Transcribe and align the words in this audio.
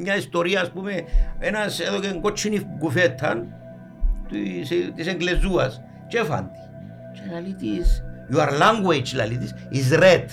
μια 0.00 0.16
ιστορία, 0.16 0.60
ας 0.60 0.70
πούμε, 0.70 1.04
ένας 1.38 1.80
έδωκε 1.80 2.18
κότσινη 2.20 2.66
κουφέτα 2.78 3.46
της, 4.28 4.68
της 4.94 5.06
Εγγλεζούας 5.06 5.82
και 6.08 6.18
έφαντη. 6.18 6.58
Και 7.12 7.20
λέει 7.32 7.54
της, 7.54 8.02
your 8.32 8.48
language, 8.48 9.14
λέει 9.14 9.38
της, 9.38 9.54
is 9.72 9.98
red. 9.98 10.24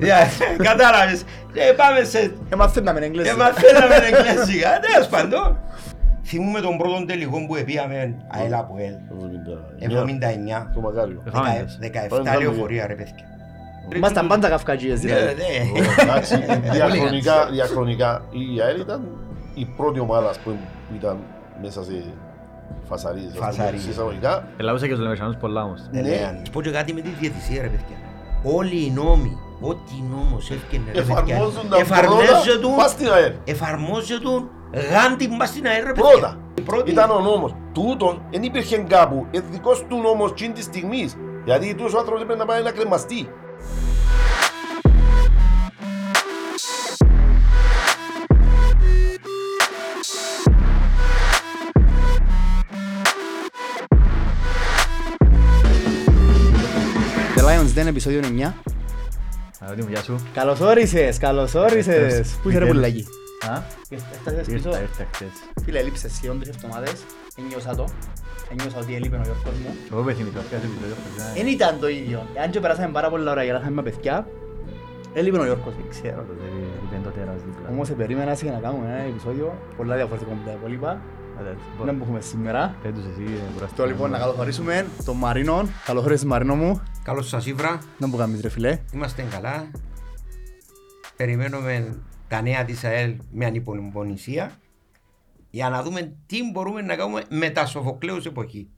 Yeah, 0.00 0.26
Κατάλαβες. 0.56 1.24
Και 1.52 1.74
πάμε 1.76 2.04
σε... 2.04 2.32
Εμαθαίναμε 2.48 3.00
εγγλές. 3.00 3.26
Και 3.28 3.34
μαθαίναμε 3.34 3.94
εγγλέζικα. 3.94 4.68
Τέλος 4.80 5.08
πάντων. 5.08 5.60
Θυμούμε 6.24 6.60
τον 6.60 6.76
πρώτο 6.76 7.04
τελικό 7.04 7.46
που 7.46 7.56
επίαμε 7.56 8.16
ΑΕΛ 8.28 8.54
από 8.54 8.76
ΕΛ. 8.78 8.94
79. 10.62 10.66
Το 10.74 10.80
Μακάριο. 10.80 11.22
Εφάμε. 11.26 11.64
17 12.36 12.40
λεωφορεία 12.40 12.86
ρε 12.86 12.94
παιδιά. 12.94 13.37
Ήμασταν 13.96 14.26
πάντα 14.26 14.48
καυκατζίες 14.48 15.02
Ναι, 15.02 15.14
δηλαδή. 15.14 15.42
ναι. 15.72 16.02
Εντάξει, 16.02 16.36
διαχρονικά, 16.76 17.48
διαχρονικά 17.50 18.22
η 18.30 18.60
ΑΕΛ 18.60 18.80
ήταν 18.80 19.02
η 19.54 19.64
πρώτη 19.76 20.00
ομάδα 20.00 20.28
ας 20.28 20.38
πούμε, 20.38 20.56
που 20.88 20.94
ήταν 20.94 21.18
μέσα 21.62 21.84
σε 21.84 22.04
φασαρίες, 22.88 23.26
ας 23.26 23.32
πούμε, 23.32 23.44
Φασαρίες. 23.46 23.82
σε 23.82 23.90
εισαγωγικά. 23.90 24.44
Ελάβουσα 24.56 24.86
και 24.86 24.92
τους 24.94 25.02
Λεμεσανούς 25.02 25.36
πολλά 25.36 25.62
όμως. 25.62 25.80
Ναι, 25.90 26.00
Ναι. 26.00 26.08
ναι. 26.08 26.36
Σας 26.38 26.50
πω 26.50 26.62
και 26.62 26.70
κάτι 26.70 26.92
με 26.92 27.00
τη 27.00 27.08
διαιτησία 27.20 27.62
ρε 27.62 27.68
παιδιά. 27.68 27.96
Όλοι 28.42 28.84
οι 28.84 28.90
νόμοι, 28.90 29.36
ό,τι 29.60 29.92
νόμος 30.10 30.50
έφτιανε 30.50 30.84
ρε 30.94 31.00
παιδιά, 31.00 31.14
Εφαρμόζουν 31.18 31.68
τα 31.68 31.76
εφαρμόζεται 31.78 32.58
πρώτα 32.60 32.76
πας 32.76 32.90
στην 32.90 33.08
ΑΕΛ. 33.10 33.32
εφαρμόζεται 33.44 34.28
γάντι 34.92 35.28
μας 35.28 35.48
στην 35.48 35.66
ΑΕΛ 35.66 35.84
ρε 35.86 35.92
παιδιά. 35.92 36.10
Πρώτα. 36.10 36.36
Η 36.54 36.60
πρώτη- 36.60 36.90
Ήταν 36.92 37.10
ο 37.10 37.20
νόμος. 37.20 37.54
Τούτον 37.72 38.22
δεν 38.30 38.42
υπήρχε 38.42 38.76
κάπου. 38.76 39.26
Ε, 39.30 39.40
δικός 39.50 39.84
του 39.88 40.00
νόμος 40.00 40.34
τσιν 40.34 40.52
της 40.54 40.64
στιγμής. 40.64 41.16
Γιατί 41.44 41.74
τούτος 41.74 41.94
ο 41.94 41.98
άνθρωπος 41.98 42.22
έπρεπε 42.22 42.38
να 42.40 42.46
πάει 42.46 42.62
να 42.62 42.70
κρεμαστεί. 42.70 43.28
The 57.36 57.42
Lions 57.42 57.78
Den, 57.78 57.86
επεισόδιο 57.86 58.20
9. 58.22 58.52
Αγάπη 59.60 59.82
μου, 59.82 59.88
γεια 59.88 60.02
σου. 60.02 60.20
Καλώς 60.34 60.60
όρισες, 60.60 61.18
καλώς 61.18 61.54
όρισες. 61.54 62.36
Πού 62.42 62.48
είσαι 62.48 62.58
ρε 62.58 62.66
πουλάκι; 62.66 63.06
Α, 63.50 63.62
Έφτασες 63.88 64.46
πίσω. 64.46 64.68
ήρθα, 64.68 64.80
ήρθα 64.80 65.06
χτες. 65.14 65.28
Φίλε, 65.64 65.78
έλειψες 65.78 66.12
σχεδόν 66.12 66.40
τρεις 66.40 66.54
εβδομάδες. 66.56 66.92
Ένιωσα 67.38 67.74
το. 67.74 67.88
Ένιωσα 68.50 68.78
ότι 68.78 68.94
έλειπε 68.94 69.16
ο 69.16 69.20
Γιώργος 69.24 69.58
μου. 69.62 69.70
Εγώ 69.92 70.02
πεθυμηθώ, 70.02 70.40
κάθε 70.50 70.66
επεισόδιο. 70.66 70.96
παιδιά. 71.04 71.24
Δεν 71.34 71.46
ήταν 71.46 71.80
το 71.80 71.88
ίδιο. 71.88 72.26
Αν 72.44 72.50
και 72.50 72.60
περάσαμε 72.60 72.92
πάρα 72.92 73.08
πολλά 73.10 73.30
ώρα, 73.30 73.42
γελάσαμε 73.44 73.70
με 73.70 73.82
παιδιά. 73.82 74.26
Έλειπε 75.14 75.38
ο 75.38 75.44
Γιώργος, 75.44 75.74
δεν 75.78 75.86
ξέρω. 75.88 76.06
Ξέρω, 76.08 76.26
δεν 76.40 76.52
είπε 76.84 77.00
το 77.04 77.10
τέρας 77.10 77.42
δίπλα. 77.44 77.68
Όμως 77.70 77.90
περίμενα 77.90 78.34
σε 78.34 78.44
να 78.46 78.58
κάνουμε 78.58 78.86
ένα 78.86 78.98
επεισόδιο 79.12 79.46
πολλά 79.76 79.94
διαφορετικό 79.96 80.30
από 80.32 80.44
τα 80.48 80.52
υπόλοιπα. 80.58 81.00
Άντε, 81.40 81.56
Δεν 81.84 81.98
που 81.98 82.02
έχουμε 82.04 82.20
σήμερα. 82.20 82.74
πες 82.82 82.92
τους 82.92 83.04
εσύ, 83.04 83.22
ε, 83.22 83.52
κουραστικά. 83.54 83.82
Το 83.82 83.88
λοιπόν 83.88 84.10
να 84.10 84.18
καλωσορίσουμε 84.18 84.86
τον 85.04 85.16
Μαρίνο. 85.16 85.68
Καλώς 85.84 86.04
όρισες 86.04 86.24
Μαρίνο 86.24 86.54
μου. 86.54 86.82
Καλώς 87.02 87.28
σας 87.28 87.46
ήβρα. 87.46 87.78
Να 87.98 88.08
που 88.10 88.16
κάνεις 88.16 88.40
ρε 88.40 88.48
φίλε. 88.48 88.78
Είμαστε 88.94 89.22
καλά. 89.30 89.70
Περιμένουμε 91.16 91.96
τα 92.28 92.42
νέα 92.42 92.64
της 92.64 92.84
ΑΕΛ 92.84 93.14
με 93.32 93.44
ανυπομονησία 93.46 94.50
για 95.50 95.68
να 95.68 95.82
δούμε 95.82 96.16
τι 96.26 96.50
μπορούμε 96.52 96.82
να 96.82 96.96
κάνουμε 96.96 97.22
με 97.30 97.50
τα 97.50 97.66
Σοφοκλέους 97.66 98.26
εποχή. 98.26 98.68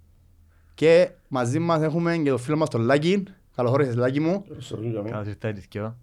Και 0.74 1.10
μαζί 1.28 1.58
μας 1.58 1.82
έχουμε 1.82 2.16
και 2.16 2.28
τον 2.28 2.38
φίλο 2.38 2.56
μας 2.56 2.68
τον 2.68 2.80
Λάκη. 2.80 3.22
Καλώς 3.56 3.72
όρισες 3.72 3.94
Λάκη 3.94 4.20
μου. 4.20 4.44
Σωρίζαμε. 4.58 5.10
Καλώς 5.10 5.26
ήρθατε 5.26 5.64
δυο. 5.70 5.96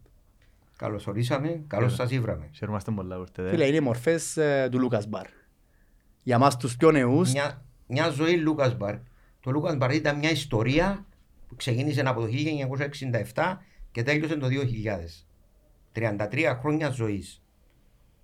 Καλώς 0.78 1.08
ορίσαμε, 1.08 1.64
καλώς 1.68 1.94
σας 1.96 2.12
ήβραμε. 2.12 2.50
Χαίρομαστε 2.52 2.92
πολλά 2.92 3.16
που 3.16 3.22
ήρθατε. 3.22 3.50
Φίλε, 3.50 3.66
είναι 3.66 3.76
οι 3.76 3.80
μορφές 3.80 4.38
ε, 4.38 4.68
του 4.72 4.80
Λούκας 4.80 5.08
Μπαρ. 5.08 5.26
Για 6.24 6.38
μας 6.38 6.58
τους 6.58 6.76
πιο 6.78 6.92
νεούς, 6.92 7.32
Μια, 7.32 7.66
μια 7.88 8.10
ζωή 8.10 8.38
Λούκας 8.38 8.78
Μπαρ. 8.78 8.96
Το 9.40 9.52
Λούκας 9.52 9.76
Μπαρ 9.76 9.94
ήταν 9.94 10.18
μια 10.18 10.32
ιστορία 10.32 11.06
που 11.48 11.56
ξεκίνησε 11.56 12.02
από 12.02 12.22
το 12.22 12.28
1967 13.34 13.58
και 13.92 14.04
τέλειωσε 14.04 14.36
το 14.36 14.48
2000. 14.48 15.26
33 15.94 16.58
χρόνια 16.60 16.90
ζωής. 16.90 17.42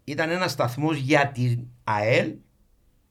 Ήταν 0.04 0.30
ένας 0.30 0.52
σταθμός 0.52 0.98
για 0.98 1.28
την 1.28 1.60
ΑΕΛ, 1.84 2.34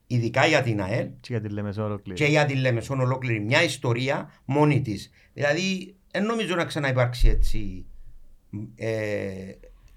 ειδικά 0.07 0.45
για 0.45 0.61
την 0.61 0.81
ΑΕΛ, 0.81 1.07
Και 1.19 1.29
για 1.33 1.41
τη 1.41 1.49
Λεμεσό 1.49 1.83
ολόκληρη. 1.83 2.17
και 2.19 2.25
για 2.25 2.45
τη 2.45 2.55
Λεμεσόν 2.55 2.99
ολόκληρη 2.99 3.39
μια 3.39 3.63
ιστορία 3.63 4.31
μόνη 4.45 4.81
της. 4.81 5.11
Δηλαδή, 5.33 5.95
δεν 6.11 6.25
νομίζω 6.25 6.55
να 6.55 6.65
ξαναυπάρξει 6.65 7.27
έτσι 7.27 7.85
ε, 8.75 9.51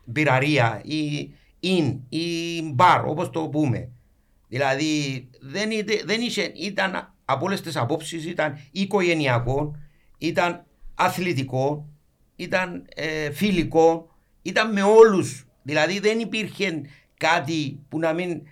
μπειραρία 0.04 0.80
ή 0.84 1.30
in 1.62 1.96
ή 2.08 2.62
μπαρ, 2.74 3.04
όπως 3.04 3.30
το 3.30 3.48
πούμε. 3.48 3.88
Δηλαδή, 4.48 5.28
δεν, 5.40 5.70
είτε- 5.70 6.02
δεν 6.04 6.20
είχε, 6.20 6.52
ήταν 6.54 7.14
από 7.24 7.44
όλες 7.44 7.60
τις 7.60 7.76
απόψεις, 7.76 8.24
ήταν 8.26 8.58
οικογενειακό, 8.72 9.76
ήταν 10.18 10.64
αθλητικό, 10.94 11.88
ήταν 12.36 12.84
ε, 12.94 13.30
φιλικό, 13.30 14.08
ήταν 14.42 14.72
με 14.72 14.82
όλους. 14.82 15.45
Δηλαδή, 15.66 15.98
δεν 15.98 16.18
υπήρχε 16.18 16.82
κάτι 17.16 17.78
που 17.88 17.98
να 17.98 18.12
μην 18.12 18.42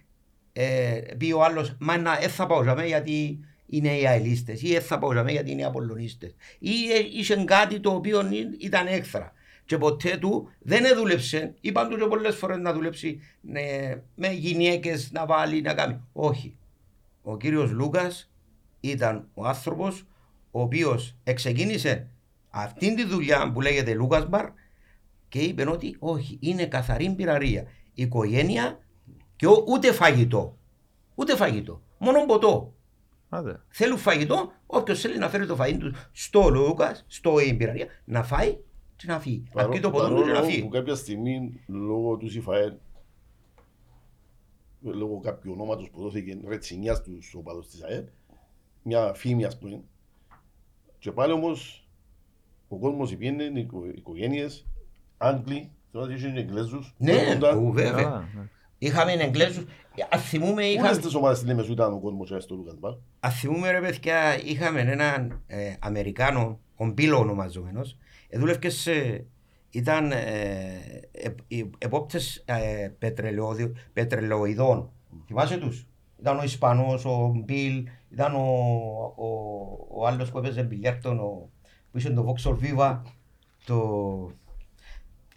ε, 0.53 1.01
πει 1.19 1.33
ο 1.33 1.45
άλλος, 1.45 1.77
Μα 1.79 1.97
να, 1.99 2.15
δεν 2.17 2.29
θα 2.31 2.47
πάω 2.47 2.63
για 2.63 2.75
μέ 2.75 2.87
γιατί 2.87 3.39
είναι 3.67 3.97
οι 3.99 4.07
αελίστες, 4.07 4.63
ή 4.63 4.73
δεν 4.73 4.83
θα 4.83 4.99
πάω 4.99 5.13
για 5.13 5.23
μέ 5.23 5.31
γιατί 5.33 5.51
είναι 5.51 5.61
οι 5.61 5.65
απολωνίστε. 5.65 6.33
Ή 6.59 6.71
ε, 6.93 6.99
είχε 7.13 7.45
κάτι 7.45 7.81
το 7.81 7.91
οποίο 7.91 8.21
ή- 8.31 8.57
ήταν 8.59 8.87
έξτρα. 8.87 9.33
Και 9.67 9.79
ποτέ 9.79 10.17
του 10.17 10.51
δεν 10.59 10.85
δούλεψε, 10.97 11.55
είπαν 11.61 11.89
τους 11.89 11.99
και 11.99 12.07
πολλές 12.07 12.37
φορές 12.37 12.59
να 12.59 12.73
δουλέψει 12.73 13.21
ε, 13.53 13.97
με 14.15 14.29
γυναίκες 14.29 15.11
να 15.13 15.27
βάλει, 15.27 15.61
να 15.61 15.75
κάνει. 15.75 16.01
Όχι. 16.13 16.57
Ο 17.23 17.37
κύριος 17.37 17.71
Λούκας 17.71 18.31
ήταν 18.81 19.29
ο 19.35 19.47
άνθρωπος 19.47 20.05
ο 20.51 20.61
οποίος 20.61 21.15
εξεκίνησε 21.25 22.07
αυτήν 22.51 22.97
τη 22.97 23.05
δουλειά 23.05 23.53
που 23.53 23.61
λέγεται 23.61 23.95
Λούκας 23.95 24.29
Μπαρ 24.29 24.49
και 25.35 25.41
είπε 25.41 25.69
ότι 25.71 25.97
όχι, 25.99 26.39
είναι 26.41 26.67
καθαρή 26.67 27.15
πυραρία. 27.15 27.65
Οικογένεια 27.95 28.79
και 29.37 29.47
ο- 29.47 29.65
ούτε 29.69 29.93
φαγητό. 29.93 30.59
Ούτε 31.15 31.37
φαγητό. 31.37 31.83
Μόνο 31.99 32.27
ποτό. 32.27 32.75
Άντε. 33.29 33.61
Θέλουν 33.69 33.99
φαγητό, 33.99 34.53
όποιος 34.67 35.01
θέλει 35.01 35.19
να 35.19 35.29
φέρει 35.29 35.47
το 35.47 35.57
φαγητό 35.57 35.91
του 35.91 35.97
στο 36.13 36.49
Λούκας, 36.49 37.05
στο 37.09 37.39
Ιμπειραρία, 37.41 37.87
να 38.05 38.23
φάει 38.23 38.57
και 38.97 39.07
να 39.07 39.21
φύγει. 39.21 39.43
Να 39.55 39.69
πιει 39.69 39.81
το 39.81 39.91
ποτό 39.91 40.09
του 40.09 40.15
και 40.15 40.21
να 40.21 40.27
Παρόλο 40.27 40.45
φύγει. 40.51 40.63
που 40.63 40.69
κάποια 40.69 40.95
στιγμή 40.95 41.61
λόγω 41.67 42.17
του 42.17 42.29
ΣΥΦΑΕΛ 42.31 42.73
λόγω 44.81 45.21
κάποιου 45.21 45.53
ονόματος 45.53 45.91
που 45.91 46.01
δόθηκε 46.01 46.39
ρετσινιάς 46.49 46.97
στους 46.99 47.35
οπαδούς 47.35 47.69
της 47.69 47.83
ΑΕΛ 47.83 48.05
μια 48.83 49.13
φήμη 49.15 49.45
ας 49.45 49.59
πούμε 49.59 49.81
και 50.99 51.13
πάλι 51.13 51.33
όμως 51.33 51.89
ο 52.69 52.77
κόσμος 52.77 53.17
πήγαινε 53.17 53.43
οι 53.45 53.61
οικο- 53.61 53.87
οικογένειες 53.95 54.67
Άγγλοι 55.17 55.71
τώρα 55.93 56.15
είχαν 56.15 56.37
Εγγλέζους 56.37 56.95
Ναι, 56.99 57.13
έρχονταν. 57.13 57.59
ου, 57.59 57.73
βέβαια. 57.73 58.07
Α, 58.09 58.19
ναι. 58.35 58.43
Είχαμε 58.79 59.13
Εγγλέζους. 59.13 59.65
Αν 60.11 60.21
θυμούμε, 60.21 60.63
Όλες 60.63 60.75
είχαμε, 60.75 60.97
τις 60.97 61.15
ομάδες 61.15 61.39
της 61.39 61.47
Λέμεσου 61.47 61.73
ήταν 61.73 61.93
ο 61.93 61.99
κόσμος 62.01 62.29
και 62.31 62.41
στο 62.41 62.55
Λούκας 62.55 62.75
Μπαρ 62.79 62.93
αν 63.21 63.31
θυμούμε 63.31 63.71
ρε 63.71 63.81
παιδιά, 63.81 64.43
είχαμε 64.45 64.81
έναν 64.81 65.43
ε, 65.47 65.75
Αμερικάνο, 65.79 66.61
ο 66.77 66.87
Μπίλο 66.87 67.19
ονομαζόμενος, 67.19 67.97
ε, 68.29 68.39
δούλευκε 68.39 68.69
σε, 68.71 69.25
ήταν 69.71 70.13
ε, 70.13 70.19
ε, 71.13 71.29
ε, 71.49 71.63
επόπτες 71.79 72.43
ε, 72.47 72.89
πετρελαιόδη- 72.99 73.73
πετρελαιοειδών. 73.93 74.91
Θυμάσαι 75.27 75.57
τους; 75.59 75.87
Ήταν 76.21 76.39
ο 76.39 76.43
Ισπανός, 76.43 77.05
ο 77.05 77.33
Μπίλ, 77.45 77.87
ήταν 78.11 78.35
ο, 78.35 78.41
ο, 79.17 79.27
ο 80.01 80.07
άλλος 80.07 80.31
που 80.31 80.39
έπαιζε 80.39 80.63
μπιλιάρτον, 80.63 81.19
ο, 81.19 81.49
που 81.91 81.99
είχε 81.99 82.11
το 82.11 82.35
Vauxhall 82.35 82.57
Viva, 82.65 83.01
το... 83.65 83.77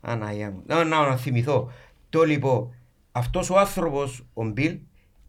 Αναγία 0.02 0.52
μου. 0.52 0.64
Να, 0.66 0.84
να, 0.84 1.08
να 1.08 1.18
θυμηθώ. 1.18 1.72
Το 2.10 2.24
λοιπόν, 2.24 2.74
αυτός 3.12 3.50
ο 3.50 3.58
άνθρωπος, 3.60 4.26
ο 4.34 4.44
Μπιλ, 4.46 4.78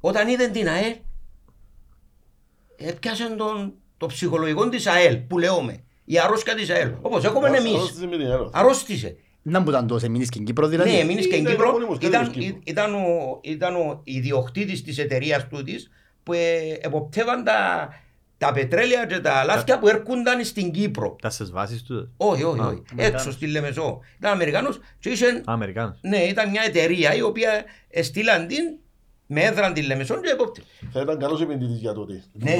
όταν 0.00 0.28
είδε 0.28 0.48
την 0.48 0.68
ΑΕΛ, 0.68 0.96
έπιασε 2.76 3.34
τον, 3.36 3.74
το 3.96 4.06
ψυχολογικό 4.06 4.68
της 4.68 4.86
ΑΕΛ 4.86 5.16
που 5.16 5.38
λέμε. 5.38 5.82
Η 6.04 6.18
αρρώσκια 6.18 6.54
της 6.54 6.70
ΑΕΛ. 6.70 6.92
Όπως 7.02 7.24
έχουμε 7.24 7.48
εμείς. 7.48 7.74
Αρρώστησε 7.74 8.06
με 8.06 8.16
την 8.16 8.26
ΑΕΛ. 8.26 8.48
Αρρώστησε. 8.52 9.16
να 9.42 9.62
που 9.62 9.70
ήταν 9.70 9.86
τόσο, 9.86 10.06
έμεινες 10.06 10.26
και 10.28 10.32
στην 10.34 10.46
Κύπρο 10.46 10.66
δηλαδή. 10.66 10.90
Ναι, 10.90 10.98
έμεινε 10.98 11.20
και 11.20 11.26
στην 11.26 11.40
Ήταν 11.40 11.52
Κύπρο. 11.52 11.70
μόνιμος 11.72 11.96
Ήταν, 11.96 12.10
κάτοικος 12.10 12.44
Κύπρου. 12.44 12.60
ήταν, 12.64 12.94
ο, 12.94 13.38
ήταν 13.42 13.76
ο 13.76 14.00
ιδιοκτήτης 14.04 14.82
της 14.82 14.98
εταιρείας 14.98 15.48
τούτης 15.48 15.90
που 16.22 16.32
ε, 16.32 16.78
εποπτεύαν 16.80 17.44
τα, 17.44 17.88
τα 18.38 18.52
πετρέλαια 18.52 19.06
και 19.06 19.18
τα 19.18 19.44
λάθια 19.44 19.78
που 19.78 19.88
έρχονταν 19.88 20.44
στην 20.44 20.70
Κύπρο. 20.70 21.16
Τα 21.22 21.30
στις 21.30 21.50
βάσεις 21.50 21.82
του. 21.82 22.12
Όχι, 22.16 22.42
όχι, 22.42 22.60
Α, 22.60 22.66
όχι. 22.66 22.82
Έξω 22.96 23.32
στη 23.32 23.46
Λεμεσό. 23.46 24.00
Ήταν 24.18 24.32
Αμερικάνος 24.32 24.80
και 24.98 25.08
είχε, 25.08 25.26
Α, 25.26 25.42
Αμερικάνος. 25.44 25.98
ναι, 26.00 26.16
ήταν 26.16 26.50
μια 26.50 26.62
εταιρεία 26.66 27.14
η 27.14 27.22
οποία 27.22 27.64
στείλαν 28.02 28.46
την 28.46 28.64
με 29.26 29.42
έδρα 29.42 29.72
τη 29.72 29.82
Λεμεσό 29.82 30.20
και 30.20 30.30
επόπτε. 30.30 30.62
Θα 30.92 31.00
ήταν 31.00 31.18
καλός 31.18 31.40
επενδυτής 31.40 31.78
για 31.80 31.92
τότε. 31.92 32.22
Ναι. 32.32 32.54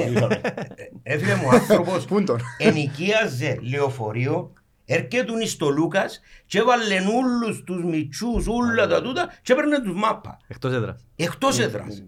Έφυγε 1.03 1.35
μου 1.35 1.49
άνθρωπος 1.49 2.05
Πού 2.07 2.15
είναι 2.15 2.25
τον; 2.25 2.39
ενοικίαζε 2.57 3.59
λεωφορείο, 3.61 4.53
Έρχεται 4.91 5.45
στο 5.45 5.69
Λούκας 5.69 6.21
και 6.45 6.57
έβαλε 6.59 6.95
όλους 6.95 7.63
τους 7.63 7.83
μητσούς, 7.83 8.47
όλα 8.47 8.87
τα 8.87 9.01
τούτα 9.01 9.33
και 9.41 9.53
έπαιρνε 9.53 9.81
τους 9.81 9.93
μάπα. 9.95 10.37
Εκτός 10.47 10.73
έδρας. 10.73 11.05
Εκτός 11.15 11.59
έδρας. 11.59 12.03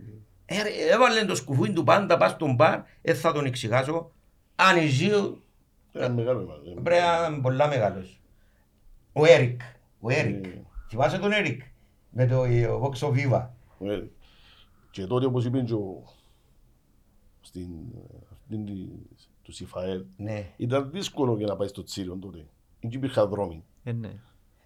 Ε, 0.52 0.62
ρε, 0.62 0.94
Έβαλε 0.94 1.26
το 1.26 1.36
σκουφούι 1.36 1.74
του 1.74 1.84
πάντα 1.84 2.18
πας 2.18 2.32
στον 2.32 2.56
μπαρ, 2.56 2.82
δεν 3.02 3.16
θα 3.16 3.32
τον 3.34 3.46
εξηγάσω. 3.46 4.12
Ανιζίου, 4.56 5.44
Ένα 5.94 6.10
μεγάλο 6.10 6.40
εμάς. 6.42 6.84
πρέπει 6.84 7.02
να 7.02 7.26
είναι 7.28 7.42
πολλά 7.42 7.68
μεγάλος. 7.68 8.22
Ο 9.14 9.26
Έρικ, 9.26 9.62
ο 10.00 10.10
Έρικ. 10.12 10.46
Θυμάσαι 10.90 11.18
τον 11.18 11.32
Έρικ; 11.32 11.62
Με 12.10 12.28
το 12.28 12.44
ε, 12.44 12.66
ο 12.66 12.82
Vox 12.94 13.08
Viva. 13.10 13.48
Ε, 13.80 14.02
Και 14.92 15.06
τότε 15.06 15.26
όπως 15.26 15.46
είπε 15.46 15.60
και 15.62 15.74
ο 15.74 16.04
στην 17.42 17.68
αυτήν 18.32 18.66
τη- 18.66 18.88
του 19.44 19.52
Σιφαέλ 19.52 20.04
Ναι. 20.18 20.48
ήταν 20.58 20.90
δύσκολο 20.92 21.38
για 21.38 21.48
να 21.48 21.56
πάει 21.56 21.68
στο 21.68 21.84
Τσίριον 21.84 22.20
τότε. 22.20 22.46
Δεν 22.82 22.92
υπήρχαν 22.94 23.30
δρόμοι. 23.30 23.64
Ε, 23.84 23.92
ναι. 23.92 24.12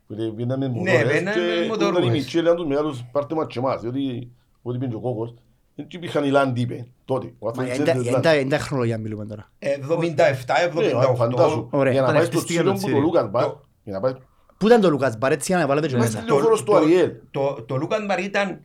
Οπότε 0.04 0.30
Πήγαιναμε 0.30 0.68
Ναι, 0.68 0.74
μοτόρες 0.80 1.08
πήγαιναμε 1.08 1.46
με 1.46 1.62
και 1.62 1.68
μοτορούες. 1.68 1.98
όταν 1.98 2.04
οι 2.04 2.12
μητσοί 2.18 2.38
έλεγαν 2.38 2.58
τους 2.58 2.66
μεγάλους 2.68 3.04
πάρτε 3.12 3.36
μας 3.36 3.48
και 3.48 3.60
εμάς. 3.60 3.82
Διότι 3.82 4.32
ό,τι 4.62 4.78
είπε 4.78 4.88
και 4.88 4.96
ο 4.96 5.00
Κόκος 5.00 5.34
δεν 5.76 5.88
υπήρχαν 5.90 6.24
οι 6.24 6.30
Land 6.34 6.52
είπε 6.56 6.88
τότε. 7.06 7.26
Ο 7.40 7.46
Μα 7.46 7.48
άνθρωπος 7.50 7.76
είναι 7.76 7.84
ξέρει 7.84 7.98
τα- 7.98 8.22
τις 8.22 8.32
Land. 8.32 8.42
είναι 8.42 8.50
τα 8.50 8.58
χρονολογία 8.58 8.98
μιλούμε 8.98 9.26
τώρα. 9.26 9.52
77, 9.60 10.70
Ναι, 10.74 11.16
φαντάσου, 11.16 11.68
78. 11.68 11.68
Ωραία. 11.70 11.92
για 11.92 12.02
να 12.02 12.08
πάει 12.08 12.16
στο 12.16 12.26
Στατιστική 12.26 12.54
Τσίριον 12.54 12.66
του 12.66 12.72
που 12.74 12.80
το 12.80 12.86
Τσίριου. 12.88 13.02
Λούκας 13.02 13.30
Μπαρ, 13.30 13.44
Το- 13.44 13.66
για 13.84 13.94
να 13.94 14.00
πάει 14.00 14.14
Πού 14.58 14.68
ήταν 14.68 14.82
το 14.82 14.90
Λουκάς 14.90 15.18
Μπαρ, 15.18 15.32
έτσι 15.32 15.52
για 15.52 15.58
να 15.62 15.68
βάλετε 15.68 15.88
και 15.88 15.94
Ναι. 15.96 16.00
μέσα. 16.00 16.18
Στη 16.18 16.28
λεωφόρος 16.28 16.64
του 16.64 16.76
Αριέλ. 16.76 17.12
Το, 17.32 17.64
το 17.68 17.76
Λούκαν 17.76 18.06
Μπαρ 18.06 18.20
ήταν 18.20 18.62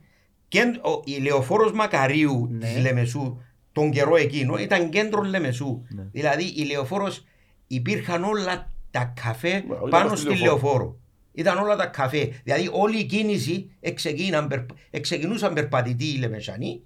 κέντ- 0.47 0.85
ο- 0.85 1.01
η 1.05 1.11
λεωφόρος 1.21 1.71
Μακαρίου 1.71 2.47
Ναι. 2.51 2.57
της 2.65 2.81
Λεμεσού 2.81 3.37
τον 3.71 3.91
καιρό 3.91 4.15
εκείνο 4.15 4.57
ήταν 4.57 4.89
κέντρο 4.89 5.21
Λεμεσού. 5.21 5.81
Ναι. 5.89 6.03
Δηλαδή 6.11 6.43
η 6.43 6.63
λεωφόρος 6.63 7.25
υπήρχαν 7.67 8.23
όλα 8.23 8.71
τα 8.91 9.13
καφέ 9.23 9.63
Μα, 9.67 9.75
όλοι 9.79 9.91
πάνω 9.91 10.05
ήταν 10.05 10.17
στη 10.17 10.33
στη 10.33 10.43
λεωφόρο. 10.43 10.61
λεωφόρο. 10.71 10.95
Ήταν 11.33 11.57
όλα 11.57 11.75
τα 11.75 11.85
καφέ. 11.85 12.29
Δηλαδή 12.43 12.69
όλη 12.71 12.97
η 12.99 13.03
κίνηση 13.05 13.71
εξεκίναν, 13.79 14.47
περπ- 14.47 14.69
εξεκινούσαν 14.89 15.53
περπατητοί 15.53 16.05
οι 16.05 16.17
Λεμεσανοί 16.17 16.81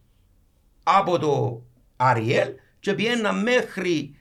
από 0.88 1.20
το 1.20 1.62
Αριέλ 1.98 2.50
και 2.80 2.94
πήγαιναν 2.94 3.42
μέχρι 3.42 4.16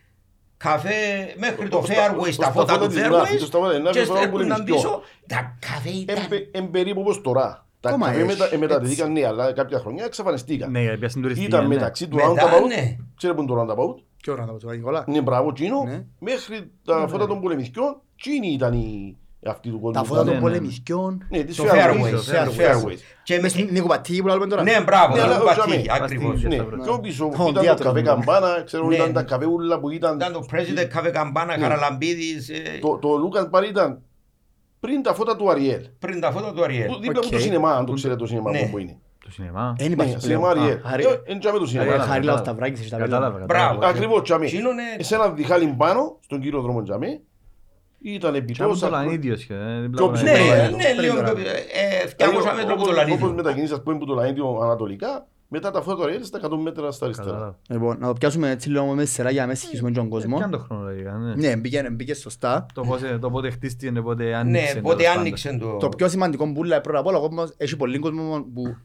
καφέ, 0.56 1.34
μέχρι 1.36 1.68
το 1.68 1.78
Ως 1.78 1.86
τα- 1.88 1.94
Fairway, 1.94 2.18
ως 2.18 2.34
στα 2.34 2.44
τα 2.44 2.50
φώτα 2.52 2.72
φώτα 2.72 2.86
του 2.86 2.92
της 2.94 3.02
Ναύης, 3.02 3.42
Fairway 3.42 3.46
στα 3.46 3.58
φώτα 3.58 3.70
της 3.74 3.82
Ναύης, 3.82 4.00
και 4.02 4.06
τώρα 4.08 4.28
που 4.30 4.40
είναι 4.40 4.44
έρχονταν 4.52 4.60
νησιό. 4.74 4.74
πίσω. 4.74 5.02
Τα 5.26 5.56
καφέ 5.58 5.88
ήταν... 5.90 6.16
Εν 6.50 6.70
περίπου 6.70 7.00
όπως 7.00 7.20
τώρα. 7.20 7.66
Τα 7.80 7.88
Ακόμα 7.90 8.06
καφέ 8.06 8.18
έχει, 8.18 8.26
μετα- 8.26 8.44
έτσι. 8.44 8.58
μετατεθήκαν 8.58 9.12
ναι, 9.12 9.26
αλλά 9.26 9.52
κάποια 9.52 9.78
χρονιά 9.78 10.04
εξαφανιστήκαν. 10.04 10.70
Ναι, 10.70 10.80
γιατί 10.80 10.98
πιάσουν 10.98 11.22
τουριστική. 11.22 11.46
Ήταν 11.48 11.62
ναι. 11.62 11.74
μεταξύ 11.74 12.08
του 12.08 12.16
Μετά, 12.16 12.28
Roundabout, 12.32 12.66
ναι. 12.68 12.96
ξέρετε 13.16 13.38
που 13.42 13.44
είναι 13.52 13.66
το 13.66 13.72
Roundabout, 13.72 14.02
Ποιο 14.22 14.32
ώρα 14.32 14.44
να 14.44 14.52
το 14.52 14.66
πω, 14.66 14.72
Νικόλα. 14.72 15.04
ναι 15.08 15.20
μπράβο 15.22 15.52
Τσίνο, 15.52 15.84
Ναι. 15.84 16.04
μέχρι 16.18 16.70
τα 16.84 17.06
φώτα 17.08 17.26
των 17.26 17.40
πολεμισκιών, 17.40 18.00
Τσίνοι 18.20 18.48
ήταν 18.52 18.72
οι 18.72 19.16
αυτοί 19.50 19.68
του 19.70 19.80
κόσμου. 19.80 19.92
Τα 19.92 20.04
φώτα 20.04 20.20
ναι, 20.20 20.26
των 20.26 20.34
ναι. 20.34 20.40
πολεμισκιών. 20.40 21.26
Ναι, 21.30 21.42
τις 21.42 21.56
Το 21.56 21.64
Fairways, 21.64 22.04
Fairways, 22.04 22.10
τις 22.18 22.30
Fairways. 22.32 22.86
Fairways. 22.86 22.98
Και 23.22 23.34
Μες 23.34 23.42
με- 23.42 23.48
στην 23.48 23.68
Νίκο 23.70 23.86
Πατή 23.86 24.20
που 24.22 24.26
λέμε 24.28 24.46
τώρα. 24.46 24.62
Ναι, 24.62 24.80
μπράβο, 24.84 25.14
Ναι, 25.14 25.20
το 25.20 25.26
αλλά 25.26 25.38
πατήκι, 25.38 25.76
όχι, 25.78 25.86
ακριβώς. 25.90 26.30
Παστίγια. 26.32 26.48
Ναι, 26.48 26.54
Σταύρος. 26.62 26.84
πιο 26.86 26.98
πίσω 27.00 27.24
Ω, 27.24 27.30
ήταν 27.34 27.52
το 27.54 27.60
διάτρο 27.60 27.84
καφέ 27.84 27.98
μου. 28.00 28.04
καμπάνα, 28.06 28.62
ξέρω 28.64 28.86
Ναι, 28.86 28.94
ήταν 28.94 29.06
ναι. 29.06 29.12
τα 29.12 29.22
καφέουλα 29.22 29.78
που 29.80 29.90
ήταν... 29.90 30.16
Ήταν 30.16 30.32
το 30.32 30.46
President 30.52 30.86
Καφέ 30.88 31.10
Καμπάνα, 31.10 31.56
Ναι. 31.56 31.62
Καραλαμπίδης, 31.62 32.48
ε, 32.48 32.62
Το- 32.80 32.98
Το 33.02 33.16
Λούκας 33.16 33.48
Μπαρ 33.50 33.64
ήταν 33.64 33.98
πριν 34.80 35.02
τα 35.02 35.14
φώτα 35.14 35.36
του 35.36 35.50
Αριέλ. 35.50 35.80
πριν 35.98 36.20
τα 36.20 36.30
φώτα 36.30 36.52
του 36.52 36.62
Αριέλ. 36.64 36.86
Που 36.86 36.98
Δίπλα 37.00 37.18
από 37.18 37.28
το 37.30 37.36
Οκ. 37.36 37.42
σινεμά, 37.42 37.70
αν 37.76 37.86
το 37.86 37.92
ξέρετε 37.92 38.18
το 38.20 38.26
σινεμά 38.26 38.50
Ναι. 38.50 38.68
που 38.70 38.78
είναι. 38.78 38.98
Το 39.24 39.30
σινεμά. 39.30 39.74
Δεν 39.78 39.86
Ναι, 39.86 39.92
υπάρχει 39.92 40.16
σινεμά 40.20 40.50
πλέον. 40.50 40.64
Αριέλ. 40.64 40.76
Α, 40.76 40.88
Χαρι- 40.88 41.06
Ε, 41.06 41.20
εν 41.32 41.38
τζάμε 41.38 41.58
το 41.58 41.64
Ε, 41.64 41.66
σινεμά. 41.66 41.84
Κατάλαβα, 41.84 42.10
Χαρίλα 42.12 42.32
κατάλαβα. 42.32 42.44
Σταυράκης, 42.50 42.80
εσύ 42.80 42.90
τα 42.90 42.96
Κατάλαβα, 42.96 43.32
πέλα. 43.34 43.44
Μπράβο. 43.44 43.64
κατάλαβα. 43.74 43.88
Ακριβώς 43.98 44.22
τζάμε. 44.22 44.44
Εκείνο 44.46 44.70
είναι... 44.70 44.82
Σε 45.04 45.14
ένα 45.14 45.28
διχάλι 45.28 45.74
πάνω, 45.76 46.16
στον 46.20 46.40
κύριο 46.40 46.60
δρόμο 46.60 46.82
τζάμε, 46.82 47.20
ήταν 48.12 48.34
επί 48.34 48.52
Και 48.52 48.62
από 48.62 48.70
τόσα 48.72 48.86
το 48.88 48.92
χρόνια. 48.92 49.06
Λανίδιο 49.10 49.36
σχεδόν. 49.36 49.90
Πιο 49.90 50.06
Ναι, 50.06 50.12
ψηλό. 50.12 50.30
Ναι, 50.30 50.36
Περίμενε, 50.38 50.68
ναι, 50.68 50.82
περίμενε. 50.82 51.02
λίγο 51.02 51.22
πιο- 51.22 51.50
ε, 51.50 52.06
200 52.16 52.54
μέτρα 52.56 52.72
από 52.72 52.82
το 52.84 52.90
Όπως 52.90 52.96
Λανίδιο. 52.96 53.32
μετακινήσεις 53.32 53.72
ας 53.76 53.82
πούμε 53.82 53.98
που 53.98 54.04
το 54.04 54.14
Λανίδιο 54.14 54.58
ανατολικά, 54.62 55.26
μετά 55.48 55.70
τα 55.70 55.82
φώτα 55.82 55.96
του 55.96 56.02
Αριέλ 56.02 56.24
στα 56.24 56.38
100 56.38 56.56
μέτρα 56.56 56.90
στα 56.90 57.04
αριστερά. 57.04 57.28
Κατάλαβα. 57.30 57.58
Λοιπόν, 57.68 57.96
να 58.00 58.06
το 58.06 58.12
πιάσουμε 58.12 58.50
έτσι 58.50 58.68
λίγο 58.68 58.84
με 58.94 59.04
σειρά 59.04 59.30
για 59.30 59.40
να 59.40 59.46
μην 59.46 59.56
συγχύσουμε 59.56 59.90
τον 59.90 60.08
κόσμο. 60.08 60.36
Πιάνε 60.36 60.52
το 60.52 60.58
χρονολογικά, 60.58 61.12
ναι. 61.12 61.34
Ναι, 61.34 61.56
μπήκε, 61.56 61.88
μπήκε 61.92 62.14
σωστά. 62.14 62.66
Το 62.74 62.82
πώς- 62.82 63.00
Το 63.20 63.30
πότε 63.30 63.50
χτίστηκε, 63.50 64.00
πότε 64.00 64.24
Ναι, 64.24 64.34
άνοιξε. 64.34 64.80
πότε 64.80 64.94
τέλος 64.96 65.06
πάντων. 65.08 65.20
άνοιξε 65.20 65.56
το... 65.60 65.76
Το 65.76 65.88
πιο 65.88 66.08
σημαντικό 66.08 66.52
που 66.52 66.64
λέει 66.64 66.80
πρώτα 66.80 66.98
απ' 66.98 67.06
όλα, 67.06 67.18
ο 67.18 67.20
κόσμος, 67.20 67.52
έχει 67.56 67.76
πολύ 67.76 67.98
κόσμο 67.98 68.46
που, 68.54 68.76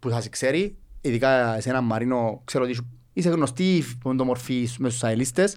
που 0.00 0.10
θα 0.10 0.20
σε 0.20 0.28
ξέρει, 0.28 0.76
ειδικά 1.00 1.60
σε 1.60 1.68
έναν 1.68 1.84
Μαρίνο, 1.84 2.40
ξέρω 2.44 2.64
ότι 2.64 2.76
είσαι 3.16 3.28
γνωστή 3.28 3.82
ποντομορφή 4.02 4.68
μες 4.78 4.90
στους 4.92 5.02
αελίστες, 5.04 5.56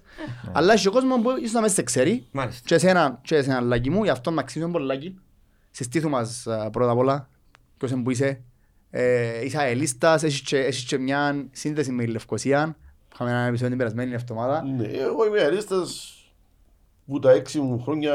αλλά 0.52 0.74
έχει 0.74 0.88
ο 0.88 0.92
κόσμος 0.92 1.22
που 1.22 1.30
ίσως 1.40 1.52
να 1.52 1.62
μην 1.62 1.70
σε 1.70 1.82
ξέρει 1.84 2.26
Μάλιστα. 2.32 2.62
και 2.68 2.76
εσένα, 2.76 3.20
και 3.24 3.36
εσένα 3.36 3.60
λάκι 3.62 3.90
μου, 3.90 4.04
γι' 4.04 4.10
αυτό 4.10 4.32
να 4.32 4.42
αξίζουν 4.42 4.72
πολύ 4.72 4.86
λάκι. 4.86 5.16
Συστήθου 5.72 6.10
μας 6.10 6.48
α, 6.48 6.70
πρώτα 6.70 6.92
απ' 6.92 6.98
όλα, 6.98 7.30
ποιος 7.78 7.92
είναι 7.92 8.02
που 8.04 8.12
είσαι. 8.12 8.42
Ε, 8.90 9.46
είσαι 9.46 9.58
αελίστας, 9.58 10.24
έχεις 10.24 10.42
και, 10.42 10.58
έχεις 10.58 10.84
και 10.84 10.98
μια 10.98 11.48
σύνδεση 11.52 11.92
με 11.92 12.04
η 12.04 12.08
Λευκοσία. 12.08 12.78
Είχαμε 13.14 13.30
ένα 13.30 13.40
επεισόδιο 13.42 13.70
την 13.70 13.78
περασμένη 13.78 14.14
εβδομάδα. 14.14 14.64
Ναι, 14.64 14.88
εγώ 14.88 15.26
είμαι 15.28 15.42
αρίστας 15.42 16.14
που 17.06 17.20
τα 17.20 17.32
έξι 17.32 17.60
μου 17.60 17.80
χρόνια 17.82 18.14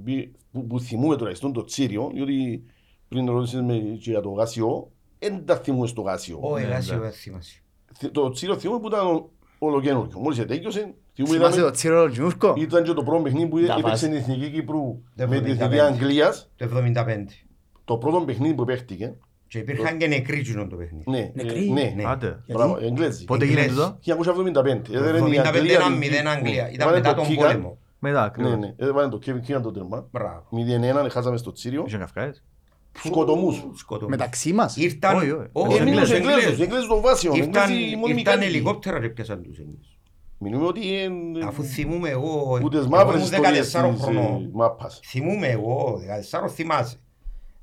μπη- 0.00 0.28
που, 0.52 0.66
που 0.66 0.80
θυμούμαι 0.80 1.16
τουλάχιστον 1.16 1.52
το 1.52 1.64
Τσίριο, 1.64 2.10
διότι 2.14 2.64
πριν 3.08 3.26
ρωτήσεις 3.30 3.60
με 3.62 3.74
και 3.78 4.10
για 4.10 4.20
το 4.20 4.30
Γάσιο, 4.30 4.90
δεν 5.18 5.44
τα 5.46 5.56
θυμούμαι 5.56 5.86
στο 5.86 6.00
Γάσιο. 6.02 6.38
Ω, 6.42 6.58
Ναι, 6.58 6.64
εγάσιο, 6.64 6.94
ναι. 6.94 7.00
δεν 7.00 7.12
θυμάσαι. 7.12 7.58
Θυ- 7.98 8.12
Το 8.12 8.30
Τσίριο 8.30 8.58
θυμούμαι 8.58 8.80
που 8.80 8.86
ήταν 8.86 9.06
ο- 9.06 9.30
ολοκένουργιο. 9.58 10.18
Μόλις 10.20 10.38
ετέκειωσε, 10.38 10.94
θυμούμαι 11.14 11.36
Θυμάσαι 11.36 11.54
ήταν, 11.58 11.70
το 11.70 11.76
Τσίρο 11.76 12.10
Τζιούρκο. 12.10 12.54
ήταν 12.56 12.82
και 12.82 12.92
το 12.92 13.02
πρώτο 13.02 13.22
παιχνίδι 13.22 13.46
που 13.46 13.56
Τα 13.56 13.62
έπαιξε 13.78 13.82
βάζει. 13.82 14.10
η 14.10 14.16
Εθνική 14.16 14.50
Κύπρου 14.50 15.02
Το 15.16 15.28
με 15.28 15.40
την 15.40 15.52
75. 15.52 15.60
Εθνική 15.64 15.80
Αγγλίας. 15.80 16.50
Το 16.56 16.64
75. 16.64 17.46
Το 17.84 17.96
πρώτο 17.96 18.20
παιχνίδι 18.20 18.54
που 18.54 18.64
παίχτηκε. 18.64 19.14
Και 19.48 19.58
υπήρχαν 19.58 19.98
και 19.98 20.06
νεκροί 20.06 20.40
τζινόν 20.42 20.68
το 20.68 20.76
παιχνίδι. 20.76 21.04
Ναι, 21.10 21.30
Νεκροί; 21.34 21.68
ε, 21.68 21.72
ναι, 21.72 21.92
Ναι. 21.96 22.02
Άντε. 22.06 22.38
Μπράβο, 22.48 22.78
Εγγλέζοι. 22.80 23.24
Πότε 23.24 23.44
γίνεται 23.44 23.66
Εγγλές. 23.66 23.84
τούτο. 23.84 23.98
1975. 24.00 24.88
Το 24.92 24.98
Έδερε 24.98 25.18
η 25.18 25.20
75 25.20 25.48
Αγγλία 25.58 25.72
ήταν 25.72 25.88
την- 26.00 26.10
0 26.12 26.26
Αγγλία. 26.26 26.62
ναι. 26.62 26.68
Ήταν 26.72 26.86
Έβαλε 26.88 26.96
μετά 26.96 27.14
το 27.14 27.22
τον 27.22 27.30
Keegan. 27.30 27.36
πόλεμο. 27.36 27.78
Μετά, 27.98 28.20
Ναι, 28.20 28.26
ακριβώς. 28.26 28.56
ναι. 28.56 28.74
Έβαλε 28.76 29.08
το 29.08 29.18
Kevin 29.26 29.50
Keegan 29.50 29.62
το 29.62 29.70
τέρμα. 29.70 30.06
Μπράβο. 30.10 30.46
0-1, 30.50 31.08
χάσαμε 31.10 31.36
στο 31.36 31.52
Τσίριο. 31.52 31.84
Είχε 31.86 31.96
καυκάες. 31.96 32.44
Σκοτωμούς. 33.04 33.64
Σκοτωμούς. 33.74 34.10
Μεταξύ 34.16 34.52
μας. 34.52 34.76
Ήρθαν... 34.76 35.16
Όχι, 35.16 35.30
όχι. 35.30 35.48
όχι, 35.52 35.76
Ε, 35.76 35.80
Εμείς 35.80 35.90
Εγγλές, 35.92 36.08
τους 36.08 36.18
Εγγλέζους, 36.18 36.42
Εγγλές. 36.42 36.58
οι 36.58 36.62
Εγγλέζοι 36.62 36.86
των 36.86 37.00
βάσεων, 37.00 37.34
οι 37.34 37.38
Ήρθαν, 37.46 37.62
Εγγλέζοι 37.70 37.90
οι 37.90 37.96
μόνιμοι 37.96 38.18
ήρθαν 38.20 38.34
κάτοικοι. 38.38 38.54
ελικόπτερα 38.54 39.00
και 39.00 39.08
πιάσαν 39.08 39.42
τους 39.42 39.58
Εγγλές. 39.58 39.98
Μιλούμε 40.38 40.66
ότι 40.66 40.80
είναι 40.86 41.44
Αφού 41.44 41.62
θυμούμαι 41.62 42.08
εγώ... 42.08 42.58
που 42.60 42.68
τις 42.68 42.78
εγώ 42.78 42.88
μαύρες 42.88 43.14
ήμουν 43.14 43.24
ιστορίες 43.32 43.76
14 43.76 43.90
της 43.94 44.02
χρονών. 44.02 44.42
ε, 44.44 44.48
μάπας. 44.52 45.00
Θυμούμαι 45.04 45.46
εγώ, 45.46 45.98
14 46.30 46.48
θυμάσαι. 46.48 46.96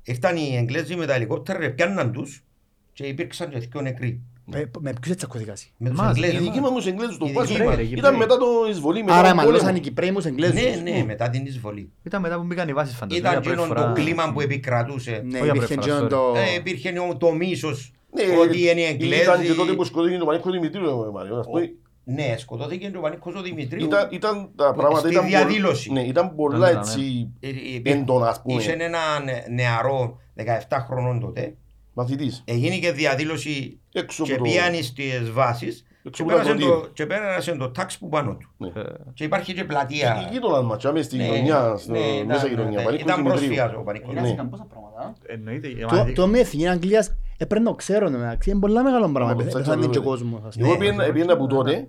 Ήρθαν 0.02 0.36
οι 0.36 0.56
Εγγλέζοι 0.56 0.96
με 0.96 1.06
τα 1.06 1.14
ελικόπτερα 1.14 1.58
και 1.58 1.68
πιάνναν 1.70 2.12
τους 2.12 2.44
και 2.92 3.06
υπήρξαν 3.06 3.50
και 3.50 3.58
δύο 3.58 3.80
νεκροί. 3.80 4.22
Με, 4.44 4.70
με 4.80 4.92
ποιους 5.00 5.12
έτσι 5.14 5.26
ακουθηκάσαι. 5.28 5.66
Με 5.76 5.90
τους 5.90 5.98
Εμάς, 5.98 6.16
Οι 6.16 6.20
Εγγλέζους. 6.24 6.46
δικοί 6.46 6.60
μας 6.60 6.70
τους 6.72 6.86
Εγγλέζους 6.86 7.16
των 7.18 7.26
Οι 7.28 7.30
δικοί 7.30 7.42
βάσεων 7.42 7.66
μας, 7.66 7.76
ρε, 7.76 7.82
ήταν 7.82 7.94
Κυπρέοι. 7.96 8.18
μετά 8.18 8.36
το 8.36 8.46
εισβολή, 8.70 9.02
μετά 9.04 9.16
Άρα 9.18 9.28
τον 9.28 9.36
μαλλώσαν 9.36 9.58
πόλεμο. 9.60 9.76
οι 9.76 9.80
Κυπρέοι 9.80 10.10
μου 10.10 10.20
Εγγλέζους. 10.24 10.60
Ναι, 10.82 10.90
ναι, 10.90 11.04
μετά 11.04 11.30
την 11.30 11.46
εισβολή. 11.46 11.92
Ήταν 12.02 12.20
μετά 12.20 12.36
που 12.36 12.42
μπήκαν 12.44 12.68
οι 12.68 12.72
βάσεις 12.72 12.96
φανταζόμαι. 12.96 13.28
Ήταν 13.28 13.32
για 13.32 13.40
πρώτη 13.52 13.60
εκείνο 13.62 13.74
φορά. 13.80 13.92
το 13.94 14.00
κλίμα 14.00 14.32
που 14.32 14.40
επικρατούσε. 14.40 15.22
Ναι, 15.24 15.38
Όχι 15.40 15.48
υπήρχε 15.48 15.74
απλά 15.74 15.84
εκείνο 15.94 16.06
sorry. 16.06 16.10
το... 16.10 16.32
Ε, 16.36 16.54
Υπήρχε 16.54 16.98
όμως 16.98 17.16
το 17.18 17.32
μίσος 17.32 17.92
Ναι, 18.14 18.22
ότι 18.40 18.60
είναι 18.70 18.80
οι 18.80 18.84
Ήταν 18.84 19.40
και 19.40 19.46
τότε 19.48 19.54
που 19.54 19.60
Εγγλέζοι. 19.62 19.88
σκοτώθηκε 19.88 20.18
το 20.18 20.24
Πανίκο 20.24 20.50
Δημητρίου, 20.50 20.84
ε, 21.08 21.10
Μάριο, 21.12 21.36
ας 21.36 21.46
πούμε. 21.46 21.72
Ναι, 22.04 22.34
σκοτώθηκε 22.38 22.88
και 22.88 22.96
ο 22.96 23.00
Πανίκος 23.00 23.34
ο 23.34 23.40
Δημητρίου. 23.42 23.84
Ήταν, 23.84 24.08
ήταν 24.10 24.50
τα 24.56 24.72
πράγματα 24.74 24.98
στη 25.00 25.10
ήταν, 25.10 25.26
διαδήλωση. 25.26 25.88
πολλ- 25.88 26.00
ναι, 26.00 26.06
ήταν 26.06 26.34
πολλά 26.34 26.70
Ήταν, 26.70 26.80
έτσι 26.82 27.28
Ε, 27.40 27.48
ε, 27.48 27.92
έντονα, 27.92 28.28
ας 28.28 28.42
πούμε. 28.42 28.60
Είχε 28.62 28.72
έναν 28.72 29.22
νεαρό 29.54 30.20
17 30.68 30.78
χρονών 30.86 31.20
τότε. 31.20 31.54
Μαθητής. 31.92 32.42
Έγινε 32.46 32.76
και 32.78 32.92
διαδήλωση 32.92 33.80
Έξω 33.92 34.24
και 34.24 34.32
από 34.34 34.44
το... 34.44 34.50
πήγαν 34.50 34.74
στις 34.82 35.30
βάσεις 35.30 35.86
Έξω 36.04 36.24
και 36.24 36.30
από 36.30 36.30
το 36.30 36.36
πέρασε 36.36 36.50
ακροτήρι. 36.64 36.80
το, 36.86 36.88
και 36.92 37.06
πέρασε 37.06 37.52
το 37.56 37.70
τάξ 37.70 37.98
που 37.98 38.08
πάνω 38.08 38.36
του. 38.36 38.48
Ναι. 38.56 38.68
Ε, 38.80 38.82
Και 39.14 39.24
υπάρχει 39.24 39.54
και 39.54 39.60
Η 39.60 39.64
πλατεία. 39.64 40.28
γείτονα 40.32 40.62
μας, 40.62 40.86
και 40.92 41.02
στη 41.02 41.16
Ναι, 41.16 41.22
γειτονιά, 41.24 41.76
στο- 41.76 41.92
ναι, 41.92 41.98
μέσα 41.98 42.38
ήταν- 42.38 42.48
γειτονιά. 42.48 42.78
ναι, 42.78 42.84
Πανίκος 42.84 43.02
Ήταν 43.02 43.16
Δημητρίου. 43.16 43.24
πρόσφυγας 43.24 43.72
ο 43.74 43.82
Πανίκος. 43.82 44.14
Ναι. 44.14 44.20
Έγιναν 44.20 44.50
πόσα 44.50 44.66
πράγματα; 44.70 45.12
Εννοείται. 45.26 45.68
ε, 45.68 45.72
Το- 45.86 45.96
μα- 45.96 46.12
Το 46.12 46.26
με 46.26 46.38
εθνική 46.38 46.68
Αγγλίας 46.68 47.08
ε, 47.08 47.16
έπρεπε 47.38 47.62
να 47.64 47.70
το 47.70 47.74
ξέρω 47.76 48.10
μεταξύ. 48.10 48.50
Είναι 48.50 48.58
πολλά 48.60 48.82
μεγάλο 48.82 49.08
πράγμα. 49.12 49.34
Μα, 49.34 49.42
Πέθανε 49.42 49.62
τσάτσο, 49.64 49.80
και 49.80 49.86
ο 49.86 49.90
βέβαια. 50.02 50.08
κόσμος. 50.08 50.40
ας 50.46 50.54
πούμε. 50.54 50.66
Εγώ 50.66 50.76
Ναι. 50.76 50.80
πήγαινα- 50.84 51.12
πήγαινα 51.12 51.32
από 51.32 51.46
τότε. 51.46 51.88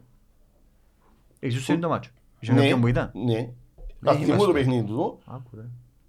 Ήσουν 1.40 1.62
σε 1.62 1.78
το 1.78 1.88
μάτσο. 1.90 2.10
Είχε 2.40 2.52
Ναι, 2.54 2.60
κάποιον 2.60 2.82
που 2.82 2.88
ήταν; 2.88 3.12
ναι. 3.26 3.50
Ας 4.06 4.16
θυμώ 4.16 4.28
το 4.28 4.34
είμαστε. 4.34 4.52
παιχνίδι 4.52 4.84
του. 4.84 5.20
Άκου, 5.26 5.50
ρε. 5.56 5.62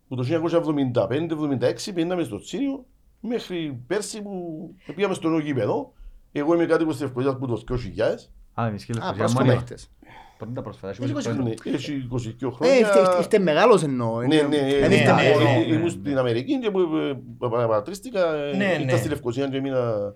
που 0.08 0.14
το 0.16 0.22
1975-76 0.22 1.92
πήγαμε 1.94 2.22
στο 2.22 2.38
Τσίριο 2.40 2.84
μέχρι 3.28 3.82
πέρσι 3.86 4.22
που 4.22 4.74
πήγαμε 4.94 5.14
στο 5.14 5.28
νέο 5.28 5.38
γήπεδο. 5.38 5.92
Εγώ 6.32 6.54
είμαι 6.54 6.66
κάτοικος 6.66 6.94
της 6.96 7.04
Ευκολίας 7.04 7.36
που 7.38 7.46
το 7.46 7.56
2000. 7.56 8.30
Α, 8.60 8.66
εμείς 8.66 8.84
και 8.84 8.92
Α, 8.92 8.94
λευκοσία 8.94 9.16
πρόσφατα 9.18 9.44
μόνοι. 9.44 9.56
έχτες. 9.56 9.90
Πότε 10.38 10.50
τα 10.54 10.62
πρόσφατα, 10.62 10.88
έχει 10.92 11.02
Έχει 11.02 11.12
20 11.12 11.16
20 11.18 11.22
χρόνια. 11.22 11.42
Ναι, 11.42 11.70
Έχει 11.76 11.92
22 11.92 12.48
Ε, 12.48 12.54
χρόνια. 12.54 12.74
είστε- 12.78 13.02
είστε- 13.02 13.20
είστε 13.20 13.38
μεγάλος 13.38 13.82
εννοώ. 13.82 14.18
Ναι, 14.20 14.24
Είναι- 14.34 14.42
ναι, 14.46 14.56
δεν 14.78 14.88
ναι, 14.88 14.94
είστε 14.94 15.12
ναι, 15.12 15.22
νέος. 15.22 15.42
ναι, 15.42 15.50
ε, 15.50 15.58
ναι, 15.58 15.64
ήμουν 15.66 15.82
ναι. 15.82 15.88
στην 15.88 16.18
Αμερική 16.18 16.58
και 16.58 16.70
που 16.70 16.80
ε, 16.80 17.18
παρατρίστηκα, 17.48 18.34
ε, 18.34 18.56
Ναι, 18.56 18.64
ήρθα 18.72 18.84
ναι. 18.84 18.96
στη 18.96 19.08
Λευκοσία 19.08 19.48
και 19.48 19.56
έμεινα 19.56 20.14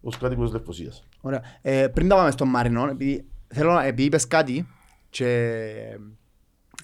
ως 0.00 0.18
κάτοικος 0.18 0.44
της 0.44 0.54
Λευκοσίας. 0.54 1.04
Ωραία. 1.20 1.42
Ε, 1.62 1.86
πριν 1.88 2.08
τα 2.08 2.14
πάμε 2.16 2.30
στον 2.30 2.48
Μαρινό, 2.48 2.88
επειδή, 2.88 3.24
θέλω 3.48 3.72
να, 3.72 3.84
επειδή 3.84 4.02
είπες 4.06 4.26
κάτι 4.26 4.66
και 5.10 5.28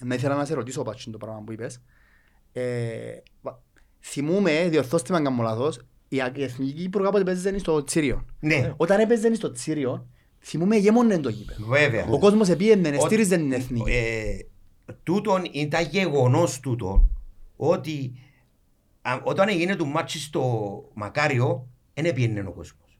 να 0.01 0.15
ήθελα 0.15 0.35
να 0.35 0.45
σε 0.45 0.53
ρωτήσω 0.53 0.81
πάτσιν 0.83 1.11
το 1.11 1.17
πράγμα 1.17 1.41
που 1.45 1.51
είπες. 1.51 1.81
Ε, 4.01 4.07
βα- 4.07 4.09
θυμούμαι, 4.09 4.67
διορθώστε 4.69 5.11
με 5.11 5.17
αν 5.17 5.23
κάνω 5.23 5.43
λάθος, 5.43 5.79
η 6.07 6.21
α- 6.21 6.31
η 6.35 6.43
Εθνική 6.43 6.71
Κύπρο 6.73 7.03
κάποτε 7.03 7.23
παίζανε 7.23 7.57
στο 7.57 7.83
Τσίριο. 7.83 8.25
Ναι, 8.39 8.73
Όταν 8.77 8.99
έπαιζε 8.99 9.33
στο 9.33 9.51
Τσίριο, 9.51 10.07
θυμούμαι 10.39 10.75
γέμονε 10.75 11.17
το 11.19 11.29
γήπεδο. 11.29 11.65
βέβαια. 11.65 12.05
Ο 12.09 12.19
κόσμος 12.19 12.49
επίενε, 12.49 12.87
Ότι- 12.87 12.99
στήριζε 12.99 13.35
την 13.37 13.51
Εθνική. 13.51 13.91
Ε, 13.91 14.37
τούτον 15.03 15.41
ήταν 15.51 15.85
γεγονός 15.91 16.59
τούτο 16.59 17.09
ότι 17.55 18.11
α, 19.01 19.19
όταν 19.23 19.47
έγινε 19.49 19.75
το 19.75 19.85
μάτσι 19.85 20.19
στο 20.19 20.43
Μακάριο 20.93 21.67
δεν 21.93 22.05
έπιενε 22.05 22.39
ο 22.39 22.51
κόσμος. 22.51 22.97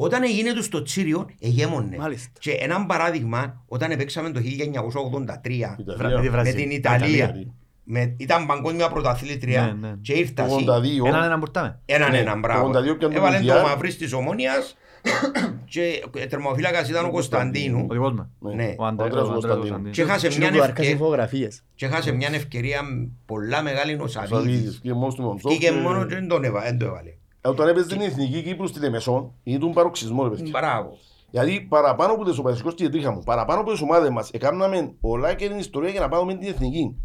Όταν 0.00 0.22
έγινε 0.22 0.52
του 0.52 0.62
στο 0.62 0.82
Τσίριο, 0.82 1.26
εγέμονε. 1.40 1.96
Μάλιστα. 1.96 2.30
Και 2.40 2.50
ένα 2.50 2.86
παράδειγμα, 2.86 3.64
όταν 3.68 3.96
παίξαμε 3.96 4.30
το 4.30 4.40
1983 4.40 5.76
Ιταλία. 5.78 5.78
Με 5.78 6.14
τη 6.16 6.22
με 6.22 6.28
Βραζίλ. 6.28 6.54
την 6.54 6.70
Ιταλία. 6.70 7.06
Ιταλία, 7.24 7.46
με, 7.90 8.14
ήταν 8.18 8.46
παγκόσμια 8.46 8.88
πρωταθλήτρια 8.88 9.76
Ναι, 9.80 9.88
ναι. 9.88 9.94
και 10.02 10.12
ήρθα 10.12 10.46
Το 10.46 10.54
εσύ. 10.54 10.64
82. 11.04 11.06
Έναν 11.06 11.22
έναν 11.24 11.38
μπουρτάμε. 11.38 11.80
Έναν 11.86 12.10
Ναι, 12.10 12.18
έναν, 12.18 12.32
το 12.32 12.38
μπράβο. 12.38 12.68
82 12.68 12.72
πιάνε 12.72 12.96
το 12.98 13.08
Έβαλε 13.20 13.36
το 13.36 13.42
Μουντιάλ. 13.42 13.62
μαυρί 13.62 13.94
της 13.94 14.12
Ομόνιας 14.12 14.76
και 15.72 16.02
τερμοφύλακας 16.28 16.88
ήταν 16.88 17.04
ο 17.04 17.10
Κωνσταντίνου. 17.10 17.86
Ο 17.90 17.92
δικός 17.92 18.12
μου. 18.12 18.30
Ναι. 18.54 18.74
Ο 18.78 18.84
Αντρέ- 18.84 18.84
Ο 18.84 18.84
Αντρέας 18.84 19.12
ο 19.14 19.18
Αντρέας 19.18 19.28
Κωνσταντίνου. 19.32 19.58
Κωνσταντίνου. 19.60 19.90
Και 19.90 20.04
χάσε 20.04 20.30
Σου 20.30 20.38
μια 20.38 20.48
του 20.52 20.54
αρκάσει 20.62 20.70
ευκαιρία. 20.80 20.96
φωτογραφίες. 20.96 21.62
Και 21.74 21.86
χάσε 21.86 22.12
μια 22.12 22.28
ευκαιρία 22.32 22.80
πολλά 23.26 23.62
μεγάλη 23.62 23.98
ο 24.00 24.06
Σαββίδης, 24.06 24.36
Σαββίδης. 24.36 24.80
και 24.82 24.92
μόνος 24.92 25.14
του 25.14 25.22
Μοντζόκ, 25.22 25.50
Και 25.52 25.58
και- 25.58 25.70
μόνος 25.72 26.06
και 26.06 26.14
δεν 26.14 26.28
τον 26.28 26.44
έβα- 26.44 26.62
δεν 26.62 26.78
το 26.78 26.84
έβαλε. 26.86 27.10
Ε, 27.40 27.48
Όταν 27.48 27.68
έπαιζε 27.68 27.86
την 27.86 28.00
Εθνική 28.00 28.42
Κύπρου 28.42 28.66
στη 28.66 28.80
Λεμεσόν, 28.80 29.32
ήταν 29.42 29.60
τον 29.60 29.72
παροξισμό 29.72 30.22
ρε 30.22 30.28
παιδιά. 30.28 30.50
Μπράβο. 30.60 30.96
Γιατί 31.30 31.66
παραπάνω 31.68 32.12
από 32.12 32.24
τις 32.24 32.38
ομάδες, 32.38 32.62
και 32.74 32.88
τρίχα 32.88 33.10
μου, 33.12 33.22
παραπάνω 33.24 33.60
από 33.60 33.70
τις 33.70 33.80
ομάδες 33.80 34.08
μας, 34.10 34.30
έκαναμε 34.30 34.92
όλα 35.00 35.34
και 35.34 35.48
την 35.48 35.58
ιστορία 35.58 35.90
για 35.90 36.00
να 36.00 36.08
πάμε 36.08 36.32
με 36.32 36.38
την 36.38 36.48
Εθνική. 36.48 36.96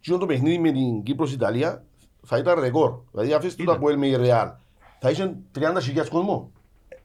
Και 0.00 0.16
το 0.16 0.26
παιχνίδι 0.26 0.58
με 0.58 0.72
την 0.72 1.02
Κύπρος-Ιταλία 1.02 1.84
θα 2.26 2.38
ήταν 2.38 2.60
ρεκόρ. 2.60 3.00
Δηλαδή 3.12 3.32
αφήστε 3.32 3.64
το 3.64 3.72
Ήταν. 3.72 3.84
από 3.84 3.98
με 3.98 4.06
η 4.06 4.16
Ρεάλ. 4.16 4.50
Θα 5.00 5.10
είχε 5.10 5.36
30.000 5.58 6.08
κόσμο. 6.10 6.52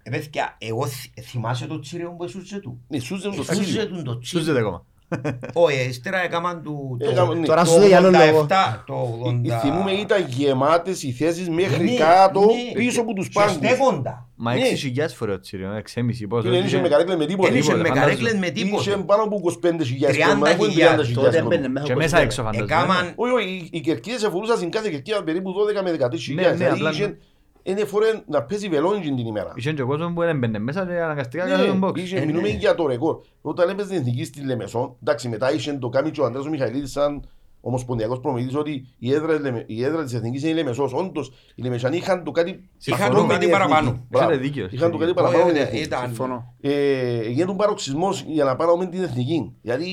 Ε, 0.03 0.09
παιδιά, 0.09 0.55
εγώ 0.59 0.87
θυ- 0.87 1.21
θυμάσαι 1.21 1.67
το 1.67 1.79
τσίριο 1.79 2.11
που 2.11 2.23
έσουσε 2.23 2.59
του; 2.59 2.81
Ναι, 2.87 2.99
σούζε 2.99 3.29
το 3.29 3.35
Έσουσε 3.49 3.61
τσίριο. 3.61 3.87
του 3.87 4.01
το 4.03 4.19
Σούζεται 4.21 4.51
τσίριο. 4.51 4.59
ακόμα. 4.67 4.85
Όχι, 5.53 5.87
ύστερα 5.89 6.23
έκαναν 6.23 6.61
του... 6.63 6.97
το- 6.99 7.09
Έκαμε, 7.09 7.33
ναι. 7.35 7.45
Τώρα 7.45 7.63
το 7.63 7.69
σου 7.69 7.77
λέει 7.79 7.87
για 7.87 7.97
άλλο 7.97 8.09
λόγο. 8.09 8.47
87, 8.49 8.53
Το 8.85 8.93
80... 9.55 9.59
Θυμούμε 9.61 9.91
ήταν 9.91 10.25
γεμάτες 10.27 11.03
οι 11.03 11.11
θέσεις 11.11 11.49
μέχρι 11.49 11.83
Ναι, 11.83 11.95
κάτω, 11.95 12.39
ναι. 12.39 12.71
πίσω 12.73 13.01
από 13.01 13.13
τους 13.13 13.27
Και 13.27 13.33
πάγκους. 13.33 13.53
στέκοντα. 13.53 14.27
Μα 14.35 14.53
Ναι. 14.53 14.61
6.000 14.97 15.05
φορέ 15.15 15.31
ο 15.31 15.39
Τσίριο, 15.39 15.69
6,5 15.95 16.01
πόσο. 16.29 16.41
Και 16.43 16.49
δεν 16.49 16.65
είχε 16.65 16.81
με 16.81 16.87
καρέκλες 16.87 17.17
με 17.17 17.25
τίποτα. 17.25 17.49
Δεν 17.49 17.57
είχε 17.59 17.67
τίποτα, 17.71 17.83
με 17.83 17.87
φαντάζομαι. 17.89 18.15
καρέκλες 18.15 18.39
με 18.39 18.45
Είχε 18.55 18.65
τίποτα. 18.65 19.03
πάνω 19.05 19.23
από 19.23 19.35
25.000 19.35 19.61
κόσμο. 19.61 20.43
30.000. 20.45 20.49
έχουν 20.49 20.67
30.000 20.67 21.13
Τότε 21.13 21.25
κόσμο. 21.25 21.49
έμπαινε 21.51 21.67
μέσα 21.67 21.85
Και 21.85 21.91
ο 21.93 21.95
μέσα 21.95 22.09
κόσμος. 22.09 22.23
έξω 22.23 22.43
φαντάζομαι. 22.43 22.73
Έκαναν... 22.73 23.13
Όχι, 23.15 23.31
όχι, 23.33 23.47
οι- 23.47 23.69
οι 23.71 23.79
κερκίδες 23.79 24.23
εφορούσαν 24.23 24.57
στην 24.57 24.69
κάθε 24.71 24.89
κερκίδα 24.89 25.23
περίπου 25.23 25.53
12 25.53 25.81
με 25.83 25.91
13.000. 25.91 27.17
Ναι, 27.67 27.73
ναι, 27.73 27.81
απλά 27.81 27.81
Δηλαδή 27.81 27.81
είχε 27.81 27.81
ένα 27.81 27.85
φορέ 27.85 28.23
να 28.27 28.43
παίζει 28.43 28.67
βελόνι 28.69 28.99
την 28.99 29.17
ημέρα. 29.25 29.53
Είχε 29.55 29.73
και 29.73 29.81
ο 29.81 29.87
κόσμος 29.87 30.13
που 30.13 30.21
έμπαινε 30.21 30.59
μέσα 30.59 30.85
και 30.85 30.99
αναγκαστικά 31.01 31.45
κάθε 31.47 31.65
τον 31.65 31.79
Ναι, 31.79 31.87
box. 31.87 31.97
είχε, 31.97 32.17
Ε, 32.17 32.25
μιλούμε 32.25 32.47
ναι. 32.47 32.53
για 32.55 32.75
το 32.75 32.87
ρεκόρ. 32.87 33.17
Όταν 33.41 33.69
έπαιζε 33.69 33.87
την 33.89 33.97
εθνική 33.97 34.23
στη 34.25 34.41
Λεμεσό, 34.45 34.95
εντάξει, 35.01 35.29
μετά 35.29 35.53
είχε 35.53 35.73
το 35.73 35.89
κάνει 35.89 36.11
και 36.11 36.21
ο 36.21 36.25
Αντρέας 36.25 36.45
ο 36.45 36.49
Μιχαηλίδης 36.49 36.91
σαν 36.91 37.25
ομοσπονδιακός 37.61 38.19
προμηθευτής 38.19 38.57
ότι 38.57 38.85
η 38.99 39.13
έδρα, 39.13 39.63
η 39.65 39.83
έδρα 39.83 40.03
της 40.03 40.13
εθνικής 40.13 40.41
είναι 40.41 40.51
η 40.51 40.53
Λεμεσός. 40.53 40.93
Όντως, 40.93 41.31
οι 41.55 41.61
Λεμεσανοί 41.61 41.97
είχαν 41.97 42.23
το 42.23 42.31
κάτι 42.31 42.69
Είχαν 42.83 43.01
αυτό 43.01 43.15
το 43.15 43.21
με 43.25 43.33
κάτι 43.33 43.45
την 43.45 43.53
εθνική. 43.53 43.69
παραπάνω. 43.71 44.05
Μπράβο. 44.09 44.29
Έχετε 44.29 44.43
δίκιο. 44.47 44.67
Είχαν 44.71 44.91
το 44.91 44.97
κάτι 44.97 45.11
Όχι, 45.11 45.19
παραπάνω 45.21 45.45
με 45.45 45.51
την 45.51 45.61
ε, 45.61 45.63
εθνική. 45.63 45.83
ήταν- 45.83 46.05
Συμφωνώ. 46.05 46.53
Ε, 46.61 47.21
γίνεται 47.27 47.45
τον 47.45 47.57
παροξισμός 47.57 48.23
για 48.27 48.43
να 48.43 48.55
πάρουμε 48.55 48.83
με 48.85 48.89
την 48.91 49.03
εθνική. 49.03 49.55
Γιατί 49.61 49.87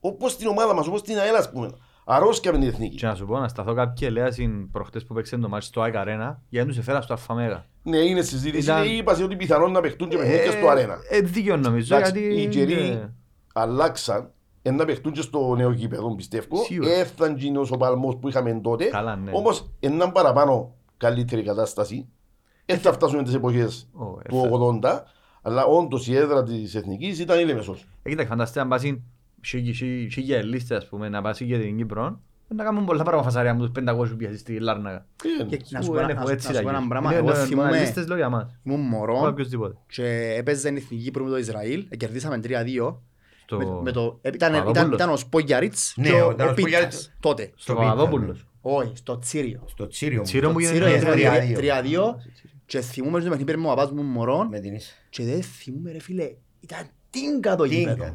όπως 0.00 0.36
την 0.36 0.46
ομάδα 0.46 0.74
μας, 0.74 0.86
όπως 0.86 1.02
την 1.02 1.18
ΑΕΛ 1.18 1.34
ας 1.36 1.50
πούμε, 1.50 1.70
αρρώσκια 2.08 2.52
με 2.52 2.58
την 2.58 2.68
εθνική. 2.68 2.96
Και 2.96 3.06
να 3.06 3.14
σου 3.14 3.26
πω 3.26 3.38
να 3.38 3.48
σταθώ 3.48 3.74
κάποιοι 3.74 4.08
ελέασιν 4.10 4.70
προχτές 4.70 5.04
που 5.04 5.14
παίξαν 5.14 5.40
το 5.40 5.48
μάτι 5.48 5.64
στο 5.64 5.80
ΑΕΚ 5.80 5.94
Arena 5.96 6.34
γιατί 6.48 6.68
τους 6.68 6.78
έφερα 6.78 7.00
στο 7.00 7.12
Αλφαμέγα. 7.12 7.66
Ναι, 7.82 7.96
είναι 7.96 8.22
συζήτηση. 8.22 8.62
Ήταν- 8.64 8.84
Ήταν... 8.84 8.96
Είπα 8.96 9.24
ότι 9.24 9.36
πιθανόν 9.36 9.72
να 9.72 9.80
παιχτούν 9.80 10.08
και 10.08 10.16
παιχνίδια 10.16 10.50
στο 10.52 10.68
αρένα. 10.68 10.96
Ε, 11.10 11.20
δίκιο 11.20 11.56
νομίζω 11.56 11.96
Εντάξει, 11.96 12.20
γιατί... 12.20 12.40
οι 12.42 12.46
καιροί 12.48 12.72
ε, 12.72 13.12
αλλάξαν. 13.52 14.30
Ε, 14.62 14.70
να 14.70 14.84
παιχτούν 14.84 15.12
και 15.12 15.20
στο 15.20 15.54
νέο 15.56 15.70
γήπεδο, 15.70 16.14
πιστεύω. 16.14 16.56
Σίγουρα. 16.64 16.90
Έφταν 16.92 17.36
γίνος 17.36 17.70
ο 17.70 17.76
παλμός 17.76 18.16
που 18.20 18.28
είχαμε 18.28 18.60
τότε. 18.62 18.84
Καλά, 18.84 19.16
ναι. 19.16 19.30
Όμως, 19.34 19.70
έναν 19.80 20.12
παραπάνω 20.12 20.74
καλύτερη 20.96 21.42
κατάσταση. 21.42 22.08
Δεν 22.66 22.78
θα 22.78 22.92
φτάσουμε 22.92 23.22
τις 23.22 23.34
εποχές 23.34 23.88
Ω, 23.92 24.04
ε, 24.22 24.28
του 24.28 24.80
80. 24.82 25.02
Αλλά 25.42 25.64
όντως 25.64 26.08
η 26.08 26.16
έδρα 26.16 26.42
της 26.42 26.74
Εθνικής 26.74 27.18
ήταν 27.18 27.38
η 27.38 27.44
Λεμεσός. 27.44 27.86
Ε, 28.02 28.08
κοίταξε, 28.08 28.30
φανταστείτε 28.30 28.60
αν 28.60 28.68
πάσουν 28.68 29.02
χίλια 30.10 30.36
ελίστες, 30.38 30.76
ας 30.78 30.88
πούμε, 30.88 31.08
να 31.08 31.22
πάσει 31.22 31.44
για 31.44 31.58
την 31.58 31.76
Κύπρο, 31.76 32.20
να 32.48 32.64
κάνουν 32.64 32.84
πολλά 32.84 33.02
πράγματα 33.02 33.28
φασαρία 33.28 33.54
με 33.54 33.60
τους 33.60 33.70
500 33.70 34.10
που 34.10 34.16
πιάσεις 34.16 34.40
στη 34.40 34.58
Λάρνακα. 34.58 35.06
Ε, 35.40 35.56
Και 35.56 35.58
να 35.70 35.80
Σου 35.80 35.84
σου 35.86 35.90
πω 35.92 35.98
ένα- 35.98 36.10
είναι 36.10 36.20
να 36.20 36.26
σου- 36.26 36.32
έτσι 36.32 36.46
να 36.48 36.54
σου 36.54 36.62
πω 36.62 36.68
ραγί. 36.68 36.78
ένα 36.78 36.88
πράγμα. 36.88 37.10
Ναι, 37.10 37.16
Εγώ 37.16 37.28
ναι, 37.30 37.34
θυμούμαι, 37.44 37.80
λίστες 37.80 38.06
λέω 38.06 38.16
για 38.16 38.28
μας. 38.28 38.58
ήμουν 38.62 38.80
Ο 38.80 38.82
μωρό 38.82 39.26
οποιοσδήποτε. 39.26 39.76
και 39.88 40.34
έπαιζε 40.38 40.68
η 40.68 40.74
Εθνική 40.76 41.02
Κύπρου 41.04 41.24
με 41.24 41.30
το 41.30 41.38
Ισραήλ. 41.38 41.86
Ε, 41.88 41.96
Κερδίσαμε 41.96 42.38
3-2. 42.38 43.02
Στο- 43.44 43.56
Με- 43.56 43.64
με 43.82 43.92
το- 43.92 44.18
ε, 44.22 44.28
Ήταν 44.28 44.50
ήταν- 44.50 44.64
Παπαδόπουλος. 44.64 45.00
ήταν 45.00 45.12
ο 45.12 45.16
Σπογιαρίτς 45.16 45.94
Ναι, 45.96 46.08
και 46.08 46.20
ο- 46.20 46.30
ήταν 46.30 46.46
ο 46.46 46.50
ο 46.50 46.52
Σπογιαρίτς. 46.52 46.96
Πίτσας. 46.96 47.16
Τότε. 47.20 47.50
Στο 47.56 47.72
Πίτα, 47.74 47.84
Παπαδόπουλος. 47.86 48.46
Όχι, 48.60 48.92
στο 48.96 49.18
Τσίριο. 49.18 49.62
Στο 49.66 49.86
τσίριο. 49.86 50.22
Τσίριο 50.22 50.50
μου 50.50 50.58
Τσίριο 50.58 50.86
γίνεται... 50.88 51.14
ναι, 51.14 51.20
έγινε 51.22 51.54
τρία-δύο. 51.54 51.56
3-2 51.56 52.16
και 52.66 52.80
θυμούμαι 52.80 53.20
στο 53.20 53.30
παιχνίδι 53.30 53.56
με 53.56 53.66
ο 53.66 53.74
παπάς 53.74 53.90
μου 53.90 54.02
μωρό 54.02 54.46
Με 54.50 54.58
την 54.60 54.74
ίσα. 54.74 54.92
και 55.10 55.24
δεν 55.24 55.42
θυμούμαι 55.42 55.92
ρε 55.92 56.00
φίλε, 56.00 56.30
ήταν 56.60 56.86
τίνκα 57.10 57.56
το 57.56 57.62
Τίνκα, 57.64 57.90
γήπεδο. 57.92 58.14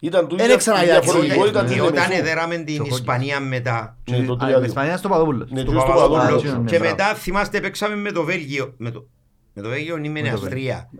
Τίνκα. 0.00 0.16
Ήταν 0.18 0.28
του 0.28 0.36
Εν 0.38 0.44
ίδια- 0.44 0.56
ξαναείδα 0.56 0.92
η 0.92 0.96
έτσι. 0.96 1.10
διαφορετικότητα 1.10 1.64
της 1.64 1.74
Και 1.74 1.80
όταν 1.80 1.94
Λεμεσού. 1.94 2.20
εδέραμε 2.20 2.56
την 2.56 2.74
Σοκόκκι. 2.74 2.94
Ισπανία 2.94 3.40
μετά 3.40 3.98
Ναι, 4.10 4.22
το 4.24 4.32
Α, 4.32 4.36
3-2. 4.36 4.60
με 4.60 4.66
Ισπανία 4.66 4.96
στο 4.96 5.08
Παπαδόπουλος. 5.08 5.50
Ναι, 5.50 5.60
στο 5.60 5.70
του 5.72 5.78
στο 5.78 5.86
Παπαδόπουλο. 5.86 6.18
Παπαδόπουλο. 6.20 6.52
ναι, 6.58 6.70
Και 6.70 6.78
μπράβο. 6.78 6.94
μετά 6.94 7.14
θυμάστε 7.14 7.60
παίξαμε 7.60 7.94
με 7.96 8.10
το 8.12 8.22
Βέλγιο. 8.24 8.74
Με 8.76 8.90
το, 8.90 9.06
με 9.52 9.62
το 9.62 9.68
Βέλγιο 9.68 9.96
είμαι 9.96 10.20
Με 10.20 10.28
το 10.28 10.34
Αυστρία. 10.34 10.90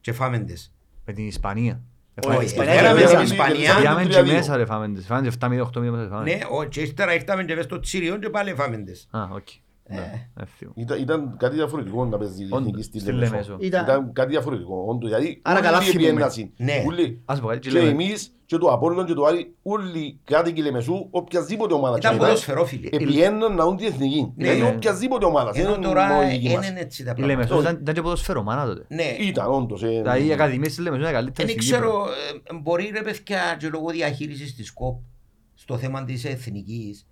Και 0.00 0.12
φάμε 0.12 0.38
τις. 0.38 0.72
Με 1.04 1.12
την 1.12 1.26
Ισπανία. 1.26 1.80
Όχι, 2.26 2.34
Όχι, 2.36 2.42
η 2.42 2.46
Ισπανία 2.46 2.72
εδέραμε 2.72 3.00
την 3.00 3.08
κερδίσαμε. 3.08 3.42
Ισπανία. 3.50 3.76
Πήγαμε 3.76 4.04
και 4.04 4.18
3-2. 4.20 4.32
μέσα 4.32 4.56
ρε 4.56 4.64
φάμε 4.64 4.88
τις. 4.88 5.06
Φάμε 5.06 5.26
7-8 5.26 5.80
μήνες 5.80 6.08
φάμε. 6.10 6.22
Ναι, 6.22 6.38
ο- 6.50 6.64
και 6.64 6.80
ύστερα 6.80 7.14
ήρθαμε 7.14 7.44
και 7.44 7.54
μες 7.54 7.64
στο 7.64 7.80
τσίριο 7.80 8.16
και 8.18 8.28
πάλι 8.30 8.54
φάμε 8.54 8.76
τις. 8.76 9.08
Α, 9.10 9.22
οκ. 9.32 9.46
Ναι, 9.88 10.28
ευθύο. 10.40 10.72
Ήταν, 10.74 11.00
ήταν 11.00 11.36
κάτι 11.38 11.54
διαφορετικό 11.54 12.04
να 12.04 12.18
παίζει 12.18 12.42
η 12.42 12.46
Όντως, 12.50 12.58
εθνική 12.60 12.82
στη 12.82 12.98
στη 12.98 13.08
Λεμεσό. 13.12 13.30
Λεμεσό. 13.32 13.56
Ήταν- 13.60 13.84
Ήταν 13.84 14.12
κάτι 14.12 14.30
διαφορετικό. 14.30 14.84
Όντως, 14.88 15.08
δηλαδή 15.10 15.40
Άρα 15.44 15.60
καλά 15.60 15.76
όλοι 15.76 15.86
θυμούμε. 15.86 16.08
επιένασαν. 16.08 16.50
Ναι. 16.56 16.82
Όλοι. 16.86 17.20
Ας 17.24 17.40
πω 17.40 17.46
κάτι 17.46 17.58
και 17.58 17.68
Και 17.68 17.78
λέμε. 17.78 17.90
εμείς 17.90 18.35
και 18.46 18.56
το 18.56 18.66
Απόλλων 18.72 19.06
και 19.06 19.12
το 19.12 19.24
Άρη, 19.24 19.54
όλοι 19.62 19.98
οι 19.98 20.20
κάτοικοι 20.24 20.62
Λεμεσού, 20.62 21.08
οποιασδήποτε 21.10 21.74
ομάδα 21.74 21.96
Ήταν 21.96 22.12
και 22.12 22.18
να 22.18 22.24
ποδοσφαιρόφιλοι. 22.24 22.88
επιέναν 22.92 23.54
να 23.54 23.64
ούν 23.64 23.76
την 23.76 23.86
εθνική. 23.86 24.32
Ναι, 24.36 24.44
Δηλαδή 24.44 24.62
ναι. 24.62 24.68
οποιασδήποτε 24.76 25.24
ομάδα. 25.24 25.50
δεν 25.52 25.64
Ενώ 25.64 25.74
είναι 25.74 25.84
τώρα 25.84 26.06
μόνο 26.06 26.22
η 26.22 26.30
δική 26.38 26.54
μας. 26.54 26.68
είναι 26.68 26.80
έτσι 26.80 27.04
τα 27.04 27.10
Η 27.10 27.14
πράγματα. 27.14 27.38
Λεμεσός 27.40 27.60
ήταν 27.62 27.78
ήταν 27.82 27.94
και 27.94 28.02
ποδοσφαιρομάνα 28.02 28.64
τότε. 28.66 28.84
Ναι, 28.88 29.16
Ήταν 29.20 29.52
όντως. 29.52 29.82
ε, 29.82 29.88
Δηλαδή 29.88 30.26
οι 30.26 30.32
ακαδημίες 30.32 30.68
της 30.74 30.78
Λεμεσός 30.78 31.04
είναι 31.04 31.14
καλύτερες 31.14 31.54
δεν 31.54 31.62
στην 31.62 31.74
Κύπρο. 31.76 31.88
ξέρω, 31.90 32.06
ε, 32.50 32.54
μπορεί 32.62 32.90
ρε 32.94 33.02
παιδιά 33.02 33.56
και 33.58 33.68
λόγω 33.68 33.90
διαχείρισης 33.90 34.54
της 34.56 34.72
ΚΟΠ 34.72 34.98
στο 35.54 35.76
θέμα 35.78 36.04
της 36.04 36.24
εθνικής. 36.24 37.06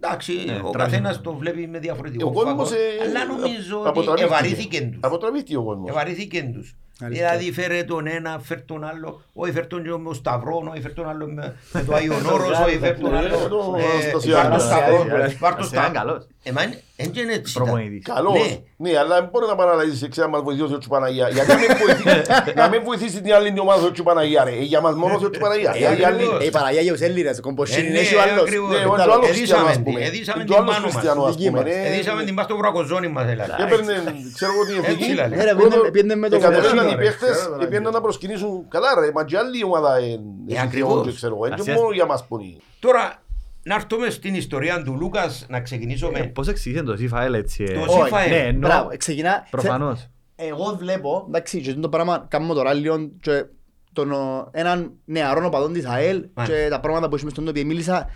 Εντάξει, 0.00 0.32
Ναι, 0.32 0.40
ο 0.40 0.44
τράβηξε 0.46 0.78
καθένας 0.78 1.16
το. 1.16 1.22
το 1.30 1.36
βλέπει 1.36 1.66
με 1.66 1.78
διαφορετικό 1.78 2.28
Ο 2.28 2.32
κόσμος 2.32 2.68
φακό, 2.68 2.80
ε, 2.80 3.08
αλλά 3.08 3.24
νομίζω 3.26 3.78
ότι 3.80 3.88
αποτραβήθηκε. 3.88 4.34
ευαρύθηκε 4.34 4.80
τους. 4.80 4.98
Αποτραβήθηκε 5.02 5.56
ο 5.56 5.62
κόσμος. 5.64 5.88
Ευαρύθηκε 5.90 6.50
τους. 6.54 6.76
Αλήθεια. 7.04 7.28
Δηλαδή 7.28 7.52
φέρε 7.52 7.82
τον 7.82 8.06
ένα, 8.06 8.40
φέρ 8.44 8.60
τον 8.62 8.84
άλλο, 8.84 9.22
όχι 9.32 9.52
φέρ 9.52 9.66
τον 9.66 9.80
με 9.80 10.04
τον 10.04 10.14
Σταυρό, 10.14 10.62
όχι 10.72 10.80
φέρ 10.80 10.92
τον 10.92 11.08
άλλο 11.08 11.26
με 11.26 11.54
με 11.72 11.82
το 11.86 11.94
Άγιον 11.94 12.26
Όρος, 12.26 12.58
όχι 12.66 12.78
φέρ 12.78 12.98
τον 12.98 13.10
Ναι, 13.10 13.16
άλλο. 13.18 13.28
το 13.48 13.76
ε, 13.78 13.82
Αναστασιάδη. 13.92 14.48
Πάρ' 14.48 14.52
το 14.52 14.64
Σταυρό, 14.64 14.94
Αναστασιάδη. 14.96 15.34
πάρ' 15.34 15.50
το 15.54 15.56
Αναστασιάδη 15.56 15.66
Σταυρό. 15.66 15.92
καλός. 15.98 16.26
Ε, 16.42 16.52
μα 16.52 16.62
είναι- 16.62 16.82
εν 16.96 17.10
και 17.10 17.20
είναι 17.20 17.32
έτσι 17.32 17.50
ήταν. 17.52 17.62
Προπονητής. 17.64 18.04
Καλώς. 18.14 18.32
Ναι. 18.38 18.90
Ναι, 18.90 18.98
αλλά 19.00 19.14
δεν 19.20 19.28
μπορεί 19.32 19.46
να 19.52 19.54
πάει 19.58 19.66
να 19.66 19.72
αλλαγήσεις 19.72 20.02
εξής 20.02 20.22
να 20.22 20.28
μας 20.34 20.42
βοηθήσει 20.46 20.64
ο 20.66 20.68
Θεός 20.74 20.86
Παναγία. 20.94 21.26
Γιατί 21.28 21.48
να 21.52 21.58
μην 21.62 21.68
βοηθήσει- 21.82 22.26
να 22.60 22.66
μην 22.72 22.80
βοηθήσει 22.88 23.18
την 23.24 23.32
άλλη 23.36 23.48
την 23.54 23.58
ομάδα 23.66 23.80
ο 23.80 23.84
Θεός 23.94 24.02
Παναγία 24.08 24.42
ρε. 24.48 24.54
Ε, 24.62 24.66
Για 24.72 24.80
μας 24.84 24.94
μόνος 25.02 25.16
ο 25.16 25.28
Θεός 25.32 25.38
Παναγία. 25.44 25.70
Ε, 25.74 25.78
Για 25.78 25.90
οι 25.98 26.04
άλλοι- 26.08 26.22
ακριβώς. 26.22 26.42
Ε, 26.42 26.46
η 26.50 26.52
Παραγία 26.58 26.82
για 26.86 26.92
τους 26.96 27.02
Έλληνες, 27.08 27.38
ο 27.38 27.42
Κομποσίνη 27.46 27.86
Ε, 27.86 27.90
είναι 27.90 27.98
ναι, 28.00 28.06
και 28.10 28.14
ο 28.14 28.20
άλλος. 28.24 28.42
ακριβώς. 28.46 28.68
Ναι, 28.70 28.76
ο 28.90 28.94
Εντάλ- 28.94 29.00
άλλος 29.00 29.16
εδίσαμε 29.16 29.36
χριστιανός, 29.38 29.68
ας 29.70 29.76
την- 29.76 29.84
πούμε. 29.86 30.00
εδίσαμε 30.08 30.38
Και 30.42 30.46
την 30.48 30.54
ο 30.54 30.56
άλλος 30.60 30.70
πάνω 30.74 30.84
μας. 30.84 30.92
χριστιανός, 30.94 31.24
ας 31.30 31.34
Δική 31.36 31.48
πούμε. 31.50 31.58
μας. 31.60 31.66
ναι. 31.70 31.78
Εδίσαμε 31.90 32.20
την 32.28 32.34
πας 32.36 32.44
στο 32.48 32.56
βρακοζόνι 32.60 33.08
μας 33.16 33.24
δηλαδή. 33.32 33.52
Έπαιρνε, 33.64 33.94
ξέρω 34.38 34.50
εγώ 34.54 34.62
την 34.68 34.74
Έτσι 34.78 34.90
εθνική. 34.90 35.12
λένε. 35.18 35.32
Ναι, 35.38 35.42
ρε, 35.48 35.52
πήγαινε- 35.58 35.90
πήγαινε 35.94 36.14
με 36.22 36.26
το 36.32 36.36
Εκατεβαίναν 36.36 36.66
Κομποσίνη, 36.76 36.87
οι 36.90 36.94
ρε. 36.94 37.02
παίχτες, 37.02 37.30
Ξέρω, 37.30 37.56
ρε. 37.56 37.66
πήγαιναν 37.66 37.92
να 37.92 38.00
προσκυνήσουν. 38.00 38.68
Καλά 38.68 38.88
ρε, 39.00 39.10
μα 39.14 39.24
και 39.24 39.36
άλλη 39.38 39.64
ομάδα 39.64 39.98
είναι 40.00 40.60
ακριβώς. 40.60 41.06
και 41.06 41.12
ξέρω 41.14 41.34
εγώ. 41.34 41.46
Είναι 41.46 41.54
Ασίας- 41.54 41.76
μόνο 41.78 41.90
για 41.92 42.06
μας 42.06 42.26
που 42.26 42.38
είναι. 42.40 42.56
Τώρα, 42.80 43.22
να 43.62 43.74
έρθουμε 43.74 44.10
στην 44.10 44.34
ιστορία 44.34 44.82
του 44.82 44.96
Λούκας, 45.00 45.46
να 45.48 45.60
ξεκινήσουμε. 45.60 46.18
Ε, 46.18 46.22
Πώς 46.22 46.48
εξηγήσαν 46.48 46.84
το 46.84 46.96
ΣΥΦΑΕΛ 46.96 47.34
έτσι. 47.34 47.64
ε; 47.68 47.72
Το 47.74 47.80
Όχι, 47.80 48.02
ΣΥΦΑΕΛ. 48.04 48.30
Ναι, 48.30 48.36
εννοώ. 48.36 48.70
Μπράβο, 48.70 48.90
ξεκινά. 48.96 49.46
Προφανώς. 49.50 50.06
Εγώ 50.36 50.76
βλέπω, 50.78 51.24
εντάξει, 51.28 51.60
και 51.60 51.74
το 51.74 51.88
πράγμα 51.88 52.24
κάνουμε 52.28 52.54
τώρα 52.54 52.72
λίγο 52.72 53.10
και 53.20 53.44
τον, 53.92 54.12
ο, 54.12 54.48
έναν 54.52 54.92
νεαρό 55.04 55.46
οπαδόν 55.46 55.72
της 55.72 55.86
ΑΕΛ 55.86 56.20
και 56.20 56.28
Μάλιστα. 56.34 56.68
τα 56.68 56.80
πράγματα 56.80 57.08
που 57.08 57.14
έχουμε 57.14 57.30
στον 57.30 57.48
οποίο 57.48 57.64
μίλησα 57.64 58.08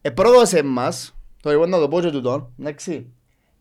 επρόδωσε 0.00 0.62
μας, 0.62 1.14
το 1.42 1.50
εγώ 1.50 1.66
να 1.66 1.78
το 1.78 1.88
πω 1.88 2.00
και 2.00 2.10
τούτο, 2.10 2.50
εντάξει, 2.60 3.12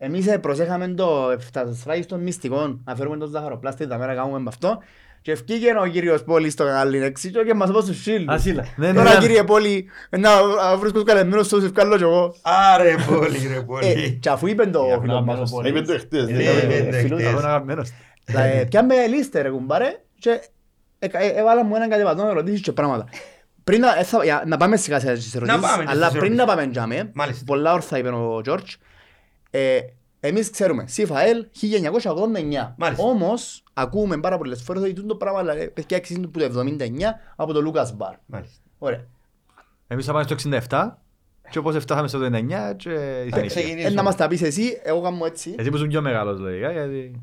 εμείς 0.04 0.28
ε, 0.28 0.38
προσέχαμε 0.38 0.88
το 0.88 1.30
εφτασφράγιστο 1.34 2.16
μυστικό 2.18 2.80
να 2.86 2.96
φέρουμε 2.96 3.18
το 3.18 3.26
ζαχαροπλάστη 3.26 3.88
τα 3.88 3.98
μέρα 3.98 4.16
κάνουμε 4.16 4.40
με 4.40 4.46
αυτό 4.48 4.80
Και 5.22 5.32
ευκήγε 5.32 5.68
ο 5.84 5.88
κύριος 5.88 6.24
Πόλης 6.24 6.54
στο 6.54 6.64
κανάλι 6.66 7.04
έξι 7.04 7.32
και 7.32 7.40
και 7.46 7.54
μας 7.54 7.72
πω 7.72 7.82
στους 7.82 8.02
σύλλους. 8.02 8.34
Ασύλα. 8.34 8.66
Ναι, 8.76 8.94
Τώρα 8.94 9.14
ναι, 9.14 9.18
κύριε 9.20 9.44
Πόλη, 9.44 9.86
να 10.10 10.30
βρίσκω 10.78 11.04
καλεσμένος 11.04 11.46
στους 11.46 11.64
ευκάλλω 11.64 11.98
κι 11.98 12.04
εγώ. 12.04 12.36
Άρε 12.42 12.96
πολύ 13.08 13.48
ρε 13.48 13.56
Ε, 13.56 13.60
πολύ. 13.60 14.18
Και 14.22 14.30
αφού 14.30 14.48
είπε 14.48 14.66
το 14.66 14.86
Για 14.86 15.00
φίλο 15.02 15.14
να 15.14 15.22
μας 15.22 15.36
ο 15.36 15.38
μένω 15.38 15.50
Πόλης. 15.50 15.70
Είπε 15.70 15.82
το 15.82 15.94
εχθές. 15.94 16.28
Ναι, 16.30 16.38
δεν 16.38 16.70
είπε 16.70 16.74
έκαμε. 16.74 16.92
το 16.92 16.98
φίλος 16.98 17.20
εχθές. 17.20 17.32
Εγώ 17.32 17.40
είναι 17.40 17.48
αγαπημένος. 17.48 17.90
Ε, 18.26 18.64
Πιάμε 18.70 19.08
λίστε 19.08 19.42
ρε 19.42 19.50
κουμπάρε 19.50 20.00
και 20.20 20.42
έκα- 21.00 21.20
ε, 21.22 21.28
έβαλα 21.28 21.64
μου 21.64 21.76
έναν 21.76 21.90
κατεβατό 21.90 22.28
ερωτήσεις 22.28 22.62
και 22.62 22.72
πράγματα. 22.72 23.06
Πριν 23.64 23.80
να, 23.80 24.00
ε, 24.00 24.04
θα- 24.04 24.24
για- 24.24 24.44
να 24.48 24.58
πάμε 24.58 24.76
σιγά 24.78 25.00
σιγά 25.00 25.16
στις 25.16 25.36
ερωτήσεις, 25.36 25.62
πάμε 25.62 25.84
αλλά 25.88 26.08
στις 26.08 26.20
πριν 26.20 26.36
να 26.36 26.42
ερωτήσεις. 26.42 26.46
πάμε 26.64 26.72
τζάμε, 26.72 27.12
Μάλιστα. 27.14 27.44
πολλά 27.46 27.74
όρθα 27.74 27.98
είπε 27.98 28.10
ο 28.10 28.42
Τζόρτζ, 28.42 28.74
ε, 29.56 29.80
εμείς 30.20 30.50
ξέρουμε, 30.50 30.88
ΣΥΦΑΕΛ 30.88 31.46
1989. 31.62 32.74
Μάλιστα. 32.78 33.04
Όμως, 33.04 33.64
ακούμε 33.74 34.18
πάρα 34.20 34.38
πολλές 34.38 34.62
φορές 34.62 34.82
ότι 34.84 34.94
τούτο 34.94 35.16
πράγμα 35.16 35.40
δηλαδή, 35.40 35.70
παιδιά 35.70 35.98
εξήγησε 35.98 36.28
το 36.28 36.40
79 36.80 37.20
από 37.36 37.54
το 37.54 37.62
Λούκας 37.62 37.96
Μπαρ. 37.96 38.16
Μάλιστα. 38.26 38.62
Ωραία. 38.78 39.06
Εμείς 39.88 40.06
θα 40.06 40.12
πάμε 40.12 40.24
στο 40.24 40.36
67 40.70 40.98
και 41.50 41.58
όπως 41.58 41.78
φτάσαμε 41.78 42.08
στο 42.08 42.20
99 42.20 42.76
και 42.76 42.90
η 43.26 43.30
Θα 43.30 43.38
συνήθεια. 43.38 43.42
Ε, 43.42 43.46
ξεκινήσουμε. 43.48 43.90
να 43.96 44.04
μας 44.04 44.16
τα 44.16 44.28
πεις 44.28 44.42
εσύ, 44.42 44.80
εγώ 44.84 45.02
κάνω 45.02 45.26
έτσι. 45.26 45.56
Εσύ 45.58 45.70
που 45.70 45.76
ήσουν 45.76 45.88
πιο 45.88 46.02
μεγάλος 46.02 46.40
λογικά 46.40 46.72
γιατί... 46.72 47.22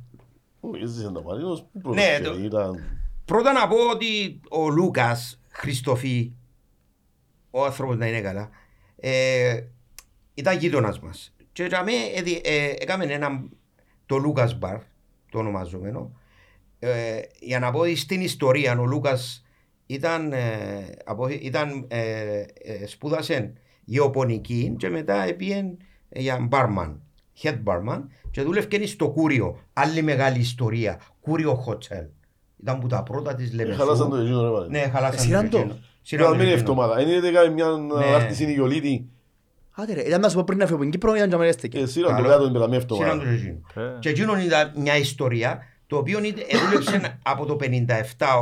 Ω, 0.60 0.68
έζησε 0.82 1.10
τα 1.12 1.22
Μαρίνος, 1.22 1.64
πού 1.82 1.94
Ναι, 1.94 2.02
πρόσεχε, 2.18 2.22
το- 2.22 2.38
ήταν- 2.44 2.82
Πρώτα 3.25 3.52
να 3.52 3.68
πω 3.68 3.76
ότι 3.92 4.40
ο 4.50 4.68
Λούκας 4.68 5.40
Χριστοφή, 5.50 6.32
ο 7.50 7.64
άνθρωπος 7.64 7.96
να 7.96 8.06
είναι 8.06 8.20
καλά, 8.20 8.50
ε, 8.96 9.60
ήταν 10.34 10.58
γείτονας 10.58 11.00
μας. 11.00 11.34
Και 11.52 11.64
για 11.64 11.83
μέ 11.85 11.92
έδι- 12.16 12.47
ε, 12.47 12.73
έκαμε 12.78 13.04
ένα, 13.04 13.45
το 14.07 14.16
Λούκας 14.16 14.59
Μπαρ, 14.59 14.76
το 15.30 15.38
ονομαζόμενο, 15.38 16.12
ε, 16.78 17.21
για 17.40 17.59
να 17.59 17.71
πω 17.71 17.95
στην 17.95 18.21
ιστορία, 18.21 18.78
ο 18.78 18.85
Λούκας 18.85 19.45
ήταν, 19.87 20.33
ε, 20.33 20.38
από, 21.04 21.28
ήταν 21.28 21.85
ε, 21.88 22.40
ε, 22.62 22.87
σπούδασε 22.87 23.52
γεωπονική 23.85 24.75
και 24.78 24.88
μετά 24.88 25.23
έπιεν 25.25 25.76
για 26.09 26.38
μπάρμαν, 26.40 27.00
head 27.42 27.59
barman 27.64 28.02
και 28.30 28.42
δούλευκε 28.42 28.87
στο 28.87 29.11
Κούριο, 29.11 29.59
άλλη 29.73 30.02
μεγάλη 30.02 30.38
ιστορία, 30.38 31.00
Κούριο 31.21 31.64
Hotel. 31.66 32.07
Ήταν 32.62 32.78
που 32.78 32.87
τα 32.87 33.02
πρώτα 33.02 33.35
της 33.35 33.50
Ε, 33.52 33.54
Λεμεσού. 33.54 33.78
χαλάσαν 33.78 34.11
το 34.11 34.16
εκείνο, 34.16 34.42
ρε, 34.42 34.49
Μαρίνο. 34.50 34.66
Ναι, 34.71 34.78
χαλάσαν 34.92 35.19
Εσύραν 35.19 35.50
το. 35.50 35.57
εκείνο. 35.59 35.73
Ήταν 35.73 35.85
Σύραν 36.02 36.26
το 36.26 36.30
μείνει 36.35 36.42
εκείνο. 36.45 36.61
εβδομάδα. 36.61 37.00
Είναι 37.02 37.16
ότι 37.16 37.26
έκανε 37.26 37.49
μια 37.54 37.66
Ναι. 37.66 38.04
άρτηση 38.14 38.45
η 38.45 38.54
Ιωλίτη. 38.57 39.09
Άντε 39.82 39.94
ρε, 39.94 40.00
ήταν 40.02 40.20
να 40.20 40.28
σου 40.28 40.37
πω 40.37 40.44
πριν 40.44 40.58
να 40.58 40.64
φύγω 40.64 40.75
από 40.76 40.82
την 40.84 40.92
Κύπρο, 40.92 41.14
ήταν 41.14 41.30
και 41.30 41.37
με 41.37 41.46
έστεκε. 41.46 41.78
Ε, 41.78 41.87
σύραν 41.87 42.10
το 42.16 42.22
Καλό. 42.22 42.28
κάτω 42.28 42.44
την 42.44 42.52
πελαμία 42.52 42.80
Σύραν 42.80 42.96
το 42.99 43.04
εβδομάδα. 43.04 43.30
εκείνο. 43.30 43.60
Ε. 43.75 43.99
Και 44.00 44.08
εκείνο 44.08 44.40
ήταν 44.40 44.72
μια 44.76 44.96
ιστορία 44.96 45.58
το 45.87 45.96
οποίο 45.96 46.25
είτε- 46.25 46.42
δούλεψε 46.66 47.18
από 47.32 47.46
το 47.46 47.56
57 47.60 47.87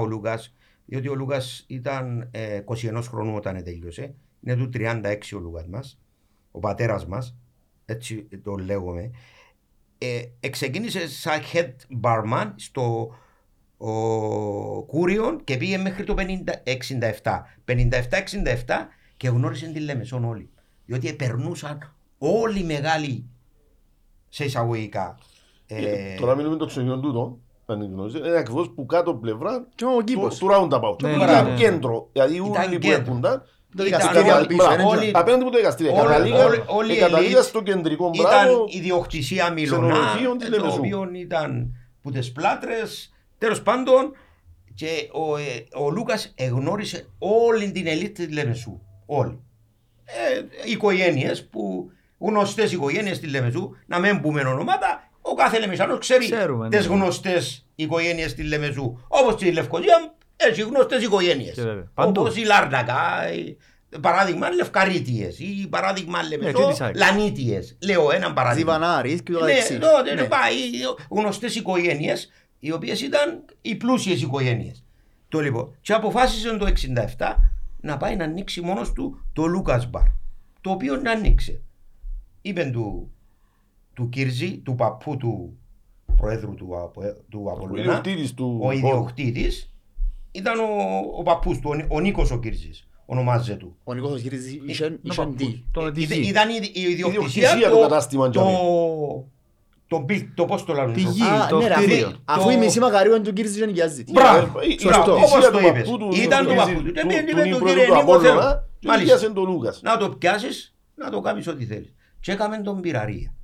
ο 0.00 0.04
Λούκας 0.06 0.54
διότι 0.84 1.08
ο 1.08 1.14
Λούκας 1.14 1.64
ήταν 1.68 2.28
ε, 2.30 2.60
21 2.64 3.00
χρονών 3.08 3.34
όταν 3.34 3.62
τέλειωσε. 3.64 4.14
Είναι 4.40 4.56
του 4.56 4.70
36 4.74 5.16
ο 5.36 5.38
Λούκας 5.38 5.66
μας, 5.66 6.00
ο 6.50 6.58
πατέρας 6.58 7.06
μας, 7.06 7.36
έτσι 7.84 8.28
το 8.44 8.54
λέγουμε. 8.54 9.10
Ε, 9.98 10.20
εξεκίνησε 10.40 11.08
σαν 11.08 11.40
head 11.52 11.70
barman 12.02 12.52
στο 12.56 13.14
ο 13.76 13.92
Κούριον 14.84 15.44
και 15.44 15.56
πήγε 15.56 15.78
μέχρι 15.78 16.04
το 16.04 16.14
50 16.18 16.22
67. 16.64 17.42
57-67 17.64 18.88
και 19.16 19.28
γνώρισε 19.28 19.66
τη 19.66 19.80
Λεμεσόν 19.80 20.24
όλοι. 20.24 20.50
Διότι 20.88 21.12
περνούσαν 21.12 21.94
όλοι 22.18 22.58
οι 22.60 22.64
μεγάλοι 22.64 23.28
σε 24.28 24.44
εισαγωγικά. 24.44 25.18
Ε, 25.66 25.76
Ε, 25.76 26.14
Τώρα 26.20 26.34
μιλούμε 26.34 26.56
το 26.56 26.66
ξενιόν 26.66 27.00
τούτο. 27.02 27.38
αν 27.66 27.82
γνωρίζετε, 27.92 28.28
Είναι 28.28 28.36
ακριβώς 28.38 28.70
που 28.74 28.86
κάτω 28.86 29.14
πλευρά 29.14 29.66
Και 29.74 29.84
ο 29.84 29.96
του 29.98 30.04
κήπος. 30.04 30.38
του 30.38 30.48
roundabout. 30.52 31.02
Ναι, 31.02 31.10
Ήταν 31.10 31.44
ναι, 31.44 31.50
ναι. 31.50 31.56
κέντρο. 31.56 32.08
Δηλαδή 32.12 32.34
Ήταν 32.34 32.50
όλοι 32.50 32.74
που 32.74 32.78
κέντρο. 32.78 33.00
έρχονταν 33.00 33.42
Το 33.76 33.84
Ήταν 33.84 33.98
δικαστήριο 33.98 34.36
όλοι- 34.36 34.46
πίσω, 34.46 34.64
μπράβο, 34.66 34.74
είναι 34.74 34.84
όλοι- 34.90 35.10
Απέναντι 35.14 35.42
από 35.42 35.50
το 35.50 35.56
δικαστήριο. 35.56 35.92
Όλοι- 35.92 36.02
Καταλήγαν- 36.06 36.46
όλοι- 36.48 36.62
όλοι 36.66 36.92
ε, 36.92 36.94
οι 36.96 36.98
καταλήγαν 36.98 37.42
elite 37.42 37.44
στο 37.46 37.62
κεντρικό 37.62 38.10
ήταν 38.14 38.44
μπράβο. 38.46 38.64
ιδιοκτησία 38.68 39.52
Μιλωνά, 39.52 39.92
ξενοδοχείων 39.92 40.38
της 40.38 40.48
το 40.48 40.56
Λεμεσού. 40.56 40.78
οποίο 40.78 41.10
ήταν 41.14 41.74
που 42.02 42.10
τις 42.10 42.32
πλάτρες, 42.32 43.12
τέλος 43.38 43.62
πάντων 43.62 44.12
και 44.74 45.08
ο, 45.12 45.36
ε, 45.36 45.64
ο 45.84 45.90
Λούκας 45.90 46.32
εγνώρισε 46.36 47.08
όλη 47.18 47.72
την 47.72 47.86
ελίτ 47.86 48.14
της 48.14 48.30
Λεμεσού. 48.32 48.80
Όλοι. 49.06 49.40
Ε, 50.10 50.70
οικογένειες 50.70 51.44
που 51.48 51.90
γνωστές 52.18 52.72
οικογένειες 52.72 53.18
της 53.20 53.30
Λεμεσού, 53.30 53.70
να 53.86 53.98
μην 53.98 54.20
πούμε 54.20 54.40
ονόματα, 54.40 55.10
ο 55.20 55.34
κάθε 55.34 55.58
Λεμεσάνος 55.58 55.98
ξέρει 55.98 56.30
Ξέρουμε, 56.30 56.68
τις 56.68 56.86
ναι. 56.88 56.94
γνωστές 56.94 57.66
οικογένειες 57.74 58.34
της 58.34 58.44
Λεμεσού. 58.48 58.98
Όπως 59.08 59.32
στη 59.32 59.52
Λευκοσία 59.52 60.14
έχει 60.36 60.60
γνωστές 60.62 61.02
οικογένειες. 61.02 61.54
Και 61.54 61.62
βέβαια. 61.62 61.90
Παντού. 61.94 62.20
Όπως 62.20 62.36
η 62.36 62.44
Λάρνακα, 62.44 62.96
η- 63.32 63.56
παράδειγμα 64.00 64.50
Λευκαρίτιες 64.50 65.38
ή 65.38 65.66
παράδειγμα 65.70 66.22
Ναι, 66.22 66.28
τι 66.28 66.36
Λεμεσό, 66.36 66.68
της 66.68 66.80
ΑΕΚ. 66.80 66.96
Λανίτιες. 66.96 67.76
Λέω 67.82 68.10
έναν 68.12 68.34
παράδειγμα. 68.34 68.72
Ζιβανάρης 68.72 69.22
και 69.22 69.32
το 69.32 69.44
Ναι, 69.44 69.50
καθεξής. 69.52 69.78
τότε 69.78 70.14
Ναι. 70.14 70.22
πάει 70.24 70.54
γνωστές 71.10 71.54
οικογένειες 71.54 72.30
οι 72.58 72.72
οποίες 72.72 73.00
ήταν 73.00 73.44
οι 73.62 73.74
πλούσιες 73.74 74.22
οικογένειες. 74.22 74.82
Το 75.28 75.40
λοιπόν, 75.40 75.76
και 75.80 75.92
αποφάσισε 75.92 76.56
το 76.56 76.66
67 76.66 77.47
να 77.80 77.96
πάει 77.96 78.16
να 78.16 78.24
ανοίξει 78.24 78.60
μόνος 78.60 78.92
του 78.92 79.24
το 79.32 79.46
Λούκας 79.46 79.90
Μπαρ. 79.90 80.06
Το 80.60 80.70
οποίο 80.70 80.96
να 80.96 81.10
ανοίξε. 81.10 81.62
Είπε 82.42 82.64
του, 82.72 83.10
του 83.94 84.08
Κύρζη, 84.08 84.58
του 84.58 84.74
παππού 84.74 85.16
του 85.16 85.58
προέδρου 86.16 86.54
του, 86.54 86.78
Απο- 86.78 87.14
του 87.28 87.42
Ο 87.46 87.50
Απολωνά, 87.50 87.80
ιδιοκτήτης 87.80 88.34
του 88.34 88.58
ο 88.60 88.64
χώρου. 88.64 88.76
ιδιοκτήτης, 88.76 89.72
ήταν 90.32 90.58
ο, 90.58 90.64
ο 91.18 91.22
παππούς 91.22 91.58
του, 91.58 91.70
ο, 91.70 91.74
Νί- 91.74 91.86
ο 91.88 92.00
Νίκος 92.00 92.30
ο 92.30 92.38
Κύρζης, 92.38 92.88
ονομάζεται 93.06 93.56
του. 93.58 93.76
Ο 93.84 93.94
Νίκος 93.94 94.12
ο 94.12 94.16
Γυρίζης 94.16 94.52
είχε 94.66 94.84
Ο 94.84 94.98
είχε 95.02 95.14
παππούς. 95.22 95.36
τι. 95.36 95.62
Τον 95.70 95.92
τη 95.92 96.02
Ήταν 96.02 96.18
γη. 96.20 96.28
ήταν 96.28 96.48
η, 96.48 96.52
η 96.72 96.80
ιδιοκτησία 96.80 97.08
ιδιοκτησία 97.08 97.70
του 97.70 97.80
κατάστημα, 97.80 98.30
το, 99.88 100.04
Τζαμί. 100.06 100.20
το, 100.20 100.26
το, 100.28 100.34
το 100.34 100.44
πώς 100.44 100.64
το 100.64 100.72
λένε. 100.72 100.92
Τη 100.92 101.02
το- 101.04 101.10
γη. 101.10 101.22
Α, 101.22 101.46
το 101.48 101.58
ναι, 101.58 101.66
ρε, 101.66 101.74
αφού- 101.74 101.84
κτίριο. 101.86 102.12
Αφού 102.24 102.50
η 102.50 102.52
Το- 102.52 102.58
μισή 102.58 102.78
μαγαρίου 102.80 103.14
είναι 103.14 103.24
του 103.24 103.32
Κύρζη 103.32 103.58
και 103.58 103.66
νοικιάζει. 103.66 104.04
Μπράβο, 104.12 104.60
Η- 104.62 104.66
η 104.74 104.78
σωστό, 104.80 105.00
ιδιοκτησία 105.00 105.36
όπως 105.36 105.44
το 105.44 105.50
του 105.58 105.58
είπες. 105.66 105.82
παππού 105.82 105.98
του 105.98 106.08
Ήταν 106.22 106.44
του 106.44 106.50
Νίκου 106.50 106.60
παππού 106.60 106.72
του. 106.74 106.82
Κυρζή, 106.82 106.92
Και 106.92 107.00
του- 107.00 107.06
πήγαινε 107.06 107.30
του 107.30 107.36
με 107.36 107.42
τον 107.42 107.50
Νίκου 107.50 107.64
κύριο 107.66 107.84
του 107.84 107.90
Νίκο 107.94 108.00
Απόλλωνα 108.02 108.40
θέλω. 108.40 108.68
και 108.80 108.86
Μάλιστα. 108.88 109.14
νοικιάσε 109.14 109.32
τον 109.34 109.44
Λούκας. 109.50 109.80
Να 109.82 109.96
το 109.96 110.08
πιάσεις, 110.08 110.74
να 110.94 111.10
το 111.10 111.20
κάνεις 111.20 111.46
ό,τι 111.46 111.64
θέλεις. 111.64 111.94
Και 112.20 112.32
έκαμε 112.32 112.58
τον 112.58 112.80
πυραρία. 112.80 113.34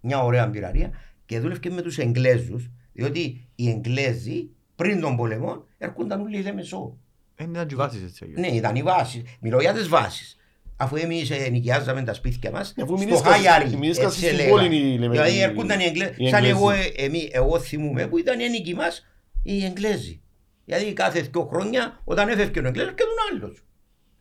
Μια 0.00 0.18
ωραία 0.24 0.50
πυραρία 0.50 0.90
και 1.26 1.40
δούλευε 1.40 1.70
με 1.70 1.82
τους 1.82 1.98
Εγγλέζους, 1.98 2.70
διότι 2.92 3.48
οι 3.54 3.68
Εγγλέζοι 3.70 4.50
πριν 4.76 5.00
τον 5.00 5.16
πολεμό 5.16 5.64
έρχονταν 5.78 6.20
όλοι 6.20 6.38
οι 6.38 6.42
Λεμεσό. 6.42 6.96
Ε, 7.36 7.44
ήταν 7.44 7.66
και 7.66 7.74
βάσεις 7.74 8.02
έτσι. 8.02 8.32
Ναι, 8.36 8.46
ήταν 8.46 8.76
οι 8.76 8.82
βάσεις. 8.82 9.22
Μιλώ 9.40 9.60
για 9.60 9.72
τις 9.72 9.88
βάσεις. 9.88 10.36
Αφού 10.76 10.96
εμείς 10.96 11.30
ε, 11.30 11.48
νοικιάζαμε 11.50 12.02
τα 12.02 12.14
σπίτια 12.14 12.50
μας 12.50 12.74
Αφού 12.82 12.96
στο 12.96 13.06
μείνεις 13.06 13.20
Χάγιαρι, 13.20 13.62
κας- 13.64 13.72
μείνεις 13.74 13.88
έτσι 13.88 14.02
κας 14.02 14.14
στην 14.14 14.28
έλεγα. 14.28 14.48
πόλη 14.48 14.76
οι 14.76 14.98
Λεμεσοί. 14.98 15.22
Δηλαδή 15.22 15.40
έρχονταν 15.42 15.80
οι 15.80 15.84
Εγγλέζοι. 15.84 16.12
Οι 16.16 16.28
Σαν 16.28 16.44
Εγγλέζοι. 16.44 16.48
εγώ, 16.58 16.70
ε, 16.70 16.92
εμεί, 16.96 17.28
εγώ 17.32 17.58
θυμούμαι 17.60 18.06
που 18.06 18.18
ήταν 18.18 18.40
οι 18.40 18.48
νοικοί 18.48 18.74
μας 18.74 19.06
οι 19.42 19.64
Εγγλέζοι. 19.64 20.20
Δηλαδή 20.64 20.92
κάθε 20.92 21.20
δύο 21.20 21.48
χρόνια 21.52 22.00
όταν 22.04 22.28
έφευκε 22.28 22.58
ο 22.58 22.66
Εγγλέζος 22.66 22.92
και 22.94 23.02
τον 23.02 23.42
άλλος. 23.42 23.64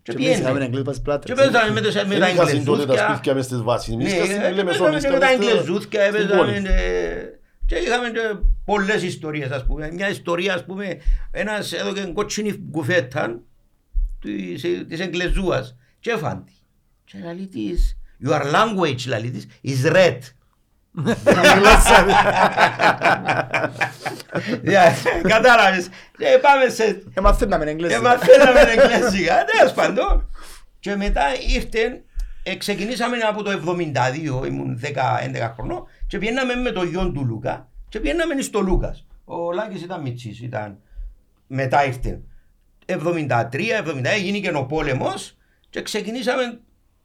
Και 0.01 0.11
Και 0.13 0.25
εμείς 0.25 0.37
είχαμε 0.37 0.49
πιένε. 0.51 0.65
Εγγλές 0.65 0.83
πας 0.83 0.95
Και 0.95 1.01
πλάτρες. 1.01 1.37
παίζανε 1.37 1.71
με 1.71 1.81
τα- 1.81 2.05
με 2.05 2.13
Δεν 2.15 2.19
τα 2.19 2.29
είχαν 2.29 2.45
τότε 2.45 2.45
τα 2.45 2.71
Εγγλεζούθια. 2.71 3.07
σπίτια 3.13 3.33
μες 3.33 3.45
στις 3.45 3.61
βάσεις. 3.61 3.93
Εμείς 3.93 4.05
Ναι, 4.05 4.13
είχαν 4.17 4.25
στην 4.27 4.41
ε, 4.41 4.49
Λεμεσό, 4.51 4.83
παίζαμε 4.83 4.89
εμείς 4.89 5.03
με 5.03 5.19
τα 5.19 5.31
είχαμε 5.31 5.43
στα- 5.43 5.51
Εγγλεζούθια, 5.51 6.01
στην 6.05 6.15
έπαιζαμε, 6.15 6.41
πόλη. 6.41 6.55
ε, 6.67 7.39
και 7.65 7.75
είχαμε 7.75 8.09
και 8.09 8.37
πολλές 8.65 9.03
ιστορίες 9.03 9.49
ας 9.51 9.65
πούμε. 9.65 9.91
Μια 9.93 10.09
ιστορία 10.09 10.53
ας 10.53 10.65
πούμε, 10.65 10.97
ένας 11.31 11.73
έδωκε 11.73 12.11
κότσινη 12.13 12.53
κουφέτα 12.71 13.39
της, 14.21 14.63
ε, 14.63 14.67
της 14.89 14.99
Εγγλεζούας 14.99 15.75
και 16.03 16.11
έφαν 16.11 16.43
τη. 16.45 16.51
Και 17.03 17.17
λαλεί 17.23 17.47
της, 17.47 17.97
your 18.27 18.41
language 18.53 19.05
λαλεί 19.07 19.31
της, 19.31 19.47
is 19.63 19.91
red. 19.95 20.17
Yeah, 24.65 24.91
Κατάλαβες. 25.27 25.89
Και 26.17 26.39
πάμε 26.41 26.69
σε 26.69 26.83
Ε, 27.13 27.21
μαθαίναμε 27.21 27.65
Εγγλές. 27.65 27.91
και 27.93 27.99
μαθαίναμε 27.99 28.59
εγγλέζικα, 28.59 29.43
τέλος 29.45 29.73
πάντων. 29.73 30.29
Και 30.79 30.95
μετά 30.95 31.21
ήρθε, 31.47 32.01
ε, 32.43 32.55
ξεκινήσαμε 32.55 33.17
από 33.17 33.43
το 33.43 33.51
72, 33.51 34.45
ήμουν 34.45 34.77
10-11 34.77 35.53
χρονών, 35.55 35.87
και 36.07 36.17
πιέναμε 36.17 36.55
με 36.55 36.71
το 36.71 36.83
γιο 36.83 37.11
του 37.11 37.25
Λούκα, 37.25 37.67
και 37.89 37.99
πιέναμε 37.99 38.41
στο 38.41 38.59
Λούκας. 38.59 39.05
Ο 39.25 39.51
Λάκης 39.51 39.81
ήταν 39.81 40.01
μητσής, 40.01 40.41
ήταν, 40.41 40.77
μετά 41.47 41.85
ήρθε. 41.85 42.19
73-70 42.85 44.09
έγινε 44.13 44.37
και 44.39 44.51
ο 44.55 44.65
πόλεμος 44.65 45.37
και 45.73 45.81
ξεκινήσαμε 45.81 46.59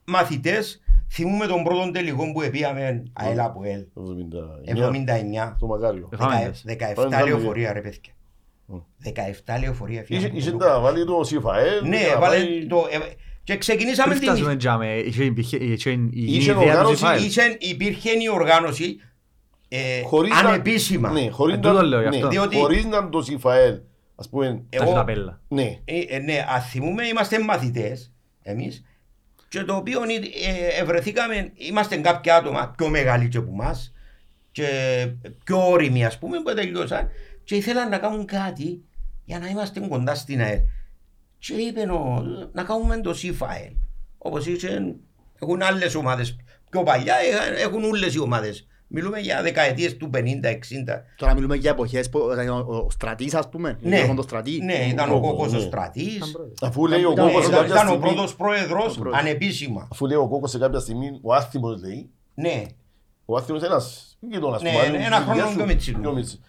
μαθητές. 0.05 0.81
Θυμούμε 1.13 1.47
τον 1.47 1.63
πρώτο 1.65 1.91
τελικό 1.91 2.33
που 2.33 2.43
επίαμε 2.43 3.03
ΑΕΛ 3.13 3.41
από 3.41 3.63
ΕΛ. 3.65 3.85
79. 3.95 5.51
79. 5.51 5.53
Στο 5.57 5.67
Μακάριο. 5.67 6.09
Εφάμε 6.13 6.45
τες. 6.45 6.65
17 6.67 6.95
Πάμε 6.95 7.23
λεωφορεία 7.25 7.73
ρε 7.73 7.81
παιδιά. 7.81 8.13
Μμ. 8.67 8.79
17 9.05 9.61
λεωφορεία 9.61 10.01
Είχε 10.09 10.15
φύγαμε. 10.19 10.39
είχε 10.39 10.53
τα 10.53 10.81
βάλει 10.81 11.05
το 11.05 11.25
ΣΥΦΑΕΛ. 11.25 11.89
Ναι, 11.89 12.01
τα 12.13 12.19
βάλε 12.21 12.37
βάλει- 12.37 12.69
το... 12.69 12.87
ε, 12.91 12.99
Και 13.45 13.57
ξεκινήσαμε 13.57 14.15
Πριν 14.15 14.27
φτάσουμε 14.27 14.49
την... 14.51 14.59
τζάμε, 14.59 14.95
είχε 14.95 15.25
υπήρχε- 15.25 15.63
είχε 15.63 15.91
η 15.91 16.11
Είχε 16.13 16.51
ιδέα 16.51 16.55
του 16.55 16.61
οργάνωση, 16.61 16.95
Ζιφάελ. 16.97 17.25
Είχε- 17.25 17.57
Υπήρχε 17.61 18.11
η 18.11 18.29
οργάνωση 18.33 19.01
ε, 19.69 20.03
Χωρίς 20.03 20.31
να- 20.43 20.49
ανεπίσημα. 20.49 21.11
Ναι, 21.11 21.29
χωρίς 21.31 21.55
Ε, 21.55 21.59
να- 21.59 21.71
τούτο 21.71 21.83
λέω 21.83 22.01
γι' 22.03 22.09
ναι, 22.09 22.17
αυτό. 22.17 22.29
Διότι- 22.29 22.57
Χωρίς 22.59 22.85
να 22.85 23.09
το 23.09 23.23
ΣΥΦΑΕΛ 23.23 23.79
Ας 24.17 24.29
πούμε, 24.29 24.63
Τα 24.71 24.83
Εγώ, 24.83 24.91
σλαπέλα. 24.91 25.41
ναι, 25.49 25.79
ε, 25.85 25.99
ε, 26.09 26.19
ναι, 26.19 26.45
ας 26.49 26.69
θυμούμε, 26.69 27.07
είμαστε 27.07 27.39
μαθητές 27.45 28.13
εμείς 28.51 28.83
και 29.49 29.63
το 29.63 29.75
οποίο 29.77 30.03
ε, 30.03 30.81
ευρεθήκαμε, 30.81 31.53
είμαστε 31.55 31.97
κάποια 31.97 32.37
άτομα 32.37 32.75
πιο 32.77 32.89
μεγάλοι 32.89 33.29
και 33.29 33.39
από 33.39 33.51
εμάς 33.53 33.93
και 34.53 34.67
πιο 35.45 35.71
όριμοι 35.71 36.05
ας 36.05 36.19
πούμε 36.19 36.43
που 36.43 36.55
τελειώσαν 36.55 37.09
και 37.45 37.55
ήθελαν 37.57 37.89
να 37.89 37.99
κάνουν 37.99 38.25
κάτι 38.25 38.85
για 39.25 39.39
να 39.39 39.49
είμαστε 39.49 39.81
κοντά 39.81 40.15
στην 40.15 40.41
ΑΕΛ. 40.41 40.61
Και 41.39 41.55
είπε 41.55 41.81
ο, 41.81 42.23
να 42.53 42.63
κάνουμε 42.65 43.01
το 43.01 43.15
C-File. 43.23 43.77
Όπως 44.19 44.47
είχε, 44.47 44.97
έχουν 45.41 45.63
άλλες 45.63 45.95
ομάδες 45.95 46.37
πιο 46.71 46.83
παλιά, 46.83 47.15
ε, 47.15 47.63
έχουν 47.63 47.85
όλες 47.85 48.15
οι 48.15 48.19
ομάδες. 48.19 48.67
Μιλούμε 48.91 49.19
για 49.19 49.43
δεκαετίες 49.43 49.97
του 49.97 50.11
50-60. 50.15 51.05
Τώρα 51.17 51.35
μιλούμε 51.35 51.57
για 51.57 51.71
εποχές 51.71 52.09
που 52.09 52.19
ήταν 52.33 52.49
ο- 52.49 52.67
ο 52.87 52.91
στρατής 52.91 53.35
ας 53.35 53.49
πούμε. 53.49 53.79
Ναι, 53.83 53.97
Έχουν 53.99 54.17
το 54.17 54.23
στρατή. 54.23 54.61
ναι, 54.65 54.87
ήταν 54.91 55.09
ο 55.11 55.13
Κόκκος, 55.13 55.31
Κόκκος 55.31 55.53
ο 55.53 55.57
ναι. 55.57 55.63
στρατής. 55.63 56.37
αφού 56.63 56.87
λέει 56.87 57.05
ο 57.05 57.11
Ήταν- 57.13 57.27
Κόκκος 57.27 57.43
σε 57.45 57.49
Ήταν, 57.51 57.61
κάποια 57.61 57.75
ήταν 57.75 57.87
ο 57.87 57.91
στιγμή, 57.91 58.09
πρώτος 58.15 58.37
πρόεδρος 58.37 58.95
πρόεδρος. 58.99 59.15
ανεπίσημα. 59.21 59.89
αφού 59.93 60.07
λέει 60.07 60.17
ο 60.17 60.29
Κόκκος 60.29 60.51
σε 60.51 60.59
κάποια 60.59 60.79
στιγμή, 60.79 61.19
ο 61.23 61.35
άθιμος 61.35 61.81
λέει, 61.81 62.11
Ναι, 62.35 62.63
ο 63.25 63.37
άθιμος 63.37 63.61
είναι 63.61 63.69
ένας 63.71 64.17
γείτονας 64.21 64.63
Ναι, 64.63 64.71
του 64.71 64.77
Μάριου, 64.77 64.95
ένα 64.95 65.17
της 65.17 65.25
χρόνο 65.25 65.33
ηλικίας 65.33 65.53
πιο 65.55 65.61
του, 65.63 65.67
μίτσι. 65.67 65.93
πιο 65.93 66.13
μίτσι. 66.13 66.41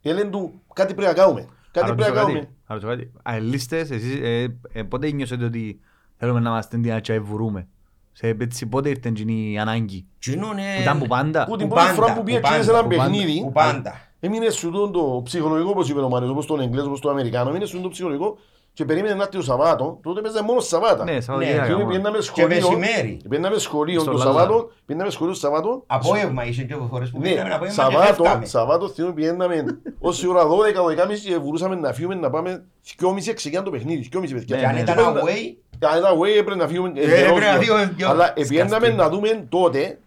Και 0.00 0.12
λένε 0.12 0.30
του, 0.30 0.52
κάτι 0.72 0.94
πρέπει 0.94 1.08
να 1.08 1.22
κάνουμε, 1.22 1.46
κάτι 1.72 1.88
Να 1.90 1.94
πρέπει 1.94 2.00
να 2.00 2.06
ρωτήσω 2.06 2.24
κάνουμε. 2.24 2.38
κάτι. 2.38 2.52
Να 2.68 2.74
ρωτήσω 2.74 2.90
κάτι. 2.90 3.12
Αελίστες, 3.22 3.90
εσείς 3.90 4.18
ε, 4.22 4.56
ε, 4.72 4.82
πότε 4.82 5.10
νιώσετε 5.10 5.44
ότι 5.44 5.80
θέλουμε 6.16 6.40
να 6.40 6.50
είμαστε 6.50 6.78
την 6.78 7.00
και 7.00 7.20
βουρούμε. 7.20 7.68
Σε 8.16 8.36
έτσι 8.40 8.66
πότε 8.66 8.88
ήρθε 8.88 9.08
εκείνη 9.08 9.52
η 9.52 9.58
ανάγκη; 9.58 10.06
Τζινό 10.18 10.46
Που 10.46 10.52
είναι... 10.52 10.62
Ήταν 10.82 10.98
που 10.98 11.06
πάντα. 11.06 11.44
Που 11.44 11.56
την 11.56 11.68
Που 11.68 11.74
πρώτη 11.74 11.88
πάντα, 11.88 12.00
φορά 12.00 12.12
που 12.12 12.18
που 12.18 12.24
πήγε 12.24 12.40
πάντα, 12.40 12.62
σε 12.62 12.70
ένα 12.70 12.82
που 12.82 12.88
πάντα, 12.88 13.02
παιχνίδι, 13.02 13.40
που 13.42 13.52
πάντα. 13.52 13.94
έμεινε 14.20 14.50
σου 14.50 14.70
τον 14.70 14.92
το 14.92 15.20
ψυχολογικό, 15.24 15.70
όπως 15.70 15.88
είπε 15.88 16.00
ο 16.00 16.08
Μάριος, 16.08 16.30
όπως 16.30 16.46
τον 16.46 16.60
Εγγλέζο, 16.60 16.86
όπως 16.86 17.00
τον 17.00 17.10
Αμερικάνο, 17.10 17.50
έμεινε 17.50 17.64
σου 17.64 17.80
το 17.80 17.88
ψυχολογικό 17.88 18.36
και 18.72 18.84
περίμενε 18.84 19.14
να 19.14 19.22
έρθει 19.22 19.36
το 19.36 19.42
Σαββάτο, 19.42 19.98
τότε 20.02 20.20
παίζανε 20.20 20.46
μόνος 20.46 20.66
Σαββάτα. 20.66 21.04
Ναι, 21.04 21.12
Ναι, 21.12 21.20
Σαββατοκύριακα 21.20 21.64
Διότι 21.66 21.80
μόνο. 21.82 21.90
πήγαιναμε 21.92 22.16
Και 22.18 22.22
σχολείο, 22.24 22.48
μεσημέρι. 22.48 23.20
πήγαιναμε 23.28 23.58
σχολείο 23.58 24.00
Στο 24.00 24.10
το 24.10 24.16
Λάζαρο. 24.16 24.36
Σαββάτο, 24.38 24.70
πήγαιναμε 24.86 25.10
σχολείο 25.12 25.32
το 25.32 25.38
Σαββάτο, 25.38 25.82
Απόγευμα 25.86 26.46
είσαι 26.46 26.62
και 26.62 26.74
φορές 26.90 27.10
που 27.10 27.18
Ναι, 27.18 27.28
πήγαμε 27.28 27.54
απόγευμα 27.54 27.66
και 27.84 27.90
Σαββάτο, 27.92 28.22
φεύγαμε. 28.22 28.46
Σαββάτο 28.46 28.88
θυμούμε 28.88 29.14
πήγαιναμε 29.14 29.64
ως 29.98 30.22
η 30.22 30.28
ώρα 30.28 30.42
12, 30.42 30.46
12.30 30.46 31.18
και 31.24 31.36
βουρούσαμε 31.38 31.74
να 31.74 31.92
φύγουμε 31.92 32.14
να 32.14 32.30
πάμε 32.30 32.64
2.30 33.00 33.32
ξεκινάνε 33.34 33.64
το 33.64 33.70
παιχνίδι, 33.70 34.08
2.30 34.12 34.20
παιδιά. 34.32 34.56
Και 34.58 34.66
αν 34.66 34.74
ναι, 34.74 34.80
ήταν 34.80 34.96
Και 34.96 35.02
away, 35.02 35.56
Αν 35.80 35.98
ήταν 35.98 36.18
away 36.18 36.28
έπρεπε 36.38 36.54
να 36.54 36.68
φύγουμε 36.68 36.88
έπρεπε 36.88 37.14
εντελώς 37.14 37.40
να 37.40 37.50
δύο. 37.52 37.60
φύγουμε 37.60 37.92
πιο 37.96 38.08
Αλλά 38.08 38.32
πήγαιναμε 38.32 38.68
σκαστοί. 38.86 38.92
να 38.92 39.08
δούμε 39.08 39.46
τότε 39.48 39.98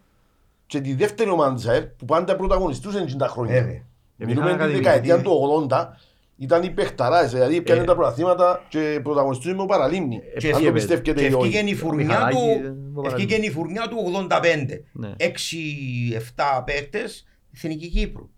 και 0.65 0.80
τη 0.82 0.93
δεύτερη 0.93 1.30
ομάδα 1.30 1.53
της 1.56 1.67
ΑΕΛ 1.67 1.84
που 1.97 2.06
πάντα 2.06 2.36
πρωταγωνιστούσαν 2.36 3.01
εκείνα 3.01 3.17
τα 3.17 3.27
χρόνια. 3.27 3.53
Βέβαια. 3.53 3.82
Μιλούμε 4.19 4.32
Υπήρχαν 4.39 4.47
την 4.47 4.62
ακαδημίες. 4.62 4.84
δεκαετία 4.86 5.21
του 5.21 5.67
80, 5.69 5.97
ήταν 6.38 6.63
οι 6.63 6.69
παιχταράδες, 6.69 7.32
δηλαδή 7.32 7.62
πιάνε 7.62 7.82
Ε, 7.82 7.84
τα 7.84 7.95
πρωταθλήματα 7.95 8.63
και 8.69 8.99
πρωταγωνιστούσαν 9.03 9.56
με 9.56 9.62
ο 9.62 9.65
Παραλίμνη. 9.65 10.19
Και 10.19 10.47
Αν 10.47 10.51
το 10.51 10.58
έφυγε- 10.58 10.71
πιστεύετε 10.73 11.13
Και 11.13 11.21
ή 11.25 11.34
όχι. 11.34 11.36
ευκήγεν 11.36 11.67
η 11.67 11.75
φουρνιά 11.75 12.06
Μιχαλάκη, 12.06 12.36
του, 12.36 12.65
ε, 12.65 12.73
μου 12.93 13.01
ευκήγεν 13.06 13.43
η 13.43 13.49
φουρνιά 13.51 13.88
του 13.89 13.97
85. 13.97 14.84
Ναι. 14.91 15.13
6-7 15.17 16.63
παίκτες 16.65 17.25
Εθνική 17.56 17.88
Κύπρου. 17.88 18.30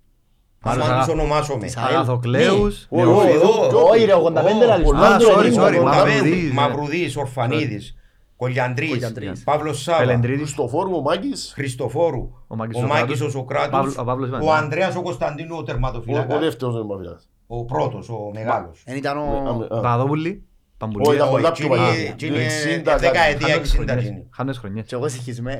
Άλλος 0.61 0.85
Αν 0.85 0.91
αγα- 0.91 1.03
τους 1.03 1.13
ονομάσουμε. 1.13 1.65
Της 1.65 1.77
ΑΕΛ. 1.77 1.95
Αγαθοκλέους. 1.95 2.87
Όχι, 2.89 3.03
Ναι, 3.03 3.09
όχι, 3.11 3.29
εδώ, 3.29 3.49
όχι, 3.65 3.75
Όχι 3.75 4.05
ρε, 4.05 4.13
85 4.13 4.65
λαλείς. 4.65 4.85
πολλά, 4.85 5.07
Άντρε, 5.07 5.27
sorry, 5.33 5.45
είναι, 5.45 5.55
sorry, 5.55 5.79
ο- 5.79 5.83
Μαυρουδής, 5.83 6.21
85, 6.21 6.47
ναι. 6.47 6.53
Μαυρουδής, 6.53 7.15
Ορφανίδης, 7.17 7.95
Κολιαντρής, 8.37 8.89
Κολιαντρής. 8.89 9.43
Παύλος 9.43 9.81
Σάβα, 9.81 9.97
Πελεντρίδης. 9.97 10.41
Χριστοφόρου, 10.41 10.95
ο 10.95 11.01
Μάκης, 11.01 11.51
Χριστοφόρου, 11.55 12.29
Ο 12.47 12.55
Μάκης 12.55 12.77
ο 12.77 12.79
ο 12.79 12.87
Μάκης 12.87 12.99
Σοκράτης. 13.01 13.21
ο 13.21 13.29
Σοκράτης, 13.29 13.69
Παύλο- 13.69 13.93
ο 13.99 14.03
Παύλος 14.03 14.29
ο 14.29 14.35
Ιβάνης. 14.35 14.49
Ανδρέας 14.61 14.95
ο 14.95 15.01
Κωνσταντίνου 15.01 15.49
ο 15.53 15.55
ο- 15.57 15.59
ο 15.59 15.63
τερματοφύλακας, 15.63 16.39
δεύτερος 16.39 16.75
δεν 16.75 16.83
μου 16.87 16.93
αφήνας. 16.93 17.29
ο 17.47 17.65
πρώτος, 17.65 18.09
ο 18.09 18.31
μεγάλος. 18.33 18.81
Εν 18.85 18.95
ήταν 18.95 19.17
Α, 19.17 19.21
ο... 19.21 19.49
α. 19.63 19.67
Παπαδόπουλη. 19.67 20.43
Παμπουλή. 20.77 21.07
Όχι, 21.07 21.15
ήταν 21.15 21.29
πολλά 21.29 21.51
Όχι, 21.51 21.61
πιο 21.61 21.69
παλιά. 21.69 21.87
εκείνη- 21.87 22.07
εκείνη 22.09 22.31
Το 22.31 22.35
είναι 22.39 22.45
60 22.45 22.91
κάτι. 22.91 23.05
δεκαετία 23.05 23.47
Χάνες 23.47 23.69
60 23.69 23.75
χρονιές. 23.75 24.05
εκείνη. 24.05 24.27
Χάνες 24.31 24.57
χρονιές. 24.57 24.85
Και 24.85 24.95
εγώ 24.95 25.07
συγχύζομαι. 25.07 25.51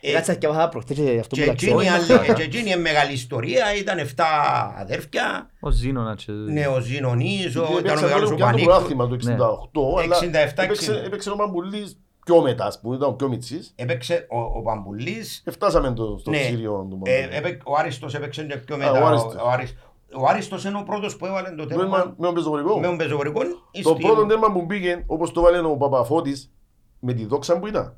Ε, 0.00 0.06
ε, 0.08 0.10
Ε, 0.10 0.14
Κάτσα 0.14 0.34
και 0.34 0.46
έβαλα 0.46 0.68
προχτές 0.68 0.96
και 0.96 1.18
αυτό 1.20 1.34
Και 1.34 1.40
που 1.40 1.46
τα 1.46 1.52
εκείνη, 1.52 1.84
ξέρω. 1.98 2.20
άλλη- 2.20 2.32
και 2.34 2.42
εκείνη 2.42 2.70
είναι 2.70 2.80
μεγάλη 2.80 3.12
ιστορία, 3.12 3.74
ήταν 3.74 3.98
7 3.98 4.24
αδέρφια, 4.78 5.50
Ο 5.60 5.70
Ζήνωνα 5.70 6.14
και... 6.14 6.32
ναι, 6.32 6.66
ο 6.66 6.80
Ζήνονής, 6.80 7.56
ο- 7.56 7.60
Γιατί 7.60 7.72
ήταν 7.72 7.74
ο 7.74 7.78
έπαιξε 7.78 8.04
μεγάλος 8.04 8.28
το 8.28 8.34
ο 8.34 8.36
πιάνο 8.36 8.50
Πανίκος. 8.50 8.74
πρωτάθλημα 8.74 9.08
το 9.08 9.14
68, 9.98 10.02
αλλά 10.02 10.16
67, 10.16 10.62
έπαιξε- 10.62 10.90
60. 11.02 11.06
έπαιξε 11.06 11.30
ο 11.30 11.36
Μαμπουλής 11.36 11.98
πιο 12.24 12.42
μετά, 12.42 12.64
ας 12.66 12.80
πούμε, 12.80 12.96
ήταν 12.96 13.08
ο 13.08 13.12
πιο 13.12 13.28
μιτσής. 13.28 13.72
Έπαιξε 13.76 14.26
ο, 14.30 14.38
ο 14.38 14.62
Παμπουλής, 14.62 15.40
Και 15.44 15.50
φτάσαμε 15.50 15.92
το- 15.92 16.16
στο 16.20 16.30
Ναι. 16.30 16.36
Σύριο 16.38 16.70
του 16.90 17.00
ε, 17.04 17.12
Μαμπουλή. 17.20 17.36
έπαι- 17.36 17.62
ο 17.64 17.74
Άριστος 17.78 18.14
έπαιξε 18.14 18.42
και 18.42 18.56
πιο 18.56 18.74
Α, 18.74 18.78
μετά. 18.78 18.92
ο 18.92 19.02
Ο, 19.02 19.06
Άριστος. 19.06 19.34
ο, 19.34 19.48
Άριστος. 19.48 19.82
ο 20.14 20.26
Άριστος 20.28 20.64
είναι 20.64 20.78
ο 20.78 20.82
πρώτος 20.82 21.16
που 21.16 21.26
έβαλε 21.26 21.48
το 21.48 21.54
Με 21.62 21.66
τέρμα 21.66 22.14
με 22.18 22.24
τον 22.26 22.34
πεζοπορικό. 22.34 22.78
με 22.80 22.86
τον 22.86 22.96
πεζοπορικό. 22.96 23.40
Το 23.82 23.94
πρώτο 23.94 24.26
τέρμα 24.26 24.52
που 24.52 24.64
μπήκε, 24.64 25.02
όπως 25.06 25.32
το 25.32 25.40
βάλε 25.40 25.58
ο 25.58 25.76
Παπαφώτης, 25.76 26.50
με 27.00 27.12
τη 27.12 27.24
δόξα 27.26 27.58
που 27.58 27.66
ήταν, 27.66 27.96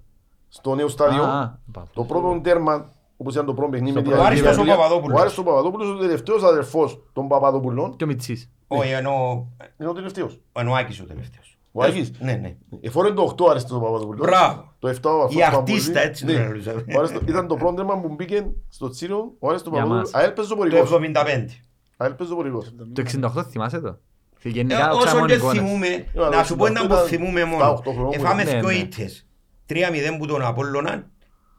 στο 0.52 0.74
νέο 0.74 0.88
στάδιο, 0.88 1.22
Α, 1.22 1.38
α, 1.40 1.58
το 1.94 2.04
πρώτο 2.04 2.40
τέρμα, 2.42 2.88
όπως 3.16 3.32
ήταν 3.34 3.46
το 3.46 3.54
πρώτο 3.54 3.70
παιχνίδι 3.70 3.92
με 3.94 4.00
Στο 4.00 4.08
την 4.08 4.16
πρώτο. 4.18 4.26
Αγγλία, 4.28 4.44
Ο 4.44 4.48
Άριστος 4.48 4.74
ο 4.74 4.76
Παπαδόπουλος. 4.78 5.18
Ο 5.18 5.20
Άριστος 5.20 5.44
ο 5.44 5.48
Παπαδόπουλος, 5.48 5.88
ο 5.88 5.96
τελευταίος 5.96 6.42
αδερφός 6.42 7.02
των 7.12 7.28
Παπαδόπουλων, 7.28 7.96
Και 7.96 8.04
ο 8.04 8.06
Μιτσής. 8.06 8.50
Όχι, 8.66 8.90
ενώ 8.90 9.46
είναι 9.80 9.88
ο 9.88 9.92
τελευταίος. 9.92 10.40
ο 10.52 10.74
Άκης 10.74 11.00
ο 11.00 11.04
τελευταίος. 11.04 11.58
Ο 11.72 11.82
Άκης. 11.82 12.12
Ναι, 12.20 12.32
ναι. 12.32 12.56
Εφόρεν 12.80 13.14
το 13.14 13.22
8 13.22 13.44
ο 13.46 13.50
Άριστος 13.50 13.76
ο 13.76 13.80
Παπαδόπουλος. 13.80 14.26
Μπράβο. 14.26 14.72
Το 14.78 14.88
7 14.88 15.10
ο 15.10 15.28
Η 15.30 15.42
Αφός 15.42 15.56
αρτίστα, 15.58 16.00
έτσι 16.00 16.24
Ναι. 16.24 16.32
το 16.32 16.38
λαλούσαμε. 16.38 16.84
Ο 16.96 16.98
Άριστος- 16.98 17.22
Ήταν 17.28 17.46
το 17.46 17.56
πρώτο 17.56 17.74
τέρμα 17.74 18.00
που 18.00 18.08
μπήκε 18.14 18.46
στο 18.68 18.88
Τσίριο, 18.88 19.32
ο 19.38 19.48
Άριστος 19.48 19.72
Για 19.72 19.82
Παπαδόπουλος, 19.82 20.12
μας. 20.12 20.22
ΑΕΛ 20.22 20.32
παίζει 20.32 20.52
ο 20.52 20.54
Το 20.54 20.60
πορικός. 20.60 20.90
75. 20.92 21.60
ΑΕΛ 21.96 22.12
παίζει 22.14 22.32
ο 22.32 22.36
πορικός. 22.36 22.74
Το 22.92 23.00
68 23.00 23.44
θυμάσαι 23.44 23.80
το; 23.80 23.98
Και 24.38 24.48
Ε, 24.48 24.52
γενικά 24.52 24.90
Όσον 24.90 25.04
ξέραμε 25.06 25.26
και 25.26 25.32
εικόνες. 25.34 25.62
θυμούμε, 25.62 25.86
αλλά 26.16 26.28
να 26.36 26.44
σου 26.44 26.56
πω 26.56 26.64
αυτό 26.64 26.76
ένα 26.78 26.86
που 26.86 26.92
ήταν 26.94 27.06
θυμούμε 27.06 27.40
7-8 27.40 27.46
μόνο. 27.46 27.80
χρόνια 27.96 28.18
Εφάμε 28.18 28.42
που 28.42 28.48
ήταν. 28.48 28.60
δυο 28.60 28.68
Ναι, 28.68 28.74
ναι. 28.76 28.80
ήττες. 28.82 29.26
3-0 29.70 30.16
που 30.18 30.26
τον 30.26 30.42
Απόλλωνα, 30.42 31.11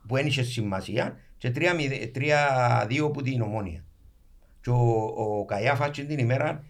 που 0.07 0.15
δεν 0.15 0.25
είχε 0.25 0.43
σημασία, 0.43 1.17
και 1.37 1.51
3-2 1.55 3.11
που 3.13 3.21
την 3.21 3.41
Ομόνια. 3.41 3.83
Και 4.61 4.69
ο, 4.69 5.13
ο 5.17 5.45
Καϊάφας 5.45 5.87
εκείνη 5.87 6.07
την 6.07 6.17
ημέρα 6.19 6.63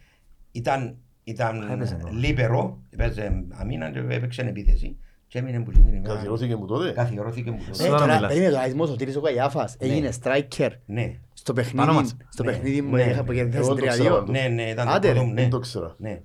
ήταν, 0.52 0.96
ήταν 1.24 1.70
Έπαιζε 1.72 1.96
τώρα. 1.96 2.14
λίπερο, 2.14 2.80
έπαιζε 2.90 3.44
αμήνα 3.50 3.92
και 3.92 4.00
έπαιξε 4.00 4.42
επίθεση. 4.42 4.96
Και 5.28 5.40
έμεινε 5.40 5.60
που 5.60 5.70
εκείνη 5.70 5.86
την 5.86 5.96
ημέρα. 5.96 6.14
Καθιερώθηκε 6.14 6.56
μου 6.56 6.66
τότε. 6.66 6.92
Καθιερώθηκε 6.92 7.52
που 7.52 7.58
Ε, 7.68 7.72
τότε. 7.72 7.86
Τώρα 7.88 8.00
τώρα, 8.00 8.16
μιλάς. 8.16 8.32
περίμενε, 8.34 8.56
ο 8.56 8.60
Αισμός, 8.60 8.90
ο 8.90 8.96
Τύρης 8.96 9.16
ο 9.16 9.22
Καϊάφας, 9.22 9.76
Ναι. 9.80 9.88
έγινε 9.88 10.10
striker 10.24 10.70
Ναι, 10.86 11.14
στο 11.34 11.54
Πάνω 11.54 11.68
παιχνίδι, 11.68 11.92
μας. 11.94 12.16
στο 12.30 12.44
Ναι. 12.44 12.52
παιχνίδι 12.52 12.82
που 12.84 12.96
Ναι. 12.96 13.02
είχα 13.04 13.24
που 13.24 13.34
κερδίσει 13.34 13.58
Εγώ 13.58 13.68
το 13.68 13.76
3-2. 13.76 13.88
ξέρω. 13.90 14.26
ναι, 14.30 14.48
ναι, 14.48 14.64
ήταν 14.70 14.86
το 14.86 14.92
Άντε, 14.92 15.08
ρε. 15.08 15.14
πρώτο, 15.14 15.28
ναι. 15.28 15.42
Δεν 15.42 15.50
το 15.50 15.60
ξέρα. 15.60 15.96
Ναι, 15.98 16.22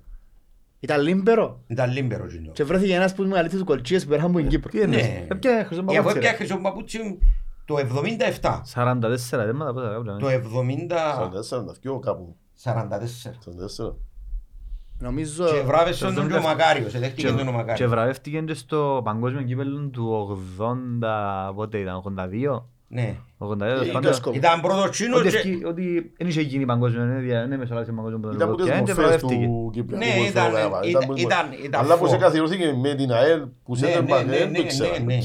Ήταν 0.79 1.01
λίμπερο 1.01 1.63
ήταν 1.67 1.91
λίμπερο 1.91 2.25
εκείνο. 2.25 2.51
και 2.51 2.63
βρέθηκε 2.63 2.93
ένας 2.95 3.13
που 3.13 3.21
είναι 3.21 3.29
μεγαλύτερος 3.31 3.65
κολτσίες 3.65 4.03
που 4.03 4.09
πέρασαν 4.09 4.29
από 4.31 4.39
την 4.39 4.49
Κύπρο. 4.49 4.69
Τι 4.71 4.81
εννοείς. 4.81 5.01
Ναι. 5.03 5.25
Έπια 5.29 5.65
χρυσό 5.65 5.81
Ε, 5.81 5.83
Αφού 5.83 5.95
παπούτσι, 5.95 6.17
έπια 6.17 6.31
ρε. 6.31 6.35
χρυσό 6.37 6.57
παπούτσι 6.57 7.17
το 7.65 7.75
77. 7.77 8.61
44 8.73 9.45
δέρματα 9.45 9.73
πόσα 9.73 9.87
κάπου. 9.87 10.19
Το 10.19 10.27
70... 10.27 11.95
44, 11.95 11.97
42 11.97 12.01
κάπου. 12.01 12.35
44. 12.63 12.69
44. 13.87 13.93
Νομίζω... 14.99 15.45
Και 15.45 15.61
βράβευσε 15.61 16.11
τον 16.11 16.27
και 16.27 16.33
ο 16.33 16.37
77. 16.39 16.43
Μακάριος, 16.43 16.93
εδέχτηκε 16.93 17.27
τον 17.27 17.39
ο 17.39 17.43
Και 17.43 17.51
Μακάριος. 17.51 17.89
βραβεύτηκε 17.89 18.39
και 18.39 18.53
στο 18.53 19.01
παγκόσμιο 19.03 19.41
κύπελλο 19.41 19.87
του 19.89 20.37
80, 20.59 21.53
πότε 21.55 21.77
ήταν, 21.77 22.01
82, 22.17 22.63
Ναι. 22.89 23.15
82, 23.37 23.51
Ε, 23.51 23.57
τέλος 23.57 23.87
ή 23.87 23.91
πάντων. 23.91 24.21
το 24.21 24.31
Ήταν 24.33 24.61
πρώτος 24.61 24.89
τσίνος 24.89 25.19
Ότι 25.19 25.29
και... 25.29 25.37
ευκεί- 25.37 25.65
Ότι 25.65 26.11
δεν 26.17 26.27
είχε 26.27 26.41
γίνει 26.41 26.65
παγκόσμιο, 26.65 27.05
δεν 27.05 27.19
δια- 27.21 27.47
δεν 27.47 27.59
μεσολάβησε 27.59 27.91
παγκόσμιο 27.91 28.19
που 28.19 28.25
τον 28.27 28.35
Ήταν 28.35 28.47
από 28.49 28.57
τις 28.57 28.67
Ευρωπαϊκό 28.67 28.85
και 28.85 29.01
μορφές 29.01 29.19
βραβεύτηκε. 29.19 29.45
του 29.45 29.69
Κυπριακού 29.73 30.05
Ναι, 30.05 30.11
ποδοσφαίρου 30.11 30.45
ήταν- 30.47 30.53
Καραβά. 30.53 30.79
ήταν- 30.83 31.05
που- 31.05 31.13
ήταν- 31.17 31.51
ήταν 31.63 31.81
Αλλά 31.81 31.97
πως 31.97 32.11
φω. 32.11 32.17
καθιερώθηκε 32.17 32.73
με 32.81 32.95
την 32.95 33.11
ΑΕΛ 33.11 33.41
που 33.63 33.75
σε 33.75 33.85
Ναι, 33.85 33.91
δεν 33.93 34.03
ναι, 34.03 34.09
πάνε, 34.09 34.23
ναι, 34.23 34.37
δεν 34.37 34.51
ναι, 34.51 34.57
το 34.57 34.65
ξέρα. 34.65 34.99
ναι, 34.99 35.05
ναι. 35.05 35.17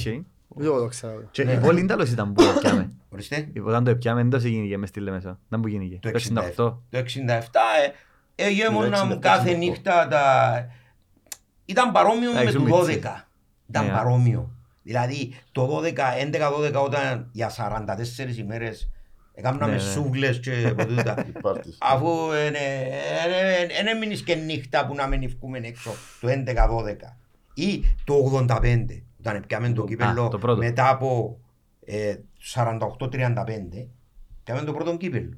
Οκ. 0.48 0.64
Εγώ 0.64 0.78
το 0.78 0.86
ξέρω. 0.86 1.22
Και 1.30 1.42
η 1.42 1.58
πόλη 1.62 1.84
τέλος 1.84 2.10
ήταν 2.10 2.32
που 2.32 2.42
έπιαμε. 2.42 2.90
Ορίστε. 3.12 3.48
Όταν 3.64 3.84
το 3.84 3.90
έπιαμε, 3.90 4.22
δεν 4.24 4.40
γίνηκε 4.50 4.78
μες 4.78 4.88
στη 4.88 5.00
Λεμεσό. 5.00 5.38
Δεν 5.48 5.60
που 5.60 5.68
γίνηκε. 5.68 5.98
Το 6.02 6.10
Το 6.10 6.18
67. 6.18 6.38
68. 6.38 6.82
Το 6.90 6.98
67 6.98 7.60
ε, 8.36 8.46
εγέμοναν 8.46 9.12
67, 9.12 9.18
κάθε 9.20 9.50
68. 9.52 9.56
νύχτα 9.58 10.08
τα... 10.08 10.22
Ήταν 11.64 11.92
παρόμοιο 11.92 12.32
με 12.32 12.40
Εντάξει, 12.40 12.56
το 12.56 12.62
ο 12.62 12.78
12. 12.80 12.86
Μίτσης. 12.86 13.26
Ήταν 13.68 13.84
Ναι. 13.86 13.90
παρόμοιο. 13.92 14.50
Δηλαδή 14.82 15.34
το 15.52 15.80
12, 15.82 15.92
11-12 16.74 16.84
όταν 16.84 17.28
για 17.32 17.50
44 17.50 18.36
ημέρες 18.38 18.90
έκαναμε 19.34 19.66
Ναι, 19.66 19.72
ναι. 19.72 19.78
σούβλες 19.78 20.40
και 20.40 20.74
ποτούτα. 20.76 21.26
Πάρτις. 21.42 21.76
Αφού 21.80 22.08
δεν 22.30 23.86
έμεινες 23.86 24.22
και 24.22 24.34
νύχτα 24.34 24.86
που 24.86 24.94
να 24.94 25.06
μην 25.06 25.22
ευκούμε 25.22 25.58
έξω 25.58 25.90
το 26.20 26.28
11-12 26.28 26.36
ή 27.54 27.82
το 28.04 28.44
85 28.48 28.86
όταν 29.18 29.44
πιάμε 29.46 29.72
το 29.72 29.82
Α, 29.82 29.86
κύπελο 29.86 30.28
το 30.28 30.38
πρώτο. 30.38 30.58
μετά 30.58 30.88
από 30.88 31.38
ε, 31.84 32.14
48-35 32.54 32.78
πιάμε 34.44 34.62
το 34.64 34.72
πρώτο 34.72 34.96
κύπελο. 34.96 35.36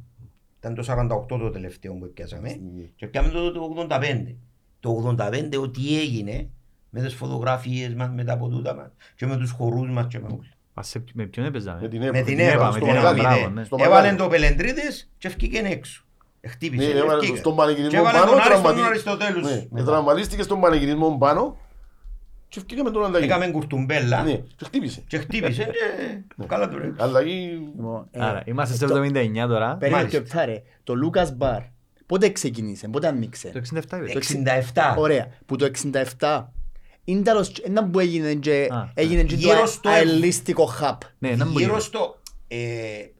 Ήταν 0.59 0.75
το 0.75 0.85
48 1.33 1.39
το 1.39 1.51
τελευταίο 1.51 1.93
που 1.95 2.11
πιάσαμε 2.15 2.49
Ναι. 2.49 2.83
και 2.97 3.07
πιάμε 3.07 3.29
το, 3.29 3.53
το 3.53 3.87
85. 3.91 4.35
Το 4.81 5.17
85 5.19 5.49
ό,τι 5.61 5.99
έγινε 6.01 6.49
με 6.95 7.01
τις 7.01 7.15
φωτογραφίες 7.15 7.95
μας, 7.95 8.09
με 8.15 8.25
τα 8.25 8.37
ποτούτα 8.37 8.75
μας 8.75 8.87
και 9.17 9.27
με 9.27 9.37
τους 9.37 9.51
χορούς 9.51 9.91
μας 9.91 10.07
και 10.09 10.19
με 10.19 10.27
όλα. 10.27 10.49
Ας 10.75 10.89
σε- 10.89 11.05
Με 11.15 11.25
ποιον 11.27 11.47
έπαιζαμε. 11.47 11.81
Με 11.81 11.89
την 11.89 11.99
Με 12.01 12.07
ΕΠΑ. 12.07 12.23
την 12.23 12.39
ΕΠΑ, 12.39 12.53
ΕΠΑ, 12.53 12.65
με 12.67 12.71
στο 12.73 12.79
την 12.87 12.89
ΕΠΑ, 12.89 13.01
Μαγάδι, 13.03 13.21
μπράβο, 13.21 13.41
ναι. 13.49 13.61
ναι. 13.61 13.65
Στο 13.65 13.77
Έβαλε 13.81 13.95
Μαγάδι. 13.95 14.17
το 14.17 14.29
Πελεντρίδης 14.29 15.11
και 15.19 15.27
ευκήκε 15.29 15.59
έξω. 15.65 16.05
Χτύπησε. 16.47 16.93
Ναι, 16.93 16.99
έβαλε 16.99 17.19
ευκήκε. 17.19 17.37
στον 17.39 17.57
πανηγυρισμό 17.57 17.91
Και 17.91 17.97
έβαλε 17.97 18.19
πάνω, 18.19 18.31
τον 18.31 18.35
Άριστον 18.41 18.53
τραυματι- 18.63 18.79
τον 18.79 18.87
Αριστοτέλους. 18.91 19.51
Ναι, 19.51 19.67
μετά. 19.71 19.85
τραυματίστηκε 19.91 20.43
στον 20.43 20.61
πανηγυρισμό 20.61 21.17
πάνω 21.19 21.57
και 22.49 22.59
ευκήκαμε 22.59 22.91
τον 22.91 23.05
αλλαγή. 23.05 23.25
Έκαμε 23.25 23.47
κουρτουμπέλα 23.51 24.23
Ναι, 24.23 24.33
και 24.37 24.65
χτύπησε. 24.65 25.03
και 25.07 25.19
χτύπησε 25.19 25.69
και 26.37 26.45
καλά 26.47 26.69
του 26.69 26.79
ρε. 26.79 26.93
Αλλαγή... 26.99 27.51
Λοιπόν, 27.77 28.07
ε, 28.11 28.25
Άρα, 28.25 28.43
είμαστε 28.47 28.75
στο 28.75 28.87
το- 28.87 28.95
79 29.03 29.47
τώρα. 29.49 29.77
Περίμενε 29.77 30.03
Μάλιστα. 30.05 30.19
και 30.19 30.21
πτά, 30.31 30.45
ρε. 30.45 30.63
Το 30.85 30.95
Λούκας 30.95 31.37
Μπαρ, 31.37 31.61
πότε 32.07 32.29
ξεκίνησε, 32.31 32.89
πότε 32.89 33.07
άνοιξε; 33.07 33.49
Το 33.49 33.59
67 33.59 33.99
είπε. 34.09 34.13
67. 34.13 34.95
Ωραία, 34.97 35.27
που 35.47 35.57
το 35.57 35.65
67 35.65 36.53
είναι 37.05 37.23
τέλος, 37.23 37.53
ένα 37.59 37.85
που 37.85 37.99
έγινε 38.01 38.35
και 38.35 38.69
Α, 38.71 38.90
έγινε 38.95 39.23
και 39.23 39.35
Γύρω 39.35 39.61
το 39.61 39.67
στο- 39.67 39.88
αελίστικο 39.90 40.64
χαπ. 40.64 41.01
Ναι, 41.19 41.31
να 41.31 41.47
μου 41.47 41.59
Γύρω 41.59 41.71
γίνει. 41.71 41.83
στο... 41.83 42.21
ε, 42.49 42.57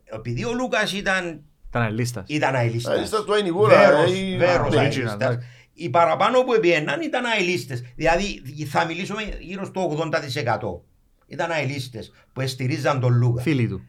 Επειδή 0.05 0.45
ο 0.45 0.53
Λούκας 0.53 0.93
ήταν 0.93 1.43
Ήταν 1.69 1.83
αλίστας. 1.83 2.25
ήταν 2.27 2.55
αελίστας. 2.55 2.95
Αελίστας 2.95 3.25
του 3.25 3.35
Αϊνιγούρα, 3.35 3.79
Βέρος, 3.79 4.13
ε, 4.13 4.37
βέρος 4.37 4.75
ναι. 4.75 4.81
αελίστας. 4.81 5.17
Original, 5.21 5.37
Οι 5.75 5.91
παραπάνω 5.91 6.43
που 6.43 6.53
επιέναν 6.55 7.01
ήταν 7.01 7.25
αελίστες. 7.25 7.83
Δηλαδή 7.97 8.43
θα 8.71 8.85
μιλήσουμε 8.85 9.23
γύρω 9.41 9.65
στο 9.65 9.81
80%. 9.83 10.81
Ήταν 11.27 11.51
αελίστες 11.51 12.13
που 12.33 12.41
εστηρίζαν 12.41 13.01
τον 13.01 13.13
Λούκα. 13.15 13.43
Φίλοι 13.43 13.69
του. 13.69 13.83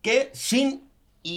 Και 0.00 0.28
συν 0.30 0.66
οι... 1.22 1.30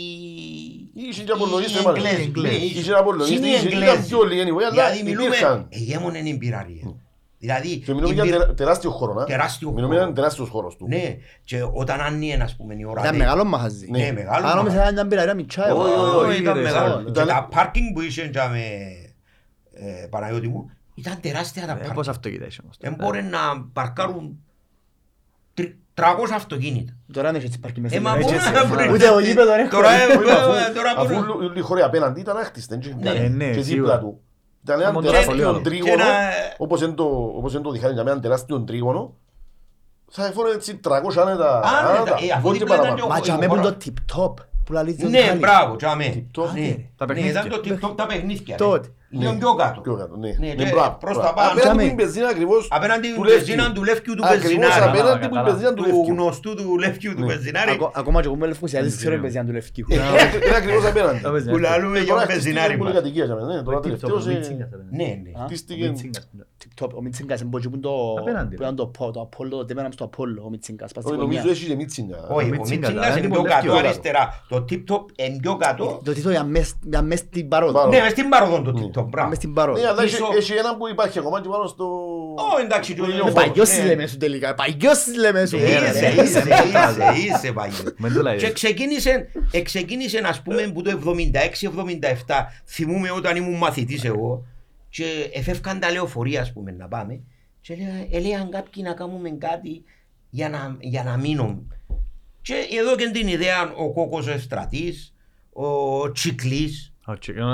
Είχε 0.93 1.23
και 1.23 1.31
Απολλωνίστες, 1.31 1.81
οι 1.81 1.85
μάλλον. 1.85 2.05
Εγγλέζοι. 2.05 2.21
Εγγλέζοι. 2.23 2.57
Ναι, 2.57 2.63
Είχε 2.63 2.93
Απολλωνίστες, 2.93 3.37
συν 3.39 3.47
οι 3.47 3.53
είχε- 3.55 3.65
Εγγλέζοι. 3.67 3.91
ήταν 3.91 4.05
πιο 4.07 4.23
λίγοι 4.23 4.41
anyway, 4.43 4.61
αλλά 4.61 4.69
Δηλαδή 4.69 5.03
μιλούμε, 5.03 5.25
υπήρχαν. 5.35 5.67
εγέμονεν 5.69 6.25
η 6.25 6.37
πειραρία. 6.37 6.95
Δηλαδή, 7.43 7.77
Και 7.77 7.93
μιλούμε 7.93 8.11
η 8.11 8.13
για 8.13 8.23
πυρα- 8.23 8.37
τερα- 8.39 8.53
τεράστιο 8.53 8.91
χώρο, 8.91 9.13
να. 9.13 9.23
Τεράστιο 9.23 9.67
Μιλούμε 9.67 9.83
χώρο. 9.85 9.93
για 9.95 10.03
έναν 10.03 10.13
τεράστιος 10.15 10.49
χώρος 10.49 10.75
του. 10.75 10.87
Ναι, 10.87 11.17
και 11.43 11.63
όταν 11.73 11.99
άνοιγε, 12.01 12.37
ας 12.41 12.55
πούμε, 12.55 12.73
η 12.77 12.83
ώρα 12.83 12.99
Ήταν 13.01 13.11
δέκα- 13.13 13.23
μεγάλο 13.23 13.43
μαχαζί. 13.43 13.87
Ναι, 13.91 14.11
μεγάλο 14.11 14.47
Αν 14.47 14.55
νόμιζα 14.55 14.75
μαχαζί. 14.75 14.93
ήταν 14.93 15.07
πειραρία 15.07 15.33
μητσά, 15.33 15.67
εγώ. 15.67 15.81
Όχι, 15.81 15.91
όχι, 15.93 16.15
Ω, 16.15 16.27
όχι, 16.27 16.41
ήταν 16.41 16.53
ρε, 16.55 16.61
μεγάλο. 16.61 16.93
σαν- 16.93 17.03
Και 17.03 17.09
ήταν- 17.09 17.27
τα 17.27 17.47
πάρκινγκ 17.51 17.93
που 17.93 18.01
είχε 18.01 18.25
για 18.31 18.47
με 18.49 18.59
ε, 19.73 20.05
Παναγιώτη 20.09 20.47
μου, 20.47 20.69
ήταν 20.95 21.17
τεράστια 21.21 21.65
τα 21.65 21.71
Ε, 21.71 21.75
Πώς 21.75 21.85
πάρκινγκ. 21.85 22.09
αυτοκίνητα 22.09 22.45
είσαι 22.45 22.59
όμως. 22.63 22.77
Δεν 22.79 22.95
μπορεί 22.99 23.23
να 23.23 23.39
παρκάρουν 23.73 24.39
τρι- 25.53 25.75
300 25.93 26.33
αυτοκίνητα. 26.35 26.93
Τώρα 27.13 27.27
δεν 27.27 27.35
έχει 27.35 27.45
έτσι 27.45 27.59
πάρκι 27.59 27.81
μέσα. 27.81 27.95
Ε, 27.95 27.99
μα 27.99 28.11
στην 28.11 28.23
πού 28.25 28.29
Ελλάδα. 28.33 28.51
να 28.67 28.75
βρει- 28.75 28.91
Ούτε 28.91 29.09
ο 29.09 29.19
γήπεδο 29.19 29.51
δεν 29.55 29.69
Τώρα, 29.69 29.89
έχει. 29.91 30.11
ε, 30.11 30.15
Όχι, 30.15 30.29
αφού- 30.31 30.75
τώρα 30.75 30.93
Αφού 30.97 31.13
μπορούν- 31.13 31.41
όλοι 31.49 31.59
οι 31.59 31.61
χώροι 31.61 31.81
απέναντι 31.81 32.19
ήταν 32.19 32.37
άχτιστοι, 32.37 32.77
δεν 32.77 32.95
Ναι, 33.01 33.09
είχε- 33.09 33.27
ναι, 33.27 33.49
και 33.51 33.61
σίγουρα. 33.61 34.01
Δίπλα 34.63 34.75
του. 34.75 34.81
Ήταν 34.81 34.81
ένα 34.81 34.91
Μόνο 34.91 35.05
τεράστιο 35.05 35.31
πολύ 35.31 35.43
άλλο. 35.43 35.57
Και 35.57 35.63
τρίγωνο, 35.69 35.93
ένα- 35.93 36.29
όπως 36.57 36.81
είναι 36.81 36.91
το- 36.93 37.33
όπως 37.35 37.53
είναι 37.53 37.61
το 37.61 37.71
διχάρι, 37.71 37.93
για 37.93 38.03
μένα 38.03 38.19
τριγώνο, 38.19 38.65
τρίγωνο. 38.65 39.13
Θα 40.11 40.25
εφόρε 40.25 40.51
έτσι 40.53 40.79
300 40.83 41.17
άνετα, 41.21 41.59
Άνετα, 41.59 41.99
άνετα, 41.99 42.17
ε, 42.21 42.31
αφού 42.31 42.41
μπορεί 42.41 42.57
και 42.57 42.63
δίπλα 42.63 42.75
ήταν 42.75 42.95
παραπάνω. 42.95 42.95
και 42.95 43.01
ο- 43.01 43.07
Μα 43.07 43.19
τζαμέ 43.19 43.45
που 43.47 43.55
χώρο. 43.55 43.61
είναι 43.61 43.71
το 43.71 43.77
tip-top 43.85 44.33
που 44.65 44.71
λαλείς 44.73 44.97
τον 44.97 45.09
Ναι, 45.09 45.19
Μιχάλη. 45.21 45.39
μπράβο, 45.39 45.75
τσάμε. 45.75 46.05
Τιπ-τόπ. 46.09 46.45
Ναι. 46.53 46.75
Τα 46.97 47.05
Ναι, 47.05 47.13
παιχνίδια. 47.13 47.31
ήταν 47.31 47.49
το 47.49 47.59
τιπ-τόπ 47.59 47.97
τα 47.97 48.05
παιχνίδια. 48.05 48.55
Τότε. 48.57 48.87
Λίγο 49.19 49.31
Ναι. 49.31 49.37
πιο 49.37 49.53
κάτω. 49.61 49.81
Πιο 49.81 49.95
κάτω, 49.95 50.15
ναι. 50.17 50.27
Ναι, 50.39 50.47
Ναι, 50.47 50.53
και 50.63 50.69
μπράβο, 50.73 50.97
προς 51.03 51.15
μπράβο. 51.17 51.27
τα 51.29 51.33
πάνω. 51.33 51.47
Απέναντι 51.51 51.61
Τζαμέ. 51.69 51.83
που 51.83 51.89
η 51.89 51.93
μπενζίνα 51.99 52.27
ακριβώς 52.35 52.61
Απέναντι 52.77 53.07
του 53.07 53.13
την 53.13 53.23
Λεύκιου. 53.23 53.45
πεζίνα 53.45 53.65
του 53.75 53.83
Λεύκιου 53.89 54.13
του 54.17 54.23
Ακριβώς 54.25 54.43
Πεζινάρη. 54.43 54.83
απέναντι 54.89 55.19
που 55.29 55.33
η 55.33 55.37
Καλά. 55.37 55.43
μπενζίνα 55.49 55.71
του 55.73 55.81
Του 55.83 55.87
Λεύκιου. 55.87 56.13
γνωστού 56.13 56.51
του 56.59 56.77
Λεύκιου 56.83 57.11
του 57.17 57.21
Ναι. 57.25 57.27
Πεζινάρη. 57.33 57.71
Ακο- 57.71 57.91
Ακόμα 58.01 58.17
και 58.21 58.27
εγώ 58.29 58.35
με 58.41 58.45
λευκοσιάδες 58.51 58.95
ξέρω 58.95 59.13
την 59.13 59.21
πεζιά 59.25 59.43
του 59.45 59.51
Λευκίου. 59.57 59.85
Ε, 59.89 59.95
Είναι 59.95 60.55
ακριβώς 60.61 60.85
απέναντι. 60.91 61.19
Τα 61.27 61.31
παιδιά. 61.31 61.51
Που 61.51 61.57
λαλούμε 61.57 61.97
Ε, 61.97 62.01
για 62.01 62.13
τώρα 62.13 62.25
τον 62.25 62.33
Πεζινάρη 62.35 62.59
χτίστηκε 62.73 62.83
μας. 62.83 62.91
πολυκατοικία 62.91 63.25
για 63.29 63.35
μένα, 63.35 63.47
ναι, 63.55 63.61
τώρα 63.67 63.77
Ο 63.77 63.79
τελευταίος, 63.85 64.25
ε, 64.27 64.29
Μίτσιγκας 64.33 64.67
ήταν. 64.67 64.81
Ναι, 64.99 65.09
ναι. 65.23 65.31
Α; 65.41 65.45
χτίστηκε- 65.45 65.87
Μίτσιγκας. 65.89 66.23
Tip-top. 66.63 66.89
Ο 66.97 67.01
Μίτσιγκας 67.01 67.39
είναι 67.41 67.49
που 67.49 67.79
το... 67.79 67.91
Απέναντι. 68.19 68.55
που 68.55 68.61
ήταν 68.61 68.75
το 68.75 68.85
Πο- 68.87 69.11
το 69.11 69.21
Απόλλω, 69.21 69.57
το 69.57 69.65
τέμεναμε 69.65 69.93
στο 69.93 70.03
Απόλλω, 70.03 70.41
ο 70.45 70.49
Μίτσιγκας. 70.49 70.91
πας 70.91 71.03
στην 71.03 71.15
Όχι, 71.15 71.23
νομίζω 71.23 71.39
γωνία. 71.39 71.53
έχει 71.55 71.65
και 71.69 71.75
Μίτσιγκα. 71.75 72.17
Όχι, 72.17 72.47
ο 72.47 72.49
Μίτσιγκας, 72.49 72.69
Μίτσιγκας 72.69 72.89
αλλά 73.05 73.07
είναι 73.09 73.19
είναι 73.19 73.27
πιο 73.27 73.37
πολύ 73.37 73.49
κάτω 73.49 73.63
πιο 73.63 73.73
αριστερά. 73.75 74.23
Το 74.49 74.57
tip-top 74.69 75.03
είναι 75.15 75.37
πιο 75.41 75.55
κάτω. 75.57 76.01
Το 76.03 76.13
τίτλο 76.13 76.31
για 76.31 76.43
μες- 76.43 76.75
για 76.81 77.01
μες 77.01 77.19
στην 77.19 77.47
παρόδο. 77.47 77.73
Παρόδο. 77.73 77.95
Ναι, 77.95 78.01
μες 78.01 78.11
στην 78.11 78.29
παροδόν 78.29 78.63
το 78.63 78.71
tip-top, 78.79 79.02
μπράβο. 79.03 79.27
Μες 79.29 79.37
στην 79.37 79.53
παρόδο. 79.53 79.81
Ναι, 79.81 79.87
αλλά 79.87 80.01
έχει- 80.03 80.11
Πίσω- 80.15 80.33
έχει 80.37 80.53
έναν 80.53 80.77
που 80.77 80.87
υπάρχει 80.87 81.19
ακόμα 81.19 81.41
και 81.41 81.49
πάνω 81.49 81.67
στο... 81.67 81.85
Ω, 82.37 82.59
εντάξει, 82.63 82.93
Το 82.95 83.03
το- 83.03 83.09
ίδιο 83.09 83.25
Ε, 83.27 83.29
χώρο. 83.31 83.33
Παγιός 83.45 83.77
Ναι. 83.77 83.85
λέμε 83.85 84.07
σου 84.07 84.17
τελικά. 84.17 84.53
Παγιός 84.55 85.07
λέμε 85.17 85.45
σου. 85.45 85.57
Είσαι, 85.57 86.13
είσαι, 86.23 86.23
είσαι, 86.23 86.43
είσαι 87.25 87.51
παγιός. 87.51 87.83
Μεν 87.97 88.13
το 88.13 88.21
λέει. 88.21 88.37
Και 88.37 88.51
ξεκίνησε, 88.51 89.29
εξεκίνησε 89.51 90.21
ας 90.25 90.41
πούμε 90.41 90.71
που 90.73 90.81
το 90.81 90.89
76-77 90.89 92.47
θυμούμαι 92.65 93.11
όταν 93.11 93.35
ήμουν 93.35 93.57
μαθητής 93.57 94.03
εγώ 94.03 94.45
και 94.89 95.29
εφεύκαν 95.33 95.79
τα 95.79 95.91
λεωφορεία 95.91 96.41
ας 96.41 96.53
πούμε 96.53 96.71
να 96.71 96.87
πάμε 96.87 97.19
και 97.61 97.73
έλεγα- 97.73 98.07
έλεγαν 98.11 98.49
κάποιοι 98.51 98.83
να 98.85 98.93
κάνουμε 98.93 99.29
κάτι 99.29 99.83
για 100.29 100.49
να, 100.49 100.77
για 100.79 101.03
να 101.03 101.17
μείνουμε. 101.17 101.61
Και 102.41 102.53
εδώ 102.79 102.95
και 102.95 103.09
την 103.09 103.27
ιδέα 103.27 103.73
ο 103.75 103.91
Κόκος 103.93 104.27
ο 104.27 104.39
Στρατής, 104.39 105.13
ο 105.53 106.11
Τσικλής, 106.11 106.87
Ο 106.87 106.91
Τσικ- 106.91 106.91
ε, 106.91 106.92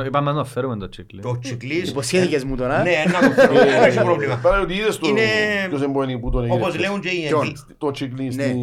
Είπαμε 0.05 0.31
να 0.31 0.37
το 0.37 0.45
φέρουμε 0.45 0.77
το 0.77 0.89
τσίκλι. 0.89 1.21
το 1.21 1.39
Τσικλής. 1.39 1.89
Υποσχέθηκες 1.89 2.43
μου 2.43 2.55
τώρα. 2.55 2.81
Ναι, 2.83 3.03
να 3.11 3.27
το 3.27 3.33
φέρω, 3.33 3.53
δεν 3.53 3.83
έχει 3.83 3.97
πρόβλημα. 3.99 4.35
Πάρα 4.41 4.61
ότι 4.61 4.73
είδες 4.73 4.97
το... 4.97 5.07
Είναι- 5.07 5.21
ποιος 5.69 5.81
εμπονεί 5.81 6.19
που 6.19 6.29
τον 6.29 6.43
Όπως 6.43 6.55
έγιρευκες. 6.55 6.81
λέουν 6.81 6.99
και 7.01 7.09
οι 7.09 7.27
Ποιον; 7.27 7.41
ενδύ- 7.41 7.57
Το 7.77 7.91
τσίκλι 7.91 8.23
Ναι. 8.25 8.31
στην... 8.31 8.55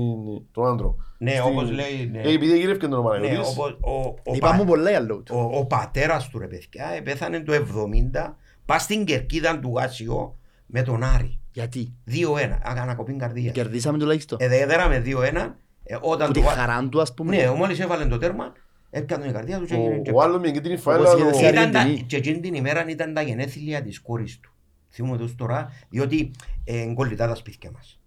τον 0.53 0.67
άντρο. 0.67 0.97
Ναι, 1.19 1.31
Στην- 1.31 1.43
όπως 1.45 1.71
λέει, 1.71 2.09
ναι. 2.13 2.21
Ε, 2.21 2.33
επειδή 2.33 2.53
έγιρευκε 2.53 2.87
τον 2.87 3.03
Ναι, 3.03 3.09
Παναγιώτης. 3.09 3.49
όπως 3.51 3.79
ο- 3.81 4.15
ο 4.31 4.35
Είπα 4.35 4.49
πα- 4.51 4.55
μου 4.57 4.65
πολλά 4.65 4.91
για 4.91 5.01
λόγου 5.01 5.23
του. 5.23 5.35
ο, 5.53 5.59
ο 5.59 5.65
πατέρας 5.67 6.29
του 6.29 6.39
ρε 6.39 6.47
παιδιά 6.47 6.85
ε, 6.97 7.01
πέθανε 7.01 7.41
το 7.41 7.53
70 7.53 8.35
πας 8.67 8.83
στην 8.83 9.05
κερκίδα 9.05 9.59
του 9.59 9.73
Γάσιο 9.77 10.37
με 10.67 10.83
τον 10.83 11.03
Άρη. 11.03 11.39
Γιατί; 11.53 11.93
2-1, 12.11 12.59
ανακοπή 12.63 13.13
καρδίας. 13.17 13.53
Κερδίσαμε 13.55 13.99
τουλάχιστον. 13.99 14.39
Ε, 14.41 14.49
δέδεραμε 14.49 15.03
2-1 15.07 15.55
ε, 15.85 15.97
όταν 16.01 16.27
Που 16.27 16.33
το 16.33 16.41
τη 16.41 16.47
βα- 16.47 16.51
χαρά 16.53 16.89
του 16.91 17.01
ας 17.01 17.15
πούμε. 17.15 17.37
Ναι, 17.37 17.51
μόλις 17.51 17.81
έβαλε 17.81 18.05
το 18.07 18.19
τέρμα 18.19 18.53
έπιανε 18.91 19.27
η 19.27 19.33
καρδία 19.33 19.59
τους 19.59 19.69
και 19.69 19.75
έγινε 19.75 19.99
και 19.99 20.11
Ο- 20.11 20.17
Ο 20.17 20.23
άλλος 20.23 20.41
με 20.41 20.49
εκείνη 20.49 20.69
την 20.69 20.79
φάιλα... 20.79 21.11
Όπως 21.11 21.21
είχε 21.21 21.29
ο- 21.31 21.33
σε 21.39 21.49
ήταν 21.49 21.71
τα- 21.73 21.79
Αργεντινή. 21.81 22.07
και 22.07 22.17
εκείνη 22.17 22.41
την 22.41 22.55
ημέρα 22.55 22.89
ήταν 22.89 23.15
τα 23.15 23.23
γενέθλια 23.23 23.83
της 23.83 24.01
κόρης 24.01 24.41
του. 24.41 24.51
Θυμούμαι 24.91 25.17
το 25.17 25.35
τώρα, 25.37 25.73
διότι 25.89 26.31
ε, 26.65 26.81
εγκολλητά 26.83 27.27
τα 27.29 27.35
σπίτια 27.35 27.71
μας. 27.71 28.01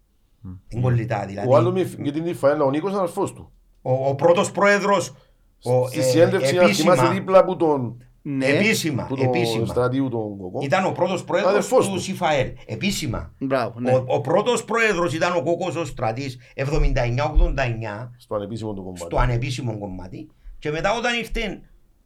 Εγκολλητά 0.67 1.25
δηλαδή. 1.25 1.47
Ο 1.51 1.55
άλλος 1.55 1.73
με 1.73 1.79
εκείνη 1.81 2.11
την 2.11 2.35
φάιλα, 2.35 2.63
ο 2.63 2.69
Νίκος 2.69 2.93
αδελφός 2.93 3.33
του. 3.33 3.51
Ο, 3.81 3.91
ο 4.09 4.15
πρώτος 4.15 4.51
πρόεδρος 4.51 5.13
ο, 5.63 5.87
Στη 5.87 5.99
ε, 5.99 6.01
συνέντευξη 6.01 6.55
να 6.55 6.61
επίσημα, 6.63 6.95
θυμάσαι 6.95 7.13
δίπλα 7.13 7.39
από 7.39 7.55
τον... 7.55 8.03
Ναι. 8.21 8.45
επίσημα, 8.45 9.05
που 9.05 9.15
τον 9.15 9.25
επίσημα. 9.25 9.65
στρατίου 9.65 10.09
τον 10.09 10.37
Κοκό. 10.37 10.59
Ήταν 10.63 10.85
ο 10.85 10.91
πρώτος 10.91 11.23
πρόεδρος 11.23 11.51
Αδερφός 11.51 11.87
του 11.87 11.93
του. 11.93 11.99
ΣΥΦΑΕΛ. 11.99 12.51
Επίσημα. 12.65 13.33
Μπράβο, 13.39 13.79
ναι. 13.79 13.91
Ο, 13.93 14.03
ο 14.07 14.21
πρώτος 14.21 14.63
πρόεδρος 14.65 15.13
ήταν 15.13 15.35
ο 15.37 15.41
Κόκος 15.43 15.75
ο 15.75 15.85
Στρατής 15.85 16.37
79-89 16.55 16.65
Στο 18.17 18.35
ανεπίσημο 18.35 18.73
του 18.73 18.83
κομμάτι. 18.83 18.99
στο 19.01 19.17
ανεπίσημο 19.17 19.77
κομμάτι 19.77 20.29
και 20.59 20.71
μετά 20.71 20.93
όταν 20.97 21.17
ήρθε, 21.17 21.59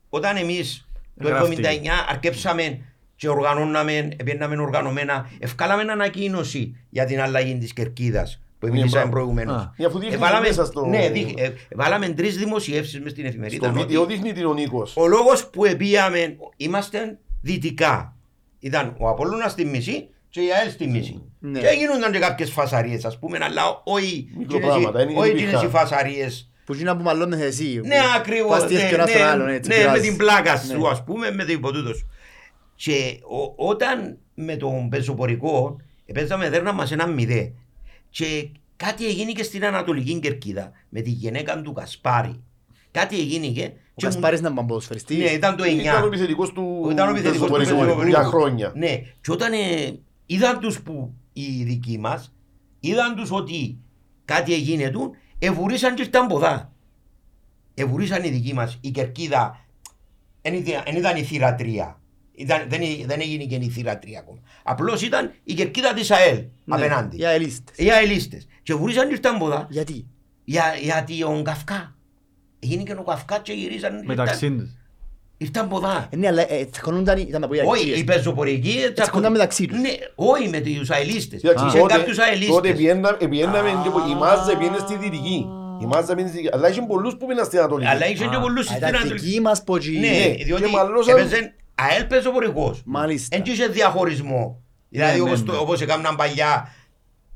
όταν 0.10 0.36
εμείς 0.38 0.88
το 1.22 1.28
Γράφτηκε. 1.28 1.62
79 1.62 2.06
αρκέψαμε 2.10 2.80
και 3.16 3.30
οργανώναμε, 3.30 3.98
επέναμε 4.18 4.58
οργανωμένα, 4.62 5.30
ευκάλαμε 5.40 5.92
ανακοίνωση 5.92 6.76
για 6.90 7.06
την 7.06 7.22
αλλαγή 7.22 7.58
της 7.58 7.74
κερκίδας 7.74 8.42
που 8.60 8.66
Ναι, 8.66 8.72
μιλήσαμε 8.74 8.98
μπράβο. 9.02 9.12
προηγουμένως. 9.12 9.56
Α. 9.62 9.74
Ναι, 9.78 9.86
αφού 9.86 10.00
δείχνει 10.00 10.14
Εβάλαμε- 10.16 10.48
μέσα 10.48 10.66
στο- 10.66 10.86
Ναι, 10.86 11.10
δείχ- 11.10 11.40
ε, 11.40 11.54
βάλαμε 11.76 12.10
τρεις 12.10 12.38
δημοσιεύσεις 12.38 13.00
μες 13.02 13.12
στην 13.12 13.26
εφημερίδα. 13.26 13.66
Στο 13.66 13.74
ότι- 13.80 13.86
βίντεο 13.86 14.06
δείχνει 14.06 14.32
την 14.34 14.46
ο 14.46 14.54
Νίκος. 14.54 14.94
ο 14.98 15.08
λόγος 15.08 15.50
που 15.50 15.66
επίαμε, 15.66 16.38
είμαστε 16.58 17.18
δυτικά. 17.42 18.16
Ήταν 18.60 18.96
ο 19.00 19.08
Απόλλωνας 19.10 19.52
στη 19.52 19.66
μισή 19.66 20.08
και 20.30 20.42
η 20.42 20.52
ΑΕΛ 20.54 20.70
στη 20.72 20.88
μισή. 20.88 21.22
Ναι. 21.40 21.60
Και 21.60 21.68
γίνονταν 21.78 22.12
και 22.12 22.20
κάποιες 22.20 22.52
φασαρίες 22.52 23.06
ας 23.06 23.20
πούμε, 23.20 23.38
αλλά 23.42 23.82
όχι 23.84 24.30
Μικροπράγματα, 24.38 25.02
είναι- 25.02 25.12
όχι 25.20 25.30
είναι 25.30 25.40
εκείνες 25.40 25.62
οι 25.62 25.66
υπήρχαν. 25.66 25.70
φασαρίες. 25.88 26.52
Που 26.66 26.74
γίνα 26.74 26.98
που 26.98 27.04
μαλώνες 27.04 27.40
εσύ. 27.42 27.82
Ναι, 27.86 27.96
ακριβώς. 28.18 28.58
Πας 28.60 28.68
τι 28.68 28.74
Ναι, 28.74 28.80
έχει 28.82 28.94
ο 28.94 28.96
ένας 28.96 29.12
τον 29.12 29.22
ναι, 29.22 29.28
άλλον, 29.28 29.48
έτσι, 29.48 29.70
ναι, 29.70 29.76
με 29.76 29.82
πειράζει. 29.82 30.08
την 30.08 30.18
πλάκα 30.18 30.54
Ναι. 30.54 30.60
σου 30.74 30.88
ας 30.88 31.04
πούμε, 31.04 31.32
με 31.32 31.44
το 31.46 31.52
υποτούτος 31.52 31.98
σου. 31.98 32.08
Και 32.76 33.20
ο- 33.24 33.68
όταν 33.68 34.18
με 34.34 34.56
τον 34.56 34.90
πεζοπορικό 34.90 35.78
παίζαμε 36.14 36.50
δέρνα 36.50 36.72
μας 36.74 36.92
ένα 36.92 37.08
μηδέ. 37.08 37.52
Και 38.10 38.50
κάτι 38.76 39.06
έγινε 39.06 39.32
και 39.32 39.44
στην 39.44 39.66
Ανατολική 39.66 40.20
Κερκίδα 40.20 40.72
με 40.90 41.02
τη 41.02 41.10
γυναίκα 41.10 41.62
του 41.62 41.74
Κασπάρη. 41.74 42.44
Κάτι 42.92 43.20
έγινε 43.20 43.48
και... 43.48 43.62
Ο 43.64 43.66
και 43.96 44.06
μου- 44.06 44.12
Κασπάρης 44.14 44.42
να 44.42 44.50
μπαν 44.50 44.66
ποδοσφαιριστής. 44.66 45.18
Ναι, 45.18 45.30
ήταν 45.30 45.56
το 45.56 45.64
9. 45.64 45.68
Ήταν 45.82 46.04
ο 46.04 46.06
επιθετικός 46.06 46.50
του 46.54 46.88
Ήταν 46.92 47.08
ο 47.08 47.12
επιθετικός 47.12 47.48
του 47.50 47.58
Πεζοπορικού 47.58 47.86
Πεζοπορικού. 47.86 48.10
για 48.22 48.24
χρόνια. 48.30 48.72
Ναι, 48.76 49.02
και 49.22 49.32
όταν 49.32 49.54
ε, 49.54 50.00
είδαν 50.26 50.60
τους 50.60 50.82
που 50.82 51.14
οι 51.34 51.64
δικοί 51.64 51.98
μας, 52.00 52.34
είδαν 52.80 53.16
τους 53.16 53.32
ότι 53.32 53.78
κάτι 54.26 54.54
έγινε 54.54 54.90
του, 54.90 55.16
ευουρήσαν 55.48 55.96
και 55.96 56.02
ήρθαν 56.02 56.28
ποδά. 56.28 56.72
Ευουρήσαν 57.74 58.24
οι 58.24 58.30
δικοί 58.30 58.54
μας, 58.54 58.78
η 58.82 58.90
κερκίδα, 58.92 59.66
δεν 60.42 60.54
ήταν, 60.54 60.82
εν 60.86 60.96
ήταν 60.96 61.16
η 61.18 61.24
θύρα 61.24 61.56
Ήταν, 62.36 62.66
δεν, 62.70 62.82
ε- 62.82 63.06
δεν 63.06 63.22
έγινε 63.22 63.44
και 63.44 63.56
η 63.56 63.70
θύρα 63.70 64.00
ακόμα. 64.20 64.40
Απλώς 64.64 65.02
ήταν 65.02 65.34
η 65.44 65.54
κερκίδα 65.54 65.94
της 65.94 66.12
ΑΕΛ 66.12 66.36
Ναι, 66.36 66.76
απέναντι. 66.76 67.16
Για 67.16 67.30
ελίστες. 67.30 67.78
Οι 67.78 67.92
αελίστες. 67.92 68.48
Και 68.64 68.74
βουρήσαν 68.74 69.08
και 69.08 69.14
ήρθαν 69.14 69.38
ποδά 69.38 69.68
Γιατί; 69.70 70.06
για, 70.44 70.76
γιατί 70.82 71.24
ο 71.24 71.42
Καυκά. 71.44 71.96
Έγινε 72.60 72.84
και 72.84 72.92
ο 72.94 73.04
Καυκά 73.04 73.40
και 73.40 73.54
γυρίσαν. 73.54 74.04
Μεταξύ 74.06 74.46
ήρθαν- 74.46 74.62
τους. 74.62 74.78
Ήρθαν 75.44 75.68
ποδά. 75.68 76.08
Ε, 76.10 76.16
Ναι, 76.16 76.28
αλλά 76.28 76.42
ε, 76.54 76.66
τσακωνούνταν, 76.72 77.18
ήταν 77.18 77.42
τα 77.42 77.48
πόδια 77.48 77.64
Όχι, 77.66 77.80
αρχίες. 77.80 78.00
οι 78.00 78.04
πεζοπορικοί 78.04 78.76
τσακωνταν 78.94 79.32
μεταξύ 79.32 79.66
τους. 79.68 79.80
Ναι, 79.80 79.90
όχι 80.16 80.50
με 80.50 80.60
τους 80.60 80.90
αελίστες. 80.90 81.42
Κοίταξε, 81.42 81.66
Είχε 81.68 81.78
τότε- 81.80 81.94
κάποιους 81.98 82.18
Τότε 82.18 82.30
αελίστες. 82.30 82.70
επιέννα- 82.72 83.18
επιέναμε 83.20 83.70
και 83.84 83.90
που 83.90 84.00
η 84.12 84.16
Μάζα 84.16 84.52
επιένε 84.52 84.78
στη 84.80 84.96
Δυτική. 84.98 85.46
Η 85.82 85.86
Μάζα 85.86 86.16
μείνει 86.16 86.30
στην- 86.30 86.50
Αλλά 86.54 86.70
είχε 86.70 86.82
πολλούς 86.82 87.16
που 87.18 87.26
μείναν 87.26 87.46
στην 87.46 87.60
Ανατολική. 87.60 87.90
Αλλά 87.90 88.06
είχε 88.08 88.26
και 88.28 88.36
Α, 88.36 88.40
πολλούς 88.40 88.62
Α, 88.66 88.70
στην 88.70 88.78
Ήταν 88.78 88.96
Ανατολική. 88.96 89.26
δική 89.26 89.42
μας 89.42 89.64
που 89.64 89.76
εκεί. 89.76 89.90
Ναι, 89.92 90.08
Ναι, 90.08 90.44
διότι 90.44 90.64
και 90.64 90.70
μαλλώσαν- 90.70 91.18
έπαιζε 91.18 91.56
ΑΕΛ 91.76 92.04
πεζοπορικός. 92.06 92.82
Μάλιστα. 92.86 93.36
Εν 93.36 93.42
είχε 93.46 93.68
διαχωρισμό. 93.68 94.62
Δηλαδή 94.90 95.16
ναι, 95.20 95.22
όπως, 95.22 95.44
ναι. 95.44 95.52
το, 95.52 95.58
όπως 95.60 95.82
έκαναν 95.82 96.16
παλιά 96.16 96.72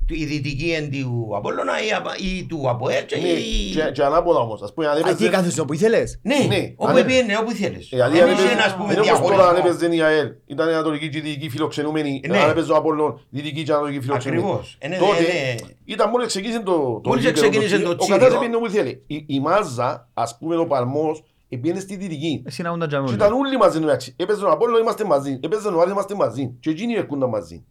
η 0.09 0.25
δυτική 0.25 0.69
εν 0.71 0.91
του 0.91 1.31
Απόλλωνα 1.35 1.71
ή, 1.87 1.91
απα- 1.93 2.17
ή 2.17 2.45
του 2.49 2.69
ΑΠΟΕΛ 2.69 3.05
και 3.05 3.15
Ναι, 3.17 3.27
η... 3.27 3.71
και- 3.73 3.91
και 3.93 4.03
ανάποδα 4.03 4.39
όμως. 4.39 4.61
Ας 4.61 4.73
πούμε, 4.73 4.87
αν 4.87 4.95
Α, 4.95 4.99
εκεί 4.99 5.09
έπαιζε- 5.09 5.31
κάθεσαι 5.31 5.61
όπου 5.61 5.73
ήθελες. 5.73 6.19
Ναι, 6.23 6.35
Ναι, 6.47 6.73
όπου 6.75 6.91
αν- 6.91 6.97
έπαιρνε, 6.97 7.37
όπου 7.37 7.51
θέλεις. 7.51 7.85
Ε, 7.85 7.95
δηλαδή, 7.95 8.13
Δεν 8.17 8.23
αν 8.27 8.29
είχε 8.31 8.41
έπαιζε- 8.41 8.57
ένα, 8.57 8.65
ας 8.65 8.75
πούμε, 8.75 8.93
είναι 8.93 9.01
όπως 9.01 9.19
τώρα 9.19 9.47
αν 9.47 9.55
διαχωρισμό. 9.55 9.85
έπαιζε 9.85 9.95
η 9.95 10.01
ΑΕΛ. 10.01 10.27
Ήταν 10.45 10.69
η 10.69 10.73
Ανατολική 10.73 11.09
και 11.09 11.17
η 11.17 11.21
Δυτική 11.21 11.49
φιλοξενούμενη. 11.49 12.21
Ναι. 12.27 12.37
Αν 12.37 12.49
έπαιζε 12.49 12.71
ο 12.71 12.75
Απόλλων, 12.75 13.21
Δυτική 13.29 13.63
και 13.63 13.71
Ανατολική 13.71 14.01
φιλοξενούμενη. 14.01 14.47
Ακριβώς. 14.47 14.75
Ε, 14.79 14.87
ναι, 14.87 14.97
Τότε 14.97 15.21
ναι, 15.21 15.27
ναι. 15.27 15.55
ήταν 15.85 16.09
μόλις 16.09 16.27
ξεκίνησε 16.27 16.59
το 16.59 16.99
το 17.03 17.09
Μόλις 17.09 17.23
γήπεδο, 17.25 17.41
ξεκίνησε 17.49 17.79
το 17.79 17.89
Ο 17.89 17.95
τσίριο. 17.95 18.15
καθένας 18.17 18.35
έπαιρνε 18.37 18.55
όπου 18.55 18.69
θέλει. 18.69 19.03
Η- 19.07 19.23
Η 19.27 19.39
Μάζα, 19.39 20.09
ας 20.13 20.37
πούμε, 20.37 20.55
ο 20.57 20.65
Παλμός, 20.67 21.23
πήγαινε 21.49 21.79
στη 21.79 21.95
Δυτική. 21.95 22.43
Εσύ 22.45 22.61
να 22.61 22.71
ούν 22.71 22.79
τα 22.79 22.87
τζαμί 22.87 23.05
Και 23.05 23.11
όλοι. 23.11 23.21
ήταν 23.21 23.33
όλοι 23.33 23.57
μαζί 23.57 23.77
εντάξει. 23.77 24.13
Έπαιζε 24.17 24.43
ο 24.45 24.49
Απόλλων, 24.51 24.81
είμαστε 24.81 25.03
μαζί. 25.05 25.39
Έπαιζε 25.43 25.67
ο 25.67 25.79
Άρης, 25.81 25.91
είμαστε 25.91 26.15
μαζί. 26.15 26.55
Και 26.59 26.69
εκείνοι 26.69 26.93
έρχονταν 26.93 27.29
μαζί. 27.29 27.65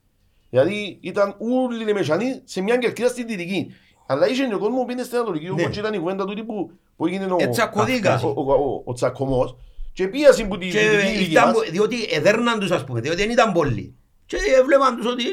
Δηλαδή 0.51 0.99
ήταν 1.01 1.37
όλοι 1.39 1.91
οι 1.91 1.93
μεσανοί 1.93 2.41
σε 2.45 2.61
μια 2.61 2.77
κερκίδα 2.77 3.09
στη 3.09 3.25
Δυτική. 3.25 3.67
Αλλά 4.07 4.29
είχε 4.29 4.47
και 4.47 4.55
ο 4.55 4.59
κόσμος 4.59 4.79
που 4.81 4.85
πήγαινε 4.87 5.05
στην 5.05 5.17
Ανατολική. 5.17 5.45
Ναι. 5.55 5.63
Όπως 5.63 5.77
ήταν 5.77 5.95
η 5.95 5.99
κουβέντα 5.99 6.25
τούτη 6.25 6.45
που, 6.45 6.71
που 6.97 7.07
έγινε 7.07 7.25
ο, 7.25 7.37
Ε, 7.41 7.47
τσακωδίκας. 7.49 8.23
ο, 8.23 8.29
ο, 8.37 8.53
ο, 8.53 8.83
ο 8.85 8.93
τσακωμός. 8.93 9.57
Και 9.93 10.09
πίασε 10.09 10.45
που 10.45 10.59
τη 10.59 10.69
Και 10.69 10.79
Δυτική 10.81 11.19
δική 11.19 11.31
ήταν 11.31 11.45
μας. 11.45 11.53
πο- 11.55 11.71
διότι 11.71 11.97
εδέρναν 12.11 12.59
τους 12.61 12.71
ας 12.71 12.85
πούμε, 12.85 13.01
διότι 13.01 13.17
δεν 13.23 13.31
ήταν 13.31 13.53
πολλοί. 13.53 13.95
Και 14.27 14.37
έβλεπαν 14.61 14.97
τους 14.97 15.07
ότι 15.07 15.25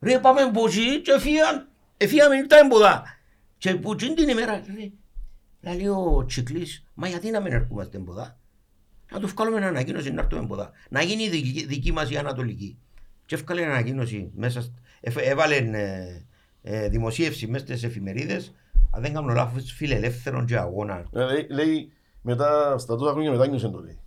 ρε 0.00 0.18
πάμε 0.18 0.50
μποσί 0.50 1.00
και 1.00 1.18
φύγαν, 1.18 1.68
εφύγαμε 1.96 2.36
ήρθαν 2.36 2.64
εμποδά. 2.64 3.02
Και 3.58 3.74
που 3.74 3.92
εκείνη 3.92 4.14
την 4.14 4.28
ημέρα 4.28 4.62
ρε, 5.62 5.72
λέει 5.74 5.86
ο 5.86 6.24
Τσικλής, 6.26 6.84
μα 6.94 7.08
γιατί 7.08 7.30
να 7.30 7.40
μην 7.40 7.52
έρχομαστε 7.52 7.96
εμποδά. 7.96 8.38
Να 9.12 9.20
τους 9.20 9.32
βγάλουμε 9.32 9.56
ένα 9.56 9.66
ανακοίνωση 9.66 10.10
να 10.10 10.20
έρθουμε 10.22 10.42
εμποδά. 10.42 10.70
Να 10.90 11.02
γίνει 11.02 11.22
η 11.22 11.28
δική, 11.28 11.66
δική 11.66 11.92
μας 11.92 12.10
η 12.10 12.16
Ανατολική. 12.16 12.78
Και 13.28 13.34
έφκαλε 13.34 13.64
ανακοίνωση 13.64 14.30
μέσα, 14.36 14.60
στ- 14.60 14.72
εφ- 15.00 15.26
έβαλε 15.28 15.56
ε, 15.56 16.22
ε, 16.62 16.88
δημοσίευση 16.88 17.46
μέσα 17.46 17.64
στις 17.64 17.82
εφημερίδες, 17.84 18.54
αν 18.90 19.02
δεν 19.02 19.12
κάνω 19.14 19.32
λάθος, 19.32 19.72
φιλελεύθερον 19.72 20.46
και 20.46 20.56
αγώνα. 20.56 21.04
Ε, 21.14 21.24
λέει, 21.24 21.46
λέει, 21.50 21.92
μετά, 22.22 22.78
στα 22.78 22.96
τόσα 22.96 23.12
χρόνια 23.12 23.30
μετάνιωσε 23.30 23.68
το 23.68 23.78
λέει. 23.78 23.98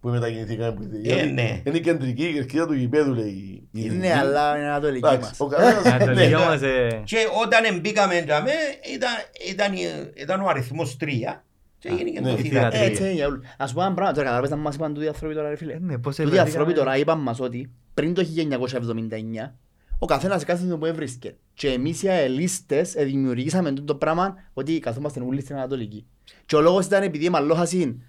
Που 0.00 0.08
μετακινηθήκαμε. 0.08 0.72
που- 0.72 0.88
γιατί 1.02 1.26
ναι. 1.32 1.62
Είναι 1.64 1.76
η 1.76 1.80
κεντρική 1.80 2.32
κερκίδα 2.32 2.66
του 2.66 2.74
γηπέδου 2.74 3.14
λέει. 3.14 3.26
η 3.26 3.68
Δυτική. 3.70 3.94
Ναι, 3.96 4.14
αλλά 4.14 4.56
είναι 4.56 4.66
ανατολική 4.66 5.06
Εντάξει, 5.06 5.28
μας. 5.28 5.40
ο 5.40 5.46
καθένας- 5.46 5.84
Ανατολική 5.94 6.28
ναι. 6.28 6.36
όμως, 6.36 6.62
ε, 6.62 7.02
Και 7.04 7.16
όταν 7.44 7.80
μπήκαμε 7.80 8.22
τζαμέ, 8.26 8.52
ήταν, 8.94 9.10
ήταν, 9.50 9.72
η- 9.72 10.10
ήταν 10.14 10.40
ο 10.40 10.46
αριθμός 10.48 10.96
3 11.00 11.42
και 11.78 11.88
έγινε 11.88 12.10
και 12.10 12.20
ναι, 12.20 12.30
το 12.30 12.38
η 12.38 12.40
θύρα. 12.42 12.70
θύρα 12.70 12.82
Ε, 12.82 12.86
Έτσι 12.86 13.02
είναι 13.02 13.12
για 13.12 13.26
όλους. 13.26 13.44
Να 13.58 13.66
σου 13.66 13.74
πω 13.74 13.82
ένα 13.82 13.94
πράγμα 13.94 14.12
τώρα, 14.12 14.24
καταλαβαίνεις 14.24 14.56
να 14.56 14.62
μας 14.62 14.74
είπαν 14.74 14.94
τούτοι 14.94 15.06
οι 15.06 15.08
άνθρωποι 15.08 15.34
τώρα 15.34 15.48
ρε 15.48 15.56
φίλε. 15.56 15.72
ε, 15.72 15.78
ναι, 15.78 15.98
πώς 15.98 16.16
Τούτοι 16.16 16.28
οι 16.28 16.30
ευρεθήκαμε. 16.32 16.58
άνθρωποι 16.58 16.72
τώρα 16.78 16.96
είπαν 16.96 17.18
μας 17.18 17.40
ότι 17.40 17.70
πριν 17.94 18.14
το 18.14 18.22
1979 18.36 19.52
ο 19.98 20.06
καθένας 20.06 20.44
κάθε 20.44 20.74
που 20.76 20.84
έβρισκε. 20.86 21.36
Και 21.54 21.68
εμείς 21.68 22.02
οι 22.02 22.08
αελίστες 22.08 22.92
δημιουργήσαμε 22.92 23.68
τούτο 23.68 23.84
το 23.84 23.94
πράγμα 23.94 24.34
ότι 24.52 24.78
καθόμαστε 24.78 25.20
όλοι 25.20 25.40
στην 25.40 25.56
Ανατολική. 25.56 26.06
Και 26.46 26.56
ο 26.56 26.60
λόγος 26.60 26.86
ήταν 26.86 27.02
επειδή 27.02 27.28
μαλλόχασαν 27.28 28.02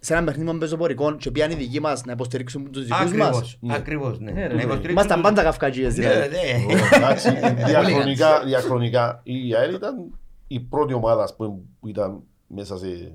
σε 0.00 0.14
ένα 0.14 0.24
παιχνίδι 0.24 0.52
με 0.52 0.58
πεζοπορικών 0.58 1.16
και 1.16 1.30
πήγαν 1.30 1.50
οι 1.50 1.54
δικοί 1.54 1.80
μας 1.80 2.04
να 2.04 2.12
υποστηρίξουν 2.12 2.70
τους 2.72 2.84
δικούς 2.84 2.98
μας. 2.98 3.28
Ακριβώς, 3.28 3.58
ακριβώς, 3.70 4.18
ναι. 4.20 4.30
Ναι, 4.30 4.40
ρε, 4.40 4.46
Να 4.48 4.54
ναι. 4.54 4.62
υποστηρίξουν 4.62 4.90
Ήμασταν 4.90 5.20
τους- 5.22 5.28
πάντα 5.28 5.42
καυκατζίες 5.42 5.96
Ναι, 5.96 6.08
δηλαδή. 6.10 6.36
ναι. 6.66 6.96
Εντάξει, 6.96 7.30
διαχρονικά, 7.70 8.44
διαχρονικά 8.44 9.20
η 9.24 9.54
ΑΕΛ 9.54 9.74
ήταν 9.74 9.94
η 10.46 10.60
πρώτη 10.60 10.92
ομάδα 10.92 11.22
ας 11.22 11.36
πούμε, 11.36 11.58
που 11.80 11.88
ήταν 11.88 12.22
μέσα 12.46 12.78
σε 12.78 13.12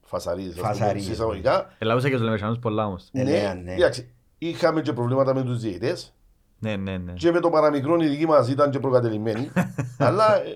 φασαρίες, 0.00 0.48
ας 0.48 0.54
πούμε, 0.54 0.66
Φασαρίες, 0.68 1.04
σε 1.04 1.12
εισαγωγικά. 1.12 1.74
Ελάουσα 1.78 2.08
και 2.08 2.14
τους 2.14 2.24
Λεμεσανούς 2.24 2.58
πολλά 2.58 2.86
όμως. 2.86 3.08
Ε, 3.12 3.22
Ναι, 3.22 3.30
ναι, 3.30 3.60
ναι. 3.64 3.74
εντάξει, 3.74 4.10
είχαμε 4.42 4.80
και 4.82 4.92
προβλήματα 4.92 5.34
με 5.34 5.42
τους 5.42 5.60
διαιτητές 5.60 6.14
Ναι, 6.58 6.76
ναι, 6.76 6.96
ναι. 6.98 7.12
και 7.12 7.30
με 7.32 7.40
το 7.40 7.50
παραμικρό 7.50 7.96
οι 8.02 8.06
δικοί 8.08 8.26
μας 8.26 8.48
ήταν 8.48 8.70
και 8.70 8.78
προκατελημένοι. 8.78 9.50
αλλά 9.98 10.36
ε, 10.42 10.48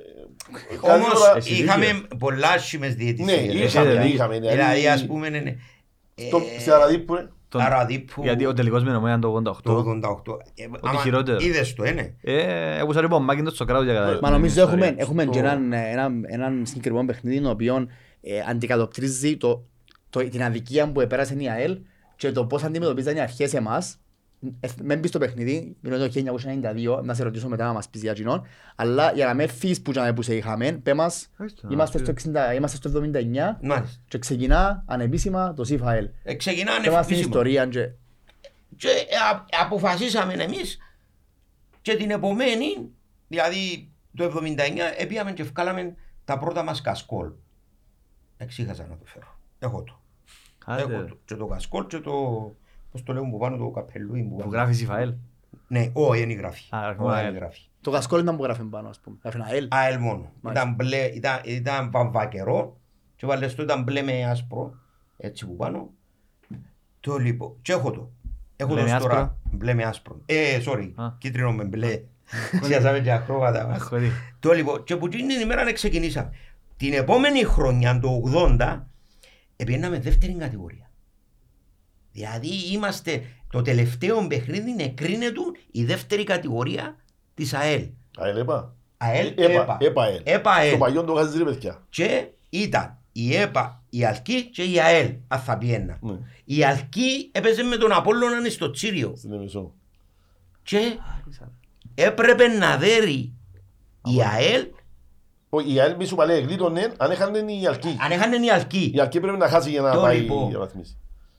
Όμως 0.80 0.98
καλύτερα- 1.08 1.36
εσύ 1.36 1.52
είχαμε 1.62 1.86
δίκιο. 1.86 2.16
πολλά 2.18 2.48
άσχημες 2.48 2.94
διαιτησίες. 2.94 3.40
Ναι, 3.40 3.46
δηλαδή. 3.46 3.64
είχαμε, 3.66 3.90
δηλαδή. 3.90 4.08
είχαμε. 4.12 4.38
Δηλαδή, 4.38 4.88
ας 4.88 5.06
πούμε, 5.06 5.28
ναι, 5.28 5.38
ναι. 5.38 5.56
Στο- 6.14 6.42
Ε, 6.56 6.60
Στην 6.60 6.72
Αραδίππου, 6.72 7.14
ε, 7.14 7.28
Τον- 7.48 7.60
Αραδίππου, 7.62 8.22
Γιατί 8.22 8.46
ο 8.46 8.52
τελικός 8.52 8.84
με 8.84 8.90
νομέα 8.92 9.16
ήταν 9.16 9.20
το 9.20 9.28
88. 9.28 9.62
το 9.62 9.76
88. 9.76 10.36
Ε, 10.54 10.64
άμα 10.82 11.00
χειρότερο. 11.00 11.38
Είδες 11.40 11.74
το, 11.74 11.84
ε, 11.84 11.90
ναι. 11.90 12.14
Ε, 12.22 12.78
εγώ 12.78 12.92
σαν 12.92 13.04
είπα, 13.04 13.16
ο 13.16 13.20
Μάκιντος 13.20 13.54
στο 13.54 13.64
κράτος 13.64 13.84
για 13.84 13.94
κατά. 13.94 14.18
Μα 14.22 14.30
νομίζω 14.30 14.60
ιστορία. 14.62 14.86
έχουμε, 14.86 15.02
έχουμε 15.02 15.22
Στο- 15.22 15.32
και 15.32 15.38
έναν, 15.38 15.72
έναν, 15.72 16.24
έναν 16.26 16.62
συγκεκριμένο 16.66 17.06
παιχνίδι 17.06 17.40
το 17.40 17.50
οποίο 17.50 17.86
ε, 18.20 18.40
αντικατοπτρίζει 18.48 19.36
το, 19.36 19.64
το, 20.10 20.28
την 20.28 20.42
αδικία 20.42 20.92
που 20.92 21.00
επέρασε 21.00 21.34
η 21.38 21.48
ΑΕΛ 21.48 21.78
και 22.16 22.32
το 22.32 22.46
πώς 22.46 22.62
αντιμετωπίζαν 22.62 23.16
οι 23.16 23.20
αρχές 23.20 23.54
εμάς. 23.54 23.98
Ε, 24.60 24.68
Μεν 24.82 24.98
μπει 24.98 25.08
στο 25.08 25.18
παιχνίδι, 25.18 25.76
μιλώ 25.80 25.98
το 25.98 26.12
1992, 26.98 27.00
να 27.04 27.14
σε 27.14 27.22
ρωτήσω 27.22 27.48
μετά 27.48 27.66
να 27.66 27.72
μας 27.72 27.88
πεις 27.88 28.02
για 28.02 28.12
κοινόν, 28.12 28.46
αλλά 28.76 29.12
για 29.12 29.26
να 29.26 29.34
με 29.34 29.46
φύγεις 29.46 29.82
που, 29.82 29.90
τζάμε 29.90 30.12
που 30.12 30.22
σε 30.22 30.36
είχαμε, 30.36 30.72
πέ 30.72 30.94
μας, 30.94 31.26
Ευχαριστώ. 31.30 31.68
είμαστε 31.70 31.98
στο, 31.98 32.12
60, 32.32 32.54
είμαστε 32.56 32.76
στο 32.76 32.88
79 32.90 33.58
Μάλιστα. 33.62 34.00
και 34.08 34.18
ξεκινά 34.18 34.84
ανεπίσημα 34.86 35.54
το 35.54 35.64
ΣΥΦΑΕΛ. 35.64 36.08
Ε, 36.22 36.34
Ξεκινάνε 36.34 36.84
Πέ 36.84 36.90
μας 36.90 37.06
την 37.06 37.14
επίσημα. 37.14 37.28
ιστορία 37.30 37.66
και... 37.66 37.90
Και 38.76 38.88
ε, 38.88 39.16
α- 39.32 39.44
αποφασίσαμε 39.62 40.32
εμείς 40.32 40.78
και 41.82 41.96
την 41.96 42.10
επομένη, 42.10 42.88
δηλαδή 43.28 43.90
το 44.16 44.24
79, 44.24 44.56
έπιαμε 44.98 45.32
και 45.32 45.42
βγάλαμε 45.42 45.94
τα 46.24 46.38
πρώτα 46.38 46.62
μας 46.62 46.80
κασκόλ. 46.80 47.30
Εξήχασα 48.36 48.86
να 48.90 48.96
το 48.96 49.04
φέρω. 49.04 49.38
Έχω 49.58 49.82
το. 49.82 50.00
Άντε, 50.64 50.82
Έχω 50.82 51.04
το. 51.04 51.16
Και 51.24 51.34
το 51.34 51.46
κασκόλ 51.46 51.86
και 51.86 51.98
το, 51.98 52.12
πώς 52.90 53.02
το 53.02 53.12
λέμε 53.12 53.30
που 53.30 53.38
πάνω, 53.38 53.56
το 53.56 53.68
καπελούι 53.70 54.22
που 54.22 54.28
Που 54.30 54.36
πάνω. 54.36 54.50
γράφει 54.50 54.72
Σιφαέλ. 54.72 55.14
Ναι, 55.68 55.90
όχι, 55.92 56.22
είναι 56.22 56.32
η 56.32 56.36
γράφη. 56.36 56.62
Α, 56.74 56.80
γράφει 56.80 57.00
Όχι, 57.02 57.14
ΑΕΛ. 57.14 57.26
είναι 57.28 57.36
η 57.36 57.38
γράφη. 57.38 57.60
Το 57.80 57.90
κασκόλ 57.90 58.20
ήταν 58.20 58.36
που 58.36 58.42
γράφει 58.42 58.62
πάνω, 58.62 58.88
ας 58.88 59.00
πούμε. 59.00 59.16
Γράφει 59.22 59.36
ένα 59.36 59.46
ΑΕΛ. 59.46 59.66
ΑΕΛ 59.70 59.98
μόνο. 60.00 60.32
Μάλιστα. 60.40 60.62
Ήταν, 60.64 60.74
μπλε, 60.74 61.04
ήταν, 61.04 61.40
ήταν 61.44 61.90
βαμβακερό 61.90 62.76
και 63.16 63.26
βάλες 63.26 63.54
το 63.54 63.62
ήταν 63.62 63.82
μπλε 63.82 64.02
με 64.02 64.24
άσπρο, 64.24 64.74
έτσι 65.16 65.46
που 65.46 65.56
πάνω. 65.56 65.90
Το 67.00 67.16
λοιπόν, 67.16 67.52
και 67.62 67.72
έχω 67.72 67.90
το. 67.90 68.10
Έχω 68.56 68.72
Μπλε 68.72 68.84
το 68.84 68.90
με 68.92 68.98
τώρα, 68.98 69.14
άσπρο; 69.18 69.36
μπλε 69.50 69.74
με 69.74 69.82
άσπρο. 69.84 70.20
Ε, 70.26 70.60
sorry, 70.66 70.90
Α. 70.94 71.10
κίτρινο 71.18 71.52
με 71.52 71.64
μπλε. 71.64 72.02
Ξιάσαμε 72.60 73.00
και 73.00 73.12
ακρόβατα 73.12 73.66
μας. 73.66 73.76
Έχω 73.76 73.96
δει. 73.96 74.10
Το 74.40 74.52
λοιπόν, 74.52 74.84
και 74.84 74.96
που 74.96 75.08
την 75.08 75.28
ημέρα 75.30 75.64
να 75.64 75.72
ξεκινήσαμε. 75.72 76.30
Την 76.76 76.92
επόμενη 76.92 77.42
χρονιά, 77.44 77.98
το 78.00 78.22
80, 78.58 78.82
επήρναμε 79.56 79.98
δεύτερη 79.98 80.32
κατηγορία. 80.34 80.90
Δηλαδή 82.12 82.72
είμαστε, 82.72 83.22
το 83.50 83.62
τελευταίο 83.62 84.26
παιχνίδι 84.26 84.82
εκρίνεται 84.82 85.40
η 85.70 85.84
δεύτερη 85.84 86.24
κατηγορία 86.24 86.96
της 87.34 87.54
ΑΕΛ. 87.54 87.88
ΑΕΛ 88.16 88.36
ΕΠΑ. 88.36 88.76
ΑΕΛ, 88.96 89.26
ΕΠΑ, 89.36 89.42
ΕΠΑ. 89.62 89.76
ΕΠΑ 89.80 90.02
ΑΕΛ. 90.02 90.20
ΕΠΑ 90.24 90.52
ΑΕΛ. 90.52 90.68
Στο 90.68 90.78
παλιό 90.78 91.04
το 91.04 91.12
γάζεις 91.12 91.38
ρε 91.38 91.44
παιδιά. 91.44 91.86
Και 91.88 92.26
ήταν 92.50 92.98
η 93.12 93.36
ΕΠΑ, 93.36 93.82
η 93.90 94.04
Αλκή 94.04 94.50
και 94.50 94.62
η 94.64 94.80
ΑΕΛ, 94.80 95.14
αν 95.28 95.38
θα 95.38 95.58
πιένα. 95.58 95.98
Ναι, 96.02 96.18
Η 96.44 96.64
Αλκή 96.64 97.30
έπαιζε 97.32 97.62
με 97.62 97.76
τον 97.76 97.92
Απόλλωνα 97.92 98.48
στο 98.50 98.70
Τσίριο 98.70 99.14
στην 99.16 99.32
Εμισό. 99.32 99.74
και 100.62 100.98
έπρεπε 101.94 102.46
να 102.48 102.76
δέρει 102.76 103.32
η 104.04 104.22
ΑΕΛ 104.34 104.60
Ο- 104.62 104.76
Η 105.60 105.80
ΑΕΛ 105.80 105.94
μη 105.96 106.04
σου 106.04 106.14
παλέ 106.14 106.38
γλίτωνε 106.38 106.92
αν 106.96 107.10
έχανε 107.10 107.38
η 107.38 107.66
Αλκή. 107.66 107.96
αν 108.04 108.10
έχανε 108.10 108.36
η 108.46 108.50
Αλκή. 108.50 108.90
Η 108.94 109.00
Αλκή 109.00 109.20
πρέπει 109.20 109.38
να 109.38 109.48
χάσει 109.48 109.70
για 109.70 109.80
να 109.80 109.92
Το 109.92 110.00
πάει 110.00 110.18
λοιπόν. 110.20 110.48
για 110.48 110.58
βαθμίσει. 110.58 110.96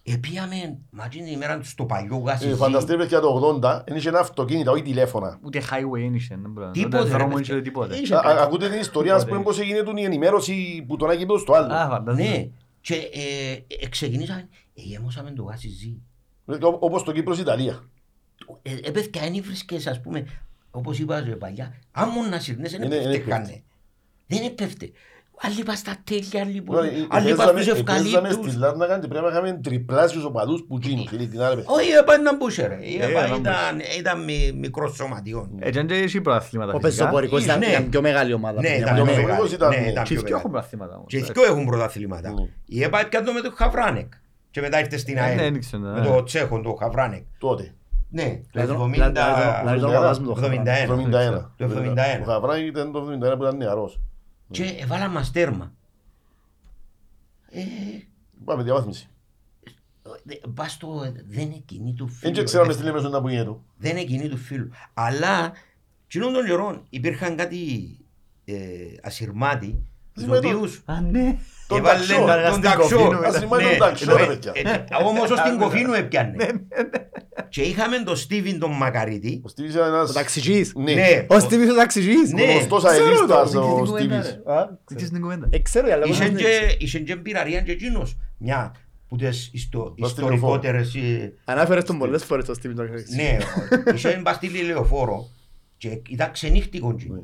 Επίαμε 0.07 0.77
μαζί 0.89 1.09
την 1.17 1.25
ημέρα 1.25 1.57
του 1.59 1.65
στο 1.65 1.85
παλιό 1.85 2.15
Ε, 2.27 2.29
γάσι. 2.29 2.53
Φανταστείτε 2.55 2.97
παιδιά 2.97 3.19
το 3.19 3.59
80, 3.63 3.81
δεν 3.87 3.95
είχε 3.97 4.09
ένα 4.09 4.19
αυτοκίνητα, 4.19 4.71
όχι 4.71 4.81
τηλέφωνα. 4.81 5.39
Ούτε 5.43 5.59
highway 5.61 5.99
δεν 5.99 6.13
είχε. 6.13 6.37
δεν 6.41 6.51
μπορώ. 6.51 6.71
Τίποτε, 6.71 6.97
Ούτε 6.99 7.07
ρε, 7.11 7.17
δρόμο 7.17 7.33
παιδιά. 7.35 7.53
είχε 7.53 7.63
τίποτε. 7.63 7.95
Είχε 7.95 8.15
Α- 8.15 8.19
κάτι. 8.21 8.37
α- 8.39 8.43
Ακούτε 8.43 8.69
την 8.69 8.79
ιστορία, 8.79 9.15
ας 9.15 9.25
πούμε, 9.25 9.41
πώς 9.41 9.59
έγινε 9.59 9.77
η 9.95 10.03
ενημέρωση 10.03 10.83
που 10.87 10.95
τον 10.97 11.09
άγγιπε 11.09 11.37
στο 11.37 11.53
άλλο. 11.53 11.73
Α, 11.73 11.87
φαντάζομαι. 11.89 12.23
Ναι. 12.29 12.47
Και 12.81 12.93
ε, 12.95 13.75
ε, 13.83 13.87
ξεκινήσαμε, 13.87 14.47
ε, 14.75 14.81
γεμώσαμε 14.81 15.31
το 15.31 15.43
γάσι 15.43 15.69
ζή. 15.69 16.01
Δηλαδή, 16.45 16.65
ό- 16.65 16.77
Όπως 16.79 17.03
το 17.03 17.11
Κύπρος-Ιταλία. 17.11 17.83
Ε, 18.61 18.71
ε, 18.83 18.91
παιδιά, 18.91 19.21
δεν 19.21 19.43
βρίσκες, 19.43 19.87
ας 19.87 20.01
πούμε, 20.01 20.25
όπως 20.71 20.99
είπα 20.99 21.19
ρε 21.19 21.35
παλιά, 21.35 21.73
άμον 21.91 22.29
να 22.29 22.39
συρνές, 22.39 22.71
δεν 22.71 22.81
Είναι- 22.81 22.95
είναι 22.95 23.03
έπεφτε 23.03 23.17
πέφτει. 23.17 23.29
κάνε. 23.31 23.63
Δεν 24.27 24.43
έπεφτε. 24.45 24.91
Άλλοι 25.41 25.63
πας 25.63 25.77
στα 25.77 25.95
τέλεια, 26.03 26.41
άλλοι 26.41 26.61
που- 26.61 26.71
Δηλαδή, 26.73 27.07
άλλοι 27.09 27.33
πας 27.35 27.45
επέζαμε- 27.45 27.61
στους 27.63 27.79
επέζαμε 27.79 28.07
ευκαλύπτους. 28.17 28.51
στη 28.51 28.59
Λάρνακα 28.59 28.99
και 28.99 29.07
πρέπει 29.07 29.25
να 29.25 29.31
είχαμε 29.31 29.59
τριπλάσιους 29.63 30.23
οπαδούς 30.23 30.63
που 30.67 30.77
γίνουν. 30.81 31.07
Φίλοι, 31.07 31.27
την 31.27 31.41
άλλη. 31.41 31.63
Όχι, 31.65 31.89
η 31.89 31.93
ΕΠΑ 31.93 32.15
ήταν 32.19 32.35
μπούσε 32.37 32.67
ρε. 32.67 32.77
Η 32.81 32.97
Ε, 33.01 33.05
ΕΠΑ 33.05 33.25
ήταν 33.25 33.39
ήταν, 33.39 33.79
ήταν 33.99 34.23
μι- 34.23 34.53
μικρό 34.55 34.93
σωματιό. 34.93 35.49
Έτσι 35.59 35.79
αν 35.79 35.87
και 35.87 35.93
έχει 35.93 36.21
προαθλήματα 36.21 36.73
Ο 36.73 36.79
φυσικά. 36.79 36.89
πεζοπορικός 37.03 37.43
ήταν, 37.43 37.59
Ναι. 37.59 37.65
ήταν 37.65 37.89
πιο 37.89 38.01
μεγάλη 38.01 38.33
ομάδα. 38.33 38.61
Ναι, 38.61 38.67
παιδιά, 38.67 38.77
ήταν 38.77 38.93
μας. 38.93 39.01
πιο 39.03 39.03
ο 39.03 39.15
μεγάλη. 39.15 39.27
Μευρικός 39.27 39.51
ήταν- 39.51 39.69
Ναι, 39.69 39.89
ήταν 39.89 40.03
Και 40.03 40.13
πιο 40.13 40.21
οι 40.21 40.23
δυο 40.25 40.35
έχουν 40.37 40.49
μεγάλη. 40.51 40.51
προαθλήματα 40.51 40.93
όμως. 40.95 41.05
Και 41.07 41.17
οι 41.17 41.21
δυο 41.33 41.43
έχουν 41.43 41.65
πρωταθλήματα. 41.65 42.29
Ναι. 42.33 42.47
Η 42.65 42.83
ΕΠΑ 42.83 42.99
έπιανε 42.99 43.31
με 43.31 43.41
το 43.41 43.51
Χαβράνεκ. 43.55 44.13
Και 44.51 44.61
μετά 44.61 44.79
ήρθε 44.79 44.97
στην 44.97 45.17
Ε, 45.17 45.19
ναι, 45.21 45.25
ΑΕΛ. 45.27 45.39
ένοιξε, 45.39 45.77
ναι. 45.77 45.89
Με 45.91 46.01
το 46.05 46.23
Τσέχο, 46.23 46.61
το 46.61 46.73
Χαβράνεκ. 46.79 47.23
Τότε. 47.37 47.73
Ναι, 48.09 48.23
το 48.23 48.47
Δηλαδή, 48.51 48.71
70... 48.71 49.09
δηλαδή, 49.11 49.59
δηλαδή, 49.59 49.79
το 49.79 49.87
παπάς 49.87 50.19
μου 50.19 50.25
το 50.25 50.31
71. 50.37 50.83
71. 50.83 51.51
71. 51.57 52.21
Ο 52.21 52.31
Γαβράκη 52.31 52.65
ήταν 52.65 52.91
το 52.91 52.99
71 52.99 53.37
που 53.37 53.43
ήταν 53.43 53.57
νεαρός. 53.57 53.99
Και 54.51 54.63
έβαλα 54.63 55.07
μας 55.07 55.31
τέρμα. 55.31 55.73
Ε, 57.49 57.63
Πάμε 58.45 58.63
διαβάθμιση. 58.63 59.09
δε- 60.23 60.35
πας 60.53 60.71
στο, 60.71 61.11
δεν 61.27 61.41
είναι 61.41 61.61
κοινή 61.65 61.93
του 61.93 62.07
φίλου. 62.07 62.33
Δεν 62.33 62.45
ξέραμε 62.45 62.73
στη 62.73 62.83
λέμε 62.83 62.99
στον 62.99 63.21
που 63.21 63.29
γίνεται. 63.29 63.57
Δεν 63.77 63.91
είναι 63.91 64.03
κοινή 64.05 64.29
του 64.29 64.37
φίλου. 64.37 64.69
Αλλά, 64.93 65.53
κοινών 66.07 66.33
των 66.33 66.45
καιρών 66.45 66.85
υπήρχαν 66.89 67.35
κάτι 67.35 67.97
ε, 68.45 68.55
ασυρμάτοι, 69.01 69.85
τους 70.15 70.23
Σημαίνει 70.23 70.41
το- 70.41 70.47
οποίους 70.57 70.81
Α, 70.85 71.01
ναι. 71.01 71.37
Τον 71.67 71.77
έβαλε 71.77 71.97
ταξό. 72.05 72.15
τον 72.25 72.51
Στην 72.51 72.61
ταξό. 72.63 72.95
Κοφίνου, 72.95 73.19
Ναι, 73.19 73.27
ασυρμάτοι 73.27 73.63
τον 73.63 73.77
ταξό, 73.77 74.13
ναι, 74.13 74.19
ρε 74.21 74.25
παιδιά. 74.25 74.51
ε, 74.55 74.59
ε, 74.69 74.85
Όμως 75.05 75.29
ως 75.29 75.41
την 75.41 75.57
Κοφίνου 75.59 75.93
έπιανε. 75.93 76.35
Και 77.49 77.61
είχαμε 77.61 77.97
τον 77.97 78.15
Στίβιν 78.15 78.59
τον 78.59 78.71
Μακαρίτη. 78.71 79.41
Ο 79.45 79.47
Στίβης 79.47 79.73
είναι 79.73 79.83
ένας... 79.83 80.09
Ο 80.09 80.13
ταξιτζής. 80.13 80.73
Ναι. 80.75 80.93
Ναι, 80.93 81.25
Ο 81.27 81.39
Στίβης 81.39 81.69
ο 81.71 81.75
ταξιτζής. 81.75 82.31
Ναι. 82.33 82.43
Γνωστός 82.51 82.83
Ξέρω 82.83 83.05
αελίστας 83.05 83.51
το. 83.51 83.61
ο 83.61 83.85
Στίβης. 83.85 84.27
Α, 84.45 84.67
Ξέρεις 84.85 85.09
την 85.11 85.21
κουβέντα. 85.21 85.47
Ε, 85.49 85.59
ξέρω, 85.59 85.87
αλλά 85.93 86.05
Είχε 86.05 86.23
εγώ 86.23 86.35
και- 86.35 86.75
είχε 86.79 86.99
και 86.99 87.15
πειραρία 87.15 87.61
και 87.61 87.71
εκείνος. 87.71 88.17
Μια 88.37 88.71
που 89.07 89.15
τις 89.15 89.49
ιστο- 89.53 89.93
Πας 89.99 90.09
στη 90.09 90.21
ιστορικότερες... 90.21 90.95
ε, 90.95 91.33
Ανάφερες 91.45 91.83
τον 91.83 91.97
πολλές 91.97 92.23
φορές 92.23 92.45
το 92.45 92.53
Στίβης 92.53 92.77
τον 92.77 92.87
ταξιτζής. 92.87 93.15
Ναι, 93.15 93.37
ο- 93.87 93.93
είχε 93.95 94.19
μπας 94.23 94.35
στη 94.35 94.47
λεωφόρο 94.63 95.29
και 95.77 96.01
ήταν 96.09 96.31
ξενύχτικο 96.31 96.87
Ναι. 96.87 96.93
εκείνο. 96.93 97.23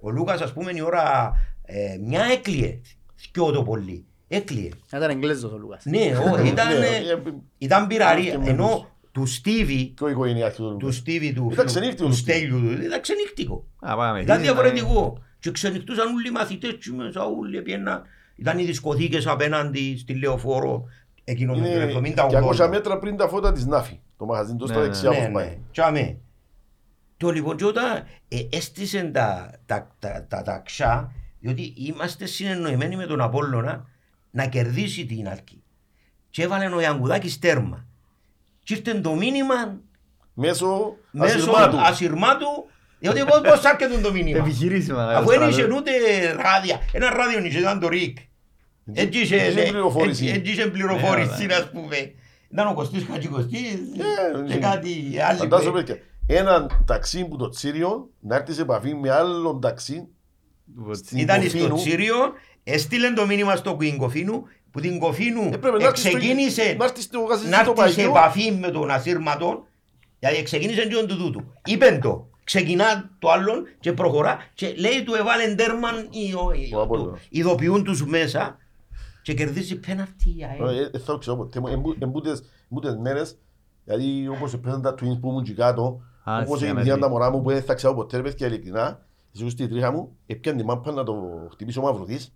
Ο 0.00 0.10
Λούκας 0.10 0.40
ας 0.40 0.52
πούμε 0.52 0.70
η 0.74 0.80
ώρα 0.80 1.32
ε, 1.64 1.96
μια 2.04 2.24
έκλειε. 2.32 2.80
Θκιό 3.16 3.50
το 3.50 3.62
πολύ. 3.62 4.04
Έκλειε. 4.28 4.68
Ήταν 4.94 5.10
Εγγλέζος 5.10 5.52
ο 5.52 5.56
Λούκας. 5.58 5.84
Ναι, 5.84 5.98
ω, 5.98 6.44
ήταν, 6.46 6.78
Ναι, 6.78 6.86
ε, 6.86 7.12
ε, 7.12 7.22
ήταν 7.58 7.86
πειραρία. 7.86 8.30
και 8.30 8.38
με 8.38 8.48
Ενώ 8.48 8.86
του 9.12 9.26
Στίβη, 9.26 9.86
Και 9.86 10.04
ο 10.04 10.08
οικογενειάρχης 10.08 10.56
του 10.56 10.64
του 10.64 10.70
Λούκας. 10.80 10.96
Στίβη 10.96 11.32
του, 11.32 11.42
Ήταν 11.42 11.50
φίλου- 11.52 11.66
ξενύχτικο 11.66 12.02
του 12.02 12.08
το 12.10 12.16
Στίβη. 12.16 12.38
Στέλιου 12.38 12.60
του, 12.76 12.82
ήταν 12.82 13.00
ξενύχτικο. 13.00 13.64
Α, 13.80 13.96
πάμε. 13.96 14.20
Ήταν 14.20 14.36
Τι, 14.36 14.42
διαφορετικό. 14.42 15.22
Και 15.38 15.50
ξενυχτούσαν 15.50 16.06
όλοι 16.14 16.28
οι 16.28 16.30
μαθητές 16.30 16.72
και 16.80 16.90
μέσα 16.92 17.24
όλοι 17.24 17.56
έπιαναν. 17.56 18.02
Ήταν 18.36 18.58
οι 18.58 18.64
δισκοθήκες 18.64 19.26
απέναντι 19.26 19.96
στη 19.98 20.14
λεωφόρο 20.14 20.84
εκείνο 21.24 21.52
το 21.52 21.58
Είναι 21.58 21.86
200 21.92 22.64
70-80. 22.64 22.68
μέτρα 22.68 22.98
πριν 22.98 23.16
τα 23.16 23.28
φώτα 23.28 23.52
της 23.52 23.66
Νάφη. 23.66 24.00
Το 24.16 24.24
μαγαζίν 24.24 24.56
του 24.56 24.66
στα 24.66 24.76
Ναι, 24.76 24.82
δεξιά 24.82 25.10
Ναι, 25.10 25.16
όπως 25.16 25.28
ναι. 25.28 25.32
πάει. 25.34 25.58
Τσάμε. 25.72 26.16
Το 27.16 27.30
λοιπόν 27.30 27.56
και 27.56 27.64
όταν 27.64 27.84
ε, 28.28 28.36
έστησε 28.50 29.02
τα, 29.12 29.50
τα, 29.66 29.94
τα, 29.98 30.26
τα 30.28 30.42
ταξιά, 30.42 31.12
διότι 31.42 31.72
είμαστε 31.76 32.26
συνεννοημένοι 32.26 32.96
με 32.96 33.06
τον 33.06 33.20
Απόλλωνα 33.20 33.86
να 34.30 34.46
κερδίσει 34.46 35.06
την 35.06 35.28
Άλκη. 35.28 35.62
Και 36.30 36.42
έβαλε 36.42 36.66
ο 36.74 36.80
Ιαγκουδάκης 36.80 37.38
τέρμα. 37.38 37.86
Και 38.62 38.74
ήρθε 38.74 38.94
το 39.00 39.14
μήνυμα 39.14 39.80
Μέσω 40.34 40.96
μέσω 41.10 41.34
ασυρμάτου. 41.36 41.80
ασυρμάτου, 41.80 42.46
διότι 42.98 43.24
πώς, 43.24 43.40
πώς 43.40 43.64
άρκεται 43.64 43.98
το 43.98 44.12
μήνυμα. 44.12 44.38
Επιχειρήσιμα. 44.38 45.04
Αφού 45.08 45.28
δεν 45.28 45.48
είχε 45.48 45.62
ούτε 45.64 45.90
ράδια. 46.32 46.80
Ένα 46.92 47.10
ράδιο 47.10 47.44
είχε, 47.44 47.58
ήταν 47.58 47.80
το 47.80 47.88
ΡΙΚ. 47.88 48.16
Έτσι 48.92 49.18
είχε 49.20 49.36
Είχε 49.36 49.50
λέ- 49.50 49.68
πληροφόρηση. 49.68 50.24
έτσι- 50.26 50.38
έτσι 50.38 50.52
είχε 50.52 50.66
πληροφόρηση, 50.66 51.46
ας 51.50 51.70
πούμε. 51.70 52.12
Ήταν 52.52 52.66
ο 52.66 52.74
Κωστής 52.74 53.04
Χατζικοστής 53.10 53.72
Ναι, 53.96 54.42
και 54.48 54.54
ναι. 54.54 54.60
κάτι 54.60 55.16
άλλο. 55.28 55.38
Φαντάζομαι 55.38 55.82
παιδιά. 55.82 56.02
Έναν 56.26 56.82
ταξί 56.86 57.24
που 57.24 57.36
το 57.36 57.48
Τσίριο 57.48 58.10
να 58.20 58.36
έρθει 58.36 58.52
σε 58.52 58.62
επαφή 58.62 58.94
με 58.94 59.10
άλλον 59.10 59.60
ταξί 59.60 59.92
στην 59.92 60.06
Ήταν 61.12 61.42
στο 61.42 61.58
Κοφίνου. 61.58 61.74
Τσίριο, 61.76 62.14
έστειλε 62.64 63.12
το 63.12 63.26
μήνυμα 63.26 63.56
στο 63.56 63.74
Κουίνκοφίνου, 63.74 64.42
που 64.70 64.80
την 64.80 64.98
Κοφίνου 64.98 65.42
Έπρεπε 65.52 65.76
να 65.78 65.84
έρθεις 65.84 66.00
στο- 66.00 66.18
ξεκίνησε 66.18 66.74
να 66.78 66.84
έρθεις 66.84 67.04
στο 67.04 67.20
γαζί 67.20 67.48
να 67.48 67.58
στο 67.58 67.74
έρθεις 67.76 67.94
σε 67.94 68.00
παγιό. 68.00 68.10
επαφή 68.10 68.52
με 68.60 68.68
τον 68.70 68.90
ασύρματο, 68.90 69.66
γιατί 70.18 70.42
ξεκίνησε 70.42 70.86
και 70.86 71.04
του 71.06 71.16
τούτου. 71.16 71.42
Είπεν 71.64 72.00
το, 72.00 72.28
ξεκινά 72.44 73.10
το 73.18 73.30
άλλον 73.30 73.64
και 73.80 73.92
προχωρά 73.92 74.38
και 74.54 74.74
λέει 74.76 75.02
του 75.02 75.14
εβάλεν 75.14 75.56
τέρμαν 75.56 76.08
οι- 76.10 76.34
ο- 76.34 76.52
οι- 76.52 76.74
Ο 76.74 76.80
Απόλλωνας. 76.80 77.20
του- 77.20 77.26
ειδοποιούν 77.30 77.84
τους 77.84 78.04
μέσα 78.06 78.56
και 79.22 79.34
κερδίζει 79.34 79.78
πέναρτη 79.78 80.28
η 80.38 80.44
ΑΕΛ. 80.44 80.76
Ε, 80.76 80.80
ε, 80.92 80.98
θα 80.98 81.12
το 81.12 81.18
ξέρω 81.18 81.36
ποτέ 81.36 81.60
μου. 81.60 81.66
Εμπού- 81.66 81.96
εμπούτες- 82.02 82.42
εμπούτες 82.70 82.96
μέρες, 82.96 83.38
δηλαδή 83.84 84.28
όπως 84.28 84.52
έπαιζαν 84.54 84.82
τα 84.82 84.90
twins 84.94 85.18
που 85.20 85.28
ήμουν 85.28 85.42
και 85.44 85.52
κάτω, 85.54 86.00
Α, 86.24 86.36
όπως 86.38 86.58
στην 86.58 86.68
έγιναν 86.68 86.84
τα 86.86 86.92
Αμερική. 86.92 87.08
μωρά 87.10 87.30
μου 87.30 87.42
που 87.42 87.50
δεν 87.50 87.62
θα 87.62 87.74
ξέρω 87.74 87.94
ποτέ, 87.94 88.16
ρε 88.16 88.22
παιδιά, 88.22 88.46
ειλικρινά, 88.46 89.06
εσύ 89.34 89.50
στη 89.50 89.68
τρίχα 89.68 89.90
μου, 89.92 90.16
έπιαν 90.26 90.56
τη 90.56 90.64
μάπα 90.64 90.92
να 90.92 91.04
το 91.04 91.14
χτυπήσω 91.50 91.80
ο 91.80 91.84
Μαυροδής 91.84 92.34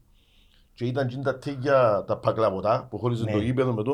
και 0.75 0.85
ήταν 0.85 1.07
και 1.09 1.17
τα 1.17 1.39
τέγια, 1.39 2.05
τα 2.07 2.17
παγκλαβωτά 2.17 2.87
που 2.91 2.99
χώριζε 2.99 3.25
Ναι. 3.25 3.33
το 3.33 3.39
γήπεδο 3.39 3.73
με 3.73 3.83
το. 3.83 3.91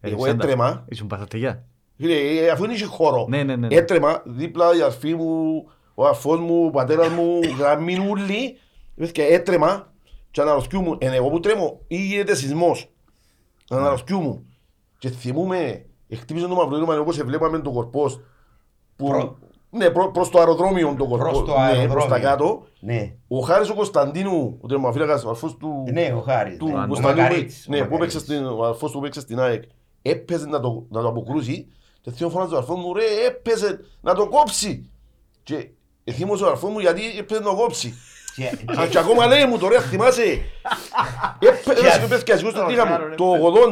Εγώ 0.00 0.14
Έριξαν 0.14 0.38
τα. 0.38 0.44
έτρεμα, 0.44 0.84
Ήσουν 0.88 1.06
παθατεγιά. 1.06 1.64
Φίλε, 1.96 2.14
ε, 2.14 2.50
αφού 2.50 2.62
δεν 2.62 2.70
είχε 2.70 2.84
χώρο. 2.84 3.26
Ναι, 3.28 3.42
ναι, 3.42 3.56
ναι. 3.56 3.66
Έτρεμα, 3.70 4.22
δίπλα 4.26 4.76
η 4.76 4.82
αρφή 4.82 5.14
μου, 5.14 5.64
ο 5.94 6.06
αφός 6.06 6.40
μου, 6.40 6.64
ο 6.66 6.70
πατέρας 6.70 7.08
μου, 7.08 7.40
γραμμή 7.58 7.98
ούλη. 8.10 8.58
Και 9.12 9.22
έτρεμα 9.22 9.92
και 10.30 10.40
αναρωτιούμουν, 10.40 10.98
είναι 11.00 11.16
εγώ 11.16 11.28
που 11.28 11.40
τρέμω 11.40 11.80
ή 11.86 11.96
γίνεται 11.96 12.34
σεισμός. 12.34 12.90
Αναρωτιούμουν. 13.70 14.46
Και 14.98 15.10
θυμούμαι, 15.10 15.86
χτύπησε 16.14 16.46
το 16.46 16.54
μαυροδίωμα 16.54 16.98
όπως 16.98 17.16
βλέπαμε 17.22 17.58
τον 17.58 17.72
κορπός. 17.72 18.20
Που, 18.96 19.08
Προ- 19.08 19.38
Ναι, 19.70 19.90
προ, 19.90 20.10
προς 20.10 20.30
το 20.30 20.38
αεροδρόμιο 20.38 20.94
τον 20.98 21.08
κορπό. 21.08 21.24
Προς 21.24 21.38
το 21.44 21.52
ναι, 21.58 21.64
αεροδρόμιο. 21.64 21.92
προς 21.92 22.06
τα 22.06 22.18
κάτω. 22.18 22.66
Ναι, 22.80 23.12
Ο 23.28 23.38
Χάρης 23.38 23.68
ο 23.70 23.74
Κωνσταντίνου, 23.74 24.58
ο 24.60 24.66
τρεμαφύλακας, 24.66 25.24
ο 25.24 25.28
αρφός 25.28 25.56
του, 25.56 25.84
ναι, 25.92 26.12
ο 26.16 26.20
Χάρης. 26.20 26.56
του 26.56 26.66
ναι, 26.66 26.72
ο 26.82 26.86
Κωνσταντίνου, 26.86 27.22
Μακαρίτης, 27.22 27.66
ο 27.68 27.70
ναι, 27.70 27.76
που 27.78 27.82
Μακαρίτης. 27.92 28.14
έπαιξε 28.14 28.34
στην, 28.34 28.46
ο 28.60 28.64
αρφός 28.64 28.90
του 28.90 28.98
που 28.98 29.04
έπαιξε 29.04 29.20
στην 29.20 29.40
ΑΕΚ, 29.40 29.62
έπαιζε 30.02 30.46
να 30.46 30.60
το, 30.60 30.86
να 30.90 31.00
το 31.02 31.08
αποκρούσει 31.08 31.66
και 32.00 32.10
θέλω 32.10 32.30
φωνάζει 32.30 32.54
ο 32.54 32.56
αρφός 32.56 32.76
μου, 32.78 32.94
ρε, 32.94 33.02
έπαιζε 33.26 33.80
να 34.00 34.14
το 34.14 34.28
κόψει. 34.28 34.90
Και 35.42 35.68
εθίμωσε 36.04 36.44
ο 36.44 36.48
αρφός 36.48 36.70
μου 36.70 36.78
γιατί 36.78 37.00
έπαιζε 37.18 37.40
να 37.40 37.46
το 37.46 37.56
κόψει. 37.56 37.94
Και- 38.36 38.80
Α, 38.80 38.86
Και 38.86 38.98
ακόμα 38.98 39.26
λέει 39.26 39.44
μου 39.44 39.58
τώρα, 39.58 39.80
θυμάσαι. 39.80 40.22
Έπαιζε 41.38 41.62
και 41.62 41.68
παιδιά, 41.68 42.38
εγώ 42.38 42.50
στην 42.50 42.64
τρίχα 42.66 42.86
μου, 42.86 43.14
το 43.16 43.24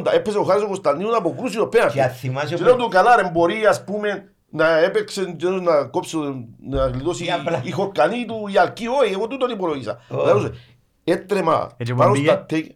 80, 0.06 0.12
έπαιζε 0.14 0.38
ο 0.38 0.42
Χάρης 0.42 0.62
ο 0.62 0.66
Κωνσταντίνου 0.66 1.10
να 1.10 1.16
αποκρούσει 1.16 1.56
το 1.56 1.66
πέναρτι. 1.66 1.92
Και 1.94 2.02
αν 2.02 2.10
θυμάσαι 2.10 2.46
Και 2.48 2.56
που- 2.56 2.62
λέω 2.62 2.76
του 2.76 2.88
καλά 2.88 3.16
ρε, 3.16 3.30
μπορεί 3.32 3.66
ας 3.66 3.84
πούμε 3.84 4.33
να 4.56 4.78
έπαιξε 4.78 5.34
και 5.38 5.48
να 5.48 5.84
κόψει, 5.84 6.16
να 6.68 6.86
γλιτώσει 6.86 7.24
Ή 7.24 7.30
απλά- 7.30 7.60
η 7.64 7.70
χορκανή 7.70 8.24
του, 8.24 8.48
η 8.54 8.58
αλκή, 8.58 8.86
όχι, 8.86 9.12
εγώ 9.12 9.26
τούτον 9.26 9.50
υπολογίσα. 9.50 10.00
Ω. 10.08 10.22
Δηλαδή, 10.24 10.50
Έτρεμα 11.04 11.70
Έτσι 11.76 11.92
που 11.92 11.98
πάνω 11.98 12.10
μπήκε. 12.12 12.24
στα 12.26 12.44
τέκ- 12.44 12.70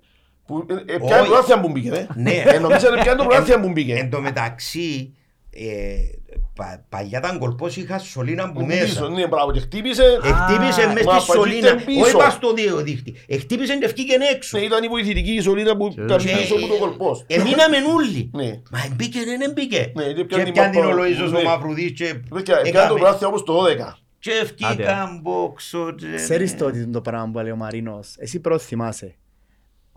που 0.47 0.66
ε, 0.70 0.74
ε, 0.74 0.99
πιάνε 0.99 1.20
Όχι. 1.20 1.29
το 1.29 1.35
λάθια 1.35 1.61
που 1.61 1.68
μπήκε, 1.68 1.89
ε. 1.89 2.07
Ναι. 2.14 2.31
Ε, 2.31 2.59
Νομίζανε 2.59 3.01
πιάνε 3.03 3.22
το 3.22 3.29
λάθια 3.31 3.61
που 3.61 3.68
μπήκε. 3.68 3.95
Εν 3.95 4.11
τω 4.11 4.20
μεταξύ, 4.20 5.14
ε, 5.51 6.17
πα- 6.55 6.85
παλιά 6.89 7.18
ήταν 7.18 7.39
κολπός 7.39 7.76
είχα 7.76 7.99
σωλήνα 7.99 8.53
που 8.53 8.61
Που 8.61 8.66
πίσω, 8.66 8.79
μέσα. 8.81 9.09
Ναι, 9.09 9.26
μπράβο, 9.26 9.53
και 9.53 9.61
χτύπησε. 9.61 10.03
Εχτύπησε 10.22 10.83
Α, 10.83 10.93
μες 10.93 11.05
μα 11.05 11.18
στη 11.18 11.31
σωλήνα, 11.31 11.68
παγίτε 11.68 11.85
πίσω. 11.85 12.01
όχι 12.01 12.16
πας 12.16 12.33
στο 12.33 12.53
δύο 12.53 12.76
δίχτυ. 12.76 13.14
Εχτύπησε 13.26 13.76
και 13.76 13.85
ευκήκεν 13.85 14.20
έξω. 14.35 14.59
Ναι, 14.59 14.64
ήταν 14.64 14.83
η 14.85 14.89
βοηθητική 14.89 15.33
η 15.35 15.41
σωλήνα 15.41 15.76
που 15.76 15.89
Και- 15.89 16.01
ήταν 16.03 16.18
Και- 16.18 16.37
πίσω 16.37 16.55
από 16.55 16.66
το 16.66 16.74
κολπός. 16.79 17.24
Εμείναμε 17.26 17.76
όλοι. 17.97 18.31
Ναι. 18.35 18.61
Μα 18.70 18.79
εμπήκε, 18.91 19.18
δεν 19.24 19.41
εμπήκε. 19.41 19.93
Ναι, 19.95 20.05
και 20.05 20.12
Και 20.12 20.24
πιάνει 20.24 20.53
πιάνει 20.53 20.70
την 20.76 20.81
μάπα, 20.85 20.95
Ολοΐζος 20.97 21.29
ο 21.29 21.31
ναι. 21.39 21.43
Μαυρουδής 21.43 21.93
και 21.93 22.05
Παιδιά, 22.35 22.61
Πιάνε 22.61 22.70
το 22.70 22.79
έκαμε- 22.79 23.01
λάθια 23.01 23.26
όπως 23.26 23.43
το 23.45 23.53
12. 23.53 23.99
και 24.18 24.31
ευκήκαν 24.43 25.20
μπόξο. 25.22 25.95
και- 25.97 26.07
Ξέρεις 26.16 26.57
το 26.57 26.64
ότι 26.66 26.79
είναι 26.79 26.93
το 26.93 27.01
πράγμα 27.01 27.31
που 27.33 27.39
λέει 27.39 27.51
ο 27.53 27.57
Μαρίνος. 27.57 28.14
Εσύ 28.18 28.41
πρώτα 28.41 28.62
θυμάσαι. 28.64 29.14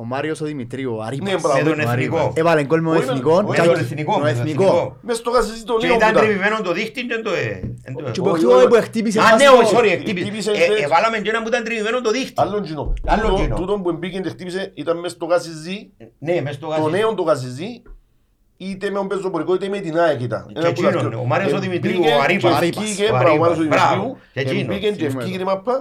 Ο 0.02 0.06
Μάριος 0.06 0.41
ο 0.41 0.45
Δημητρίου, 0.45 0.93
ο 0.95 0.99
Ναι, 0.99 1.06
Αρήπας. 1.06 1.41
μπράβο. 1.41 1.58
Με 1.64 1.70
τον 1.76 1.86
Μαρίβα. 1.86 2.18
εθνικό. 2.20 2.34
Έβαλε 2.36 2.64
γκολ 2.64 2.82
με 2.82 2.88
τον 2.89 2.97
Όχι 2.97 3.06
με- 3.06 3.12
εθνικό. 3.12 3.32
όχι 3.34 3.45
Με 3.49 3.56
και- 3.56 3.62
τον 3.62 3.76
εθνικό. 3.86 4.18
με 4.18 4.24
μες 4.24 4.34
τον 4.38 4.43
τον 4.45 4.47
εθνικό. 4.54 4.97
Μες 5.02 5.18
στο 5.18 5.30
γασίζι 5.30 5.64
το 5.64 5.74
Και 5.78 5.86
λίγο 5.86 5.97
ήταν 5.97 6.10
που 6.12 6.16
ήταν. 6.18 6.26
τριμημένο 6.28 6.62
το 6.62 6.72
δίχτυ 6.74 7.02
και 7.06 7.18
το... 7.26 7.32
ε, 7.34 7.45
εν 7.84 7.93
το- 7.95 8.12
Και 8.16 8.22
Όχι, 8.22 8.22
που 8.22 8.30
όχι, 8.30 8.38
χτύπησε- 8.38 8.58
όχι. 8.58 8.68
που 8.68 8.76
χτύπησε 8.88 9.20
Α, 9.20 9.24
φάση 9.24 9.36
ναι, 9.43 9.49
το- 9.49 9.58
όχι, 9.62 9.76
sorry, 9.78 9.91
χτύπησε 10.02 10.26
χτύπησε. 10.28 10.52
έτσι. 10.52 10.82
Ε, 10.82 10.84
Εβάλαμε 10.88 11.18
και 11.24 11.30
ένα 11.34 11.41
που 11.41 11.47
ήταν 11.47 11.64
τριμημένο 11.64 12.02
το 12.02 12.12
δίχτυ. 12.12 12.34
Άλλον 12.43 12.62
κοινό. 12.68 12.93
Άλλον 13.14 13.30
Τούτο- 13.30 13.41
κοινό. 13.41 13.56
Τούτον 13.56 13.78
που 13.84 13.91
μπήκε 13.97 14.20
και 14.20 14.30
χτύπησε 14.30 14.72
ήταν 14.82 14.95
μες 14.99 15.12
στο 15.12 15.26
γασίζι 15.32 15.78
Ναι, 16.20 16.41
μες 16.41 16.56
στο 16.56 16.68
το 16.68 16.72
γάζι. 16.74 16.89
νέο 16.97 17.14
το 17.14 17.24
γαζιζί 17.24 17.72
είτε 18.58 18.86
με 18.89 18.97
τον 18.97 19.08
πεζοπορικό 19.08 19.54
είτε 19.56 19.68
με 19.68 19.80
την 19.80 19.97
ΑΕΚ 19.99 20.22
ήταν. 20.22 20.45
Και 20.54 20.60
Ένα 20.60 20.72
που 20.74 20.82
τα 20.82 20.88
εκείνον, 20.88 21.10
δυο. 21.10 21.20
ο 21.20 21.26
Μάριος 21.26 21.52
ο 21.52 21.56
Ε, 21.56 21.60
Δημητρίου, 21.60 21.99
μπήκε 21.99 22.14
ο 22.14 22.22
Αρήπας. 22.22 22.52
και 22.52 22.58
Αρήπας, 22.58 22.84
ευκήκε, 22.84 23.04
ο 23.04 23.08
μπράβο, 23.08 23.34
ο 23.34 23.38
Μάριος 23.38 23.58
ο 23.58 23.62
Αρήπας, 23.62 23.80
Δημητρίου, 23.80 23.97
μπράβο. 23.99 24.18
Και 24.34 24.39
ε, 24.39 24.43
εκείνος. 24.43 24.66
μπήκε 24.76 24.88
και 24.89 24.95
Θυμούμαι 24.95 25.20
ευκήκε 25.24 25.38
το. 25.38 25.43
η 25.43 25.45
μάπα 25.45 25.76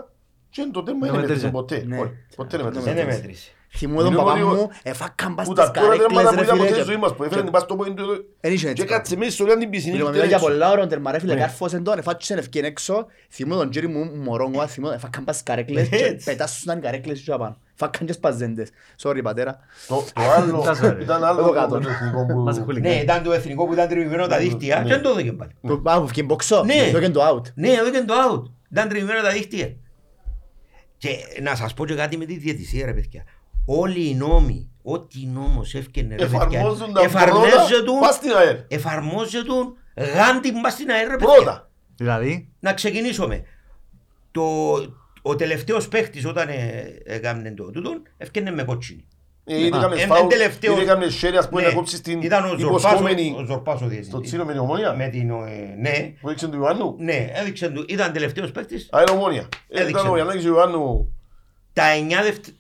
και 0.51 0.63
το 0.73 0.83
τέρμα 0.83 1.01
Δεν 1.07 1.11
δεν 1.11 1.21
μέτρησε. 1.21 1.45
μέτρησε 1.45 1.49
ποτέ. 1.59 1.85
Ναι. 1.87 1.99
Όχι, 2.01 2.11
Ποτέ 2.37 2.57
δεν 2.57 2.73
Δεν 2.95 3.07
μέτρησε. 3.07 3.51
Δεν 3.73 3.91
μέτρησε. 3.91 3.99
Θυμούμαι 3.99 4.03
τον 4.03 4.13
Μιλώ 4.13 4.23
παπά 4.25 4.37
λίγο- 4.39 4.55
μου, 4.55 4.69
εφάκαν 4.83 5.35
πας 5.35 5.47
Που 5.47 5.53
στις 5.57 5.65
τα 5.65 5.71
τώρα 5.71 5.97
τέρματα 5.97 6.23
καρέκλες 6.23 6.31
που 6.31 6.37
ρε 6.37 6.43
είδαμε 6.43 6.53
φίλε. 6.53 6.59
ποτέ 6.59 6.69
και- 6.69 6.75
στη 6.83 6.91
ζωή 6.91 6.97
μας 6.97 7.15
που 7.15 7.23
έφεραν 7.25 7.43
την 7.45 7.53
πας 7.53 7.63
στο 7.63 7.77
πόντο 7.77 8.05
Εν 8.41 8.53
είχε 8.53 8.65
και 8.65 8.71
έτσι 8.71 8.85
κάτσε 8.85 9.17
μέσα 9.17 9.31
στο 9.31 9.45
λιάν 9.45 9.59
την 9.59 9.71
πισινή 9.71 9.93
Μιλούμε 9.93 10.11
και 10.11 10.17
για 10.17 10.27
έξω. 10.37 10.39
πολλά 10.47 10.71
ώρα, 10.71 10.87
τερμαρέ 10.87 11.19
φίλε, 11.19 11.35
Ναι. 11.35 11.41
κάρφωσεν 11.41 11.83
τον, 11.85 11.99
εφάτσισεν 11.99 12.39
ευκαιρία 12.39 12.69
έξω, 12.69 13.07
θυμούμαι 13.31 13.57
τον 13.61 13.71
τζίρι 13.71 13.87
μου 13.89 14.05
μωρό, 14.17 14.51
εγώ 14.55 14.67
θυμούμαι, 14.67 14.95
εφάκαν 14.95 15.25
πας 15.25 15.35
στις 15.35 15.47
καρέκλες 15.47 15.89
και 15.89 15.97
Έτσι. 15.97 16.25
πετάσσουσαν 16.25 16.79
οι 16.79 16.81
καρέκλες 16.81 17.21
και 17.21 17.33
απάνω. 17.33 17.57
Φάκαν 17.75 18.07
και 18.07 18.13
σπαζέντες. 18.13 18.69
Sorry 19.03 19.21
πατέρα. 19.23 19.59
Το 19.89 20.05
το 20.15 20.23
άλλο 20.37 20.59
Τα 20.61 20.73
sorry. 20.83 21.01
ήταν 21.01 21.25
άλλο 21.25 21.41
Εγώ 21.41 21.51
κάτω. 21.51 21.75
με 21.75 21.81
το 21.81 21.89
εθνικό 21.91 22.27
που- 22.27 22.39
Μας 22.39 22.59
χούλικα. 22.65 22.89
Ναι, 22.89 22.95
ήταν 22.95 23.23
το 23.23 23.33
εθνικό 23.33 23.67
που 23.67 23.73
ήταν 23.73 23.89
τριμημένο 23.89 24.27
τα 24.27 24.39
δίχτυα 24.39 24.77
Ναι. 24.79 24.83
και 24.85 24.93
δεν 24.93 25.03
το 25.03 25.09
έδωκε 25.09 25.33
πάλι; 25.33 25.51
Που- 25.61 25.83
Α, 25.85 26.01
που 26.01 26.07
βγήκε 26.07 26.23
μποξό, 26.23 26.65
Ναι. 26.65 26.75
το 26.91 26.97
έκανε 26.97 27.11
το 27.15 27.21
out. 27.29 27.53
Ναι, 27.55 27.69
έδωκε 27.69 28.01
το 28.07 28.15
out. 28.31 28.43
Ήταν 28.71 28.89
τριμημένο 28.89 29.23
τα 29.23 29.31
δίχτυα. 29.31 29.77
Και 30.99 31.09
να 31.43 31.55
σας 31.55 31.75
πω 31.75 31.87
και 31.87 31.95
κάτι 31.95 32.17
με 32.17 32.25
τη 32.25 32.37
διαιτησία 32.39 32.87
ρε 32.87 32.93
παιδιά. 32.95 33.25
Όλοι 33.65 34.09
οι 34.09 34.15
νόμοι, 34.15 34.71
ό,τι 34.83 35.27
νόμος 35.27 35.75
έφτιανε 35.75 36.17
ρε 36.17 36.27
παιδιά, 36.27 36.39
Εφαρμόζουν 36.43 36.93
τα 36.93 37.01
εφαρμόζεται 37.03 37.83
πρώτα 37.85 38.01
πας 38.01 38.15
στην 38.15 38.31
ΑΕΛ. 38.33 38.57
εφαρμόζεται 38.69 39.53
γάντι 40.15 40.53
μπας 40.61 40.73
στην 40.73 40.91
αέρα 40.91 41.11
ρε 41.11 41.17
παιδιά. 41.17 41.35
Πρώτα. 41.35 41.71
Δηλαδή, 41.97 42.49
Να 42.61 42.73
ξεκινήσουμε. 42.75 43.43
Το, 44.31 44.43
ο 45.23 45.37
τελευταίος 45.37 45.89
παίχτης 45.89 46.27
όταν 46.27 46.49
ε, 46.49 46.85
έκανε 47.05 47.51
το 47.53 47.71
τούτο, 47.71 47.91
ευκαινε 48.17 48.51
με 48.51 48.63
κότσινη. 48.65 49.05
Ε, 49.45 49.65
Είτε 49.65 49.77
Α, 49.77 49.79
έκαμες 49.79 50.01
εν- 50.03 50.07
φάουλ, 50.09 50.23
εν 50.23 50.29
τελευταίο- 50.29 50.73
είτε 50.73 50.83
έκαμες 50.83 51.15
χέρι, 51.15 51.37
ας 51.37 51.49
πούμε, 51.49 51.61
Ναι, 51.63 51.69
να 51.69 51.75
κόψεις 51.75 52.01
την 52.01 52.23
Ήταν 52.23 52.45
ο 52.45 52.57
Ζορπάς, 52.59 52.83
υποσχόμενη 52.83 53.35
ο 53.39 53.45
Ζορπάς 53.45 53.75
ο 53.75 53.79
στο 53.79 53.87
διευθυντής. 53.89 54.29
τσίρο 54.29 54.45
με 54.45 54.53
την 54.53 54.61
ομόνια. 54.61 54.93
Με 54.95 55.09
την, 55.09 55.31
ε, 55.31 55.75
ναι, 55.81 56.13
Που 56.21 56.27
έδειξε 56.29 56.49
του 56.49 56.57
Ιωάννου. 56.57 56.95
ναι, 56.99 57.31
έδειξε 57.35 57.69
του, 57.69 57.85
ήταν 57.89 58.13
τελευταίος 58.13 58.51
παίχτης. 58.53 58.89
Α, 58.93 59.01
είναι 59.01 59.11
ομόνια. 59.19 59.49
Ε, 59.69 59.81
Έδειξε. 59.81 60.01
Ήταν 60.01 60.13
ο 60.13 60.15
Γιαννάκης 60.15 60.45
Ιωάννου. 60.45 61.15
Τα 61.73 61.89
εννιά 61.91 62.23
δευτε... 62.23 62.51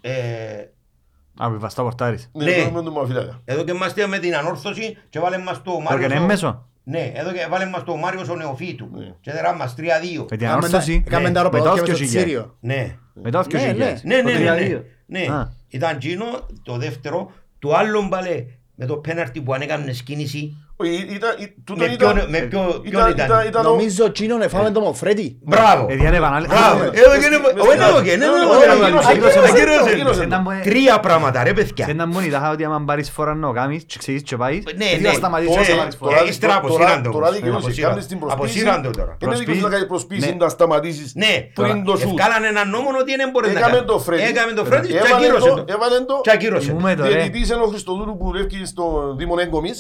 ε, 1.41 1.45
Α, 1.45 1.51
βαστά 1.59 1.83
πορτάρις. 1.83 2.31
Ναι, 2.33 2.45
Ναι. 2.45 2.65
το 2.65 2.71
με 2.71 2.83
τον 2.83 2.93
Μαφυλάκα. 2.93 3.41
εδώ 3.45 3.65
και 3.65 3.73
είμαστε 3.73 4.07
με 4.07 4.19
την 4.19 4.37
ανόρθωση 4.37 4.97
και 5.09 5.19
βάλε 5.19 5.39
μας 5.39 5.57
το 5.63 5.71
Τώρα 5.71 5.79
και 5.79 5.91
Μάριος... 5.91 6.13
είναι 6.13 6.21
ο- 6.21 6.27
μέσο. 6.27 6.65
Ναι, 6.85 7.13
εδώ 7.15 7.33
και 7.33 7.47
βάλε 7.51 7.67
μας 7.67 7.85
το 7.85 7.97
Μάριος 7.97 8.29
ο 8.29 8.37
Νεοφύτου. 8.37 8.89
Ναι. 8.93 9.15
Και 9.21 9.33
δερά 9.33 9.55
μας 9.55 9.75
3-2. 9.79 9.81
Με 9.81 10.37
την 10.37 10.47
Έκαμε 10.47 10.47
τα- 10.47 10.49
ανόρθωση. 10.53 11.03
έκαμε 11.07 11.29
Ναι. 11.29 11.35
τα 11.35 11.43
Μετά 11.43 11.59
αεροπλάνο 11.59 11.65
και 11.75 11.81
όφκιο 11.81 11.93
με 11.93 11.99
το 11.99 12.05
χιλιάδες. 12.05 12.23
Τσίριο. 12.25 12.57
Ναι. 12.61 12.97
Μετά 13.23 13.39
όφκιο 13.39 13.59
Ναι, 13.61 13.67
χιλιάδες. 13.67 14.03
Ναι, 14.05 14.17
ναι, 14.23 14.33
ναι, 14.33 14.39
ναι. 14.39 14.79
3-2. 14.79 14.85
ναι. 15.07 15.21
Α. 15.35 15.53
Ήταν 15.69 15.99
Τζίνο 15.99 16.25
το 16.63 16.77
δεύτερο. 16.77 17.31
Το 17.59 17.75
άλλο 17.75 18.07
μπαλέ 18.09 18.45
με 18.75 18.87
το 18.87 18.97
πέναρτι 18.97 19.41
που 19.41 19.55
ανέκανε 19.55 19.93
σκίνηση. 19.93 20.57
Όχι, 20.83 21.07
ήταν- 21.17 21.35
ή- 21.39 21.55
τούτο 21.65 21.85
Με 21.85 21.93
ήταν- 21.93 22.15
ποιον, 22.15 22.31
με 22.31 22.39
ποιο, 22.39 22.61
ποιον 22.61 22.83
ήταν- 22.85 23.11
ήταν. 23.11 23.27
ήταν- 23.27 23.47
ήταν 23.47 23.67
ο- 23.67 23.69
Νομίζω 23.69 24.05
εκείνον 24.05 24.43
εφάμε 24.43 24.71
το 24.71 24.81
Μοφρέτη. 24.81 25.39
Μπράβο. 25.43 25.87
Ε, 25.91 25.95
διάνε 25.95 26.17
επανάληψη. 26.17 26.57
Μπράβο. 26.57 26.83
Ε, 26.83 26.87
Εδώ 26.87 27.11
και 27.21 27.27
είναι... 27.27 27.39
Μες 27.39 27.65
Όχι, 27.65 27.71
στην- 27.71 27.81
εδώ 27.89 28.03
και 28.03 28.11
είναι... 28.11 28.27
Ναι, 28.27 28.33
εδώ 28.43 28.55
ναι, 28.55 28.61
και 28.61 28.67
ναι, 28.67 28.75
είναι- 28.75 28.87
ακύρωσε, 28.87 29.09
ακύρωσε, 29.11 29.39
ακύρωσε, 29.39 29.59
ακύρωσε. 29.59 29.91
ακύρωσε. 29.95 30.15
Σε 30.21 30.23
έναν 30.23 30.43
που- 30.43 30.51
Τρία 30.69 31.01
πράγματα 31.01 31.43
ρε 31.43 31.49
σε 31.49 31.55
παιδιά. 31.55 31.87
έναν 31.89 32.09
μόνη 32.09 32.29
τάχα 32.29 32.51
ότι 32.51 32.65
άμα 32.65 32.83
πάρεις 32.87 33.11
φορά 33.11 33.35
να 33.35 33.47
το 33.47 33.53
κάνεις 33.53 33.85
και 33.85 33.97
ξέρεις 33.99 34.23
και 34.23 34.37
πάεις, 34.37 34.63
Ναι, 34.77 34.85
γιατί 34.85 35.03
ναι. 35.03 35.09
θα 35.09 35.15
σταματήσεις 35.15 35.55
Τώρα- 35.57 35.69
να 35.71 35.77
πάρεις 35.77 35.97
φορά. 35.97 36.11
τώρα- 36.17 36.29
ύστερα 36.31 36.53
τώρα- 36.61 36.65
αποσύραν 36.75 37.03
το 37.03 37.11
Τώρα 37.11 37.27
όμως. 37.27 37.37
δικαιούσε, 37.39 37.59
Αποσύραν. 37.65 37.91
κάνεις 37.91 38.07
την 38.07 38.19
προσποίηση. 38.19 38.59
Αποσύραν 38.61 38.79
το 38.87 38.91
τώρα. 38.99 39.13
Είναι 39.23 39.35
δικαιούσε 39.41 39.61
να 39.61 39.71
κάνεις 39.75 39.87
προσποίηση, 39.87 40.29
Ναι. 40.31 40.37
να 40.45 40.49
σταματήσεις 40.49 41.09
Ναι, 41.23 41.33
πριν 41.59 41.85
το 41.89 41.93
σούτ. 41.97 42.09
ευκάλανε 42.19 42.47
έναν 42.55 42.67
νόμο 42.75 42.89
ότι 43.03 43.13
δεν 43.21 43.29
μπορεί 43.33 43.47
να 43.53 43.59
Έκαμε 43.59 43.75
κάνει. 43.77 43.87
το 43.91 43.97
Φρέντι. 44.07 44.23
Έκαμε 44.31 44.53
το 44.59 44.65
Φρέντι 44.69 44.87
και 44.89 44.97
Έβαλε 45.03 45.15
ακύρωσε 45.15 45.49
το- 45.49 45.55
το. 45.55 45.65
Έβαλε 45.75 45.97
το. 46.11 46.15
Και 46.27 46.33
ακύρωσε. 46.37 46.67
Θυμούμε 46.69 46.95
το, 46.99 47.03
ρε. 47.03 47.09
Διαιτητής 47.09 47.47
είναι 47.51 47.65
ο 47.67 47.71
Χριστοδούλου 47.73 48.15
που 48.19 48.33
ρεύκει 48.37 48.59
στο 48.73 48.85
Δήμο 49.19 49.35
Έγκομης. 49.45 49.79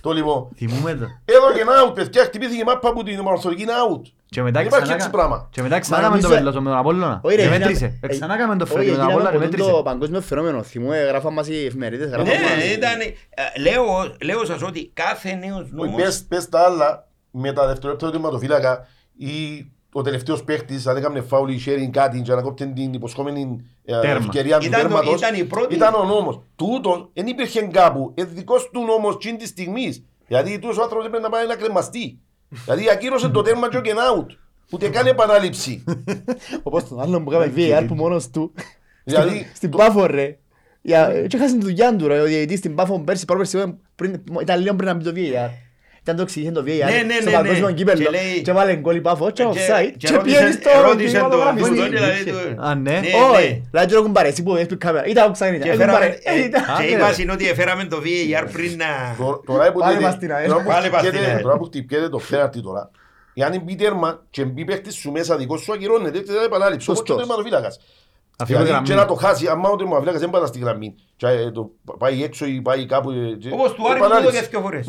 Το 0.00 0.12
λοιπόν. 0.12 0.48
Θυμούμε 0.56 0.94
το. 0.94 1.06
Εδώ 1.24 1.52
και 1.54 1.60
ένα 1.60 1.72
out, 1.88 1.94
παιδιά, 1.94 2.24
χτυπήθηκε 2.24 2.60
η 2.60 2.64
μάπα 2.64 2.88
από 2.88 3.02
την 3.02 3.20
Μαρθορική 3.20 3.62
είναι 3.62 3.72
out. 3.72 4.02
Και 4.26 4.42
μετά 4.42 4.58
Δεν 4.58 4.66
υπάρχει 4.66 4.84
ξανά 4.86 4.94
έτσι 4.98 5.10
κα- 5.10 5.16
πράγμα. 5.16 5.48
Και 5.50 5.62
μετά 5.62 5.78
ξανά 5.78 5.96
Μα 5.96 6.02
κάναμε 6.02 6.20
το 6.20 6.28
νομίζω- 6.28 6.44
πελότο 6.44 6.62
με 6.62 6.70
τον 6.70 6.78
Απόλλωνα. 6.78 7.20
Όχι, 7.22 7.36
ρε, 7.36 7.42
Και 7.42 7.48
έγιναμε- 7.48 7.72
μέτρησε. 7.74 7.98
Ε, 8.02 8.06
Ξανά 8.08 8.36
κάναμε 8.36 8.56
το 8.58 8.64
Όχι, 8.64 8.72
Φρέντι 8.72 8.90
με 8.90 8.96
τον 8.96 9.04
έγιναμε 9.04 9.28
Απόλλωνα 9.28 9.30
και 9.30 9.36
από 9.36 9.56
μέτρησε. 9.56 9.76
το 9.76 9.82
παγκόσμιο 9.82 10.20
φαινόμενο. 10.20 10.62
Θυμούμε, 10.62 10.96
γράφαμε 10.98 11.34
μας 11.34 11.48
οι 11.48 11.64
εφημερίδες. 11.66 12.08
γράφαμε 12.10 12.36
Ναι, 12.36 12.42
μας- 12.42 12.72
ήταν. 12.76 13.00
ε, 13.00 13.60
Λέω, 13.60 13.84
λέω 14.24 14.44
σας 14.44 14.62
ότι 14.62 14.90
κάθε 14.94 15.34
νέος 15.34 15.60
Όχι, 15.60 15.70
νόμος. 15.74 16.02
Πες, 16.02 16.24
πες 16.28 16.48
τα 16.48 16.60
άλλα 16.60 17.08
με 17.30 17.52
τα 17.52 17.66
δευτερόλεπτα 17.66 18.06
του 18.06 18.12
τερματοφύλακα 18.12 18.86
ή 19.16 19.66
ο 19.92 20.02
τελευταίος 20.02 20.44
παίχτης 20.44 20.86
αν 20.86 20.96
έκαμε 20.96 21.20
φάουλ 21.20 21.50
ή 21.52 21.62
sharing 21.66 21.90
κάτι 21.90 22.20
και 22.20 22.34
να 22.34 22.42
κόπτει 22.42 22.72
την 22.72 22.92
υποσχόμενη 22.92 23.64
ε, 23.84 24.00
Τέρμα. 24.00 24.16
ευκαιρία 24.24 24.58
του 24.58 24.66
Ήταν 24.66 24.80
το- 24.82 24.88
τέρματος 24.88 25.20
ήταν 25.20 25.34
η 25.34 25.44
πρώτη. 25.44 25.74
ήταν 25.74 25.94
ο 25.94 26.04
νόμος. 26.04 26.40
Τούτος 26.56 27.10
δεν 27.12 27.26
υπήρχε 27.26 27.60
κάπου. 27.62 28.12
Είναι 28.14 28.28
δικός 28.32 28.70
του 28.72 28.84
νόμος 28.84 29.16
τσιν 29.18 29.38
της 29.38 29.48
στιγμής. 29.48 30.04
Γιατί 30.28 30.58
τούτος 30.58 30.78
ο 30.78 30.82
άνθρωπος 30.82 31.06
έπρεπε 31.06 31.22
να 31.24 31.30
πάει 31.30 31.46
να 31.46 31.54
κρεμαστεί. 31.56 32.18
Δηλαδή 32.64 32.90
ακύρωσε 32.90 33.28
το 33.28 33.42
τέρμα 33.42 33.68
και 33.68 33.76
ο 33.76 33.80
και 33.80 33.92
out. 34.16 34.26
Ούτε 34.70 34.88
καν 34.88 35.06
επανάληψη. 35.06 35.84
Όπως 36.62 36.88
τον 36.88 37.00
άλλον 37.00 37.24
που 37.24 37.32
έκανε 37.32 37.52
VAR 37.56 37.84
που 37.88 37.94
μόνος 37.94 38.30
του. 38.30 38.52
Δηλαδή, 39.04 39.28
Στην- 39.36 39.46
Στην 39.54 39.70
το- 39.70 39.76
Πάφο 39.76 40.06
ρε. 40.06 40.38
Για- 40.82 41.26
Και 41.26 41.36
έχασε 41.36 41.58
τη 41.58 41.64
δουλειά 41.64 41.96
του 41.96 42.06
ρε. 42.08 42.20
Ο 42.20 42.24
διαιτητής 42.24 42.58
στην 42.58 42.74
Πάφο 42.74 43.00
πέρσι, 43.00 43.24
πρόπερσι, 43.24 43.78
πριν- 43.94 44.22
ήταν 44.40 44.60
λίγο 44.60 44.74
πριν 44.74 44.88
να 44.88 44.94
μπει 44.94 45.04
το 45.04 45.12
VAR. 45.14 45.50
Ήταν 46.02 46.16
το 46.16 46.22
εξηγήσε 46.22 46.52
το 46.52 46.60
VAR 46.60 46.64
Ναι, 46.66 47.02
ναι, 47.06 47.14
στο 47.20 47.30
ναι, 47.30 47.36
παγκόσμιο 47.36 47.66
ναι. 47.66 47.72
κύπελλο. 47.72 48.02
Και 48.04 48.10
λέει- 48.10 48.42
Και 48.42 48.52
βάλε 48.52 48.74
γκολ 48.76 48.96
η 48.96 49.00
Πάφο 49.00 49.30
και 49.30 49.44
offside. 49.46 49.90
και 49.96 50.06
Και 50.06 50.12
ρώτησε- 50.14 50.38
πιένεις 50.38 50.54
στο 50.54 50.70
ρώτησε 50.82 51.04
το 51.04 51.10
κινηματογράφο. 51.10 51.62
αυτό, 51.64 51.74
Ναι, 51.74 51.88
δηλαδή, 51.88 52.24
του- 52.24 52.62
Α, 52.62 52.74
ναι. 52.74 53.00
Όχι, 53.34 53.62
δηλαδή 53.70 53.88
και 53.88 53.94
έχουν 53.94 54.12
παρέσει 54.12 54.42
που 54.42 54.56
έσπει 54.56 54.76
κάμερα. 54.76 55.06
Ήταν 55.06 55.32
ξανά. 55.32 55.56
Και 55.56 55.64
Έχουν 55.68 55.78
φέραμε- 55.80 55.98
παρέσει. 56.00 56.20
ε, 56.24 56.44
Ήταν- 56.44 56.62
Και 56.64 56.70
Άντε, 56.72 56.84
είπα 56.84 57.10
ρε. 57.16 57.22
είναι 57.22 57.32
ότι 57.32 57.48
έφεραμε 57.48 57.84
το 57.84 57.96
VAR 58.04 58.46
πριν 58.52 58.76
να... 58.76 58.86
Τω- 59.24 59.42
Τώρα 59.46 59.72
που 59.72 59.78
Πάλι 59.78 59.92
λέτε- 59.92 60.06
πας 60.06 60.14
στην 60.14 60.32
ΑΕΛ. 60.32 60.48
τώρα 60.48 60.62
που 60.62 60.68
Πάλι 60.68 60.88
πας 60.90 60.98
στην 61.00 61.10
χτυπιέται- 61.12 61.34
ΑΕΛ. 61.34 61.42
Τώρα 61.42 61.56
που 61.58 61.64
χτυπιέται 61.64 62.08
το 62.08 62.20
πέναρτι 62.30 62.62
τώρα 62.62 62.90
Εάν 63.34 63.62
μπει 63.64 63.74
τέρμα 63.74 64.22
και 64.30 64.44
μπει 64.44 64.64
παίχτης 64.64 64.94
σου 64.94 65.10
μέσα 65.10 65.36
δικός 65.36 65.60
σου 65.62 65.72
ακυρώνεται 65.72 66.18
και 66.18 66.32
δεν 66.32 66.44
επανάληψη 66.44 66.90
όπως 66.90 67.02
και 67.02 67.12
ο 67.12 67.14
Σωστός. 67.14 67.26
τερματοφύλακας. 67.36 67.80
Αφήνω 68.36 68.58
Δηλαδή 68.58 68.70
γραμμή. 68.72 68.88
και 68.88 68.94
να 68.94 69.04
το 69.04 69.14
χάσει, 69.14 69.46
αν 69.48 69.64
ο 69.64 69.76
τερματοφύλακας 69.76 70.20
δεν 70.20 70.30
πάει 70.30 70.46
στη 70.46 70.58
γραμμή 70.58 70.94
και 71.16 71.26
ε, 71.26 71.50
το 71.50 71.70
πάει 71.98 72.22
έξω 72.24 72.46
ή 72.46 72.60
πάει 72.62 72.86
κάπου 72.86 73.10
ε, 73.10 73.36
και- 73.40 73.50
Όπως 73.52 73.72
του 73.74 73.88
Άρη 73.90 73.98
που 73.98 74.04
επανάληψη. 74.04 74.40
το 74.40 74.48
δυο 74.50 74.60
φορές. 74.60 74.86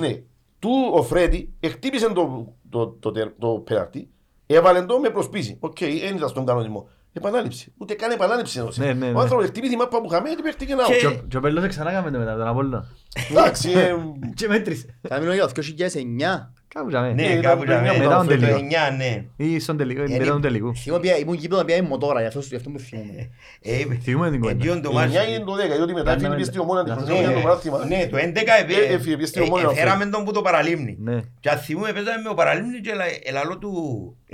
Ναι. 0.67 0.71
Του 0.71 0.89
ο 0.93 1.03
Φρέτι 1.03 1.53
χτύπησε 1.69 2.07
το, 2.13 2.53
το, 2.69 2.87
το, 2.99 3.11
το, 3.11 3.31
το 3.39 3.47
πέναρτι, 3.47 4.09
έβαλε 4.45 4.85
το 4.85 4.99
με 4.99 5.09
προσπίση. 5.09 5.57
Οκ, 5.59 5.77
δεν 5.79 6.15
ήταν 6.15 6.29
στον 6.29 6.45
κανονισμό. 6.45 6.89
Επανάληψη. 7.15 7.73
Ούτε 7.77 7.93
καν 7.93 8.11
επανάληψη 8.11 8.59
έδωσε. 8.59 8.83
Ναι, 8.83 8.93
ναι, 8.93 9.07
Ο 9.07 9.11
ναι. 9.11 9.19
άνθρωπος 9.21 9.45
χτύπησε 9.45 9.73
η 9.73 9.75
μάπα 9.75 10.01
που 10.01 10.07
χαμέ 10.07 10.29
και 10.29 10.41
παίχτηκε 10.43 10.71
ένα 10.71 10.83
Και- 10.83 10.93
Και 10.95 11.07
ο- 11.07 11.23
Και 11.27 11.37
ο 11.37 11.39
Πελός 11.39 11.67
ξανά 11.67 11.89
κάναμε 11.91 12.11
το 12.11 12.17
μετά 12.17 12.35
τον 12.37 12.47
Απόλλωνα. 12.47 12.85
Εντάξει, 13.31 13.71
ε, 13.71 13.95
Και 14.35 14.47
μέτρησε. 14.47 14.99
Θα 15.01 15.19
μείνω 15.19 15.33
για 15.33 15.45
το 15.47 15.51
2009. 15.53 16.52
Κάπου 16.73 16.87
τζαμέ. 16.89 17.13
Ναι, 17.13 17.21
ήταν 17.23 17.41
κάπου 17.41 17.65
το 17.65 17.71
εννιά 17.71 17.89
τζαμέ. 17.91 18.05
μετά 18.05 18.17
τον 18.17 18.27
Το 18.27 18.33
τελικό. 18.37 18.57
εννιά, 18.57 18.95
ναι. 18.97 19.25
Ή 19.35 19.59
στον 19.59 19.77
τελικό, 19.77 20.03
Είναι- 20.03 20.17
μετά 20.17 20.31
τον 20.31 20.41
τελικό. 20.41 20.75
Θυμώ 20.75 20.97
πια- 20.99 21.17
ήμουν 21.17 21.35
γήπεδο 21.35 21.63
πια 21.65 21.75
η 21.75 21.81
μοτόρα, 21.81 22.21
γι' 22.21 22.27
αυτό 22.27 22.39
γι' 22.39 22.55
αυτό 22.55 22.69
μου 22.69 22.79
θυμούμαι. 22.79 23.29
Ε, 23.61 23.95
Θυμούμε 24.01 24.29
την 24.29 24.39
κουβέντα. 24.39 24.59
εντύον 24.63 24.81
το 24.81 24.89
η 24.91 24.93
μάτς- 24.93 25.15
εννιά 25.15 25.35
είναι 25.35 25.43
το 25.43 25.55
10, 25.55 25.75
διότι 25.75 25.93
μετά 25.93 26.03
Κάναμε- 26.15 26.27
έφυγε 26.27 26.45
στη 26.45 26.59
ομόνα 26.59 26.83
την 26.83 26.93
Ναι, 26.93 27.01
χρονιά 27.01 27.21
για 27.21 27.41
το 27.41 27.47
μάθημα. 27.47 27.85
Ναι, 27.85 28.07
το 28.07 28.17
11 28.17 28.53
επέ- 28.61 28.77
Ε, 28.89 28.93
έφυγε, 28.93 29.15
πήγε 29.15 29.25
στη 29.27 29.39
ε, 29.39 29.43
Ομόνια, 29.43 29.67
εφέραμε 29.71 30.05
τον 30.05 30.23
που 30.23 30.31
το 30.31 30.41
παραλίμνη. 30.41 30.97
Ναι. 30.99 31.19
Και 31.39 31.49
αν 31.49 31.57
θυμούμε 31.57 31.91
παίζαμε 31.93 32.21
με 32.21 32.29
ο 32.29 32.33
παραλίμνη 32.33 32.79
και 32.81 32.89
ελα- 32.91 33.05
ελαλό 33.23 33.57
του, 33.57 33.71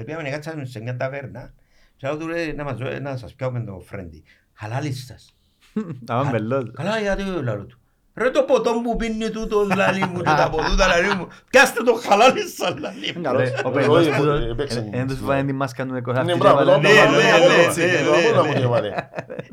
πήγαμε 0.06 0.30
κάτσαμε 0.30 0.66
σε 0.66 0.82
μια 0.82 0.98
ταβέρνα 0.98 1.54
και 1.98 2.08
λέω 2.08 2.18
του 2.18 2.28
ρε 2.28 2.54
να 2.56 2.64
μας 2.64 2.78
δω- 2.78 3.00
να 3.02 3.18
σας 3.18 3.34
πιάμε 3.34 3.60
το 3.64 3.82
φρέντι. 3.86 4.24
Χαλάλης 4.54 5.06
σας. 5.06 5.36
Άμαν 6.08 6.32
Πελός. 6.32 6.72
Καλά 6.74 7.00
γιατί 7.00 7.24
λαλό 7.44 7.66
του. 7.66 7.79
Ρε 8.22 8.30
το 8.30 8.42
ποτό 8.44 8.72
που 8.84 8.96
πίνει 8.96 9.30
τούτος 9.30 9.68
λαλί 9.76 10.00
μου 10.14 10.18
και 10.18 10.24
τα 10.24 10.50
ποτούτα 10.52 10.88
λαλί 10.88 11.16
μου. 11.16 11.28
Πιάστε 11.50 11.84
το 11.84 11.94
χαλάλης 12.08 12.54
σας 12.56 12.74
λαλί 12.80 13.14
μου. 13.16 13.22
Καλός. 13.22 13.42
Ρε, 13.42 13.54
Ο 13.66 13.70
Ε, 13.70 13.72
Πελός 13.72 13.98
όχι, 14.08 14.18
που 14.18 14.24
το- 14.24 14.32
ε, 14.32 14.54
παίξε. 14.58 14.80
εν- 14.92 15.00
εν 15.00 15.08
τους 15.08 15.24
βάζει 15.24 15.46
την 15.46 15.56
μάσκα 15.56 15.84
του 15.84 15.90
με 15.90 15.96
Ναι, 15.96 16.02
κοσάφτη 16.02 16.32
και 16.32 16.38
μπράβο, 16.38 16.60
έβαλε- 16.62 16.74
το 16.76 16.88
ναι, 16.88 16.90
έβαλε, 16.90 17.18
ναι, 17.18 17.22
το 17.22 17.36
έβαλε, 17.38 17.56
ναι, 17.56 17.64
έτσι, 17.64 17.80
ναι, 17.86 17.88
το 18.06 18.12
ναι, 18.12 18.18
έβαλε, 18.28 18.48
ναι. 18.48 18.54
το 18.60 18.62
έβαλε. 18.66 18.88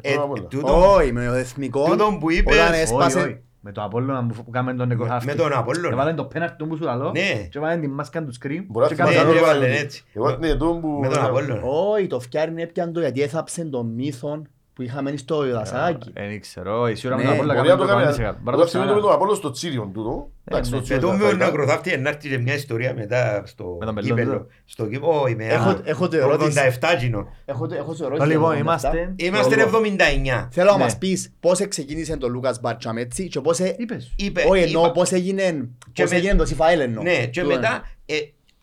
Ε, 0.00 0.14
Το 0.14 0.22
έβαλε. 0.22 0.40
τούτο- 0.40 0.94
Όχι, 0.94 1.12
με 1.12 1.26
το 1.26 1.32
εθνικό. 1.32 1.84
Τούτον 1.84 2.18
που 2.18 2.30
είπες, 2.30 2.54
Όταν 2.54 2.64
όχι, 2.66 2.72
Όχι, 2.74 2.80
έσπασε... 2.82 3.18
όχι. 3.18 3.40
Με 3.68 3.72
το 3.72 3.82
Απόλλωνα 3.82 4.26
που 4.26 4.50
κάνουμε 4.50 4.74
τον 4.74 4.88
Νεκοσάφτη. 4.88 5.26
με 5.26 5.34
τον 5.34 5.52
Απόλλωνα. 5.52 5.88
Έβαλε 5.94 6.12
το 6.14 6.24
πέναρτι 6.24 6.56
του 6.56 6.66
που 6.66 6.76
σου 6.76 6.82
λαλώ 6.84 7.10
Ναι. 7.10 7.20
και 7.50 7.58
έβαλε 7.58 7.76
την 7.80 7.90
μάσκα 7.90 8.24
του 8.24 8.32
σκριν 8.32 8.64
Μπορεί 8.68 8.84
να 8.84 8.88
και 8.88 8.94
θυμάσαι 8.94 9.16
Ναι, 9.16 9.22
κάτσε- 9.22 9.38
άλλο 9.38 9.46
έβαλε 9.46 9.64
έβαλε. 9.66 9.80
έτσι. 9.80 10.04
Εγώ, 10.12 10.36
ναι, 10.36 10.54
τον 10.54 10.80
που- 10.80 10.98
Με 11.00 11.08
τον 11.08 11.24
Απόλλωνα. 11.24 11.60
Όχι, 11.62 12.06
το 12.06 12.20
φτιάρνει 12.20 12.62
έπιαν 12.62 12.92
το 12.92 13.00
γιατί 13.00 13.22
έθαψε 13.22 13.64
τον 13.64 13.86
μύθο 13.94 14.42
που 14.76 14.82
είχαμε 14.82 15.16
στο 15.16 15.46
Ιωδασάκι. 15.46 16.10
Ε, 16.14 16.28
Δεν 16.28 16.40
ξέρω, 16.40 16.88
η 16.88 16.94
σίγουρα 16.94 17.16
με 17.16 17.22
Ναι, 17.22 17.28
τον 17.28 17.38
Απόλλωνα 17.38 17.54
Μπορεί 17.62 17.68
να 17.68 17.76
κάνουμε 17.76 18.02
το 18.06 18.10
το 18.12 18.16
κάνει. 18.16 18.28
100%. 18.28 18.36
Μπορεί 18.42 18.44
να 18.44 18.52
Εγώ 18.52 18.62
το 18.62 18.66
θυμάμαι 18.68 18.86
με 18.86 18.92
τον 18.92 19.00
ξανακάνουμε. 19.00 19.14
Απόλλω 19.14 19.34
στο 19.34 19.50
Τσίριον 19.50 19.92
τούτο. 19.92 20.30
Εντάξει, 20.44 20.70
το 20.70 20.76
Με 20.76 20.82
Τσίριον 20.82 21.02
το 21.02 21.08
τα 21.08 21.14
μείο 21.16 21.26
φάγα. 21.26 21.44
νεκροθάφτη 21.44 21.96
να 21.98 22.08
έρθει 22.08 22.28
και 22.28 22.38
μια 22.38 22.54
ιστορία 22.54 22.94
μετά 22.94 23.42
στο 23.46 23.76
Με 23.80 23.84
τον 23.86 23.94
Πελό 23.94 24.06
κύπελλο. 24.06 24.32
τούτο. 24.32 24.46
Στο 24.64 24.84
κύπελλο, 24.86 25.20
όχι 25.20 25.36
με 25.36 25.44
Έχω- 25.44 25.68
ένα- 25.70 25.80
έχω 25.84 26.08
το 26.08 26.16
το 26.18 26.22
ερώτηση. 26.22 26.58
87 26.80 26.96
γίνο. 26.98 27.28
Έχω, 27.44 27.66
έχω 27.72 27.94
σε 27.94 28.00
Το 28.02 28.06
ερώτηση. 28.06 28.28
Λοιπόν, 28.28 28.54
για 28.54 28.64
το 28.64 28.68
είμαστε... 28.70 29.12
Είμαστε 29.16 29.52
στο- 29.60 29.62
79. 29.62 30.48
Θέλω 30.50 30.70
να 30.70 30.76
Ναι. 30.76 30.82
μας 30.82 30.98
πεις 30.98 31.32
πώς 31.40 31.68
ξεκίνησε 31.68 32.16
το 32.16 32.28
Λούκας 32.28 32.60
Μπάρτσαμ 32.60 32.96
έτσι 32.96 33.28
και 33.28 33.40
πώς... 33.40 33.58
ε- 33.60 33.74
Είπες. 33.78 34.12
Είπε, 34.16 34.42
Όχι, 34.48 34.62
εννοώ 34.62 34.82
είπα- 34.82 34.92
πώς 34.92 35.12
έγινε... 35.12 35.68
Και 35.92 36.02
Πώς 36.02 36.10
με- 36.10 36.16
έγινε 36.16 36.34
το 36.34 36.44
Σιφαέλ 36.46 36.80
εννοώ. 36.80 37.02
Ναι, 37.02 37.26
και 37.26 37.40
Του- 37.40 37.46
μετά 37.48 37.82
ε, 38.06 38.14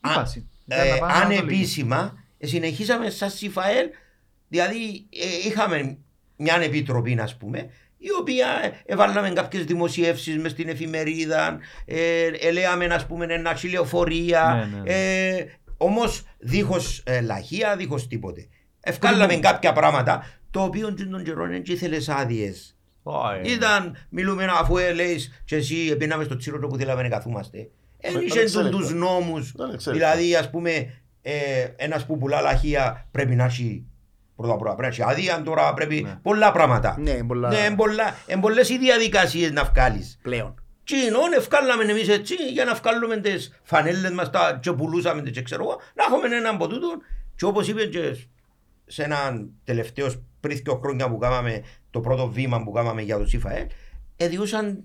α- 0.02 0.12
Είπαση. 0.12 0.48
ε, 0.68 0.76
Ήταν 0.76 0.88
να 0.90 0.98
πάμε 0.98 1.14
να 1.14 1.20
το 1.20 1.26
ανεπίσημα 1.26 2.14
ε, 2.38 2.48
συνεχίσαμε 2.48 3.10
σαν 3.10 3.30
Σιφαέλ, 3.30 3.86
δηλαδή 4.54 5.06
ε, 5.10 5.48
είχαμε 5.48 5.98
μια 6.38 6.56
επιτροπή, 6.62 7.14
α 7.20 7.30
πούμε, 7.40 7.70
η 7.98 8.08
οποία 8.20 8.48
ε, 8.64 8.72
έβαλαμε 8.94 9.30
κάποιες 9.30 9.64
δημοσιεύσεις 9.66 10.38
μες 10.38 10.52
στην 10.52 10.70
εφημερίδα, 10.70 11.60
ε, 11.86 12.28
ελέαμε, 12.42 12.86
α 12.86 13.06
πούμε, 13.08 13.26
ένα 13.30 13.56
χιλιοφορία. 13.56 14.68
Ναι, 14.72 14.78
ναι, 14.78 14.82
ναι. 14.84 15.38
Ε, 15.38 15.46
Όμως 15.78 16.24
δίχως 16.40 17.04
ε, 17.06 17.22
λαχεία, 17.22 17.76
δίχως 17.76 18.08
τίποτε. 18.08 18.48
Ευκάλαμε 18.80 19.36
κάποια 19.36 19.74
πράγματα, 19.74 20.26
το 20.52 20.62
οποίο 20.64 20.94
τον 20.94 21.24
καιρό 21.24 21.48
δεν 21.48 21.62
ήθελες 21.66 22.10
άδειες. 22.10 22.78
Όχι. 23.04 23.54
Ήταν, 23.54 23.98
μιλούμε 24.10 24.46
αφού 24.60 24.78
ε, 24.78 24.94
λέεις 24.94 25.42
και 25.46 25.56
εσύ 25.56 25.90
επίναμε 25.92 26.24
στο 26.24 26.36
τσίρο 26.36 26.68
που 26.68 26.78
θέλαμε 26.78 27.02
να 27.02 27.10
καθούμαστε. 27.10 27.70
Εν 27.98 28.12
Ήταν 28.12 28.24
είχε 28.26 28.40
εξέλικτο. 28.40 28.78
τους 28.78 28.94
νόμους, 28.94 29.50
Ήταν 29.50 29.74
εξέλικτο. 29.74 30.06
δηλαδή 30.06 30.36
ας 30.36 30.50
πούμε 30.50 31.02
ε, 31.22 31.34
ένας 31.76 32.06
που 32.06 32.18
πουλά 32.18 32.42
λαχεία 32.42 33.08
πρέπει 33.12 33.36
να 33.36 33.44
έχει 33.44 33.86
πρώτα 34.44 34.58
πρώτα 34.58 34.76
πρέπει 34.76 34.98
να 34.98 35.04
έχει 35.04 35.12
άδεια 35.12 35.42
τώρα 35.44 35.74
πρέπει 35.74 36.02
Ναι. 36.02 36.20
πολλά 36.22 36.52
πράγματα. 36.52 36.96
Ναι, 37.00 37.24
πολλά- 37.24 37.50
Ναι, 37.50 37.58
εν 37.60 37.76
πολλά- 37.76 38.16
εν 38.28 38.40
πολλές 38.40 38.70
οι 38.70 38.78
διαδικασίες 38.78 39.52
να 39.52 39.64
βγάλεις. 39.64 40.20
Πλέον. 40.22 40.56
Τι 40.84 41.06
εννοώ, 41.06 41.22
ευκάλαμε 41.38 41.84
εμείς 41.84 42.10
έτσι 42.10 42.36
για 42.54 42.66
να 42.66 42.74
βγάλουμε 42.74 43.18
τις 43.18 43.60
φανέλες 43.64 44.12
μας 44.12 44.30
τα, 44.30 44.60
και 44.62 44.72
πουλούσαμε 44.72 45.22
τις 45.22 45.32
και 45.32 45.42
ξέρω 45.42 45.64
εγώ, 45.64 45.80
να 45.96 46.04
έχουμε 46.16 46.36
έναν 46.36 46.56
από 46.56 46.68
τούτον 46.68 47.02
και 47.36 47.46
όπως 47.46 47.68
είπε 47.68 47.86
και 47.86 48.16
σε 48.86 49.04
έναν 49.04 49.50
τελευταίος 49.64 50.22
πριν 50.40 50.58
δύο 50.64 50.80
χρόνια 50.84 51.10
που 51.10 51.18
κάναμε 51.18 51.64
το 51.92 52.00
πρώτο 52.00 52.28
βήμα 52.30 52.64
που 52.64 52.72
κάναμε 52.72 53.02
για 53.02 53.18
το 53.18 53.26
ΣΥΦΑΕ, 53.26 53.68
εδιούσαν 54.18 54.84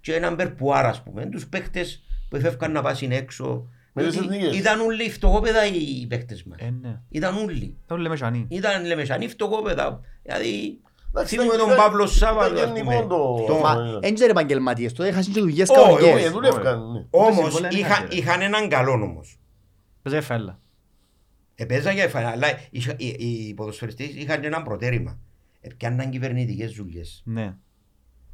και 0.00 0.14
έναν 0.14 0.36
περπουάρα 0.36 0.88
ας 0.88 1.02
πούμε, 1.02 1.26
τους 1.26 1.46
παίχτες 1.46 2.02
που 2.28 2.36
εφεύκαν 2.36 2.72
να 2.72 2.82
πάσουν 2.82 3.12
έξω, 3.12 3.44
Με 3.44 3.56
τις 3.56 3.75
Ήταν- 4.04 4.24
εθνικές. 4.24 4.56
Ήταν 4.58 4.80
όλοι 4.80 5.10
φτωχόπεδα 5.10 5.66
οι 5.66 6.06
παίκτες 6.06 6.44
μας. 6.44 6.58
Ε, 6.60 6.70
ναι. 6.82 7.00
Ήταν 7.08 7.36
όλοι. 7.36 7.76
Τα 7.86 7.98
λέμε 7.98 8.16
σανί. 8.16 8.46
Ήταν 8.48 8.84
λεμεσανοί 8.86 9.28
φτωχόπεδα. 9.28 10.00
Δηλαδή, 10.22 10.80
Εντάξει, 11.10 11.34
θυμούμε 11.36 11.54
ήταν- 11.54 11.66
τον 11.66 11.74
ήταν- 11.74 11.86
Παύλο 11.88 12.06
Σάββατο, 12.06 12.54
ήταν 12.54 12.68
ας 12.70 12.76
γενικό 12.78 12.90
πούμε. 13.02 13.06
το- 13.08 13.44
Το- 13.46 13.58
Μα 13.58 13.72
είναι. 13.72 13.98
δεν 13.98 14.14
είναι 14.14 14.24
επαγγελματίες, 14.24 14.92
τότε 14.92 15.08
είχαν 15.08 15.22
και 15.22 15.40
δουλειές 15.40 15.68
Όχι, 15.68 15.80
κανονικές. 15.80 16.14
Όχι, 16.14 16.28
δουλεύκαν. 16.28 16.92
ναι. 16.92 17.04
Όμως 17.10 17.34
συμβόλαια 17.34 17.70
δεν 17.70 17.78
είχα- 17.80 17.88
είχατε, 17.88 18.08
ρε. 18.08 18.16
είχαν 18.16 18.40
έναν 18.40 18.68
καλό 18.68 18.92
όμως. 18.92 19.38
Παίζε 20.02 20.20
φέλα. 20.20 20.60
Επέζα 21.54 21.92
για 21.92 22.02
εφανά, 22.02 22.28
αλλά 22.28 22.46
είχα- 22.70 22.94
οι, 22.96 23.06
οι 23.18 23.54
ποδοσφαιριστές 23.54 24.06
είχαν 24.08 24.40
και 24.40 24.46
έναν 24.46 24.62
προτέρημα. 24.62 25.18
Επιάνναν 25.60 26.10
κυβερνητικές 26.10 26.72
δουλειές. 26.72 27.22
Ναι. 27.24 27.54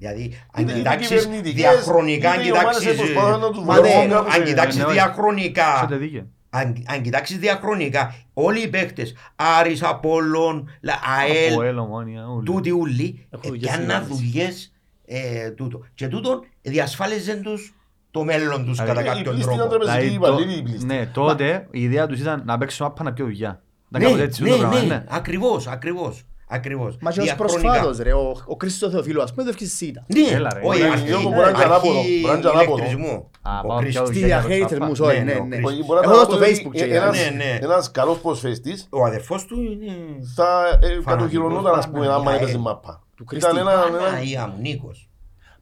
Δηλαδή, 0.03 0.39
αν 0.53 0.63
Είτε 0.63 0.73
οι 0.73 0.77
κοιτάξεις 0.77 1.09
κυβερνητικές, 1.09 1.55
διαχρονικά, 1.55 2.31
αν 2.31 2.39
είτε 2.41 2.49
οι 2.49 2.51
ομάδες 2.53 2.79
κοιτάξεις, 2.79 2.97
προσπαθούν 3.13 3.41
να 3.41 3.51
τους 3.51 3.63
ε, 3.63 3.65
βοηθήσουν 3.65 3.99
όμως, 4.01 4.11
κάπως, 4.13 4.35
αν 4.35 4.43
ε, 4.43 4.45
κοιτάξεις 4.45 4.77
ναι, 4.81 4.85
όχι. 4.85 4.93
διαχρονικά, 4.93 5.75
Έχετε 5.77 5.97
δίκιο. 5.97 6.27
αν, 6.51 6.83
αν 6.87 7.03
κοιτάξεις 7.03 7.39
διαχρονικά, 7.39 8.15
όλοι 8.35 8.61
οι 8.63 8.69
παίκτες, 8.69 9.15
Άρης, 9.37 9.83
Απόλλων, 9.83 10.69
Λα- 10.81 11.01
ΑΕΛ, 11.19 11.53
Από 11.53 11.63
έλο, 11.63 11.85
μόνια, 11.85 12.23
ούλοι. 12.35 12.45
τούτοι 12.45 12.71
ούλοι, 12.71 13.27
Έχουν 13.31 13.51
δουλειές 13.51 13.71
πιάνναν 13.71 14.03
συνήθως. 14.05 14.19
δουλειές 14.19 14.73
ε, 15.07 15.51
τούτο. 15.51 15.81
Και 15.95 16.09
τούτον 16.09 16.45
διασφάλιζαν 16.63 17.43
τους 17.43 17.75
το 18.11 18.25
μέλλον 18.25 18.65
τους 18.65 18.77
Δηλαδή, 18.81 18.89
κατά 18.89 19.01
οι 19.03 19.05
κάποιον 19.15 19.35
πλήστοι 19.35 19.55
τρόπο. 19.55 19.57
ήταν 19.57 19.69
τραπεζικοί 19.69 19.99
Δηλαδή, 20.09 20.17
υπαλλήλοι, 20.17 20.53
οι 20.53 20.57
το- 20.57 20.63
πλήστοι. 20.63 20.87
Ναι, 20.87 21.07
τότε 21.07 21.67
η 21.71 21.83
ιδέα 21.83 22.07
τους 22.07 22.21
ήταν 22.21 22.43
να 22.47 22.59
παίξουν 22.59 22.87
άπα 22.87 23.03
να 23.03 23.13
πιω 23.13 23.25
δουλειά. 23.25 23.63
Ήταν 23.89 24.03
Ναι, 24.03 24.07
κάπως 24.09 24.21
έτσι 24.21 24.43
ναι, 24.43 24.49
το 24.51 24.57
πράγμα, 24.57 24.81
ναι, 24.81 24.87
ναι. 24.87 25.05
ακριβώς, 25.09 25.67
ακριβώς, 25.67 26.23
ακριβώς. 26.53 26.97
Μα 27.01 27.11
και 27.13 27.19
ως 27.21 27.25
Διαχρονικά. 27.25 27.61
προσφάτως 27.63 27.99
ρε, 27.99 28.13
ο, 28.13 28.37
ο 28.47 28.57
Χρήστος 28.61 28.91
Θεοφίλου 28.93 29.23
ας 29.23 29.31
πούμε 29.31 29.45
δεν 29.45 29.53
έφυγε 29.55 29.71
σίτα. 29.71 30.05
Ναι, 30.07 30.37
Έλα, 30.37 30.55
ρε. 30.55 30.61
όχι, 30.65 30.81
Ε, 30.83 30.89
αρχή- 30.89 31.07
Γιώργο, 31.07 31.29
μπορεί 31.29 31.41
να 31.43 31.49
είναι 31.51 31.63
ανάποδο, 31.65 31.99
αρχή 31.99 32.21
μπορεί 32.21 32.33
να 32.33 32.39
είναι 32.39 32.49
ανάποδο. 32.49 32.77
ηλεκτρισμού. 32.77 33.31
Α, 33.43 33.59
Ο 33.65 33.67
πάω 33.67 33.77
Χρήστος. 33.79 34.07
Στη 34.09 34.17
Στη 34.17 34.25
διαχέριτε 34.27 34.57
διαχέριτε 34.77 34.85
μου, 34.87 34.93
Ναι, 35.07 35.07
sorry, 35.21 35.25
ναι, 35.25 35.33
ναι, 35.33 35.41
ο 35.41 35.45
ναι. 35.45 35.55
Χρήστος. 35.57 35.73
Όχι, 35.73 35.85
μπορεί 35.85 36.01
να 36.01 36.05
Έχω 36.07 36.13
τα 36.13 36.19
δω 36.19 36.25
στο 36.31 36.37
πω 36.39 36.45
ότι 36.45 36.63
facebook 36.65 36.73
και 36.75 36.85
ένας- 36.85 37.17
Ναι, 37.19 37.31
ναι. 37.37 37.59
Ένας 37.63 37.91
καλός 37.91 38.19
προσφεστής 38.19 38.87
Ο 38.91 39.05
αδερφός 39.05 39.45
του 39.45 39.61
είναι... 39.63 39.93
θα 40.35 40.79
ε, 40.83 41.01
κατοχυρωνόταν 41.05 41.75
ας 41.79 41.89
πούμε 41.91 42.07
άμα 42.07 42.17
Παναγία, 42.17 42.41
έπαιζε 42.41 42.57
ε. 42.57 42.61
μάπα. 42.61 43.03
Του 43.17 43.25
Κρίστη. 43.25 43.51
Ήταν 43.51 43.61
ένα... 43.67 43.85
ένα- 43.89 43.99
Παναγία 43.99 44.47
μου, 44.47 44.61
Νίκος. 44.61 45.09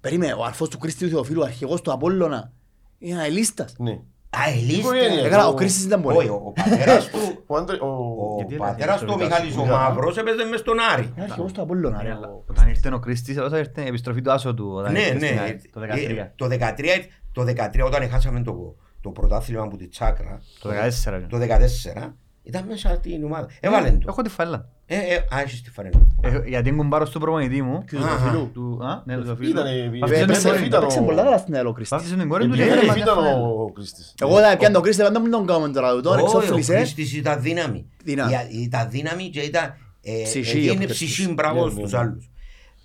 Περίμενε, 0.00 0.32
ο 0.32 0.44
αρφός 0.44 0.68
του 0.68 0.78
Κρίστη 0.78 1.04
του 1.04 1.10
Θεοφίλου, 1.10 1.42
αρχηγός 1.44 1.80
του 1.80 1.92
Απόλλωνα, 1.92 2.52
είναι 2.98 3.14
ένα 3.14 3.26
ελίστας. 4.30 4.50
Ναι. 4.50 4.50
Α, 4.50 4.50
ελίστε. 4.52 4.78
Οικογένεια. 4.80 5.24
Έκανα, 5.26 5.46
ο 5.46 5.50
ο- 5.50 5.54
Κρίστης 5.54 5.84
ήταν 5.84 6.04
Όχι, 6.04 6.14
πολύ. 6.14 6.28
ο 6.28 6.42
ο 6.44 6.52
πατέρας 6.52 7.08
του... 7.08 7.18
Ο 7.46 7.56
Άντρε... 7.56 7.76
ο- 7.80 7.86
Ο 7.86 8.34
Γιατί 8.36 8.54
είναι 8.54 8.64
πατέρας 8.64 9.00
του, 9.00 9.06
ο 9.08 9.12
αρχηγός 9.12 9.28
Μιχάλης 9.28 9.54
ο 9.56 9.58
του 9.60 9.62
Μιχάλη. 9.66 9.82
Μαύρος, 9.84 10.16
έπαιζε 10.16 10.44
μες 10.44 10.60
στον 10.60 10.76
Άρη. 10.92 11.12
Είναι 11.16 11.24
αρχηγός 11.24 11.52
του 11.52 11.62
Απόλλωνα, 11.62 12.02
ρε. 12.02 12.08
Ναι, 12.08 12.14
αλλά 12.14 12.28
ο- 12.28 12.44
Όταν 12.50 12.68
ήρθε 12.68 12.94
ο 12.94 12.98
Κρίστης, 12.98 13.36
εδώ 13.36 13.56
ήρθε 13.56 13.82
η 13.82 13.86
επιστροφή 13.86 14.20
του 14.22 14.30
Άσο 14.32 14.54
του. 14.54 14.72
όταν 14.76 14.92
Ναι, 14.92 14.98
ήρθε 15.00 15.14
ναι. 15.18 15.26
στην 15.26 15.38
ΑΕΚ, 15.38 15.60
Το 15.72 15.80
Ε, 15.82 15.86
13. 15.86 16.32
Το 16.36 16.46
13, 16.46 17.08
το 17.32 17.42
13 17.44 17.84
όταν 17.86 18.08
χάσαμε 18.10 18.42
το, 18.42 18.76
το 19.00 19.10
πρωτάθλημα 19.10 19.62
από 19.62 19.76
τη 19.76 19.88
Τσάκρα, 19.88 20.40
Το 20.60 20.70
14. 20.70 21.26
το 21.28 21.38
14, 21.38 22.14
ήταν 22.50 22.64
μέσα 22.68 22.94
στην 22.94 23.24
ομάδα. 23.24 23.48
Έβαλε 23.60 23.90
το. 23.90 24.04
Έχω 24.08 24.22
τη 24.22 24.28
φάλα. 24.28 24.68
Ε, 24.86 24.96
ε, 24.96 25.14
α, 25.34 25.40
έχεις 25.40 25.62
τη 25.62 25.70
φαρένα. 25.70 26.00
Ε, 26.22 26.40
Γιατί 26.48 26.68
είναι 26.68 26.76
κουμπάρος 26.78 27.10
του 27.10 27.20
προπονητή 27.20 27.62
μου. 27.62 27.84
Και 27.84 27.96
του 27.96 28.02
Αχα. 28.04 28.16
Θεοφίλου. 28.18 28.50
Του, 28.54 28.80
α, 28.84 29.02
ναι, 29.04 29.16
του 29.16 29.26
Σοφίλου. 29.26 29.50
Ήτανε- 29.50 29.70
Βαφτίζουν 29.70 30.02
έπαιξε- 30.02 30.16
την 30.16 30.22
Έπαιξε 30.22 30.48
κόρη 30.48 30.60
του. 30.60 30.66
ήταν 30.66 30.80
έπαιξε 30.80 30.98
ο- 30.98 31.02
πολλά 31.04 31.22
καλά 31.22 31.38
στην 31.38 31.54
ΑΕΛ 31.54 31.66
ο 31.66 31.72
Κρίστης. 31.72 31.96
Βαφτίζουν 31.96 32.18
την 32.18 32.28
κόρη 32.28 32.44
του. 32.48 32.52
Επειδή 32.54 32.62
και 32.68 32.74
δεν 32.74 32.78
έφερε 32.84 33.00
ήταν 33.00 33.16
μάτια 33.18 33.34
ο 33.36 33.70
Κρίστης. 33.72 34.14
Εγώ 34.22 34.34
δεν 34.34 34.56
πιάνω 34.58 34.74
τον 34.74 34.82
Κρίστη, 34.82 35.02
δεν 35.02 35.30
τον 35.30 35.46
κάνουμε 35.46 35.68
τώρα, 35.68 36.00
τον 36.00 36.12
Όχι, 36.12 36.22
ο 36.22 36.38
εξόφλησε. 36.40 36.76
Χρήστης 36.76 37.12
ήταν 37.16 37.42
δύναμη. 37.42 37.86
Δύναμη. 38.04 38.32
Ή- 38.50 38.62
Ήταν 38.62 38.90
δύναμη 38.90 39.28
και 39.28 39.40
ήταν... 39.40 39.74
ε, 40.02 40.22
Ψυχή, 40.22 40.58
ε, 40.66 40.70
ο 40.70 40.72
Είναι 40.72 40.84
Χρήστης. 40.84 41.08
ψυχή 41.12 41.32
μπράβο 41.32 41.64
Ναι, 41.64 41.70
στους 41.70 41.92
ναι. 41.92 41.98
άλλους. 41.98 42.30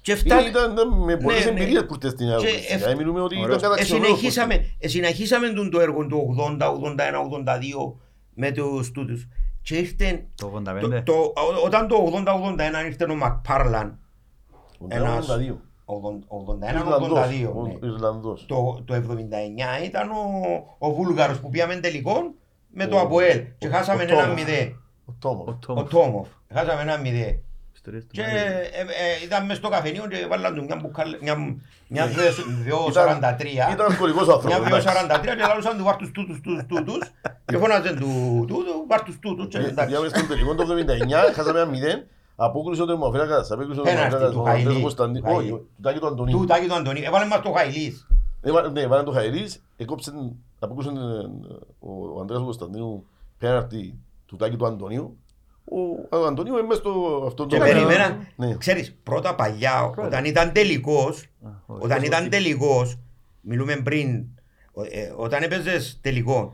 Και 0.01 0.11
Ήταν- 0.11 0.25
φτάνει... 0.25 0.47
Ήταν 0.49 0.71
ήταν 0.71 0.87
με 1.03 1.17
πολλές 1.17 1.45
Ναι, 1.45 1.51
ναι. 1.51 1.59
εμπειρίες 1.61 1.85
που 1.85 1.93
ήρθε 1.93 2.09
στην 2.09 2.27
Και 2.27 2.33
Αύγουστο. 2.33 2.57
εφ- 2.69 2.75
Δηλαδή 2.77 2.95
μιλούμε 2.95 3.21
ότι 3.21 3.33
ήταν 3.33 3.45
Ωραίος. 3.45 3.61
Ε, 3.61 3.65
καταξιολόγος. 3.65 4.07
συνεχίσαμε, 4.17 4.55
ε, 4.79 4.87
συνεχίσαμε 4.87 5.47
τον 5.49 5.69
το 5.71 5.79
έργο 5.79 6.05
του 6.07 6.17
80, 6.37 6.69
81, 6.69 7.19
82 7.19 7.95
με 8.33 8.51
τους 8.51 8.91
τούτους. 8.91 9.27
Και 9.65 9.75
ήρθε... 9.77 10.25
Το 10.35 10.47
Το, 10.47 10.61
85. 10.97 11.01
το, 11.05 11.13
ο- 11.13 11.65
όταν 11.65 11.87
το 11.87 11.95
80-81 12.25 12.85
ήρθε 12.85 13.05
ο 13.11 13.15
Μακπάρλαν, 13.15 13.99
ένας 14.87 15.27
82. 15.29 15.55
81-82, 15.85 17.51
Ο 17.55 17.61
ναι. 17.65 17.87
Ιρλανδός. 17.87 18.45
το, 18.47 18.81
το 18.85 18.93
79 18.93 19.85
ήταν 19.85 20.09
ο, 20.11 20.15
ο 20.77 20.91
Βούλγαρος 20.93 21.39
που 21.39 21.49
πήγαμε 21.49 21.75
τελικό 21.75 22.33
με 22.69 22.85
το 22.87 22.95
Ο- 22.95 22.99
Αποέλ 22.99 23.43
και 23.57 23.67
ο- 23.67 23.71
χάσαμε 23.71 24.03
ο 24.03 24.05
ένα 24.05 24.21
Τόμοφ. 24.21 24.33
μηδέ. 24.33 24.75
Ο 25.05 25.13
Τόμοφ. 25.19 25.47
Ο 25.47 25.51
Ο 25.51 25.57
Τόμοφ. 25.65 25.89
Τόμοφ. 25.89 26.27
Χάσαμε 26.53 26.81
ένα 26.81 26.97
μηδέ. 26.97 27.39
Ιστορίες 27.85 28.03
του 28.05 28.11
Και 28.17 28.21
Μάριου. 28.21 28.37
ε, 28.37 28.81
ε, 29.03 29.25
ήταν 29.25 29.45
μες 29.45 29.57
στο 29.57 29.69
καφενείο 29.69 30.05
και 30.11 30.17
βάλαν 30.29 30.55
του 30.55 30.63
μια 30.63 30.75
μπουκάλ, 30.81 31.09
μια, 31.21 31.35
μια 31.87 32.05
Ναι. 32.05 32.11
δυο- 32.65 32.87
Ήταν- 32.89 33.19
2.43. 33.19 33.71
Ήταν 33.75 33.85
αλκοολικός 33.91 34.25
Μια 34.25 34.33
άνθρωπος. 34.35 34.67
εντάξει. 34.67 34.87
2.43 34.87 35.35
και 35.37 35.45
λαλούσαν 35.49 35.77
του 35.77 35.83
βάρ 35.83 35.95
τους 35.95 36.11
τούτους, 36.11 36.37
τούτους, 36.41 36.65
τούτους 36.67 37.01
και 37.45 37.57
φώναζαν 37.57 37.95
του 37.99 38.09
τούτου, 38.47 38.73
βάρ 38.89 39.01
τους 39.03 39.17
τούτους 39.19 39.47
και 39.47 39.57
εντάξει. 39.57 39.85
Πήγαμε 39.85 40.07
στον 40.07 40.27
τελικό 40.27 40.55
το 40.55 40.61
79, 40.63 41.31
χάσαμε 41.35 41.59
ένα 41.59 41.69
μηδέν. 41.69 41.99
Απόκρισε 42.35 42.81
ο 42.81 42.85
τερμοφύλακας, 42.85 43.51
απέκρισε 43.51 43.79
ο 43.79 43.83
Πέναλτι 43.83 44.09
τερμοφύλακας, 44.09 44.35
του 44.35 44.41
ο 44.41 44.49
Ανδρέας 44.49 44.63
Χαϊλής. 44.65 44.81
Κωνσταντίνου. 44.81 45.25
Χαϊλή. 45.25 45.51
Όχι, 45.51 45.61
του 45.75 45.81
Τάκη 45.81 45.99
του 45.99 46.07
Αντωνίου. 46.07 46.37
Του 46.39 46.45
Τάκη 46.45 46.67
του 46.67 46.75
Αντωνίου. 46.75 47.03
Έβαλε 47.05 47.25
μας 47.25 47.41
το 47.41 47.51
Χαϊλής. 47.51 48.07
Έβα- 48.41 48.69
Ναι, 48.69 48.87
βάλαν 48.87 49.05
το 49.05 49.11
Χαϊρής, 49.11 49.61
εκόψε, 49.77 50.11
αποκούσε 50.59 50.89
ο 51.79 52.19
Ανδρέας 52.21 52.41
Κωνσταντίνου 52.41 53.05
πέναρτη 53.37 53.99
του 54.25 54.35
Τάκη 54.35 54.55
του 54.55 54.65
Αντωνίου. 54.65 55.17
Ο 55.67 56.17
ο 56.17 56.25
Αντωνίου 56.25 56.53
είναι 56.57 56.67
μες 56.67 56.77
στο 56.77 57.23
αυτό 57.27 57.45
Και 57.45 57.57
το... 57.57 57.63
περίμενα, 57.63 58.17
Ναι. 58.35 58.55
ξέρεις, 58.57 58.95
πρώτα 59.03 59.35
παλιά, 59.35 59.83
όταν 59.97 60.25
ήταν 60.25 60.51
τελικός, 60.51 61.21
Α, 61.43 61.49
όχι. 61.65 61.83
όταν 61.83 62.03
ήταν 62.03 62.29
τελικός, 62.29 62.97
μιλούμε 63.41 63.75
πριν, 63.75 64.23
ο- 64.73 64.81
ε, 64.81 65.13
όταν 65.15 65.43
έπαιζες 65.43 65.99
τελικό, 66.01 66.51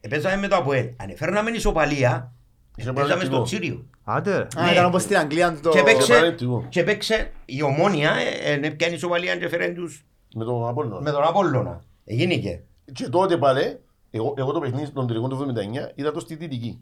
έπαιζαμε 0.00 0.36
με 0.36 0.48
το 0.48 0.56
Αποέλ. 0.56 0.86
Αν 0.96 1.08
έφερναμε 1.10 1.50
ισοπαλία, 1.50 2.32
Είχε 2.76 2.92
παίζαμε 2.92 3.24
στο 3.24 3.30
παραλυτικό. 3.30 3.42
Τσίριο. 3.42 3.86
Άντε 4.04 4.36
ρε. 4.36 4.46
Α, 4.56 4.64
Ναι. 4.64 4.70
ήταν 4.72 4.84
όπως 4.84 5.02
στην 5.02 5.16
Αγγλία 5.16 5.58
το... 5.62 5.70
Και 5.70 5.78
Και 5.78 5.84
παίξε, 5.84 6.12
παραλυτικό. 6.12 6.66
και 6.68 6.82
παίξε 6.82 7.32
η 7.44 7.62
ομόνια, 7.62 8.12
ε, 8.44 8.52
ε, 8.52 8.70
πιάνει 8.70 8.94
ισοπαλία 8.94 9.36
και 9.36 9.48
φέρεν 9.48 9.74
τους 9.74 10.04
Με 10.34 10.44
τον 10.44 10.68
Απόλλωνα. 10.68 11.00
με 11.00 11.10
τον 11.10 11.22
Απόλλωνα. 11.22 11.82
Εγίνηκε. 12.04 12.62
Και 12.92 13.08
τότε 13.08 13.36
πάλι, 13.36 13.78
εγώ, 14.10 14.34
εγώ 14.36 14.52
το 14.52 14.60
παιχνίδι 14.60 14.90
των 14.90 15.06
τελικών 15.06 15.28
του 15.30 15.36
79 15.36 15.92
είδα 15.94 16.12
το 16.12 16.20
στη 16.20 16.34
Δυτική. 16.34 16.80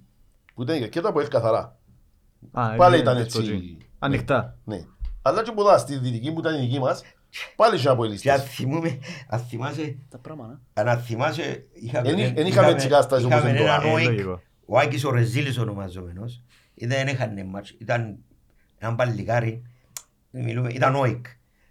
Που 0.54 0.62
ήταν 0.62 0.88
και 0.88 1.00
το 1.00 1.08
Αποέλ 1.08 1.28
καθαρά. 1.28 1.78
Α, 2.52 2.74
Πάλι 2.76 2.94
είναι 2.94 3.02
ήταν 3.02 3.16
έτσι. 3.16 3.38
έτσι. 3.38 3.76
Ανοιχτά. 3.98 4.58
Ναι. 4.64 4.84
Αλλά 5.22 5.42
και 5.42 5.52
ποδά 5.52 5.78
στη 5.78 5.98
Δυτική 5.98 6.32
που 6.32 6.38
ήταν 6.40 6.54
η 6.54 6.58
δική 6.66 6.78
μας, 6.78 7.02
πάλι 7.56 7.74
είχε 7.74 7.82
Και 7.82 7.88
αν 7.88 7.94
Αποελίστες. 7.94 8.42
θυμούμε, 8.42 8.98
αν 9.28 9.40
θυμάσαι, 9.40 9.96
Τα 10.08 10.18
πράγματα. 10.18 10.60
αν 10.72 10.88
αν 10.88 10.98
θυμάσαι, 11.00 11.66
είχαμε, 11.72 12.08
Εν- 12.08 12.32
εν 12.38 12.46
είχαμε 12.46 12.68
έτσι 12.68 12.88
κατάσταση 12.88 13.24
όπως 13.24 13.36
είχαμε 13.36 13.50
είναι 13.50 13.58
τώρα. 13.60 13.74
έναν 13.74 13.86
Ε, 13.86 13.92
όικ, 13.92 14.04
λογικό. 14.08 14.40
ο 14.66 14.78
Άκης 14.78 15.04
ο 15.04 15.10
Ρεζίλης 15.10 15.58
ονομαζόμενος, 15.58 16.42
ήταν, 16.74 17.06
έχανε 17.06 17.44
μάτς, 17.44 17.70
ήταν 17.78 18.18
έναν 18.78 18.96
παλικάρι, 18.96 19.62
μιλούμε, 20.30 20.72
ήταν 20.72 20.94
όικ. 20.94 21.26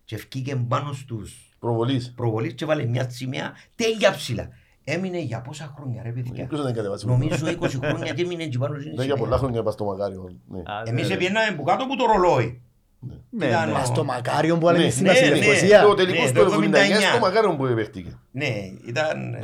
Και 0.06 0.16
ευκήκε 0.16 0.56
πάνω 0.56 0.94
στους 0.94 1.56
Προβολής. 1.60 2.14
προβολείς 2.16 2.54
και 2.54 2.66
βάλε 2.66 2.86
μια 2.86 3.10
σημαία 3.10 3.54
τέλεια 3.76 4.12
ψηλά. 4.12 4.50
Έμεινε 4.84 5.20
για 5.20 5.42
πόσα 5.42 5.74
χρόνια 5.78 6.02
ρε 6.04 6.10
παιδιά. 6.10 6.48
Ποιος 6.48 6.64
δεν 6.64 6.74
κατεβάσει; 6.74 7.06
Νομίζω 7.06 7.46
20 7.62 7.68
χρόνια 7.84 8.14
και 8.14 8.22
έμεινε 8.22 8.46
και 8.46 8.58
πάνω 8.58 8.80
στην 8.80 8.96
Δεν 8.96 9.06
για 9.06 9.16
πολλά 9.16 9.26
σημαία. 9.26 9.38
χρόνια 9.40 9.64
πας 9.64 9.74
στο 9.74 9.86
Μακάριο. 9.86 10.30
Ναι. 10.48 10.62
Άντε, 10.66 10.90
Εμείς 10.90 11.08
ρε. 11.08 11.14
επιέναμε 11.14 11.56
που 11.56 11.64
κάτω 11.64 11.84
από 11.84 11.96
το 11.96 12.06
ρολόι. 12.06 12.62
Ναι, 13.30 13.46
Ήταν 13.46 13.70
ναι. 13.70 13.76
ο- 13.80 13.86
Στο 13.86 14.04
Μακάριον 14.04 14.60
που 14.60 14.70
έλεγες 14.70 14.86
Ναι, 14.86 14.92
στην 14.92 15.06
ναι, 15.06 15.14
στην 15.14 15.30
ναι. 15.30 15.36
Λευκοσία. 15.36 15.82
Το 15.82 15.94
τελικό 15.94 16.22
ναι, 16.22 16.28
στο 16.28 16.44
το 16.46 16.52
79 16.52 16.52
στο 16.52 17.18
79. 17.18 17.20
Μακάριο 17.22 17.56
που 17.56 17.74
παίχτηκε. 17.76 18.18
Ναι, 18.32 18.52
ήταν... 18.88 19.38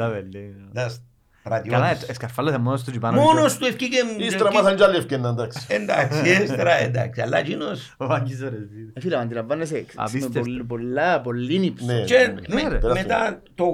Τα 1.44 1.50
βελή. 1.50 1.62
ήταν 1.68 1.72
Καλά, 1.80 1.86
στρατιώτης. 1.86 2.10
ε, 2.10 2.14
σκαρφάλεσε 2.14 2.58
μόνος 2.58 2.84
του 2.84 2.92
και 2.92 3.00
πάνω. 3.00 3.22
Μόνος 3.22 3.58
του 3.58 3.66
ευκήκε... 3.66 3.98
Ύστερα 4.18 4.52
μάθαν 4.52 4.76
κι 4.76 4.84
άλλοι 4.84 4.98
ευκαιρνά, 4.98 5.30
εντάξει. 5.30 5.66
Εντάξει, 5.70 6.30
ύστερα 6.44 6.74
εντάξει, 6.74 7.22
αλλά 7.22 7.38
εκείνος... 7.38 7.94
Ο 7.98 8.06
Βάγκης 8.08 8.42
ο 8.42 8.50
Ρεζίλης. 8.50 8.92
Ε, 8.94 9.00
Φίλε, 9.00 9.16
με 9.16 9.22
αντιλαμβάνεσαι, 9.22 9.74
με 9.74 9.86
Απίστευτο. 9.96 10.40
πολύ- 10.40 10.64
πολλά, 10.64 11.22
πολύ 11.22 11.60
νύψο. 11.60 11.86
Ναι. 11.86 12.02
Και 12.04 12.34
Ναι, 12.48 12.64
με- 12.64 12.70
ρε. 12.70 12.94
μετά 12.94 13.42
το 13.56 13.66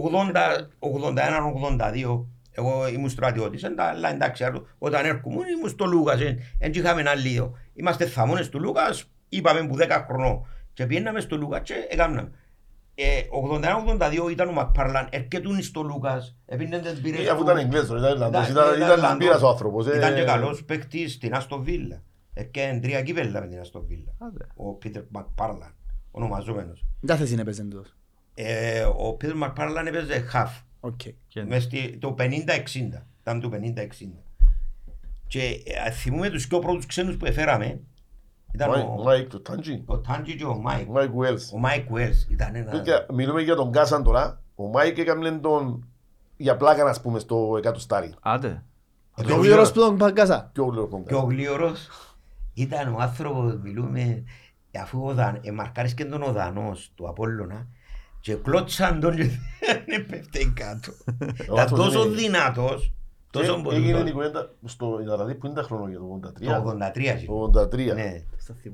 80-81-82, 0.79 2.25
εγώ 2.51 2.87
ήμουν 2.87 3.09
στρατιώτης, 3.09 3.63
εντα- 3.63 3.83
αλλά 3.89 4.09
εντάξει, 4.13 4.43
άλλο, 4.43 4.67
όταν 4.77 5.05
έρχομαι 5.05 5.35
ήμουν 5.57 5.69
στο 5.69 5.85
Λούκας, 5.85 6.17
δεν 6.59 6.71
είχαμε 6.71 7.01
ένα 7.01 7.13
λίγο. 7.15 7.57
Είμαστε 7.73 8.05
θαμώνες 8.05 8.49
του 8.49 8.59
Λούκας, 8.59 9.03
είπαμε 9.29 9.67
που 9.67 9.75
10 9.77 10.05
χρονών 10.07 10.45
και 10.73 10.85
πήγαιναμε 10.85 11.19
στο 11.19 11.37
Λούκας 11.37 11.61
και 11.63 11.73
έκαναμε. 11.89 12.29
Ε, 12.97 13.21
81-82 13.31 14.31
ήταν 14.31 14.47
ο 14.47 14.51
Μακπάρλαν, 14.51 15.07
έρχεται 15.09 15.61
στο 15.61 15.81
Λούκας, 15.81 16.35
έπινε 16.45 16.79
τις 16.79 17.01
μπύρες 17.01 17.25
Ε, 17.25 17.29
Αφού 17.29 17.37
του. 17.43 17.43
ήταν 17.49 17.57
Εγγλέζος, 17.57 17.99
ήταν 17.99 18.11
Ιρλανδός, 18.13 18.49
Ήταν- 18.49 18.63
ήταν 18.63 18.75
ήταν 18.75 18.81
ήταν 18.87 18.97
Ιρλανδός. 18.97 19.27
πήρας 19.27 19.41
ο 19.41 19.47
άνθρωπος. 19.49 19.87
ε. 19.87 19.97
Ήταν 19.97 20.15
και 20.15 20.23
καλός 20.23 20.63
παίκτης 20.63 21.13
στην 21.13 21.33
Αστον 21.35 21.63
Βίλα. 21.63 22.03
Έρχεται 22.33 22.79
τρία 22.81 23.01
κύπελα 23.01 23.41
με 23.41 23.47
την 23.47 23.59
Αστον 23.59 23.85
Βίλα. 23.87 24.11
Άντε. 24.17 24.45
Ο 24.55 24.73
Πίτερ 24.73 25.03
Μακπάρλαν, 25.09 25.75
ονομαζόμενος. 26.11 26.85
Δεν 27.01 27.17
θέση 27.17 27.33
είναι 27.33 27.43
παίζεν 27.43 27.69
τούτος; 27.69 27.95
Ε, 28.33 28.81
ο 28.97 29.13
Πίτερ 29.13 29.35
Μακπάρλαν 29.35 29.87
έπαιζε 29.87 30.25
half. 30.33 30.61
OK. 30.79 30.99
Και- 31.27 31.43
Μες 31.43 31.63
στη- 31.63 31.97
το 31.97 32.11
50-60. 32.11 33.07
Ήταν 33.21 33.39
το 33.39 33.49
50-60. 33.49 34.23
Και 35.27 35.61
ε, 35.85 35.91
θυμούμε 35.91 36.29
τους 36.29 36.47
πιο 36.47 36.59
πρώτους 36.59 36.85
ξένους 36.85 37.17
που 37.17 37.25
έφεραμε. 37.25 37.79
Ήταν 38.55 38.69
Μάικ- 38.69 38.87
ο, 38.99 39.03
Μάικ 39.03 39.29
του 39.29 39.41
Τάντζι. 39.41 39.83
ο 39.85 39.97
Τάντζι 39.99 40.35
και 40.35 40.45
ο 40.45 40.55
Μάικ. 40.55 40.87
Μάικ 40.89 41.15
Ουέλς. 41.15 41.51
Ο 41.53 41.57
Μάικ 41.57 41.91
Βέλς 41.91 42.27
ήταν 42.29 42.55
ένα... 42.55 42.71
Παιδιά, 42.71 43.05
Μιλούμε 43.13 43.41
για 43.41 43.55
τον 43.55 43.71
Κάσαν 43.71 44.03
τώρα. 44.03 44.41
Ο 44.55 44.67
Μάικ 44.67 44.97
έκαμε 44.97 45.31
τον 45.31 45.87
για 46.37 46.57
πλάκα, 46.57 46.85
ας 46.89 47.01
πούμε, 47.01 47.19
στο 47.19 47.55
εκατοστάρι. 47.57 48.13
Άντε. 48.21 48.63
Και 49.25 49.31
ο 49.33 49.37
Βίωρος 49.37 49.71
που 49.71 49.79
τον 49.79 49.97
παγκάσα. 49.97 50.49
Πιο 50.53 50.65
γλυκό 50.65 50.87
κόμπα. 50.87 51.03
Και 51.03 51.15
ο 51.15 51.19
Γλίωρος 51.19 51.87
ήταν 52.53 52.93
ο 52.93 52.97
άνθρωπος, 52.99 53.57
μιλούμε, 53.63 54.23
αφού 54.81 55.05
ο 55.05 55.13
Δαν, 55.13 55.39
εμαρκάρισκε 55.43 56.05
τον 56.05 56.21
ο 56.23 56.31
Δανός 56.31 56.91
του 56.95 57.07
Απόλλωνα 57.09 57.67
και 58.19 58.33
κλώτσαν 58.35 58.99
τον 58.99 59.15
και 59.15 59.29
δεν 59.87 60.05
πέφτει 60.05 60.53
κάτω. 60.55 60.91
Ήταν 61.43 61.59
άνθρωπος 61.59 61.85
τόσο 61.85 62.05
είναι- 62.07 62.15
δυνατός, 62.15 62.93
τόσο 63.39 63.51
Ε, 63.71 63.75
Έγινε 63.75 63.89
η 63.89 63.93
μπορούσε. 63.93 64.11
κουβέντα 64.13 64.49
στο 64.65 64.99
Αραδί 65.13 65.35
που 65.35 65.45
είναι 65.45 65.55
τα 65.55 65.61
χρόνια, 65.63 65.97
το 65.97 66.05
83. 66.05 66.45
Το 66.45 66.55
83 66.55 67.11
Το 67.11 67.17
ζει. 67.17 67.25
83. 67.29 67.93
Ναι, 67.93 68.21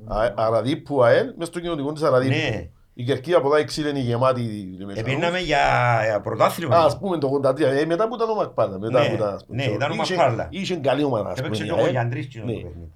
Α- 0.07 0.34
Αραδί 0.36 0.76
που 0.78 1.03
ΑΕΛ, 1.03 1.34
μες 1.38 1.47
στο 1.47 1.59
κοινωνικό 1.59 1.91
της 1.93 2.03
Αραδί. 2.03 2.28
ναι. 2.28 2.70
Η 2.93 3.03
Κερκίδα 3.03 3.38
από 3.38 3.49
τα 3.49 3.59
είναι 3.89 3.99
γεμάτη. 3.99 4.76
με 4.86 4.93
Επίναμε 4.95 5.39
για 5.39 5.57
για 6.03 6.16
Α, 6.16 6.22
πρωτάθλημα. 6.22 6.78
ας 6.78 6.97
πούμε 6.99 7.18
το 7.18 7.28
83, 7.28 7.59
ε, 7.82 7.86
μετά 7.86 8.07
που 8.07 8.16
ήταν 8.16 8.30
ο 8.30 8.36
Μακπάρλα. 8.36 8.80
Μετά 8.80 8.99
Ναι, 8.99 9.07
που 9.07 9.14
ήταν, 9.16 9.34
ας 9.34 9.45
πούμε, 9.45 9.57
ναι, 9.57 9.62
ξέρω, 9.64 9.76
ήταν 9.78 9.91
ο 9.91 9.93
είχε- 10.03 10.16
Μακπάρλα. 10.16 10.47
Είχε 10.49 10.76
καλή 10.76 11.03
ομάδα, 11.03 11.30
ας 11.30 11.36
πούμε. 11.36 11.47
Έπαιξε 11.47 11.64
η 11.64 11.66
και 11.66 11.72
ο 11.72 11.78
ΑΕΛ. 11.78 11.89
Γιαντρής 11.89 12.26
και 12.28 12.39
Ναι. 12.39 12.45
το 12.45 12.51
παιχνίδι. 12.51 12.91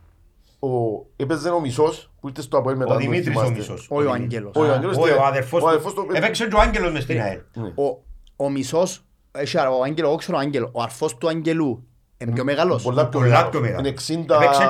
Ο- 0.59 1.05
Έπαιζε 1.16 1.49
ο 1.49 1.59
Μισός 1.59 2.11
που 2.20 2.28
ήρθε 2.28 2.41
στο 2.41 2.57
Αποέλ 2.57 2.78
μετά. 2.78 2.89
Ο 2.91 2.93
αν 2.95 2.99
το 2.99 3.05
Δημήτρης 3.09 3.36
ο 3.36 3.39
θυμάστε. 3.39 3.57
Μισός. 3.57 3.88
Όχι 3.89 4.05
ο 4.07 4.11
Άγγελος. 4.11 4.51
Όχι, 4.55 4.70
ο 4.70 4.74
Άγγελος 4.74 4.97
Όχι, 4.97 5.09
τε- 5.11 5.20
ο 5.20 5.24
αδερφός 5.26 5.63
ο 5.63 5.68
αδερφός 5.68 5.93
του. 5.93 6.05
του- 6.05 6.16
Έπαιξε 6.16 6.47
και 6.47 6.55
ο 6.55 6.59
Άγγελος 6.59 6.91
μες 6.91 7.03
στην 7.03 7.22
ΑΕΛ. 7.22 7.39
Ναι. 7.55 7.68
Ο- 7.76 8.03
Ο 8.36 8.49
μισός, 8.49 9.05
έχει 9.36 9.57
ο 9.57 9.83
Άγγελο, 9.83 10.07
εγώ 10.07 10.15
ξέρω 10.17 10.38
ο 10.38 10.39
Άγγελο, 10.39 10.69
ο 10.73 10.81
αρφός 10.81 11.17
του 11.17 11.27
Αγγελού, 11.27 11.88
είναι 12.17 12.31
πιο 12.31 12.43
μεγάλος. 12.43 12.83
Πολλά 12.83 13.01
πιο 13.07 13.19
Πολλά 13.19 13.31
μεγάλος. 13.31 13.49
πιο 13.49 13.59
μεγάλος. 13.59 13.79
Είναι 13.79 13.89
60 13.89 14.36
Έπαιξε 14.36 14.61
και- 14.61 14.67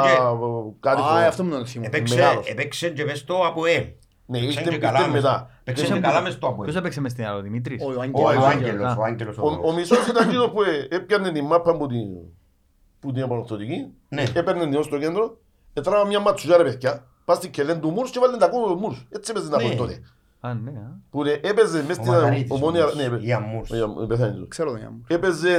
κάτι 0.79 1.01
Α, 1.01 1.03
χρόνο. 1.05 1.25
αυτό 1.27 1.43
μου 1.43 1.49
τον 1.49 1.65
θυμώ. 1.65 1.83
Έπαιξε 1.87 2.15
Μεγάλος. 2.15 2.47
έπαιξε 2.47 2.89
και 2.89 3.03
μες 3.03 3.19
στο 3.19 3.35
ΑΠΟΕΛ. 3.45 3.83
Ναι, 4.27 4.37
Έπαιξε 4.37 4.59
ήρθε- 4.59 4.69
και 4.69 4.75
ήρθε 4.75 4.87
καλά 4.91 4.99
μες- 5.07 5.21
μετά. 5.23 5.49
Έπαιξε 5.63 5.93
και 5.93 5.99
καλά 5.99 6.21
μες 6.21 6.33
στο 6.33 6.47
ΑΠΟΕΛ. 6.47 6.63
Ποιος 6.63 6.75
έπαιξε 6.79 7.01
μες 7.01 7.11
στην 7.11 7.25
άλλο, 7.25 7.41
Δημήτρης; 7.41 7.83
Ο 7.83 7.85
Ο 7.97 8.01
Άγγελος. 8.01 8.21
ο 8.23 8.27
Άγγελος, 8.27 8.47
Άγγελος, 8.53 8.91
α. 8.91 8.95
ο 8.99 9.03
Άγγελος. 9.03 9.37
Ο, 9.37 9.59
ο 9.63 9.73
Μισός 9.73 10.07
ήταν 10.07 10.27
εκείνος 10.27 10.49
που 10.51 10.61
ε, 10.61 10.87
έπιανε 10.95 11.31
την 11.31 11.45
μάπα 11.45 11.77
που 11.77 11.87
την, 11.87 12.07
που 12.99 13.11
την 13.11 13.23
επανορθωτική, 13.23 13.87
Ναι. 14.09 14.23
έπαιρνε 14.33 14.63
την 14.63 14.75
ως 14.75 14.85
στο 14.85 14.97
κέντρο, 14.97 15.37
έτραβα 15.73 16.05
μια 16.05 16.19
ματσουζιά 16.19 16.57
ρε 16.57 16.63
παιδιά, 16.63 17.05
πας 17.25 17.37
στην 17.37 17.51
κελέν 17.51 17.79
του 17.79 17.89
Μούρς 17.89 18.09
και 18.11 18.19
βάλει 18.19 18.37
τα 18.37 18.47
κόμμα 18.47 18.67
του 18.67 18.77
Μούρς. 18.79 19.05
Έτσι 19.09 19.31
έπαιζε 19.35 19.49
τα 19.49 19.57
Ναι. 19.57 19.63
πόλη 19.63 19.75
τότε. 19.75 20.01
Α, 20.47 20.53
ναι, 20.53 20.69
α. 20.71 20.99
Που 21.09 21.23
ρε, 21.23 21.39
έπαιζε 21.43 21.83
μες 21.87 21.97
Ο 21.97 22.01
στην 22.01 22.11
Μαγαρίτης, 22.13 22.51
ομόνια, 22.51 22.83
όμως, 22.83 22.95
ναι, 22.95 23.17
ή 23.21 23.33
Αμούρς. 23.33 23.71
ε, 23.71 23.77
ε, 23.77 24.05
πεθάνει 24.07 24.37
του. 24.37 24.47
Ξέρω 24.47 24.71
τον 24.71 24.81
Ιάμου. 24.81 25.03
Έπαιζε 25.07 25.55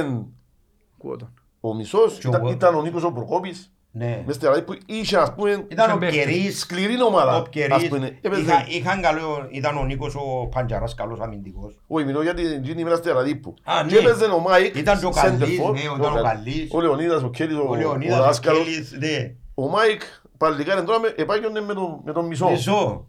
Ακούω 0.97 1.15
τον. 1.15 1.33
ο 1.61 1.75
Μισός, 1.75 2.17
Και 2.17 2.27
ο 2.27 2.29
ήταν, 2.29 2.41
Γουα- 2.41 2.51
ήταν 2.53 2.75
ο 2.75 2.81
Νίκος 2.81 3.03
ο 3.03 3.11
Προκόπης, 3.11 3.71
Ναι. 3.91 4.23
μες 4.25 4.35
στην 4.35 4.47
Αραδί 4.47 4.63
που 4.63 4.75
είχε 4.85 5.17
ας 5.17 5.33
πούμε 5.35 5.65
Ήταν 5.67 5.91
ο 5.91 5.97
παίχτες. 5.97 6.19
Κερίς, 6.23 6.59
σκληρή 6.59 7.01
ομάδα. 7.03 7.35
ο 7.37 7.41
Ας 7.41 7.49
Κερίς. 7.49 7.87
πούμε, 7.87 8.17
έπαιζε, 8.21 8.41
Είχα- 8.41 8.65
Είχαν 8.67 9.01
καλό, 9.01 9.47
ήταν 9.51 9.77
ο 9.77 9.83
Νίκος 9.83 10.15
ο 10.15 10.47
Παντζαράς 10.55 10.93
καλός 10.93 11.19
αμυντικός. 11.19 11.79
όχι 11.87 12.05
μιλώ 12.05 12.21
για 12.21 12.33
την 12.33 12.63
την 12.63 12.77
ημέρα 12.77 12.95
στη 12.95 13.09
Αραδί 13.09 13.35
που. 13.35 13.53
Α, 13.63 13.73
Και 13.87 13.93
ναι. 13.95 14.01
έπαιζε 14.01 14.25
ο 14.25 14.39
Μάικ, 14.39 14.75
Ήταν 14.75 14.99
και 14.99 15.05
ο 15.05 15.09
Καλής, 15.09 15.37
center 15.59 15.67
for, 15.69 15.73
ναι, 15.73 15.79
ήταν 15.79 16.11
ο 16.11 16.15
Κα- 16.15 16.21
Καλής. 16.21 16.69
ο 16.73 16.81
Λεωνίδας, 16.81 17.23
ο 17.23 17.29
Κέλλης, 17.29 17.55
ο- 17.57 17.65
Ο 17.67 17.69
ο 17.71 17.75
Λεωνίδας, 17.75 18.19
ο 18.19 18.21
δάσκαλος. 18.23 18.63
Κέλλης, 18.63 18.91
ναι. 18.99 19.35
Ο 19.55 19.67
Μάικ 19.69 20.01
παλικάρι 20.37 20.83
τώρα 20.83 20.99
με- 20.99 21.13
επάγγιονε 21.17 21.61
με 21.61 21.73
τον 21.73 22.01
με 22.05 22.11
τον 22.13 22.25
μισό. 22.25 22.49
Μισό. 22.49 23.07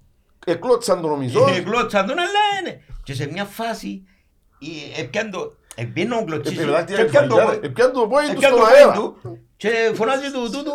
Εκλώτσαν 0.51 1.01
τον 1.01 1.19
μισό. 1.19 1.47
Ε, 1.57 1.61
Γλώτσα 1.61 2.05
τον, 2.05 2.19
αλλά 2.19 2.43
είναι. 2.61 2.81
Και 3.03 3.15
σε 3.15 3.29
μια 3.33 3.45
φάση, 3.45 4.03
ε, 4.97 5.01
έπιαν 5.01 5.31
το, 5.31 5.53
έπιαν 5.75 6.13
ο 6.13 6.25
γλωτσίσι, 6.27 6.61
Επιδάκτη 6.61 6.95
και 6.95 7.01
έπιαν 7.01 7.29
το 7.29 7.35
πόη- 7.37 7.65
Επιάνε 7.65 7.93
το 7.93 8.07
πόη 8.07 8.25
του 8.25 8.31
έπιαν 8.33 8.51
το 8.51 8.57
στον 8.57 8.69
πόη 8.69 8.79
αέρα. 8.79 8.93
του 8.93 9.17
και 9.57 9.69
φωνάζει 9.95 10.31
του 10.33 10.43
τούτου, 10.53 10.73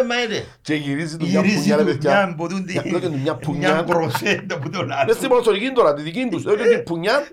ε, 0.00 0.06
μα 0.06 0.22
είναι. 0.22 0.44
Και 0.62 0.74
γυρίζει 0.74 1.16
του 1.16 1.26
μια 1.26 1.40
Γυρίζει 1.40 1.56
πουνιά 1.58 1.76
ρε 1.76 1.82
του 1.82 1.88
παιδιά. 1.88 2.10
μια 2.26 2.34
μποτούντι, 2.36 2.78
Απλά 2.78 2.98
και 3.00 3.06
του 3.06 3.12
μια 3.12 3.20
μια 3.22 3.36
πουνιά. 3.36 3.84
προσέντα 3.84 4.58
που 4.58 4.70
τον 4.70 4.86
Μες 4.86 4.96
άλλο. 4.96 5.12
στην 5.12 5.28
ποδοσφαιρική 5.28 5.72
τώρα, 5.72 5.94
τη 5.94 6.02
δική 6.02 6.28
τους. 6.30 6.44
Έκανε 6.44 6.68
την 6.68 6.82
πουνιά, 6.82 7.26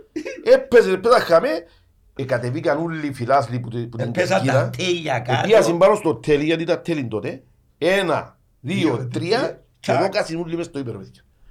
έπαιζε, 0.43 0.97
πέταχαμε. 0.97 1.49
Ε, 2.15 2.23
κατεβήκαν 2.23 2.77
όλοι 2.83 3.07
οι 3.07 3.13
φιλάθλοι 3.13 3.59
που 3.59 3.69
την 3.69 3.89
που 3.89 3.97
την 3.97 4.07
Έπαιζαν 4.07 4.37
τα 4.37 4.43
κερκίδα. 4.43 4.69
τέλεια 4.77 5.15
Επίασαν 5.15 5.63
κάτω. 5.65 5.77
πάνω 5.77 5.95
στο 5.95 6.15
τέλει, 6.15 6.43
γιατί 6.43 6.61
ήταν 6.63 6.81
τέλει 6.83 7.07
τότε. 7.07 7.41
Ένα, 7.77 8.37
Δύο, 8.59 8.95
δύο, 8.95 9.07
τρία. 9.13 9.39
Και 9.79 9.91
τσακ. 9.91 9.99
εδώ 9.99 10.09
κάσουν 10.09 10.41
όλοι 10.41 10.55
μες 10.55 10.65
στο 10.65 10.79
ύπερο, 10.79 11.01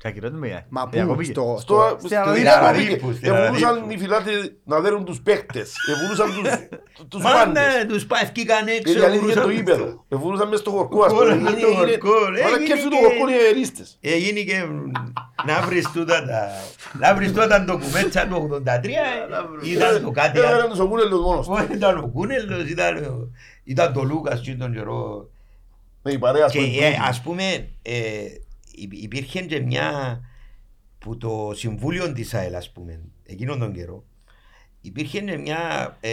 παιδιά. 0.02 0.20
Κακυρό 0.20 0.30
του 0.30 0.38
με 0.38 0.66
Μα 0.68 0.82
πού, 0.84 0.90
διακοπήκε. 0.90 1.30
στο... 1.32 1.56
Στο, 1.60 1.96
στο- 1.98 2.06
στην 2.06 2.18
Αραδίπου. 2.18 2.48
Αραδίπου, 2.50 3.12
στην 3.12 3.28
Εβολούσαν 3.34 3.68
Αραδίπου. 3.68 3.92
οι 3.92 3.98
φιλάθλοι 3.98 4.56
να 4.64 4.80
δέρουν 4.80 5.04
τους 5.04 5.20
παίκτες. 5.20 5.72
Εβολούσαν 5.94 6.26
τους- 6.34 6.78
τους 7.10 7.22
Μα 7.22 7.30
πάντες. 7.32 7.62
ναι, 7.62 7.84
τους 7.84 8.06
πάευκηκαν 8.06 8.66
έξω. 8.68 8.92
Είναι 8.92 9.04
αλήθεια 9.04 9.22
ουρούσαν 9.24 9.42
το 9.42 9.48
στο- 9.50 9.58
ύπεδο. 9.60 10.04
Εβολούσαν 10.08 10.48
μες 10.48 10.58
στο 10.58 10.70
χορκό, 10.70 11.02
ας 11.04 11.12
πούμε. 11.12 11.24
Χορκό, 11.24 11.38
Είναι- 11.38 11.50
το 11.60 11.68
είναι- 11.68 11.76
χορκό, 11.76 12.28
ρε, 12.30 12.42
Αλλά 12.44 12.54
έγινε 12.54 12.66
και 12.66 12.72
αυτό 12.72 12.88
το 12.88 12.96
και- 12.96 13.02
χορκό 13.04 13.28
είναι 13.28 13.36
οι 13.42 13.46
ελίστες. 13.52 13.98
Έγινε 14.00 14.40
και 14.40 14.56
να 15.46 15.60
βρεις 15.66 15.90
τούτα 15.92 16.24
τα... 16.24 16.40
Να 17.00 17.14
βρεις 17.14 17.28
τούτα 17.28 17.46
τα 17.46 17.60
ντοκουμέντσα 17.64 18.26
του 18.26 18.62
83, 18.66 18.88
ήταν 19.64 20.02
το 20.02 20.10
κάτι 20.10 20.38
άλλο. 20.38 20.46
Έβαλαν 20.48 20.68
τους 20.68 20.78
ο 20.78 20.86
Κούνελος 20.88 21.20
μόνος 21.20 21.46
του. 21.46 21.52
Όχι, 21.56 21.72
Ήταν 21.72 21.98
ο 21.98 22.10
Κούνελος, 22.14 22.68
ήταν, 22.70 22.96
ο- 23.04 23.28
ήταν 23.64 23.92
το 23.92 24.02
Λούκας 24.02 24.40
και 24.40 24.54
τον 24.54 24.72
καιρό. 24.72 25.28
Ναι, 26.02 26.12
η 26.12 26.18
παρέα, 26.18 26.44
ας 26.44 26.52
Και 26.52 26.58
πούμε, 26.58 26.86
ε, 26.86 26.96
ας 27.08 27.20
πούμε, 27.20 27.68
ε, 27.82 27.92
υ- 27.92 28.46
υπήρχε 28.90 29.40
και 29.40 29.60
μια 29.60 30.20
που 30.98 31.16
το 31.16 31.50
συμβούλιο 31.54 32.12
της 32.12 32.34
ΑΕΛ, 32.34 32.54
ας 32.54 32.70
πούμε, 32.72 33.00
εκείνον 33.26 33.58
τον 33.58 33.72
καιρό, 33.72 34.04
υπήρχε 34.80 35.20
και 35.20 35.36
μια 35.36 35.96
ε, 36.00 36.12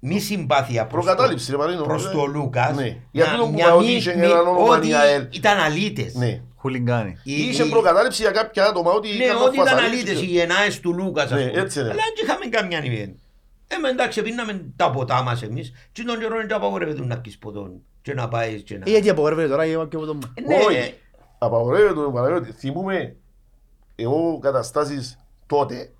μη 0.00 0.20
συμπάθεια 0.20 0.86
προς 0.86 1.04
Προκατάληψη, 1.04 1.50
ρε 1.50 1.56
το, 1.56 1.62
Μαρίνο. 1.62 1.82
προς 1.82 2.06
Ε, 2.06 2.10
το 2.10 2.24
Λούκας. 2.26 2.76
Ναι. 2.76 2.82
Μια- 2.82 2.96
Γιατί 3.10 3.36
τον 3.36 3.50
μια 3.52 3.70
που 3.70 3.76
ότι 3.76 3.86
μη- 3.86 3.92
είχε 3.96 4.14
μη- 4.14 4.24
έναν 4.24 4.46
όνομα 4.46 4.76
ότι 4.76 4.88
η 4.88 4.94
ΑΕΛ. 4.94 5.26
Ήταν 5.32 5.58
αλήτες. 5.58 6.14
Ναι. 6.14 6.40
Χουλιγκάνι. 6.56 7.16
Η- 7.24 7.32
Είχε 7.32 7.62
η- 7.64 7.68
προκατάληψη 7.68 8.22
για 8.22 8.30
κάποια 8.30 8.64
άτομα 8.66 8.90
ότι 8.92 9.08
Ναι, 9.16 9.24
έκαναν 9.24 9.42
ότι 9.42 9.54
ήταν 9.54 9.66
φασαρίες 9.66 9.92
αλήτες 9.92 10.18
και- 10.18 10.24
οι 10.24 10.28
γεννάες 10.28 10.80
του 10.80 10.94
Λούκας, 10.94 11.24
ας 11.32 11.40
Ναι, 11.40 11.48
πούμε. 11.48 11.60
έτσι 11.62 11.80
είναι. 11.80 11.88
Αλλά 11.90 12.02
δεν 12.02 12.24
είχαμε 12.26 12.46
καμιά 12.46 12.80
νηβέν. 12.80 13.18
Ε, 13.68 13.78
μα 13.82 13.88
εντάξει, 13.88 14.22
πίναμε 14.22 14.64
τα 14.76 14.90
ποτά 14.90 15.22
μας 15.22 15.42
εμείς 15.42 15.72
και 15.92 16.02
τον 16.02 16.18
καιρό 16.18 16.36
δεν 16.36 16.52
απαγορεύεται 16.52 17.04
να 17.04 17.18
πεις 17.20 17.38
ποτόν 17.38 17.82
και 18.02 18.14
να 18.14 18.28
πάεις 18.28 18.62
και 18.62 18.78
να... 18.78 18.84
Ε, 18.86 18.90
γιατί 18.90 19.10
απογορεύεται 19.10 19.48
τώρα, 19.48 19.64
γιατί 19.64 19.88
και 19.88 19.96
από 19.96 20.06
τον... 20.06 20.18
Ε, 20.34 20.40
Ναι, 20.40 20.54
Όχι. 20.56 20.94
Απαγορεύεται 21.38 21.94
το 21.94 22.10
Παναγιώτη. 22.10 22.52
Θυμούμε 22.52 23.16
εγώ 23.96 24.38
καταστάσεις 24.38 25.18
τότε, 25.46 25.90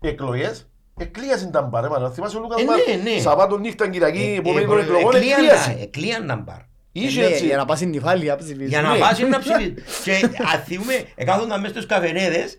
εκλογές, 0.00 0.68
εκλείασαν 0.98 1.50
τα 1.50 1.62
μπαρ. 1.62 1.84
εμένα. 1.84 2.10
Θυμάσαι 2.10 2.36
ο 2.36 2.40
Λούκας 2.40 2.60
Ε, 2.60 2.64
Μπαρ, 2.64 2.76
ναι, 2.76 3.10
ναι. 3.10 3.20
Σαββάτο 3.20 3.58
νύχτα 3.58 3.88
Κυριακή, 3.90 4.18
Ε, 4.22 4.38
επομένη 4.38 4.64
ε, 4.64 4.66
των 4.68 4.78
ε, 4.78 4.80
εκλογών, 4.80 5.14
εκλείαν 5.14 5.38
εκλείασαν. 5.38 5.74
τα- 5.74 5.80
Εκλείαν 5.82 6.26
τα 6.26 6.36
μπαρ. 6.36 6.58
Είχε 6.92 7.20
Ναι, 7.20 7.26
έτσι. 7.26 7.46
Για 7.46 7.56
να 7.56 7.64
πας 7.64 7.78
στην 7.78 7.90
νυφάλια, 7.90 8.36
ψηφίσεις. 8.36 8.68
Για 8.68 8.82
να 8.82 8.92
Ναι. 8.92 8.98
πας 8.98 9.18
να 9.18 9.38
ψηφίσεις. 9.38 9.74
Και 10.04 10.12
αν 10.54 10.60
θυμούμε, 10.64 11.04
εκάθονταν 11.14 11.60
μες 11.60 11.70
στους 11.70 11.86
καφενέδες 11.86 12.56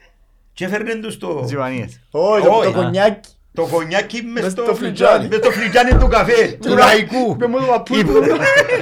και 0.53 0.65
έφερναν 0.65 1.01
τους 1.01 1.17
το... 1.17 1.41
Τζιβανίες. 1.45 2.01
Όχι, 2.11 2.43
το- 2.45 2.51
Όχι. 2.53 2.65
το 2.65 2.73
κονιάκι. 2.81 3.29
Το 3.53 3.65
κονιάκι 3.71 4.21
μες 4.23 4.43
Μες 4.43 4.51
στο 4.51 4.63
στο 4.63 4.75
φλιτζάνι. 4.75 5.09
φλιτζάνι. 5.09 5.27
Μες 5.27 5.37
στο 5.37 5.51
φλιτζάνι 5.51 5.97
του 5.99 6.07
καφέ, 6.07 6.57
του 6.61 6.73
λαϊκού. 6.77 7.35
Με 7.39 7.47
μόνο 7.47 7.65
το 7.65 7.71
παππούι 7.71 8.03
του. 8.03 8.11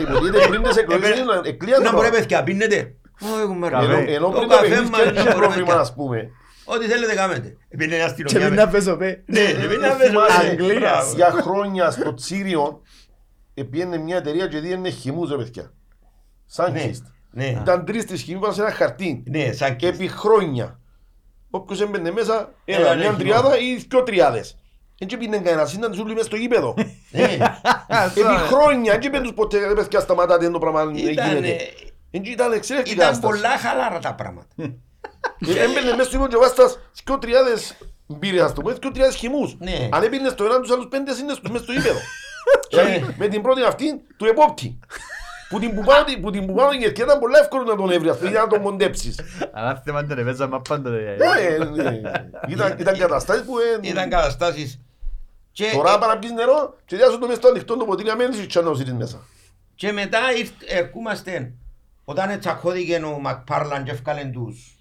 Υποτίθεται 0.01 0.47
πριν 0.47 0.63
τις 0.63 0.75
εκλογές, 0.77 1.09
Έπαιρνε- 1.09 1.45
εκλείαν 1.47 1.81
Να 1.81 1.89
τα 1.89 1.95
μπορεί 1.95 2.09
μπαρ. 2.09 2.19
παιδιά, 2.19 2.43
πίνετε. 2.43 2.95
Όχι, 3.21 3.41
έχουμε 3.41 3.69
Καφέ. 3.69 3.85
ρε. 3.85 3.93
Ενώ- 3.93 4.11
Ενώ 4.11 4.29
Το 4.29 4.37
πριν 4.37 4.49
τα 4.49 4.55
καφέ 4.55 4.67
παιχνίδια 4.67 4.89
μας, 4.91 4.99
είχε 5.01 5.11
να 5.13 5.23
μπορεί 5.23 5.35
πρόβλημα, 5.35 5.65
παιδιά. 5.65 5.79
ας 5.81 5.93
πούμε. 5.93 6.29
Ό,τι 6.65 6.85
θέλετε 6.85 7.15
κάνετε. 7.15 7.57
Πήγαινε 7.77 7.95
η 7.95 7.97
Και 7.97 8.03
αστυνομία. 8.03 8.47
μην 8.49 8.57
να 8.59 8.67
πέσω 8.67 8.95
πέ. 8.97 9.23
Ναι, 9.25 9.39
και 9.39 9.53
πήγαινε 9.53 9.87
να 9.87 9.93
Θυμάσαι, 9.93 10.37
πέσω. 10.39 10.49
Αγγλίας. 10.51 10.79
Μπράβο. 10.79 11.13
Για 11.15 11.31
χρόνια 11.31 11.91
στο 11.91 12.13
Τσίριο 12.13 12.81
επίενε 13.53 13.97
μια 13.97 14.17
εταιρεία 14.17 14.47
και 14.47 14.59
διένε 14.59 14.89
χυμούς 14.89 15.29
ρε 15.29 15.35
παιδιά. 15.37 15.71
Σαν 16.45 16.71
Ναι, 16.71 16.79
χίστ. 16.79 17.03
ναι. 17.31 17.45
Ήταν 17.45 17.85
τρεις 17.85 18.05
τις 18.05 18.21
χυμούς 18.21 18.55
σε 18.55 18.61
ένα 18.61 18.71
χαρτί. 18.71 19.23
Ναι, 19.29 19.51
σαν 19.51 19.75
Και 19.75 19.87
επί 19.87 20.07
χρόνια. 20.07 20.79
Όποιος 21.49 21.81
έμπαινε 21.81 22.11
μέσα, 22.11 22.53
Έλα, 22.65 22.77
ένα, 22.79 22.89
ναι, 22.89 22.95
μια 22.95 23.05
χυμό. 23.05 23.17
τριάδα 23.17 23.57
ή 23.59 23.75
δυο 23.89 24.03
τριάδες. 24.03 24.57
Δεν 24.99 25.07
πήγαινε 25.07 25.37
κανένας, 25.37 25.73
ήταν 25.73 25.91
τους 25.91 25.99
όλοι 25.99 26.13
μες 26.13 26.25
στο 26.25 26.35
γήπεδο. 26.35 26.73
Ναι. 27.11 27.23
Επί 28.15 28.37
χρόνια, 28.47 28.91
δεν 28.91 28.99
πήγαινε 28.99 29.21
τους 29.21 29.33
ποτέ, 29.33 29.67
ρε 29.67 29.73
παιδιά, 29.73 29.99
σταματάτε, 29.99 30.43
δεν 30.43 30.51
το 30.51 30.59
πράγμα 30.59 30.81
Ήταν, 30.81 30.93
γίνεται. 30.95 31.47
ε, 31.49 31.57
Δεν 32.11 32.23
ήταν 32.25 32.51
εξαιρετική 32.51 32.95
Ήταν 32.95 33.05
κατάσταση. 33.07 33.33
πολλά 33.33 33.57
χαλάρα 33.57 33.99
τα 33.99 34.13
πράγματα. 34.13 34.47
Ε, 34.57 35.63
Έμπαινε 35.63 35.91
μέσα 35.95 36.03
στο 36.03 36.17
γήπεδο 36.17 36.27
και 36.27 36.37
βάστας 36.37 36.79
δυο 37.05 37.17
τριάδες 37.17 37.77
μπύρες, 38.07 38.41
ας 38.41 38.53
το 38.53 38.61
πούμε, 38.61 38.73
δυο 38.73 38.91
τριάδες 38.91 39.15
χυμούς. 39.15 39.55
Ναι. 39.59 39.89
Αν 39.91 40.03
έπινες 40.03 40.35
το 40.35 40.43
έναν, 40.45 40.61
τους 40.61 40.71
άλλους 40.71 40.87
πέντε 40.89 41.11
είναι 41.21 41.33
στο- 41.33 41.51
μες 41.51 41.61
στο 41.61 41.71
γήπεδο. 41.71 41.99
Δηλαδή, 42.69 43.15
με 43.17 43.27
την 43.27 43.41
πρώτη 43.41 43.61
αυτή 43.63 44.01
του 44.17 44.25
επόπτη. 44.25 44.79
Που 45.49 45.59
την 45.59 45.75
που 45.75 45.81
πάνω, 45.83 46.03
που 46.21 46.31
την 46.31 46.45
που 46.45 46.53
πάνω 46.53 46.71
η 46.71 46.77
κερκίδα 46.77 47.05
ήταν 47.05 47.19
πολλά 47.19 47.39
εύκολο 47.39 47.63
να 47.63 47.75
τον 47.75 47.89
έβρει, 47.91 48.09
ας 48.09 48.17
πούμε, 48.17 48.29
για 48.29 48.39
να 48.41 48.47
τον 48.47 48.61
μοντέψεις. 48.61 49.19
Αλλά 49.51 49.75
θυμάται 49.83 50.07
τον 50.07 50.17
επέζαμε 50.17 50.61
πάντοτε. 50.69 51.15
Ε, 51.19 51.57
ναι. 51.65 52.01
Ήταν- 52.47 52.79
Ήταν 52.79 52.97
καταστάσεις 52.97 53.43
που... 53.43 53.53
ε, 53.83 53.87
Ήταν 53.87 54.09
καταστάσεις. 54.09 54.81
Και, 55.51 55.71
Τώρα 55.75 55.97
πάνε 55.99 56.13
να 56.13 56.19
πεις 56.19 56.31
νερό 56.31 56.75
και 56.85 56.95
διάσου 56.95 57.19
το 57.19 57.27
μες 57.27 57.35
στο 57.37 57.47
ανοιχτό 57.47 57.77
το 57.77 57.85
ποτήρι 57.85 58.09
αμένεις 58.09 58.45
και 58.45 58.59
να 58.61 58.73
ζητήσεις 58.73 58.97
μέσα. 58.97 59.19
και 59.75 59.91
μετά 59.91 60.19
ήρθ- 60.37 60.63
ερχόμαστε 60.67 61.53
όταν 62.05 62.39
τσακώθηκε 62.39 62.95
ο 62.95 63.19
Μακπάρλαν 63.19 63.83
και 63.83 63.91
έφκαλε 63.91 64.23
τους 64.25 64.77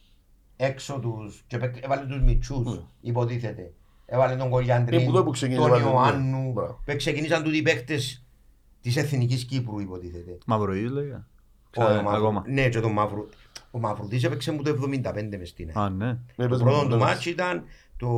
έξω 0.57 0.99
τους 1.03 1.45
και 1.47 1.59
πε- 1.59 1.85
έβαλε 1.85 2.05
τους 2.07 2.21
μητσούς 2.21 2.81
υποτίθεται. 3.01 3.71
Έβαλε 4.07 4.37
τον 4.37 4.49
Κολιάντρη, 4.51 4.97
Ε, 4.97 5.01
που 5.01 5.09
εδώ 5.11 5.23
που 5.25 5.31
ξεκίνησε, 5.31 5.69
τον 5.69 5.79
έβαλε, 5.79 5.91
ναι. 5.91 5.91
Ιωάννου, 6.01 6.53
Μπράβο. 6.53 6.81
που 6.85 6.97
ξεκινήσαν 6.97 7.43
τούτοι 7.43 7.57
οι 7.57 7.63
παίκτες 8.87 9.03
της 9.03 9.13
Εθνικής 9.13 9.45
Κύπρου 9.45 9.81
υποτίθεται. 9.81 10.39
Μαυροίδης 10.47 10.91
λέγα. 10.91 11.27
Ο 11.77 11.83
Μαύρο- 11.83 12.09
Ακόμα. 12.15 12.43
Ναι, 12.47 12.69
και 12.69 12.81
τον 12.81 12.93
Μαύρο. 12.93 13.27
Ο 13.71 13.79
Μαυρουδής 13.79 14.25
έπαιξε 14.25 14.53
μου 14.53 14.63
το 14.63 14.71
75 14.71 15.37
μες 15.39 15.49
στην 15.49 15.71
ΑΕΛ. 15.75 15.87
Α, 15.87 15.91
ναι. 15.91 16.07
Με 16.07 16.19
Το 16.37 16.43
έπαιζε 16.43 16.63
πρώτο 16.63 16.77
με 16.77 16.83
του 16.83 16.89
τον 16.89 16.99
μάτς 16.99 17.27
ήταν 17.27 17.65
το, 17.97 18.11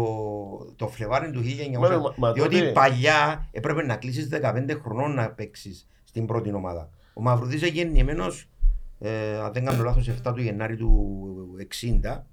το 0.77 0.89
Φλεβάρι 0.89 1.31
του 1.31 1.41
1900. 1.41 1.79
Μα, 1.79 1.89
μα, 1.99 2.15
μα 2.17 2.33
διότι 2.33 2.59
τότε- 2.59 2.73
παλιά 2.73 3.49
έπρεπε 3.53 3.83
να 3.83 3.97
κλείσεις 3.97 4.29
15 4.29 4.79
χρονών 4.83 5.15
να 5.15 5.31
παίξεις 5.31 5.89
στην 6.05 6.27
πρώτη 6.27 6.53
ομάδα. 6.53 6.91
Ο 7.15 7.21
Μαυρουδής 7.23 7.63
έγινε 7.63 7.83
γεννημένος, 7.85 8.49
ε, 8.99 9.39
αν 9.39 9.53
δεν 9.53 9.65
κάνω 9.65 9.83
λάθος, 9.85 10.09
7 10.09 10.33
του 10.35 10.41
Γενάρη 10.43 10.77
του 10.77 11.55
60 11.59 12.27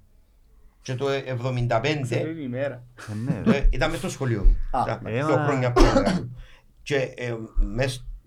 και 0.82 0.94
το 0.94 1.06
75 1.08 2.06
Την 2.08 2.38
ημέρα. 2.38 2.84
Ε, 3.10 3.14
ναι. 3.32 3.42
το- 3.44 3.50
ε, 3.50 3.68
ήταν 3.72 3.88
μέσα 3.90 4.00
στο 4.00 4.10
σχολείο 4.10 4.44
μου. 4.44 4.56
Α, 4.70 4.82
Ήταν 4.86 5.00
ε, 5.06 5.10
δύο 5.24 5.36
μα. 5.36 5.44
χρόνια 5.44 5.72
πριν. 5.72 6.30
Και 6.82 6.96
ε, 6.96 7.34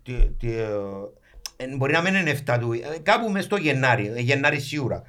μες 0.08 0.18
τη- 0.20 0.30
τη- 0.48 0.56
ε, 0.56 0.68
ε, 1.58 1.76
μπορεί 1.76 1.92
να 1.94 2.02
μην 2.02 2.16
είναι 2.16 2.30
7 2.30 2.58
του, 2.60 2.74
ε, 2.74 2.98
κάπου 3.04 3.30
μέσα 3.32 3.46
στο 3.46 3.56
Γενάρη, 3.56 4.12
ε, 4.16 4.20
Γενάρη 4.22 4.60
σίγουρα. 4.60 5.04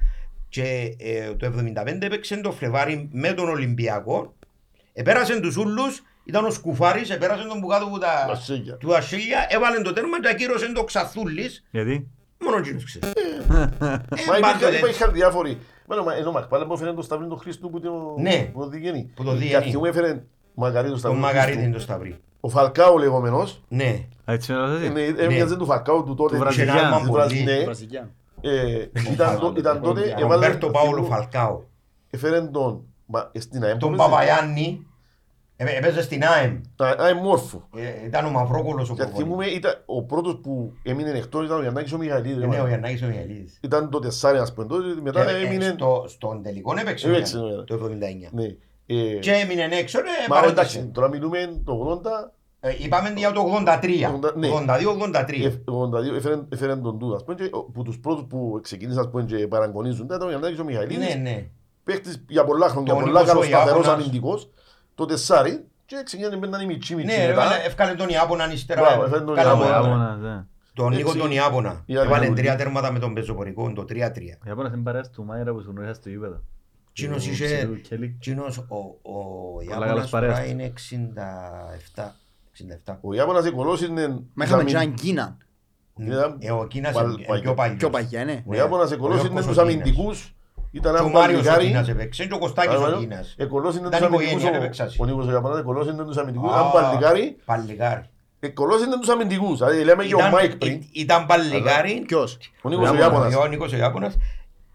Και 0.49 0.95
ε, 0.99 1.33
το 1.35 1.45
75 1.45 2.05
έπαιξε 2.05 2.37
το 2.37 2.51
Φλεβάρι 2.51 3.09
με 3.11 3.33
τον 3.33 3.49
Ολυμπιακό. 3.49 4.33
Επέρασε 4.93 5.39
τους 5.39 5.57
ούλους, 5.57 6.03
ήταν 6.25 6.45
ο 6.45 6.49
Σκουφάρης, 6.51 7.09
επέρασε 7.09 7.43
τον 7.43 7.59
που 7.61 7.67
κάτω 7.67 7.85
από 7.85 7.97
τα, 7.97 8.25
Βασίλια. 8.27 8.75
του 8.77 8.95
Ασίλια, 8.95 9.45
έβαλε 9.49 9.81
το 9.81 9.93
τέρμα 9.93 10.21
και 10.21 10.29
ακύρωσε 10.29 10.71
το 10.71 10.83
Ξαθούλης. 10.83 11.63
Γιατί; 11.71 12.07
Μόνο 12.43 12.57
εκείνος 12.57 12.83
ξέρει. 12.83 13.05
Μα 13.47 13.63
Ε, 13.87 14.01
υπήρχαν- 14.09 14.41
πάντοτε. 14.41 14.77
υπήρχαν 14.77 15.11
διάφοροι. 15.13 15.57
Μένο, 15.87 16.03
μα- 16.03 16.13
ενώ 16.15 16.31
Μακπάλα 16.31 16.65
μου 16.65 16.73
έφερε 16.73 16.93
το 16.93 17.01
Σταυρί 17.01 17.27
του 17.27 17.37
Χριστού 17.37 17.69
που 17.69 17.79
το 17.79 18.15
Ναι. 18.19 18.49
που 18.53 18.59
το 18.59 18.67
Διγέννη. 18.67 19.11
Που 19.15 19.23
το 19.23 19.31
Και 19.31 19.37
Διγέννη. 19.37 19.55
αρχή 19.65 19.77
μου 19.77 19.85
έφερε 19.85 20.23
Μαγαρίτο 20.53 20.89
Τον 20.91 20.99
Σταυρί 20.99 21.17
του 21.17 21.23
Μαγαρίτη 21.23 21.45
Χριστού. 21.51 21.63
είναι 21.63 21.73
το 21.73 21.79
Σταυρί. 21.81 22.19
Ο 22.41 22.49
Φαλκάο 22.49 22.97
λεγόμενος, 22.97 23.61
Ναι. 23.67 24.05
Έτσι 24.25 24.51
είναι 24.51 24.61
αυτό. 24.61 24.85
είναι- 24.85 25.01
έμοιαζε 25.23 25.55
του 25.57 25.65
Φαλκάου 25.65 26.03
του 26.03 26.13
τότε. 26.15 26.23
Του 26.23 26.29
της- 26.29 26.39
Βραζιλιάνου. 26.39 26.95
της 26.97 27.07
Πολύ. 27.07 27.11
Βραζι- 27.11 27.43
ναι. 27.43 27.63
Βραζιλιάν. 27.63 28.11
Ε, 28.41 28.85
ήταν 29.11 29.39
το- 29.39 29.53
Ήταν 29.57 29.81
τότε, 29.81 30.01
έβαλε- 30.01 30.21
Ρομπέρτο 30.31 30.69
Πάολο 30.69 31.03
Φαλκάο. 31.03 31.61
έφερε 32.09 32.41
τον 32.41 32.81
μα, 33.05 33.31
στην 33.39 33.63
ΑΕΜ. 33.63 33.77
Τον 33.77 33.93
έπαιζε. 33.93 34.09
Παπαγιάννη, 34.09 34.85
ε, 35.55 35.77
έπαιζε 35.77 36.01
στην 36.01 36.23
ΑΕΜ. 36.23 36.61
Τα- 36.75 36.95
ΑΕΜ 36.99 37.17
Μόρφου. 37.17 37.61
Ε, 37.75 38.05
Ήταν 38.05 38.25
ο 38.25 38.29
Μαυρόκολος 38.29 38.89
ο 38.89 38.93
Και 38.93 39.01
προπονητής. 39.01 39.23
θυμούμαι, 39.23 39.45
ήταν 39.45 39.83
ο 39.85 40.03
πρώτος 40.03 40.39
που 40.43 40.73
έμεινε 40.83 41.09
εκτός 41.09 41.45
ήταν 41.45 41.57
ο 41.57 41.61
Γιαννάκης 41.61 41.91
ο 41.93 41.97
Μιχαηλίδης. 41.97 42.37
Ναι, 42.47 42.61
ο 42.61 42.67
Γιαννάκης 42.67 43.01
ο 43.03 43.07
Μιχαηλίδης. 43.07 43.59
Ήταν 43.61 43.89
το 43.89 43.99
τεσσάρι, 43.99 44.37
ας 44.37 44.53
πούμε. 44.53 44.67
τότε 44.67 45.01
Μετά 45.01 45.25
Και, 45.25 45.31
ε, 45.31 45.45
έμεινε... 45.45 45.73
στο- 45.77 46.03
Στον 46.07 46.41
τελικό 46.43 46.73
έπαιξε 46.79 47.07
ο 47.07 47.09
Έπαιξε, 47.11 47.37
Γιάννης, 47.37 47.57
ναι. 47.57 47.63
το 47.63 47.73
79. 47.73 48.29
Ναι. 48.93 49.01
Ε, 49.01 49.13
Και 49.19 49.31
έμεινε 49.31 49.67
έξω, 49.71 49.99
ναι, 49.99 50.09
Μα 50.29 50.35
παρέντασε. 50.35 50.77
εντάξει, 50.77 50.91
τώρα 50.93 51.07
μιλούμε 51.09 51.61
το 51.65 51.73
80, 51.73 52.31
Ε, 52.63 52.75
Είπαμε 52.79 53.13
για 53.15 53.31
το 53.31 53.41
83, 53.41 54.05
Ογδόντα- 54.07 54.33
ναι. 54.37 54.47
82-83. 54.47 55.45
ε, 55.45 55.61
82 55.65 56.15
έφερε- 56.15 56.39
έφερε 56.49 56.75
τον 56.75 56.99
Τούδα. 56.99 57.15
Ας 57.15 57.23
πούμε, 57.23 57.35
και 57.35 57.49
ο- 57.51 57.63
που 57.63 57.83
τους 57.83 57.99
πρώτους 57.99 58.25
που 58.29 58.59
ξεκίνησαν 58.63 58.99
ας 59.03 59.09
πούμε, 59.09 59.23
και 59.23 59.47
παραγωνίζουν 59.47 60.05
ήταν 60.05 60.21
ο 60.21 60.27
Γιαννάκης 60.29 60.59
ο 60.59 60.63
Μιχαηλίδης. 60.63 61.07
Ναι, 61.07 61.21
ναι. 61.21 61.45
Παίχτης 61.83 62.25
για 62.29 62.43
πολλά 62.43 62.67
χρόνια, 62.69 62.93
Τον 62.93 63.01
πολλά 63.03 63.19
Νίκος 63.19 63.29
ο 63.29 63.33
καλός 63.33 63.45
σταθερός 63.47 63.85
Ιάπωνας. 63.85 64.01
αμυντικός. 64.01 64.49
Το 64.95 65.05
τεσσάρι 65.05 65.65
και 65.85 66.01
ξεκίνησε 66.03 66.35
να 66.35 66.45
είναι 66.47 66.65
μιτσί 66.65 66.95
μιτσί 66.95 67.17
Ναι, 67.17 67.27
μετά. 67.27 67.41
έβαλε- 67.43 67.65
εύκαλε 67.65 67.93
τον 67.93 68.09
Ιάπωνα 68.09 68.51
ύστερα. 68.51 68.81
Μπράβο, 68.81 69.03
έφερε 69.03 69.21
τον 69.23 69.35
Καλά 69.35 69.49
Ιάπωνα. 69.49 69.65
μόνα. 69.81 69.87
Ιάπωνας, 69.89 70.17
ναι. 70.19 70.45
Τον 70.73 70.89
Νίκο 70.93 71.07
Έτσι. 71.09 71.19
τον 71.21 71.31
Ιάπωνα. 71.31 71.83
Η 71.85 71.95
άλλη 71.97 72.05
Έβαλε 72.07 72.25
δουλειά. 72.25 72.41
τρία 72.43 72.55
τέρματα 72.55 72.91
με 72.91 72.99
τον 72.99 73.13
πεζοπορικό, 73.13 73.71
το 73.73 73.85
3-3. 73.85 74.37
Ο 74.45 74.47
Ιάπωνας 74.47 74.71
είναι 74.73 74.81
παρέας 74.83 75.09
του 75.09 75.23
Μάιρα 75.25 75.51
που 75.53 75.61
σου 75.61 75.69
γνώρισα 75.71 75.93
στο 75.93 76.09
γήπεδο. 76.09 76.41
Τσίνος 76.93 77.23
Του 77.23 77.31
είχε... 77.31 77.45
ξηρού 77.45 77.81
Κέλλη. 77.81 78.17
Τσίνος, 78.19 78.57
ο, 78.57 78.75
ο 79.01 79.55
καλός 79.69 79.85
Ιάπωνας 79.87 80.09
παρέας 80.09 80.33
τώρα 80.35 80.43
του. 80.45 80.49
είναι 80.49 80.73
67. 81.95 82.01
67. 82.91 82.97
Ο 83.01 83.13
Ιάπωνας 83.13 83.45
εκολός 83.45 83.81
είναι... 83.81 84.07
Μα 84.33 84.45
είχαμε 84.45 84.63
και 84.63 84.75
έναν 84.75 84.93
Κίνα. 84.93 85.37
Ήταν 85.97 86.37
Ε, 86.39 86.51
ο 86.51 86.67
Κίνας 86.67 86.93
παλ- 86.93 87.19
είναι 87.19 87.39
πιο 87.39 87.53
παλιός. 87.53 87.77
Πιο 87.77 87.89
παγιά, 87.89 88.25
ναι. 88.25 88.43
Ο 88.45 88.55
Ιάπωνας 88.55 88.91
εκολός 88.91 89.15
ο 89.17 89.19
είναι 89.19 89.27
Γιώργος 89.41 89.47
τους 89.55 89.57
ο 89.57 89.61
Κίνας. 89.67 89.73
αμυντικούς. 89.83 90.33
Ήταν 90.71 90.93
Και 90.95 91.01
ο 91.01 91.05
ένα 91.05 91.11
Μάριος 91.19 91.39
ο 91.39 91.43
παλικάρι. 91.43 91.67
Κίνας 91.67 91.87
έπαιξε 91.87 92.25
και 92.25 92.33
ο 92.33 92.37
Κωστάκης 92.37 92.75
ο 92.75 92.97
Κίνας. 92.99 93.35
Εκολός 93.37 93.75
είναι 93.75 93.87
Ήταν 93.87 93.99
τους 93.99 94.07
αμυντικούς. 94.07 94.31
οικογένεια, 94.31 94.59
ο- 94.59 94.63
έπαιξα. 94.63 94.89
Ο 94.97 95.05
Νίκος 95.05 95.27
ο 95.27 95.31
Ιαπωνάς 95.31 95.59
εκολός 95.59 95.87
είναι 95.87 96.03
τους 96.03 96.17
αμυντικούς. 96.17 96.51
Α, 96.51 96.59
Ήταν 96.59 96.71
παλικάρι. 96.71 97.37
Παλικάρι. 97.45 98.01
Εκολός 98.39 98.81
είναι 98.85 98.97
τους 98.99 99.09
αμυντικούς. 99.09 99.57
Δηλαδή 99.59 99.83
λέμε 99.83 100.05
και 100.05 100.15
ο 100.15 100.17
Ήταν- 100.17 100.31
Μάικ 100.31 100.55
πριν. 100.55 100.73
ή- 100.73 100.89
Ήταν 100.91 101.25
παλικάρι. 101.25 102.03
Ποιος; 102.07 102.37
Ο 102.61 102.69
Νίκος 102.69 102.89
ο 102.89 102.95
Ιάπωνας. 102.95 103.31
Ιάπωνας. 103.31 103.35
Ο 103.35 103.47
Νίκος 103.47 103.73
ο 103.73 103.77
Ιάπωνας. 103.77 104.17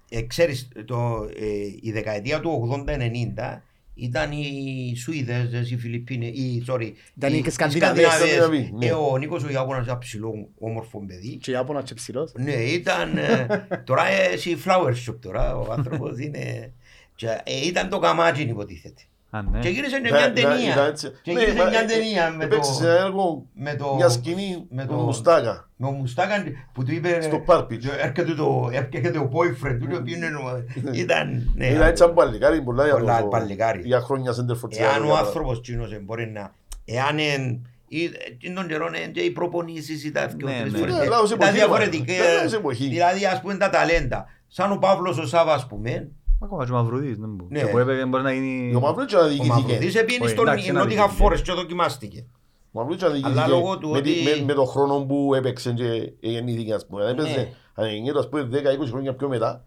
Ε, 0.08 0.22
ξέρεις, 0.22 0.68
το, 0.84 1.28
ε, 1.36 1.46
η 1.80 1.92
δεκαετία 1.92 2.40
του 2.40 2.68
80-90 2.86 3.62
ήταν 3.94 4.32
οι 4.32 4.94
Σουηδές, 4.96 5.70
οι 5.70 5.76
Φιλιππίνες, 5.76 6.28
οι, 6.28 6.64
sorry, 6.68 6.92
Ήταν 7.16 7.32
οι 7.34 7.42
οι 7.46 7.50
Σκανδιναβίες. 7.50 8.12
Σκανδιναβοί, 8.12 8.72
ναι. 8.78 8.86
Ε, 8.86 8.92
ο 8.92 9.16
Νίκος 9.16 9.44
ο 9.44 9.50
Ιάπωνας 9.50 9.84
ήταν 9.84 9.98
ψηλό, 9.98 10.48
όμορφο 10.58 11.04
παιδί. 11.06 11.36
Και 11.36 11.50
Ιάπωνας 11.50 11.84
και 11.84 11.94
ψηλός. 11.94 12.32
Ναι, 12.36 12.52
ήταν. 12.52 13.16
ε, 13.16 13.46
τώρα 13.84 14.06
εσύ 14.06 14.56
flower 14.64 14.94
shop 15.06 15.16
τώρα, 15.20 15.56
ο 15.56 15.72
άνθρωπος 15.72 16.18
είναι. 16.18 16.72
και, 17.14 17.26
ε, 17.44 17.66
ήταν 17.66 17.88
το 17.88 17.98
καμάτζιν 17.98 18.48
υποτίθεται. 18.48 19.02
Α, 19.36 19.42
ναι. 19.42 19.58
Και 19.58 19.68
γύρισε 19.68 20.00
και 20.00 20.06
Ήταν- 20.08 20.18
μια 20.18 20.26
ήταν- 20.30 20.36
ήταν 20.38 20.52
ταινία. 20.74 20.84
έτσι. 20.86 21.10
Και 21.22 21.32
Ναι, 21.32 21.40
γύρισε 21.40 21.56
μα, 21.62 21.68
μια 21.68 21.80
ε, 21.80 21.84
ταινία 21.84 22.30
με 22.36 22.44
Έπαιξες 22.44 22.74
σε 22.74 22.82
το. 22.82 22.88
ένα 22.88 22.98
έργο, 23.04 23.46
Με 23.54 23.74
το. 23.74 23.94
μια 23.94 24.08
σκηνή 24.08 24.66
με 24.70 24.82
με 24.82 24.84
το- 24.88 24.94
τον 24.94 25.04
Μουστάκα. 25.04 25.68
Με 25.76 25.86
ο 25.86 25.90
Μουστάκαν 25.90 26.44
που 26.72 26.84
του 26.84 26.92
είπε. 26.92 27.20
Στο 27.20 27.38
πάρπιτ. 27.38 27.80
και 27.80 27.88
Έρχεται 28.00 28.34
το, 28.34 28.68
έρχεται 28.72 29.18
ο 29.18 29.30
boyfriend 29.32 29.76
του, 29.80 29.88
ο 29.92 29.96
οποίος 29.96 30.16
είναι. 30.16 30.26
ο- 30.26 30.92
Ήταν. 30.92 31.52
ναι, 31.54 31.66
Ήταν 31.66 31.86
έτσι 31.88 32.02
σαν 32.02 32.14
παλικάρι, 32.14 32.62
πολλά 32.62 32.84
για 32.84 32.94
Πολλά 32.94 33.20
το- 33.20 33.26
παλικάρι. 33.26 33.80
για 33.84 34.00
χρόνια 34.00 34.32
center 34.32 34.36
for 34.64 34.68
Εάν 34.78 34.90
ο 34.90 35.04
Τσιάδο, 35.04 35.14
άνθρωπος 35.16 35.60
τσίνος 35.60 35.92
ε, 35.92 35.98
μπορεί 36.04 36.26
να... 36.30 36.52
Εάν 36.84 37.18
εν... 37.18 37.66
ή- 37.88 38.10
τον 38.54 38.66
καιρό 38.68 38.90
ε, 39.04 39.08
και 39.08 39.20
οι 39.20 39.30
προπονήσεις 39.30 40.04
ήταν 40.04 40.30
δύο 40.36 40.46
Ναι, 40.48 40.58
τρεις 40.60 40.72
ναι. 40.72 40.78
φορές. 40.78 40.94
Ναι, 40.98 41.04
λάθος 41.04 41.30
Ήταν 41.30 41.40
εποχή, 41.40 41.52
διαφορετικές. 41.58 42.18
μα. 42.18 42.32
Λάθος 42.34 42.52
εποχή. 42.52 42.88
Δηλαδή 42.88 43.26
ας 43.26 43.40
πούμε 43.40 43.54
τα 43.56 43.70
ταλέντα. 43.70 44.26
Σαν 44.48 44.72
ο 44.72 44.76
Παύλος 44.76 45.18
ο 45.18 45.26
Σάβα 45.26 45.52
ας 45.54 45.66
πούμε. 45.66 46.08
Ακόμα 46.40 46.64
και 46.64 46.70
ο 46.72 46.74
Μαυρουδής, 46.74 47.18
δεν 47.18 47.28
μπορεί. 47.34 47.52
Ναι. 47.52 47.60
Και 47.60 47.66
που 47.66 47.78
έπαιζε 47.78 48.06
μπορεί 48.06 48.22
να 48.22 48.32
γίνει... 48.32 48.74
Ο 48.74 48.80
Μαυρίτς 48.80 49.12
να 49.12 49.20
Ο 49.20 49.28
διοικηθήκε. 49.28 49.52
Μαυρουδής 49.62 49.94
επίνει 49.94 50.18
Όχι, 50.24 50.30
στον 50.30 50.46
εντάξει, 50.48 50.72
να 50.72 50.78
Νότιχα 50.78 51.00
διοικηθεί. 51.02 51.22
Φόρες 51.22 51.42
και 51.42 51.52
δοκιμάστηκε. 51.52 52.26
Ο 52.72 52.80
Μαυρίτς 52.80 53.02
να 53.02 53.08
διοικηθήκε. 53.08 53.40
Αλλά 53.40 53.48
λόγω 53.48 53.78
του 53.78 53.88
με 53.90 54.00
τη- 54.00 54.10
ότι- 54.10 54.22
με- 54.40 54.44
Με 54.44 54.52
τον 54.52 54.66
χρόνο 54.66 55.04
που 55.04 55.34
έπαιξε 55.34 55.72
και 55.72 56.12
γεννήθηκε 56.20 56.74
ας 56.74 56.86
πούμε. 56.86 57.02
Αν 57.04 57.08
έπαιζε, 57.10 57.28
Ναι. 57.36 57.48
αν 57.74 57.88
γεννιέται 57.90 58.18
ας 58.18 58.28
πούμε 58.28 58.42
10-20 58.42 58.90
χρόνια 58.90 59.14
πιο 59.14 59.28
μετά, 59.28 59.64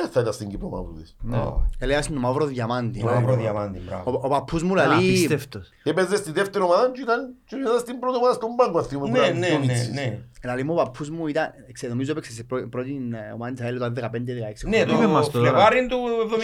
δεν 0.00 0.10
θα 0.10 0.20
ήταν 0.20 0.32
στην 0.32 0.48
Κύπρο 0.48 0.68
ο 0.72 0.76
Μαυρίτης. 0.76 1.16
Ναι. 1.20 1.36
Ω, 1.36 1.68
Έλεγα 1.78 1.98
είναι 2.06 2.14
το 2.14 2.20
μαύρο 2.20 2.44
διαμάντι. 2.46 3.00
Το 3.00 3.06
μαύρο 3.06 3.34
διαμάντι, 3.36 3.78
μπράβο. 3.78 4.10
Ο, 4.10 4.20
ο 4.22 4.28
παππούς 4.28 4.62
μου 4.62 4.80
Α, 4.80 4.86
λαλεί... 4.86 5.08
Απίστευτος. 5.08 5.68
Έπαιζε 5.82 6.16
στη 6.16 6.32
δεύτερη 6.32 6.64
ομάδα 6.64 6.90
και 6.94 7.00
ήταν 7.00 7.34
και 7.44 7.56
ήταν 7.56 7.78
στην 7.78 7.98
πρώτη 7.98 8.16
ομάδα 8.16 8.34
στον 8.34 8.54
πάγκο 8.56 8.78
ας 8.78 8.86
πούμε. 8.88 9.00
που 9.00 9.10
Ναι, 9.10 9.18
ήταν 9.18 9.38
ναι, 9.38 9.46
πιο 9.46 9.58
ναι, 9.58 9.66
μίτσις. 9.66 9.90
ναι. 9.92 10.18
Λαλεί 10.44 10.62
μου 10.64 10.72
ο 10.72 10.76
παππούς 10.76 11.10
μου 11.10 11.26
ήταν... 11.26 11.50
ξέρω, 11.72 11.92
Νομίζω 11.92 12.10
έπαιξε 12.12 12.32
σε 12.32 12.42
πρω- 12.44 12.68
πρώτη 12.68 13.08
ε, 13.28 13.32
ομάδα 13.32 13.52
της 13.52 13.62
ΑΕΛ 13.64 13.76
όταν 13.76 13.94
15-16. 13.96 14.68
Ναι, 14.68 14.76
Είπε 14.76 15.06
μας 15.06 15.26
το 15.26 15.32
το 15.32 15.38
τώρα. 15.38 15.50
Φλεβάριν 15.50 15.88
του 15.88 15.96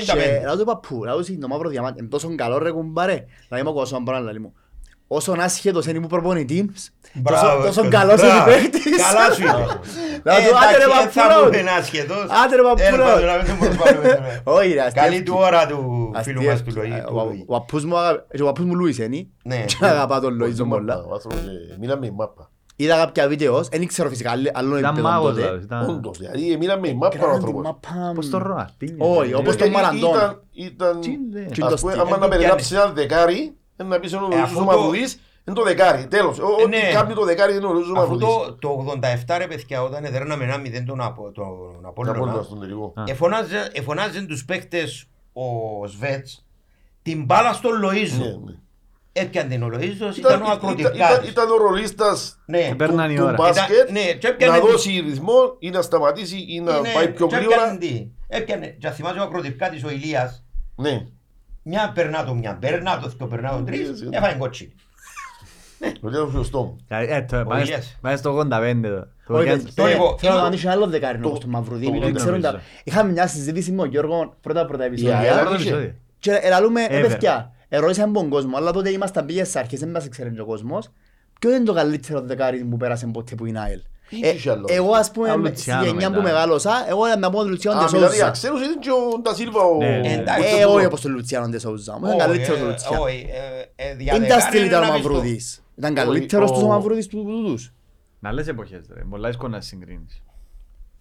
Και 0.04 0.12
75. 0.40 0.44
λαλό 0.44 0.58
του 0.58 0.64
παππού, 0.64 1.04
λαλό 1.04 1.24
του 1.24 1.38
το 1.38 1.48
μαύρος 1.48 1.70
διαμάντι. 1.70 1.98
Είναι 1.98 2.08
τόσο 2.08 2.34
καλό 2.34 2.58
ρε 2.58 2.70
κουμπάρε. 2.70 3.24
Λαλεί 3.50 3.64
μου 3.64 3.70
ο 3.70 3.74
Κώσον 3.74 4.02
Μπραν, 4.02 4.24
λαλεί 4.24 4.40
μου. 4.40 4.52
Όσον 5.08 5.40
άσχετος 5.40 5.86
είναι 5.86 6.00
που 6.00 6.06
προπονητή, 6.06 6.70
τόσο- 7.22 7.40
τόσο 7.56 7.66
Έσκος, 7.68 7.88
καλός 7.88 8.20
είναι 8.20 8.28
μπράβο. 8.30 8.44
παίχτης. 8.50 8.82
Καλά 9.06 9.32
σου 9.32 9.42
είπε. 9.42 9.50
Λαλό 9.50 10.48
του, 10.48 10.54
Ε, 10.54 10.58
άντε 10.66 10.76
ρε 10.76 10.84
εντάξει, 10.84 11.18
θα 11.18 11.26
παππούλα. 11.26 11.44
πούμε 11.46 11.56
ένα 11.56 11.82
σχεδόν. 11.82 12.26
Άντε 12.44 12.56
ρε 12.56 12.62
παππούλα. 12.62 12.86
Έλα, 12.86 13.04
πάντων, 13.04 13.26
να 13.26 13.36
μην 13.36 13.46
το 13.46 13.54
προσπαθούμε 13.64 14.08
τώρα. 14.08 14.42
Όχι 14.58 14.68
ρε, 14.72 14.74
Καλή 14.94 15.08
αστεία. 15.16 15.22
του 15.24 15.34
ώρα 15.38 15.66
του 15.66 16.10
φίλου 16.22 16.42
μας 16.42 16.52
Αστεία. 16.54 16.72
του 16.72 16.78
Λοή. 16.80 16.92
Ε, 16.96 17.00
του 17.06 17.14
ο- 17.16 17.24
Λοή. 17.24 17.44
Ο 17.46 17.52
παππούς 17.52 17.84
μου 17.84 17.96
αγα- 17.98 18.26
και 18.34 18.42
ο 18.42 18.46
παππούς 18.46 18.64
μου 18.64 18.74
Λούις 18.74 18.98
είναι. 18.98 19.26
Ναι. 19.44 19.64
Και 19.66 19.76
αγαπά 19.80 20.20
τον 20.20 20.32
Λοΐζο 20.42 20.64
Ο 20.64 20.68
πολλά. 20.68 20.94
άνθρωπος, 20.94 21.24
ε, 21.24 21.76
Μίλαμε 21.80 22.06
η 22.06 22.10
μάπα. 22.10 22.50
Είδα 22.78 22.96
κάποια 22.96 23.28
βίντεο, 23.28 23.62
δεν 23.62 23.82
ήξερα 23.82 24.08
φυσικά 24.08 24.30
άλλο- 24.30 24.50
άλλο 24.54 24.78
Ήταν 24.78 24.90
επίπεδο 24.94 25.08
μάγος 25.14 25.28
τότε. 25.30 25.40
δηλαδή. 25.42 25.64
ήταν- 25.64 25.88
Όντως, 25.88 26.18
δηλαδή 26.18 26.56
μίλαμε 26.56 26.88
η 26.88 26.94
μάπα 26.94 27.06
ο 27.06 27.10
Κράνε 27.20 27.24
την 27.26 27.34
άνθρωπος. 27.46 27.64
μάπα. 27.64 28.12
Πώς 28.14 28.30
το 28.30 28.38
Ροναλντίνιο. 28.38 28.96
Όχι, 28.98 29.26
δηλαδή. 29.26 29.34
όπως 29.34 29.56
το 29.56 29.64
Ε, 29.64 29.68
Μαραντόνα. 29.70 30.16
ήταν- 30.16 30.40
Ήταν, 30.52 31.00
Τι 31.00 31.10
είναι. 31.10 31.46
Τι 31.52 31.62
ας 31.62 31.70
το 31.70 31.76
πούμε, 31.80 31.92
στυλ. 31.92 32.00
άμα 32.06 32.16
Ε, 32.16 32.18
να 32.18 32.24
το 32.24 32.28
περιγράψεις 32.28 32.72
ένα 32.72 32.86
δεκάρι, 32.86 33.38
είναι 33.38 33.52
να 33.84 34.00
πεις 34.00 34.12
ο 34.12 34.16
Ε, 34.16 34.20
Λουίζος 34.20 34.40
αφού 34.42 34.56
ο 34.56 34.58
το- 34.58 34.64
Μαυρουδής, 34.64 35.20
είναι 35.48 35.56
το 35.56 35.62
δεκάρι, 35.62 36.06
τέλος. 36.06 36.38
Ο- 36.38 36.46
Ό,τι 36.46 36.66
ναι. 36.68 36.90
κάνει 36.92 37.14
το 37.14 37.24
δεκάρι 37.24 37.56
είναι 37.56 37.66
ο 37.66 37.72
Λουίζος 37.72 37.90
ο 37.90 38.00
Αφού 38.00 38.10
Μαυρουδής. 38.18 38.26
το, 38.26 38.54
το 38.54 38.68
87 39.26 39.36
ρε 39.38 39.46
παιδιά 39.46 39.82
όταν 39.82 40.04
έδερναμε 40.04 40.44
ένα 40.44 40.58
μηδέν 40.58 40.84
τον, 40.86 41.00
Απο, 41.00 41.30
τον 41.30 41.46
Να 41.82 41.88
πω 41.92 42.04
τώρα 42.04 42.16
Απόλλωνα 42.16 42.42
στον 42.42 42.60
τελικό. 42.60 42.92
Α. 42.96 43.02
εφωνάζε, 43.06 43.68
εφωνάζε 43.72 44.20
τους 44.22 44.44
παίκτες 44.44 45.06
ο 45.32 45.42
Σβέτς 45.86 46.44
την 47.02 47.24
μπάλα 47.24 47.52
στον 47.52 47.78
Ναι, 47.80 47.86
Λοΐζο. 47.88 48.40
ναι. 48.44 48.52
Έπιαν 49.12 49.48
την 49.48 49.62
ο 49.62 49.66
Λοΐζος, 49.72 49.78
Ήταν- 49.80 50.16
ήταν 50.16 50.42
ο 50.42 50.44
ήταν- 50.44 50.44
ήταν- 50.44 50.50
ακροτικάτης. 50.52 51.30
Ήταν 51.30 51.50
ο 51.50 51.56
ρολίστας 51.56 52.38
Ναι, 52.46 52.68
Και 52.68 52.74
παίρναν 52.74 53.10
η 53.10 53.16
του 53.16 53.22
ώρα. 53.24 53.32
μπάσκετ 53.32 53.90
ναι, 53.90 54.00
και 54.00 54.26
να 54.28 54.32
έπιανε 54.34 54.58
την- 54.58 54.70
δώσει 54.70 55.00
ρυθμό 55.08 55.56
ή 55.58 55.70
να 55.70 55.82
σταματήσει 55.82 56.44
ή 56.48 56.60
να 56.60 56.76
είναι- 56.76 56.92
πάει 56.94 57.08
πιο 57.08 57.26
και 57.26 57.36
γρήγορα. 57.36 57.56
έπιανε 57.62 57.78
τι. 57.78 58.06
Έπιανε, 58.28 58.66
και 58.66 58.90
θυμάσαι 58.90 59.18
ο 59.18 59.22
ακροτικάτης 59.22 59.84
ο 59.84 59.90
Ηλίας, 59.90 60.44
Ναι. 60.76 61.06
Μια 61.68 61.92
περνά 61.94 62.24
το, 62.24 62.34
μια 62.34 62.56
περνά 62.60 62.98
το, 63.00 63.08
δυο 63.08 63.26
περνά 63.26 63.50
το 63.50 63.62
τρεις, 63.62 64.00
Ναι, 64.02 64.08
ναι. 64.08 64.16
έφαγε 64.16 64.38
κότσι. 64.38 64.72
Το 66.00 66.08
λέω 66.08 66.28
στο 66.28 66.36
σωστό 66.38 66.62
μου. 66.62 66.76
Δηλαδή, 66.88 67.06
ε, 67.12 67.22
το- 67.22 67.40
Ο 67.40 67.44
πάμε- 67.44 67.62
Ηλίας. 67.62 67.98
Πάμε 68.00 68.16
στο 68.16 68.30
85 68.30 68.86
εδώ. 68.88 69.06
Το 69.26 69.34
Όχι, 69.34 69.44
Γιάννη- 69.44 69.70
θέλω- 69.74 69.88
λοιπόν, 69.88 70.18
θέλω 70.18 70.32
να 70.32 70.38
είμαι- 70.38 70.46
ανοίξω 70.48 70.66
ένα 70.68 70.76
άλλο 70.76 70.86
δεκάρι 70.86 71.18
το- 71.18 71.26
όμως 71.28 71.40
του 71.40 71.48
Μαυρουδί. 71.48 71.84
το- 71.86 71.92
επειδή 71.94 72.12
το 72.12 72.18
ξέρουν 72.18 72.40
τα- 72.40 72.50
νομίζω. 72.50 72.68
Είχαμε 72.84 73.12
μια 73.12 73.26
συζήτηση 73.26 73.70
με 73.70 73.76
τον 73.76 73.90
Γιώργο 73.90 74.34
πρώτα 74.40 74.66
πρώτα 74.66 74.84
Η 74.84 74.86
επεισόδια. 74.86 75.18
ΑΕΛ 75.18 75.34
Πρώτο 75.38 75.54
είχε. 75.54 75.62
επεισόδιο. 75.62 75.94
Και 76.18 76.30
ελαλούμε, 76.42 76.86
Ever. 76.86 76.90
ε 76.92 77.00
παιδιά, 77.00 77.52
ερώτησαν 77.68 78.12
τον 78.12 78.28
κόσμο, 78.28 78.56
αλλά 78.56 78.70
τότε 78.72 78.90
ήμασταν 78.90 79.26
πήγες 79.26 79.48
στις 79.48 79.60
αρχές, 79.60 79.80
δεν 79.80 79.90
μας 79.90 80.08
ξέρει 80.08 80.30
και 80.32 80.40
ο 80.40 80.44
κόσμος. 80.44 80.88
Ποιο 81.40 81.54
είναι 81.54 81.64
το 81.64 81.72
καλύτερο 81.72 82.20
δεκάρι 82.20 82.64
που 82.64 82.76
πέρασε 82.76 83.06
ποτέ 83.06 83.34
που 83.34 83.46
είναι 83.46 83.60
ΑΕΛ. 83.60 83.80
Ή 84.08 84.16
είχε 84.34 84.50
άλλο. 84.50 84.64
Ε, 84.68 84.74
Εγώ 84.74 84.92
ας 84.92 85.10
πούμε 85.10 85.28
Α, 85.28 85.32
στη 85.32 85.40
Λουτσιάνο 85.42 85.84
γενιά 85.84 86.08
μετά. 86.10 86.20
που 86.20 86.26
μεγάλωσα, 86.26 86.84
εγώ 86.88 87.02
να 87.18 87.30
πω 87.30 87.38
τον 87.38 87.48
Λουτσιάνο 87.48 87.78
Α, 87.80 87.82
Ντε 87.82 87.88
δηλαδή 87.90 88.12
Σόουζα. 88.14 88.26
αξένους 88.26 88.60
ήταν 88.60 88.78
και 88.78 88.90
ο 88.90 89.18
Ντασίλβα 89.22 89.60
ο... 89.62 89.76
Ναι, 89.76 90.00
εντάξει. 90.04 90.56
Ε, 90.58 90.64
όχι 90.64 90.84
όπως 90.86 91.00
τον 91.00 91.12
Λουτσιάνο 91.12 91.48
Ντε 91.48 91.58
Σόουζα. 91.58 91.98
Μου 91.98 92.06
ήταν 92.06 92.18
καλύτερος 92.18 92.60
ο 92.60 92.64
Λουτσιάνο. 92.64 93.02
Όχι, 93.02 93.26
ε, 93.76 93.84
ε, 93.84 93.88
Δεν 93.88 93.96
διαδεκάρι 93.96 94.26
τα 94.32 94.40
στυλ 94.40 94.58
είναι 94.58 94.66
ήταν 94.68 94.82
ο 94.82 94.86
να 94.86 94.92
πεις 94.92 95.02
το- 95.02 95.08
Μαυρούδης. 95.08 95.62
Ήταν 95.76 95.96
Όχι, 95.96 96.04
καλύτερος 96.04 96.50
ο- 96.50 96.52
τους 96.54 96.62
ο 96.62 96.66
Μαυρούδης 96.66 97.06
τους 97.06 97.22
τούτους. 97.22 97.64
Είναι 98.20 98.28
άλλες 98.30 98.48
εποχές 98.48 98.86
ρε, 98.94 99.00
πολλά 99.10 99.28
δύσκολο 99.28 99.50
να 99.50 99.60
συγκρίνεις. 99.60 100.22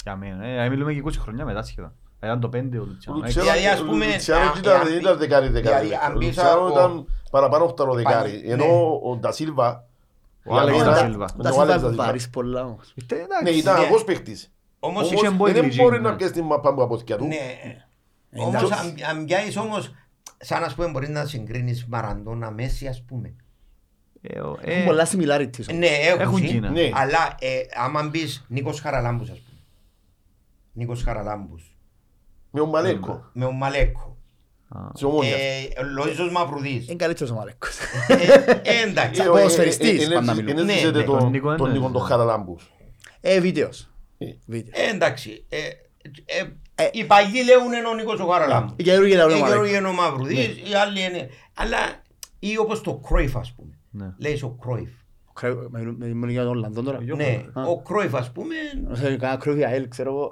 Για 0.04 0.16
μένα, 0.16 0.46
ε, 0.46 0.70
μιλούμε 0.70 0.94
και 0.94 1.00
20 1.00 1.20
χρόνια 1.20 1.46
μετά 1.46 1.64
σχεδόν. 1.64 1.92
Ήταν 2.24 2.40
το 2.40 2.50
5 2.50 2.78
ο 2.78 2.82
Ο 2.82 2.86
Λουτσιάνο. 2.86 3.18
Λουτσιάνο 3.20 3.50
Δηλαδή, 3.52 3.68
ας 3.68 3.80
πούμε, 3.82 4.06
Λουτσιάνο 4.06 4.50
α, 4.50 4.54
ήταν- 4.58 4.74
αν 4.80 4.84
δεν 4.84 4.94
πει- 4.94 5.00
ήταν 5.02 5.18
δεκάρι 5.18 5.48
δεκάρι. 5.50 5.86
δηλαδή, 5.86 6.06
αν 6.06 6.16
Ο 6.16 6.18
πεις 6.18 6.28
Λουτσιάνο 6.28 6.62
ο- 6.66 6.70
ήταν 6.70 7.06
παραπάνω 7.32 7.64
οχτάρο 7.64 7.94
δεκάρι. 7.94 8.32
Πανι- 8.32 8.50
Ενώ 8.50 8.66
ναι. 8.66 8.72
ο 9.12 9.16
Ντασίλβα... 9.20 9.85
Ο 10.46 10.58
Άλεξ 10.58 10.78
Ήταν- 10.78 10.90
Ντασίλβα. 10.94 11.30
Ναι, 11.36 11.44
Τα 11.44 11.50
ο 11.50 11.54
Άλεξ 11.54 11.60
σύμβα 11.60 11.66
Ντασίλβα. 11.80 12.04
βαρύς 12.06 12.30
πολλά 12.30 12.66
όμως. 12.66 12.94
Είτε, 12.96 13.16
Ναι, 13.16 13.22
εντάξει. 13.22 13.54
ήταν 13.60 13.80
Ναι. 13.80 13.86
αγός 13.86 14.04
παίχτης. 14.04 14.52
Όμως, 14.80 15.08
Όμως 15.08 15.22
είχε 15.22 15.30
μπόι 15.32 15.52
δεν 15.52 15.62
γλυκή, 15.64 15.82
μπορεί 15.82 16.02
ναι. 16.02 16.10
να 16.10 16.16
πιέσει 16.16 16.34
την 16.34 16.44
μαπά 16.44 16.70
από 16.70 16.94
αυτιά 16.96 17.18
του. 17.18 17.26
ναι. 17.26 17.38
Όμως, 18.38 18.72
αν- 18.72 18.96
αν 19.10 19.26
πιάσεις 19.26 19.58
όμως, 19.58 19.92
σαν 20.38 20.62
να 20.62 20.74
πούμε 20.76 20.88
μπορείς 20.88 21.10
να 21.10 21.26
συγκρίνεις 21.26 21.86
Μαραντώνα, 21.86 22.52
Μέση 22.52 22.88
ας 22.88 23.04
πούμε. 23.08 23.36
Ε, 24.22 24.40
ο- 24.40 24.58
Έχουν 24.62 24.82
ε, 24.82 24.86
πολλά 24.86 25.06
similarities. 25.08 25.68
όμως. 25.70 25.80
Ναι, 25.80 25.88
έχουν, 25.88 26.22
Έχουν 26.22 26.38
συ, 26.38 26.46
Κίνα. 26.46 26.70
Ναι. 26.70 26.90
αλλά 26.94 27.36
ε, 27.40 27.60
άμα 27.76 28.04
μπεις 28.04 28.46
Νίκος 28.48 28.80
Χαραλάμπους 28.80 29.30
ας 29.30 29.40
πούμε. 29.40 29.60
Νίκος 30.74 31.04
Χαραλάμπους. 31.04 31.78
Με 32.52 32.62
ο 32.62 32.66
Μαλέκο. 32.66 33.30
Με 33.34 33.46
ο 33.46 33.52
Μαλέκο. 33.52 34.15
Α, 34.78 34.92
Της 34.94 35.04
Ομόνιας. 35.04 35.34
Ε, 35.40 35.68
Λοΐζος 35.98 36.32
Μαυρουδής. 36.32 36.86
Είναι 36.88 36.96
καλύτερος 36.96 37.32
ο 37.32 37.36
Μαλέκος. 37.36 37.78
Ε, 38.64 38.90
εντάξει. 38.90 39.22
Σαν 39.22 39.32
ποδοσφαιριστής, 39.32 40.08
πάντα 40.14 40.34
μιλούμε. 40.34 40.54
Ναι, 40.54 40.62
Ενέζησετε 40.62 40.98
ναι. 41.00 41.04
Τον 41.04 41.20
τον 41.20 41.30
Νίκο 41.30 41.48
τον 41.48 41.56
εννοείς, 41.56 41.74
Νίκο 41.74 41.92
τον 41.92 42.02
ναι. 42.02 42.08
Χαραλάμπους. 42.08 42.72
Ε, 43.22 43.40
βίντεος. 43.40 43.90
Ε. 44.18 44.26
Βίντεο. 44.46 44.84
Ε, 44.86 44.90
εντάξει. 44.90 45.46
Ε, 45.50 45.58
ε, 46.26 46.44
Ε. 46.76 46.90
οι 46.92 47.04
παλιοί 47.04 47.42
λέγουν 47.46 47.74
είναι 47.74 47.88
ο 47.88 47.94
Νίκος 47.94 48.20
ο 48.20 48.26
Χαραλάμπους. 48.26 48.74
Οι 48.76 48.84
καινούργοι 48.84 49.14
λαούν 49.14 49.32
ο 49.32 49.36
Οι 49.36 49.40
Μαλέκος. 49.40 49.52
καινούργοι 49.68 49.78
είναι 49.78 49.88
ο 49.88 49.92
Μαυρουδής, 49.94 50.48
οι 50.48 50.74
άλλοι 50.84 51.00
είναι... 51.02 51.30
Αλλά 51.54 51.78
ή 52.40 52.58
όπως 52.58 52.82
το 52.82 52.94
Κρόιφ 53.08 53.38
ας 53.38 53.54
πούμε. 53.56 53.78
ναι. 53.92 54.14
Λέει 54.18 54.40
ο 54.44 54.50
Κρόιφ. 54.62 54.90
Κρέ- 55.34 55.54
με- 55.70 55.80
με- 55.82 55.96
Μιλούμε 56.06 56.32
για 56.32 56.42
τον 56.42 56.50
Ολλανδό 56.52 56.82
τώρα. 56.82 56.98
Γιώργο, 57.02 57.24
Ναι, 57.26 57.42
Α. 57.54 57.64
ο 57.64 57.82
Κρόιφ 57.82 58.16
ας 58.16 58.32
πούμε 58.32 58.56
Να 58.88 58.96
σε 58.96 59.16
κάνα 59.16 59.36
κρούβι 59.38 59.64
ΑΕΛ, 59.66 59.88
ξέρω 59.88 60.10
εγώ. 60.10 60.24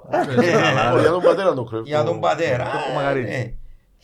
Ω, 0.94 1.00
Για 1.00 1.10
τον 1.10 1.22
πατέρα 1.22 1.54
τον 1.54 1.68
κρέω. 1.68 1.82
για 1.84 2.04
τον 2.04 2.20
πατέρα. 2.20 2.66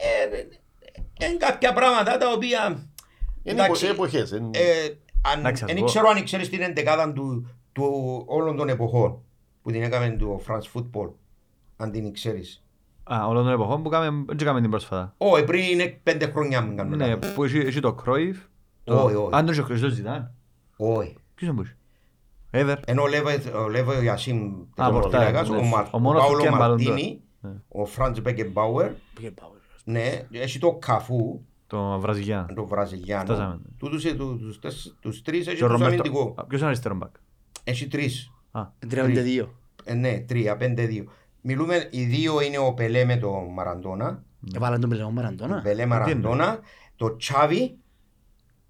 Το 0.01 0.07
ε, 0.07 0.27
Μαγαρίτης. 0.27 0.61
ναι. 0.79 1.25
Ε, 1.25 1.25
ε, 1.25 1.27
Είναι 1.29 1.37
κάποια 1.37 1.73
πράγματα 1.73 2.17
τα 2.19 2.33
οποία... 2.33 2.89
Είναι 3.43 3.63
εντάξει, 3.63 3.85
επο- 3.87 3.95
εποχές. 3.95 4.33
εν- 4.33 4.51
ε, 4.55 4.99
αν- 5.33 5.39
Εντάξει, 5.41 5.65
Δεν 5.65 5.77
εγώ- 5.77 5.87
ξέρω 5.87 6.09
αν 6.09 6.25
ξέρεις 6.25 6.49
την 6.51 6.61
εντεκάδα 6.61 7.13
του, 7.13 7.47
του 7.73 7.85
όλων 8.27 8.57
των 8.57 8.69
εποχών 8.69 9.23
που 9.63 9.71
την 9.71 9.83
έκαμε 9.83 10.09
του 10.11 10.43
France 10.47 10.79
Football, 10.79 11.11
αν 11.77 11.91
την 11.91 12.13
ξέρεις. 12.13 12.65
Α, 13.13 13.27
όλων 13.27 13.45
των 13.45 13.53
εποχών 13.53 13.83
που 13.83 13.89
κάμε, 13.89 14.25
δεν 14.29 14.37
κάμε 14.37 14.61
την 14.61 14.71
πρόσφατα. 14.71 15.15
Όχι, 15.19 15.45
πριν 15.45 15.63
είναι 15.63 16.01
πέντε 16.03 16.27
χρόνια 16.27 16.61
μου 16.63 16.75
κάνουμε. 16.75 16.97
Ναι, 16.97 17.07
λάθος. 17.09 17.33
που 17.33 17.45
έχει 17.45 17.59
έχει 17.59 17.81
το 17.81 17.93
Κρόιφ. 17.93 18.39
το- 18.85 19.05
Όχι, 19.05 19.15
όχι. 19.15 19.29
Αν 19.35 19.45
δεν 19.45 19.49
έχει 19.53 19.61
ο 19.61 19.65
Χριστός 19.65 19.93
Ζητάν. 19.93 20.35
Όχι. 20.77 21.17
Ποιος 21.35 21.51
είναι 21.51 21.59
που 21.59 21.63
έχει. 21.67 21.75
Εύερ. 22.51 22.79
Ενώ 22.85 23.07
λέβε- 23.07 23.55
ο 23.55 23.69
Λέβε 23.69 23.97
ο 23.97 24.03
Ιασίμ 24.03 24.53
Α, 24.77 24.91
πορτάρι, 24.91 25.37
ο, 25.37 25.55
ναι. 25.55 25.63
Μαρ- 25.69 25.87
Ο 25.87 25.91
ο 25.93 25.99
μόνος 25.99 26.21
που 26.23 26.27
Παύλο 26.27 26.43
πιάνει 26.43 26.57
μπαλόν 26.57 26.83
Μαρτίνι, 26.83 27.23
τώρα. 27.43 27.55
Ναι. 27.55 27.61
ο 27.69 27.85
Φραντς 27.85 28.21
Μπέκεμπάουερ, 28.21 28.91
Πήγε 29.15 29.31
πάω. 29.31 29.50
Ναι, 29.85 30.27
έχει 30.31 30.59
το 30.59 30.73
Καφού, 30.75 31.41
Το 31.67 31.99
Βραζιλιάν. 32.01 32.55
το 32.55 32.67
Βραζιλιάνο. 32.67 33.25
Φτάσαμε. 33.25 33.61
Τούτους, 33.79 34.05
ε, 34.05 34.15
του- 34.15 34.39
τους, 34.39 34.59
τεσ- 34.59 34.95
τους 35.01 35.23
τρεις 35.23 35.47
έχει 35.47 35.57
Και 35.57 35.65
ο 35.65 35.69
τους 35.69 35.77
Ρομπέρτο- 35.81 36.03
αμυντικό. 36.03 36.35
Α, 36.37 36.45
Ποιος 36.45 36.61
είναι 36.61 36.69
αριστερό 36.69 36.95
μπακ; 36.95 37.15
Έχει 37.65 37.89
τρεις. 37.89 38.31
Α, 38.51 38.63
32. 38.89 39.49
Ε, 39.85 39.95
ναι, 39.95 40.21
τρία, 40.21 40.57
πέντε, 40.57 40.87
δύο. 40.87 41.05
Μιλούμε, 41.41 41.89
οι 41.91 42.05
δύο 42.05 42.41
είναι 42.41 42.59
ο 42.59 42.75
Πελέ 42.75 43.05
με 43.05 43.17
τον 43.17 43.53
Μαραντόνα. 43.53 44.23
Έβαλαν 44.55 44.81
τον 44.81 44.91
Πελεό 44.91 45.11
Μαραντώνα. 45.11 45.61
Πελέ 45.63 45.87
Μαραντόνα. 45.87 46.59
Το 46.97 47.17
Τσάβι, 47.17 47.79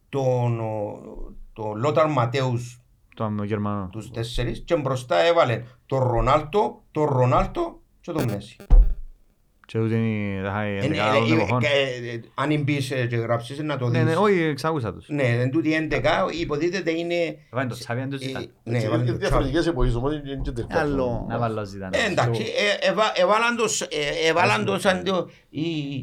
τον, 0.08 0.60
ο- 0.60 1.34
τον 1.52 1.78
Λόταρ 1.78 2.10
Ματέους, 2.10 2.80
το 3.14 3.34
Γερμανό. 3.44 3.88
τους 3.92 4.10
τέσσερις. 4.10 4.62
Και 4.64 4.76
μπροστά 4.76 5.16
έβαλε 5.18 5.62
τον 5.86 6.02
Ρονάλτο, 6.02 6.82
τον 6.90 7.04
Ρονάλτο 7.04 7.80
και 8.00 8.12
τον 8.12 8.24
Μέση. 8.24 8.56
Και 9.72 9.78
ούτε 9.78 9.94
είναι 9.94 10.42
τα 10.42 10.50
χάει 10.50 10.70
Ε, 10.76 10.78
ναι, 10.78 10.84
εντεκάδα 10.86 11.18
των 11.18 11.30
ε, 11.32 11.34
εποχών. 11.34 11.62
ε, 11.62 12.10
ε, 12.12 12.20
Αν 12.34 12.62
μπεις 12.62 12.90
ε, 12.90 13.06
και 13.06 13.16
γράψεις 13.16 13.58
να 13.58 13.76
το 13.78 13.88
Ναι, 13.88 13.98
δεις. 13.98 14.08
ναι, 14.08 14.16
όχι, 14.16 14.42
εξάγουσα 14.42 14.92
τους. 14.92 15.08
Ναι, 15.08 15.22
εν 15.22 15.50
τούτη 15.50 15.88
11 15.90 16.00
υποτίθεται 16.40 16.90
είναι... 16.90 17.36
Βάλει 17.50 17.68
το 17.68 17.74
Τσάβι, 17.78 18.00
αν 18.00 18.10
το 18.10 18.18
ε, 18.20 18.24
Ζητάν. 18.26 18.50
Ναι, 18.62 18.74
Έτσι, 18.76 18.86
έβαλε 18.86 19.02
είναι 19.02 19.12
το 19.12 19.18
Τσάβι. 19.18 19.18
διαφορετικές 19.18 19.66
εποχές, 19.66 19.94
οπότε 19.94 20.14
είναι 20.14 20.40
και 20.44 20.50
τερκά. 20.50 20.78
Άλλο. 20.80 21.26
Να 21.28 21.38
βάλω 21.38 21.64
Ζητάν. 21.64 21.90
Ε, 21.92 22.10
Εντάξει, 22.10 22.42
ε, 22.42 22.88
εβα- 22.90 23.12
εβάλαν 23.14 23.56
το 23.56 23.68
σ- 23.68 23.94
ε, 23.94 24.28
εβάλαν 24.28 24.64
το 24.64 24.78
σαν 24.78 25.04
το... 25.04 25.30
οι- 25.50 25.60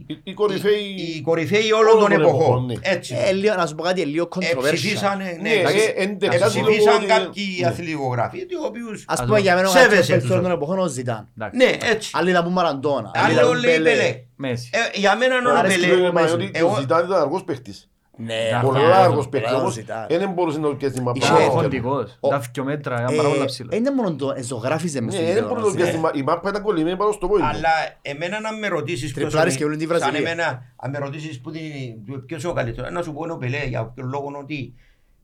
Οι- 0.07 0.19
οι 0.23 0.33
κορυφαίοι- 0.33 0.99
οι 0.99 1.21
κορυφαίοι 1.21 1.71
όλων 1.71 1.99
των 1.99 2.11
εποχών. 2.11 2.65
ναι. 2.65 2.73
Έτσι. 2.81 3.15
Ε, 3.27 3.31
λίγο- 3.31 3.55
Να 3.55 3.65
σου 3.65 3.75
πω 3.75 3.83
κάτι, 3.83 4.01
λίγο 4.01 4.23
Ε, 4.23 4.27
controversial. 4.47 4.73
ψηφίσανε, 4.73 5.23
ναι, 5.23 5.49
Ναι, 5.49 5.55
εντάξει, 5.55 5.93
ε, 5.95 6.03
εντεκάτη 6.03 6.43
ψηφίσαν 6.47 6.83
λόγω 6.83 6.95
ότι- 6.95 7.05
κάποιοι 7.05 7.57
ναι. 7.61 7.67
αθλητικογράφοι, 7.67 8.37
οι 8.37 8.45
οποίους... 8.65 9.03
Ας 9.07 9.19
Ας 9.19 9.25
πούμε 9.25 9.37
το- 9.37 9.41
για 9.43 9.55
μένα 9.55 9.67
ο 9.67 9.71
σέβεσαι 9.71 9.87
καλύτερος 9.87 10.05
τους 10.07 10.13
παίκτης 10.15 10.29
των 10.29 10.45
άλλους. 10.45 10.57
εποχών 10.57 10.79
ο 10.79 10.87
Ζητάν. 10.87 11.27
Εντάξει. 11.37 11.57
Ναι, 11.57 11.89
έτσι. 11.91 12.11
Άλλοι 12.13 12.31
να 12.31 12.43
πούν 12.43 12.51
Μαραντώνα. 12.53 13.11
άλλοι 13.15 13.33
να 13.35 13.41
Άλλο 13.41 13.49
πούν 13.51 13.59
λέει 13.59 13.73
Πελέ. 13.75 13.89
Πελέ. 13.89 14.21
Μέση. 14.35 14.69
Ε, 14.73 14.99
Για 14.99 15.15
μένα 15.15 15.35
είναι 15.35 15.47
ο 15.49 15.57
Άρεσε 15.57 15.75
Πελέ. 15.79 15.87
και 15.87 15.95
Λέμε 16.01 16.21
Μέση. 16.21 16.33
ότι 16.33 16.49
Εγώ- 16.53 16.71
ο 16.75 16.79
Ζητάν 16.79 17.05
ήταν 17.05 17.21
αργός 17.21 17.43
παίχτης. 17.43 17.89
Ναι, 18.19 18.49
Να 18.53 18.59
Πολλά 18.61 18.79
φάει, 18.79 18.91
αργός 19.03 19.23
το- 19.23 19.29
παίχτης, 19.29 19.49
πολλά 19.49 19.61
όμως 19.61 19.73
Ζητάν. 19.73 20.05
δεν 20.09 20.31
μπορούσε 20.31 20.59
να 20.59 20.67
το 20.67 20.75
πιάσει 20.75 20.93
την 20.93 21.03
Είχε- 21.15 21.29
μαπά. 21.31 21.43
Ο 21.43 21.47
ο- 21.47 21.49
χοντικός. 21.49 22.17
ο- 22.19 22.27
Τα 22.29 22.39
δυο 22.53 22.63
μέτρα, 22.63 23.01
ήταν 23.01 23.13
Ε, 23.13 23.17
πάρα 23.17 23.29
πολλά 23.29 23.45
ψηλά. 23.45 23.75
Είναι 23.75 23.91
μόνο 23.91 24.15
το 24.15 24.33
εζωγράφιζε 24.35 25.01
μες 25.01 25.13
Ναι, 25.13 25.19
στην 25.21 25.33
δεν 25.33 25.43
μπορεί 25.43 25.55
να 25.55 25.61
το 25.67 25.71
πιάσει 25.73 25.75
τηλεόραση. 25.75 25.91
την 25.91 26.01
μαπά. 26.01 26.17
Η 26.17 26.23
μάπα 26.23 26.49
ήταν 26.49 26.61
κολλημένη 26.61 26.97
πάνω 26.97 27.11
στο 27.11 27.27
πόδι. 27.27 27.41
του. 27.41 27.47
Αλλά 27.47 27.69
εμένα 28.01 28.39
να 28.39 28.53
με 28.53 28.67
ρωτήσεις 28.67 29.11
ποιος 29.13 29.23
Τριπλάρες 29.23 29.53
είναι- 29.53 29.61
και 29.61 29.67
όλη 29.67 29.77
τη 29.77 29.85
σαν 29.87 29.97
Βραζιλία. 29.97 30.19
εμένα, 30.31 30.63
αν 30.75 30.89
με 30.91 30.97
ρωτήσεις 30.97 31.41
που 31.41 31.51
την- 31.51 32.25
ποιος 32.25 32.41
είναι 32.43 32.51
ο 32.51 32.55
καλύτερος, 32.55 32.91
να 32.91 33.01
σου 33.01 33.13
πω 33.13 33.19
είναι 33.23 33.33
ο 33.33 33.37
Πελέ 33.37 33.65
για 33.67 33.85
ποιο 33.85 34.03
λόγο 34.05 34.31
ότι 34.41 34.73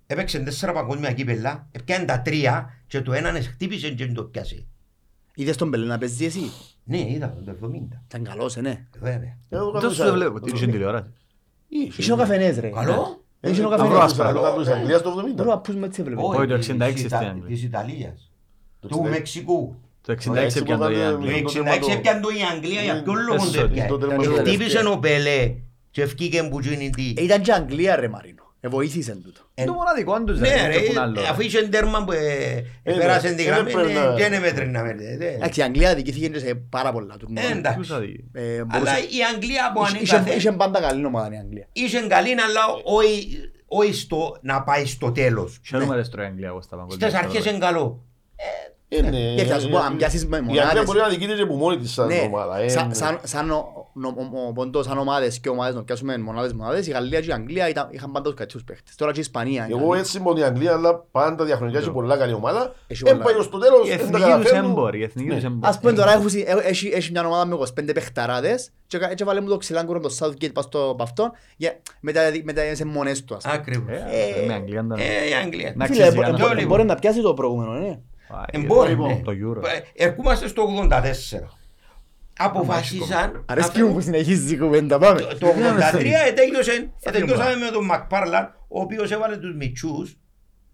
έπαιξε 0.08 0.40
τέσσερα 0.40 0.72
παγκόσμια 0.74 1.12
κύπελα, 1.12 1.68
έπιανε 1.72 2.06
τα 2.06 2.22
τρία 2.22 2.74
και 2.88 3.02
το 3.02 3.14
έναν 3.14 3.44
χτύπησε 3.44 3.90
και 3.90 4.06
δεν 4.06 4.14
το 4.14 4.24
πιάσε. 4.24 4.66
Είδες 5.36 5.58
τον 5.58 5.70
Πελέ 5.72 5.86
να 5.86 5.98
παίζει 5.98 6.26
εσύ. 6.26 6.52
Ναι, 6.84 6.98
είδα 6.98 7.34
το 7.46 7.52
70. 7.52 8.02
Ήταν 8.08 8.24
καλός, 8.24 8.58
ε, 8.58 8.62
ναι. 8.62 8.86
Βέβαια. 9.00 9.38
Ε, 9.50 9.58
το 9.58 9.72
Δεν 9.72 9.72
κρατούσα. 9.72 10.04
σου 10.04 10.10
το 10.10 10.14
βλέπω. 10.16 10.40
Τι 10.40 10.52
είχε 10.56 10.68
τηλεόραση. 10.68 11.14
Είχε. 11.74 12.02
Είχε 12.02 12.12
ο 12.12 12.16
καφενές 12.16 12.60
ρε. 12.60 12.68
Καλό. 12.70 13.22
Ε, 13.40 13.50
Είχε 13.50 13.62
ο 13.62 13.64
το 13.64 13.70
καφενές. 13.70 13.94
κρατούσα, 13.98 14.24
Καλό. 14.24 14.40
το 14.40 14.46
κρατούσα. 14.46 14.74
Αγγλία 14.76 14.98
στο 14.98 15.10
70. 15.10 15.34
Μπορώ 15.36 15.50
να 15.50 15.58
πούς 15.58 15.76
με 15.76 15.86
έτσι 15.86 16.02
έβλεπε. 16.02 16.22
Όχι, 16.24 16.48
το 16.48 16.58
της 16.58 16.70
66 16.70 16.74
Ιτα- 16.74 17.18
στην 17.18 17.28
Αγγλία. 17.28 17.48
Της 17.48 17.64
Ιταλίας. 17.64 18.32
Το 18.80 18.88
Του 18.88 19.02
66. 19.06 19.10
Μεξικού. 19.10 19.76
Το 20.02 20.12
66 20.12 20.54
που 20.54 20.60
έπιαν 20.60 20.80
το 20.80 20.90
η 20.90 20.94
κάνετε- 20.94 21.12
Το 21.12 21.16
Αγγλία. 21.16 21.42
το 21.44 21.50
66 21.50 21.54
τερματο- 21.64 21.90
έπιανε 21.92 22.20
το 22.22 22.30
η 22.30 22.42
Αγγλία, 22.56 22.82
για 22.82 23.04
ποιον 23.04 23.16
λόγο 23.28 23.34
Έσω, 23.44 23.52
το 23.52 23.62
έπιανε. 23.66 23.90
το 23.90 23.98
τερματο- 23.98 24.24
το 24.30 24.36
Χτύπησε 24.36 24.88
ο 24.88 24.98
Πελέ 25.00 25.54
και 25.92 26.02
ευκήκε 26.02 26.44
που 26.44 26.60
γίνει 26.60 26.90
τι. 26.90 27.14
Ε, 27.18 27.24
Ήταν 27.24 27.42
και 27.42 27.52
Αγγλία 27.54 27.96
ρε 27.96 28.08
Μαρίνο. 28.08 28.43
Ε, 28.66 28.70
βοήθησαν 28.70 29.22
τούτο. 29.24 29.42
Ε, 29.54 29.64
Το 29.66 29.74
μοναδικό 29.74 30.24
τους 30.24 30.40
Ναι 30.40 30.48
δεν 30.48 30.68
ρε, 30.68 30.74
έχουν 30.76 30.98
άλλο. 30.98 31.22
αφού 31.22 31.42
είχε 31.42 31.68
τέρμα 31.68 32.04
που 32.04 32.12
ε, 32.12 32.18
Ε, 32.84 32.94
πέρασε 32.94 33.30
ναι, 33.30 33.36
την 33.36 33.46
ε, 33.48 33.50
γραμμή 33.50 33.72
δεν 33.72 33.82
πρέπει 33.82 33.94
να- 33.94 34.14
και 34.16 34.30
δεν 34.30 34.42
μέτρε 34.42 34.66
να 34.66 34.82
μέρε. 34.84 35.04
Εντάξει, 35.36 35.60
η 35.60 35.64
Αγγλία 35.64 35.96
δικήθηκε 35.96 36.28
και 36.30 36.40
σε 36.40 36.56
πάρα 36.56 36.92
πολλά 36.92 37.16
τουρνουά. 37.18 37.44
Ε, 37.44 37.52
εντάξει. 37.52 37.78
Ποιος 37.78 37.88
θα 37.88 38.00
δει. 38.00 38.24
Ε, 38.34 38.42
Αλλά 38.56 38.66
μπορούσε- 38.72 38.98
η 39.00 39.18
Αγγλία 39.34 39.72
που 39.74 39.82
είχε- 39.84 40.02
είχε- 40.02 40.16
ανήκαθε 40.16 40.38
Είχε 40.38 40.52
πάντα 40.52 40.80
καλή 40.82 41.06
ομάδα 41.06 41.34
η 41.36 41.38
Αγγλία. 41.38 41.68
είχε 41.74 42.00
καλή 42.00 42.30
αλλά 42.32 42.62
όχι- 42.84 43.38
όχι 43.68 43.94
στο- 43.94 44.38
να 44.42 44.64
πάει 44.64 44.86
στο 44.86 45.12
τέλος. 45.12 45.60
Χαίρομαι 45.68 45.96
δεν 45.96 46.04
στρώει 46.06 46.26
η 46.26 46.28
Αγγλία 46.28 46.48
εγώ 46.48 46.62
στα 46.62 46.76
παγκόσμια. 46.78 47.08
Στις 47.10 47.20
αρχές 47.20 47.46
είναι 47.46 47.58
καλό. 47.58 48.04
Ε, 48.90 49.02
ναι. 49.02 49.36
Και 49.36 49.44
θα 49.44 49.60
σου 49.60 49.70
πω, 49.70 49.78
αν 49.78 49.98
πιάσεις 49.98 50.26
με 50.26 50.36
Η 50.38 50.40
Αγγλία 50.40 50.62
μονάδες- 50.62 50.86
μπορεί 50.86 51.00
να 51.00 51.10
νικείται 51.10 51.34
και 51.36 51.42
από 51.42 51.56
μόνη 51.56 51.78
της 51.78 51.92
σαν 51.94 52.08
Ναι, 52.08 52.20
ομάδα. 52.26 52.58
ε, 52.60 52.70
σαν- 52.70 53.20
ναι. 53.94 54.08
σαν- 54.08 54.16
σαν 54.16 54.26
ο- 54.34 54.38
ο- 54.38 54.40
ο- 54.44 54.48
ο 54.48 54.52
πόντος, 54.54 54.86
σαν 54.86 54.98
ομάδες 54.98 55.40
και 55.40 55.50
ομάδες 55.50 55.76
να 55.76 55.84
πιάσουμε 55.84 56.18
μονάδες 56.18 56.54
μονάδες, 56.54 56.88
η 56.88 56.92
Γαλλία 56.92 57.20
και 57.22 57.28
η 57.30 57.32
Αγγλία 57.32 57.70
ήταν- 57.70 57.88
είχαν 57.92 58.12
πάντα 58.12 58.30
τους 58.30 58.40
κατσούς 58.40 58.64
παίχτες. 58.64 58.96
Τώρα 58.96 59.12
και 59.12 59.18
η 59.18 59.22
Ισπανία. 59.22 59.66
είναι 59.66 59.76
Εγώ 59.80 59.88
καλή. 59.88 60.00
έτσι 60.02 60.20
μόνο 60.20 60.40
η 60.40 60.44
Αγγλία, 60.44 60.74
αλλά 60.74 60.96
πάντα 61.12 61.46
διαχρονικά 61.46 61.80
έχει 61.80 61.92
πολλά 61.92 62.18
καλή 62.18 62.34
ομάδα. 62.34 62.76
Έχει 62.88 63.04
Δεν 63.04 63.14
πολλά. 63.14 63.24
πάει 63.26 63.36
ως 63.36 63.50
το 63.50 63.58
τέλος, 63.58 63.86
Η 63.88 63.90
δεν 63.90 63.98
τα 63.98 64.04
εθνική 64.04 64.24
τους 64.24 64.30
καταφέρνουν. 64.32 64.70
έμποροι, 64.72 65.00
η 65.00 65.04
εθνική 65.04 65.28
Ναι. 65.30 65.36
τους 65.36 65.44
έμποροι. 65.44 65.62
Ας 65.72 65.80
πούμε 65.80 65.94
τώρα 65.94 66.12
έχουν- 66.14 66.28
ε- 66.46 66.68
έχει, 66.68 66.88
έχει 66.88 67.12
μια 67.12 67.26
ομάδα 67.26 67.46
με 67.46 67.54
25 67.54 67.94
παιχταράδες 67.94 68.72
και 68.88 68.98
κα- 68.98 69.14
και 69.14 69.24
βάλε 69.24 69.42
μου 69.42 69.48
το 69.48 69.58
ξυλάγκουρο 69.58 70.00
το 70.00 70.16
Southgate 70.20 70.54
πας 70.54 70.64
στο 70.64 70.96
παυτόν 70.98 71.32
για- 71.58 71.80
με 72.00 72.12
τα- 72.12 72.22
με 72.44 72.54
τα 72.54 72.62
σε 72.76 72.86
μονές 72.86 73.24
του. 73.24 73.36
ας 73.36 73.44
πούμε. 73.44 73.56
Ακριβώς. 73.56 73.98
Ε, 73.98 74.46
με 74.48 74.54
Αγγλία 74.54 74.84
ήταν- 74.86 75.00
Ε, 75.00 75.30
η 75.30 75.34
Αγγλία. 75.44 75.74
Να 75.76 75.86
Φίλε, 75.86 75.98
ξέρεις, 75.98 76.16
μπο- 76.16 76.22
για 76.24 76.32
να 76.32 76.38
μπο- 76.38 76.48
το 76.48 76.54
λίγο. 76.54 76.68
μπορεί 76.68 76.84
να 76.84 76.96
πιάσει 76.96 77.22
το 77.22 77.34
προηγούμενο, 77.34 77.72
ναι. 77.74 78.00
Πάει, 78.30 78.44
Ε, 78.64 78.66
μπορεί, 78.66 78.90
λοιπόν, 78.90 79.08
ναι. 79.08 79.22
Το 79.24 79.32
Euro. 79.32 79.64
Ε, 79.96 80.06
Ερχόμαστε 80.06 80.48
στο 80.48 80.62
84. 80.62 81.58
Αποφάσισαν 82.38 83.44
Αρέσκει 83.48 83.84
μου 83.84 83.94
που 83.94 84.02
συνεχίζει 84.02 84.54
η 84.54 84.58
κουβέντα, 84.58 84.98
πάμε. 85.00 85.20
Το- 85.22 85.38
Το 85.38 85.48
83 85.48 86.28
ετέλειωσε, 86.28 86.92
ετέλειωσαμε 87.00 87.56
με 87.56 87.70
τον 87.72 87.86
Μακπάρλαν, 87.86 88.56
ο 88.68 88.82
οποίος 88.82 89.12
έβαλε 89.12 89.38
τους 89.38 89.56
μητσούς 89.56 90.18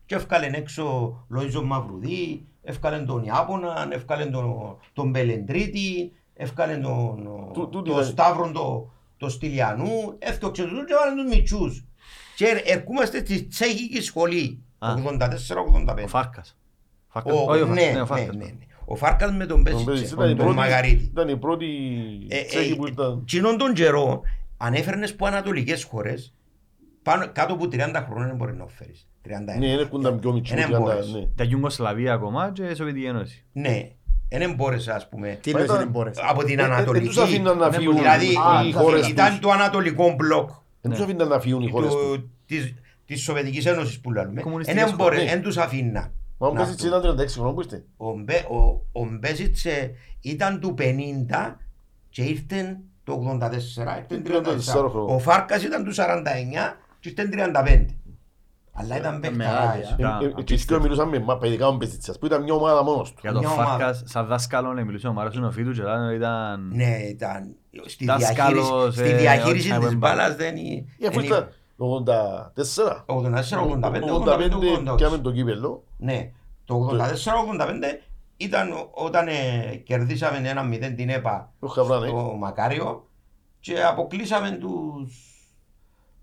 και 0.05 0.15
έφκαλε 0.15 0.49
έξω 0.53 1.13
Λοΐζο 1.37 1.61
Μαυρουδί, 1.63 2.45
έφκαλε 2.63 2.97
τον 2.99 3.23
Ιάπωνα, 3.23 3.87
έφκαλε 3.91 4.25
τον, 4.25 4.77
τον 4.93 5.09
Μπελεντρίτη, 5.09 6.11
έφκαλε 6.33 6.77
τον, 6.77 7.29
Του- 7.53 7.69
τούτη 7.71 7.89
τον 7.89 7.99
ήταν- 7.99 8.11
Σταύρον 8.11 8.53
το, 8.53 8.91
το 9.17 9.29
Στυλιανού, 9.29 10.15
έφτιαξε 10.19 10.63
τους 10.63 10.85
και 10.85 10.93
έβαλε 10.93 11.21
τους 11.23 11.35
μητσούς. 11.35 11.83
Και 12.35 12.45
ερ- 12.45 12.69
ερχόμαστε 12.69 13.19
στη 13.19 13.43
τσέχικη 13.43 14.01
σχολή, 14.01 14.63
Α. 14.79 14.93
84-85. 14.93 16.03
Ο 16.03 16.07
Φάρκας. 16.07 16.57
Φάρκας. 17.07 17.33
Ο- 17.35 17.51
Όχι, 17.51 17.61
ο 17.61 17.65
ναι, 17.65 17.81
Φάρκας, 17.81 17.93
ναι, 17.93 17.97
ο 17.97 17.99
ναι, 17.99 18.05
Φάρκας. 18.05 18.35
ναι, 18.35 18.43
ναι. 18.45 18.65
Ο 18.91 18.95
Φάρκας 18.95 19.31
με 19.31 19.45
τον 19.45 19.63
Τον 19.63 19.83
Πέσιτσε, 19.85 20.13
Ήταν 20.13 20.25
η 20.25 20.27
τον 20.27 20.37
πρώτη- 20.37 20.55
Μαγαρίτη. 20.55 21.03
Ήταν 21.03 21.29
η 21.29 21.37
πρώτη 21.37 21.65
Ε, 22.27 22.41
τσέχη 22.43 22.75
που 22.75 22.85
ε, 22.85 22.89
ήταν. 22.91 23.23
Κοινών 23.25 23.57
των 23.57 23.73
καιρών, 23.73 24.21
αν 24.57 24.73
έφερνες 24.73 25.11
από 25.11 25.25
ανατολικές 25.25 25.83
χώρες, 25.83 26.33
πάνω, 27.03 27.29
κάτω 27.33 27.53
από 27.53 27.67
30 27.67 28.05
χρόνια 28.09 28.27
δεν 28.27 28.35
μπορεί 28.35 28.55
να 28.55 28.65
φέρεις. 28.67 29.07
31. 29.21 29.59
Ναι, 29.59 29.67
είναι 29.67 29.83
κούνταν 29.83 30.19
πιο 30.19 30.33
μικροί, 30.33 30.53
Ε, 30.53 30.55
δεν 30.55 30.65
30, 30.65 30.79
μπορείς. 30.81 31.13
ναι. 31.13 31.25
Τα 31.35 31.43
Ιουγκοσλαβία 31.43 32.13
ακόμα 32.13 32.51
και 32.53 32.63
η 32.63 32.75
Σοβιετική 32.75 33.05
Ένωση. 33.05 33.45
Ναι, 33.51 33.89
δεν 34.29 34.53
μπόρεσα 34.53 34.95
ας 34.95 35.09
πούμε 35.09 35.27
Τι 35.41 35.51
Μα 35.53 35.59
εννοείς 35.59 35.65
ήταν- 35.65 35.77
δεν 35.77 35.87
μπορείς. 35.89 36.17
από 36.29 36.43
την 36.43 36.59
Ε, 36.59 36.61
ε, 36.61 36.65
Δεν 36.65 36.75
Ανατολική. 36.75 37.05
τους 37.07 37.17
αφήναν 37.17 37.57
να 37.57 37.69
Ναι, 37.69 37.77
φύγουν 37.77 37.95
Δηλαδή 37.95 38.25
Α, 38.25 38.67
οι 38.67 38.71
τα 38.73 38.79
χώρες 38.79 39.07
ήταν 39.07 39.29
τους. 39.29 39.39
το 39.39 39.49
ανατολικό 39.49 40.13
μπλοκ 40.15 40.49
Δεν 40.81 40.91
τους 40.91 40.99
αφήναν 41.01 41.27
να 41.27 41.39
φύγουν 41.39 41.61
οι 41.61 41.69
χώρες 41.69 41.91
τους. 41.93 42.01
του- 42.01 42.29
της, 42.45 42.73
της 43.05 43.21
Σοβιετικής 43.21 43.65
Ένωσης 43.65 43.99
που 43.99 44.11
λέμε. 44.11 44.41
Κομμουνιστικές 44.41 44.83
Δεν 44.83 44.95
μπορείς, 44.95 45.17
χώρες. 45.17 45.31
δεν 45.33 45.41
τους 45.41 45.57
αφήναν. 45.57 46.11
Μα 46.41 46.47
ο 46.47 46.53
να 46.53 46.59
Μπέσιτς 46.59 46.83
έρθουν. 46.83 46.99
ήταν 46.99 47.17
36 47.19 47.27
χρονών 47.33 47.53
που 47.55 47.61
είστε. 47.61 47.83
Ο, 47.97 48.11
Μπέ, 48.19 48.33
ο, 48.49 48.81
ο 48.91 49.05
Μπέζιτσε 49.19 49.91
ήταν 50.21 50.59
του 50.59 50.75
50 50.77 50.83
και 52.09 52.23
ήρθε 52.23 52.79
το 53.03 53.37
84, 53.41 53.51
ήρθε 54.11 54.41
34 54.43 54.85
34. 54.85 54.89
χρόνο. 54.89 55.13
Ο 55.13 55.19
Φάρκας 55.19 55.63
ήταν 55.63 55.83
του 55.83 55.91
49 55.95 55.95
και 56.99 57.09
ήρθε 57.09 57.29
35. 57.31 57.85
Αλλά 58.73 58.97
ήταν 58.97 59.17
μεγάλη, 59.17 59.37
παιχταράς. 59.37 59.91
α. 59.91 59.95
Ήταν 59.99 60.21
Ε, 60.21 60.33
ε, 60.39 60.43
Και 60.43 60.53
οι 60.53 60.57
δυο 60.57 60.81
μιλούσαν 60.81 61.07
με 61.09 61.19
μα- 61.19 61.37
παιδικά 61.37 61.67
ο 61.67 61.71
Μπέσιτσας 61.75 62.17
που 62.19 62.25
ήταν 62.25 62.43
μια 62.43 62.53
ομάδα 62.53 62.83
μόνος 62.83 63.11
του. 63.13 63.17
Για 63.21 63.31
τον 63.31 63.39
Μια 63.41 63.49
ομάδα. 63.51 63.69
Φάρκας, 63.69 64.03
σαν 64.05 64.25
δάσκαλο, 64.27 64.73
ναι, 64.73 64.83
μιλούσε 64.83 65.07
ο 65.07 65.13
Μάρος 65.13 65.33
Συνοφίτου 65.33 65.71
και 65.71 65.81
ήταν- 65.81 66.13
ήταν... 66.15 66.69
Ναι, 66.73 66.97
ήταν 67.09 67.55
στη 67.85 68.05
Δάσκαλος, 68.05 68.67
διαχείριση, 68.69 68.99
στη 68.99 69.09
ε, 69.09 69.17
διαχείριση 69.17 69.69
όχι, 69.71 69.79
της 69.79 69.89
δεν 69.89 69.97
μπάλας 69.97 70.35
δεν 70.35 70.55
είναι... 71.79 72.11
Ε, 72.11 73.01
Αφού 73.07 73.21
ήταν 73.21 73.33
84. 73.35 73.41
84, 73.41 73.57
85, 73.81 74.91
85 74.91 74.93
85, 74.93 74.95
πιάμε 74.95 75.17
το 75.17 75.31
κύπελλο. 75.31 75.83
Ναι, 75.97 76.31
το 76.65 76.89
84-85 76.91 76.97
ήταν 78.37 78.69
όταν 78.91 79.27
ε, 79.27 79.75
κερδίσαμε 79.75 80.49
ένα 80.49 80.69
0 80.71 80.93
την 80.95 81.09
ΕΠΑ 81.09 81.53
Το 81.59 81.67
Χαβράνε. 81.67 82.07
στο 82.07 82.35
Μακάριο 82.39 83.07
και 83.59 83.83
αποκλείσαμε 83.83 84.51
τους, 84.51 85.13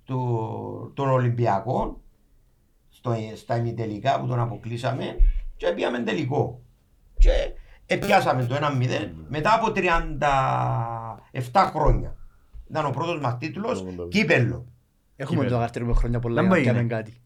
του, 0.05 0.93
τον 0.95 1.09
Ολυμπιακό 1.11 2.01
στο, 2.89 3.15
στα 3.37 3.57
ημιτελικά 3.57 4.21
που 4.21 4.27
τον 4.27 4.41
αποκλείσαμε 4.41 5.17
και 5.57 5.73
πήγαμε 5.73 5.99
τελικό. 5.99 6.61
Και 7.19 7.31
επιάσαμε 7.87 8.45
το 8.47 8.55
1-0 8.55 9.11
μετά 9.29 9.55
από 9.55 9.73
37 11.53 11.71
χρόνια. 11.73 12.17
Ήταν 12.71 12.87
ο 12.87 12.91
πρώτος 12.91 13.21
μας 13.21 13.37
τίτλος, 13.39 13.85
82. 13.85 14.63
Κύπελλο. 15.17 15.25
Έχουμε 15.25 15.31
Κύπελλο. 15.37 15.51
το 15.51 15.57
αγαρτήρι 15.57 15.85
με 15.85 15.95
χρόνια 15.95 16.19
πολλά 16.19 16.35
Δεν 16.35 16.45
για 16.45 16.53
να 16.53 16.57
μπορεί, 16.57 16.67
κάνουμε 16.77 16.95
ναι. 16.95 17.03
κάτι. 17.03 17.21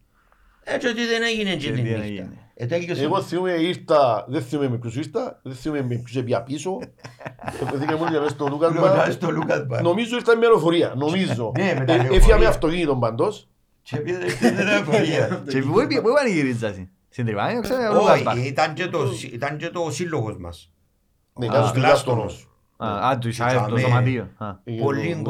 Έτσι 0.64 0.86
ότι 0.88 1.06
δεν 1.06 1.22
έγινε 1.22 1.50
και 1.50 1.56
Και 1.56 1.72
την 1.72 1.74
δεν 1.74 1.84
νύχτα. 1.84 2.02
έγινε. 2.04 2.38
Ε, 2.54 2.66
τέλειωσε. 2.66 3.02
Εγώ 3.02 3.22
θυμούμαι 3.22 3.50
ήρθα, 3.52 4.24
δεν 4.28 4.42
θυμούμαι 4.42 4.68
με 4.68 4.76
ποιους 4.78 4.96
ήρθα, 4.96 5.40
δεν 5.42 5.54
θυμούμαι 5.54 5.82
με 5.82 5.94
ποιους 5.94 6.16
έπια 6.16 6.42
πίσω. 6.42 6.78
Επειδή 7.62 7.94
μου 7.94 8.04
για 8.10 8.20
μέσα 8.20 8.28
στο 8.34 8.46
Λούκας 8.46 8.72
Λέω, 8.72 8.82
Μπα. 8.82 9.10
στο 9.10 9.30
Λούκας 9.30 9.66
Μπα. 9.66 9.82
Νομίζω 9.82 10.16
ήρθα 10.16 10.36
με 10.36 10.46
λεωφορεία, 10.46 10.94
νομίζω. 10.96 11.52
Ναι, 11.58 11.74
με 11.78 11.84
τα 11.84 11.92
Ε, 11.92 11.96
λεωφορεία. 11.96 12.16
Έφυγα 12.18 12.38
με 12.38 12.46
αυτοκίνητο 12.46 12.96
παντός. 12.96 13.48
Και 13.82 13.96
πήγε 13.96 14.28
στην 14.28 14.54
λεωφορεία. 14.64 15.42
Και 15.48 15.60
πού 15.62 15.80
είπε- 15.80 16.00
πού 16.00 16.08
είπαν 16.08 16.26
οι 16.26 16.30
γυρίζασοι; 16.30 16.90
Στην 17.08 17.24
Τριβάνια, 17.24 17.60
ξέρω, 17.60 17.90
ο 17.90 17.94
Λούκας 17.94 18.22
Μπαρ. 18.22 18.36
Όχι, 18.36 18.46
ήταν 18.46 18.74
και 18.74 18.86
το- 18.86 19.08
ήταν 19.32 19.56
και 19.56 19.68
το 19.68 19.88
σύλλογος 19.90 20.36
μας. 20.38 20.72
Ναι, 21.38 21.46
Ο 21.46 21.48
κάτω 21.48 21.66
στην 21.66 21.80
Γλάστονος. 21.80 22.24
Λάστονος. 22.76 23.02
Α, 23.02 23.08
Α, 23.08 23.18
του 23.18 23.28
Ισαέφ, 23.28 23.52
το 23.52 23.58
Είχαμε- 23.58 23.80
σωματείο. 23.80 24.28
Α. 24.36 24.48
Ε, 24.64 24.72
Πολύ 24.80 25.22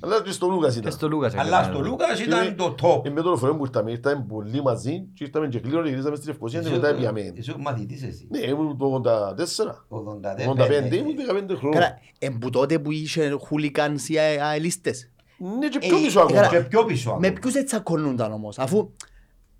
κόσμο. 0.00 0.10
Κακό, 0.10 0.10
ναι, 0.10 0.10
ναι. 0.10 0.10
Πολύς. 0.10 0.14
Αλλά 0.16 0.22
και 0.22 0.30
στο 0.32 0.46
Λούκας 0.48 0.72
Και 0.72 0.78
ήταν. 0.78 0.92
στο 0.92 1.08
Λούκας. 1.08 1.34
Αλλά 1.34 1.58
έκανε. 1.60 1.74
στο 1.74 1.84
Λούκας 1.84 2.16
Και 2.18 2.22
ήταν 2.22 2.44
με- 2.44 2.52
το 2.52 2.74
top. 2.82 3.06
Ε, 3.06 3.10
Με 3.10 3.20
το 3.20 3.28
λεωφορείο 3.28 3.56
που 3.56 3.64
ήρθαμε, 3.64 3.90
ήρθαμε 3.90 4.24
πολύ 4.28 4.62
μαζί 4.62 5.04
και 5.14 5.24
ήρθαμε 5.24 5.48
και 5.48 5.60
κλήρω 5.60 5.82
και 5.82 5.88
γυρίσαμε 5.88 6.16
στη 6.16 6.26
Λευκοσία 6.26 6.60
και 6.62 6.70
μετά 6.70 6.88
έπιαμε. 6.88 7.32
Είσαι 7.34 7.54
μαθητής 7.58 8.02
εσύ. 8.02 8.26
Ναι, 8.30 8.38
ήμουν 8.38 8.78
το 8.78 8.94
84. 8.94 9.84
85. 9.88 10.44
85 10.46 10.96
ήμουν 10.96 11.14
15 11.16 11.56
χρόνια. 11.56 11.78
Καλά, 11.80 11.98
εμπού 12.18 12.50
τότε 12.50 12.78
που 12.78 12.90
είχε 12.92 13.36
χούλικανς 13.40 14.08
οι 14.08 14.18
α- 14.18 14.46
αελίστες. 14.50 15.10
Ναι, 15.58 15.68
και 15.68 15.78
Ε, 15.82 15.86
πιο 15.88 15.96
πίσω 15.96 16.20
ε, 16.20 16.22
ακόμα. 16.22 16.46
Και 16.48 16.60
πιο 16.60 16.84
πίσω 16.84 17.10
Με 17.10 17.26
ακόμα. 17.26 17.40
ποιους 17.40 17.54
έτσι 17.54 17.64
τσακωνούνταν 17.66 18.32
όμως, 18.32 18.58
αφού 18.58 18.90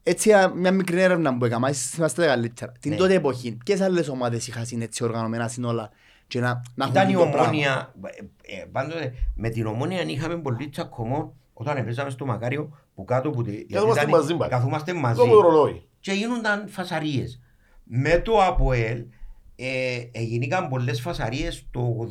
έτσι 0.03 0.33
α, 0.33 0.53
μια 0.55 0.71
μικρή 0.73 1.01
έρευνα 1.01 1.37
που 1.39 1.45
έκανα, 1.45 1.69
εσείς 1.69 1.91
θυμάστε 1.91 2.23
τα 2.23 2.29
καλύτερα. 2.29 2.73
Την 2.81 2.91
Ναι. 2.91 2.97
τότε 2.97 3.15
εποχή, 3.15 3.59
ποιες 3.65 3.81
άλλες 3.81 4.09
ομάδες 4.09 4.47
είχαν 4.49 4.65
είναι 4.71 4.85
έτσι 4.85 5.05
οργανωμένα 5.05 5.49
συνόλα 5.49 5.91
και 6.31 6.41
να, 6.41 6.63
να 6.75 6.87
Ήταν 6.87 7.09
η 7.09 7.13
έχουν 7.13 7.25
το 7.25 7.31
πράγμα. 7.31 7.49
ομόνια. 7.49 7.95
ε, 8.43 8.55
ε, 8.61 8.65
πάντοτε, 8.73 9.13
Με 9.35 9.49
την 9.49 9.67
ομόνια 9.67 10.03
είχαμε 10.03 10.37
πολύ 10.37 10.69
τσακωμό 10.69 11.35
όταν 11.53 11.77
έπαιζαμε 11.77 12.11
στο 12.11 12.27
Μακάριο 12.27 12.77
που 12.95 13.05
κάτω 13.05 13.31
που. 13.31 13.43
γιατί 13.43 13.67
Καθόμαστε 13.73 14.01
ήταν- 14.05 14.21
μαζί, 14.21 14.35
πάλι. 14.37 14.51
Καθόμαστε 14.51 14.93
μαζί. 14.95 15.19
Το 15.19 15.27
μου 15.27 15.41
ρολόι. 15.41 15.83
και 16.01 16.13
γίνονταν 16.13 16.69
φασαρίες. 16.69 17.41
Με 17.85 18.19
το 18.19 18.43
ΑΠΟΕΛ 18.43 19.05
ε, 19.57 19.67
έγιναν 20.13 20.69
πολλές 20.69 21.01
φασαρίες 21.01 21.67
το 21.71 22.09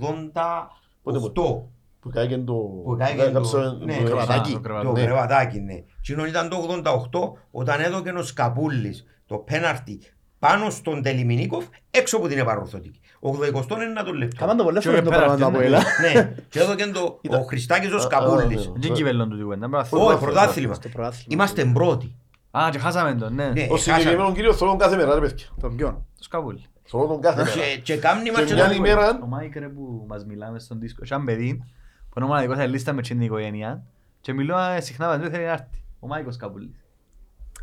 88 1.04 1.68
Που 2.02 2.10
κάγεν 2.10 2.46
το... 2.46 2.54
Που 2.54 2.96
κάγεν 3.00 3.26
το- 3.26 3.32
κάψαμε- 3.32 3.86
ναι, 3.86 3.94
το- 3.94 4.00
το 4.00 4.06
κρεβατάκι. 4.06 4.50
Α, 4.50 4.54
το 4.54 4.58
το 4.58 4.62
κρεβατάκι. 4.62 4.94
Ναι. 5.00 5.06
κρεβατάκι, 5.06 5.60
ναι. 5.60 5.84
Κοινό 6.02 6.26
ήταν 6.26 6.50
το 6.50 6.58
88 6.84 7.32
όταν 7.52 7.82
έδωκε 7.82 8.10
ο 8.10 8.24
Σκαπούλης 8.24 9.06
το 9.26 9.38
πέναρτι 9.38 10.00
πάνω 10.40 10.70
στον 10.70 11.02
Τελιμινίκοφ 11.02 11.66
έξω 11.92 12.18
από 12.18 12.28
την 12.28 12.38
επαρορθωτική. 12.38 13.00
Ο 13.20 13.30
80 13.30 13.34
είναι 13.36 14.04
το 14.06 14.14
λεπτό. 14.14 14.36
Κάμαν 14.40 14.58
το 14.58 14.64
πολλές 14.64 14.84
Και 14.84 14.90
φορές 14.90 15.04
το 15.04 15.10
πέρα 15.10 15.26
πράγμα 15.26 15.46
αυτή, 15.46 15.58
από 15.58 15.58
ναι. 15.60 15.66
ελά. 15.66 15.80
Ναι, 16.14 16.34
και 16.50 16.60
έδωκε 16.60 16.86
το, 16.88 17.20
ο 17.40 17.42
Χριστάκης 17.44 17.92
ο 17.92 17.96
Α, 17.96 18.00
Σκαπούλης. 18.00 18.68
α, 18.68 18.70
ναι. 18.72 18.80
Δεν 18.80 18.94
κυβερνών 18.94 19.30
του 19.30 19.36
την 19.36 19.44
κουβέντα, 19.44 19.70
πρέπει 19.70 19.76
να 19.92 20.00
Όχι, 20.00 20.08
θυμάσαι. 20.08 20.26
πρωτάθλημα. 20.26 20.74
Στο 20.74 20.90
πρωτάθλημα. 20.90 21.28
Είμαστε 21.28 21.66
πρώτοι. 21.66 22.16
Α, 22.52 22.70
και 22.72 22.78
χάσαμε 22.80 23.14
τον, 23.16 23.34
ναι. 23.34 23.48
Ναι, 23.50 23.68
Ο 23.72 23.78
συγκεκριμένο 23.78 24.32
κύριο 24.34 24.54
θέλω 24.54 24.70
τον 24.70 24.80
κάθε 24.80 24.96
μέρα, 24.96 25.14
ρε 25.14 25.20
παιδιά. 25.20 25.46
Τον 25.62 25.76
ποιον; 25.76 25.92
Το 26.18 26.24
σκαβούλι. 26.24 26.64
Θέλω 26.84 27.06
τον 27.06 27.22
κάθε 27.22 27.44
μέρα. 27.44 27.56
Και- 27.56 27.80
Και 27.84 27.96
κάμνη 27.98 28.24
Και 28.24 28.32
μας 28.32 28.44
και 28.44 28.54
μια 28.54 28.66
το- 28.66 28.72
Ο 28.72 28.74
ημέρα, 28.76 29.20
Μάικ 29.28 29.56
ρε 29.56 29.68
που 29.68 30.06
μας 30.08 30.26
μιλάμε 30.26 30.60
στον 30.60 30.80
δίσκο, 30.80 31.06
σαν 31.06 31.26
παιδί, 31.26 31.58
που 32.10 32.14
είναι 32.16 32.26
ο 32.26 32.28
μοναδικός 32.28 32.58
ελίστα 32.58 32.94
με 32.94 33.02
την 33.02 33.22
οικογένεια 33.22 33.84
και 34.22 34.34
μιλούμε 34.34 34.78
συχνά 34.82 35.08
μαζί 35.08 35.22
του 35.22 35.30
θέλει 35.30 35.44
να 35.46 35.52
έρθει. 35.52 35.84
Ο 36.00 36.08
Μάικος 36.08 36.38
Καπούλης. 36.38 36.79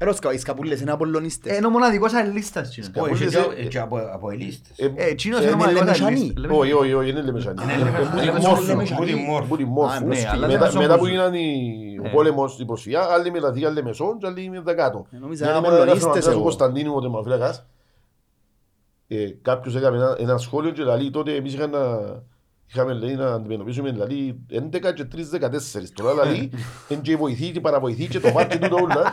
Ρε, 0.01 0.09
ο 0.11 0.12
Σκα- 0.12 0.32
οι 0.32 0.38
σκαπούλες 0.38 0.80
είναι 0.80 0.90
απολωνίστες. 0.90 1.53
Ε, 1.53 1.57
Είναι 1.57 1.66
ο 1.66 1.70
μοναδικός 1.70 2.12
ελίστας 2.12 2.68
τσίνος. 2.68 2.88
Σκα- 2.88 3.03
Όχι, 3.03 3.14
Σκαπούλης, 3.28 3.55
και- 3.55 3.62
ε, 3.62 3.66
και 3.68 3.78
από- 3.78 4.09
από 4.12 4.30
ελίστες. 4.30 4.78
ε, 4.78 4.92
Ε, 4.97 5.14
τσίνος 5.14 5.38
ε, 5.40 5.42
είναι 5.42 5.51
ο 5.51 5.55
είναι 5.55 5.64
μοναδικός 5.64 6.01
Λεμεσανή. 6.01 6.20
ελίστας. 6.34 6.59
όχι, 6.59 6.72
όχι, 6.72 6.92
όχι, 6.94 7.09
είναι 7.11 7.22
λεμεσανή. 7.22 7.62
Είναι 7.62 7.72
Ε, 7.72 7.76
Λεμεσανή. 7.76 8.07
που 8.09 8.16
την 8.16 8.24
Λεμεσανή. 8.24 8.47
μόρφου. 8.55 8.66
Λεμεσανή. 8.66 9.01
Που 9.01 9.05
την- 9.07 9.18
Μόρφου. 9.18 9.49
που 9.49 9.57
την 9.57 9.66
Α, 9.66 9.70
μόρφου. 9.70 10.07
ναι, 10.07 10.24
αλλά 10.30 10.47
Μετά- 10.47 10.59
Λεμεσόν 10.59 10.80
Μετά 10.82 10.92
που 10.94 10.99
που- 11.01 11.07
έγιναν 11.07 11.34
οι- 11.34 11.99
ο 12.05 12.07
Ε. 12.07 12.11
πόλεμος 12.11 12.53
στην 12.53 12.66
προσφυγιά, 12.66 13.03
άλλοι 13.03 13.30
μεταθήκαν 13.30 13.72
Λεμεσόν 13.72 14.18
και 14.18 14.26
άλλοι 14.26 14.51
μετά 14.51 14.74
κάτω. 14.74 15.07
Ε, 15.11 15.16
νόμιζα 15.18 15.44
Μια 15.44 15.55
είναι 15.57 15.66
ημέρα 15.66 15.76
απολωνίστες 15.82 16.11
έγραφε 16.11 16.28
ο 16.28 16.32
εγώ. 16.32 16.42
Κωνσταντίνου 16.42 16.94
ο 16.94 17.01
τερμαφύλακας, 17.01 17.66
ε, 19.09 19.26
κάποιος 19.42 19.76
έκαμε 19.76 19.97
ένα- 19.97 20.16
ένα 20.18 20.36
σχόλιο 20.38 20.70
και 20.70 20.82
λέει 20.82 21.11
τότε 21.11 21.34
εμείς 21.34 21.55
είχαμε 21.55 21.78
να, 21.78 21.86
είχαμε 22.69 22.93
λέει, 22.93 23.14
να 23.14 23.33
αντιμετωπίσουμε 23.33 23.91
δηλαδή 23.91 24.41
11 24.53 24.93
και 24.95 25.07
3 25.41 25.45
14. 25.45 25.51
Τώρα 25.95 26.12
δηλαδή 26.12 26.51
είναι 26.89 27.01
και 27.01 27.17
βοηθή 27.17 27.51
και 27.51 27.61
παραβοηθή 27.61 28.09
και 28.09 28.21
το 28.21 28.33
μάτι 28.33 28.59
του 28.59 28.69
το 28.69 28.77
ούλα 28.83 29.12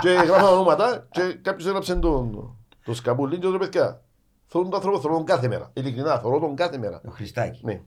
και 0.00 0.08
γράφαμε 0.10 0.48
ονόματα 0.48 1.06
και 1.10 1.38
κάποιος 1.42 1.66
έγραψε 1.68 1.94
τον, 1.96 2.56
το 2.84 2.94
σκαπούλι 2.94 3.38
και 3.38 3.46
το 3.46 3.58
παιδιά. 3.58 4.02
Θέλω 4.46 4.64
τον 4.64 4.74
άνθρωπο, 4.74 5.00
θέλω 5.00 5.14
τον 5.14 5.24
κάθε 5.24 5.48
μέρα. 5.48 5.70
Ειλικρινά, 5.72 6.18
θέλω 6.18 6.38
τον 6.38 6.54
κάθε 6.56 6.78
μέρα. 6.78 7.00
Ο 7.04 7.10
Χριστάκη. 7.10 7.60
Ναι. 7.64 7.80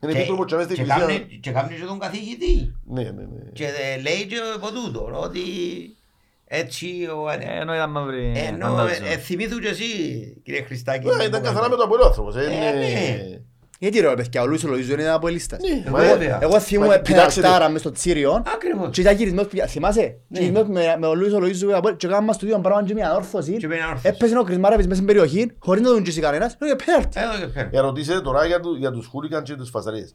Είναι 0.00 0.12
Και- 0.12 0.18
επίτροπος 0.18 0.46
και 0.46 0.54
μέσα 0.54 0.68
στην 0.70 0.84
και 0.84 0.90
εκκλησία. 0.92 1.14
κάμνει- 1.18 1.40
Και 1.40 1.50
κάνει 1.50 1.74
και 1.74 1.84
τον 1.86 1.98
καθηγητή. 1.98 2.74
Ναι, 2.84 3.02
ναι, 3.02 3.10
ναι. 3.10 3.50
Και 3.52 3.64
ε, 3.64 4.00
λέει 4.00 4.26
και 4.26 4.36
από 4.56 4.72
τούτο 4.72 5.10
ότι 5.22 5.40
έτσι 6.44 6.86
ο... 7.16 7.30
Ε, 7.30 7.38
Ενώ 7.60 7.74
ήταν 7.74 7.90
μαύρη. 7.90 8.32
Ενώ 8.36 8.66
φαντάζομαι. 8.66 9.08
ε, 9.08 9.12
ε, 9.12 9.16
θυμήθου 9.16 9.58
και 9.58 9.68
εσύ 9.68 9.84
κύριε 10.44 10.62
Χριστάκη. 10.62 11.06
Ναι, 11.16 11.24
ήταν 11.24 11.42
καθαρά 11.42 11.68
με 11.68 11.76
το 11.76 11.82
απολύτως 11.82 12.06
άνθρωπος. 12.08 12.34
Ε, 13.84 13.88
Ε, 13.88 13.90
είναι- 13.90 13.98
ναι. 13.98 14.06
Γιατί 14.06 14.08
ρε 14.08 14.14
παιδιά, 14.14 14.42
ο 14.42 14.46
Λούις 14.46 14.64
ο 14.64 14.68
Λοΐζου 14.72 14.92
είναι 14.98 15.08
απολύστας. 15.08 15.58
Ναι, 15.60 15.82
Ε, 15.86 15.90
μα- 15.90 15.98
βέβαια. 15.98 16.38
Εγώ 16.42 16.60
θυμούμαι 16.60 16.88
Μα 16.88 16.98
κοιτάξτε, 16.98 17.40
πεναλτάρα 17.40 17.70
μες 17.70 17.80
στο 17.80 17.90
Τσίριο 17.90 18.42
Ακριβώς. 18.54 18.88
και 18.90 19.00
ήταν 19.00 19.16
γυρισμός 19.16 19.46
που 19.46 19.56
θυμάσαι; 19.68 20.16
Ναι. 20.28 20.38
Γυρισμός 20.38 20.68
με 20.68 20.96
με 20.98 21.06
ο 21.06 21.14
Λούις 21.14 21.32
ο 21.32 21.38
Λοΐζου 21.38 21.72
από- 21.74 21.90
και 21.90 22.06
κάναμε 22.06 22.26
μας 22.26 22.38
το 22.38 22.46
ίδιο 22.46 22.58
πράγμα 22.58 22.84
και 22.84 22.94
μια 22.94 23.14
όρθωση. 23.14 23.56
Και 23.56 23.66
με 23.66 23.74
ένα 23.76 23.88
όρθωση. 23.88 24.08
Έπαιζε 24.08 24.38
ο 24.38 24.42
Κρισμάραβης 24.42 24.84
μέσα 24.84 24.94
στην 25.02 25.06
περιοχή 25.06 25.50
χωρίς 25.58 25.82
να 25.82 25.88
τον 25.88 26.02
τζίσει 26.02 26.20
κανένας. 26.20 26.56
Έλεγε 26.60 26.76
πέναλτι. 26.84 27.20
Εδώ 27.20 27.46
και 27.46 27.52
φέρνει. 27.52 27.70
Ερωτήσετε 27.76 28.20
τώρα 28.20 28.46
για, 28.46 28.60
του, 28.60 28.74
για 28.74 28.90
τους 28.90 29.06
χούλικαν 29.06 29.42
και 29.42 29.54
τις 29.54 29.70
φασαρίες. 29.70 30.14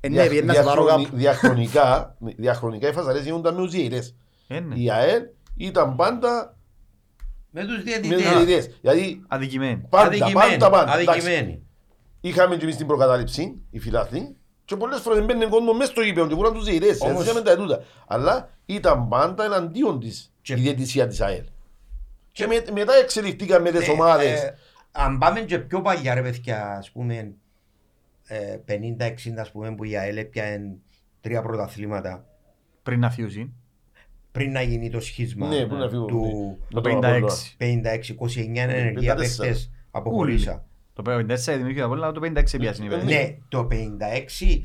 Ε, 0.00 0.08
ναι, 0.08 0.26
πήγαινε 0.26 0.46
να 0.46 0.52
σε 0.54 0.62
πάρω 0.62 0.82
Διαχρονι- 0.84 1.06
κάπου. 1.06 1.16
Διαχρονικά, 1.18 2.16
διαχρονικά 2.36 2.88
οι 2.88 2.92
φασαρίες 2.92 3.24
γίνονταν 3.24 3.54
με 3.54 3.62
ουσιαίτες. 3.62 4.14
Ε, 4.48 4.60
ναι. 4.60 4.74
Η 4.74 4.90
ΑΕΛ 4.90 5.22
ήταν 5.56 5.96
πάντα 5.96 6.56
Με 7.50 7.64
τους 7.64 7.76
με 7.76 7.82
διαιτητές. 7.82 8.18
ουσιαίτες. 8.18 8.70
Δηλαδή 8.80 9.22
Αδικημένη. 9.28 9.86
πάντα, 9.90 10.06
Αδικημένοι. 10.06 10.50
πάντα, 10.50 10.70
πάντα. 10.70 10.98
Εντάξει, 10.98 11.20
Αδικημένοι. 11.20 11.62
Είχαμε 12.28 12.56
και 12.56 12.62
εμείς 12.64 12.76
την 12.76 12.86
προκατάληψη, 12.86 13.60
οι 13.70 13.78
φιλάθλοι, 13.78 14.36
και 14.64 14.76
πολλές 14.76 15.00
φορές 15.00 15.24
μπαίνουν 15.24 15.48
κόσμο 15.48 15.72
μέσα 15.72 15.90
στο 15.90 16.00
γήπεδο 16.00 16.26
και 16.26 16.34
βουραν 16.34 16.52
τους 16.52 16.64
διαιτητές. 16.64 17.00
Όμως- 17.00 17.14
Έτσι 17.14 17.24
είχαμε 17.30 17.44
τα 17.44 17.50
ετούτα. 17.50 17.82
Αλλά 18.06 18.50
ήταν 18.66 19.08
πάντα 19.08 19.44
εναντίον 19.44 20.00
της 20.00 20.32
Και- 20.42 20.52
η 20.52 20.56
διαιτησία 20.56 21.06
της 21.06 21.20
ΑΕΛ. 21.20 21.44
Και 22.32 22.46
με- 22.46 22.64
μετά 22.72 22.94
εξελιχθήκαν 22.94 23.62
με 23.62 23.70
τις 23.70 23.88
Ε, 23.88 23.90
ομάδες. 23.90 24.42
ε, 24.42 24.58
Αν 24.92 25.18
πάμε 25.18 25.40
και 25.40 25.58
πιο 25.58 25.80
παλιά 25.80 26.14
ρε 26.14 26.22
παιδιά, 26.22 26.76
ας 26.78 26.90
πούμε, 26.90 27.32
ε, 28.26 28.56
50-60 28.64 29.40
ας 29.40 29.50
πούμε 29.50 29.74
που 29.74 29.84
η 29.84 29.96
ΑΕΛ 29.96 30.16
έπιανε 30.16 30.74
τρία 31.20 31.42
πρωταθλήματα. 31.42 32.26
Πριν 32.82 33.00
να 33.00 33.10
φιούσει. 33.10 33.52
πριν 34.32 34.52
να 34.52 34.62
γίνει 34.62 34.90
το 34.90 35.00
σχίσμα 35.00 35.48
Ναι, 35.48 35.66
πριν 35.66 35.78
να 35.78 35.88
φύγω. 35.88 36.04
του 36.04 36.20
ναι. 36.20 36.80
Το 36.80 36.80
Με 36.80 36.98
56. 36.98 37.54
56-29 37.56 38.60
ενεργεία 38.62 39.14
54. 39.14 39.16
παίχτες 39.16 39.70
αποχωρήσα. 39.90 40.64
Το 40.94 41.02
54 41.06 41.36
δημιουργήθηκε 41.36 41.80
από 41.82 42.12
το 42.12 42.20
56 42.20 42.58
πιάσουν 42.58 42.84
οι 42.84 42.88
Ναι. 42.88 42.94
παίκτες. 42.96 43.14
Ναι, 43.16 43.36
το 43.48 43.66
56 43.70 44.64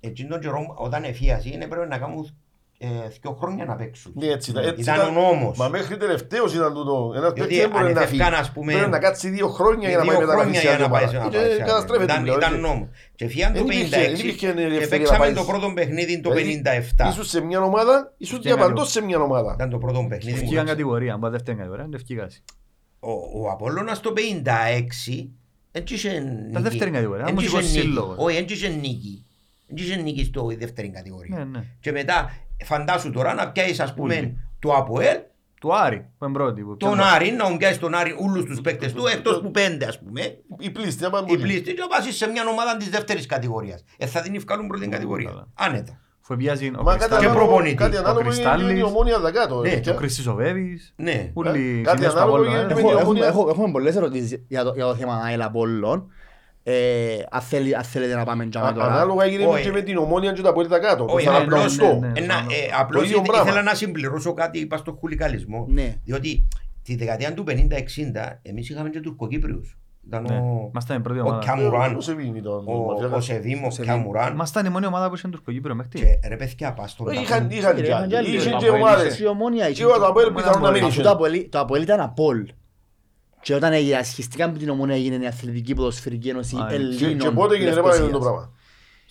εκείνον 0.00 0.30
τον 0.30 0.40
καιρό 0.40 0.74
όταν 0.78 1.04
εφίασε 1.04 1.48
είναι 1.48 1.66
πρέπει 1.66 1.88
να 1.88 1.98
κάνουν 1.98 2.36
ε, 2.80 2.86
δύο 3.20 3.32
χρόνια 3.40 3.64
να 3.64 3.76
παίξουν. 3.76 4.12
Ναι, 4.14 4.26
έτσι 4.26 4.50
ήταν. 4.50 4.64
Έτσι 4.64 4.80
Ήταν 4.80 5.00
ο 5.08 5.10
νόμος. 5.20 5.58
Μα 5.58 5.68
μέχρι 5.68 5.96
τελευταίος 5.96 6.54
ήταν 6.54 6.74
τούτο. 6.74 7.12
Ένας 7.16 7.32
Διότι 7.32 7.40
παίκτης 7.40 7.58
δεν 7.58 7.70
μπορεί 7.70 7.92
να 7.92 8.00
φύγει. 8.00 8.22
ανεφεύκαν, 8.22 8.40
ας 8.40 8.52
πούμε, 8.52 8.72
Πρέπει 8.72 8.90
να 8.90 8.98
κάτσει 8.98 9.28
δύο 9.28 9.48
χρόνια 9.48 9.88
για 9.88 9.96
να 9.98 10.02
Δύο 10.02 10.12
πάει 10.12 10.20
χρόνια 10.24 10.36
μεταγραφή 10.44 10.56
σε 10.56 10.62
για 10.62 10.72
άλλη 10.72 10.82
να 10.82 10.88
πάει 10.90 11.04
ομάδα. 11.08 11.22
σε 11.24 11.30
Και 11.30 11.36
ένα 11.38 11.48
πάει. 11.56 11.66
καταστρέφεται. 11.66 12.12
Ήταν, 12.12 12.22
δηλαδή. 12.24 12.44
ήταν 12.46 12.60
νόμος. 12.60 12.88
Και 13.14 13.26
φύγαν 13.28 13.52
το 13.52 13.58
Δεν 13.58 13.66
υπήρχε- 13.66 13.96
56 13.96 14.00
δεν 14.10 14.14
υπήρχε 14.14 14.36
και 14.36 14.46
ελευθερία 14.62 14.88
παίξαμε 14.88 15.18
να 15.28 15.34
το 15.34 15.44
πάεις. 15.44 15.48
πρώτο 15.50 15.72
παιχνίδι 15.74 16.20
το 16.20 16.30
Δηλαδή, 16.30 16.62
57. 16.64 17.08
Ήσουν 17.08 17.24
σε 17.24 17.40
μια 17.40 17.60
ομάδα, 17.62 18.12
ήσουν 18.18 18.38
Και 18.40 18.48
διαπαντός 18.48 18.90
σε 18.90 19.02
μια 19.02 19.18
ομάδα. 19.20 19.52
Ήταν 19.54 19.70
το 19.70 19.78
πρώτο 19.78 19.98
παιχνίδι. 20.08 20.18
που 20.20 20.24
Ευκήγαν 20.44 20.48
παίξαμε. 20.48 20.70
κατηγορία, 20.70 21.12
αν 21.14 21.20
πάει 21.20 21.30
δεύτερη 21.30 21.56
κατηγορία, 21.56 21.84
δεν 21.84 21.94
ευκήγασαι. 21.94 22.40
Ο, 23.00 23.10
ο 23.10 23.50
Απόλλωνας 23.50 24.00
το 24.00 24.12
56 24.12 25.30
έτσι 25.72 25.94
είχε 25.94 26.18
νίκη. 26.18 26.62
δεύτερη 26.62 26.90
κατηγορία, 26.90 27.22
Έτσι 27.22 27.34
μουσικός 27.34 27.60
είχε 27.60 27.70
νίκη. 27.70 27.80
σύλλογος. 27.80 28.16
Όχι, 28.18 28.36
έτσι 28.36 28.54
είχε 28.54 28.68
νίκη. 28.68 29.24
Έτσι 29.66 29.84
είχε 29.84 29.96
νίκη 29.96 30.24
στο 30.24 30.46
δεύτερη 30.58 30.88
Ναι, 30.88 30.94
κατηγορία. 30.94 31.44
ναι. 31.44 31.64
Και 31.80 31.92
μετά 31.92 32.30
φαντάσου 32.64 33.10
τώρα 33.10 33.34
να 33.34 33.50
πιάσεις 33.50 33.80
ας 33.80 33.94
πούμε 33.94 34.16
Ούλοι. 34.16 34.38
το 34.58 34.74
Αποέλ, 34.74 35.18
Του 35.60 35.74
Άρη, 35.76 36.06
που 36.18 36.24
είναι 36.24 36.32
πρώτη. 36.34 36.62
που 36.62 36.76
τον 36.76 36.92
πιάνε- 36.94 37.14
Άρη, 37.14 37.30
να 37.30 37.56
πιάσεις 37.56 37.78
τον 37.78 37.94
Άρη 37.94 38.14
όλους 38.18 38.44
τους 38.44 38.60
παίκτες 38.60 38.92
του, 38.92 39.06
εκτός 39.06 39.40
που 39.40 39.50
πέντε 39.50 39.84
ας 39.86 39.98
πούμε, 39.98 40.38
Η 40.58 40.70
πλήστη, 40.70 41.04
άμα 41.04 41.18
οι 41.18 41.22
μπορεί. 41.26 41.40
πλήστοι 41.40 41.74
και 41.74 41.80
να 41.80 41.86
πάσεις 41.86 42.16
σε 42.16 42.26
μια 42.26 42.42
ομάδα 42.48 42.76
της 42.76 42.88
δεύτερης 42.88 43.26
κατηγορίας. 43.26 43.84
Ε, 43.96 44.06
θα 44.06 44.20
την 44.20 44.34
ευκάλουν 44.34 44.66
πρώτη 44.66 44.88
κατηγορία. 44.88 45.28
καλά. 45.28 45.48
Άνετα. 45.54 46.00
Αφού 46.30 46.36
πιάζει 46.36 46.66
ο 46.78 46.82
Μα 46.82 46.96
κάτι 46.96 46.98
Κρυστάλλης, 46.98 47.18
Και 47.18 47.26
ανάλογο- 47.30 47.46
προπονητή. 47.46 47.74
Κάτι 47.74 47.96
Ο 47.96 47.98
ανάλογο 47.98 48.20
είναι 48.20 48.28
Κρυστάλλης. 48.30 48.78
η 48.78 48.82
ομόνια 48.82 49.18
δακάτω. 49.18 49.60
Ναι, 49.60 49.68
ε, 49.70 49.90
ο 49.90 49.94
Χρήστης 49.94 50.26
ο 50.26 50.34
Βέβης, 50.34 50.92
Ναι. 50.96 51.30
όλοι 51.34 51.58
οι 51.58 51.80
κάτι 51.82 51.88
συνδέσεις 51.88 52.12
του 52.12 52.18
ανάλογο 52.20 52.36
Απόλλωνα, 52.36 52.50
γίνεται 52.56 52.72
ε. 52.72 52.74
με 52.74 52.80
Έχω- 52.80 52.88
την 52.88 52.98
Έχουμε 52.98 53.02
Ομόνια- 53.04 53.26
έχω- 53.26 53.48
έχουμε 53.48 53.70
πολλές 53.70 53.96
ερωτήσεις 53.96 54.44
για 54.48 54.64
το, 54.64 54.72
για 54.74 54.84
το 54.84 54.94
θέμα 54.94 55.14
ΑΕΛ 55.24 55.42
Απόλλων. 55.42 56.10
Ε, 56.62 56.72
αν 57.30 57.40
θέλει- 57.40 57.74
αν 57.74 57.82
θέλετε 57.84 58.14
να 58.14 58.24
πάμε 58.24 58.46
τζάμε 58.46 58.68
Α- 58.68 58.72
τώρα. 58.72 58.86
Ανάλογα 58.86 59.24
έγινε 59.24 59.44
Όχι. 59.46 59.62
και 59.62 59.70
με 59.70 59.80
την 59.82 59.96
ομόνια 59.96 60.32
και 60.32 60.42
τα 60.42 60.52
πόλη 60.52 60.68
κάτω. 60.68 61.06
Όχι, 61.08 61.26
Το 61.26 61.32
ναι, 61.32 61.38
απλώς, 61.38 61.76
ναι, 61.76 61.84
48. 61.86 61.98
ναι. 62.00 62.12
ένα, 62.14 62.34
σωστό. 62.34 62.52
ε, 62.54 62.70
απλώς 62.80 63.00
Το 63.02 63.06
ίδιο 63.06 63.16
ήθε- 63.18 63.28
πράγμα. 63.30 63.48
ήθελα 63.50 63.62
να 63.62 63.74
συμπληρώσω 63.74 64.32
κάτι 64.34 64.58
είπα 64.58 64.76
στο 64.76 64.92
χουλικαλισμό. 65.00 65.66
Ναι. 65.68 65.94
Διότι 66.04 66.48
τη 66.82 66.96
δεκαετία 66.96 67.34
του 67.34 67.44
50-60 67.44 68.38
εμείς 68.42 68.68
είχαμε 68.70 68.88
και 68.90 69.00
Τουρκοκύπριους. 69.00 69.78
Ήταν 70.08 70.22
Ναι. 70.22 70.34
ο, 70.36 70.68
Ήμασταν 70.70 70.96
η 70.96 71.00
πρώτη 71.00 71.18
ο 71.18 71.22
ομάδα. 71.22 71.38
Κιαμουράν, 71.38 71.96
Ο 71.96 72.00
Σεβίν 72.00 72.34
ήταν. 72.34 72.52
ο, 72.66 72.72
μαφιάκας. 72.72 73.18
ο 73.18 73.20
Σεβίμ, 73.20 73.64
ο 73.64 73.70
Σεβίμ. 73.70 73.92
Κιαμουράν. 73.92 74.32
Ήμασταν 74.32 74.66
η 74.66 74.68
μόνη 74.68 74.86
ομάδα 74.86 75.08
που 75.08 75.14
είχε 75.14 75.28
Τουρκοκύπριο 75.28 75.74
μέχρι 75.74 75.90
Και 75.98 76.28
ρε 76.28 76.36
παιδιά 76.36 76.72
πας 76.72 76.90
στον 76.90 77.06
Είχαν 77.12 77.24
ταπών. 77.24 77.50
είχαν 77.50 77.74
Ρε, 77.76 77.80
κι 77.82 77.86
είχαν 77.88 77.98
άλλοι. 78.02 78.08
κι 78.08 78.16
άλλοι. 78.16 78.28
Είχαν 78.36 78.52
Το 78.52 78.58
και 78.58 78.66
Αποέλ 78.66 78.82
ομάδες. 78.82 79.16
Και 79.16 79.22
η 79.22 79.26
Ομόνια 79.26 79.68
είχε. 79.68 79.82
Και 79.84 79.84
ο 79.90 80.06
Αποέλ 80.06 80.32
πιθανόν 80.32 80.62
να 80.62 80.70
μην 80.70 80.82
Αφού 80.82 80.92
είχε. 80.92 81.02
το 81.02 81.10
Αποέλ- 81.10 81.50
το 81.50 81.58
Αποέλ 81.58 81.82
ήταν 81.82 82.00
Απόλ. 82.00 82.46
Και 83.40 83.54
όταν 83.54 83.72
έγινε- 83.72 83.96
ασχιστήκαν 83.98 84.50
με 84.50 84.58
την 84.58 84.68
Ομόνια 84.70 84.94
έγινε 84.94 85.24
η 85.24 85.26
Αθλητική 85.26 85.74
Ποδοσφαιρική 85.74 86.28
Ένωση 86.28 86.56
Α, 86.56 86.66
Και- 86.68 86.74
Ελλήνων. 86.74 87.18
Και 87.18 87.30
πότε 87.30 87.54
έγινε 87.54 87.70
ρε 87.70 87.80
πάλι 87.82 87.86
Λευκοσίας. 88.00 88.10
το 88.12 88.18
πράγμα. 88.18 88.50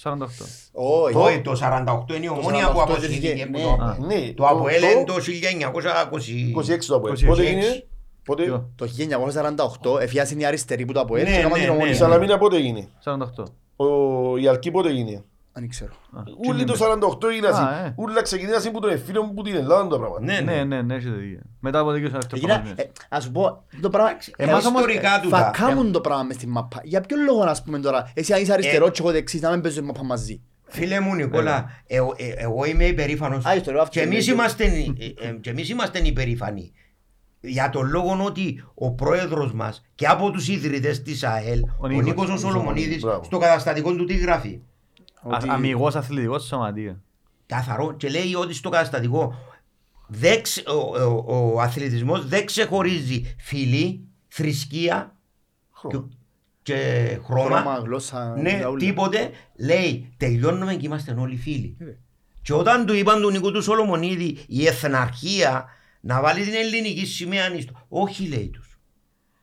48. 0.03 0.45
Όχι. 0.71 1.15
Όχι, 1.17 1.41
το 1.41 1.55
48 1.55 2.15
είναι 2.15 2.25
η 2.25 2.29
ομόνια 2.29 2.67
48 2.67 2.73
που 2.73 2.81
αποσχέθηκε 2.81 3.27
είχε- 3.27 3.45
που 3.45 3.51
ναι. 3.51 3.63
το 3.63 3.69
Αποέλ. 3.73 4.05
Ναι, 4.07 4.31
Το 4.33 4.45
Αποέλ 4.47 4.83
είναι 4.83 5.03
το 5.03 5.13
26 5.13 5.47
1920. 5.47 6.85
το 6.87 6.95
Αποέλ. 6.95 7.13
26. 7.13 7.25
Πότε 7.27 7.41
έγινε; 7.41 7.85
Πότε; 8.27 8.43
Ποιο; 8.43 8.69
Το 8.75 8.87
1948 9.95 10.01
εφιάσαν 10.01 10.39
οι 10.39 10.45
αριστεροί 10.45 10.85
που 10.85 10.93
το 10.93 10.99
Αποέλ 10.99 11.23
Ναι, 11.23 11.29
και 11.29 11.35
έκαναν 11.35 11.51
ναι, 11.51 11.57
την 11.57 11.67
ναι. 11.67 11.73
Η 11.73 11.75
Ομόνια. 11.77 11.95
Σαλαμίνα 11.95 12.37
πότε 12.37 12.55
έγινε. 12.55 12.87
48. 13.03 13.43
Ο- 13.75 14.37
Η 14.37 14.47
Αλκή 14.47 14.71
πότε 14.71 14.89
έγινε. 14.89 15.23
Αν 15.53 15.67
ξέρω. 15.69 15.91
Α, 16.11 16.21
Ούλοι 16.47 16.63
το 16.63 16.73
τι 16.73 16.79
48 17.23 17.27
έγινε 17.29 17.47
Α, 17.47 17.49
ασύ. 17.49 17.85
ε. 17.85 17.93
Ούλα 17.97 18.21
ξεκινήσαν 18.21 18.71
που 18.71 18.79
τον 18.79 18.89
εφήλων 18.89 19.33
που 19.33 19.41
την 19.41 19.55
Ελλάδα 19.55 19.87
το 19.87 19.97
πράγμα. 19.99 20.19
Ναι, 20.19 20.39
Ναι, 20.39 20.53
ναι. 20.53 20.63
ναι, 20.63 20.81
ναι, 20.81 20.95
έχετε 20.95 21.15
δίκιο. 21.15 21.39
Μετά 21.59 21.79
από 21.79 21.91
δίκιο 21.91 22.09
στο 22.09 22.35
Έγινα- 22.35 22.61
δεύτερο 22.65 22.89
ε, 22.89 22.91
Ας 23.09 23.23
σου 23.23 23.31
πω, 23.31 23.63
το 23.81 23.89
πράγμα... 23.89 24.09
Εμάς 24.37 24.63
ε, 24.63 24.67
όμως, 24.67 24.79
ιστορικά 24.81 25.09
θα 25.11 25.19
τούτα. 25.21 25.51
κάνουν 25.57 25.91
το 25.91 26.01
πράγμα 26.01 26.23
μες 26.23 26.35
στη 26.35 26.47
μαπά. 26.47 26.81
Για 26.83 27.01
ποιο 27.01 27.17
λόγο 27.25 27.43
να 27.43 27.55
πούμε 27.65 27.79
τώρα, 27.79 28.11
εσύ 28.13 28.33
αν 28.33 28.41
είσαι 28.41 28.53
αριστερό 28.53 28.89
και 28.89 29.01
εγώ 29.01 29.11
δεξής, 29.11 29.41
να 29.41 29.49
μην 29.51 29.61
παίζουμε 29.61 29.85
μαπά 29.87 30.03
μαζί. 30.03 30.41
Φίλε 30.69 30.99
μου 30.99 31.15
Νικόλα, 31.15 31.69
ε- 31.87 31.97
ε- 31.97 32.33
εγώ 32.37 32.65
είμαι 32.65 32.85
υπερήφανος 32.85 33.45
Α, 33.45 33.55
ιστορία, 33.55 33.81
αυτό 33.81 33.99
και 33.99 34.05
εμείς 34.05 34.25
είναι. 34.27 34.35
είμαστε, 34.35 34.63
ε, 34.63 35.27
ε, 35.27 35.31
και 35.41 35.49
εμείς 35.49 35.69
είμαστε 35.69 35.99
υπερήφανοι. 36.03 36.71
Για 37.39 37.69
τον 37.69 37.89
λόγο 37.89 38.23
ότι 38.25 38.63
ο 38.73 38.91
πρόεδρος 38.91 39.53
μας 39.53 39.83
και 39.95 40.07
από 40.07 40.31
τους 40.31 40.47
ίδρυτες 40.47 41.01
της 41.01 41.23
ΑΕΛ, 41.23 41.61
ο, 41.79 41.87
Νίκος. 41.87 42.03
Νίκος 42.05 42.29
ο 42.29 42.37
Σολομονίδης, 42.37 43.01
Μπράβο. 43.01 43.23
στο 43.23 43.37
καταστατικό 43.37 43.95
του 43.95 44.05
τι 44.05 44.15
γράφει; 44.17 44.59
Ότι- 45.21 45.49
Αμυγός 45.49 45.95
αθλητικός 45.95 46.45
σωματείο. 46.45 47.01
Καθαρό 47.45 47.93
και 47.93 48.09
λέει 48.09 48.33
ότι 48.35 48.53
στο 48.53 48.69
καταστατικό 48.69 49.35
δεν 50.07 50.41
ξε- 50.41 50.67
ο, 50.69 50.73
ο, 51.27 51.51
ο 51.53 51.59
αθλητισμός 51.61 52.27
δεν 52.27 52.45
ξεχωρίζει 52.45 53.35
φυλή, 53.39 54.07
θρησκεία 54.27 55.15
και, 55.89 55.97
και 56.61 56.73
χρώμα. 57.25 57.59
Χρώμα, 57.59 57.77
γλώσσα, 57.79 58.35
Ναι, 58.37 58.61
ούλα. 58.67 58.77
τίποτε. 58.77 59.29
Λέει, 59.55 60.13
τελειώνουμε 60.17 60.73
και 60.75 60.85
είμαστε 60.85 61.15
όλοι 61.19 61.35
φίλοι. 61.35 61.75
Ε. 61.79 61.85
Και 62.41 62.53
όταν 62.53 62.85
του 62.85 62.93
είπαν 62.93 63.21
του 63.21 63.31
Νικού 63.31 63.51
του 63.51 63.61
Σολομονίδη 63.61 64.37
η 64.47 64.67
εθναρχία 64.67 65.65
να 66.01 66.21
βάλεις 66.21 66.45
την 66.45 66.53
ελληνική 66.55 67.05
σημαία 67.05 67.45
ανίστο. 67.45 67.85
Όχι 67.87 68.27
λέει 68.27 68.49
τους. 68.53 68.79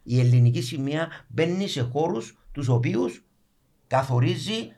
Η 0.02 0.20
ελληνική 0.20 0.60
σημαία 0.62 1.08
μπαίνει 1.28 1.68
σε 1.68 1.80
χώρους 1.92 2.38
τους 2.52 2.68
οποίους 2.68 3.24
καθορίζει 3.86 4.72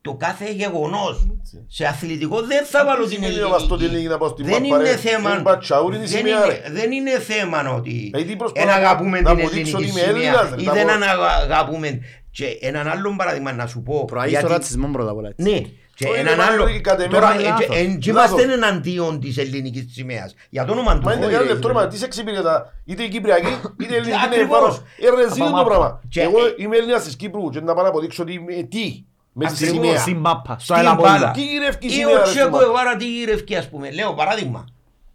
το 0.00 0.14
κάθε 0.14 0.52
γεγονός. 0.52 1.26
Σε 1.66 1.84
αθλητικό 1.86 2.42
δεν 2.42 2.64
θα 2.64 2.84
βάλω 2.84 3.04
την 3.06 3.12
σημαίνει 3.12 3.40
ο 3.40 3.48
Βαστό 3.48 3.66
την 3.66 3.74
ελληνική. 3.74 3.96
Λίγη 3.96 4.08
να 4.08 4.18
πάω 4.18 4.28
στη 4.28 4.42
Δεν 4.42 4.52
μάπα, 4.62 4.66
είναι 4.66 4.90
ρε. 4.90 4.96
θέμα. 4.96 5.30
Είναι 5.32 5.40
μπατσαούρη 5.40 5.98
τη 5.98 6.06
Δεν 6.06 6.16
σημαία, 6.16 6.44
είναι, 6.44 6.46
ρε. 6.46 6.70
δεν 6.72 6.92
είναι 6.92 7.18
θέμα 7.18 7.74
ότι 7.74 8.10
Ε, 8.14 8.24
τι 8.24 8.36
προσπαθώ 8.36 8.68
ένα 8.68 8.80
να- 8.80 8.86
αγαπούμε 8.88 9.20
να 9.20 9.34
την 9.34 9.40
αποδείξω 9.44 9.76
ελληνική 9.76 9.76
ότι 9.76 9.84
είμαι 9.84 10.00
σημαία 10.00 10.30
Έλληνας, 10.30 10.50
ρε. 10.54 10.62
ή 10.62 10.64
Να 10.64 10.72
δεν 10.72 10.86
πω- 10.86 10.92
ανα- 10.92 11.26
αγαπούμε. 11.26 12.00
Και 12.30 12.46
έναν 12.60 12.88
άλλο 12.88 13.14
παράδειγμα 13.16 13.52
να 13.52 13.66
σου 13.66 13.82
πω. 13.82 14.04
Προάγει 14.04 14.32
το 14.32 14.38
γιατί- 14.38 14.52
ρατσισμό 14.54 14.88
πρώτα 14.88 15.10
απ' 15.10 15.16
όλα. 15.16 15.28
έτσι. 15.28 15.50
ναι. 15.50 15.60
Και 15.94 16.08
Όχι, 16.08 16.20
έναν 16.20 16.34
ρε, 16.36 16.42
άλλο. 16.42 16.64
μα, 16.64 16.78
κατ' 16.80 17.00
εμέ, 17.00 17.12
Τώρα, 17.12 17.32
είναι 17.34 17.42
ε, 17.42 17.46
λάθος. 17.46 17.66
και- 17.66 17.74
εν- 17.76 17.98
και 17.98 18.12
Λάθος. 18.12 18.38
είμαστε 18.40 18.52
εναντίον 18.52 19.20
της 19.20 19.36
ελληνικής 19.38 19.86
σημαίας. 19.92 20.34
Για 20.50 20.64
το 20.64 20.72
όνομα 20.72 20.94
του. 20.98 21.02
Μα 21.04 21.12
είναι 21.12 21.24
Όχι, 21.24 21.32
κανένα 21.32 21.48
ρε, 21.48 21.54
λεπτό, 21.54 21.68
ρε. 21.68 21.74
μα 21.74 21.86
τι 21.86 21.96
σε 21.98 22.04
εξυπηρετά. 22.04 22.72
Είτε 22.84 23.02
η 23.02 23.08
Κυπριακή, 23.08 23.56
είτε 23.82 23.94
η 23.94 23.96
Ελληνική 24.00 24.16
είναι 24.26 24.34
Ακριβώς. 24.34 24.58
βάρος. 24.60 24.76
Ε, 24.98 25.22
ρε, 25.22 25.32
ζήτω 25.32 25.44
το 25.44 25.50
μάπα. 25.50 25.64
πράγμα. 25.64 26.00
Και- 26.08 26.20
Εγώ 26.22 26.38
ε- 26.46 26.54
είμαι 26.56 26.76
Έλληνας 26.76 27.02
της 27.02 27.16
Κύπρου 27.16 27.50
και 27.50 27.60
να 27.60 27.74
πάω 27.74 27.82
να 27.82 27.88
αποδείξω 27.90 28.22
ότι 28.22 28.32
είμαι 28.32 28.62
τι. 28.62 29.04
Μες 29.32 29.50
στη 29.50 29.64
Ακριβώς. 29.64 29.84
σημαία. 29.86 30.00
Στην 30.00 30.16
μάπα, 30.16 30.56
στο 30.58 30.74
Στην 30.74 30.86
Ελαπόλα. 30.86 31.10
μπάλα. 31.12 31.30
Τι 31.30 31.44
γυρεύκει 31.44 31.86
η 31.86 31.90
Ή 31.90 31.92
σημαία, 31.92 32.14
ο 32.14 32.16
ρε, 32.18 32.22
Τσέκο 32.30 32.56
στο 32.56 32.66
Εβάρα 32.70 32.96
τι 32.96 33.04
γυρεύκει 33.18 33.56
ας 33.56 33.68
πούμε. 33.68 33.90
Λέω 33.90 34.12
παράδειγμα. 34.14 34.64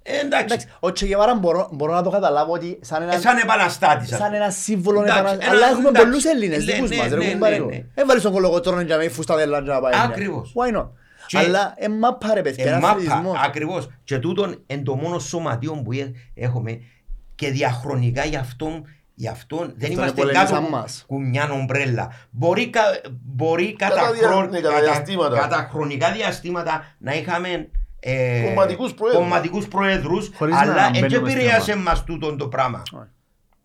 Ε, 0.03 0.19
εντάξει. 0.19 0.45
Εντάξει, 0.45 0.67
ο 0.79 0.91
Τσεγεβάρα 0.91 1.35
μπορώ, 1.35 1.69
μπορώ 1.71 1.93
να 1.93 2.03
το 2.03 2.09
καταλάβω 2.09 2.51
ότι 2.53 2.79
σαν 2.81 3.01
ένα, 3.01 3.13
Ε, 3.13 3.19
Σαν 3.19 3.37
επαναστάτης. 3.37 4.11
ας 4.11 4.17
σαν 4.17 4.27
πούμε. 4.27 4.37
ένα 4.37 4.49
σύμβολο 4.49 5.01
Εντάξει, 5.01 5.19
επανα... 5.19 5.33
ένα- 5.43 5.51
Αλλά 5.51 5.67
έχουμε 5.67 5.89
εντάξει. 5.89 6.05
πολλούς 6.07 6.25
Έλληνες 6.25 6.65
Ναι, 6.65 6.73
δικούς 6.73 6.89
ναι, 6.89 6.95
μας. 6.95 7.09
ναι, 7.09 7.15
ρε, 7.15 7.25
ναι, 7.25 7.31
κουμπάρε. 7.31 7.57
ναι. 7.59 7.83
Έβαλες 7.93 8.21
τον 8.23 8.31
κολοκοτρώνο 8.31 8.81
για 8.81 8.95
να 8.95 9.01
μην 9.01 9.11
φουσταδέλα 9.11 9.61
να 9.61 9.79
πάει. 9.79 9.93
ναι. 9.93 10.03
Ακριβώς. 10.03 10.53
Why 10.55 10.77
not; 10.77 10.87
Και- 11.27 11.37
Αλλά 11.37 11.73
ε, 11.77 11.87
μάπα 11.87 12.33
ρε 12.33 12.41
παιδιά, 12.41 12.65
Ε, 12.65 12.67
ένας 12.67 12.81
μάπα, 12.81 12.93
αθλητισμός. 12.93 13.39
ακριβώς. 13.43 13.87
Και 14.03 14.17
τούτον 14.19 14.63
εν 14.67 14.83
το 14.83 14.95
μόνο 14.95 15.19
σωματείο 15.19 15.81
που 15.83 15.91
ε- 15.91 16.11
έχουμε 16.35 16.81
και 17.35 17.49
διαχρονικά 17.51 18.25
γι' 18.25 18.35
αυτόν 18.35 18.85
Γι' 19.21 19.27
αυτό 19.27 19.57
δεν 19.57 19.91
είναι 19.91 19.99
είμαστε 20.01 20.21
πολεμήσαν 20.21 20.47
κάτω 20.47 20.61
μας. 20.69 21.03
που 21.07 21.19
μια 21.21 21.49
ομπρέλα. 21.51 22.11
Μπορεί, 22.29 22.69
κα- 22.69 22.81
μπορεί 23.25 23.75
κατά, 23.75 23.95
Κατά 23.95 24.11
δια- 24.11 24.27
χρον- 24.27 24.49
ναι, 24.49 24.59
κατά 24.59 24.73
κατά- 24.73 24.91
διαστήματα. 24.91 25.37
κατά 25.39 25.67
χρονικά 25.71 26.11
διαστήματα 26.11 26.85
να 26.97 27.13
είχαμε 27.13 27.69
ε, 27.99 28.41
Κομματικούς 28.45 28.93
προέδρους. 28.93 29.21
κομματικούς 29.23 29.67
προέδρους, 29.67 30.31
Χωρίς 30.35 30.53
να 30.53 30.59
αλλά 30.61 30.73
δεν 30.73 30.91
μπαίνουμε 31.01 31.07
στην 31.29 31.39
επηρέασε 31.39 31.71
ομάδα. 31.71 31.89
μας 31.89 32.03
τούτον 32.03 32.37
το 32.37 32.47
πράγμα. 32.47 32.81
Όχι. 32.93 33.09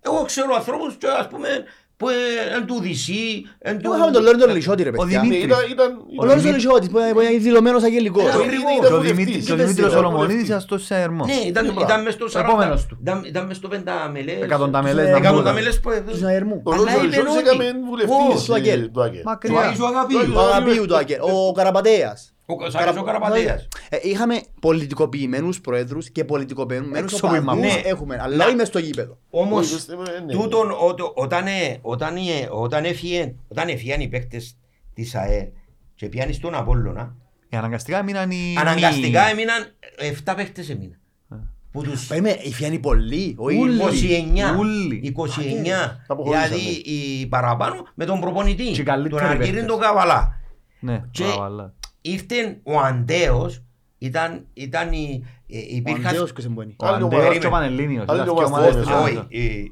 Εγώ 0.01 0.23
ξέρω 0.25 0.55
ανθρώπους 0.55 0.95
και 0.99 1.07
ας 1.21 1.29
πούμε 1.29 1.49
που 1.97 2.09
ε, 2.09 2.15
εν 2.57 2.67
του 2.67 2.81
Δυσί, 2.81 3.45
εν 3.59 3.79
του... 3.79 3.83
Εγώ 3.87 3.95
είχαμε 3.97 4.11
τον 4.13 4.23
Λόρντο 4.23 4.47
Λισότη 4.47 4.83
ρε 4.83 4.89
Ο 4.89 4.93
παιδιά. 4.93 5.21
Ναι, 5.23 5.29
Δημήτρης. 5.29 5.45
ήταν- 5.45 5.71
ήταν- 5.71 5.97
Ο 6.21 6.25
Λόρντο 6.25 6.49
Λισότη 6.51 6.89
που 6.89 6.99
είναι 6.99 7.39
δηλωμένος 7.39 7.83
αγγελικός. 7.83 8.23
Ε, 8.25 8.29
Ήταν- 8.29 8.41
ακριβώς. 8.41 8.73
ήταν 8.77 8.81
Και 8.89 8.95
ο 8.95 8.97
βουλευτής. 8.97 9.17
Δημήτρης- 9.17 9.45
και 9.47 9.53
ο 9.53 9.55
Ήταν 9.55 9.67
Δημήτρης 9.67 9.85
βουλευτής. 9.93 10.11
Σολομονίδης 10.11 10.47
ήταν 10.49 10.61
στο 10.61 10.79
Σέρμο. 10.79 11.25
Ναι, 11.25 11.33
ήταν, 11.33 11.65
Ναι, 11.67 11.73
ήταν 11.83 12.03
μες 12.03 12.15
στο 12.15 12.25
Ο 12.25 12.29
40, 12.29 12.39
επόμενος 12.49 12.87
του. 12.87 12.99
ήταν, 13.03 13.25
ήταν 13.25 13.47
μες 13.47 13.57
στο 13.57 13.69
πενταμελές. 13.69 14.43
Εκατονταμελές 14.43 15.07
Ε, 15.07 15.11
να 15.11 15.17
Εκατονταμελές 15.17 15.73
μπουν. 15.73 15.83
πρόεδρος. 15.83 16.19
Του 16.19 16.25
Ναϊερμού. 16.25 16.61
Ο 16.65 16.73
Αλλά 16.73 16.81
Λόρντος 16.83 16.97
είπε 17.03 17.07
Λισόντης 17.07 17.33
ότι- 17.33 17.49
έκαμε 17.49 17.65
Ω, 17.65 17.87
βουλευτής, 17.89 18.45
του 18.45 18.55
Αγγέλ. 18.55 18.81
ε, 18.83 18.87
του 18.89 19.03
Αγγέλ. 19.03 19.23
Του 19.23 19.29
Μακριά. 19.29 19.61
Άγιου 19.61 19.87
Αγαπίου. 19.87 20.33
Ο 20.35 20.41
Αγαπίου 20.41 20.87
του 20.87 20.97
Αγγέλ. 20.97 21.19
Ο 21.21 21.53
Καραπατέας. 21.53 22.34
Ο 22.47 22.57
Κασάρης 22.57 22.97
ο 22.97 23.03
Καραπατέας. 23.03 23.69
Ε, 23.89 23.97
Είχαμε 24.03 24.41
πολιτικοποιημένους 24.61 25.61
προέδρους 25.61 26.11
και 26.11 26.25
πολιτικοποιημένους 26.25 27.13
Έξω 27.13 27.27
από 27.27 27.35
η 27.35 27.39
οπαδούς 27.39 27.63
μαμά. 27.63 27.75
έχουμε, 27.85 28.19
αλλά 28.21 28.37
Να. 28.37 28.49
είμαι 28.51 28.65
στο 28.65 28.79
γήπεδο. 28.79 29.19
Όμως, 29.31 29.73
Όχι, 29.73 29.85
ε, 30.17 30.21
ναι. 30.21 30.33
τούτον, 30.33 30.71
ο- 30.71 31.13
όταν, 31.15 31.47
ε, 31.47 31.79
όταν, 31.83 32.17
ε, 32.17 32.21
όταν 32.51 32.85
έφυγε- 32.85 33.33
όταν 33.49 33.69
έφυγαν 33.69 34.01
οι 34.01 34.09
παίκτες 34.09 34.57
της 34.95 35.15
ΑΕ 35.15 35.53
και 35.95 36.09
πιάνει 36.09 36.33
στον 36.33 36.55
Απόλλωνα, 36.55 37.15
Ε, 37.49 37.57
Αναγκαστικά 37.57 37.99
έμειναν 37.99 38.31
οι... 38.31 38.55
αναγκαστικά 38.59 39.29
έμειναν 39.29 39.67
7 39.99 40.35
παίκτες 40.35 40.71
έμειναν. 40.71 40.99
Ε. 41.33 41.37
Που 41.73 41.83
τους 41.83 42.09
Είμαι, 42.11 42.37
υφιάνει 42.43 42.79
πολύ. 42.79 43.35
όχι 43.39 43.57
Ούλοι. 43.59 43.73
λίγοι. 43.73 44.15
29, 44.15 44.57
Ούλοι. 44.59 45.01
29, 45.05 46.05
Αποχωρήσανε. 46.07 46.47
δηλαδή 46.57 46.71
οι 46.85 47.27
παραπάνω 47.27 47.87
με 47.95 48.05
τον 48.05 48.21
προπονητή, 48.21 48.65
Και 48.65 48.77
τον 48.77 48.85
καλύτεροι 48.85 49.25
Αργύριν 49.25 49.45
παίκτες. 49.53 49.67
τον 49.67 49.81
Καβαλά. 49.81 50.41
Ναι, 50.81 51.03
Και 51.11 51.25
μπράβο, 51.25 51.43
αλλά. 51.43 51.73
Ήρθε 52.07 52.61
ο 52.63 52.79
Αντέος, 52.79 53.63
ήταν, 53.99 54.47
ήταν 54.55 54.93
η, 54.93 55.25
ε, 55.49 55.59
Ο 55.59 55.63
υπήρχαν... 55.69 56.07
Αντέος 56.07 56.33
ποιος 56.33 56.45
είναι 56.45 56.55
που 56.55 56.63
είναι; 56.63 56.75
Ο 56.77 56.87
Άλλη 56.87 57.05
Αντέος 57.05 57.21
ομάδα. 57.23 57.39
και 57.39 57.47
ο 57.47 57.51
Πανελλήνιος. 57.51 58.05
Άλλη 58.09 58.21
ήταν 58.23 58.35
δύο 58.37 58.45
ομάδα. 58.47 58.57
ομάδες 58.57 58.75
Όχι, 58.75 58.85
της 58.85 58.95
Όχι, 58.95 59.11
Ελλάδας. 59.11 59.27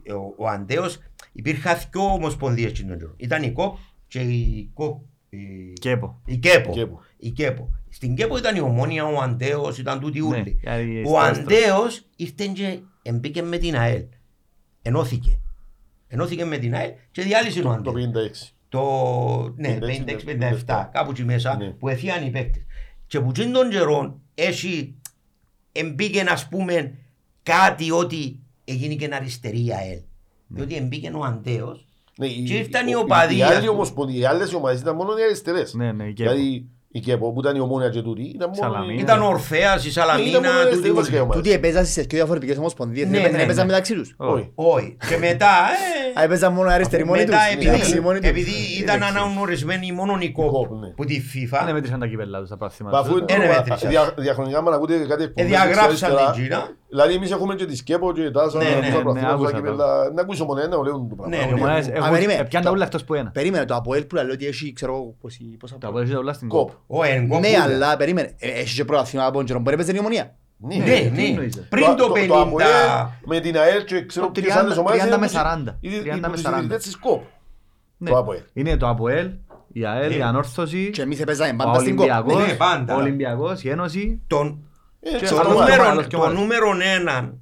ε, 0.06 0.12
ο, 0.12 0.34
ο 0.36 0.46
Αντέος 0.48 0.98
υπήρχαν 1.32 1.76
δυο 1.92 2.02
ομοσπονδίες 2.12 2.70
εκείνον 2.70 2.90
τον 2.90 2.98
καιρό. 2.98 3.14
Ήταν 3.16 3.42
η 3.42 3.50
ΚΟΠ 3.52 3.76
και 4.06 4.18
η 4.20 4.70
ΚΟΠ. 4.74 5.00
η- 5.30 5.72
Κέπο. 5.80 6.20
Η 6.24 6.36
ΚΕΠΟ. 6.36 6.72
Κέπο. 6.72 7.00
Η 7.16 7.30
ΚΕΠΟ. 7.30 7.68
Στην 7.88 8.14
ΚΕΠΟ 8.14 8.36
ήταν 8.38 8.56
η 8.56 8.60
Ομόνια, 8.60 9.04
ο 9.04 9.20
Αντέος, 9.20 9.78
ήταν 9.78 10.00
τούτοι 10.00 10.20
Ναι, 10.20 10.26
ούλοι. 10.26 10.58
δηλαδή, 10.60 11.02
Ο 11.06 11.08
στα- 11.08 11.22
Αντέος 11.22 12.06
ήρθε 12.16 12.46
και 12.46 12.78
εμπήκε 13.02 13.42
με 13.42 13.56
την 13.58 13.76
ΑΕΛ. 13.76 14.04
Ενώθηκε. 14.82 15.38
Ενώθηκε 16.08 16.44
με 16.44 16.58
την 16.58 16.74
ΑΕΛ 16.74 16.90
και 17.10 17.22
διάλυσε 17.22 17.60
ο 17.60 17.62
Το 17.62 17.70
Αντέος. 17.70 17.94
56. 17.94 18.54
Το, 18.72 19.54
ναι, 19.56 19.78
56, 19.80 19.84
56-57, 20.66 20.88
κάπου 20.92 21.10
εκεί 21.10 21.24
μέσα, 21.24 21.56
Ναι. 21.56 21.66
που 21.70 21.88
έφυγαν 21.88 22.26
οι 22.26 22.30
παίκτες. 22.30 22.62
Και 23.06 23.20
που 23.20 23.28
εκείνον 23.28 23.52
τον 23.52 23.70
καιρό 23.70 24.20
έχει 24.34 24.94
εμπήκε 25.72 26.20
ας 26.28 26.48
πούμε 26.48 26.94
κάτι 27.42 27.90
ότι 27.90 28.38
έγινε 28.64 28.94
και 28.94 29.08
αριστερή 29.12 29.64
η 29.64 29.72
ΑΕΛ. 29.72 29.98
Διότι 30.46 30.76
εμπήκε 30.76 31.10
ο 31.14 31.24
Αντέος 31.24 31.86
Ναι, 32.18 32.26
η- 32.26 32.42
Και 32.42 32.54
ήρθαν 32.54 32.86
οι 32.86 32.90
η- 32.90 32.94
οπαδοί, 32.94 33.36
Οι 33.36 33.42
ας 33.42 33.50
άλλοι 33.50 33.58
πούμε. 33.58 33.70
ομοσπονδοί, 33.70 34.18
οι 34.18 34.24
άλλες 34.24 34.52
ομάδες 34.52 34.80
ήταν 34.80 34.96
μόνο 34.96 35.18
οι 35.18 35.22
αριστερές. 35.22 35.74
Ναι, 35.74 35.92
ναι, 35.92 36.04
η 36.04 36.12
Κέπο. 36.12 36.30
Δηλαδή 36.30 36.66
η 36.92 37.00
Κέπο 37.00 37.32
που 37.32 37.40
ήταν 37.40 37.56
η 37.56 37.60
ομόνια 37.60 37.88
και 37.88 38.02
τούτη 38.02 38.22
ήταν 38.22 38.48
μόνο... 38.54 38.60
Σαλαμίνα. 38.72 38.92
οι- 38.98 39.02
Ήταν 39.02 39.22
ο 39.22 39.26
Ορφέας, 39.26 39.84
η 39.84 39.88
ήταν 39.88 40.06
μόνο 40.06 40.12
Σαλαμίνα, 40.12 40.38
οι 40.38 40.42
τούτοι 40.46 40.48
αριστερές 40.66 40.92
βασικά 40.96 41.14
ούλοι. 41.16 41.22
ομάδες. 41.24 41.42
Τούτοι 41.42 41.54
έπαιζαν 41.54 41.84
στις 41.84 41.94
δύο 41.94 42.06
διαφορετικές 42.18 42.56
ομοσπονδίες. 42.56 43.08
Ναι, 43.08 43.20
Δεν 43.20 43.32
ναι, 43.32 43.42
έπαιζαν 43.42 43.66
ναι. 43.66 43.72
μεταξύ 43.72 43.94
τους. 43.94 44.14
Όχι. 44.16 44.50
Όχι. 44.54 44.96
Και 45.08 45.16
μετά, 45.16 45.46
ε, 46.16 46.20
Α, 46.20 46.22
έπαιζαν 46.22 46.52
μόνο 46.52 46.68
αριστεροί 46.70 47.04
μόνοι 47.04 47.24
τους. 47.24 47.30
μετά 47.30 47.42
οι 47.50 47.54
δεξιοί 47.54 47.80
επειδή, 47.82 48.00
μόνοι 48.00 48.18
τους. 48.18 48.28
επειδή 48.28 48.52
ήταν 48.82 49.02
αναγνωρισμένοι 49.02 49.92
μόνο 49.92 50.18
οι 50.20 50.30
κόπ 50.32 50.50
κόπ, 50.52 50.70
ναι. 50.80 50.88
που 50.88 51.04
τη 51.04 51.18
Δεν 51.18 51.48
FIFA, 51.68 51.72
μέτρησαν 51.72 52.00
τα 52.00 52.06
κύπελα 52.06 52.38
τους 52.40 52.48
τα 52.48 52.56
Μα 52.60 52.66
παθήματα 52.66 52.98
αφού 52.98 53.24
τους. 53.24 53.34
Ένα 53.36 53.44
είναι 53.44 53.54
μέτρησα. 53.54 53.88
δια- 53.88 54.14
διαχρονικά 54.18 54.62
μα 54.62 54.74
ακούτε 54.74 54.94
κάτι 55.08 55.22
ε, 55.22 55.24
εκπομπές 55.26 55.50
διαγράψαν 55.50 55.88
δεξιά-αριστερά. 55.88 56.32
την 56.32 56.42
Κίνα. 56.42 56.76
Δηλαδή 56.94 57.14
εμείς 57.14 57.30
έχουμε 57.30 57.54
και 57.54 57.64
τη 57.66 57.76
Σκέπο 57.76 58.12
και 58.12 58.30
τα 58.30 58.40
Ναι, 58.46 58.64
ναι, 58.64 58.70
σαν 58.70 58.80
ναι, 58.80 58.90
πρωταθλήματα 58.90 59.28
άκουσα 59.34 59.48
στα 59.48 59.56
το. 59.58 59.62
κύπελλα. 59.62 60.10
Να 60.14 60.20
ακούσω 60.22 60.44
μόνο 60.44 60.60
ένα, 60.60 60.76
λέω 60.76 60.92
το 61.08 61.14
πράγμα. 61.16 61.36
Ναι, 61.36 61.42
Οι 61.42 61.52
ναι. 61.54 61.60
ομάδες 61.60 61.86
Α, 61.88 61.92
έχουν- 61.94 62.10
περίμενε. 62.10 62.38
έπιαν 62.40 62.62
τα 62.62 62.70
ούλα 62.70 62.84
εκτός 62.84 63.04
που 63.04 63.14
ένα. 63.14 63.30
Περίμενε, 63.30 63.64
το 63.64 63.74
Αποέλ 63.74 64.04
που 64.04 64.14
λέει 64.14 64.24
ότι 64.30 64.46
έχει, 64.46 64.72
ξέρω 64.72 64.92
εγώ, 64.94 65.14
πόσοι- 65.20 65.56
πόσα 65.58 65.78
Τα 65.78 65.88
Αποέλ 65.88 66.04
έχει 66.04 66.12
τα 66.12 66.18
ούλα 66.18 66.32
στην 66.32 66.48
Κόπ. 66.48 66.68
κόπ. 66.70 66.98
Ο 67.00 67.04
Εγκόπ. 67.04 67.40
Ναι, 67.40 67.48
αλλά 67.62 67.96
περίμενε. 67.96 68.34
Ε, 68.38 68.48
Έχεις 68.48 68.74
και 68.74 68.84
πρωταθλήματα 68.84 69.28
από 69.28 69.36
τον 69.38 69.46
καιρό. 69.46 69.58
Μπορεί 69.58 69.70
να 69.76 69.76
παίζεις 69.76 69.94
η 69.96 69.98
ομονία. 69.98 70.34
Ναι, 70.56 70.74
τι 70.74 70.78
ναι. 70.80 71.22
εννοείς, 71.22 71.56
ε; 71.56 71.66
Πριν 71.68 71.96
το 71.96 72.04
Αποέλ 72.04 72.28
50. 72.30 73.18
Με 73.24 73.40
την 73.40 73.58
ΑΕΛ 73.58 73.84
και 73.84 74.04
ξέρω 74.06 74.26
Το 74.26 74.32
ποιες 74.32 74.52
30 74.54 74.58
άλλες 74.58 74.76
ομάδες 74.76 75.00
30 75.02 75.08
με 75.10 75.14
είναι 75.16 75.26
40. 75.26 75.76
οι- 75.80 75.88
οι- 75.94 76.00
30 76.00 76.28
με 76.28 76.34
οι 76.36 76.40
40. 76.40 76.58
ιδρυτές 76.64 76.82
της 76.82 76.96
ΚΟΠ. 76.98 77.22
Ναι. 77.96 78.10
Το 78.10 78.18
Αποέλ. 78.18 78.40
Είναι 78.52 78.76
το 78.76 78.88
Αποέλ, 78.88 79.30
η 79.72 79.84
ΑΕΛ, 79.86 80.12
η 80.12 80.16
Ναι. 80.16 80.24
Ανόρθωση, 80.24 80.90
Και 80.90 81.02
εμείς 81.02 81.20
έπαιζαμε 81.20 81.50
ο 81.52 81.56
πάντα 81.56 81.78
στην 81.78 81.96
κόπ. 81.96 82.08
Ολυμπιακός, 82.10 82.46
Ναι, 82.46 82.52
πάντα. 82.54 82.94
ο 82.94 82.98
Ολυμπιακός, 82.98 83.62
η 83.64 83.68
Ένωση. 83.68 84.20
Τον, 85.04 85.14
Ε, 85.14 85.18
Και 85.18 85.24
ξέρω 85.24 85.40
το, 85.42 85.48
άλλο 85.48 85.52
το 85.54 85.58
νούμερο- 85.60 85.74
νούμερο, 85.76 85.90
άλλος 85.92 86.06
και 86.06 86.16
το 86.16 86.22
άλλος. 86.22 86.40
νούμερο 86.40 86.70
ένα 86.96 87.34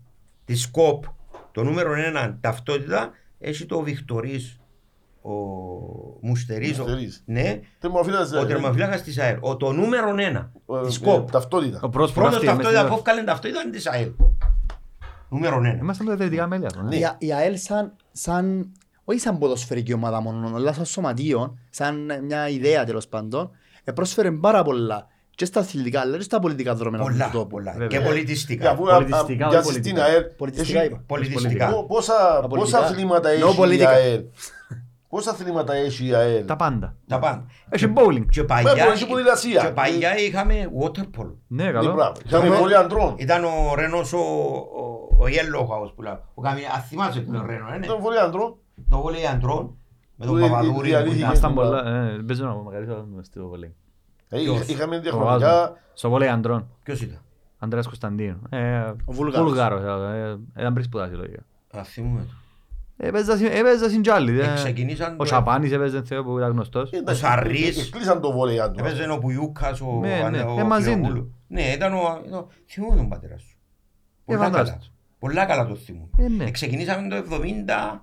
της 0.45 0.71
ΚΟΠ, 0.71 1.05
το 1.53 1.63
νούμερο 1.63 1.95
ένα 1.95 2.39
ταυτότητα, 2.41 3.11
έχει 3.39 3.67
το 3.67 3.81
Βικτορίς, 3.81 4.61
ο 5.23 5.31
Μουστερής, 6.21 6.79
ο- 6.79 6.83
Μουστερής. 6.83 7.23
ναι, 7.27 7.61
Τερμοφύλακας, 7.79 8.33
ο 8.33 8.41
ε, 8.41 8.47
τερμαφυλάκας 8.47 9.03
της 9.03 9.19
ΑΕΛ. 9.19 9.37
Ο, 9.41 9.57
το 9.57 9.73
νούμερο 9.73 10.09
ένα 10.19 10.53
ε, 10.83 10.87
της 10.87 10.97
ε, 10.97 11.05
ΚΟΠ. 11.05 11.31
Ταυτότητα. 11.31 11.81
Ο 11.83 11.89
πρώτος 11.89 12.13
που 12.13 12.21
Πρώτος 12.21 12.43
γράφτηκε 12.43 12.55
μες 12.55 12.65
ταυτότητα 12.65 12.79
στην 12.79 12.89
που 12.89 12.93
ώρα. 12.93 12.95
έφκαλε 12.95 13.23
ταυτότητα 13.25 13.61
είναι 13.63 13.71
της 13.71 13.87
ΑΕΛ. 13.87 14.11
Νούμερο 15.29 15.57
ένα. 15.57 15.77
Είμαστε 15.81 16.05
τα 16.05 16.13
ιδρυτικά 16.13 16.47
μέλη 16.47 16.67
αυτό. 16.67 16.83
ναι. 16.83 16.97
Η 16.97 17.05
Α- 17.05 17.17
Η 17.19 17.33
ΑΕΛ 17.33 17.57
σαν, 17.59 17.93
σαν, 18.13 18.73
όχι 19.05 19.19
σαν 19.19 19.39
ποδοσφαιρική 19.39 19.93
ομάδα 19.93 20.21
μόνο, 20.21 20.57
αλλά 20.57 20.73
σαν 20.73 20.85
σωματείο, 20.85 21.59
σαν 21.71 22.11
μια 22.25 22.49
ιδέα 22.49 22.85
τέλος 22.85 23.09
πάντων, 23.09 23.51
ε, 23.85 23.93
πρόσφερε 23.93 24.31
πάρα 24.31 24.63
πολλά 24.63 25.07
και 25.41 25.47
στα 25.47 25.61
αθλητικά, 25.61 26.01
αλλά 26.01 26.17
και 26.17 26.23
στα 26.23 26.39
πολιτικά 26.39 26.75
δρόμενα 26.75 27.03
Πολλά, 27.03 27.25
του 27.25 27.31
τόπου. 27.33 27.47
πολλά. 27.47 27.73
Βέβαια. 27.73 27.87
Και 27.87 27.97
Και 27.99 28.05
πολιτιστικά. 28.05 28.71
αφού, 28.71 28.91
α, 28.91 28.95
α, 28.95 28.97
Πολιτιστικά, 28.97 29.49
για 29.49 29.59
όχι 29.59 29.71
στην 29.71 29.83
πολιτικά. 29.83 30.05
ΑΕΛ, 30.05 30.23
Πολιτιστικά 30.37 30.79
έχει- 30.81 30.89
είπα. 30.93 31.03
Πολιτιστικά. 31.07 31.67
Πο- 31.69 31.85
Πόσα, 31.87 32.15
πολιτικά. 32.49 32.79
πόσα 32.79 32.79
αθλήματα 32.79 33.29
No 33.29 33.33
έχει 33.33 33.53
η 33.53 33.57
πολιτικά. 33.57 33.89
ΑΕΛ; 33.89 34.23
Πόσα 35.09 35.31
αθλήματα 35.31 35.75
έχει 35.75 36.07
η 36.07 36.15
ΑΕΛ; 36.15 36.45
Τα 36.47 36.57
πάντα. 36.57 36.97
Τα 37.07 37.19
πάντα. 37.19 37.45
Έχει 37.69 37.93
bowling. 37.97 38.25
Και 38.31 38.41
Μα, 38.41 38.47
παλιά, 38.47 38.73
μπορεί, 38.85 38.95
έχει 38.97 39.07
ποδηλασία. 39.07 39.61
και 39.65 39.69
παλιά 39.73 40.19
είχαμε 40.19 40.55
water 40.83 41.01
polo. 41.19 41.35
Ναι, 41.47 41.65
Ναι, 41.65 41.71
καλό. 41.71 41.93
μπράβο. 41.93 42.13
Είχαμε 42.27 42.57
πολύ 42.57 42.77
αντρών. 42.77 43.15
Ήταν 43.19 43.45
ο 43.45 43.75
Ρένος 43.75 44.13
ο, 44.13 44.19
ο, 44.19 44.83
ο 45.19 45.25
Yellow 45.27 45.63
House 45.73 45.93
που 45.95 46.03
λέω. 46.03 46.21
Ο 46.35 46.43
Καμι... 46.43 46.61
ας 46.77 46.87
θυμάσαι 46.89 47.21
τον 47.21 47.47
Ρένος, 47.47 47.71
ε, 47.73 47.77
ναι. 47.79 47.87
Ήταν 47.87 48.01
πολύ 48.03 48.19
αντρών. 48.19 48.57
Το 48.91 49.01
βόλεϊ 49.01 49.27
αντρών 49.27 49.77
με 50.17 50.27
τον 50.27 50.39
Που, 50.39 50.45
ε, 50.45 50.49
Παπαδούρη. 50.49 50.89
διαλύθηκε. 50.89 51.25
που 51.25 51.31
Ας 51.31 51.39
ήταν- 51.39 51.53
ήταν 51.53 51.65
πολλά. 51.65 51.79
ε, 51.87 52.23
Παίζουν 52.27 52.47
να 52.47 52.55
μεγαλύτερο 52.55 53.07
μες 53.15 53.27
στο 53.27 53.49
βολέι. 53.49 53.75
Ε, 54.33 54.39
Ποιος; 54.39 54.69
Είχαμε 54.69 54.97
Το 54.97 55.03
διαχρονικά. 55.03 55.39
βάζουμε. 55.39 55.79
Στο 55.95 56.09
βολέι 56.11 56.29
αντρών. 56.29 56.69
Ποιος 56.83 57.01
ήταν; 57.03 57.21
Ανδρέας 57.59 57.87
Κωνσταντίνου. 57.87 58.41
Ε, 58.51 58.81
Ο 59.05 59.13
Βούλγαρος. 59.13 59.49
Βούλγαρος, 59.49 59.83
ε, 60.15 60.39
ε, 60.57 60.61
Ήταν 60.61 60.73
πριν 60.73 60.85
σπουδάσει 60.85 61.15
λογικά. 61.15 61.43
Α, 61.79 61.85
θυμούμαι 61.85 62.21
το. 62.21 62.35
Έπαιζα 63.03 63.37
συ- 63.37 63.55
Έπαιζα 63.55 63.89
στην 63.89 64.03
Τζάλι. 64.03 64.41
ε. 64.41 64.51
Ε, 64.51 64.55
ξεκινήσαν 64.55 65.13
Ο 65.15 65.17
το- 65.17 65.25
Σαπάνης 65.25 65.73
έπαιζε 65.73 66.03
Θεό 66.03 66.25
που 66.25 66.39
ήταν 66.39 66.51
γνωστός. 66.51 66.93
Ε, 66.93 66.97
εντάξει, 66.97 67.21
Σαρρής. 67.21 67.79
ε, 67.79 67.81
ε, 67.81 67.91
Κλείσαν 67.91 68.21
το 68.21 68.33
βόλεϊ 68.33 68.61
αντρών. 68.61 68.87
Έπαιζε 68.87 69.11
ο 69.11 69.19
Πουγιούκας, 69.19 69.81
ο 69.81 69.99
Ναι, 70.01 70.29
ναι, 70.31 70.43
ο 70.43 70.59
ε, 70.59 70.63
μαζί 70.63 70.91
του. 70.91 70.97
Φιλοπούλου. 70.97 71.35
Ναι, 71.47 71.63
ήταν 71.63 71.93
ο... 71.95 71.99
ήταν 72.27 72.39
ο- 72.39 72.49
Θυμούμαι 72.69 72.97
τον 72.97 73.09
πατέρα 73.09 73.39
σου. 73.39 73.57
Πολλά 74.25 74.39
καλά. 74.39 74.51
φαντάζομαι. 74.51 74.79
Πολλά 75.19 75.45
καλά 75.45 75.67
το 75.67 75.75
θυμούμαι. 75.75 76.09
Ε, 76.19 76.29
ναι. 76.29 76.45
Ε, 76.45 76.51
Ξεκινήσαμε 76.51 77.09
το 77.09 77.17
77. 77.17 78.01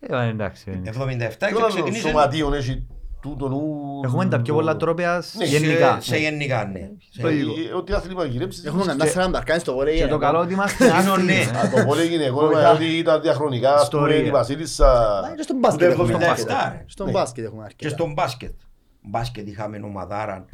Ε, 0.00 0.28
εντάξει. 0.28 0.80
ε. 0.84 0.90
77 0.90 1.36
Ποιο 1.38 1.38
και 1.38 1.46
άλλο 1.62 1.66
ξεκινήσαμε 1.66 2.10
σωματείο 2.12 2.54
έχει 2.54 2.86
τούτο 3.20 3.48
νου. 3.48 4.00
Έχουμε 4.04 4.26
τα 4.26 4.40
πιο 4.40 4.54
πολλά 4.54 4.76
τρόπια 4.76 5.22
Ναι, 5.38 5.44
γενικά. 5.44 5.96
σε, 6.00 6.10
σε 6.10 6.16
γενικά, 6.18 6.64
ναι. 6.72 6.90
Σε- 7.10 7.22
Το 7.22 7.30
ίδιο. 7.30 7.52
Ε, 7.70 7.74
Ό,τι 7.76 7.92
άθλημα 7.92 8.24
γυρέψεις. 8.24 8.64
Έχουμε 8.64 8.82
και- 8.82 8.88
κανένα 8.88 9.10
σειρά 9.10 9.28
μπαρκάνι 9.28 9.60
στο 9.60 9.74
βόλεϊ. 9.74 9.96
Και 9.96 10.02
ε, 10.02 10.06
το 10.06 10.18
καλό 10.18 10.38
ότι 10.38 10.52
είμαστε 10.52 10.84
Είναι 10.84 10.92
άθλοι. 10.94 11.24
ναι. 11.24 11.32
ε. 11.32 11.42
Α, 11.58 11.70
Το 11.70 11.84
βόλεϊ 11.86 12.06
γυναικών, 12.06 12.46
Βοηθά. 12.46 12.62
μα, 12.62 12.70
ότι 12.70 12.84
ήταν 12.98 13.20
διαχρονικά, 13.20 13.74
ας 13.74 13.88
πούμε, 13.88 14.02
Ιστορία. 14.08 14.26
η 14.26 14.30
Βασίλισσα. 14.30 15.18
Α, 15.18 15.34
και 15.36 15.42
στον 15.42 15.56
μπάσκετ 15.58 15.82
Ούτε 15.88 15.92
έχουμε 16.02 16.12
77, 16.24 16.30
αρκετά. 16.30 16.68
ρε. 16.72 16.84
Στον 16.88 17.06
Ναι. 17.06 17.12
μπάσκετ 17.12 17.44
έχουμε 17.44 17.60
Και 17.60 17.66
αρκετά. 17.66 17.90
στον 17.90 18.12
μπάσκετ. 18.12 18.52
Μπάσκετ 19.02 19.48
είχαμε 19.48 19.80
ομαδάρα. 19.84 20.44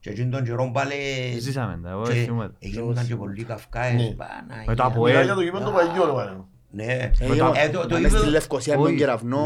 Και 0.00 0.10
εκείνον 0.10 0.30
τον 0.30 0.44
καιρό 0.44 0.70
πάλι... 0.74 0.94
Ζήσαμε 1.40 1.78
τα, 1.82 1.90
εγώ 1.90 2.02
και 2.02 2.12
θυμούμαι. 2.12 2.50
Έγιναν 2.58 3.06
και 3.06 3.16
πολλοί 3.16 3.44
καυκάες. 3.44 3.92
Ναι. 3.94 4.14
Παναγία. 4.14 4.64
Με 4.66 4.74
το 4.74 4.84
Αποέλ. 4.84 5.10
Μιλάει 5.10 5.24
για 5.24 5.34
το 5.34 5.40
γήπεδο 5.40 5.64
του 5.64 5.72
Παγιού, 5.72 6.04
ρε, 6.06 6.12
μάνα. 6.12 6.44
Ναι. 6.70 6.84
Ε, 6.84 7.10
Ε, 7.18 7.34
είμαστε- 7.34 7.70
το- 7.72 7.80
το 7.80 7.86
πάμε 7.88 7.98
γήπεδο- 7.98 8.18
στη 8.18 8.28
Λευκοσία 8.30 8.72
με 8.76 8.82
τον 8.82 8.88
Όχι. 8.90 8.96
κεραυνό. 8.96 9.44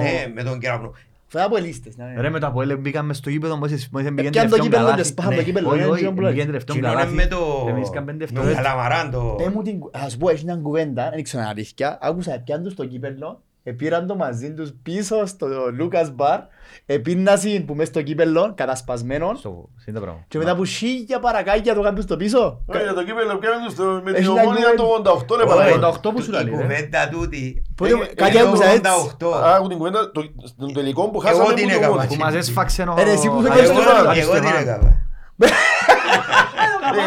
Ναι, 1.33 1.41
με 1.41 1.49
τον 1.49 1.51
κεραυνό. 1.51 1.51
Φάει 1.51 1.57
από 1.57 1.57
ελίστες. 1.57 1.97
ναι. 1.97 2.21
Ρε 2.21 2.31
με 2.31 2.39
το 2.39 2.47
Αποέλ 2.47 2.79
μπήκαμε 2.79 3.15
στο 3.15 3.31
γήπεδο 3.31 3.57
μόλις 3.57 3.89
μόλις 3.93 4.09
μπήκαν 4.11 4.27
Επιάνε 4.27 4.49
το 4.49 4.57
τελευταίο 4.57 4.65
κύπελλο 4.65 4.83
καλάθι. 4.85 5.03
και 5.03 5.09
σπάμε 5.09 5.31
Ναι. 5.31 5.37
το 5.37 5.43
κύπελλο, 5.43 5.69
Όχι, 5.69 5.77
είναι 5.79 5.87
όχι, 5.87 5.95
εκείνο 6.01 6.13
που 6.15 6.21
λέει. 6.21 6.33
μπήκαν 6.33 6.47
τελευταίο 6.47 6.75
Κοινό 6.75 6.87
είναι 6.89 6.97
καλάθι. 6.97 7.15
με 7.17 7.27
το... 7.27 7.63
Και 7.65 7.71
εμείς 7.71 7.91
κάνουμε 7.91 8.13
με 8.13 8.19
τον 8.19 8.19
δευτερόλεπτα. 8.19 8.63
Καλαμαράν 8.63 9.11
το... 9.11 9.35
Πες 9.39 9.49
μου 9.49 9.63
την- 9.63 9.81
Ας 9.93 10.17
πω, 10.17 10.29
έχει 10.29 10.45
μια 10.45 10.57
κουβέντα, 10.57 11.11
δεν 11.15 11.23
ξέρω 11.23 11.43
αν 11.43 11.49
είναι 11.51 11.59
αλήθεια. 11.59 11.99
Άκουσα 12.01 12.41
πιάν 12.45 12.63
τους 12.63 12.73
στο 12.73 12.85
κύπελλο, 12.87 13.43
επήραν 13.69 14.07
το 14.07 14.17
μαζί 14.17 14.53
τους 14.55 14.73
πίσω 14.83 15.27
στο 15.27 15.47
Λούκας 15.77 16.11
Μπαρ, 16.15 16.41
επίνασαν 16.87 17.65
που 17.67 17.75
μες 17.75 17.89
στο 17.89 18.03
κύπελλο, 18.03 18.53
κατασπασμένον, 18.57 19.37
Στο- 19.37 19.69
είναι 19.87 19.99
το 19.99 20.03
πράγμα. 20.05 20.25
και 20.29 20.39
μετά 20.39 20.57
που 20.57 20.65
σίγια 20.65 21.19
παρακάγια 21.19 21.75
το 21.75 21.81
κάνουν 21.83 22.03
στο 22.03 22.17
πίσω. 22.17 22.65
Ε, 22.73 22.83
για 22.83 22.95
το 22.95 23.05
κύπελλο 23.05 23.37
πιάνουν 23.39 23.65
τους 23.65 23.73
στο- 23.73 24.01
με 24.05 24.13
την 24.13 24.23
Έχει 24.23 24.33
μια 24.33 24.43
ομόνια 24.43 24.75
το 24.77 24.83
κουβέντα. 24.85 25.11
88, 25.11 25.37
ρε, 25.37 25.43
Ωραία, 25.43 25.55
παρακαλώ. 25.57 25.81
το 25.81 25.87
88 25.87 26.13
που 26.13 26.23
σου 26.23 26.31
Η 26.31 26.35
λέει, 26.35 26.45
ρε. 26.45 26.51
κουβέντα 26.51 27.09
τούτη. 27.09 27.63
Πότε- 27.75 27.93
Ε, 27.93 28.15
κάτι 28.15 28.37
ε, 28.37 28.41
άκουσα 28.41 28.65
έτσι. 28.65 28.91
88. 28.91 29.33
Άκου 29.55 29.69
την 29.69 29.77
κουβέντα, 29.79 30.11
το- 30.11 30.33
στον 30.45 30.73
τελικό 30.73 31.09
που 31.11 31.19
χάσαμε 31.19 31.43
Εγώ 31.43 31.49
που 31.53 31.55
την 31.59 31.69
το 31.69 31.75
έκανα. 31.75 31.95
μόνοι. 31.95 32.07
Που 32.07 32.15
μας 32.15 32.35
έσφαξε 32.35 32.83
ο... 32.83 32.95
Ε, 32.99 33.03
ρε, 33.03 33.11
εσύ 33.11 33.29
που 33.29 33.37
ο- 33.37 33.41
φεύγεις 33.41 33.63
Εγώ 33.69 33.81
στο 33.81 33.91
ο- 33.91 33.95
Στεφάν. 33.95 34.13
την- 34.13 34.23
εγώ 34.23 34.33
την 34.33 34.43
Στεφάν. 34.43 34.63
έκανα. 34.63 35.07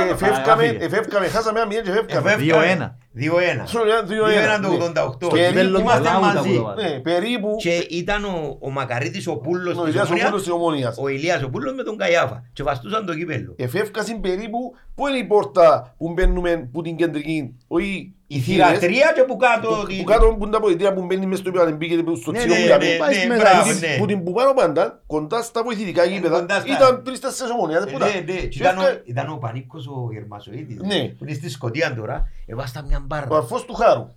Ε, 0.07 0.11
Εφεύκαμε, 0.11 0.63
Άφηγε. 0.65 0.85
εφεύκαμε, 0.85 1.27
χάσαμε 1.27 1.59
ένα 1.59 1.67
μηδέν 1.67 1.83
και 1.83 1.89
εφεύκαμε. 1.89 2.31
Εφεύκαμε. 2.31 2.63
2-1. 2.65 2.97
2-1. 3.15 3.21
Σου 3.65 3.85
λέω, 3.85 4.01
2-1, 4.01 4.57
2-1 4.57 4.61
το 4.61 4.69
ναι. 4.69 5.01
88. 5.01 5.11
Στο 5.13 5.27
Και 5.27 5.47
κύπελλο 5.47 5.79
Είμαστε 5.79 5.99
του 5.99 6.03
Λάουτα 6.05 6.19
μαζί. 6.35 6.49
που 6.49 6.55
το 6.55 6.63
βάλε. 6.63 6.89
Ναι, 6.89 6.99
περίπου 6.99 7.55
Και 7.57 7.75
ήταν 7.89 8.23
ο, 8.25 8.57
ο 8.59 8.69
Μακαρίτης 8.69 9.27
ο 9.27 9.35
Πούλος 9.37 9.77
ο 9.77 9.83
της 9.83 9.93
Ηλιάς 9.93 10.03
ο 10.09 10.13
Ομόνιας, 10.13 10.29
Πούλος 10.29 10.41
της 10.43 10.51
Ομόνιας. 10.51 10.97
ο 10.99 11.07
Ηλίας 11.07 11.43
ο 11.43 11.49
Πούλος 11.49 11.73
με 11.75 11.83
τον 11.83 11.97
Καϊάφα 11.97 12.43
και 12.53 12.63
βαστούσαν 12.63 13.05
το 13.05 13.15
κύπελλο. 13.15 13.53
Εφεύκασαν 13.57 14.19
περίπου, 14.19 14.75
πού 14.95 15.07
είναι 15.07 15.17
η 15.17 15.23
πόρτα 15.23 15.95
που 15.97 16.13
μπαίνουμε 16.13 16.69
που 16.71 16.81
την 16.81 16.95
κεντρική, 16.95 17.57
όχι 17.67 18.13
Η 18.35 18.39
θηρατρία 18.39 19.11
και 19.15 19.23
που 19.23 19.37
κάτω... 19.37 19.67
Που 19.67 19.85
την- 19.87 19.97
που 19.97 20.03
κάτω 20.03 20.25
που 20.27 20.43
είναι 20.43 20.51
τα 20.51 20.59
πολιτεία 20.59 20.93
που 20.93 21.01
μπαίνει 21.05 21.25
μες 21.25 21.39
στο 21.39 21.49
υπηρεσία, 21.49 21.75
μπήκε 21.75 21.95
στο 22.21 22.31
Ναι, 22.31 22.37
τσιό 22.37 22.53
ναι, 22.53 22.61
που 22.77 22.83
ναι, 22.83 22.95
πάει 22.97 23.09
ναι, 23.09 23.13
στη 23.15 23.27
μπράβο, 23.27 23.41
μεταξύ. 23.67 23.79
ναι. 23.79 23.95
Που 23.97 24.05
την 24.05 24.23
που 24.23 24.31
πάνω 24.33 24.53
πάντα, 24.53 25.01
κοντά 25.07 25.41
στα 25.41 25.63
βοηθητικά 25.63 26.03
γήπεδα, 26.03 26.39
κοντά 26.39 26.59
στα- 26.59 26.73
ήταν 26.75 27.01
τρεις 27.03 27.19
τέσσερις 27.19 27.51
ομονιάδες 27.51 27.91
που 27.91 27.97
Ναι, 27.97 28.05
ήταν. 28.09 28.23
ναι, 28.25 28.33
και 28.41 28.47
Και 28.47 28.59
ήταν 28.59 28.77
ο- 28.77 28.81
έφκα- 28.81 29.01
Ήταν 29.05 29.29
ο 29.31 29.35
Πανίκος 29.35 29.87
ο 29.87 30.09
Γερμασοίτης. 30.11 30.77
Ναι. 30.81 30.99
Που 31.17 31.23
είναι 31.25 31.33
στη 31.33 31.49
Σκωτία 31.49 31.95
τώρα. 31.95 32.27
Εβάστα 32.45 32.83
μια 32.87 32.97
Ο 32.97 33.03
μπάρρα. 33.05 33.35
αρφός 33.37 33.65
του 33.65 33.73
Χάρου. 33.73 34.07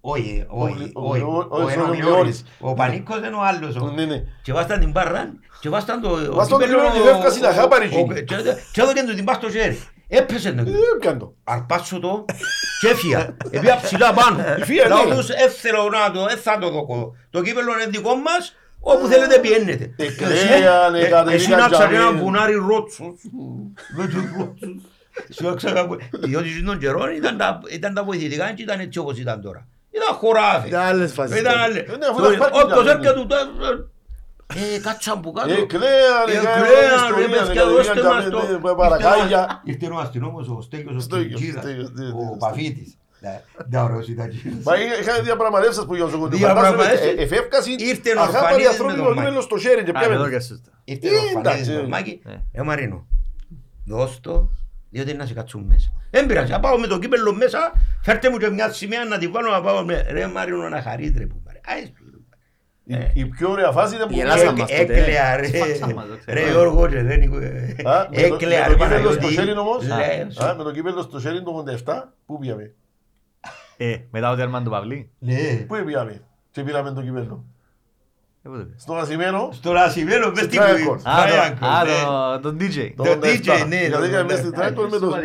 Όχι, 0.00 0.44
όχι, 0.48 0.90
ο- 0.94 1.08
όχι. 1.10 1.20
ο- 1.22 1.26
ο- 1.26 1.46
Ο 1.50 1.62
ο- 1.62 1.68
Ενομιλιώρης. 1.68 2.44
ο- 2.60 2.70
Ο 2.70 2.74
Πανίκος 2.74 3.16
είναι 3.16 3.26
ο 3.36 3.42
άλλος. 3.42 3.76
ο- 3.76 3.90
Ναι, 3.94 4.04
ναι. 4.04 4.22
Και 4.42 4.52
βάσταν 4.52 4.80
την 4.80 4.90
μπάρρα 4.90 5.32
και 5.60 5.68
βάσταν 5.68 6.00
το... 6.00 6.08
ο 6.08 6.34
Βάσταν 6.34 6.58
το 6.58 6.64
κύπελλο, 6.64 6.82
κύπελλο 6.86 7.04
και 7.04 7.10
φεύγασαν 7.10 7.40
τα 7.42 7.48
ο- 7.48 7.52
χάπαρη 7.52 7.84
ο- 7.84 7.98
εκείνη. 7.98 8.24
και- 8.24 8.36
Και 8.72 8.80
έδωκαν 8.80 9.06
του 9.06 9.14
την 9.14 9.24
πας 9.24 9.36
στο 9.36 9.50
χέρι. 9.50 9.78
Έπεσε 10.08 10.52
το 10.52 10.60
Ε, 10.60 10.64
κύπελλο. 10.64 10.84
έπιαν 10.96 11.18
το. 11.18 11.34
Αρπάσω 11.44 11.98
το 12.00 12.24
και 12.80 12.88
έφυγα. 12.88 13.36
Επία 13.50 13.78
ψηλά 13.82 14.12
πάνω. 14.12 14.44
Φύγα, 14.64 14.88
Λάω 14.88 15.04
ναι. 15.04 15.14
τους, 15.14 15.28
«Ε, 15.28 15.48
θέλω 15.48 15.88
να 15.90 16.10
το, 16.10 16.26
ε, 16.30 16.36
θα 16.36 16.58
το 16.58 16.70
δω. 16.70 16.86
Το 17.30 17.42
κύπελλο 17.42 17.72
είναι 17.72 17.86
δικό 17.90 18.14
μας, 18.14 18.56
Όπου 18.80 19.06
θέλετε 19.06 19.38
πιένετε. 19.38 19.94
Εκλέαν, 19.96 20.94
Ε, 20.94 20.98
Εκατερίνα 21.00 21.32
Εσύ 21.32 21.50
να 21.50 21.68
ξέρει 21.68 21.94
ένα 21.94 22.04
Τζαμίλ. 22.04 22.22
βουνάρι 22.22 22.54
ρότσος. 22.54 23.14
Με 23.96 24.06
τους 24.06 24.22
ρότσους. 24.38 24.82
Σου 25.34 25.48
έξερα 25.48 25.86
που- 25.86 25.96
Διότι 26.10 26.48
στον 26.62 26.78
καιρό 26.78 27.10
ήταν 27.10 27.36
τα- 27.36 27.60
ήταν 27.70 27.94
τα 27.94 28.04
βοηθητικά 28.04 28.52
και 28.52 28.62
ήταν 28.62 28.80
έτσι 28.80 28.98
όπως 28.98 29.18
ήταν 29.18 29.40
τώρα. 29.40 29.66
Ήταν 29.90 30.14
χωράφι. 30.14 30.68
Ήταν 30.68 30.80
άλλες 30.80 31.12
φάσεις. 31.12 31.38
Ήταν 31.40 31.58
άλλες. 31.58 31.84
Ναι, 31.98 32.06
αφού 32.10 32.22
τα 32.22 32.36
πάρκινγκ 32.38 32.64
Όποιος 32.64 32.82
ήταν. 32.84 32.98
έρχεται 32.98 33.20
του 33.20 33.26
ε, 34.54 34.78
κάτσαν 34.80 35.20
που 35.20 35.32
κάτω. 35.32 35.52
Εκλέαν, 35.52 36.26
Ε, 36.28 36.32
Εκατερίνα 36.32 36.66
κλαίαν, 36.66 37.14
ρε 37.16 37.24
ιστορία, 37.24 37.46
παιδιά, 37.46 37.64
δώστε 37.66 37.92
Εκατερίνα 37.92 38.14
μας 38.14 38.24
το. 38.30 38.38
Τζαμίλ, 38.46 38.74
Παρακάγια. 38.76 39.60
Ήρθε 39.64 39.86
ο 39.92 39.98
αστυνόμος 39.98 40.48
ο 40.48 40.60
Στέλιος 40.60 40.94
ο 40.96 41.00
Στέλιος, 41.00 41.40
Κυρκύρας, 41.40 41.62
Στέλιος, 41.64 41.90
ναι, 41.92 42.04
ναι, 42.04 42.10
ο 42.10 42.14
ναι. 42.32 42.36
Παφίτης. 42.38 42.90
Ναι, 43.20 43.40
Ναι, 43.70 43.80
ωραίος 43.80 44.08
ήταν 44.08 44.28
κύριος. 44.30 44.62
Μα 44.64 44.74
είχα- 44.80 44.98
είχαν 45.00 45.24
διαπραγματεύσεις 45.24 45.84
που 45.84 45.94
για 45.94 46.04
το 46.04 46.10
σωκοντή. 46.10 46.36
Διαπραγματεύσεις; 46.36 46.98
Φαντάζομαι, 46.98 47.20
ε, 47.20 47.24
εφεύκασαν, 47.24 47.72
Ήρθε 47.78 48.10
ο 48.16 48.20
αγάπαν 48.20 48.40
οι 48.40 48.44
Ορφανίδης 48.44 48.68
άνθρωποι 48.68 48.92
με 48.92 48.98
το 48.98 49.04
τον 49.04 49.14
κύπελλο 49.14 49.32
Μάκη. 49.34 49.44
στο 49.46 49.56
χέρι 49.58 49.82
και 49.84 49.90
Α, 49.90 49.98
πιάμε. 49.98 50.14
εδώ 50.14 50.28
και 50.28 50.40
σωστά. 50.40 50.70
Ήρθε 50.84 51.06
Ε, 51.08 51.10
ο 51.10 51.14
Φανίδης 51.14 51.36
εντάξει. 51.38 51.70
με 51.70 51.76
τον 51.76 51.88
Μάκη. 51.94 52.14
Ε. 52.26 52.60
Ε, 52.60 52.62
Μαρίνο, 52.62 53.06
δώσ' 53.86 54.20
το, 54.20 54.34
διότι 54.90 55.14
να 55.14 55.26
σε 55.26 55.34
κάτσουν 55.34 55.62
μέσα. 55.72 55.88
Δεν 56.10 56.26
πειράζει, 56.26 56.50
να 56.52 56.60
πάω 56.60 56.78
με 56.78 56.86
το 56.86 56.98
κύπελλο 56.98 57.34
μέσα, 57.34 57.72
φέρτε 58.02 58.30
μου 58.30 58.36
και 58.38 58.48
μια 58.50 58.72
σημαία 58.72 59.04
να 59.04 59.18
τη 59.18 59.26
βάλω 59.28 59.50
να 59.50 59.60
πάω 59.60 59.84
με... 59.84 60.06
Ρε 60.10 60.26
Μαρίνο 60.26 60.68
να 60.68 60.82
χαρείς 60.82 61.12
ρε 61.18 61.26
που 61.26 61.40
πάρε. 61.44 61.60
Άι, 61.66 61.82
σου, 61.96 62.04
ρε. 62.12 62.15
Η- 62.88 63.10
Η 63.14 63.24
πιο 63.26 63.50
ωραία 63.50 63.70
φάση 63.72 63.94
ήταν 63.94 64.08
που... 64.08 64.14
Γελάσαμε. 64.14 64.48
Έκ- 64.48 64.58
μας 64.58 64.70
τότε, 64.70 64.82
Έκλαια 64.82 65.36
ρε. 65.36 65.46
Σφάξαμε 65.46 65.94
μας, 65.94 66.06
δεν 66.08 66.18
ξέρω. 66.18 66.40
Ρε 66.40 66.50
Γιώργο 66.50 66.86
και 66.88 67.02
δεν 67.02 67.22
Α, 67.22 68.06
με 68.10 68.28
το- 68.28 68.34
Έκλαια 68.34 68.60
με 68.60 68.66
ρε 68.68 68.74
το 68.74 68.84
κύπελλο 68.84 69.10
στο 69.10 69.20
Παναγιώτη. 69.20 69.34
χέρι 69.34 69.58
όμως. 69.58 69.86
Λέω, 69.86 70.50
Α, 70.50 70.54
Με 70.56 70.62
το 70.62 70.72
κύπελλο 70.72 71.02
στο 71.02 71.20
χέρι 71.20 71.42
το 71.42 71.64
87, 71.84 72.12
πού 72.26 72.38
πήγαμε; 72.38 72.72
Ε, 73.76 73.96
μετά 74.10 74.30
το 74.30 74.36
τέρμα 74.36 74.62
του 74.62 74.70
Παυλή. 74.70 75.10
Ναι. 75.18 75.34
Πού 75.66 75.76
πήγαμε; 75.86 76.20
Και 76.50 76.62
πήραμε 76.62 76.92
το 76.92 77.02
κύπελλο. 77.02 77.44
Ε, 78.42 78.48
πού 78.48 78.56
το 78.56 78.64
πες. 78.64 78.82
Στο 78.82 78.94
Νασιμένο, 78.94 79.48
Στο 79.52 79.72
Ρασιμένο 79.72 80.30
μες 80.30 80.38
στην 80.44 80.60
Triangle. 80.60 80.86
κουβί- 80.86 81.06
Α, 81.06 81.12
Triangle, 81.24 81.56
το- 81.60 81.66
α, 81.66 81.84
ναι. 81.84 81.90
το- 82.04 82.40
τον 82.40 82.56
DJ. 82.60 82.92
το 82.96 83.02
Το 83.02 83.10
87. 83.10 83.18
DJ, 83.22 83.66
ναι, 83.68 83.88
το 83.88 83.98
Γιατί 83.98 84.06
είχαμε 84.06 84.20
87. 84.20 84.26
μέσα 84.26 84.38
στην 84.42 84.52
Triangle 84.54 84.88
με 84.90 84.98
το- 84.98 85.06
με 85.06 85.20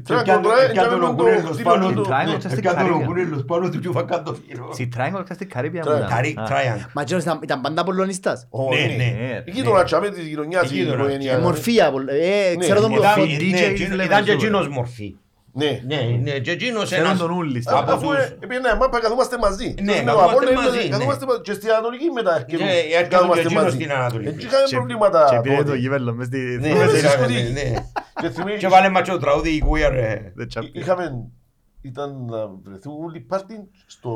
το 0.00 0.14
Με 0.14 0.22
το 0.22 0.22
κύπελλο. 0.22 0.22
κύπελλο. 0.22 0.22
Η 0.22 0.22
Και 0.22 0.22
Triangle 0.22 0.24
κάτω- 0.26 0.42
τώρα 0.42 0.66
και 0.66 0.72
κάτω 0.78 0.88
έκαμε 0.88 1.04
ο 1.04 1.08
το 1.08 1.14
κουνέλος 1.14 1.50
χτύπημα 1.54 1.70
πάνω 1.74 1.88
του- 1.88 1.94
του. 1.94 2.08
Triangle 2.10 2.32
ναι. 2.32 2.38
στα 2.40 2.48
Ε, 2.48 2.52
στην 2.52 2.62
κάτω 2.62 2.76
ο 2.76 2.84
Καρύβια. 2.86 3.06
κουνέλος 3.06 3.44
πάνω 3.44 3.68
του 3.70 3.78
και 3.80 3.88
φαν 3.92 4.06
κάτω 4.06 4.36
φύρο. 4.46 4.70
Στη 4.72 4.88
Triangle 4.96 5.22
και 5.28 5.34
στην 5.34 5.48
Καρύβια. 5.48 5.82
Triangle. 5.84 5.90
μου 5.90 5.96
ήταν. 5.96 6.08
Καρύ- 6.08 6.38
Α. 6.38 6.44
Triangle. 6.50 6.86
Μα 6.94 7.02
εκείνος 7.02 7.22
ήταν- 7.22 7.40
ήταν 7.42 7.60
πάντα 7.60 7.84
πολωνιστάς. 7.84 8.46
Ω, 8.50 8.68
Ναι, 8.68 8.80
ναι. 8.80 8.86
ναι. 8.96 9.42
Εκεί 9.46 9.62
το 9.62 9.74
ρατσάμε 9.74 10.08
της 10.10 10.26
γειτονιάς 10.26 10.70
η 10.70 10.78
Εκεί 10.80 10.86
το 10.88 10.94
οικογένεια. 10.94 11.32
Ε, 11.32 11.38
Μορφία, 11.38 11.90
πολ- 11.90 12.08
ε, 12.08 12.56
ξέρω 12.58 12.80
τον 12.80 12.90
Ναι, 12.90 12.96
Ήταν- 12.96 13.18
μορφή. 13.18 13.36
DJ 13.40 13.50
ναι, 13.50 13.72
της 13.72 13.88
λέμε 13.88 14.04
Ήταν 14.04 14.24
και 14.24 14.30
σίγουρα. 14.30 14.46
εκείνος 14.46 14.68
μορφή. 14.68 15.14
Ναι. 15.54 15.82
Ναι, 15.86 16.00
ναι, 16.22 16.38
και 16.38 16.50
εκείνος 16.50 16.88
Θέλουν 16.88 17.06
ένας... 17.06 17.18
τον 17.18 17.30
ούλη 17.30 17.62
στην 17.62 17.76
από 17.76 17.92
Αφού 17.92 18.06
τους- 18.06 18.16
ε, 18.16 18.36
επειδή 18.40 18.60
ναι, 18.60 18.74
μάπα 18.74 19.00
καθόμαστε 19.00 19.38
μαζί. 19.38 19.74
Ναι, 19.82 19.92
Με 19.92 19.98
το 19.98 20.04
καθόμαστε 20.04 20.32
Απόλλωνα 20.34 20.56
μαζί, 20.56 20.68
είμαστε- 20.68 20.82
ναι. 20.84 20.88
καθόμαστε 20.96 21.26
μαζί. 21.26 21.40
Και 21.40 21.52
στην 21.52 21.70
Ανατολική 21.70 22.08
μετά 22.10 22.42
Και 22.48 22.54
έρχεται- 22.54 22.84
έρχεται 22.92 23.08
καθόμαστε 23.14 23.40
και 23.40 23.46
εκείνος 23.46 23.64
μαζί. 23.64 23.76
στην 23.76 23.92
Ανατολική. 23.92 24.28
Έτσι 24.28 24.46
είχαμε 24.46 24.64
Και- 24.68 24.76
προβλήματα 24.76 25.20
Και 25.30 25.40
πήρε 25.40 25.56
το 25.56 25.64
τότε. 25.64 25.76
γήπεδο 25.78 26.12
μες 26.12 26.26
στη... 26.26 26.38
Ναι, 26.38 26.68
Ναι, 26.68 26.68
ναι, 26.68 26.84
ναι, 26.84 27.26
ναι, 27.26 27.40
ναι. 27.40 27.50
ναι. 27.60 27.86
Και 28.20 28.28
θυμί- 28.30 28.58
Και 28.58 28.68
βάλε 28.68 28.88
μας 28.88 29.02
και 29.02 29.10
το 29.10 29.18
τραγούδι 29.18 29.50
η 29.50 29.62
Queer 29.68 29.92
ε, 29.92 30.16
The 30.38 30.44
Champions. 30.54 30.70
Είχαμε, 30.72 31.04
ήταν 31.82 32.10
να 32.32 32.40
βρεθούν 32.64 32.94
όλοι 33.04 33.20
πάρτι 33.20 33.54
στο 33.86 34.10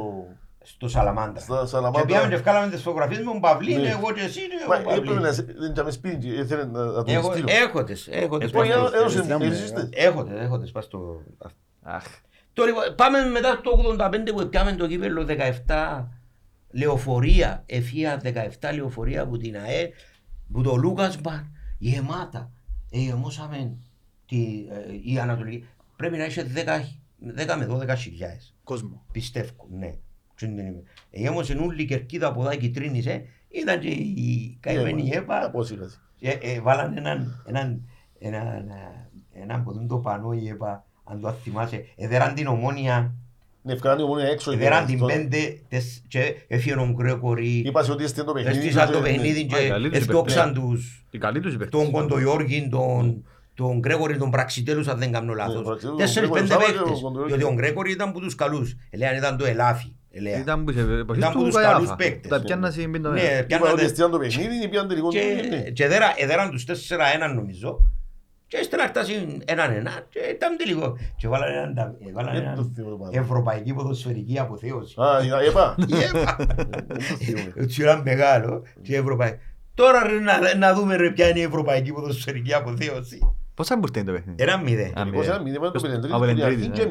στο 0.66 0.88
Σαλαμάντα. 0.88 1.40
στα 1.40 1.60
Και 1.60 1.66
Σαλαμάντα. 1.66 2.05
πήγαμε 2.06 2.28
και 2.28 2.36
βγάλαμε 2.36 2.70
τις 2.70 2.82
φωτογραφίες 2.82 3.18
με 3.18 3.24
τον 3.24 3.40
Παυλίν, 3.40 3.80
Ναι. 3.80 3.88
εγώ 3.88 4.12
και 4.12 4.20
εσύ 4.20 4.40
και 4.40 4.66
Μα 4.68 4.74
ο 4.76 4.78
έπρεπε 4.80 5.01
να 5.06 5.12
Παυλίν. 5.14 5.34
σε- 5.34 5.43
δεν 5.59 5.70
ήταν 5.70 5.93
σπίτι 5.93 6.16
και 6.26 6.32
ήθελε 6.32 6.64
να 6.64 6.84
να 6.84 6.93
τον 7.05 7.14
Έχω- 7.14 7.32
στείλω. 7.32 7.47
Έχω 7.51 7.84
τις, 7.84 8.09
έχω 8.10 8.38
τις. 8.38 8.52
Ε, 8.52 8.56
όχι, 8.56 8.68
πας 8.72 8.86
στο- 8.86 8.97
έδωσε- 8.97 9.18
Στείλαμε, 9.18 9.47
εσείς 9.47 9.64
είστε. 9.64 9.88
Έχω 9.93 10.24
τις, 10.24 10.34
έχω 10.38 10.59
τις, 10.59 10.70
πας 10.72 10.84
στο... 10.84 11.22
Αχ. 11.82 12.05
Τώρα 12.52 12.68
λοιπόν, 12.70 12.94
πάμε 12.97 13.24
μετά 13.24 13.60
το 13.60 13.70
85 13.70 14.32
που 14.34 14.48
πιάμε 14.48 14.72
το 14.72 14.86
κύπελλο 14.86 15.24
17 15.24 16.09
λεωφορεία, 16.70 17.62
εφία 17.66 18.20
17 18.24 18.72
λεωφορεία 18.74 19.22
από 19.22 19.36
την 19.36 19.56
ΑΕ, 19.56 19.90
που 20.52 20.62
το 20.62 20.74
Λούκας 20.76 21.20
Μπαρ, 21.20 21.40
γεμάτα. 21.78 22.51
Ε, 22.90 22.98
γεμώσαμε 22.98 23.76
τη, 24.26 24.66
ε, 24.70 25.12
η 25.12 25.18
Ανατολική. 25.18 25.66
Πρέπει 25.97 26.16
να 26.16 26.24
είσαι 26.24 26.43
10, 26.43 26.80
10 27.18 27.56
με 27.56 27.64
12 27.66 27.94
χιλιάδες. 27.97 28.55
Κόσμο. 28.64 29.05
Πιστεύω, 29.12 29.66
ναι. 29.78 29.94
Τι 30.37 30.47
είναι 30.47 30.63
είμαι. 30.63 30.83
Ε, 31.11 31.21
Γέμωσε 31.21 31.59
όλη 31.63 31.83
η 31.83 31.85
κερκίδα 31.85 32.27
από 32.27 32.41
εδώ 32.41 32.55
και 32.57 32.69
τρίνησε. 32.69 33.25
Ήταν 33.49 33.81
και 33.81 33.89
η 33.89 34.57
καημένη 34.61 35.11
ΕΠΑ. 35.15 35.45
Απόσυραση. 35.45 35.99
Ε, 36.21 36.31
ε, 36.31 36.61
βάλαν 36.61 36.97
έναν, 36.97 37.43
έναν, 37.47 37.81
έναν, 38.19 38.69
ε, 38.69 39.43
έναν 39.43 39.63
που 39.65 39.73
δεν 39.73 39.87
το 39.87 39.97
πανώ 39.97 40.33
η 40.33 40.49
ΕΠΑ, 40.49 40.85
αν 41.05 41.21
το 41.21 41.31
θυμάσαι. 41.33 41.85
Εδέραν 41.97 42.35
την 42.35 42.47
ομόνια, 42.47 43.15
Ναι, 43.63 43.73
ευκαιράνει 43.73 44.05
μόνο 44.05 44.21
έξω. 44.21 44.53
εδέραν 44.53 44.87
την 44.87 45.07
πέντε 45.07 45.61
τεσ- 45.69 46.03
και 46.09 46.35
έφυγε 46.49 46.75
ο 46.75 46.91
Γκρέκορη. 46.93 47.63
Είπα 47.67 47.87
ότι 47.91 48.03
είστε 48.05 48.25
το 48.25 48.33
παιχνίδι. 48.33 48.59
Έστησαν 48.59 48.91
το 48.91 48.97
και- 48.97 49.03
παιχνίδι 49.03 49.49
Α, 49.55 49.65
η 49.65 49.69
καλή 49.69 49.91
και 49.91 49.99
τους 49.99 50.07
έφτιαξαν 50.07 50.51
υπερπαίδευση. 50.51 50.77
τους 50.77 51.05
Η 51.11 51.19
καλή 51.19 51.41
τους 51.41 51.55
υπερπαίδευση. 51.55 51.91
τον 51.93 52.01
Κοντογιώργη, 52.01 52.69
τον, 52.71 53.25
τον 53.55 53.79
Γκρέκορη, 53.79 54.17
τον 54.19 54.31
Πραξιτέλους 54.31 54.89
αν 54.89 54.99
δεν 54.99 55.13
κάνω 55.13 55.33
λάθος. 55.35 55.63
Πραξιτέλους, 55.63 55.99
Τέσσερις 56.01 56.29
τον 56.29 56.39
πέντε 56.39 56.47
Γκρέκορη, 56.47 56.67
Σάβα 56.67 56.79
και 56.79 56.83
παίχτες. 56.83 57.01
τον 57.01 57.13
Κοντογιώργη. 57.13 57.37
Διότι 57.37 57.53
ο 57.53 57.57
Γκρέκορη 57.57 57.91
ήταν 57.91 58.13
που 58.13 58.21
τους 58.21 58.35
καλούς. 58.35 58.77
Ελέαν 58.91 59.17
ήταν 59.17 59.37
το 59.37 59.45
ελάφι. 59.45 59.93
Ελέα. 60.16 60.38
Ήταν 60.38 60.64
που 60.64 60.72
σε 60.72 60.80
εποχής 60.80 61.22
Ήταν 61.22 61.32
που 61.32 61.38
του 61.38 61.44
τους 61.44 61.55
Καϊάφα. 61.55 61.72
καλούς 61.74 61.94
παίκτες. 61.97 62.30
Τα 62.30 62.40
πιάννα 62.40 62.70
στην 62.70 62.90
πίντο 62.93 63.10
Ναι, 63.10 63.20
μέρα. 63.22 63.34
Είπα 63.36 63.47
πιάννατε- 63.47 63.74
ότι 63.74 63.84
έστειλαν 63.84 64.10
το 64.10 64.18
παιχνίδι 64.18 64.64
ή 64.64 64.68
πιάνε 64.68 64.88
τελικό 64.88 65.09
του. 65.09 65.14
και, 65.14 65.47
ναι. 65.48 65.60
και 65.70 65.84
εδέρα, 65.84 66.14
εδέραν 66.16 66.51
τους 66.51 66.64
4-1 66.64 67.34
νομίζω 67.34 67.78
και 68.48 68.56
ύστερα 68.56 68.86
φτάσει 68.86 69.38
έναν 69.44 69.70
ένα 69.72 69.90
και 70.09 70.18
ήταν 70.18 70.56
τελικό 70.56 70.97
και 71.16 71.28
βάλανε 71.28 71.52
έναν, 71.56 71.74
τα- 71.74 71.94
ε, 72.09 72.12
βάλανε 72.12 72.38
Δεν 72.40 72.47
το 72.47 72.52
έναν 72.52 72.72
θυμώ 72.74 72.88
το 72.90 72.97
πάνω. 72.97 73.10
ευρωπαϊκή 73.14 73.72
ποδοσφαιρική 73.74 74.38
αποθέωση. 74.38 74.94
Α, 75.01 75.24
είδα, 75.24 75.44
είπα. 75.44 75.74
Η 75.86 76.02
ΕΠΑ. 76.02 76.36
Δεν 76.68 76.86
το 76.88 77.01
θυμούμαι. 77.24 77.52
Έτσι 77.56 77.82
ήταν 77.82 78.02
μεγάλο 78.05 78.62
και 78.82 78.97
ευρωπαϊκή. 78.97 79.36
Τώρα 79.74 80.06
ρε, 80.06 80.18
να, 80.20 80.55
να 80.56 80.74
δούμε 80.74 80.97
ρε, 80.97 81.10
ποια 81.10 81.28
είναι 81.28 81.38
η 81.38 81.43
ευρωπαϊκή 81.43 81.93
ποδοσφαιρική 81.93 82.55
αποθέωση. 82.55 83.18
Πόσα 83.55 83.76
μπουρτέ 83.76 83.98
είναι 83.98 84.09
το 84.09 84.14
παιχνίδι; 84.14 84.43
Ένα 84.43 84.59
μηδέν. 84.59 84.86
Α, 84.86 84.93
Τελικώς 84.93 85.12
μηδέν. 85.20 85.34
ένα 85.34 85.43
μηδέν, 85.43 85.60
το 85.60 85.70
Ποιος- 85.70 85.82
πενεντρίτης, 85.82 86.14
Α, 86.14 86.18
που 86.18 86.24
Πενεντρίτης, 86.24 86.55
αρχήν 86.55 86.70
ναι. 86.70 86.76
και 86.76 86.82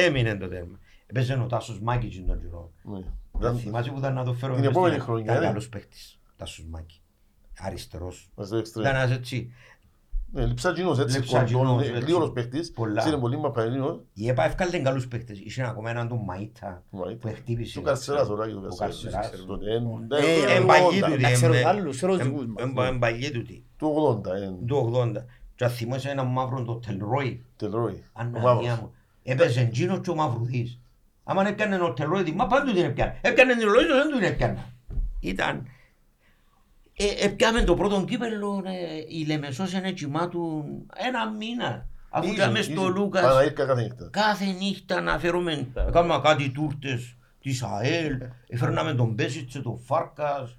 έμεινε 0.00 0.34
το 0.36 0.48
τέρμα. 0.48 0.78
Έμεινε 1.06 1.24
το 1.24 1.26
τέρμα. 1.26 1.42
Έπαιζε 1.42 1.42
ο 1.42 1.46
Τάσος 1.46 1.80
Μάκης 1.80 2.24
τον 2.26 2.40
καιρό. 2.40 2.70
Ναι. 2.82 2.92
Δεν 3.32 3.40
Ήταν- 3.40 3.56
Θυμάσαι 3.58 3.90
που 3.90 3.98
ήταν 3.98 4.14
να 4.14 4.24
το 4.24 4.32
φέρω 4.32 4.52
Την 4.54 4.60
μες 4.62 4.70
επόμενη 4.70 4.92
στην- 4.92 5.04
χρονιά, 5.04 5.24
Ήταν 5.30 5.40
ναι. 5.40 5.46
καλός 5.46 5.68
παίχτης. 5.68 6.18
Τάσος 6.36 6.64
Μάκη. 6.70 7.00
Αριστερός. 7.58 8.30
Μας 8.34 8.48
το 8.48 8.56
εξτρέμ. 8.56 8.84
Ήταν 8.84 8.96
ένας 8.96 9.10
έτσι. 9.16 9.52
Ναι, 10.32 10.46
Λειψάτζινος 10.46 10.98
έτσι, 10.98 11.16
Λειψάτζινος, 11.16 11.62
κοντών, 11.66 11.80
έτσι. 11.80 11.92
γλύωρος 12.04 12.32
παίχτης. 12.32 12.70
Πολλά. 12.70 13.06
Είναι 13.08 13.16
πολύ 13.16 13.38
μαπαρίνος. 13.38 14.00
Η 14.14 14.28
ΕΠΑ 14.28 14.44
έφκαλε 14.44 14.78
καλούς 14.78 15.08
παίχτες. 15.08 15.38
Είχε 15.38 15.62
ακόμα 15.62 15.90
έναν 15.90 16.08
τον 16.08 16.18
Μαΐτα 16.28 16.82
που 16.90 17.32
χτύπησε. 17.34 17.78
Του 17.78 17.84
Καρσεράς, 17.84 18.28
ωραία, 18.28 18.46
και 18.46 18.52
του 18.52 18.68
Ο 18.72 18.76
Καρσεράς. 18.76 19.14
Καρσεράς. 19.14 19.46
Τότε, 19.46 19.70
εν- 19.74 19.86
Ε, 20.10 20.52
εν- 20.52 20.56
Εν 20.60 20.66
παγί 20.66 20.84
ογδόντα. 20.86 21.14
του. 21.14 21.20
Τα 21.22 21.30
ξέρω 21.32 21.52
ε, 21.54 21.64
άλλους, 21.64 21.96
ξέρω 21.96 22.12
τους 22.12 22.20
Εν- 22.20 22.26
δικούς 22.30 22.46
μας. 22.46 22.62
εν- 22.64 22.78
εν 22.94 22.98
παγί 22.98 23.30
του 23.30 23.42
τι. 23.42 23.62
Του 23.78 23.86
80, 23.86 24.34
εν- 24.36 24.66
Του 24.66 24.76
80. 24.76 25.26
Και 25.56 25.64
αν 25.64 25.70
θυμάσαι 25.70 26.10
έναν 26.10 26.26
μαύρο 26.26 26.62
το 26.64 26.74
Τελρόι. 26.74 27.44
Τελρόι. 27.56 27.92
Ο 27.92 28.10
Αναγία 28.12 28.40
Μαύρος. 28.54 28.78
μου. 28.80 28.92
Έπαιζε 29.22 29.60
εκείνος 29.60 30.00
και 30.00 30.10
ο 30.10 30.14
Μαυρουδής. 30.14 30.78
Άμα 31.24 31.48
έπιανε 31.48 31.80
ο 31.82 31.92
Τελρόι, 31.92 32.22
τη 32.22 32.32
μα 32.32 32.46
πάντου 32.46 32.72
την 32.72 32.84
έπιανε. 32.84 33.18
Έπιανε 33.20 33.54
την 33.56 33.68
Λοίζο, 33.68 33.94
δεν 33.94 34.12
την 34.18 34.22
έπιανε. 34.22 34.64
Ήταν... 35.20 35.66
Ε, 36.96 37.24
έπιαμε 37.26 37.62
το 37.62 37.74
πρώτο 37.74 38.04
κύπελλο, 38.04 38.62
ε, 38.66 39.04
οι 39.08 39.24
Λεμεσός 39.26 39.72
είναι 39.72 39.90
κοιμάτουν 39.92 40.64
ένα 41.08 41.30
μήνα. 41.30 41.86
Αφού 42.10 42.24
Ίσον, 42.24 42.36
ήταν 42.36 42.50
μες 42.50 42.64
στο 42.64 42.72
ίσον. 42.72 42.92
Λούκας. 42.92 43.22
Παναήρκα 43.22 43.64
κάθε 43.66 43.82
νύχτα. 43.82 44.08
κάθε 44.12 44.44
νύχτα 44.44 45.00
να 45.00 45.18
φέρουμε, 45.18 45.66
κάνουμε 45.92 46.20
κάτι 46.22 46.50
τούρτες 46.50 47.16
της 47.40 47.62
ΑΕΛ, 47.62 48.18
έφερναμε 48.48 48.94
τον 48.94 49.14
Πέσιτσε, 49.14 49.60
τον 49.60 49.78
Φάρκας, 49.78 50.58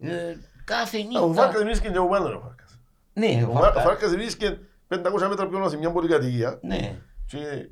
ε, 0.00 0.34
κάθε 0.64 0.96
Α, 0.98 1.20
Ο 1.22 1.26
νύχτα. 1.28 1.42
Φάρκας 1.42 1.62
βρίσκεται 1.62 1.92
και 1.92 1.98
ο 1.98 2.08
πάνω 2.08 2.26
ο 2.26 2.40
Φάρκας. 2.40 2.78
Ναι, 3.12 3.44
ο 3.46 3.50
Ο 3.50 3.52
Φα- 3.52 3.58
ο 3.58 3.62
Φάρκας. 3.62 3.82
Φάρκας 3.82 4.10
βρίσκεται 4.10 4.58
500 4.88 5.28
μέτρα 5.28 5.48
πιο 5.48 5.68
σε 5.68 5.76
μια 5.76 5.90
πολυκατοικία 5.90 6.58
Ναι, 6.62 6.94
και 7.26 7.68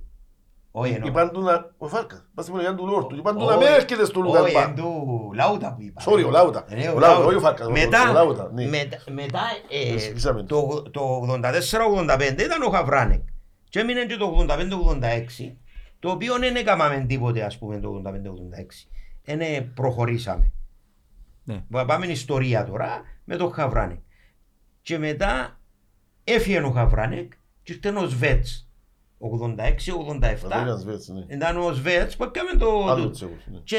όχι 0.76 0.92
εννοώ. 0.92 1.08
είπαν 1.08 1.30
του 1.30 1.40
να... 1.42 1.70
Ο 1.78 1.88
Φάρκας, 1.88 2.26
πας 2.34 2.44
στην 2.44 2.56
πολυκατοικία 2.56 2.86
του 2.86 2.92
Λόρτου. 2.92 3.16
Είπαν 3.16 3.36
του 3.38 3.44
να 3.44 3.54
Όχι, 3.54 3.58
μην 3.64 3.66
έρχεται 3.66 4.04
στο 4.04 4.20
Λούκας 4.20 4.42
Όχι, 4.42 4.52
Μπαρ. 4.52 4.68
εν 4.68 4.74
του 4.74 5.30
Λάουτα 5.34 5.74
που 5.74 5.82
είπα. 5.82 6.02
Sorry, 6.06 6.24
ο 6.26 6.30
Λάουτα. 6.30 6.64
Ε, 6.68 6.88
Ο 6.88 6.98
Λάουτα, 6.98 7.24
όχι 7.24 7.34
ο 7.36 7.40
Φάρκας, 7.40 7.66
ο- 7.66 7.70
Μετά, 7.70 8.10
ο 8.10 8.12
Λάουτα, 8.12 8.50
ναι. 8.52 8.66
μετά, 8.66 8.96
μετά 9.10 9.40
ε, 9.94 9.98
Σβήσαμε. 9.98 10.42
το, 10.42 10.82
το 10.90 11.22
84-85 11.28 12.38
ήταν 12.38 12.62
ο 12.66 12.70
Χαβράνεκ. 12.70 13.20
Και 13.68 13.78
έμεινε 13.80 14.04
και 14.06 14.16
το 14.16 14.46
85-86, 14.48 15.52
το 15.98 16.10
οποίο 16.10 16.38
δεν 16.38 16.56
έκαναμε 16.56 17.04
τίποτε 17.08 17.42
ας 17.42 17.58
πούμε 17.58 17.78
το 17.80 18.02
85-86. 18.06 18.10
Δεν 19.24 19.72
προχωρήσαμε. 19.74 20.52
Ναι. 21.44 21.64
Πάμε 21.86 22.06
ιστορία 22.06 22.64
τώρα 22.64 23.02
με 23.24 23.36
τον 23.36 23.52
Χαβράνεκ. 23.52 23.98
Και 24.82 24.98
μετά 24.98 25.60
έφυγε 26.24 26.60
ο 26.60 26.70
Χαβράνεκ 26.70 27.32
και 27.62 27.72
ήρθε 27.72 27.88
ο 27.98 28.06
Σβέτς. 28.06 28.68
86-87 29.28 30.50
Ανατολίας 30.50 30.80
Σβέτς, 30.80 31.08
ναι. 31.08 31.34
ήταν 31.34 31.56
ο 31.56 31.72
Σβέτς 31.72 32.16
που 32.16 32.24
έκαμε 32.24 32.50
το... 32.58 32.86
Άλλο 32.90 33.02
το- 33.02 33.10
τσέκος, 33.10 33.46
ναι. 33.52 33.58
και 33.64 33.78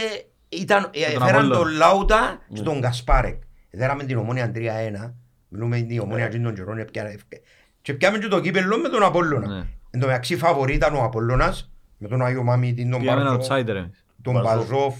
ήταν, 0.49 0.81
τον 0.81 0.91
έφεραν 0.93 1.27
Απόλλωνα. 1.35 1.55
τον 1.57 1.67
Λάουτα 1.71 2.39
Ναι. 2.49 2.57
στον 2.57 2.81
Κασπάρεκ. 2.81 3.41
Δέραμε 3.71 4.03
την 4.03 4.17
ομόνια 4.17 4.51
3-1. 4.55 5.13
Μιλούμε 5.47 5.79
την 5.81 5.99
ομόνια 5.99 6.27
και 6.27 6.39
των 6.39 6.53
καιρών. 6.55 6.77
έπιανε- 6.77 7.13
έφκε- 7.13 7.41
Και 7.81 7.93
πιάμε 7.93 8.17
και 8.17 8.27
το 8.27 8.39
κύπελλο 8.39 8.77
με 8.77 8.89
τον 8.89 9.03
Απόλλωνα. 9.03 9.47
Ναι. 9.47 9.67
Εν 9.91 9.99
τω 9.99 10.07
μεταξύ 10.07 10.37
φαβορή 10.37 10.73
ήταν 10.73 10.95
ο 10.95 11.03
Απόλλωνας 11.03 11.71
με 11.97 12.07
τον 12.07 12.21
Άγιο 12.21 12.43
Μαμίτη, 12.43 12.89
τον 12.89 12.99
Πήγαμε 12.99 13.21
ένα 13.21 13.29
Μπαρζόφ, 13.35 13.47
outsider 13.51 13.67
εμείς. 13.67 14.05
τον 14.21 14.33
Μπαρζόφ. 14.33 14.67
Μπαζόφ, 14.69 14.95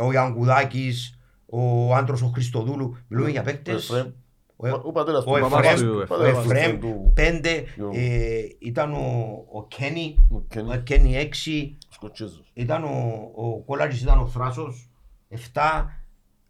ο 0.00 0.12
Ιανκουδάκης, 0.12 1.18
ο 1.46 1.94
άντρος 1.94 2.22
ο 2.22 2.26
Χριστοδούλου, 2.26 2.96
μιλούμε 3.08 3.30
για 3.30 3.40
Ο 3.40 3.44
παίκτες. 3.44 4.06
Εφραίμ. 4.62 4.80
Ο- 4.84 4.88
Ο 4.88 4.92
πατέρας 4.92 5.24
του. 5.24 5.30
Ο 5.36 5.38
παπάς 5.48 5.64
Εφραίμ, 5.72 5.88
του, 5.90 6.00
ο 6.02 6.06
πατέρας 6.06 6.42
του 6.42 6.50
Εφραίμ, 6.50 6.78
του- 6.80 7.12
πέντε, 7.14 7.64
Yo. 7.76 7.96
ε, 7.96 8.40
ήταν 8.58 8.92
ο, 8.92 9.44
ο 9.52 9.66
Κένι, 9.66 10.26
Ο 10.30 10.40
Κένι. 10.48 10.72
ο 10.72 10.76
Κένι 10.76 11.16
έξι, 11.16 11.76
Σκοτσέζος. 11.88 12.50
ήταν 12.54 12.84
ο, 12.84 13.30
ο 13.34 13.58
Κολάρης 13.58 14.02
ήταν 14.02 14.18
ο 14.20 14.26
Θράσος, 14.26 14.90
εφτά. 15.28 15.92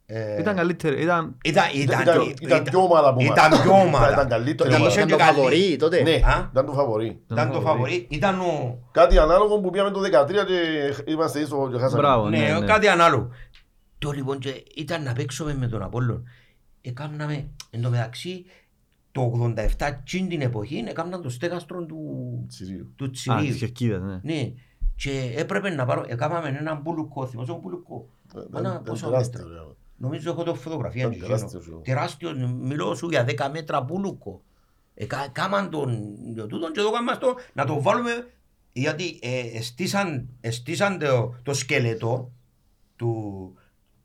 ε, 0.07 0.41
Ήταν 0.41 0.57
καλύτερο, 0.57 0.97
ήταν... 0.99 1.37
Ήταν, 1.45 1.65
ήταν, 1.75 2.01
Ήταν- 2.01 2.35
ήταν 2.41 2.63
πιο 2.63 2.81
ομάδα 2.81 3.09
από 3.09 3.21
Ήταν 3.21 3.53
εμάς. 3.53 3.63
πιο 3.63 3.73
ομάδα. 3.73 4.13
Ήταν 4.13 4.29
καλύτερη 4.29 4.69
Ήταν 4.69 4.81
ομάδα. 4.81 5.01
είχε 5.01 5.07
Ήταν 5.07 5.07
και 5.07 5.13
το 5.13 5.19
καλή. 5.19 5.37
φαβορί 5.37 5.77
τότε. 5.77 6.03
Ναι, 6.03 6.11
Α; 6.15 6.49
ήταν 6.53 6.67
το 6.67 6.73
φαβορί. 6.73 7.21
Ήταν 7.31 7.51
το 7.51 7.61
φαβορί. 7.61 8.07
Ήταν 8.11 8.41
ο... 8.41 8.79
Κάτι 8.93 9.19
ανάλογο 9.19 9.59
που 9.61 9.71
πήγαμε 9.71 9.91
το 9.91 10.01
13 10.01 10.45
και 10.47 11.11
είμαστε 11.11 11.41
ίσο 11.41 11.69
και 11.73 11.79
χάσαμε. 11.79 12.01
Μπράβο, 12.03 12.29
Ναι, 12.29 12.39
ναι, 12.39 12.59
ναι. 12.59 12.67
κάτι 12.67 12.89
ανάλογο. 12.89 13.29
Το 13.99 14.11
λοιπόν 14.11 14.39
και 14.39 14.63
ήταν 14.77 15.03
να 15.03 15.13
παίξουμε 15.13 15.55
με 15.55 15.67
τον 15.67 15.83
Απόλλων. 15.83 16.25
Έκαναμε, 16.89 17.49
εν 17.71 17.83
τω 17.83 17.91
μεταξύ, 17.91 18.45
το 19.13 19.53
87 19.79 19.99
τσιν 20.05 20.29
την 20.29 20.41
εποχή, 20.41 20.85
έκαναν 20.89 21.23
το 21.23 21.29
στέγαστρο 21.31 21.85
του, 21.85 21.99
Τσιρίου. 22.49 22.93
του 22.97 23.05
Α, 23.05 23.11
Τσιρίου. 23.11 23.47
της 23.47 23.57
Κερκίδας, 23.59 24.03
ναι. 24.03 24.21
Ναι. 24.35 24.53
Και 24.97 25.33
έπρεπε 25.37 25.71
να 25.71 25.85
πάρω, 25.85 26.05
έκαναμε 26.09 26.49
έναν 26.49 26.81
μπουλουκό, 26.81 27.27
θυμάσαι 27.27 27.51
τον 27.51 27.61
μπουλουκό. 27.61 28.09
Ένα 28.35 28.69
Ήταν 28.71 28.83
πόσο 28.83 29.07
τεράστιο, 29.07 29.41
μέτρα. 29.43 29.55
ρε. 29.63 29.67
Νομίζω 29.97 30.31
έχω 30.31 30.43
το 30.43 30.55
φωτογραφία. 30.55 31.01
Ήταν 31.01 31.13
εκείνο. 31.13 31.27
τεράστιος, 31.27 31.67
εγώ. 31.69 31.79
Τεράστιο, 31.85 32.49
μιλώ 32.61 32.95
σου 32.95 33.09
για 33.09 33.25
10 33.25 33.49
μέτρα 33.53 33.81
μπουλουκό. 33.81 34.43
Εκα- 34.95 35.29
Κάμαν 35.33 35.71
τον 35.71 36.15
για 36.33 36.47
τούτον 36.47 36.73
και 36.73 36.81
εδώ 36.81 36.91
κάμαν 36.91 37.15
στο 37.15 37.35
να 37.53 37.65
το 37.67 37.83
βάλουμε 37.83 38.27
γιατί 38.73 39.19
ε, 39.23 39.39
εστίσαν, 39.59 40.29
εστίσαν 40.41 40.99
το, 40.99 41.35
το 41.43 41.55
σκελετό 41.55 42.31
του, 42.97 43.53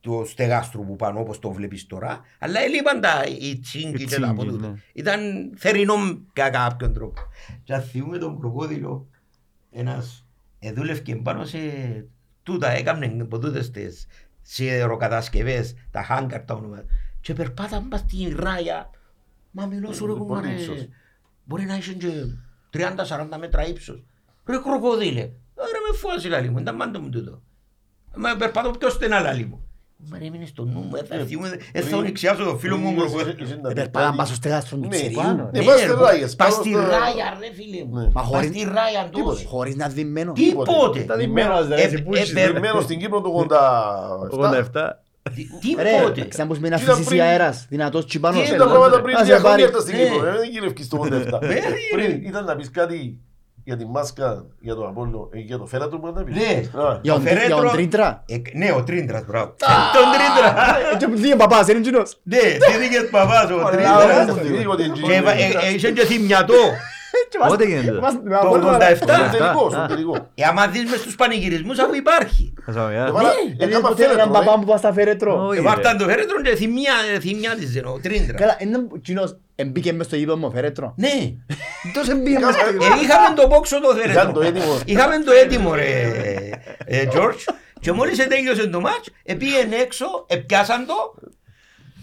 του 0.04 0.24
στεγάστρου 0.28 0.86
που 0.86 0.96
πάνω 0.96 1.20
όπως 1.20 1.40
το 1.40 1.52
βλέπεις 1.52 1.88
τώρα 1.88 2.22
αλλά 2.40 2.60
έλειπαν 2.60 3.02
τα 3.02 3.24
οι 3.40 3.60
τσίγκοι 3.60 4.04
Οι 4.04 4.06
και 4.06 4.20
τα 4.20 4.28
από 4.30 4.42
τσίγκοι, 4.42 4.56
τούτο. 4.56 4.68
ναι. 4.70 4.74
Ήταν 4.94 5.20
θερινό 5.58 5.94
κατά 6.34 6.50
κάποιον 6.50 6.94
τρόπο. 6.94 7.22
Και 7.64 7.74
αν 7.74 7.82
θυμούμε 7.82 8.18
τον 8.18 8.40
κροκόδιλο 8.40 9.08
ένας 9.72 10.26
εδούλευκε 10.60 11.16
πάνω 11.16 11.46
σε 11.46 11.60
τούτα, 12.44 12.70
έκαμε 12.70 13.18
από 13.22 13.40
τούτες 13.40 13.72
τις 13.72 14.08
σιδεροκατασκευές, 14.42 15.76
τα 15.92 16.04
χάγκαρ 16.04 16.42
τα 16.46 16.54
ονόματα. 16.54 16.84
Και 17.22 17.34
περπάταν 17.34 17.88
πας 17.88 18.00
στην 18.00 18.36
ράγια. 18.40 18.90
Μα 19.52 19.66
μιλώ 19.66 19.94
σου 19.94 20.06
ρε 20.06 20.12
Πολύ 20.14 20.24
κουμάρε, 20.26 20.52
ύψος. 20.52 20.88
μπορεί 21.44 21.66
να 21.66 21.76
είσαι 21.78 21.94
και 21.94 22.08
30-40 22.74 23.38
μέτρα 23.40 23.66
ύψος. 23.68 24.04
Ρε 24.46 24.58
κροκόδιλε, 24.58 25.22
ρε 25.22 25.80
με 25.92 25.98
φόασε 25.98 26.28
λαλί 26.30 26.50
μου, 26.50 26.60
ήταν 26.60 26.76
μάντο 26.76 27.00
μου 27.00 27.10
τούτο. 27.10 27.42
Μα 28.18 28.36
περπάτω 28.36 28.72
πιο 28.72 28.90
στενά 28.90 29.20
λαλί 29.20 29.46
μου. 29.46 29.63
Μα 30.12 30.18
ρε 30.18 30.26
έμεινε 30.26 30.46
στο 30.46 30.64
νου 30.66 30.80
μου, 30.80 30.96
ε, 30.96 31.18
θα 31.18 31.26
θυμούμε, 31.26 31.58
ε, 31.72 31.82
θα 31.82 31.98
ονεξιάσω 31.98 32.44
το 32.44 32.58
φίλο 32.58 32.78
μου 32.78 32.84
Πριν 32.86 32.98
κροκόδιλο. 32.98 33.30
είσαι- 33.30 33.44
είσαι 33.44 33.60
να 33.62 33.70
Ε, 33.70 33.74
πεις 33.74 33.82
περπάταν 33.82 34.06
κάτι- 34.06 34.18
πας 34.18 34.28
στο 34.28 34.36
στεγάστρο 34.36 34.78
του 34.78 34.88
Ναι, 34.88 34.96
Τσιρίου. 34.96 35.16
πάνω. 35.22 35.50
Ναι, 35.54 35.60
Ναι, 35.60 35.66
πας 35.66 35.76
ρε, 35.82 35.88
στη 35.88 35.96
ράγες, 36.02 36.36
Πας 36.36 36.50
πάνω 36.50 36.52
στη 36.64 36.70
στο- 36.70 36.80
ράγια 36.80 37.26
ρε 37.40 37.50
φίλε 37.58 37.84
μου. 37.86 37.96
Ναι. 37.98 38.04
Μα 38.04 38.10
Πας 38.12 38.26
χωρίς- 38.28 38.50
στη 38.50 38.64
ράγια 38.64 39.10
τους. 39.12 39.46
Χωρίς 39.46 39.76
να 39.76 39.88
δει 39.88 40.14
Τίποτε. 40.34 41.00
Ήταν 41.00 41.18
δημένος, 41.20 41.68
ρε, 41.68 41.76
Ε, 41.76 41.84
εσύ 41.86 42.02
που 42.04 42.16
ε, 42.16 42.20
είσαι, 42.20 42.40
ε, 42.40 42.46
ρε. 42.46 42.52
Δεμένο 42.52 42.82
στην 42.82 43.00
Κύπρο 43.00 43.22
το 43.22 43.30
87. 43.30 44.28
87. 44.32 45.04
Τι- 45.36 45.76
Ρε, 45.78 45.90
Τίποτε. 45.98 46.28
ξέρεις 46.28 46.48
που 46.50 46.54
σημαίνει 46.56 46.76
Τι 46.76 46.82
ήταν 46.82 46.94
αφήσεις 46.94 47.10
πριν- 47.10 47.22
αέρας, 47.22 47.66
δυνατός 47.70 48.06
τσιμπάνος. 48.06 48.42
Τι 48.42 48.48
Ήταν 48.48 48.58
τα 48.58 48.66
πράγματα 48.74 49.02
πριν 49.02 49.14
Να 49.14 49.20
σε 49.20 49.26
δύο 49.26 49.34
χρόνια 49.38 49.50
πάρει. 49.52 49.64
έρθα 49.64 49.80
στην 49.80 49.98
Ναι. 49.98 50.04
Κύπρο. 50.04 50.28
ε, 50.28 50.32
Δεν 50.32 50.50
γύρευκες 50.52 50.88
το 50.88 50.98
87. 50.98 51.40
Ναι, 51.42 51.48
ρε. 51.54 51.60
Πριν 51.94 52.24
ήταν 52.26 52.46
να 52.46 52.56
πεις 52.56 52.72
κάτι 52.72 53.20
για 53.64 53.78
τη 53.78 53.86
μάσκα, 53.86 54.46
για 54.60 54.76
τον 54.76 54.88
Απόλλω, 54.88 55.30
ε, 55.34 55.40
για 55.40 55.58
το 55.58 55.66
φέρατο 55.66 55.98
που 56.00 56.12
να 56.16 56.24
πεις. 56.24 56.36
Ναι. 56.36 56.82
Α, 56.82 57.00
Για 57.02 57.14
τον- 57.14 57.22
Φερέτρο- 57.22 57.46
για 57.48 57.56
τον 57.56 57.72
Τρίντρα. 57.72 58.24
Ε, 58.28 58.36
Ναι, 58.54 58.72
ο 58.72 58.84
Τρίντρας, 58.84 59.26
μπράβο. 59.26 59.56
Τον 59.94 60.06
Τρίντρα. 60.16 60.78
Ε, 60.94 60.98
και 60.98 61.08
δύο 61.22 61.36
παπάς, 61.36 61.68
είναι 61.68 61.78
εκείνος. 61.80 62.18
Ναι, 62.24 62.38
τι 62.38 62.78
δίκες 62.80 63.10
παπάς 63.12 63.50
ο 63.50 63.54
Ωραία, 63.54 63.70
Τρίντρας. 63.70 64.04
ωραία, 64.04 64.26
δίκιο 64.26 64.72
ότι 64.72 64.84
είναι 64.84 64.94
Και 64.94 65.02
τζι- 65.02 65.16
έβα- 65.18 65.32
ε, 65.32 65.68
ε, 65.70 65.74
Είσαι 65.74 65.92
και 65.92 66.06
θυμιατό. 66.06 66.54
Και 67.30 67.38
μας- 67.42 67.50
Πότε 67.50 67.66
γίνεται; 67.66 67.92
μας- 68.00 68.20
με 68.24 68.30
Το 68.30 68.38
απόλυτα- 68.48 68.70
87. 68.76 68.96
Στον 68.96 69.32
τελικό, 69.32 69.70
στον 69.70 69.82
Α. 69.84 69.88
τελικό. 69.88 70.16
Ε, 70.36 70.44
άμα 70.46 70.68
δεις 70.68 70.84
μες 70.90 71.00
στους 71.00 71.16
πανηγυρισμούς 71.16 71.80
αφού 71.80 71.94
υπάρχει. 71.96 72.54
Ας 72.68 72.76
πάμε, 72.76 73.00
α. 73.00 73.06
Έβαλα- 73.08 73.30
Ε, 73.58 73.64
έκαμα 73.66 73.88
ποτέ 73.90 74.04
έναν 74.04 74.16
φέρετρο, 74.16 74.34
παπά 74.40 74.52
ε. 74.54 74.60
που 74.60 74.66
πάει 74.66 74.78
στα 74.78 74.94
φέρετρο. 74.94 75.46
Όχι, 75.48 75.58
Ε, 75.60 75.62
ρε. 75.62 75.68
Βάρταν 75.68 75.98
το 75.98 76.04
φέρετρο 76.06 76.42
και 76.42 76.56
θυμιά- 76.56 77.20
θυμιάτιζε 77.22 77.82
ο 77.86 78.00
Τρίντρας. 78.04 78.40
Καλά, 78.40 78.56
είναι 78.60 78.78
εκείνος 78.96 79.38
εμπήκε 79.56 79.94
μες 79.94 80.06
στο 80.06 80.16
γήπεδο 80.16 80.38
μου 80.38 80.52
φέρετρο. 80.52 80.94
Ναι. 80.98 81.34
Τόσο 81.94 82.12
εμπήκε 82.12 82.40
μες 82.40 82.54
στο 82.56 82.64
Κάμα- 82.64 82.86
Ε, 82.86 83.02
είχαμε 83.04 83.36
το 83.36 83.48
πόξο 83.48 83.80
το 83.82 83.90
Ήταν 83.96 84.12
φέρετρο. 84.12 84.32
το 84.32 84.42
έτοιμο. 84.42 84.80
Είχαμε 84.86 85.18
το 85.20 85.32
έτοιμο 85.32 85.74
ρε 85.74 86.10
ε, 86.86 87.08
George. 87.14 87.54
Και 87.80 87.92
μόλις 87.92 88.28
τέλειωσε 88.28 88.68
το 88.68 88.80
μάτς, 88.82 89.10
επήγαινε 89.24 89.76
έξω, 89.76 90.06
επιάσαν 90.28 90.86
το, 90.86 90.94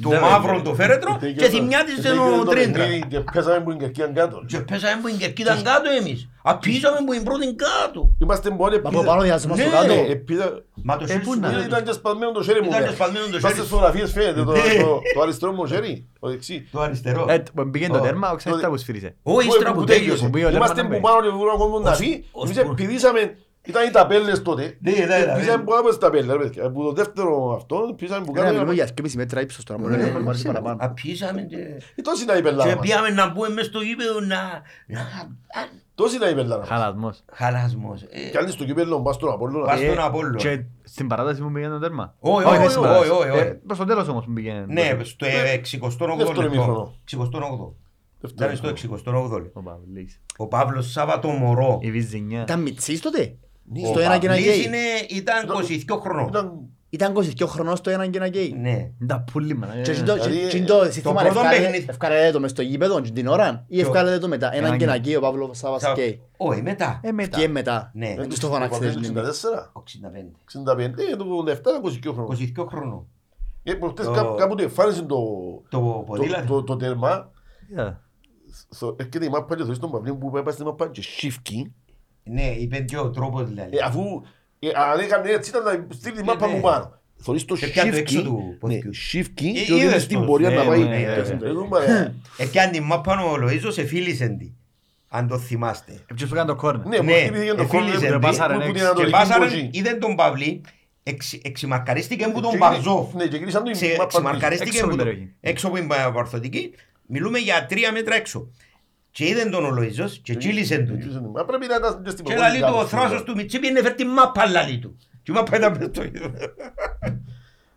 το 0.02 0.08
Ναι, 0.08 0.20
μαύρο 0.20 0.52
ναι. 0.56 0.62
το 0.62 0.74
φέρετρο 0.74 1.18
και 1.36 1.48
θυμιάτιζε 1.48 2.10
ο 2.40 2.44
Τρίντρας. 2.44 2.86
Και 3.08 3.20
πέσαμε 3.32 3.60
που 3.60 3.70
είναι 3.70 3.78
κερκίαν 3.80 4.14
κάτω. 4.14 4.42
Και 4.46 4.58
πέσαμε 4.58 5.00
που 5.02 5.08
την 5.08 5.18
κερκίδα 5.18 5.54
κάτω 5.54 5.88
εμείς. 6.00 6.28
Απίσαμε 6.42 6.96
που 7.06 7.12
την 7.12 7.22
πρώτη 7.24 7.54
κάτω. 7.54 8.00
Είμαστε 8.22 8.50
μόνοι 8.50 8.80
Μα 8.80 8.88
από 8.88 9.02
πάνω 9.04 9.22
διάσουμε 9.22 9.54
στο 9.56 9.64
Ναι. 9.64 9.70
κάτω. 9.70 9.92
Ε, 9.92 10.14
πήρα- 10.14 10.62
Μα 10.84 10.96
το 10.96 11.04
Ε, 11.04 11.06
χέρι 11.06 11.18
πού 11.24 11.32
σου 11.32 11.40
να- 11.40 11.48
δεν 11.48 11.66
Ήταν 11.66 11.84
και 11.84 11.92
σπασμένο 11.92 12.32
το 12.32 12.42
χέρι 12.42 12.60
μου. 12.62 12.68
Ήταν 12.68 12.80
ναι. 12.80 12.86
και 12.88 12.94
σπασμένο 12.94 13.24
το 13.24 13.30
Πας 13.30 13.40
χέρι 13.40 13.52
στις 13.54 13.64
σου. 13.64 13.70
φωτογραφίες 13.74 14.12
φαίνεται 14.12 14.42
το- 14.44 14.52
Ναι. 14.52 14.58
το- 14.82 15.00
το 15.14 15.20
αριστερό 15.22 15.52
μου 15.52 15.66
χέρι, 15.66 16.06
το 16.20 16.28
δεξί. 16.28 16.68
Το 16.72 16.80
αριστερό. 16.80 17.26
Ε, 17.28 17.42
που 17.54 17.64
μπήκε 17.64 17.86
το 17.88 17.96
Ω. 17.96 18.00
τέρμα, 18.00 18.30
ο 18.30 18.36
ξέρεις 18.36 18.58
Το- 18.58 18.64
τα 18.64 18.70
που 18.70 18.76
σφύρισε. 18.76 19.14
Ω, 19.22 19.40
ύστερα 19.40 19.70
Που- 19.70 19.74
που 19.74 19.80
που 19.80 19.84
τέλειωσε. 19.86 20.02
τέλειωσε. 20.04 20.24
Που 20.24 20.30
πήγε 20.30 20.44
ο 20.44 20.50
Είμαστε 20.50 20.74
Λέρμαν 20.82 21.00
που 21.00 21.06
να 21.06 21.12
πάνω 21.12 21.22
και 21.24 21.28
βρούμε 21.36 21.52
ο 21.54 21.58
κόσμος 21.62 21.82
να 21.82 21.90
Ως- 21.90 21.96
φύγει. 21.96 22.24
ως 22.32 22.50
Εμείς 22.50 22.62
που- 22.62 22.74
πηδήσαμε, 22.74 23.36
ήταν 23.64 23.86
οι 23.88 23.90
ταπέλες 23.90 24.42
τότε. 24.42 24.76
Ναι, 24.80 24.90
ναι, 24.90 24.98
ναι. 25.26 25.32
Πηδήσαμε 25.34 25.64
που 25.64 25.74
άπες 25.76 25.98
ταπέλες, 25.98 26.36
ρε 26.36 26.42
παιδιά. 26.42 26.64
Από 26.64 26.82
το 26.82 26.92
δεύτερο 26.92 27.54
αυτό, 27.54 27.94
πηδήσαμε 27.96 28.24
που 28.24 28.32
Ένα 28.34 28.40
κάτω. 28.44 28.52
μιλούμε 28.54 28.74
για 28.74 28.88
2,5 29.00 29.12
μέτρα 29.14 29.40
ύψος 29.40 29.64
τώρα, 29.64 29.80
μπορεί 29.80 29.92
να 29.92 29.98
Ναι, 30.02 30.08
είναι 30.08 30.20
πάρει 30.20 30.42
παραπάνω. 30.42 30.76
Απίσαμε 30.80 31.42
και... 31.42 31.56
Ε, 31.96 32.02
Τόση 32.02 32.22
είναι 32.22 32.32
η 32.32 32.42
πελάρα 32.42 32.68
Και 32.70 32.76
μας. 32.76 32.86
πήγαμε 32.86 33.08
να 33.10 33.28
μπούμε 33.30 33.48
μες 33.48 33.66
στο 33.66 33.80
γήπεδο 33.80 34.20
να... 34.20 34.36
να... 34.86 35.00
α, 35.00 35.60
Τόση 35.94 36.16
είναι 36.16 36.26
η 36.26 36.34
πελάρα 36.34 36.58
μας. 36.60 36.68
Χαλασμός. 36.68 37.22
Χαλασμός. 37.32 38.02
Ε, 38.02 38.28
Κι 38.30 38.36
άλλοι 38.38 38.50
στο 38.50 38.64
κύπελλο 38.64 39.00
πας 39.02 39.14
στον 39.14 39.32
Απόλλωνα. 39.32 39.66
Πας- 39.66 39.78
στον 39.80 39.98
Ε, 39.98 40.02
Απόλλωνα. 40.02 40.36
Και 40.36 40.62
στην 40.82 41.06
παράταση 41.08 41.40
που 41.42 41.50
πήγαινε 41.52 41.72
το 41.72 41.78
τέρμα. 41.78 42.14
Όχι, 42.18 42.48
δεν 42.48 42.60
όχι, 42.60 42.68
στην 42.70 42.82
παράταση. 42.82 43.10
όχι, 43.10 43.20
όχι, 43.20 43.30
όχι. 43.30 43.40
Ε, 43.40 43.60
Προς 43.66 43.78
το 43.78 43.84
τέλος 43.84 44.08
όμως 44.08 44.24
που 44.24 44.32
πήγαινε. 44.32 44.64
Ναι, 44.68 44.98
στο 45.02 45.26
68ο 45.26 46.16
Δεύτερο 46.16 46.16
λεπτό. 46.16 46.42
ημίχρονο. 46.42 46.94
68ο. 47.10 47.72
Δεύτερο 48.20 48.50
Ήταν 48.52 48.56
στο 48.56 48.68
68ο 49.04 49.42
λεπτό. 49.42 49.60
Ο 49.60 49.62
Παυλής. 49.62 50.20
Ο 50.36 50.46
Παύλος 50.46 50.90
Σάββατο 50.90 51.28
Μωρό. 51.28 51.78
Η 51.82 51.90
Βυζινιά. 51.90 52.40
Ήταν 52.42 52.62
μητσής 52.62 53.00
τότε; 53.00 53.34
Ναι, 53.72 53.86
Στο 53.86 53.98
ο 53.98 54.00
ένα 54.00 54.18
και 54.18 54.26
ένα 54.26 54.34
Παυλής 54.34 54.54
γκέι. 54.54 54.64
είναι- 54.64 55.06
Ήταν 55.20 55.46
22 55.46 55.98
χρονών. 56.00 56.28
Ήταν 56.28 56.52
Ήταν 56.92 57.12
22 57.16 57.46
χρονών 57.46 57.76
στο 57.76 57.90
ένα 57.90 58.06
και 58.06 58.18
ένα 58.18 58.26
γκέι. 58.28 58.54
Ναι. 58.60 58.90
Τα 59.06 59.24
πουλί 59.32 59.54
μας. 59.56 59.68
ε. 59.74 59.80
Και 59.80 59.90
εκείνο- 59.90 60.12
δηλαδή, 60.14 60.36
και 60.38 60.44
εκείνο 60.46 60.66
το 60.66 60.84
σύστημα 60.84 61.14
πρώτο 61.14 61.26
ευκάλε- 61.40 61.60
παιχνίδι. 61.60 61.86
ευκάλε 61.88 62.30
το 62.30 62.40
μες 62.40 62.50
στο 62.50 62.62
γήπεδο 62.62 63.00
και 63.00 63.10
την 63.10 63.26
ώρα 63.26 63.64
ή 63.68 63.76
Ποιο; 63.76 63.86
ευκάλε 63.86 64.18
το 64.18 64.28
μετά. 64.28 64.52
Έναν 64.52 64.64
Έναν 64.64 64.78
και 64.78 64.84
ένα 64.84 64.92
γκέι. 64.96 65.02
γκέι 65.04 65.14
ο 65.16 65.20
Παύλος 65.20 65.58
Σάβας 65.58 65.80
Σα- 65.80 65.92
γκέι. 65.92 66.20
Όχι, 66.36 66.62
μετά. 66.62 67.00
Ε, 67.02 67.12
μετά. 67.12 67.38
Και 67.38 67.48
μετά. 67.48 67.90
Ναι. 67.94 68.14
Δεν 68.18 68.28
τους 68.28 68.38
το 68.38 68.46
φωνάξει. 68.48 68.78
το 68.80 68.84
δεν 68.84 68.92
είναι. 69.02 69.06
64, 69.06 69.70
65. 69.74 70.32
65, 70.44 71.02
ε, 71.12 71.16
το 71.16 71.24
87, 71.24 71.70
22 71.82 72.12
χρόνων. 72.12 72.30
22 72.30 72.66
χρονών. 72.68 73.06
Ε, 73.62 73.74
προχτές 73.74 74.06
Το- 74.06 74.12
κάπου- 74.12 74.38
κάποτε 74.38 74.62
εμφάνισε 74.62 75.00
το, 75.02 75.06
Το 75.68 75.78
το, 75.78 76.04
ποδήλατο. 76.06 76.46
το, 76.54 76.62
το 76.62 76.76
τέρμα. 76.76 77.30
Είδα. 77.70 78.00
Στο- 78.70 78.96
Έρχεται 78.98 79.24
η 79.24 79.28
μάπα 79.28 79.56
και 79.56 79.62
θωρείς 79.62 79.78
τον 79.78 79.90
Παυλίν 79.90 80.18
που 80.18 80.36
έπασε 80.36 80.56
στη 80.56 80.64
μάπα 80.66 80.88
και 80.88 81.02
σίφκι. 81.02 81.72
Ναι, 82.22 82.42
είπε 82.58 82.78
και 82.78 82.98
ο 82.98 83.10
τρόπος 83.10 83.48
δηλαδή. 83.48 83.76
Ε, 83.76 83.80
αφού 83.84 84.22
ε, 84.58 84.68
αν 84.92 85.00
έκανε 85.00 85.30
έτσι 85.30 85.50
ήταν 85.50 85.62
να 85.64 85.86
στείλει 85.94 86.14
τη 86.14 86.20
Ε, 86.20 86.24
μάπα 86.24 86.46
ναι. 86.46 86.52
μου 86.54 86.60
πάνω. 86.60 86.98
Θωρείς 87.22 87.44
το 87.44 87.56
Και 87.56 87.66
πιάνει 87.66 87.90
το 87.90 87.96
σίφκι, 87.96 88.14
έξω 88.16 88.26
του 88.28 88.42
ναι, 88.46 88.74
ποδιού. 88.76 88.94
σίφκι 88.94 89.46
Ε, 89.48 89.50
και 89.52 89.72
οδηγείς 89.72 89.82
είδες 89.90 90.02
στην 90.02 90.18
το, 90.18 90.24
πορεία 90.24 90.48
ναι, 90.48 90.54
να 90.56 90.64
πάει. 90.64 90.78
ναι, 90.78 90.84
ναι, 90.88 90.94
Ε, 90.96 91.36
ναι. 91.40 91.48
ε, 91.48 91.52
δούμε, 91.52 91.78
Ε, 92.36 92.46
και 92.46 92.60
αν 92.60 92.70
την 92.70 92.82
μάπα 92.82 93.24
ο 93.24 93.34
Λοΐζος 93.36 93.78
εφίλησε 93.78 94.28
τη. 94.28 94.50
Αν 95.08 95.28
το 95.28 95.38
θυμάστε. 95.38 95.92
Ε, 95.92 96.14
ποιος 96.14 96.28
που 96.28 96.34
έκανε 96.34 96.48
το 96.50 96.56
κόρνερ. 96.56 96.86
Ναι, 96.86 96.96
που 96.96 97.04
Ναι, 97.04 97.12
χτύπησε 97.12 97.54
το 97.54 97.62
εφίλησε 97.62 97.90
κόρνερ 97.92 98.10
τη. 98.10 98.14
που- 98.14 98.20
Πάσαρε 98.20 98.54
που 98.54 98.60
την 98.60 98.68
έξω. 98.70 98.78
Και 98.80 98.84
Ανατολική 98.86 99.12
πάσαραν, 99.12 99.48
Μποτζή. 99.48 99.68
είδε 99.72 99.90
τον 99.94 100.14
Παυλή, 100.14 100.60
εξ- 101.02 101.38
εξημαρκαρίστηκε 101.42 102.28
που 102.28 102.40
τον 102.40 102.50
Και- 102.50 102.56
Μπαρζόφ. 102.56 103.14
Ναι, 103.14 103.26
και 103.26 103.36
γύρισαν 103.36 103.62
του 103.64 103.70
η 103.70 103.72
Ξε- 103.72 103.90
μάπα 103.90 103.98
του. 104.06 104.16
Εξημαρκαρίστηκε 104.16 104.70
Έξω 104.70 104.80
που 104.82 104.86
από 104.88 104.96
τον- 104.96 105.06
την 105.06 105.14
περιοχή. 105.14 105.34
έξω 105.40 105.66
από 105.66 105.76
την 105.76 105.86
παρθωτική. 106.14 106.72
Μιλούμε 107.06 107.38
για 107.38 107.66
τρία 107.68 107.92
μέτρα 107.92 108.14
έξω. 108.14 108.48
Και 109.10 109.26
είδε 109.28 109.44
τον 109.48 109.64
ο 109.64 109.68
Λοΐζος 109.78 110.10
και 110.22 110.34
τσίλησε 110.36 110.78
του. 110.78 110.98
Μα 111.34 111.44
πρέπει 111.44 111.66
να 111.66 111.74
ήταν 111.74 112.02
και 112.02 112.10
στην 112.10 112.24
Και 112.24 112.32
προπόνηση 112.32 112.60
λαλεί 112.60 112.72
του 112.72 112.74
ο 112.74 112.76
κάπου. 112.78 112.88
θράσος 112.88 113.22
του 113.22 113.34
Μιτσίπη 113.36 113.66
είναι 113.68 113.80
φέρει 113.82 113.94
τη 113.94 114.04
μάπα 114.04 114.46
λαλεί 114.46 114.78
του. 114.78 114.96
Και 115.22 115.32
η 115.32 115.34
μάπα 115.34 115.56
ήταν 115.56 115.76
μες 115.78 115.88
στο 115.92 116.02
ίδιο. 116.02 116.32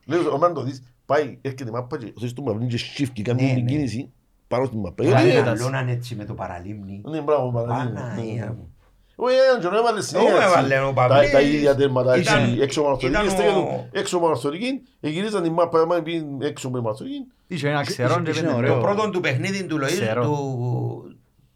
Λέω, 0.06 0.34
όταν 0.34 0.54
το 0.54 0.64
δεις, 0.64 0.84
πάει, 1.06 1.38
έρχεται 1.42 1.70
η 1.70 1.72
μάπα 1.72 1.98
και 1.98 2.14
θωρείς 2.18 2.34
τον 2.34 2.44
Παυλίν 2.44 2.68
και 2.68 2.78
σίφκι, 2.78 3.22
κάνει 3.22 3.42
Ναι, 3.44 3.54
την 3.54 3.64
ναι. 3.64 3.70
κίνηση 3.72 4.12
πάνω 4.48 4.66
στην 4.66 4.80
μάπα. 4.80 5.04
Δηλαδή 5.04 5.30
Ε, 5.30 5.42
αλώναν 5.50 5.88
έτσι 5.88 6.16
με 6.16 6.26
το 6.26 6.34
παραλίμνη. 6.34 7.02
Ναι, 7.10 7.22
μπράβο, 7.22 7.52
Παναγία. 7.52 7.94
Παναγία 7.94 8.46
μου. 8.58 8.68
Όχι, 9.16 9.36
έναν 9.50 9.62
και 9.72 9.78
έβαλε 9.78 10.02
συνέχεια. 10.02 10.30
Όχι, 10.36 10.44
έτσι. 10.44 10.54
έβαλε 10.58 10.80
ο 10.80 10.94
Τα- 10.94 11.08
Παυλής. 11.08 11.32
Τα 11.32 11.42
ίδια 11.42 11.76
τέρματα, 11.76 12.18
Ήταν- 12.18 12.44
έτσι, 12.44 12.58
έξω 12.62 12.82
από 12.82 12.98
ήταν 13.02 13.12
μαρθωτική, 13.12 13.28
ο- 13.28 13.30
στέκεται 13.30 13.60
του 13.92 13.98
έξω 14.00 14.18
από 14.18 14.28
μαρθωτική, 14.28 14.82
γυρίζαν 15.00 15.44
την 15.44 15.52
μάπα, 15.52 15.80
άμα 15.80 16.02
πήγαινε 16.02 16.46
έξω 16.48 16.68
από 16.68 16.82
μαρθωτική. 16.82 17.18
Είχε 17.48 17.70
ένα 17.70 17.82
ξερόν 17.82 18.24
και 18.24 18.30
είχε 18.30 18.40
πήγαινε. 18.42 18.58
ωραίο. 18.58 18.74
Το 18.74 18.80
πρώτο 18.82 19.10
του 19.10 19.20
παιχνίδι 19.20 19.64
του 19.66 19.78
Λοΐζ, 19.78 19.86
Ξέρω. 19.86 20.22
του, 20.24 21.13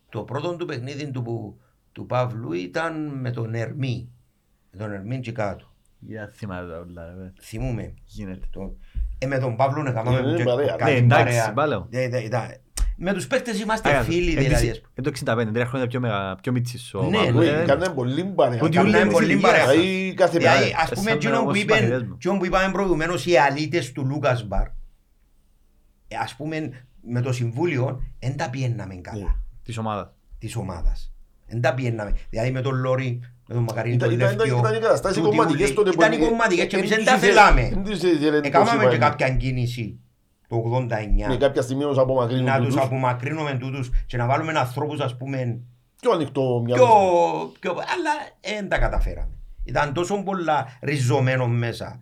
το 0.09 0.21
πρώτο 0.23 0.55
του 0.55 0.65
παιχνίδι 0.65 1.11
του, 1.11 1.21
που- 1.21 1.59
του 1.91 2.05
Παύλου 2.05 2.53
ήταν 2.53 3.05
με 3.19 3.31
τον 3.31 3.53
Ερμή. 3.53 4.09
Με 4.71 4.77
τον 4.79 4.91
Ερμή 4.93 5.19
και 5.19 5.31
κάτω. 5.31 5.71
Για 5.99 6.31
θυμάται 6.35 6.67
τα 6.71 6.79
όλα, 6.79 7.15
ρε. 7.17 7.34
Θυμούμε. 7.41 7.93
Γίνεται. 8.05 8.47
Το, 8.49 8.75
Ε, 9.17 9.25
με 9.25 9.38
τον 9.39 9.55
Παύλο 9.55 9.84
να 9.84 9.91
κάνουμε 9.91 10.19
Είναι 10.19 10.35
και 10.38 10.43
παρέα. 10.43 10.75
καλή 10.75 10.91
Ναι, 10.91 10.97
εντάξει, 10.97 11.23
παρέα. 11.38 11.53
πάλαιο. 11.53 11.88
Ε, 11.89 12.03
ε, 12.03 12.23
ήταν- 12.23 12.61
Με 12.99 13.13
τους 13.13 13.27
παίκτες 13.27 13.59
είμαστε 13.61 13.89
Άρα, 13.89 14.01
φίλοι 14.03 14.31
εν 14.35 14.43
δηλαδή. 14.43 14.69
της- 14.69 14.81
εν 14.93 15.03
το 15.03 15.09
65, 15.09 15.51
τρία 15.51 15.65
χρόνια 15.65 15.88
πιο, 15.88 15.99
μεγα, 15.99 16.35
πιο 16.41 16.51
μίτσις 16.51 16.93
ο 16.93 17.03
Ναι, 17.03 17.17
Παύλος. 17.17 17.45
ναι. 17.45 17.51
Ε, 17.61 17.65
Κάνε 17.65 17.89
πολύ 17.89 18.23
παρέα. 18.25 18.57
Που 18.59 18.69
Κάναμε 18.71 18.89
Διούλια 18.91 19.11
πολύ 19.11 19.34
της 19.34 19.41
παρέα. 19.41 19.73
ηλικίας. 19.73 19.85
Δηλαδή 19.85 20.13
κάθε 20.13 20.38
Δηλαδή, 20.38 20.63
μέρα. 20.65 20.77
ας 20.81 20.89
πούμε, 20.89 21.03
σαν 21.09 21.15
εκείνο 21.17 21.34
εγώ 21.34 21.43
που 21.43 21.49
στους 21.49 21.61
είπε- 21.61 21.71
μαθητές 21.73 22.03
μου. 22.03 22.13
εκείνο 22.15 22.38
που 22.38 22.45
είπαμε 22.45 22.71
προηγουμένως 22.71 23.25
οι 23.25 23.38
αλήτες 23.38 23.91
του 23.91 24.05
Λούκας 24.05 24.47
Μπαρ, 24.47 24.67
ε, 26.07 26.15
ας 26.21 26.35
πούμε, 26.35 26.69
με 27.01 27.21
το 27.21 27.31
Συμβούλιο, 27.31 28.01
δεν 28.19 28.38
τα 28.38 28.49
πιέναμε 28.49 28.93
Ναι. 28.93 29.01
καλά 29.01 29.39
Της 29.68 29.77
ομάδας. 29.77 30.07
της 30.39 30.56
ομάδας. 30.56 31.11
Δεν 31.48 31.61
τα 31.61 31.73
πιέναμε. 31.73 32.14
Δηλαδή 32.30 32.52
με 32.52 32.61
τον 32.61 32.76
Λόρι, 32.76 33.19
με 33.48 33.53
τον 33.53 33.64
Μακαρίνη, 33.64 33.95
Ήταν- 33.95 34.10
τον 34.10 34.18
ήταν- 34.18 34.34
ήταν- 34.34 34.45
Λεύκιο, 34.48 34.60
ήταν 34.68 34.77
οι 34.77 34.80
καταστάσεις 34.84 35.18
τούτοι 35.18 35.30
κομματικές 35.35 35.65
ούλοι. 35.65 35.76
τότε 35.76 35.89
που 35.91 36.02
Ήταν 36.02 36.11
οι 36.11 36.18
είναι- 36.19 36.27
κομματικές 36.30 36.65
και 36.65 36.76
εν 36.76 36.80
εμείς 36.80 36.89
δεν 36.89 36.99
τους 36.99 37.07
τα 37.07 37.15
ήθελε- 37.15 37.34
θέλαμε. 37.34 37.61
εν 37.61 37.84
τους 37.84 38.02
ήθελε 38.03 38.39
το 38.41 38.48
Έκαναμε 38.48 38.84
και 38.84 38.89
σύμπαν. 38.91 38.99
κάποια 38.99 39.30
κίνηση 39.30 39.99
το 40.48 40.56
89 40.56 41.27
Ναι, 41.27 41.38
κάποια 41.38 41.61
στιγμή 41.61 41.84
όμως 41.84 41.98
απομακρύνουν 41.98 42.44
να 42.45 42.57
τους 42.57 42.68
τούτους. 42.68 42.81
απομακρύνουμε 42.85 43.53
τούτους 43.60 43.89
και 44.07 44.18
να 44.18 44.26
βάλουμε 44.26 44.52
ανθρώπους 44.60 44.99
ας 44.99 45.18
πούμε 45.18 45.60
Πιο 46.02 46.11
ανοιχτό 46.11 46.41
πιο, 46.41 46.76
μυαλό. 46.76 47.52
πιο, 47.60 47.72
αλλά 47.72 48.11
δεν 48.57 48.69
τα 48.69 48.77
καταφέραμε. 48.77 49.31
Ήταν 49.64 49.94
τόσο 49.94 50.23
πολλά 50.23 50.65
ριζωμένο 50.81 51.48
μέσα. 51.48 51.99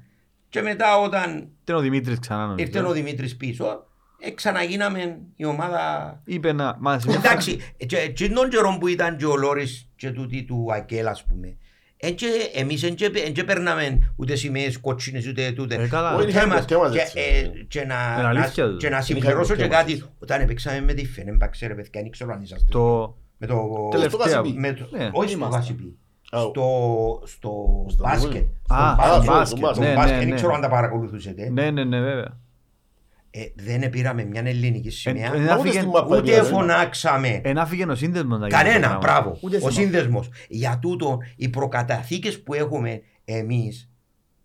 Και 0.49 0.61
μετά 0.61 0.97
όταν 0.97 1.49
Ήταν 1.63 1.75
ο 1.75 1.79
Δημήτρης 1.79 2.19
ξανά 2.19 2.45
νομίζω. 2.45 2.65
ήρθε 2.65 2.79
ο 2.87 2.91
Δημήτρης 2.91 3.35
πίσω, 3.37 3.85
ε, 4.19 4.31
ξαναγίναμε 4.31 5.17
η 5.35 5.45
ομάδα... 5.45 5.81
Είπε 6.25 6.51
να... 6.53 6.75
Μα, 6.79 7.01
Εντάξει, 7.15 7.57
και 7.87 7.97
εκείνον 7.97 8.49
καιρό 8.49 8.77
που 8.79 8.87
ήταν 8.87 9.17
και 9.17 9.25
ο 9.25 9.35
Λόρις 9.35 9.89
και 9.95 10.11
τούτοι 10.11 10.43
του 10.43 10.67
Ακέλ 10.73 11.07
ας 11.07 11.23
πούμε, 11.23 11.57
εν 11.97 12.15
και 12.15 12.25
εμείς 12.55 12.83
εν 12.83 12.95
και- 12.95 13.11
εν 13.25 13.33
και 13.33 13.43
περνάμε 13.43 14.13
ούτε 14.15 14.35
σημαίες 14.35 14.79
κότσινες 14.79 15.27
ούτε 15.27 15.51
τούτε. 15.51 15.75
Ε, 15.75 15.87
καλά. 15.87 16.11
Ποτέ 16.11 16.23
Όχι, 16.23 16.31
είχαμε 16.35 16.53
μας. 16.53 16.59
ποτέ 16.65 16.77
μας 16.77 16.91
Και, 16.91 16.99
έτσι. 16.99 17.19
ε, 17.19 17.63
και 17.67 17.79
Είναι 17.79 17.93
να- 17.93 18.27
αλήθεια 18.27 18.63
να- 18.65 18.69
του. 18.71 18.77
και 18.77 18.89
να 18.89 18.97
είχαμε 18.97 19.03
συμπληρώσω 19.19 19.53
ποτέ 19.53 19.61
και 19.61 19.67
μας 19.67 19.77
κάτι. 19.77 19.91
έτσι. 19.91 20.05
Όταν 20.19 20.41
έπαιξαμε 20.41 20.81
με 20.81 20.93
τη 20.93 21.05
Φενέμπαξ, 21.05 21.59
ρε 21.59 21.73
παιδιά, 21.75 22.01
δεν 22.01 22.09
ξέρω 22.11 22.31
αν 22.33 22.41
είσαστε. 22.41 22.65
Το... 22.71 23.15
Με 23.37 23.47
το... 23.47 23.87
Τελευταία. 23.91 24.25
Γασιπί. 24.39 24.59
με 24.59 24.73
το- 24.73 24.87
Ναι. 24.91 25.09
Όχι 25.13 25.29
στο 25.29 25.37
Ήμασταν. 25.37 25.59
Γασιπί. 25.59 25.97
Α, 26.29 26.39
Στο, 26.39 26.63
στο 27.25 27.51
Στο 27.89 28.03
μπάσκετ. 28.03 28.27
βόλεϊ. 28.31 28.49
Στο 28.63 28.73
Α, 28.75 28.95
μπάσκετ. 28.97 29.23
στο 29.23 29.31
μπάσκετ. 29.31 29.57
στο 29.57 29.73
Στο 29.73 29.81
Ναι, 29.81 29.93
μπάσκετ, 29.93 30.13
ναι, 30.13 30.19
δεν 30.19 30.27
ναι. 30.29 30.35
ξέρω 30.35 30.53
αν 30.53 30.61
τα 30.61 30.69
παρακολουθούσετε. 30.69 31.49
Ναι, 31.49 31.71
ναι, 31.71 31.83
ναι, 31.83 31.99
βέβαια. 31.99 32.39
Ε, 33.37 33.45
Δεν 33.55 33.89
πήραμε 33.89 34.23
μια 34.23 34.41
ελληνική 34.45 34.89
σημαία. 34.89 35.25
εν 35.25 35.31
Μα 35.31 35.43
ούτε 35.43 35.51
άφηγε- 35.53 35.73
στην 35.75 35.87
μάπα 35.89 36.15
Ούτε 36.15 36.21
πήγαμε. 36.21 36.47
φωνάξαμε. 36.49 37.41
Εν 37.43 37.57
άφηγε 37.57 37.85
ο 37.85 37.95
σύνδεσμος 37.95 38.39
να 38.39 38.47
γίνει 38.47 38.49
το 38.59 38.65
Κανένα, 38.65 38.79
πράγμα. 38.79 38.97
μπράβο. 38.97 39.37
Ούτε 39.41 39.55
Ο 39.55 39.59
θυμάμαι. 39.59 39.73
σύνδεσμος. 39.75 40.29
Για 40.49 40.79
τούτο 40.81 41.17
οι 41.35 41.49
προκαταθήκες 41.49 42.43
που 42.43 42.53
έχουμε 42.53 43.01
εμείς, 43.25 43.89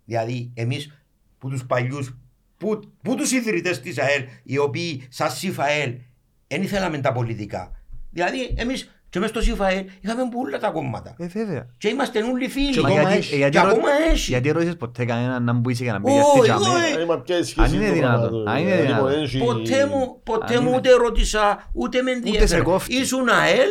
δηλαδή 0.04 0.50
εμείς 0.54 1.04
που 1.38 1.48
τους 1.48 1.66
παλιούς, 1.66 2.18
που, 2.56 2.80
που 3.02 3.14
τους 3.14 3.32
ιδρυτές 3.32 3.80
της 3.80 3.98
ΑΕΛ, 3.98 4.22
οι 4.42 4.58
οποίοι 4.58 5.02
σαν 5.08 5.30
ΣΥΦΑΕΛ 5.30 5.94
δεν 6.46 6.62
ήθελαμε 6.62 6.98
τα 6.98 7.12
πολιτικά. 7.12 7.82
Δηλαδή 8.10 8.54
εμείς 8.56 8.99
και 9.10 9.18
μέσα 9.18 9.32
στο 9.32 9.42
ΣΥΦΑΕΛ 9.42 9.84
είχαμε 10.00 10.22
πολλά 10.30 10.58
τα 10.58 10.68
κόμματα. 10.70 11.14
Ε, 11.18 11.26
βέβαια. 11.26 11.66
Και 11.78 11.88
είμαστε 11.88 12.22
όλοι 12.22 12.48
φίλοι. 12.48 12.70
Και 12.70 12.80
Μα 12.80 12.88
ακόμα 12.88 13.02
γιατί- 13.02 13.16
έχει. 13.18 13.34
ε, 13.34 13.36
γιατί 13.36 13.56
Και 13.56 13.62
ρω- 13.62 13.70
ακόμα 13.70 13.88
έχει. 14.10 14.30
Γιατί 14.30 14.50
ρώτησες 14.50 14.76
ποτέ 14.76 15.04
κανέναν 15.04 15.44
να 15.44 15.52
μπούσει 15.52 15.84
και 15.84 15.90
να 15.92 15.98
μπει 15.98 16.10
Όχι, 16.10 16.20
αυτή 16.20 16.40
τζαμί. 16.40 16.64
όχι. 16.64 17.00
Ε, 17.00 17.04
μα 17.04 17.18
ποια 17.20 17.38
η 17.38 17.42
σχέση 17.42 17.60
Αν 17.66 17.74
είναι 17.74 17.86
του 17.88 17.92
δυνατόν, 17.94 18.20
πράγματος, 18.30 18.46
αν 18.54 18.60
είναι 18.60 18.70
ε, 18.70 18.82
δυνατόν. 18.82 19.08
λοιπόν, 19.10 19.22
έχει- 19.22 19.38
Ποτέ 19.38 19.86
μου, 19.86 20.20
ποτέ 20.24 20.54
Αν 20.56 20.62
μου 20.62 20.68
είναι- 20.68 20.76
ούτε 20.76 20.90
ρώτησα, 20.92 21.70
ούτε 21.72 22.02
με 22.02 22.10
ενδιαφέρε. 22.10 22.46
σε 22.46 22.60
κόφτει. 22.60 22.94
Ήσουν 22.94 23.28
ΑΕΛ, 23.28 23.68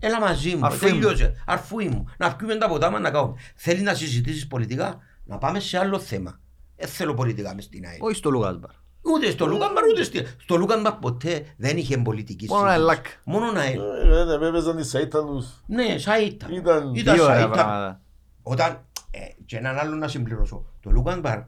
έλα 0.00 0.20
μαζί 0.20 0.54
μου. 0.56 0.66
Αρφούι 0.66 0.92
μου. 0.92 1.00
Τελειώσε. 1.00 1.42
Αρφούι 1.46 1.84
μου. 1.88 2.08
Να 2.18 2.36
πιούμε 2.36 2.56
τα 2.56 2.68
ποτά 2.68 2.90
μας 2.90 3.00
να 3.00 3.10
κάνουμε. 3.10 3.34
Θέλεις 3.56 3.82
να 3.82 3.94
συζητήσεις 3.94 4.46
πολιτικά, 4.46 4.98
να 5.24 5.38
πάμε 5.38 5.60
σε 5.60 5.78
άλλο 5.78 5.98
θέμα. 5.98 6.40
Δεν 6.76 6.88
θέλω 6.88 7.14
πολιτικά 7.14 7.54
μες 7.54 7.64
στην 7.64 7.84
ΑΕΛ. 7.86 7.96
Όχι 8.00 8.16
στο 8.16 8.30
Λούκας 8.30 8.58
Μπαρ. 8.58 8.70
Ούτε 9.02 9.30
στο 9.30 9.46
Λούκας 9.46 9.67
Μπαρ, 9.67 9.84
ούτε 9.92 10.02
στη... 10.02 10.26
στο 10.38 10.56
Λούκας 10.56 10.78
Μπαρ 10.78 10.92
ποτέ 10.92 11.46
δεν 11.56 11.76
είχε 11.76 11.98
πολιτική 11.98 12.46
Μόνο 12.48 12.60
συζήτηση. 12.60 12.80
ΑΕΛΑΚ. 12.88 13.06
Μόνο 13.24 13.58
ΑΕΛ. 13.60 13.80
Ε, 13.80 14.18
ε, 14.18 14.44
ε, 14.44 14.48
έπαιζαν 14.48 14.76
τις 14.76 14.94
σαΐτα 14.94 15.26
τους. 15.26 15.46
Ναι, 15.66 15.84
σαΐτα. 15.98 16.46
Ήταν- 16.50 16.94
Ήταν 16.94 17.14
Τι 17.14 17.20
ωραία 17.20 17.36
σαΐτα. 17.46 17.50
πράγματα. 17.52 18.00
Όταν, 18.42 18.84
ε, 19.10 19.18
και 19.46 19.56
έναν 19.56 19.78
άλλο 19.78 19.94
να 19.94 20.08
συμπληρώσω, 20.08 20.64
το 20.80 20.90
Λούκας 20.90 21.20
Μπαρ 21.20 21.38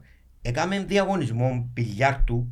έκαμε 0.41 0.79
διαγωνισμό 0.79 1.69
πιλιάρτου 1.73 2.47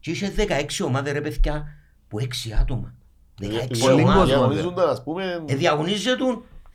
και 0.00 0.10
είχε 0.10 0.32
16 0.36 0.84
ομάδες 0.84 1.12
ρε 1.12 1.20
παιδιά 1.20 1.64
που 2.08 2.18
6 2.20 2.52
άτομα. 2.60 2.94
16 3.40 3.46
Πολύ 3.80 4.02
ομάδες. 4.02 4.04
κόσμο, 4.04 4.24
Διαγωνίζονταν, 4.24 4.88
ας 4.88 5.02
πούμε, 5.02 5.44
Ε, 5.46 5.54
διαγωνίζεται 5.54 6.24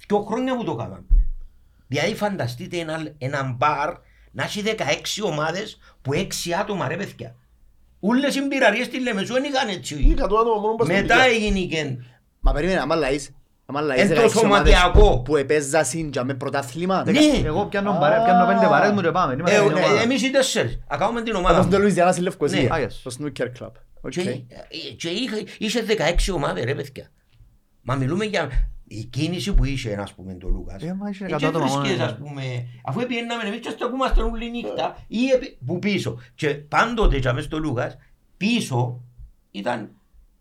δύο 0.07 0.21
χρόνια 0.21 0.55
που 0.57 0.63
το 0.63 0.75
κάναμε. 0.75 1.05
Δηλαδή 1.87 2.15
φανταστείτε 2.15 2.77
ένα, 2.77 3.11
ένα 3.17 3.55
μπαρ 3.57 3.93
να 4.37 4.43
έχει 4.43 4.63
16 4.65 4.81
ομάδες 5.23 5.77
που 6.01 6.11
6 6.13 6.25
άτομα 6.61 6.87
ρε 6.87 6.95
παιδιά. 6.95 7.35
Ούλες 7.99 8.35
οι 8.35 8.41
μπιραρίες 8.41 8.85
στη 8.85 8.99
Λεμεσού 9.01 9.33
δεν 9.33 9.43
είχαν 9.43 9.67
ή 9.69 9.71
έτσι. 9.71 10.07
εκατό 10.11 10.35
άτομα 10.37 10.59
μόνο 10.61 10.75
πας 10.75 10.87
στα 10.87 10.95
Μετά 11.01 11.15
παιδιά. 11.15 11.31
έγινε 11.33 11.59
και 11.59 11.97
Μα 12.39 12.51
περίμενε, 12.51 12.79
άμα 12.79 12.95
λαείς, 12.95 13.35
άμα 13.65 13.81
λαείς 13.81 14.01
Εν 14.01 14.07
το 14.09 14.13
16 14.15 14.17
ομάδες 14.43 14.73
σωματιακό. 14.73 15.19
που 15.21 15.37
επέζασαν 15.37 16.09
για 16.09 16.23
με 16.23 16.33
πρωτάθλημα. 16.33 17.03
Ναι. 17.05 17.19
Εγώ 17.45 17.65
πιάνω 17.65 17.97
παρέ- 17.99 18.23
πιάνω 18.23 18.45
πέντε 18.45 18.65
παρές 18.67 18.91
μου 18.91 19.01
και 19.01 19.11
πάμε. 19.11 19.33
Είμαι 19.33 19.51
ε, 19.51 19.55
στην 19.55 19.77
ε, 19.77 19.79
ομάδα. 19.83 20.01
εμείς 20.01 20.23
οι 20.23 20.29
τέσσερις. 20.29 20.79
Να 20.89 20.97
κάνουμε 20.97 21.21
την 21.21 21.35
ομάδα. 21.35 21.53
Όπως 21.53 21.65
μας. 21.65 21.75
το 21.75 21.81
Λουιζιάννα 21.81 22.11
στη 22.11 22.21
Ναι. 22.21 22.27
Λευκοσία. 22.27 22.69
Ah, 22.71 22.83
yes. 22.83 22.89
Στο 22.89 23.11
snooker 23.19 23.47
club. 23.59 23.71
OK. 24.01 24.11
Και, 24.11 24.19
ε, 24.29 24.43
και 24.97 25.09
είχε, 25.09 25.43
είχε 25.57 25.81
16 25.81 26.33
ομάδες 26.33 26.63
ρε 26.63 26.75
παιδιά. 26.75 27.07
Μα 27.81 27.95
μιλούμε 27.95 28.25
για 28.25 28.49
η 28.87 29.03
κίνηση 29.03 29.53
που 29.53 29.63
είχε 29.65 29.95
ας 29.95 30.13
πούμε 30.13 30.33
το 30.33 30.47
Λούκας. 30.49 30.83
Ε, 30.83 30.93
μα 30.93 31.09
είχε 31.09 31.25
Ε, 31.25 31.27
100 31.27 31.37
και 31.37 31.45
άτομα 31.45 31.65
μόνο, 31.65 31.79
βρίσκες, 31.79 31.99
ε. 31.99 32.03
ας 32.03 32.17
πούμε, 32.17 32.67
αφού 32.83 33.05
πιέναμε 33.05 33.43
εμείς 33.43 33.59
και 33.59 33.69
στεκούμαστε 33.69 34.21
όλη 34.21 34.49
νύχτα 34.51 35.03
ή 35.07 35.27
επί- 35.27 35.57
που 35.65 35.79
πίσω. 35.79 36.19
Και 36.35 36.49
πάντοτε 36.49 37.19
και 37.19 37.31
μες 37.31 37.43
στο 37.43 37.59
Λούκας 37.59 37.97
πίσω 38.37 39.01
ήταν, 39.51 39.91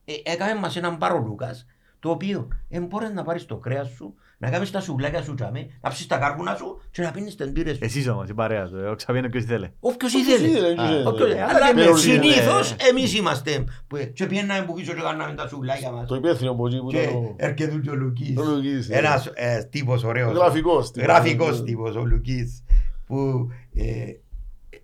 ε, 0.05 0.13
έκαμε 0.25 0.55
μας 0.61 0.77
έναν 0.77 0.99
πάρο 0.99 1.19
Λούκας 1.19 1.67
το 2.01 2.11
οποίο 2.11 2.49
δεν 2.69 2.85
μπορείς 2.87 3.11
να 3.11 3.23
πάρεις 3.23 3.47
το 3.47 3.57
κρέας 3.57 3.89
σου, 3.89 4.15
να 4.39 4.51
κάνεις 4.51 4.71
τα 4.71 4.81
σουβλάκια 4.81 5.23
σου 5.23 5.35
τζάμε, 5.35 5.67
να 5.81 5.89
ψήσεις 5.91 6.07
τα 6.07 6.17
κάρβουνα 6.19 6.55
σου 6.55 6.81
και 6.91 7.03
να 7.03 7.11
πίνεις 7.11 7.35
τις 7.35 7.53
μπύρες 7.53 7.77
σου. 7.77 7.85
Εσείς 7.85 8.09
όμως, 8.09 8.29
η 8.29 8.35
παρέα 8.35 8.67
σου. 8.67 8.77
Ο 8.91 8.95
Ξαβίνο 8.95 9.29
ποιος 9.29 9.43
ήθελε. 9.43 9.71
Όποιος 9.81 10.15
Όποιος 10.15 10.29
ήθελε. 10.39 10.49
ήθελε, 10.49 10.69
δεν 10.77 11.07
Όποιος- 11.07 11.15
ξέρετε. 11.15 11.43
Αλλά 11.43 11.75
περιορισμένο. 11.75 12.23
συνήθως 12.23 12.77
εμείς 12.91 13.15
είμαστε. 13.15 13.65
που- 13.87 14.13
Και 14.13 14.27
πιέναμε 14.27 14.65
που 14.67 14.75
πίσω 14.75 14.93
και 14.93 15.01
κάναμε 15.01 15.35
τα 15.35 15.49
σουβλάκια 15.49 15.91
μας. 15.91 16.09
Το 16.09 16.15
υπεύθυνο 16.15 16.51
από 16.51 16.67
εκεί 16.67 16.79
που 16.79 16.89
Και 16.89 17.03
ήταν 17.03 17.15
ο- 17.17 17.35
έρχεται 17.37 17.81
και 17.83 17.91
ο 17.91 17.95
Λουκής. 17.95 18.37
Ο 18.39 18.43
Λουκής, 18.45 18.89
ναι. 18.89 18.97
Ένας 18.97 19.31
ε, 19.35 19.69
τύπος 19.71 20.05
ωραίος. 20.05 20.33
Γραφικός 20.33 20.91
τύπος. 20.91 21.09
Γραφικός 21.09 21.63
τύπος 21.65 21.97
ο 21.97 22.05
Λουκής. 22.05 22.65
Που 23.07 23.49
ε, 23.75 23.85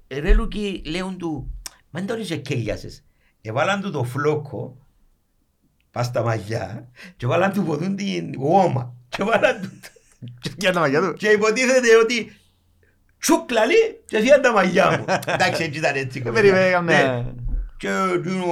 ε, 0.07 0.19
ρε 0.20 0.33
Λουκή 0.35 0.83
λέουν 0.87 1.19
του 1.19 1.51
Μαν 1.91 2.07
τον 2.07 2.20
είσαι 2.20 2.37
κέλιασες. 2.37 3.05
Εβάλαν 3.41 3.81
του 3.81 3.91
το 3.91 4.05
φλόκο 4.05 4.77
πας 5.91 6.07
στα 6.07 6.23
μαλλιά 6.23 6.89
και 7.16 7.27
βάλαν 7.27 7.53
του 7.53 7.62
ποτούν 7.65 7.97
την 7.97 8.35
γόμα. 8.39 8.95
Και 9.16 9.22
βάλαν 9.24 9.60
του 10.43 10.51
Για 10.56 10.72
τα 10.72 10.80
μαγιά 10.80 11.01
του. 11.01 11.12
και 11.12 11.28
υποτίθεται 11.28 11.97
ότι 12.02 12.36
τσούκλαλι 13.20 14.01
και 14.06 14.18
φύγαν 14.20 14.40
τα 14.43 14.52
μαλλιά 14.52 14.90
μου. 14.98 15.05
Εντάξει 15.34 15.62
έτσι 15.62 15.78
ήταν 15.78 15.94
έτσι. 15.97 16.18
κοπέλα. 16.20 16.34
Περίμενε, 16.40 16.66
έκαμε- 16.66 16.93
Ναι. 16.93 17.24
Και 17.76 17.89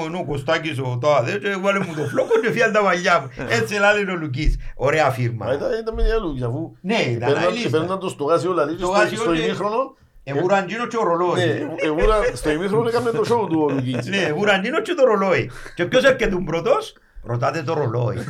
είναι 0.06 0.16
ο 0.18 0.24
Κωστάκης 0.24 0.78
ο 0.78 0.98
τάδε 1.02 1.38
και 1.38 1.56
βάλε 1.60 1.78
μου 1.78 1.94
το 1.94 2.02
φλόκο 2.06 2.40
και 2.40 2.50
φύγαν 2.50 2.72
τα 2.72 2.82
μαλλιά 2.82 3.20
μου. 3.20 3.46
Έτσι 3.48 3.74
λάλε 3.74 4.10
ο 4.10 4.14
Λουκής. 4.16 4.56
Ωραία 4.74 5.04
Μα 5.04 5.10
φίρμα. 5.10 5.54
ήταν- 5.54 5.70
ήταν 5.80 5.94
με 5.94 6.02
διάλογο, 6.02 6.46
αφού 6.46 6.76
Ναι, 6.80 6.94
ήταν 6.94 7.28
επέρναν- 7.28 7.44
αελίστα. 7.44 7.68
επέρναν 7.76 7.98
το 7.98 8.08
στο 8.08 8.24
γάσι 8.24 8.46
όλα, 8.46 8.62
Στο 8.68 8.76
στο- 8.78 8.88
γάσι 8.88 9.16
στο 9.16 9.30
όλοι- 9.30 9.42
ημίχρονο, 9.44 9.96
Εβουραντζίνο 10.24 10.86
και 10.86 10.96
ο 10.96 11.02
ναι, 11.02 11.08
ρολόι. 11.08 11.66
εβούρα- 11.84 12.22
στο 12.34 12.50
ημίχρονο 12.50 12.88
έκαμε 12.88 13.10
το 13.10 13.20
show 13.20 13.48
του 13.48 13.66
ο 13.68 13.72
Λουκής. 13.72 14.06
Ναι, 14.06 14.16
εβουραντζίνο 14.22 14.80
και 14.80 14.94
το 14.94 15.04
ρολόι. 15.04 15.50
Και 15.74 15.84
ποιος 15.84 16.04
έρχεται 16.04 16.36
πρώτος, 16.44 16.94
ρωτάτε 17.22 17.62
το 17.62 17.74
ρολόι. 17.74 18.16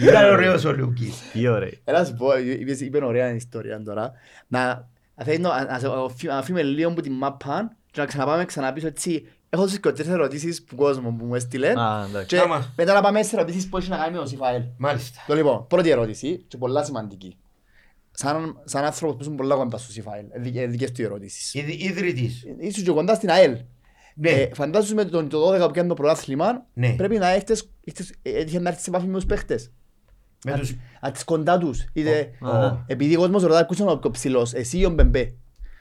Ήταν 0.00 0.30
ωραίος 0.30 0.64
ο 0.64 0.72
Λουκής. 0.72 1.14
Τι 1.32 1.48
ωραία. 1.48 1.70
Έλα 1.84 1.98
να 1.98 2.04
σου 2.04 2.14
πω, 2.14 2.38
είπες- 2.38 2.80
είπε 2.80 3.04
ωραία 3.04 3.34
ιστορία 3.34 3.82
τώρα. 3.82 4.12
Να 4.48 4.90
να 5.14 5.24
θέλεις 5.24 5.40
να- 5.40 5.64
να 5.64 5.78
σε- 5.78 6.26
να 6.26 6.36
αφήνουμε 6.36 6.62
λίγο 6.62 6.90
από 6.90 7.00
την 7.02 7.12
μάπα 7.12 7.76
και 7.90 8.00
να 8.00 8.06
ξαναπάμε 8.06 8.44
ξανά 8.44 8.72
πίσω 8.72 8.86
έτσι. 8.86 9.26
Έχω 9.48 9.64
τις 9.64 9.80
και 9.80 9.90
τρεις 9.92 10.08
ερωτήσεις 10.08 10.62
που 10.64 10.74
κόσμο 10.76 11.10
που 11.18 11.24
μου 11.24 11.34
έστειλε. 11.34 11.68
Α, 11.80 12.04
εντάξει. 12.08 12.26
Και 12.26 12.38
Άμα. 12.38 12.72
μετά 12.76 12.92
να 12.94 13.00
πάμε 13.00 13.22
σε 13.22 13.36
ερωτήσεις 13.36 13.68
που 13.68 13.76
έχει 13.76 13.88
να 13.90 13.96
κάνει 13.96 14.10
με 14.12 14.16
τον 14.16 14.26
Σιφαέλ. 14.26 14.62
Μάλιστα. 14.78 15.24
Το 15.26 15.34
λοιπόν, 15.34 15.66
πρώτη 15.66 15.90
ερώτηση 15.90 16.44
και 16.48 16.56
πολλά 16.56 16.84
σημαντική. 16.84 17.36
Σαν, 18.10 18.60
σαν 18.64 18.84
άνθρωπος 18.84 19.16
που 19.16 19.22
ήσουν 19.22 19.36
πολλά 19.36 19.54
κοντά 19.54 19.78
στο 19.78 19.92
Σιφαέλ, 19.92 20.24
ε, 20.30 20.38
δικ- 20.40 20.56
ε, 20.56 20.66
δικές 20.66 20.92
του 20.92 21.02
ερωτήσεις. 21.02 21.54
Ιδ- 21.54 21.82
Ιδρυτής. 21.82 22.44
Ήσουν 22.58 22.84
και 22.84 22.90
κοντά 22.90 23.14
στην 23.14 23.30
ΑΕΛ. 23.30 23.56
Ναι. 24.14 24.30
Ε, 24.30 24.50
φαντάσου 24.54 24.94
με 24.94 25.04
τον 25.04 25.28
το 25.28 25.52
12 25.54 25.66
που 25.66 25.72
κάνει 25.72 25.88
το 25.88 25.94
πρωτάθλημα, 25.94 26.64
Ναι. 26.74 26.92
πρέπει 26.92 27.18
να 27.18 27.28
έχεις, 27.28 27.68
έχεις- 27.84 28.14
έτυχε 28.22 28.58
να 28.60 28.68
έρθεις 28.68 28.84
σε 28.84 28.90
επαφή 28.90 29.06
με 29.06 29.14
τους 29.14 29.26
παίχτες. 29.26 29.72
Με 30.44 30.52
τους... 30.58 30.74
Αν 31.00 31.12
τις 31.12 31.24
κοντά 31.24 31.58
τους. 31.58 31.84
Είτε, 31.92 32.30
Αχα. 32.42 32.84
επειδή 32.86 33.16
ο 33.16 33.18
κόσμος 33.18 33.42
ρωτάει 33.42 33.64
ποιος 33.64 33.78
είναι 33.78 33.90
ο 33.90 33.98
πιο 33.98 34.10
ψηλός, 34.10 34.52
εσύ 34.54 34.78
ή 34.78 34.84
ο 34.84 34.90
Μπεμπέ; 34.90 35.34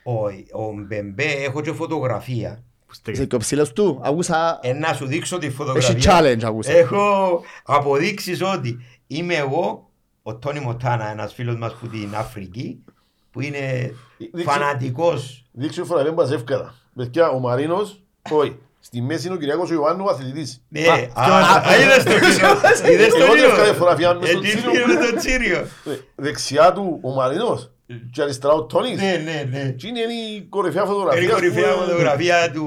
Ο- 0.03 0.61
Ο 0.63 0.73
Μπεμπέ 0.87 1.23
έχω 1.45 1.61
και 1.61 1.71
φωτογραφία. 1.73 2.63
Που 2.87 2.93
στέκει. 2.93 3.17
Είσαι 3.17 3.27
πιο 3.27 3.37
ψηλός 3.37 3.73
του. 3.73 3.99
Άκουσα, 4.03 4.59
Ε, 4.61 4.73
να 4.73 4.93
σου 4.93 5.05
δείξω 5.05 5.37
τη 5.37 5.45
έχει 5.45 5.55
φωτογραφία. 5.55 6.19
challenge 6.19 6.43
άκουσα. 6.43 6.71
Έχω 6.71 7.41
αποδείξεις 7.63 8.41
ότι 8.41 8.77
είμαι 9.07 9.33
εγώ, 9.35 9.89
ο 10.23 10.35
Τόνι 10.35 10.59
Μοτάνα, 10.59 11.09
ένας 11.11 11.33
φίλος 11.33 11.55
μας 11.57 11.73
που 11.73 11.87
την 11.87 12.15
Αφρική, 12.15 12.83
που 13.31 13.41
είναι 13.41 13.93
Δείξε- 14.17 14.43
φανατικός. 14.43 15.45
Δείξε 15.51 15.83
φορά 15.83 16.03
δεν 16.03 16.13
πας 16.13 16.31
εύκολα. 16.31 16.73
Παιδιά, 16.95 17.29
ο 17.29 17.39
Μαρίνος, 17.39 18.00
όχι. 18.29 18.57
Στη 18.83 19.01
μέση 19.01 19.25
είναι 19.27 19.35
ο 19.35 19.39
Κυριάκος 19.39 19.69
ο 19.71 19.73
Ιωάννου 19.73 20.03
ο 20.07 20.09
αθλητής. 20.09 20.63
Ναι, 20.67 20.79
Α, 20.79 20.93
α, 20.93 20.97
ποιος- 20.97 21.73
α, 21.73 21.81
είδες 21.81 22.03
το 22.03 22.11
Τσίριο. 22.19 22.93
Είδες 22.93 23.09
το 23.13 23.23
Εγώ 23.23 23.33
Τσίριο. 23.33 23.55
δεν 23.55 23.73
φωτογραφία 23.73 24.13
μες 24.13 24.29
στο 24.29 24.37
Εκεί 24.37 24.47
Τσίριο. 24.47 24.71
είναι 24.81 25.05
το 25.11 25.15
Τσίριο. 25.17 25.57
Ε, 25.59 25.97
Δεξιά 26.15 26.71
του 26.73 26.99
ο 27.01 27.09
Μαρίνος 27.13 27.71
και 28.11 28.21
αριστερά 28.21 28.53
ο 28.53 28.63
Τόνις. 28.65 29.01
Ναι, 29.01 29.21
ναι, 29.25 29.57
ναι. 29.57 29.69
Τι 29.71 29.87
είναι 29.87 29.99
η 29.99 30.41
κορυφαία 30.49 30.83
φωτογραφία. 30.85 31.21
Είναι 31.21 31.31
η 31.31 31.33
κορυφαία 31.33 31.73
που- 31.73 31.79
φωτογραφία 31.79 32.51
του... 32.53 32.65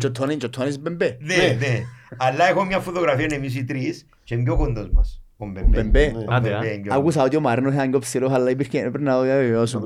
Και 0.00 0.06
ο 0.06 0.10
Τόνι, 0.10 0.36
και 0.36 0.46
ο 0.46 0.50
Τόνις 0.50 0.78
Μπεμπέ. 0.80 1.16
Ναι, 1.20 1.34
Ναι. 1.36 1.56
ναι. 1.60 1.80
Αλλά 2.16 2.48
έχω 2.48 2.64
μια 2.64 2.78
φωτογραφία 2.78 3.26
εμείς 3.32 3.56
οι 3.56 3.64
τρεις 3.64 4.06
και 4.24 4.34
είναι 4.34 4.42
πιο 4.42 4.56
κοντός 4.56 4.88
μας. 4.92 5.20
Ο 5.36 5.46
Μπεμπέ. 5.46 5.82
Μπεμπέ. 5.82 6.12
Ο 6.28 6.34
Άντε, 6.34 6.48
Μπεμπέ 6.48 6.66
α. 6.66 6.72
είναι 6.72 6.82
πιο 6.82 6.94
Άκουσα 6.94 7.22
ότι 7.22 7.36
ο 7.36 7.40
Μαρίνος 7.40 7.72
ήταν 7.74 7.90
πιο 7.90 7.98
ψηλός, 7.98 8.32
αλλά 8.32 8.50
υπήρχε, 8.50 8.80
πρέπει 8.80 9.02
να 9.04 9.14
το 9.16 9.22
διαβεβαιώσω. 9.22 9.80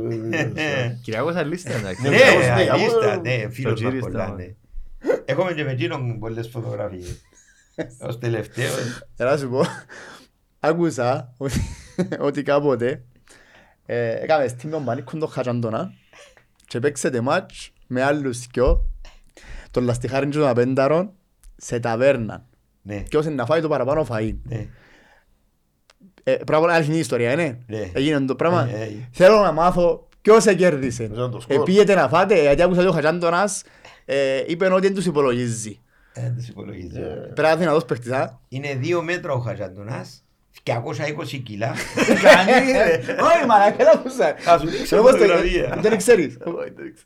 Ε, 0.55 0.99
Κυριακός 1.03 1.35
αλίστα 1.35 1.71
εντάξει. 1.73 2.03
Ναι, 2.03 2.09
Κυριακός, 2.09 2.45
ναι, 2.47 2.69
αλίστα, 2.73 3.13
από- 3.13 3.21
ναι, 3.29 3.49
φίλος 3.51 3.81
το 3.81 3.85
μας 3.87 3.93
γύριστα, 3.93 4.11
πολλά, 4.11 4.29
μα. 4.29 4.35
ναι. 4.35 4.47
Έχουμε 5.31 5.53
και 5.53 5.65
με 5.65 5.71
εκείνον 5.71 6.19
πολλές 6.19 6.49
φωτογραφίες. 6.49 7.21
Ως 8.09 8.19
τελευταίος. 8.19 9.03
Θέλω 9.17 9.31
να 9.31 9.37
σου 9.37 9.49
πω, 9.49 9.63
άκουσα 10.61 11.35
ότι, 11.37 11.61
ότι 12.19 12.43
κάποτε 12.43 13.03
ε, 13.87 14.11
έκαμε 14.23 14.49
στη 14.49 14.67
με 14.67 14.73
τον 14.73 14.85
Πανίκον 14.85 15.21
τον 15.21 15.29
Χατζαντώνα 15.29 15.93
και 16.67 16.79
παίξετε 16.79 17.21
ματς 17.21 17.73
με 17.87 18.03
άλλους 18.03 18.47
δυο 18.47 18.85
τον 19.71 19.85
Λαστιχάριν 19.85 20.31
και 20.31 20.39
τον 20.39 20.49
Απένταρον 20.49 21.13
σε 21.57 21.81
ταβέρνα. 21.81 22.45
Ναι, 22.83 23.03
Ποιος 23.09 23.25
είναι 23.25 23.35
να 23.35 23.47
φάει 23.47 23.61
το 23.61 23.69
παραπάνω 23.69 24.07
φαΐν. 24.11 24.37
ναι. 24.43 24.67
Ε, 26.23 26.35
πράγμα 26.35 26.67
είναι 26.67 26.75
αληθινή 26.77 26.99
ιστορία, 26.99 27.37
ναι. 27.37 27.59
Ναι. 27.67 27.91
Έγινε 27.93 28.21
το 28.21 28.35
πράγμα. 28.35 28.69
Ε, 28.73 28.83
ε. 28.83 29.09
Θέλω 29.13 29.41
να 29.41 29.53
μάθω 29.53 30.09
ποιος 30.23 30.43
σε 30.43 30.55
κέρδισε. 30.55 31.05
Ήταν 31.05 31.31
το 31.31 31.41
σκορ. 31.41 31.57
Επήγεται 31.57 31.95
να 31.95 32.09
φάτε, 32.09 32.41
γιατί 32.41 32.63
άκουσα 32.63 32.81
ότι 32.81 32.89
ο 32.89 32.93
Χατζάντονας 32.93 33.63
ε, 34.13 34.45
είπε 34.47 34.73
ότι 34.73 34.87
δεν 34.87 34.95
τους 34.95 35.07
υπολογίζει. 35.07 35.81
Δεν 36.15 36.35
τους 36.37 36.49
υπολογίζω. 36.49 37.01
Πρέπει 37.01 37.41
να 37.41 37.49
είναι 37.49 37.59
δυνατός 37.59 37.85
παίχτης, 37.85 38.11
α. 38.13 38.39
Είναι 38.49 38.75
δύο 38.75 39.03
μέτρα 39.03 39.33
ο 39.33 39.39
Χατζαντονάς, 39.39 40.25
220 40.65 41.43
κιλά. 41.45 41.75
Κάνει, 42.25 42.73
ρε. 42.73 43.01
Όχι, 43.23 43.47
μαλάκα, 43.47 43.77
δεν 43.77 43.89
άκουσα. 43.95 44.35
Θα 44.39 44.59
σου 44.59 44.67
δείξω 44.67 44.97
Εγώ 44.97 45.09
στο- 45.09 45.17
φωτογραφία. 45.19 45.79
Δεν 45.81 45.97
ξέρεις. 45.97 46.39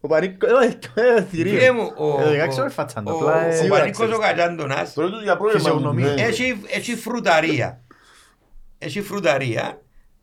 Ο 0.00 0.08
Πανίκος, 0.08 0.50
ε, 0.94 1.00
ε, 1.16 1.22
θηρίο. 1.22 1.52
Φίλε 1.58 1.70
μου, 1.72 1.92
ο- 1.96 2.20
Ε, 2.22 2.34
εντάξει, 2.34 2.60
ο- 2.60 2.64
όχι 2.64 2.74
φατσάνο, 2.74 3.10
ο- 3.14 3.16
απλά, 3.18 3.44
ε, 3.44 3.48
ο 3.48 3.56
σίγουρα 3.56 3.78
Πανίκος 3.80 4.06
ο 4.06 4.08
ξέρεις. 4.08 4.26
Χατζαντονάς 4.26 4.92
Τώρα 4.92 5.08
τους 5.10 5.22
για 5.22 5.36
πρόβλημα. 5.36 5.62
Φυσιογνωμία. 5.62 6.12
ναι. 6.12 6.22
έχει, 6.22 6.60
έχει 6.70 6.94
φρουταρία. 6.96 7.80
Έχει 8.78 9.00
φρουταρία 9.02 9.80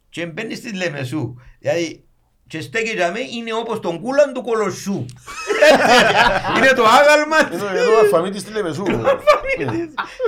και 0.09 0.25
μπαίνει 0.25 0.55
στη 0.55 0.75
Λεμεσού. 0.75 1.35
Δηλαδή, 1.59 2.03
και 2.51 2.61
στέκει 2.61 2.89
για 2.89 3.11
μέ 3.11 3.19
είναι 3.19 3.53
όπως 3.53 3.79
τον 3.79 4.01
κούλαν 4.01 4.33
του 4.33 4.41
κολοσσού. 4.41 5.05
είναι 6.57 6.67
το 6.75 6.83
άγαλμα 6.83 7.53
Εδώ 7.53 7.67
εδώ 7.67 7.99
αλφαμίτη 7.99 8.39
στη 8.39 8.51
Λεμεσού. 8.51 8.83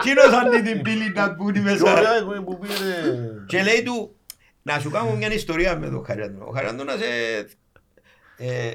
Κίνος 0.03 0.25
αντί 0.45 0.61
την 0.61 0.81
πύλη 0.81 1.09
να 1.09 1.35
πούνε 1.35 1.51
Πιο 1.51 1.61
μέσα. 1.61 1.93
ωραία 1.93 2.23
που- 2.25 2.43
που 2.43 2.57
πήρε... 2.57 2.73
Και 3.47 3.63
λέει 3.63 3.83
του, 3.83 4.15
να 4.61 4.79
σου 4.79 4.89
κάνω 4.89 5.11
μια 5.15 5.33
ιστορία 5.33 5.77
με 5.77 5.89
τον 5.89 6.05
Χαριαντώνα. 6.05 6.45
Ο 6.45 6.51
Χαριαντώνας 6.51 6.99
ε, 7.01 7.47
ε, 8.37 8.71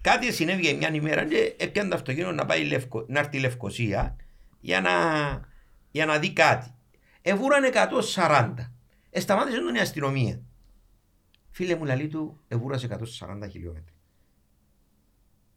κάτι 0.00 0.32
συνέβη 0.32 0.74
μια 0.74 0.90
ημέρα 0.92 1.24
και 1.24 1.54
έπιανε 1.58 1.88
το 1.88 1.94
αυτοκίνητο 1.94 2.32
να, 2.32 2.46
πάει 2.46 2.64
Λευκο, 2.64 3.04
να 3.08 3.18
έρθει 3.18 3.36
η 3.36 3.40
Λευκοσία 3.40 4.16
για 4.60 4.80
να, 4.80 4.90
για 5.90 6.06
να 6.06 6.18
δει 6.18 6.32
κάτι. 6.32 6.74
Εβούραν 7.22 7.62
140. 8.16 8.54
Ε, 9.10 9.20
σταμάτησε 9.20 9.58
τον 9.58 9.74
η 9.74 9.78
αστυνομία. 9.78 10.40
Φίλε 11.56 11.76
μου, 11.76 11.84
λαλή 11.84 12.08
του, 12.08 12.40
εβούρασε 12.48 12.88
140 13.20 13.48
χιλιόμετρα. 13.50 13.94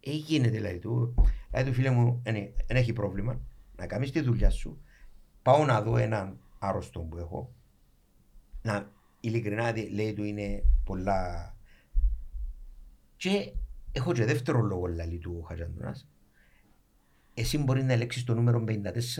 Ε, 0.00 0.10
γίνεται, 0.10 0.58
λέει 0.58 0.78
του. 0.78 1.14
Λέει 1.54 1.64
του, 1.64 1.72
φίλε 1.72 1.90
μου, 1.90 2.20
δεν 2.24 2.52
έχει 2.66 2.92
πρόβλημα. 2.92 3.40
Να 3.76 3.86
κάνεις 3.86 4.10
τη 4.10 4.20
δουλειά 4.20 4.50
σου. 4.50 4.80
Πάω 5.42 5.64
να 5.64 5.82
δω 5.82 5.96
έναν 5.96 6.38
άρρωστο 6.58 7.00
που 7.00 7.16
έχω. 7.18 7.54
Να, 8.62 8.92
ειλικρινά, 9.20 9.72
δι- 9.72 9.90
λέει 9.92 10.12
του, 10.12 10.24
είναι 10.24 10.62
πολλά... 10.84 11.56
Και 13.16 13.52
έχω 13.92 14.12
και 14.12 14.24
δεύτερο 14.24 14.60
λόγο, 14.60 14.86
λέει 14.86 15.18
του 15.18 15.38
ο 15.42 15.46
Χατζαντονάς. 15.46 16.08
Εσύ 17.34 17.58
μπορείς 17.58 17.84
να 17.84 17.92
ελέγξεις 17.92 18.24
το 18.24 18.34
νούμερο 18.34 18.64
54, 18.68 18.68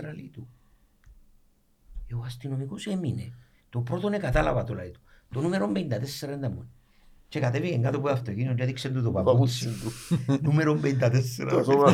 λέει 0.03 0.31
του. 0.33 0.49
Ε, 2.07 2.15
Ο 2.15 2.23
αστυνομικός 2.25 2.87
έμεινε. 2.87 3.33
Το 3.71 3.81
πρώτο 3.81 4.07
είναι 4.07 4.19
κατάλαβα 4.19 4.65
το 4.65 4.75
λέει 4.75 4.91
του. 4.91 5.01
Το 5.35 5.41
νούμερο 5.41 5.73
54 5.75 5.79
είναι 6.23 6.49
μόνο. 6.49 6.67
Και 7.29 7.41
κατέβηκε 7.41 7.77
κάτω 7.83 7.97
από 7.97 8.07
το 8.07 8.13
αυτοκίνητο 8.13 8.55
και 8.55 8.63
έδειξε 8.63 8.89
του 8.89 9.03
το 9.03 9.11
παπούτσι. 9.11 9.69
νούμερο 10.43 10.81
54. 10.85 11.49
Το 11.51 11.63
σώμα. 11.65 11.93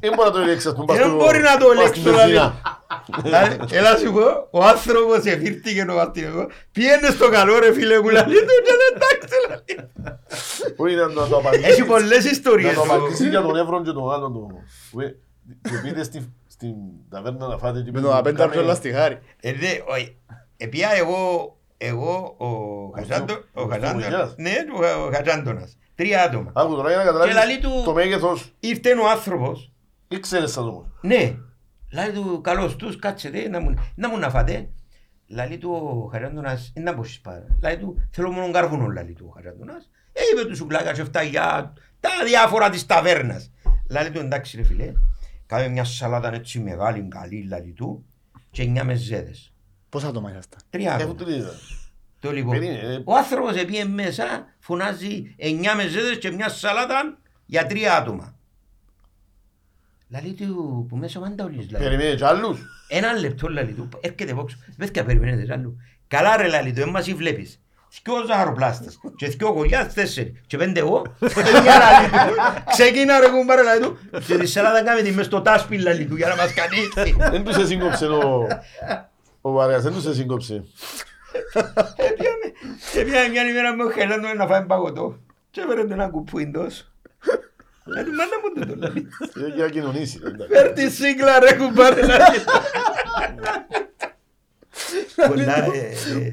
Δεν 0.00 0.12
μπορεί 0.14 0.24
να 0.24 0.30
το 0.32 0.38
ελέγξει 0.38 0.68
αυτό. 0.68 0.84
πας 0.84 0.96
Δεν 0.96 1.06
στο- 1.06 1.16
μπορεί 1.16 1.40
να 1.40 1.56
το 1.56 1.66
πας 1.66 1.76
ελέγξει 1.76 2.00
στην 2.00 2.12
το 2.12 2.16
βενζίνα. 2.18 2.60
Δηλαδή, 3.22 3.58
Έλα 3.76 3.96
σου 3.96 4.12
πω, 4.12 4.48
ο 4.50 4.64
άνθρωπος 4.64 5.24
εφήρθηκε 5.24 5.84
ο 5.90 6.00
αστυνομικός, 6.00 6.46
πήγαινε 6.72 7.08
στο 7.10 7.28
καλό 7.28 7.58
ρε 7.58 7.72
φίλε 7.72 8.00
μου, 8.00 8.08
λέει 8.08 8.22
του 8.22 8.30
και 8.64 8.72
είναι 8.74 8.88
εντάξει. 8.94 9.36
λέει. 9.48 9.90
Όχι 10.76 10.94
να 10.94 11.06
να 11.06 11.28
το 11.28 11.36
απαντήσεις; 11.36 11.66
Έχει 11.66 11.84
πολλές 11.84 12.24
Να 12.24 12.30
ιστορίες. 12.30 12.74
το 12.74 12.80
ο- 12.80 12.84
απαντήσεις 12.84 13.28
για 13.28 13.42
τον 13.42 13.56
Εύρον 13.56 13.84
και 13.84 13.90
τον 13.92 14.12
άλλον. 14.12 14.32
το- 14.32 14.46
που, 14.90 15.00
ε, 15.00 15.06
Και 15.62 15.78
πήγαινε 15.82 16.02
στη- 16.02 16.32
στην 16.46 16.74
ταβέρνα 17.10 17.46
να 17.46 17.58
φάτε. 17.58 17.78
και 17.78 17.84
Με 17.84 17.90
πήγε, 17.90 18.04
τον 18.06 18.16
Απένταρο 18.16 18.48
και 18.50 18.54
κάνε- 18.56 18.68
ο 18.68 18.72
Λαστιχάρη. 18.72 19.18
Ε, 19.40 19.52
δε, 19.52 19.66
όχι. 19.94 20.16
Επία 20.56 20.88
εγώ, 20.96 21.56
εγώ, 21.86 22.34
ο 22.38 22.48
Χατζάντο- 22.96 23.44
ο 23.52 23.62
ο 23.62 23.66
Χατζάντονας, 23.66 24.04
Στυλιάς. 24.04 24.34
ναι, 24.36 24.50
ο 25.06 25.10
Χατζάντονας, 25.14 25.76
τρία 25.94 26.22
άτομα. 26.22 26.52
Άκου 26.54 26.74
τώρα 26.74 26.88
για 26.88 26.98
να 26.98 27.04
Και 27.04 27.10
λαλεί 27.16 27.28
καταλάβεις 27.32 27.58
του- 27.58 27.82
το 27.84 27.92
μέγεθος. 27.92 28.52
Ήρθε 28.60 28.92
ο 28.94 29.10
άνθρωπος, 29.10 29.72
Ήξερες 30.08 30.50
σαν 30.52 30.68
όμως. 30.68 30.86
ναι, 31.00 31.36
λέει 31.92 32.10
του 32.12 32.40
καλώς 32.42 32.76
τους, 32.76 32.98
κάτσετε, 32.98 33.48
να 33.48 33.60
μου, 33.60 33.74
να 33.94 34.08
μου 34.08 34.18
να 34.18 34.30
φάτε. 34.30 34.68
Λαλεί 35.26 35.58
του 35.58 35.70
ο 35.72 36.08
Χαράντονας, 36.12 36.72
είναι 36.76 36.90
να 36.90 36.96
μπορείς 36.96 37.20
πάρα. 37.20 37.46
Λαλεί 37.62 37.76
του, 37.78 38.08
θέλω 38.10 38.30
μόνο 38.30 38.50
κάρβουνο, 38.52 38.86
λαλεί 38.86 39.12
του 39.12 39.24
ο 39.28 39.32
Χαράντονας. 39.34 39.90
Ε, 40.12 40.20
είπε 40.32 40.48
του 40.48 40.56
σουκλάκα 40.56 40.92
και 40.92 41.00
αυτά 41.00 41.22
για 41.22 41.72
τα 42.00 42.10
διάφορα 42.26 42.70
της 42.70 42.86
ταβέρνας. 42.86 43.50
Λαλεί 43.90 44.10
του, 44.10 44.18
εντάξει 44.20 44.56
ρε 44.56 44.62
φίλε, 44.62 44.92
κάμε 45.46 45.68
μια 45.68 45.84
σαλάτα 45.84 46.34
έτσι 46.34 46.58
μεγάλη, 46.60 47.08
καλή, 47.08 47.46
λαλεί 47.48 47.72
του, 47.72 48.04
και 48.50 48.62
εννιά 48.62 48.84
μεζέδες. 48.84 49.51
Πόσα 49.92 50.08
άτομα 50.08 50.30
ήσασταν. 50.30 50.60
Τρία 50.70 50.96
Έχω 51.00 51.10
άτομα. 51.10 51.30
τρία. 51.30 51.50
Το 52.18 52.32
λοιπόν. 52.32 52.58
Περίμενε, 52.58 52.94
ε. 52.94 53.02
Ο 53.04 53.16
άνθρωπος 53.16 53.56
επίε 53.56 53.84
μέσα, 53.84 54.24
φωνάζει 54.58 55.34
εννιά 55.36 55.74
μεζέδες 55.74 56.18
και 56.18 56.30
μια 56.30 56.48
σαλάτα 56.48 57.18
για 57.46 57.66
τρία 57.66 57.96
άτομα. 57.96 58.34
Λαλεί 60.08 60.32
του, 60.32 60.86
που 60.88 60.96
μέσα 60.96 61.20
μάντα 61.20 61.44
όλους, 61.44 61.70
λαλεί. 61.70 61.84
Περιμένε 61.84 62.14
κι 62.14 62.24
άλλους. 62.24 62.60
Ένα 62.88 63.12
λεπτό 63.12 63.48
λαλί 63.48 63.72
του, 63.72 63.88
έρχεται 64.00 64.34
πόξο. 64.34 64.56
Βέθηκα 64.76 65.04
περιμένετε 65.04 65.52
άλλο. 65.52 65.76
Καλά 66.08 66.36
ρε 66.36 66.48
λαλί 66.48 66.72
του, 66.72 66.80
εμάς 66.80 67.06
ή 67.06 67.14
βλέπεις. 67.14 67.60
Δυο 68.02 68.26
ζαχαροπλάστες 68.26 68.98
και 69.16 69.28
δυο 69.28 69.52
κολλιάς 69.52 69.94
τέσσερις 69.94 70.40
και 70.46 70.56
πέντε 70.56 70.80
εγώ. 70.80 71.02
Εννιά 71.36 71.78
λαλί 71.78 72.08
του. 72.08 72.34
Ξεκίνα 72.70 73.20
ρε 73.20 73.28
κουμπάρε 73.28 73.62
λαλί 73.62 73.80
του 73.80 73.98
και 74.26 74.36
τη 74.38 74.46
σελάδα 74.46 74.82
κάμε 74.82 75.02
τη 75.02 75.12
μες 75.12 75.26
στο 75.26 75.40
τάσπι 75.42 75.78
λαλί 75.78 76.06
του 76.06 76.16
για 76.16 76.28
να 76.28 76.36
μας 76.36 76.54
κανίσει. 76.54 77.16
Δεν 77.30 77.44
τους 77.44 77.56
εσύγκοψε 77.56 78.06
ο... 78.06 78.46
Ο 79.44 79.50
Βαρέας, 79.50 79.82
δεν 79.82 79.92
τους 79.92 80.06
εσύγκοψε. 80.06 80.64
Έπιαμε- 81.96 82.52
Έπιαμε 82.94 83.28
μια 83.28 83.48
ημέρα 83.48 83.74
με 83.76 83.84
ο 83.84 83.90
Χελέντο 83.90 84.34
να 84.36 84.46
φάμε 84.46 84.66
παγωτό 84.66 85.18
και 85.50 85.60
έφερε 85.60 85.84
του 85.84 85.92
ένα 85.92 86.08
κουπούιντος. 86.08 86.92
Ε, 87.96 88.02
του 88.04 88.10
μάνα 88.14 88.36
μου 88.42 88.60
το 88.60 88.66
το 88.66 88.74
λαλί. 88.78 89.08
Ε, 89.46 89.54
Για 89.54 89.64
να 89.64 89.70
κοινωνήσει. 89.70 90.20
εντάξει. 90.24 90.54
Φέρ 90.54 90.72
τη 90.72 90.90
σίγκλα 90.90 91.38
ρε 91.38 91.52
κουμπάρε 91.56 92.06
λαλί. 92.06 92.38
Πολλά, 95.28 95.56
ε, 95.64 95.78
ε, 95.78 96.30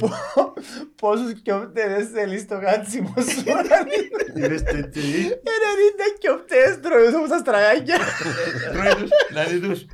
Πόσους 0.96 1.42
κιόπτεδες 1.44 2.08
θέλεις 2.10 2.42
στο 2.42 2.60
κάτσιμο 2.60 3.14
σου. 3.18 3.44
Είδες 4.36 4.64
το 4.64 4.76
έτσι. 4.78 5.00
Είναι 5.00 5.32
90 5.34 6.18
κιόπτεδες 6.20 6.80
τρώεις 6.80 7.14
όπως 7.16 7.30
τα 7.30 7.38
στραγάκια. 7.38 7.98
τρώει 8.74 8.94
τους, 8.96 9.10
δηλαδή 9.30 9.60
τους 9.60 9.86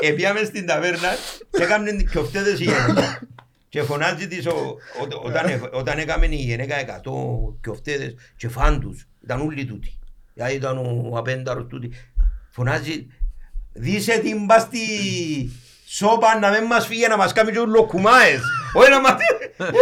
επίαμε 0.00 0.44
στην 0.44 0.66
ταβέρνα 0.66 1.08
και 1.50 1.62
έκαμε 1.62 1.90
κιοφτέδες 2.10 2.60
η 2.60 2.64
γυναίκα. 2.64 3.20
Και 3.68 3.82
φωνάζει 3.82 4.28
της 4.28 4.46
ο- 4.46 4.76
ο- 5.02 5.20
όταν, 5.24 5.46
ε- 5.48 5.60
όταν 5.72 5.98
έκαμε 5.98 6.26
η 6.26 6.34
γυναίκα 6.34 6.76
100 6.78 7.12
κιοφτέδες 7.62 8.14
και 8.36 8.48
φαν 8.48 8.80
τους, 8.80 9.06
ήταν 9.24 9.40
όλοι 9.40 9.64
τούτοι. 9.64 9.98
Δηλαδή 10.34 10.54
ήταν 10.54 10.78
ο 11.12 11.16
απένταρος 11.18 11.66
τούτοι. 11.68 11.90
Φωνάζει, 12.50 13.06
δίσε 13.72 14.18
την 14.18 14.46
πας 14.46 14.62
στη 14.62 14.78
σόπα 15.86 16.38
να 16.38 16.50
μην 16.50 16.64
μας 16.64 16.86
φύγει 16.86 17.06
να 17.08 17.16
μας 17.16 17.32
κάνει 17.32 17.52
και 17.52 17.58
λοκουμάες. 17.58 18.40
Όχι 18.74 18.90
να 18.90 19.00
μας... 19.00 19.12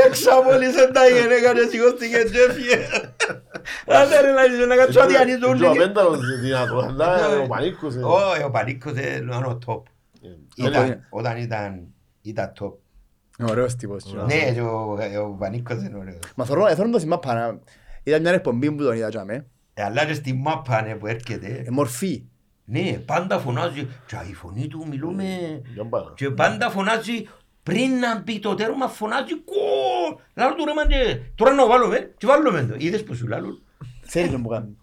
Εξαπολύσε 0.06 0.90
τα 0.92 1.08
η 1.08 1.12
γυναίκα 1.20 1.52
και 1.52 1.68
σηκώστηκε 1.70 2.16
και 2.32 2.38
έφυγε. 2.50 2.88
Άντε 3.86 4.20
ρε 4.20 4.30
να 4.32 4.44
είσαι 4.44 4.66
να 4.66 4.76
κάτσω 4.76 5.00
αδιανείς 5.00 5.38
Και 5.38 5.44
ο 5.44 5.48
όλοι. 5.48 5.66
Απένταρος 5.66 6.18
δυνατό, 6.40 6.78
αλλά 6.88 7.38
ο 7.38 7.46
Πανίκος... 7.46 7.94
ε, 7.94 7.98
Όχι, 8.02 8.42
ο 8.42 8.50
Πανίκος 8.50 8.92
είναι 8.92 9.34
ο 9.36 9.58
top. 9.66 9.82
Ε, 10.56 10.68
Ήταν, 10.68 11.06
όταν 11.10 11.36
ήταν, 11.36 11.86
ήταν 12.22 12.52
top. 12.60 12.72
Ωραίος 13.48 13.76
τύπος. 13.76 14.14
Ναι, 14.26 14.52
και 14.52 14.60
ο, 14.60 14.98
ο 15.22 15.36
Πανίκος 15.38 15.76
είναι 15.76 15.96
ωραίος. 15.98 16.18
Μα 16.36 16.44
θέλω, 16.44 16.68
θέλω 16.68 16.86
να 16.86 16.92
το 16.92 17.00
θυμάμαι 17.00 17.22
παρά. 17.26 17.58
Ήταν 18.02 18.20
μια 18.20 18.32
εκπομπή 18.32 18.72
που 18.72 18.82
τον 18.82 18.96
είδα 18.96 19.08
τζάμε. 19.08 19.46
Ε, 19.74 19.82
Αλλά 19.82 20.04
και 20.06 20.14
στη 20.14 20.32
μάπα 20.32 20.82
ναι, 20.82 20.94
που 20.94 21.06
έρχεται. 21.06 21.64
Ε, 21.66 21.70
Μορφή. 21.70 22.24
Ναι, 22.64 22.92
πάντα 23.06 23.38
φωνάζει. 23.38 23.88
Και 24.06 24.16
η 24.30 24.34
φωνή 24.34 24.66
του 24.66 24.86
μιλούμε. 24.88 25.24
Για 25.74 25.84
μπάρα. 25.84 26.12
Και 26.16 26.30
πάντα 26.30 26.70
φωνάζει. 26.70 27.28
Πριν 27.62 27.98
να 27.98 28.20
μπει 28.20 28.38
το 28.38 28.54
τέρμα 28.54 28.88
φωνάζει 28.88 29.40
κολ. 29.44 30.18
Λάρω 30.34 30.54
του 30.54 30.64
ρε 30.64 30.72
μαντέ. 30.74 31.32
Τώρα 31.34 31.52
να 31.52 31.66
βάλουμε. 31.66 32.14
Και 32.18 32.26
βάλουμε 32.26 32.62
το. 32.62 32.74
Είδες 32.78 33.04
που 33.04 33.14
σου 33.14 33.26
λάλλουν. 33.26 33.62
Θέλει 34.02 34.30
να 34.30 34.38
μου 34.38 34.48
κάνει. 34.48 34.76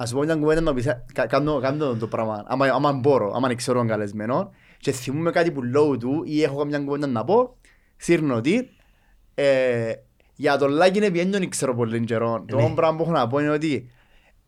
Ας 0.00 0.12
πω 0.12 0.22
μια 0.22 0.34
κουβέντα 0.36 0.60
να 0.60 0.74
πεις, 0.74 0.86
κα- 1.12 1.26
κάνω 1.26 1.58
κάνω 1.60 1.94
το 1.96 2.06
πράγμα, 2.06 2.44
άμα, 2.46 2.66
άμα 2.66 2.92
μπορώ, 2.92 3.32
άμα 3.34 3.54
ξέρω 3.54 3.78
έναν 3.80 3.90
καλεσμένο 3.90 4.50
και 4.78 4.92
θυμούμαι 4.92 5.30
κάτι 5.30 5.50
που 5.50 5.62
λέω 5.62 5.96
του 5.96 6.22
ή 6.26 6.42
έχω 6.42 6.64
μια 6.64 6.78
κουβέντα 6.78 7.06
να 7.06 7.24
πω, 7.24 7.56
σύρνω 7.96 8.34
ότι 8.34 8.68
ε, 9.34 9.92
για 10.34 10.58
τον 10.58 10.70
Λάκη 10.70 10.98
είναι 10.98 11.10
πιένιο 11.10 11.38
δεν 11.38 11.48
ξέρω 11.48 11.74
πολύ 11.74 12.04
καιρό. 12.04 12.44
Το 12.48 12.56
Ναι. 12.56 12.62
μόνο 12.62 12.74
πράγμα 12.74 12.96
που 12.96 13.02
έχω 13.02 13.12
να 13.12 13.26
πω 13.26 13.38
είναι 13.38 13.50
ότι 13.50 13.90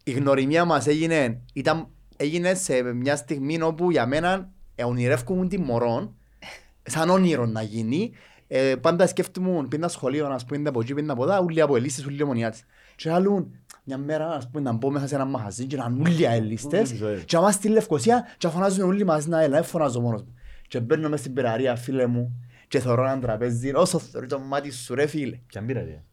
η 0.05 0.11
γνωριμία 0.11 0.65
μας 0.65 0.87
έγινε, 0.87 1.41
ήταν, 1.53 1.89
έγινε 2.17 2.55
σε 2.55 2.83
μια 2.83 3.17
στιγμή 3.17 3.63
όπου 3.63 3.91
για 3.91 4.07
μένα 4.07 4.51
ε, 4.75 4.85
ονειρεύκομαι 4.85 5.47
τη 5.47 5.59
μωρό, 5.59 6.15
σαν 6.83 7.11
όνειρο 7.11 7.47
να 7.47 7.63
γίνει. 7.63 8.13
Ε, 8.49 8.75
πάντα 8.81 9.07
σκέφτομαι, 9.07 9.67
πήγαινα 9.69 9.89
σχολείο, 9.89 10.27
ας 10.27 10.45
πούμε, 10.45 10.69
από 10.69 10.81
εκεί, 10.81 10.95
πήγαινα 10.95 11.13
από 11.13 11.23
εδώ, 11.23 11.43
ούλοι 11.45 11.61
από 11.61 11.77
ελίστες, 11.77 12.07
ούλοι 12.07 12.23
ομονιάτες. 12.23 12.65
Και 12.97 13.11
άλλουν, 13.11 13.55
μια 13.91 13.99
μέρα, 13.99 14.29
ας 14.29 14.49
πούμε, 14.51 14.63
να 14.63 14.73
μπω 14.73 14.91
μέσα 14.91 15.07
σε 15.07 15.15
ένα 15.15 15.25
μαχαζί 15.25 15.67
και 15.67 15.77
να 15.77 15.87
είναι 15.91 16.01
ούλοι 16.01 16.25
ελίστες 16.25 16.91
Ούλοι, 16.91 17.13
ε. 17.13 17.23
και 17.25 17.37
να 17.37 17.43
είμαστε 17.43 17.63
στη 17.63 17.69
Λευκοσία 17.69 18.27
και 18.39 18.47
να 18.47 18.53
φωνάζουν 18.53 18.85
όλοι 18.85 19.05
μαζί 19.05 19.29
να 19.29 19.43
έλα, 19.43 19.55
δεν 19.55 19.65
φωνάζω 19.65 20.01
μόνος 20.01 20.23
μου. 20.23 20.35
Και 20.69 20.81
μπαίνω 20.81 21.09
μες 21.09 21.21
στην 21.21 21.33
πυραρία, 21.33 21.77
φίλε 21.77 22.07
μου, 22.07 22.41
και 22.69 22.81
θωρώ 22.81 23.05
έναν 23.05 23.21
τραπέζι, 23.21 23.73
όσο 23.75 23.99
θωρεί 23.99 24.27
το 24.27 24.39
μάτι 24.39 24.73
σου 24.73 24.95
ρε 24.95 25.07
φίλε. 25.07 25.39
Και 25.49 25.59
αν 25.59 25.67
πήρατε. 25.67 26.05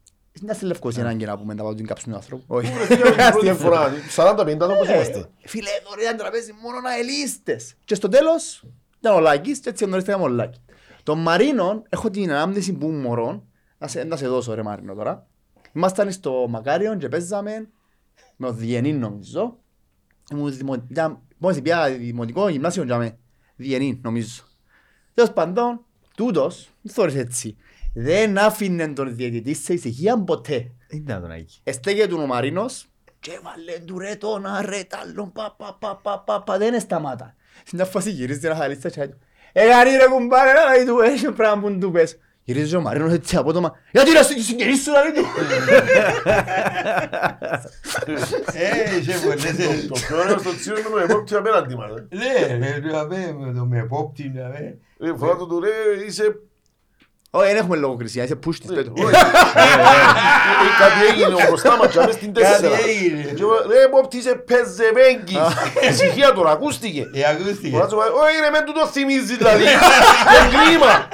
Είναι 0.42 0.54
στη 0.54 0.66
Λευκοσία 0.66 1.04
να 1.04 1.12
γίνει 1.12 1.26
να 1.26 1.38
πούμε, 1.38 1.54
να 1.54 1.64
πάω 1.64 1.74
την 1.74 1.86
κάψουν 1.86 2.12
του 2.12 2.18
άνθρωπου. 2.18 2.44
Όχι. 2.48 2.72
Πρώτη 3.32 3.54
φορά, 3.54 3.92
40-50 4.16 4.58
όπως 4.62 4.88
είμαστε. 4.88 5.20
Ε, 5.20 5.48
Φίλε, 5.48 5.70
θωρεί 5.84 6.04
έναν 6.04 6.18
τραπέζι 6.18 6.52
μόνο 6.64 6.80
να 6.80 6.98
ελίστες. 6.98 7.76
Και 7.86 7.96
στο 7.96 8.08
τέλος, 8.08 8.64
ήταν 9.00 9.16
ο 9.16 9.20
Λάκης 9.20 9.60
και 9.60 9.70
έτσι 9.70 9.86
γνωριστήκαμε 9.86 10.24
ο 10.24 10.28
Λάκης. 10.28 10.62
Τον 11.04 11.22
Μαρίνο, 11.22 11.84
έχω 11.90 12.10
την 12.10 12.32
ανάμνηση 12.32 12.74
που 12.74 12.88
ήμουν 12.88 13.02
μωρό, 13.02 13.44
να 13.78 13.88
σε, 13.88 14.04
να 14.04 14.16
σε 14.16 14.28
δώσω 14.28 14.54
ρε 14.54 14.64
Μαρίνο 14.64 14.94
τώρα. 14.94 15.28
Ήμασταν 15.78 16.12
στο 16.12 16.46
Μακάριον 16.50 16.98
και 16.98 17.10
παίζαμε 17.10 17.70
με 18.36 18.48
ο 18.48 18.54
Διενή 18.54 18.94
νομίζω. 18.94 19.58
Ήμουν 20.32 20.58
δημο- 20.58 20.86
ήταν- 20.90 21.22
Μόλις 21.38 21.62
πια 21.62 21.90
δημοτικό 21.90 22.50
γυμνάσιο 22.50 22.84
για 22.84 22.98
με. 22.98 23.18
Διενή 23.56 24.00
νομίζω. 24.04 24.44
Τέλος 25.14 25.32
πάντων, 25.34 25.86
τούτος, 26.16 26.70
δεν 26.82 26.94
θωρείς 26.94 27.16
έτσι. 27.16 27.58
Δεν 27.94 28.38
άφηνε 28.38 28.88
τον 28.88 29.16
διαιτητή 29.16 29.54
σε 29.54 29.74
ησυχία 29.74 30.24
ποτέ. 30.24 30.72
Δεν 30.90 31.00
ήταν 31.00 31.22
τον 31.22 31.32
Άκη. 31.32 31.60
Εστέγε 31.64 32.08
του 32.08 32.18
ο 32.22 32.26
Μαρίνος 32.26 32.88
και 33.20 33.32
έβαλε 33.32 33.80
του 33.86 34.00
ρε 34.00 34.16
τον 34.16 34.44
ρε 34.62 34.84
τάλλον 34.84 35.32
πα 35.32 35.56
πα 35.58 35.78
πα 35.80 35.96
πα 36.04 36.20
πα 36.20 36.44
πα 36.44 36.58
δεν 36.58 36.80
σταμάτα. 36.80 37.36
Στην 37.66 37.78
μια 37.78 37.88
φάση 37.88 38.12
γυρίζει 38.12 38.46
ένα 38.46 38.56
χαλίστα 38.56 38.90
και 38.90 39.00
λέει 39.00 39.10
του 39.10 39.18
Ε 39.54 39.68
γαρί 39.68 39.90
ρε 39.90 40.08
κουμπάρε 40.08 40.54
να 40.54 40.76
λέει 40.76 40.86
του 40.86 41.00
έχει 41.00 41.32
πράγμα 41.32 41.62
που 41.62 41.78
του 41.78 41.92
πες. 41.92 42.18
Γυρίζει 42.50 42.76
ο 42.76 42.82
Μαρίνος 42.82 43.14
έτσι 43.14 43.36
απότομα 43.36 43.76
Γιατί 43.92 44.12
ρε 44.12 44.24
σου 44.24 44.42
συγγενείς 44.44 44.82
σου 44.84 44.92
να 44.92 45.02
λέει 45.02 45.12
του. 45.12 45.26
Ε, 48.54 48.98
είσαι 49.00 49.20
πολλές. 49.26 49.44
ε. 49.44 49.86
Το 49.88 50.00
πιο 50.08 50.18
ωραίο 50.18 50.38
στο 50.38 50.56
τσίρο 50.56 50.78
είναι 50.78 50.88
με 50.96 51.04
επόπτη 51.04 51.36
απέναντι 51.36 51.76
μας. 51.76 51.90
ε. 52.10 52.16
Ναι, 52.56 52.58
ρε, 52.68 52.80
ρε, 52.92 52.98
απέ, 53.00 53.36
με 53.40 53.54
το 53.54 53.66
με 53.66 53.86
πόπτη, 53.90 54.32
ρε, 54.36 54.46
απέ. 54.46 54.78
Ε, 55.00 55.14
Φορά 55.18 55.36
του 55.36 55.48
του 55.48 55.60
ρε, 55.60 56.04
είσαι... 56.08 56.24
Όχι 57.30 57.48
δεν 57.48 57.56
έχουμε 57.58 57.78
λογοκρισία 57.78 58.24
είσαι 58.24 58.40
push 58.46 58.56
της 58.56 58.74
πέτω. 58.74 58.92
Όχι. 58.96 59.06
Ε, 59.06 59.10
ε, 59.10 60.70
Κάτι 60.80 61.06
έγινε 61.12 61.34
ο 61.34 61.48
μπροστά 61.48 61.78
μας 61.78 61.88
και 61.92 61.98
αμέσως 61.98 62.16
στην 62.16 62.34
Κάτι 62.34 62.48
τέσσερα. 62.48 62.76
έγινε. 62.88 63.22
Και 63.22 63.42
εγώ, 63.42 63.54
Ρε 63.70 63.82
επόπτη 63.84 64.18
είσαι 64.18 64.36
πεζεβέγγις. 64.36 65.38
Ησυχία 65.90 66.32
τώρα, 66.34 66.52
ακούστηκε. 66.52 67.02
Ε, 67.14 67.30
ακούστηκε. 67.30 67.70
Φορά 67.76 67.88
του 67.88 67.96
πάει, 67.96 68.08
Όχι 68.10 68.36
ρε, 68.44 68.50
μεν 68.50 68.66
του 68.66 68.74
το 68.74 68.88
θυμίζει 68.88 69.36
δηλαδή. 69.38 69.62
Είναι 69.64 70.48
κρίμα. 70.56 71.08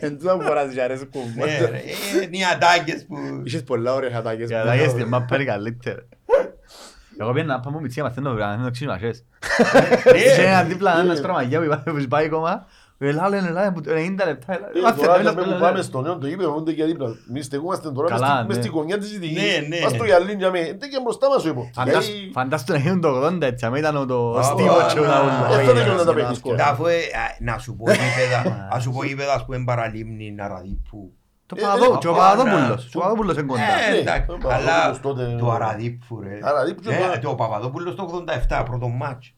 Εν 0.00 0.18
τούτα 0.18 0.36
που 0.36 0.42
φοράς 0.42 0.72
για 0.72 0.84
αρέσεις 0.84 1.06
που 1.08 1.32
Ναι, 1.36 1.44
ρε, 1.44 1.76
ε, 1.76 2.22
είναι 2.22 2.36
οι 2.36 2.44
ατάκες 2.54 3.04
που... 3.06 3.16
Είχες 3.44 3.62
πολλά 3.62 3.94
ωραία 3.94 4.10
χατάκες. 4.10 4.48
Για 4.48 4.64
τα 4.64 4.74
γέστη, 4.74 5.04
μα 5.04 5.22
πάρει 5.22 5.44
καλύτερα. 5.44 6.06
Εγώ 7.20 7.32
πήγαινα 7.32 7.54
να 7.54 7.60
πάμε 7.60 7.80
μητσία 7.80 8.02
μαθαίνω 8.02 8.32
να 8.32 8.46
μαθαίνω 8.46 8.70
ξύμασες. 8.70 9.24
Και 10.36 10.42
ένα 10.42 10.62
δίπλα 10.62 11.00
ένα 11.00 11.14
στραμαγιά 11.14 11.58
που 11.58 11.98
υπάρχει 11.98 12.28
που 12.28 12.66
πάει 12.98 13.08
ακόμα. 13.10 13.26
Ελά, 13.26 13.28
λένε, 13.28 13.48
ελά, 13.48 13.72
που 13.72 13.80
90 13.80 14.24
λεπτά. 14.26 14.52
ελά, 14.54 14.68
Ε, 14.74 14.80
μάθαινε, 14.82 15.06
Τώρα 15.06 15.18
έλα, 15.20 15.30
για 15.30 15.40
έλα, 15.42 15.52
που 15.54 15.60
πάμε 15.60 15.68
έλα. 15.68 15.82
στο 15.82 16.00
νέο 16.00 16.18
το 16.18 16.26
είπε, 16.26 16.46
ούτε 16.46 16.70
για 16.72 16.86
δίπλα. 16.86 17.08
Εμείς 17.30 17.44
στεγούμαστε 17.44 17.90
τώρα 17.90 18.10
μες 18.10 18.20
Καλά, 18.20 18.34
στη- 18.36 18.46
μες 18.46 18.56
ναι. 18.56 18.62
στη 18.62 18.70
γωνιά 18.72 18.98
της 18.98 19.10
Δυτικής. 19.12 19.36
Ναι, 19.42 19.66
ναι. 19.76 19.80
Μας 19.82 19.96
το 19.96 20.04
γυαλί 20.04 20.32
για 20.32 20.50
μέ. 20.50 20.60
Δεν 20.78 20.88
και 20.90 21.00
μπροστά 21.02 21.28
μας 21.28 21.44
ο 21.44 21.48
υπόπτης. 21.48 21.76
Φαντάσου- 21.76 22.14
Ε, 22.28 22.30
Φαντάσου 22.32 22.64
να 22.68 22.78
γίνουν 22.78 23.00
το 23.00 23.08
80 23.08 23.46
έτσι, 23.46 23.66
άμα 23.66 23.78
ήταν 23.78 24.06
το 24.06 24.18
Α, 24.38 24.42
στίβο 24.42 24.76
α, 24.76 24.86
και 24.92 24.98
όλα 24.98 25.16
α, 25.16 25.22
όλα. 25.22 25.48
Ε, 25.50 25.56
Όχι, 25.56 25.66
θα 25.66 25.72
δεν 25.72 25.74
να 25.74 25.80
γίνουν 25.82 25.96
τα 25.96 26.02
σε 26.04 26.12
παιχνίδια. 26.14 26.54
μας 26.56 26.70
Αφού, 26.70 26.86
ε, 26.86 26.92
α, 26.94 26.96
να 27.40 27.58
σου 27.58 27.76
πω 27.76 27.84
γήπεδα, 28.00 28.68
να 28.72 28.78
σου 28.80 28.90
πω 28.92 29.04
γήπεδα, 29.04 29.32
ας 29.34 29.44
πούμε, 29.44 29.58
παραλίμνη, 29.64 30.34
Αραδίππου. 30.38 31.12
Το 31.46 31.54
Ε, 31.58 31.62
Παπαδό- 31.62 31.94
ε, 31.94 31.98
και 31.98 32.08
ο 32.08 32.10
α, 32.12 32.14
Παπαδόπουλος. 32.14 32.68
να- 32.68 32.74
Και 32.90 32.96
ο 32.96 33.00
Παπαδόπουλος 33.00 33.34
είναι 33.36 33.46
κοντά. 33.46 33.62
Ε, 33.62 33.90
Ναι, 33.90 33.96
εντάξει, 33.98 34.30
ο 34.30 34.34
αλλά 34.34 34.42
Παπαδόπουλος 34.48 35.00
τότε- 35.00 35.38
το 35.40 35.50
Αραδίππου, 35.50 36.20
ρε. 36.20 36.38
Αραδίππου 36.42 36.80
και 36.82 36.88
Ναι, 36.90 37.18
το- 37.20 37.28
το 37.28 37.34
Παπαδόπουλος 37.34 37.94
το 37.94 38.02
87, 38.02 38.62
πρώτο 38.64 38.88
μάτς. 38.88 39.32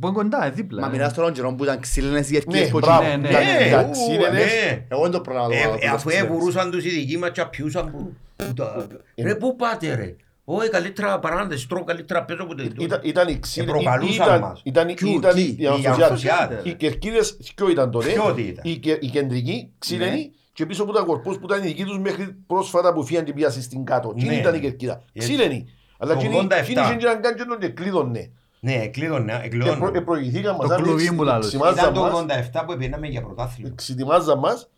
Που 0.00 0.06
είναι 0.06 0.16
κοντά, 0.16 0.46
ε, 0.46 0.50
δίπλα. 0.50 0.80
Μα 0.80 0.86
ε. 0.86 0.90
μιλάς 0.90 1.12
τώρα 1.14 1.26
τον 1.26 1.36
καιρό 1.36 1.54
που 1.54 1.64
ήταν 1.64 1.80
ξύλινες 1.80 2.30
οι 2.30 2.36
ευκαιρίες 2.36 2.64
Ναι, 2.66 2.70
που 2.72 2.78
μπράβο. 2.78 3.02
ναι, 3.08 3.16
ναι. 3.16 3.28
Ήταν- 3.28 3.42
Ναι, 3.44 3.66
ήταν 3.66 3.86
ου, 3.86 3.90
ξύλινες. 3.90 4.30
ναι. 4.30 4.84
Εγώ 4.88 5.02
δεν 5.02 5.10
το 5.10 5.20
προλάβω. 5.20 5.50
Ε, 5.52 5.56
ε, 5.80 5.88
Αφού 5.88 6.08
εβουρούσαν 6.08 6.70
τους 6.70 6.84
οι 6.84 6.88
δικοί 6.88 7.18
μας 7.18 7.30
και 7.30 7.44
πιούσαν 7.50 7.90
που... 7.90 8.14
που 8.36 8.52
τα- 8.54 8.86
Ρε, 9.22 9.34
πού 9.34 9.56
πάτε 9.56 9.94
ρε; 9.94 10.16
Όχι, 10.44 10.68
καλύτερα 10.70 11.18
παρά 11.18 11.34
να 11.34 11.46
τεστρώ, 11.46 11.84
καλύτερα 11.84 12.24
παίζω 12.24 12.46
που 12.46 12.54
το... 12.54 12.62
Ήταν, 12.78 13.00
ήταν 13.02 13.28
οι 13.28 13.38
ξύλοι, 13.38 13.66
Ε, 13.68 13.70
προκαλούσαν 13.70 14.26
ήταν, 14.26 14.40
μας. 14.40 14.60
ήταν, 14.64 14.94
Ποιου, 14.94 15.08
ήταν 15.08 15.34
τι, 15.34 15.40
οι 15.42 15.56
οι 15.58 15.66
αμφωσιάτες. 15.66 16.02
αμφωσιάτες. 16.04 16.60
Οι 16.64 16.74
κερκίδες 16.74 17.36
ποιο 17.54 17.68
ήταν 17.70 17.90
τότε, 17.90 18.06
Ποιο 18.12 18.32
τι 18.34 18.42
ήταν; 18.42 18.64
η, 18.66 18.76
κε- 18.76 19.02
η 19.02 19.06
κεντρική 19.08 19.70
ξύλινη 19.78 20.30
και 20.52 20.66
πίσω 20.66 20.82
από 20.82 20.92
τα 20.92 21.02
κορπούς 21.02 21.38
που 21.38 21.44
ήταν 21.44 21.62
οι 21.62 21.66
δικοί 21.66 21.84
τους 21.84 21.98
μέχρι 21.98 22.36
πρόσφατα 22.46 22.92
που 22.92 23.04
φύγαν 23.04 23.24
και 23.24 23.32
πιάσει 23.32 23.62
στην 23.62 23.84
κάτω. 23.84 24.14
Τι 24.18 24.24
Ναι. 24.26 24.34
ήταν 24.34 24.54
η 24.54 24.60
κερκίδα. 24.60 25.02
Έτσι. 25.12 25.28
Ξύλινη. 25.34 25.66
Αλλά 25.98 26.12
Το 26.14 26.18
εκείνοι 26.18 26.36
87. 26.50 26.56
εκείνοι 26.58 26.80
είχαν 26.80 26.98
και 26.98 27.06
έναν 27.06 27.20
κάγκελο 27.22 27.56
και 27.58 27.68
κλείδωνε. 27.68 28.30
Ναι, 28.64 28.72
εκλείδωνε, 28.74 29.32
Και 29.40 29.46
εκλείδωνε. 29.46 29.76
προ- 29.78 29.96
ε, 29.96 30.00
προηγηθήκαν 30.00 30.56
μας. 30.56 30.68
Το 30.68 30.74
αν 30.74 30.82
κλουβί 30.82 31.02
εξ- 31.04 31.14
μου 31.14 31.22
λάλλος. 31.22 31.52
Ήταν 31.52 31.68
εξημάζαν 31.68 31.94
το 31.94 32.00
μας, 32.00 32.12
87 32.12 32.64
που 32.66 32.76
πήγαμε 32.76 33.06
για 33.06 33.22
πρωτάθλημα. 33.22 33.68
εξετοιμάζαν 33.72 34.38
μας 34.38 34.70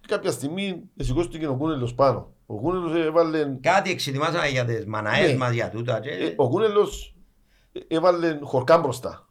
και 0.00 0.06
κάποια 0.08 0.30
στιγμή 0.30 0.80
σηκώστηκε 0.96 1.46
ο 1.46 1.54
Κούνελος 1.54 1.94
πάνω. 1.94 2.32
Ο 2.46 2.54
Κούνελος 2.54 3.04
έβαλε 3.06 3.38
Κάτι 3.60 3.90
εξετοιμάσαμε 3.90 4.46
για 4.48 4.64
τις 4.64 4.86
μαναές 4.86 5.30
Ναι. 5.30 5.36
μας 5.36 5.52
για 5.52 5.68
τούτα. 5.70 6.00
και- 6.00 6.08
Ε, 6.10 6.32
Ο 6.36 6.48
Κούνελος 6.48 7.14
έβαλε 7.88 8.38
χορκά 8.42 8.78
μπροστά. 8.78 9.24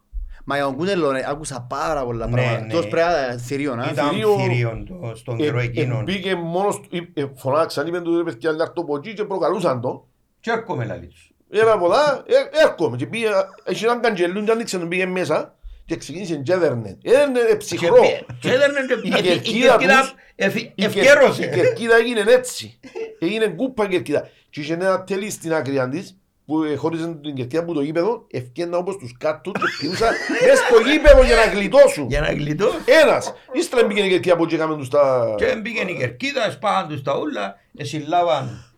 Μα 0.44 0.56
για 0.56 0.64
τον 0.64 0.76
Κούνελος 0.76 1.12
ρε, 1.12 1.24
άκουσα 1.28 1.66
πάρα 1.68 2.04
πολλά 2.04 2.26
Ναι, 2.26 2.32
πράγματα. 2.32 2.66
ναι. 2.66 2.72
Τόσο 2.72 2.88
πρέπει 2.88 3.08
να 3.30 3.38
θηρίω, 3.38 3.74
να. 3.74 3.88
Ήταν 3.92 4.08
θηρίο- 4.08 4.36
θηρίον 4.38 4.86
το- 4.86 5.12
στον 5.14 5.36
καιρό 5.36 5.58
Ε, 5.58 5.62
ε, 5.62 5.64
εκείνον. 5.64 6.02
Μπήκε 6.04 6.34
μόνος 6.34 6.80
του, 6.80 6.88
ε, 7.14 7.20
ε, 7.20 7.26
φωνάξαν, 7.34 7.86
είπαν 7.86 8.02
του 8.02 8.16
ρε 8.16 8.22
παιδιά 8.22 8.52
να 8.52 8.62
έρθω 8.62 8.74
από 8.82 8.96
εκεί 8.96 9.12
και 9.12 9.24
προκαλούσαν 9.24 9.80
τον. 9.80 10.02
Και 10.40 10.50
έρχομαι 10.50 10.84
λαλί 10.84 11.06
τους. 11.06 11.29
Έλα 11.52 11.72
από 11.72 11.84
εδώ, 11.84 11.96
ε, 12.26 12.62
έρχομαι 12.64 12.96
και 12.96 13.06
πήγε, 13.06 13.28
έχει 13.64 13.84
έναν 13.84 14.00
καντζελούν 14.00 14.44
και 14.44 14.50
άνοιξε 14.50 14.78
τον 14.78 14.88
πήγε 14.88 15.06
μέσα 15.06 15.54
και 15.86 15.96
ξεκίνησε 15.96 16.34
και 16.36 16.52
έδερνε. 16.52 16.98
Έδερνε 17.02 17.40
ε, 17.50 17.54
ψυχρό. 17.54 17.96
Και- 18.02 18.24
Και 18.40 18.52
έδερνε 18.52 18.78
και- 18.88 19.08
Η 19.08 19.12
ε, 19.14 19.18
η 19.18 19.22
κερκίδα 19.22 19.68
κερκίδα 19.68 20.00
τους- 20.00 20.14
εφ- 20.36 20.56
Η 20.56 20.60
κερ- 20.60 20.94
Η 20.94 20.98
ευκαιρώσε. 21.00 21.46
κερκίδα 21.46 21.96
έγινε 21.96 22.24
έτσι. 22.26 22.78
Έγινε 23.18 23.48
γκούπα 23.48 23.88
κερκίδα. 23.88 24.28
Και 24.50 24.60
είχε 24.60 24.72
ένα 24.72 25.04
τέλει 25.04 25.30
στην 25.30 25.54
άκρη 25.54 25.88
της 25.90 26.14
που 26.46 26.62
ε, 26.62 26.74
χώριζε 26.76 27.18
την 27.22 27.34
κερκίδα 27.34 27.62
από 27.62 27.72
το 27.72 27.80
γήπεδο, 27.80 28.26
ευκαιρνα 28.30 28.76
όπως 28.76 28.96
τους 28.96 29.16
κάτω 29.18 29.50
και 29.50 29.60
πιούσαν 29.80 30.08
μες 30.46 30.58
στο 30.58 30.90
γήπεδο 30.90 31.22
για 31.24 31.36
να 31.36 31.44
γλιτώσουν. 31.44 32.06
Για 32.08 32.20
να 32.20 32.32
γλιτώ. 32.32 32.70
Ένας. 33.02 33.32
Ύστερα 33.52 33.86
μπήκε 33.86 34.00
η 34.00 34.08
κερκίδα 34.08 34.34
από 34.34 34.44
εκεί 34.44 34.54
έκαμε 34.54 34.76
τους 34.76 34.88
τα... 34.88 35.34
Και 35.38 35.56
μπήκε 35.62 35.80
η 35.82 35.96
κερκίδα, 35.96 36.50
σπάγαν 36.50 36.88
τους 36.88 37.02
τα 37.02 37.18
ούλα, 37.18 37.56
εσυλλάβαν, 37.76 38.69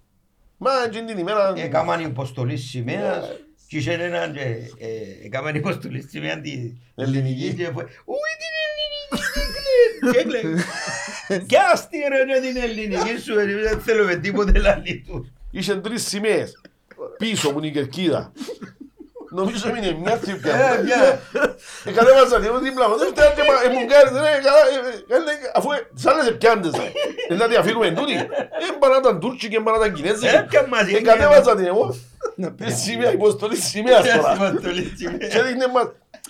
Μα 0.64 0.70
εκείνη 0.86 1.06
την 1.06 1.18
ημέρα... 1.18 1.52
έκαναν 1.56 2.00
υποστολή 2.00 2.56
σημαίας 2.56 3.28
και 3.68 3.76
είχε 3.76 3.92
έναν 3.92 4.32
και 4.32 4.40
ε, 4.78 5.24
έκαναν 5.24 5.54
υποστολή 5.54 6.02
σημαίας 6.08 6.40
τη 6.40 6.72
ελληνική 6.94 7.54
και 7.54 7.64
φue- 7.64 7.88
Ούι 8.04 8.32
την 8.42 8.52
ελληνική, 8.64 9.24
και 10.12 10.18
έκλαιγε. 10.18 10.64
Κι 11.46 11.56
άστι 11.72 11.96
ρε 12.08 12.24
ναι, 12.24 12.40
την 12.40 12.56
ελληνική 12.62 13.20
σου, 13.20 13.38
ε, 13.38 13.44
δεν 13.44 13.80
θέλουμε 13.80 14.14
τίποτε 14.16 14.58
λαλί 14.58 15.04
του. 15.06 15.32
Είχε 15.50 15.76
τρεις 15.76 16.06
σημαίες 16.06 16.60
πίσω 17.18 17.52
που 17.52 17.58
είναι 17.58 17.66
η 17.66 17.70
κερκίδα. 17.70 18.32
Νομίζω 19.38 19.68
έμεινε 19.68 19.90
μια 20.02 20.12
Ε, 20.12 20.18
τσίπια. 20.22 20.52
μια. 20.86 21.00
Κατέβαζα 21.98 22.38
λίγο 22.44 22.56
δίπλα 22.66 22.84
μου. 22.88 22.96
Δεν 22.98 23.08
φτιάχνει 23.12 23.34
και 23.38 23.44
μα- 23.48 23.60
ε, 23.66 23.68
μου 23.74 23.82
κάνεις, 23.92 24.12
ρε, 24.24 24.32
καλά, 24.46 24.62
ε, 24.72 24.78
ε, 25.14 25.16
ε, 25.32 25.50
Αφού 25.58 25.68
ε, 25.72 25.78
τις 25.94 26.06
άλλες 26.10 26.26
επιάντες. 26.34 26.72
ρε. 26.80 26.88
Δεν 27.28 27.38
θα 27.40 27.46
τη 27.48 27.54
αφήνουμε 27.60 27.90
τούτη. 27.98 28.14
Ε, 28.64 28.68
μπαρά 28.78 28.96
ήταν 29.02 29.14
Τούρκικη, 29.22 29.58
μπαρά 29.62 29.76
ήταν 29.80 29.92
Κινέζικη. 29.96 30.34
Έπιαν 30.40 30.66
μαζί. 30.74 30.94
Ε, 30.96 31.00
κατέβαζα 31.00 31.52
την 31.56 31.66
εγώ. 31.72 31.84
Ε, 32.66 32.70
Σημαία, 32.84 33.12
υποστολή 33.12 33.56
σημαίας 33.56 34.02
τώρα. 34.16 34.30
Υποστολή 34.50 34.84
σημαίας. 34.98 35.28
Και 35.32 35.38
έδειχνε 35.38 35.66
μας. 35.74 35.86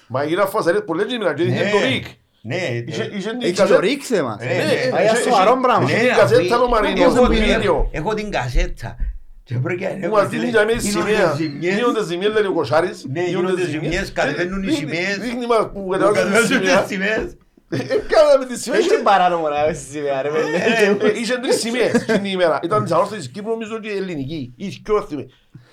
Μα 0.06 0.22
έγιναν 0.22 0.48
φασαρίες 0.48 0.82
πολλές 0.86 1.06
σήμερα 1.10 1.34
και 1.34 1.42
έδειχνε 1.42 1.62
Ναι. 1.64 1.70
το 1.70 1.78
ρίκ. 1.78 2.06
Ναι, 2.44 2.54
Είχε- 2.88 3.02
ε, 3.02 3.16
είχε 3.16 3.30
την 3.30 3.42
Έχεις 3.42 3.58
καζέ- 3.58 3.74
το 3.74 3.80
ρίξε 3.80 4.22
μας. 4.22 4.36
Ναι, 4.38 4.44
ναι. 4.44 4.96
Α, 4.96 5.02
για 5.02 5.12
Είχε- 5.12 5.22
σοβαρό 5.22 5.50
είχε- 5.50 5.60
πράγμα. 5.62 5.84
είχε 5.90 5.96
ναι, 5.96 6.08
την 6.08 6.16
καζέτα 6.16 6.40
αφού- 6.54 6.62
το 6.64 6.68
Μαρίνο, 6.68 7.02
έχω 7.02 7.10
στο 7.10 7.28
την- 7.28 7.44
βίντεο. 7.44 7.88
Έχω 7.92 8.14
την 8.14 8.30
κασέτα. 8.30 8.96
Και 9.44 9.54
πρέπει 9.62 9.82
να 9.82 9.88
Που 9.88 9.98
έχω, 10.02 10.14
μας 10.14 10.28
φίλε, 10.28 10.40
δίνει 10.40 10.50
για 10.50 10.64
μία 10.64 10.74
γίνονται 10.74 11.10
σημαία. 11.10 11.32
ζημιές. 11.36 11.74
Γίνονται 11.74 12.04
ζημιές, 12.04 12.32
λέει 12.32 12.44
ο 12.44 12.52
Κοσάρης. 12.52 13.04
Ναι, 13.12 13.22
γίνονται 13.24 13.64
ζημιές, 13.66 14.12
κατεβαίνουν 14.12 14.62
οι 14.62 14.66
Δείχνει- 14.66 14.78
σημαίες. 14.94 15.16
Δείχνει 15.18 15.46
μας 15.46 15.58
που 15.72 15.80
Που 15.84 15.88
κατεβάζουν 15.88 16.14
τη 16.14 16.20
κατεβάζουν 16.22 16.56
σημαία. 16.56 16.78
τις 16.82 16.90
σημαίες. 16.92 17.36
Ε, 17.68 17.76
Κάναμε 18.14 18.44
τη 18.50 18.58
σημαία. 18.62 18.78
Έχει 18.78 19.02
παράνομο 19.02 19.48
να 19.48 19.64
βέσεις 19.66 19.88
σημαία 19.90 20.22
ρε 20.22 20.28
παιδί. 20.28 20.52
Ε, 20.54 21.06
ε, 21.06 21.18
Είχε 21.20 21.34
τρεις 21.42 21.56
σημαίες 21.60 21.92
την 22.04 22.24
ημέρα. 22.24 22.60
Ήταν 22.62 22.82
της 22.82 22.92
ανόρθωσης 22.92 23.28
Κύπρου, 23.28 23.50
νομίζω 23.50 23.78
και 23.80 23.90
ελληνική. 23.90 24.54
Είχε 24.56 24.78
και 24.84 24.92
όθημε. 24.92 25.24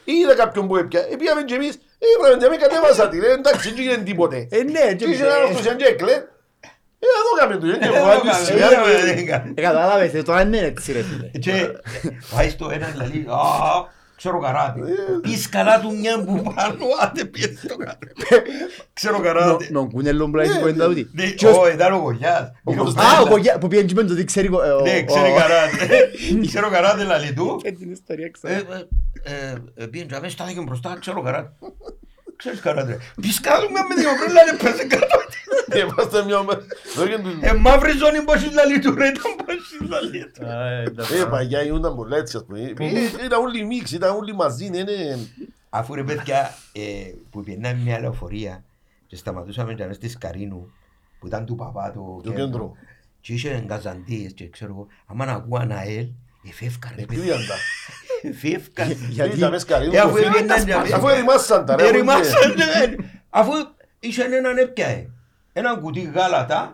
Είδα 0.03 0.33
κάποιον 0.35 0.67
που 0.67 0.75
έπια. 0.77 1.01
Επίαμε 1.11 1.41
και 1.43 1.55
εμείς. 1.55 1.73
Ε, 1.75 2.05
πρέπει 2.21 2.39
να 2.43 2.49
με 2.49 2.55
κατέβασα 2.55 3.09
τη. 3.09 3.19
ρε, 3.19 3.31
Εντάξει, 3.31 3.73
δεν 3.73 3.83
γίνεται 3.83 4.01
τίποτε. 4.01 4.47
Ε, 4.51 4.63
ναι, 4.63 4.93
Και 4.97 5.05
είχε 5.05 5.23
ένας 5.23 5.35
αυτός 5.57 5.75
και 5.75 5.85
έκλε. 5.85 6.13
Κατάλαβες, 9.55 10.13
ε, 10.13 10.21
τώρα 10.23 10.41
είναι 10.41 10.57
έτσι 10.57 10.91
ρε 10.91 11.01
φίλε. 11.01 11.27
Και 11.39 11.67
πάει 12.35 12.49
στο 12.49 12.69
ένα 12.73 12.87
δηλαδή, 12.87 13.25
α, 13.29 13.37
ξέρω 14.15 14.39
καράτε. 14.39 14.79
Ε, 14.79 15.19
Πεις 15.21 15.49
καλά 15.49 15.79
του 15.79 15.95
μια 15.99 16.23
που 16.23 16.41
πάνω, 16.55 16.75
άντε 17.01 17.25
πιες 17.25 17.65
το 17.67 17.75
καράτε. 17.75 18.07
Ξέρω 18.93 19.19
καράτε. 19.19 19.67
Νον 19.71 19.89
κουνέλο 19.91 20.29
που 20.29 20.35
λέει 20.35 20.47
που 20.61 20.67
είναι 20.67 20.83
τούτη. 20.85 21.09
Ναι, 21.13 21.29
Και 21.29 21.47
ως- 21.47 21.57
ω, 21.57 21.67
ήταν 21.69 21.93
ο 21.93 21.99
Κογιάς. 21.99 22.51
Ο 22.63 22.71
Είχε 22.71 22.79
ο 22.79 22.83
Κωστέλας. 22.83 23.07
Α, 23.07 23.11
ο 23.11 23.13
Στέλλας. 23.15 23.29
Κογιά- 23.33 23.57
που 23.57 23.67
πήγαινε 23.67 23.87
και 23.87 23.93
με 23.93 24.03
το 24.03 24.15
τι 24.15 24.23
ξέρει 24.23 24.47
ο- 24.47 24.77
ο- 24.79 24.81
Ναι, 24.81 25.03
ξέρει 25.03 25.31
ο- 25.31 25.35
καράτε. 25.35 26.11
Ξέρω 26.47 26.69
καράτε 26.69 27.03
λαλί 27.03 27.33
του. 27.33 27.61
Ε, 27.63 27.71
την 27.79 27.91
ιστορία 27.91 28.25
Ε, 28.25 28.29
ξέρω. 28.29 28.53
ε, 29.23 29.55
ε, 29.83 29.85
Πήγαινε 29.85 30.09
και 30.09 30.15
αμέσως 30.15 30.33
στάθηκε 30.33 30.61
μπροστά, 30.61 30.97
ξέρω 30.99 31.21
καράτε. 31.21 31.51
Ξέρεις 32.39 32.59
καράτε. 32.59 32.97
Πεις 33.21 33.39
καλά 33.39 33.59
του 33.65 33.71
μια 33.71 33.83
με 33.89 33.95
δύο 33.95 34.09
πρέλα 34.19 34.41
και 34.49 34.63
πέσε 34.63 34.85
κάτω. 34.87 35.17
Ε, 35.71 35.79
Είμαστε 35.79 36.23
μια 36.23 36.43
μέρα. 36.43 36.61
Εδώ 36.95 37.07
και 37.07 37.17
τους- 37.17 37.41
Ε, 37.41 37.53
μαύρη 37.53 37.91
ζώνη 37.91 38.21
πως 38.21 38.43
είναι 38.43 38.53
λαλί 38.53 38.79
του 38.79 38.95
ρε, 38.95 39.07
ήταν 39.07 39.35
πως 39.45 39.71
είναι 39.79 39.89
λαλί 39.89 40.31
του. 40.31 40.41
Ε, 41.15 41.25
παγιά 41.29 41.63
ήμουν 41.63 41.95
πολλά 41.95 42.17
έτσι 42.17 42.37
ας 42.37 42.45
πούμε. 42.45 42.59
Ε, 42.59 43.25
Ήταν 43.25 43.41
όλοι 43.41 43.65
μίξ, 43.65 43.91
ήταν 43.91 44.15
όλοι 44.15 44.33
μαζί. 44.35 44.69
ναι, 44.69 44.77
είναι- 44.77 45.17
Αφού 45.69 45.95
ρε 45.95 46.03
παιδιά 46.03 46.53
ε, 46.73 46.81
που 47.29 47.43
πιέναμε 47.43 47.79
μια 47.83 47.99
λεωφορεία 47.99 48.63
και 49.07 49.15
σταματούσαμε 49.15 49.73
και 49.73 49.93
στη 49.93 50.09
Σκαρίνου 50.09 50.71
που 51.19 51.27
ήταν 51.27 51.45
του 51.45 51.55
παπά 51.55 51.91
το 51.91 52.21
Το 52.23 52.31
κέντρο. 52.33 52.73
και 53.21 53.33
είχε 53.33 53.49
εγκαζαντίες 53.51 54.33
και 54.33 54.49
ξέρω 54.49 54.71
εγώ 54.71 54.87
άμα 55.05 55.25
να 55.25 55.31
ακούω 55.31 55.57
ΑΝΑΕΛ 55.59 56.07
εφεύκαν 56.49 56.91
ρε 56.97 57.05
παιδιά 57.05 57.35
Εκδίαν 58.21 58.61
τα. 58.73 58.83
εφεύκαν 58.83 59.07
Γιατί- 59.09 59.37
Ήταν 59.37 59.49
μέσα 59.51 59.65
καρίνου, 59.65 59.93
Ε, 59.95 59.99
αφού 59.99 60.09
το 60.09 60.15
φίλο. 60.15 60.27
έβγαιναν 60.27 60.63
για- 60.63 60.95
Αφού 60.95 61.07
ερημάσαν 61.07 61.65
τα 61.65 61.75
ρε. 61.75 61.83
Ε, 61.83 61.85
αφού 61.85 61.95
ρημάσαν, 61.95 62.53
ναι. 62.55 62.95
αφού 63.29 63.51
είχε 63.99 64.23
έναν 64.23 64.57
έπιαε 64.57 65.05
έναν 65.53 65.81
κουτί 65.81 66.11
γάλατα 66.15 66.71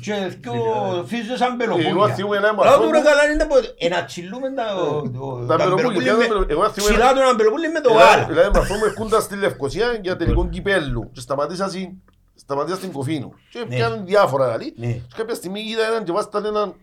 και 0.00 0.14
δυο 0.40 1.04
φύζες 1.06 1.38
σαν 1.38 1.60
Εγώ 1.60 1.74
πελοπούλια. 1.76 2.14
θυμούμαι 2.14 2.36
ένα 2.36 2.46
Λάω 2.46 2.54
μαθό 2.56 2.80
του 2.84 2.90
ρε 2.92 2.98
μου- 2.98 3.04
καλά 3.04 3.24
είναι 3.32 3.44
ποτέ. 3.44 3.74
Ε, 3.78 3.88
να 3.88 4.04
τσιλούμε 4.04 4.50
τα 4.52 4.64
το- 4.74 5.44
Τα 5.48 5.56
τα 5.56 5.56
πελοπούλια, 5.56 5.76
πελοπούλια 5.76 6.02
ποια 6.02 6.16
με- 6.16 6.22
τα 6.26 6.28
πελο- 6.28 6.46
εγώ 6.48 6.70
θυμούμαι- 6.70 6.94
Ψηλά 6.94 7.12
του 7.12 7.18
έναν 7.20 7.36
πελοπούλι 7.36 7.68
με 7.68 7.80
το 7.80 7.90
Δηλαδή, 7.90 8.10
γάλα. 8.10 8.24
Δηλαδή 8.26 8.50
με 8.52 8.58
αυτό 8.58 8.74
μου 8.74 8.84
έρχονταν 8.84 9.22
στη 9.22 9.36
Λευκοσία 9.36 9.98
για 10.02 10.16
τελικό 10.16 10.48
κυπέλλου 10.48 11.10
και 11.12 11.20
σταματήσα 11.20 11.68
στην- 11.68 11.90
σταματήσα 12.34 12.76
στην 12.76 12.92
Κοφίνου. 12.92 13.32
Και 13.50 13.58
Ναι. 13.58 13.74
πιάνουν 13.76 14.04
διάφορα 14.06 14.44
δηλαδή. 14.44 14.72
Ναι. 14.76 14.86
Και 14.92 15.14
κάποια 15.16 15.34
στιγμή 15.34 15.60
είδα 15.60 15.86
έναν 15.86 16.04
και 16.04 16.12
βάσταν 16.12 16.44
έναν 16.44 16.74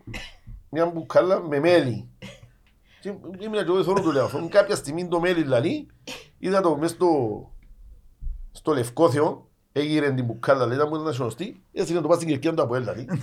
μια 0.70 0.86
μπουκάλα 0.86 1.40
με 1.40 1.58
μέλι. 1.60 2.08
Και 3.04 3.10
ήμουν 3.44 3.58
και 3.58 3.64
εγώ 3.66 3.84
θέλω 3.84 4.00
του 4.00 4.12
λέω. 4.12 4.24
αυτό. 4.24 4.48
Κάποια 4.50 4.76
στιγμή 4.76 5.08
το 5.08 5.20
μέλι 5.20 5.42
δηλαδή 5.42 5.86
είδα 6.38 6.60
το 6.60 6.76
μες 6.76 6.90
στο 6.90 7.08
στο 8.52 8.72
Λευκόθιο 8.72 9.50
έγειρε 9.72 10.12
την 10.12 10.24
μπουκάλα 10.24 10.66
λέει, 10.66 10.76
ήταν 10.76 10.88
μου 10.90 11.00
ήταν 11.00 11.12
σωστή, 11.12 11.62
έτσι 11.72 11.92
να 11.92 12.00
το 12.00 12.08
πας 12.08 12.16
στην 12.16 12.28
κερκία 12.28 12.54
του 12.54 12.62
από 12.62 12.74
έλα 12.74 12.92
δηλαδή. 12.92 13.22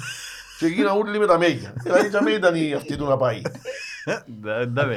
Και 0.59 0.65
έγινα 0.65 0.91
όλοι 0.91 1.19
με 1.19 1.25
τα 1.25 1.37
μέγια. 1.37 1.73
Δηλαδή 1.83 2.07
για 2.07 2.21
μένα 2.21 2.35
ήταν 2.37 2.55
η 2.55 2.73
αυτή 2.73 2.97
του 2.97 3.05
να 3.05 3.17
πάει. 3.17 3.41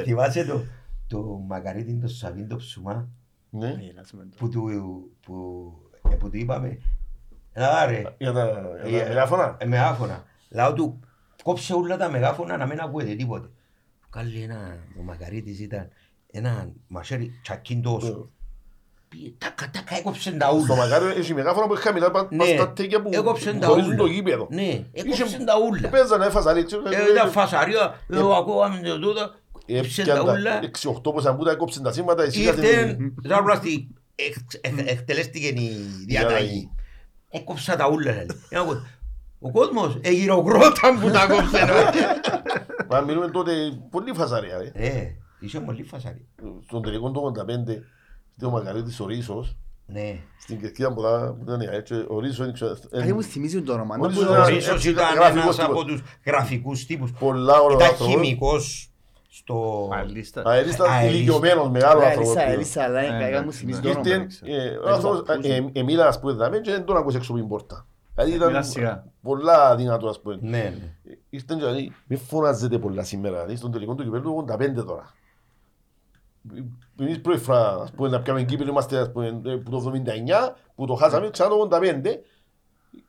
Θυμάσαι 0.05 0.44
το, 0.44 0.65
το 1.09 1.19
μακαρίτι 1.47 1.94
το 1.94 2.09
Σαβίν 2.09 2.48
το 2.48 2.56
ψουμά 2.56 3.09
Ναι. 3.51 3.69
Ε, 3.69 3.93
να 3.97 4.02
σου 4.05 4.16
πω. 4.16 4.23
που 4.36 4.48
του, 4.48 4.62
που, 5.23 5.73
ε, 6.11 6.15
που 6.15 6.31
του 6.31 6.36
είπαμε 6.36 6.78
«Έλα 7.52 7.86
ρε, 7.86 8.02
Για 8.19 8.32
τα 8.32 8.44
για 8.85 9.01
τα 9.01 9.05
ε, 9.05 9.09
μεγάφωνα. 9.09 9.56
ε, 9.59 9.66
μεγάφωνα». 9.66 10.24
Λάω 10.51 10.73
του 10.73 11.01
κόψε 11.43 11.74
όλα 11.74 11.97
τα 11.97 12.11
μεγάφωνα 12.11 12.56
να 12.56 12.66
μην 12.66 12.81
ακούεται 12.81 13.15
τίποτε. 13.15 13.48
Κάλλει 14.15 14.43
ένα, 14.43 14.78
ο 15.01 15.03
μακαρίτης 15.03 15.61
ήταν 15.61 15.89
ένα 16.31 16.69
μασέρι 16.86 17.39
τσακίν 17.43 17.82
τόσο. 17.82 18.31
Πήγε 19.09 19.32
τάκα 19.39 19.70
τάκα 19.70 19.97
έκοψε 19.97 20.31
τα 20.32 20.47
Στο 20.47 20.57
ούλα. 20.57 20.77
μακάριο 20.77 21.09
έχει 21.09 21.35
μεγάφωνα 21.35 21.66
που 21.66 21.73
έχει 21.73 21.82
χαμηλά 21.82 22.11
πα- 22.11 22.28
πας 22.36 22.49
στα 22.49 22.73
τέκια 22.73 23.03
που 23.03 23.11
έκοψε 23.12 23.53
τα 23.53 23.66
χωρίζουν 23.66 23.89
ούλα. 23.93 23.97
το 23.99 24.07
γήπεδο. 24.07 24.47
Ναι, 24.51 24.85
έκοψε 24.93 25.23
Είχε- 25.24 25.45
τα 25.45 25.55
ούλα. 25.69 25.89
Παίζανε 25.89 26.27
έφασαν 26.27 26.57
έτσι. 26.57 26.77
Ε, 26.93 27.11
Ήταν 27.12 27.31
φασαρία, 27.31 28.01
εγώ 28.11 28.32
ακούγαμε 28.35 28.81
το 28.81 28.99
τούτο, 28.99 29.35
έκοψε 29.66 30.05
τα 30.05 30.23
ούλα. 30.23 30.61
6-8 30.62 31.12
πόσα 31.12 31.35
που 31.36 31.45
τα 31.45 31.51
έκοψαν 31.51 31.82
τα 31.82 31.93
σύμματα. 31.93 32.23
εσύ 32.23 32.43
Ήρθε, 32.43 32.66
είχατε- 32.66 32.97
σαν 33.28 33.45
πλάστη, 33.45 33.89
εξ- 34.15 34.55
εξ- 34.61 34.91
εκτελέστηκε 34.91 35.47
η 35.47 35.70
διαταγή. 36.07 36.70
Έκοψα 37.31 37.77
τα 37.77 37.89
ούλα. 37.89 38.12
Λέει. 39.45 39.53
Ε, 39.53 39.59
άκου, 39.59 39.59
Ο 39.59 39.61
κόσμος 39.61 39.99
εγειροκρόταν 40.03 41.01
που 41.01 41.11
τα 41.11 41.27
κόψε. 41.27 41.59
Μα 42.91 43.01
μιλούμε 43.01 43.29
τότε 43.29 43.53
πολύ 43.91 44.12
φασαρία. 44.15 44.59
ρε. 44.59 44.87
Ε, 44.87 45.16
είσαι 45.41 45.61
πολύ 45.61 45.83
φασαρή. 45.83 46.27
Στον 46.66 46.83
τελικό 46.83 47.11
του 47.11 47.21
85, 47.21 47.83
στο 48.37 48.51
Μακαρίτης 48.51 49.01
ο 49.01 49.07
Ρίσος, 49.07 49.57
Ναι. 49.87 50.19
στην 50.41 50.61
κερκίδα 50.61 50.93
που 50.93 51.03
τα- 51.03 51.35
που 51.39 51.43
ήταν 51.45 51.61
έτσι, 51.61 52.05
ο 52.09 52.21
Ρίσος 52.21 52.39
είναι 52.45 52.53
ξέρω, 52.53 52.77
Κάτι 52.91 53.12
μου 53.12 53.23
θυμίζει 53.23 53.62
το 53.62 53.73
όνομα. 53.73 53.95
Ο 53.95 53.99
Να 54.03 54.09
Ρίσος 54.09 54.25
πω- 54.25 54.31
Ο 54.31 54.35
ένας- 54.35 54.49
Ρίσος 54.49 54.75
έτσι, 54.75 54.91
ήταν 54.91 55.15
γραφικός 55.15 55.43
ένας 55.43 55.57
τύπος. 55.57 55.71
από 55.81 55.85
τους 55.85 56.03
γραφικούς 56.27 56.87
τύπους. 56.87 57.12
πολλά 57.19 57.61
ωραίο 57.61 57.77
Ήταν 57.77 57.89
άνθρωπος. 57.89 58.15
χημικός 58.15 58.89
στο... 59.31 59.89
Αερίστα 59.93 60.43
Αερίστα. 60.47 61.05
ηλικιωμένος, 61.05 61.69
μεγάλος 61.71 62.03
Ναι, 62.03 62.09
άνθρωπος. 62.09 62.35
Ελίσσα, 62.35 62.45
πιο. 62.47 62.55
Ελίσσα, 62.55 62.83
αλλά 62.83 63.01
Ε, 63.01 63.05
είναι 63.07 63.12
κάτι 63.19 63.25
εντάξει, 63.25 63.45
μου 63.45 63.53
θυμίζει 63.53 63.79
ναι. 63.81 63.85
το 63.93 63.99
όνομα. 63.99 64.15
Ήρθε, 64.15 64.53
ε, 64.53 64.77
ο 64.77 64.89
άνθρωπος 64.95 65.23
ε, 65.45 65.55
ε, 65.55 65.81
εμίλας 65.81 66.07
ας 66.07 66.21
πούμε 66.21 66.33
δάμε 66.33 66.59
και 66.59 66.71
δεν 66.71 66.85
τον 66.85 66.97
ακούς 66.97 67.15
έξω 67.15 67.31
από 67.33 67.41
την 67.41 67.49
πόρτα. 67.49 67.87
Δηλαδή 68.15 68.32
Μιλά 68.32 68.51
ήταν 68.51 68.65
σιγά. 68.65 69.05
πολλά 69.23 69.77
δυνατό 69.77 70.09
ας 70.09 70.20
πούμε. 70.20 70.39
Ναι, 70.41 70.49
ναι. 70.51 70.93
Ήρθαν 71.31 71.59
και 71.59 71.65
λέει, 71.65 71.93
μη 72.07 72.16
φωνάζετε 72.16 72.78
πολλά 72.78 73.03
σήμερα, 73.05 73.35
δηλαδή 73.36 73.57
στον 73.57 73.73
τελικό 73.73 73.95
του 73.95 74.03
κυπέλλου 74.05 74.45
85 74.51 74.85
τώρα. 74.86 75.15
Εμείς 77.01 77.20
πρώτη 77.20 77.39
φορά, 77.41 77.74
ας 77.82 77.91
πούμε, 77.91 78.09
να 78.09 78.20
πιάμε 78.23 78.43
κύπελλο, 78.43 78.70
είμαστε 78.70 78.99
ας 78.99 79.12
πούμε, 79.12 79.27
ε, 79.45 79.55
που 79.57 79.70
το 79.70 79.77
79, 79.77 80.57
που 80.74 80.86
το 80.86 80.95
χάσαμε, 80.95 81.31
ξανά 81.31 81.49
το 81.51 81.69
85. 81.70 82.20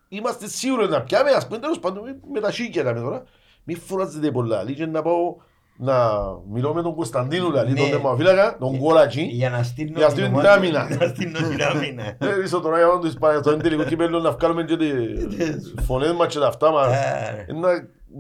Είμαστε 0.10 0.48
σίγουροι 0.48 0.88
να 0.90 1.02
πιάμε, 1.02 1.30
ας 1.32 1.48
πούμε, 1.48 1.60
τέλος 1.60 1.80
πάντων, 1.80 2.04
με- 2.04 2.20
με 2.34 2.40
τα 2.40 2.52
σίκια 2.52 2.84
λέμε 2.84 3.00
τώρα. 3.00 3.24
Μη 3.64 3.76
φωνάζετε 3.76 4.32
πολλά, 4.32 4.64
λέει 4.64 4.74
και 4.74 4.86
να 4.86 5.02
πάω 5.02 5.36
να 5.78 5.96
μιλώ 6.52 6.74
με 6.74 6.82
τον 6.82 6.96
Κωνσταντίνο, 6.96 7.48
δηλαδή, 7.50 7.72
Ναι. 7.74 7.80
τον 7.80 7.90
τεμαφύλακα, 7.90 8.58
τον 8.58 8.78
Κόλατζη. 8.80 9.22
Για 9.24 9.50
να 9.50 9.64
στείλω 9.64 9.92
Για 9.96 10.06
να 10.06 10.10
στείλω 10.10 10.26
την 10.28 10.36
την 10.36 10.46
ομάδα- 10.46 10.54
άμυνα. 10.58 10.88
Να 11.00 11.08
στείλω 11.08 11.38
την 11.50 11.62
άμυνα. 11.64 12.04
Ε, 12.20 12.44
Είσαι 12.44 12.60
τώρα 12.60 12.78
για 12.78 12.86
να 12.86 13.00
το 13.00 13.08
Ισπανία, 13.08 13.40
στο 13.42 13.58
τελικό 13.58 13.84
κυπέλλο 13.84 14.20
να 14.20 14.32
βγάλουμε 14.32 14.64
και 14.64 14.78
τις 14.78 15.74
φωνές 15.86 16.12
μας 16.14 16.34
και 16.34 16.40
τα 16.40 16.48
αυτά 16.48 16.72
μας. 16.72 16.88
Ε, 16.94 17.46
Ε, 17.48 17.54
Να 17.54 17.70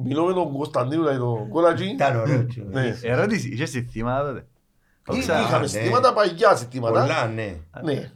μιλώ 0.03 0.25
με 0.25 0.33
τον 0.33 0.51
Κωνσταντίνο, 0.51 1.01
δηλαδή, 1.01 1.17
τον 1.19 1.49
Κόλατζη. 1.49 1.85
Ήταν 1.85 2.19
ωραίο. 2.19 2.45
τσο. 2.45 2.61
Ναι. 2.71 2.95
Ερώτηση, 3.01 3.49
είχες 3.49 3.69
συστήματα 3.69 4.27
τότε. 4.27 4.39
Ή- 4.39 5.17
Όξα, 5.17 5.39
Είχαμε 5.41 5.59
ναι. 5.61 5.67
συστήματα, 5.67 6.13
παγιά 6.13 6.55
συστήματα. 6.55 6.99
Πολλά, 7.01 7.25
ναι. 7.35 7.55
Ναι. 7.83 8.11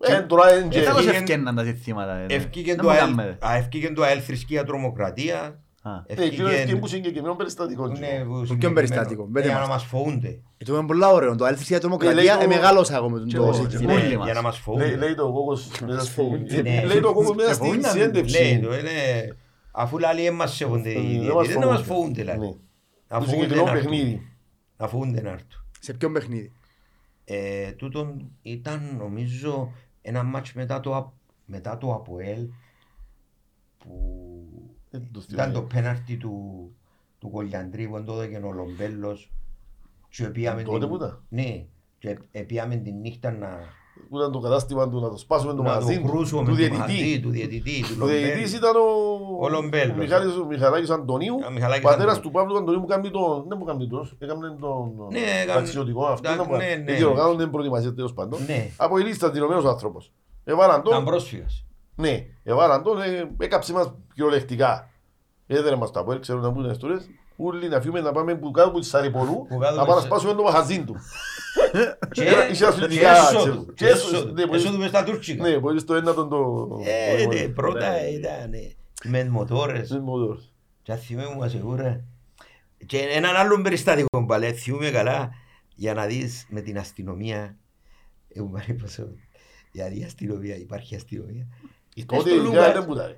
Ε, 0.00 0.20
τώρα 0.20 0.54
είναι 0.58 0.68
και- 0.68 0.78
Ε, 0.78 0.82
τέλος 0.82 0.96
Ευκήγεν- 0.98 1.20
ευκαιναν 1.22 1.54
τα 1.56 1.64
συστήματα. 1.64 2.12
ε, 2.16 2.26
ναι. 2.26 2.34
Ευκήγεν 2.34 2.76
Δεν 2.76 2.84
το 2.84 2.90
μου 2.90 2.96
ΑΕΛ- 2.96 3.16
κάνετε. 3.16 3.46
α, 3.46 3.54
ευκήγεν 3.56 3.94
το 3.94 4.02
ΑΕΛ 4.02 4.20
θρησκεία 4.26 4.64
τρομοκρατία. 4.64 5.58
Α. 5.82 5.90
Ναι, 5.90 6.00
εκείνο 6.06 6.24
Ευκήγεν- 6.26 6.46
ευκαιρία 6.48 6.78
που 6.78 6.86
συγκεκριμένο 6.86 7.34
περιστατικό. 7.34 7.86
Ναι, 7.86 7.94
που 7.96 7.98
ποιον 8.30 8.40
συγκεκριμένο. 8.40 8.74
περιστατικό, 8.74 9.26
μπέτε 9.26 9.46
Για 9.46 9.54
να 9.54 9.60
μας. 9.60 9.68
μας 9.68 9.84
φοβούνται. 9.84 10.28
Ε, 10.58 10.64
Το 10.64 10.76
είναι 10.76 10.86
πολλά 10.86 11.08
ωραίο. 11.12 11.34
Το 11.36 11.44
αλήθεια 11.44 11.66
λέει 11.70 11.78
τρομοκρατία 11.80 12.36
το- 12.36 12.42
ε, 12.42 12.46
μεγάλωσα 12.46 12.96
εγώ 12.96 13.10
με 13.10 13.18
τον 13.18 13.28
Και 13.28 13.36
το 13.36 13.42
εγώ, 13.42 13.52
σύστημα. 13.52 13.78
και 13.78 13.84
εγώ. 13.84 13.92
Όλοι 13.94 14.08
Ναι, 14.08 14.16
μας. 14.16 14.24
Για 14.24 14.34
να 14.34 14.42
μας 14.42 14.54
Λέει, 14.54 14.62
φοβούνται. 14.62 14.96
λέει 14.96 15.14
το 15.14 15.32
κόκκος 15.32 15.70
μέσα 15.86 16.00
στη... 16.04 16.22
Ναι. 16.62 16.84
Λέει 16.84 17.00
το 17.00 17.12
κόκκος 17.12 17.36
μέσα 17.36 17.54
στη 17.54 17.64
Φοβούνταν. 17.66 17.90
συνέντευξη. 17.90 18.58
Ναι, 18.60 18.66
το 18.66 18.74
είναι... 18.78 18.90
Αφού 19.72 19.98
λέει 19.98 20.22
δεν 20.24 20.34
μας 20.34 20.54
σέβονται 20.54 20.90
οι 20.90 20.94
Ε, 20.96 21.00
διαιτητές, 21.00 21.34
μας 21.34 21.46
δεν 21.48 21.58
να 21.58 21.66
μας 21.66 21.82
φοβούνται. 21.82 22.22
φοβούνται. 22.22 22.24
λέει. 22.24 22.36
Ναι. 22.38 22.46
Να 23.08 23.18
Το 23.18 23.24
φοβούνται 23.24 23.30
συγκεκριμένο 23.30 23.64
να 23.64 23.70
έρθουν. 23.78 23.90
παιχνίδι. 23.90 24.22
Να 24.76 24.88
φοβούνται 24.88 25.20
να 25.22 25.30
έρθουν. 25.30 25.48
Σε 25.80 25.92
ποιον 25.94 26.12
παιχνίδι; 26.12 26.52
Ε, 27.24 27.70
τούτον 27.72 28.30
ήταν 28.42 28.94
νομίζω 28.98 29.72
ένα 30.02 30.22
μάτς 30.22 30.52
μετά 30.52 30.80
το, 30.80 30.94
Α- 30.94 31.12
μετά 31.44 31.78
το 31.78 31.92
ΑΠΟΕΛ 31.92 32.46
που 33.78 33.90
Ε, 33.90 34.37
το 34.37 34.37
ήταν 34.90 35.08
το 35.12 35.20
θυμάμαι. 35.20 35.60
πέναρτι 35.74 36.16
του, 36.16 36.32
του 37.18 37.30
Κολιαντρή 37.30 37.88
που 37.88 38.02
τότε 38.04 38.26
και 38.26 38.36
ο 38.36 38.52
Λομπέλος 38.52 39.32
και 40.08 40.24
πήγαμε 40.24 40.62
Τότε 40.62 40.78
την- 40.78 40.88
που 40.88 40.94
ήταν; 40.94 41.22
Ναι, 41.28 41.64
και 41.98 42.18
πήγαμε 42.46 42.76
τη 42.76 42.92
νύχτα 42.92 43.30
να, 43.30 43.48
Που 44.08 44.18
ήταν 44.18 44.32
το 44.32 44.38
κατάστημα 44.38 44.88
του 44.88 45.00
να 45.00 45.08
το 45.10 45.16
σπάσουμε 45.16 45.54
το 45.54 45.62
να 45.62 45.68
μαγαζί 45.68 46.00
το 46.00 46.08
κρούσουμε 46.08 46.44
του 46.44 46.50
με 46.54 46.68
το 46.68 46.74
μαζί 46.74 46.92
διαιτητή. 46.94 47.20
του 47.20 47.30
διαιτητή, 47.30 47.80
του 47.82 47.96
Ο 48.02 48.06
διαιτητής 48.06 48.52
Λομπέλου. 48.52 48.56
ήταν 48.56 48.76
ο... 48.76 49.44
Ο 49.44 49.48
Λομπέλος. 49.48 49.96
ο 49.96 49.98
Μιχάλης- 49.98 50.36
ο 50.36 50.44
Μιχαλάκης 50.44 50.90
Αντωνίου, 50.90 51.34
Ο 51.46 51.50
Μιχαλάκης 51.50 51.82
πατέρας 51.84 52.02
Αντωνίου. 52.16 52.22
του 52.22 52.30
Παύλου 52.30 52.56
Αντωνίου 52.56 52.80
που 52.80 52.86
κάνει 52.86 53.10
τον... 53.10 53.44
Δεν 53.48 53.56
μου 53.60 53.64
κάνει 53.64 53.88
τον... 53.88 54.10
Έκαμε 54.18 54.56
τον 54.60 54.92
Ναι, 55.10 55.18
έκαμε- 55.18 55.52
ταξιδιωτικό 55.58 56.04
αυτό. 56.06 56.28
Εντάξει, 56.30 56.34
ήταν 56.50 56.58
που- 56.58 56.64
ναι, 56.64 56.74
ναι. 56.76 56.84
Δεν 56.84 56.96
διοργάνωνε 56.96 57.42
την 57.42 57.50
προετοιμασία 57.50 57.94
τέλος 57.94 58.12
πάντων. 58.12 58.44
Ναι. 58.46 58.70
Από 58.76 58.98
η 58.98 59.02
λίστα 59.02 59.30
δηλωμένος 59.30 59.64
άνθρωπος. 59.64 60.12
Έβαλαν 60.44 60.80
Ήταν 60.80 60.92
τον 60.92 61.04
πρόσφυγας. 61.04 61.64
Ναι, 62.00 62.26
εβάλαν 62.42 62.82
τον, 62.82 63.00
ε, 63.02 63.30
έκαψε 63.38 63.72
μας 63.72 63.94
κυριολεκτικά. 64.14 64.90
Έδερε 65.46 65.76
μας 65.76 65.90
τα 65.90 66.04
πόδια, 66.04 66.20
ξέρω 66.20 66.38
να 66.40 66.52
πούν 66.52 66.70
ιστορίες. 66.70 67.08
Ούλοι 67.36 67.68
να 67.68 67.80
φύγουμε 67.80 68.00
να 68.00 68.12
πάμε 68.12 68.34
που 68.34 68.50
κάτω 68.50 68.68
από 68.68 68.78
της 68.78 68.88
Σαριπολού, 68.88 69.46
Που 69.48 69.58
κάτω 69.58 69.74
να 69.76 69.82
από 69.82 69.90
πάμε 69.90 69.94
να 69.94 70.00
τη- 70.00 70.06
σπάσουμε 70.06 70.32
το 70.34 70.42
μαχαζίν 70.42 70.84
του. 70.86 70.96
Και 72.10 72.24
Είσαι 72.50 72.66
αθλητικά, 72.66 73.00
και 73.12 73.18
έσοδο. 73.18 73.38
ξέρω. 73.38 73.64
Και 73.64 73.72
Και 73.74 73.86
έσοδο. 73.86 74.16
έσοδο, 74.16 74.32
ναι, 74.32 74.46
μπορεί- 74.46 74.60
Έσοδο 74.60 74.78
μες 74.78 74.88
στα 74.88 75.04
τουρκικά. 75.04 75.48
Ναι, 75.48 75.58
μπορεί 75.58 75.78
στο 75.80 75.94
ένα 75.94 76.14
τον 76.14 76.28
το... 76.28 76.68
Ε, 76.86 77.22
το- 77.22 77.28
ναι, 77.28 77.42
το- 77.46 77.52
πρώτα 77.52 78.08
ήταν 78.08 78.52
ε, 78.52 78.72
με 79.04 79.28
μοτόρες. 79.28 79.88
το 79.88 80.00
μοτόρ. 80.00 80.38
Και 80.82 80.92
αν 80.92 80.98
θυμάμαι 80.98 81.34
μου 81.34 81.42
ασεγούρα. 81.44 82.04
Και 82.86 82.98
έναν 82.98 83.36
άλλο 83.36 83.60
περιστατικό 83.62 84.24
πάλι, 84.26 84.52
θυμούμαι 84.52 84.90
καλά, 84.90 85.30
για 85.74 85.94
να 85.94 86.06
δεις 86.06 86.46
με 86.48 86.60
την 86.60 86.78
αστυνομία. 86.78 87.56
Εγώ 88.28 88.46
πάρει 88.46 88.74
πόσο, 88.74 89.08
γιατί 89.72 90.00
η 90.00 90.04
αστυνομία, 90.04 90.56
υπάρχει 90.56 90.94
αστυνομία. 90.94 91.46
Η 91.98 92.04
Μες 92.10 92.18
τότε 92.18 92.30
στο 92.30 92.38
η 92.38 92.42
Λούκας. 92.44 92.60
ιδέα 92.60 92.72
δεν 92.72 92.84
πούταρε. 92.86 93.16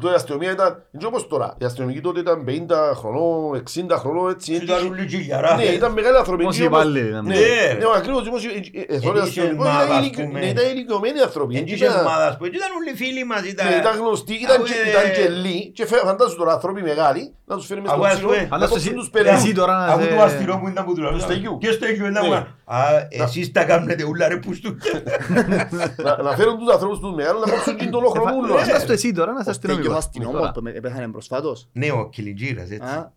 Τότε 0.00 0.12
η 0.12 0.16
αστυνομία 0.16 0.50
ήταν, 0.50 0.82
δεν 0.90 1.06
όπως 1.06 1.26
τώρα, 1.28 1.48
η 1.58 1.64
αστυνομική 1.64 2.00
τότε 2.00 2.20
ήταν 2.20 2.44
50 2.48 2.94
χρονών, 2.94 3.54
60 3.54 3.96
χρονών, 4.02 4.30
έτσι. 4.30 4.52
Ήταν 4.54 4.76
έτσι. 4.76 4.88
όλοι 4.88 5.04
γιλιαρά. 5.04 5.56
Ναι, 5.56 5.62
ήταν 5.62 5.92
μεγάλη 5.92 6.16
ανθρωπική. 6.16 6.48
Όσοι 6.48 6.66
όμως- 6.66 6.80
υπάλληλοι 6.80 7.08
ήταν. 7.08 7.24
Ναι, 7.26 7.34
Ναι, 7.34 7.40
ναι, 7.78 7.84
ακριβώς, 7.96 8.26
όμως, 8.28 8.44
ε, 8.44 8.48
ε, 8.48 8.94
ε, 8.94 8.98
θωρεί 9.00 9.18
Ενίσχυε 9.18 9.40
αστυνομικό, 9.40 9.62
ομάδα, 9.64 9.84
ήταν 9.84 9.96
ας 9.96 10.02
ηλικιο- 10.02 10.24
πούμε. 10.26 10.38
ναι, 10.40 10.46
ήταν 10.46 10.64
ηλικιωμένοι 10.72 11.18
άνθρωποι. 11.20 11.54
Εν 11.56 11.62
έτσι 11.62 11.74
της 11.74 11.82
ήταν- 11.82 12.00
ομάδας 12.06 12.36
που 12.36 12.44
ήταν 12.58 12.68
όλοι 12.78 12.92
φίλοι 13.00 13.24
μας. 13.24 13.42
Ήταν, 13.52 13.66
Ναι, 13.68 13.74
ήταν 13.82 13.94
γνωστοί, 14.00 14.34
ήταν 14.46 14.56
Αφού, 14.56 14.64
και, 14.68 14.74
ε, 14.86 14.90
ήταν 14.90 15.04
και 15.16 15.24
λίγοι 15.42 15.70
και 15.76 15.86
φε- 15.86 16.04
φαντάζομαι 16.08 16.38
τώρα 16.42 16.52
άνθρωποι 16.52 16.80
μεγάλοι 16.90 17.22
να 17.44 17.56
τους 17.56 17.66
φέρει 17.66 17.80
μες 17.80 17.90
στο 17.90 17.98
Αφού, 17.98 18.06
ας 18.08 18.12
ξύλο, 18.14 18.28
πούμε, 18.28 18.40
να 18.42 18.48
Φαντάσου 18.54 18.70
κόψουν 18.72 18.88
εσύ- 18.88 18.98
τους 19.00 19.10
πελάτες. 19.14 19.40
εσύ 19.44 19.52
τώρα 19.60 19.74
να 19.78 19.84
Αφού 19.92 20.02
σε- 20.02 20.08
του 20.14 20.20
αστυνόμου 20.28 20.66
ήταν 20.72 20.84
που 20.84 20.92
του 20.94 21.00
λέω. 21.02 21.18
Στέγιου. 21.18 21.58
Και 21.62 21.70
στέγιου 21.72 22.06
ήταν. 22.12 22.24
Ναι. 22.70 22.76
Α, 22.76 23.06
εσείς 23.10 23.52
τα 23.52 23.64
κάνετε 23.64 24.04
ούλα 24.04 24.28
ρε 24.28 24.36
που 24.36 24.54
στου. 24.54 24.76
Να- 25.96 26.22
Να 26.22 26.36
φέρουν 26.36 26.58
τους 26.58 26.72
ανθρώπους 26.72 26.98
τους 26.98 27.14
μεγάλους 27.14 27.44
να 27.46 27.52
κόψουν 27.52 27.76
και 27.76 27.86
τον 27.86 28.04
χρονούλο. 28.04 28.56
Φαντάσου 28.56 28.86
το 28.86 28.92
εσύ 28.92 29.12
τώρα 29.12 29.32
να 29.32 29.40
είσαι 29.40 29.50
Ο 29.50 29.52
Στέγιος 29.52 29.78
αστυνομικός. 29.78 30.04
αστυνόμος 30.06 30.50
που 30.54 30.60
με- 30.62 30.70
πέθανε 30.80 31.08
προσφάτως. 31.08 31.68
Ναι, 31.72 31.90
ο 31.90 32.08
Κιλιτζήρας 32.08 32.70
έτσι. 32.70 32.88
Α, 32.88 33.12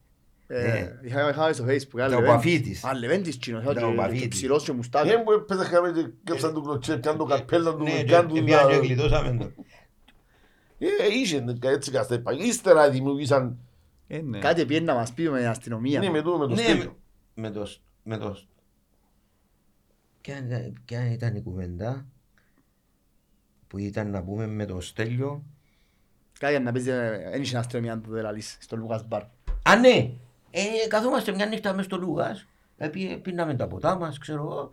ε, 0.48 0.68
Ναι. 0.68 0.92
Είχα 1.08 1.30
είχα 1.30 1.54
στο 1.54 1.64
facebook. 1.68 2.00
α, 2.02 2.08
Και 2.08 2.16
ο 2.16 2.20
Λεβέντης. 2.20 2.28
Παφίτης. 2.34 2.84
Α, 2.84 2.94
Λεβέντης 2.94 3.40
τσινός, 3.40 3.64
Ήταν 3.64 3.78
ο 3.78 3.80
και- 3.88 3.92
και 3.94 3.96
Παφίτης. 4.02 4.28
ψηλός 4.28 4.64
και 4.64 4.72
μουστάκι. 4.72 5.08
Δεν 5.08 5.22
μου 5.26 5.32
έπαιζε 5.32 5.64
χάμε 5.64 5.92
και 5.92 6.08
κάψαν 6.24 6.54
του 6.54 6.62
κλωτσέ, 6.62 6.98
πιάνε 6.98 7.18
το 7.18 7.24
καπέλα 7.26 7.76
του, 7.76 7.84
Ναι, 7.84 7.92
και 7.92 8.04
πιάνε 8.04 8.28
του... 8.28 8.34
πήγαν 8.44 8.68
και 8.68 8.74
να- 8.76 8.80
γλιτώσαμε 8.82 9.38
το. 9.40 9.52
Ε, 10.78 10.88
είχε 11.22 11.44
έτσι 11.60 11.92
καστέπα. 11.92 12.32
Ύστερα 12.34 12.90
δημιουργήσαν, 12.90 13.58
Ε, 14.08 14.22
ναι. 14.22 14.40
Κάτι 14.40 14.66
πήγαινε 14.66 14.86
να 14.92 14.98
μας 14.98 15.12
πει 15.12 15.30
με 15.30 15.38
την 15.40 15.48
αστυνομία. 15.48 16.00
ναι, 16.00 16.10
με 16.10 16.22
το 16.22 16.38
με 16.38 16.48
το 16.48 16.54
Ναι, 16.54 16.62
στέλιο. 16.62 16.96
με 17.34 17.50
το... 18.18 18.38
Με 20.28 20.34
το... 20.34 20.36
Ποια 20.36 20.38
ήταν- 20.38 20.74
Ποια 20.86 21.12
ήταν 21.12 21.36
η 21.36 21.42
κουβέντα 21.42 22.06
που 23.68 23.78
ήταν 23.78 24.10
να 24.10 24.24
πούμε 24.24 24.48
με 24.48 24.66
το 24.66 24.82
Στέλιο; 24.82 25.44
Κάτι 26.40 26.60
να 26.60 26.72
πεις, 26.72 26.88
ε, 26.88 27.28
δεν 27.32 27.42
είχε 27.42 27.58
αστυνομία 27.58 28.02
τότε 28.02 28.22
λαλείς, 28.22 28.58
στο 28.62 28.76
Λούκας 28.78 29.08
Μπαρ. 29.08 29.22
Α, 29.64 29.76
ναι! 29.80 30.10
Ε, 30.52 30.88
καθόμαστε 30.88 31.32
μια 31.36 31.46
νύχτα 31.46 31.74
μες 31.74 31.86
στο 31.86 31.98
Λούγας, 31.98 32.46
ε, 32.78 32.88
πι- 32.88 33.18
πίναμε 33.22 33.56
τα 33.56 33.68
ποτά 33.68 33.96
μας, 33.98 34.18
ξέρω 34.18 34.42
εγώ. 34.44 34.70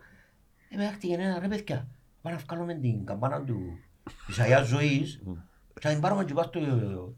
Ε, 0.69 0.75
με 0.75 0.85
έχτηκε 0.85 1.13
ένα 1.13 1.39
ρε 1.39 1.47
παιδιά, 1.47 1.87
πάμε 2.21 2.35
να 2.35 2.41
βγάλουμε 2.47 2.73
την 2.73 3.05
καμπάνα 3.05 3.43
του 3.43 3.79
της 4.25 4.39
Αγιάς 4.39 4.67
Ζωής 4.67 5.21
και 5.79 5.87
να 5.87 5.91
την 5.93 6.01
πάρουμε 6.01 6.25
και 6.25 6.33
πάνω 6.33 6.47
στο 6.47 6.59
τσίρο 6.59 7.11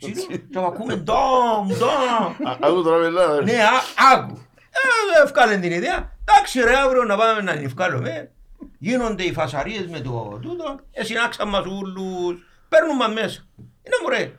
και 0.50 0.60
να 0.60 0.66
ακούμε 0.66 0.96
ντόμ, 0.96 1.68
ντόμ. 1.68 2.48
Α- 2.50 2.58
Άκου 2.62 2.84
τώρα 2.84 2.98
μελά. 2.98 3.42
Ναι, 3.42 3.54
α- 3.64 4.14
άκου. 4.18 4.38
Ε, 4.74 5.24
Ευκάλεν 5.24 5.62
την 5.62 5.72
ιδέα. 5.72 6.18
Εντάξει 6.26 6.62
ρε, 6.62 6.76
αύριο 6.76 7.04
να 7.04 7.18
πάμε 7.18 7.42
να 7.42 7.54
την 7.54 7.66
ευκάλουμε. 7.66 8.32
Γίνονται 8.78 9.24
οι 9.24 9.34
φασαρίες 9.34 9.88
με 9.88 10.00
το 10.00 10.40
τούτο. 10.42 10.80
Ε, 10.92 11.04
συνάξαν 11.04 11.50
μας 11.50 11.66
ούλους. 11.66 12.46
Παίρνουν 12.70 12.96
μας 12.96 13.14
μέσα. 13.14 13.46
Είναι 13.58 13.96
μωρέ. 14.04 14.32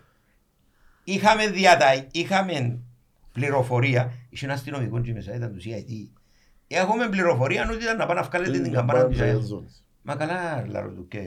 Είχαμε 1.05 1.47
διατα... 1.47 1.87
Είχαμε 2.11 2.79
πληροφορία. 3.33 4.13
Είχε 4.29 4.45
ένα 4.45 4.55
αστυνομικός 4.55 5.01
και 5.03 5.13
μέσα, 5.13 5.35
ήταν 5.35 5.53
του 5.53 5.61
CIT. 5.65 6.09
Έχουμε 6.67 7.09
πληροφορία 7.09 7.69
ότι 7.71 7.83
ήταν 7.83 7.97
να 7.97 8.07
πάνε 8.07 8.21
να 8.21 8.27
βγάλετε 8.27 8.59
την 8.59 8.73
καμπάνα 8.73 9.07
της 9.07 9.21
ΑΕΛ. 9.21 9.41
Μα 10.03 10.17
καλά, 10.17 10.67
λάρω 10.69 10.91
του 10.91 11.09
και... 11.09 11.19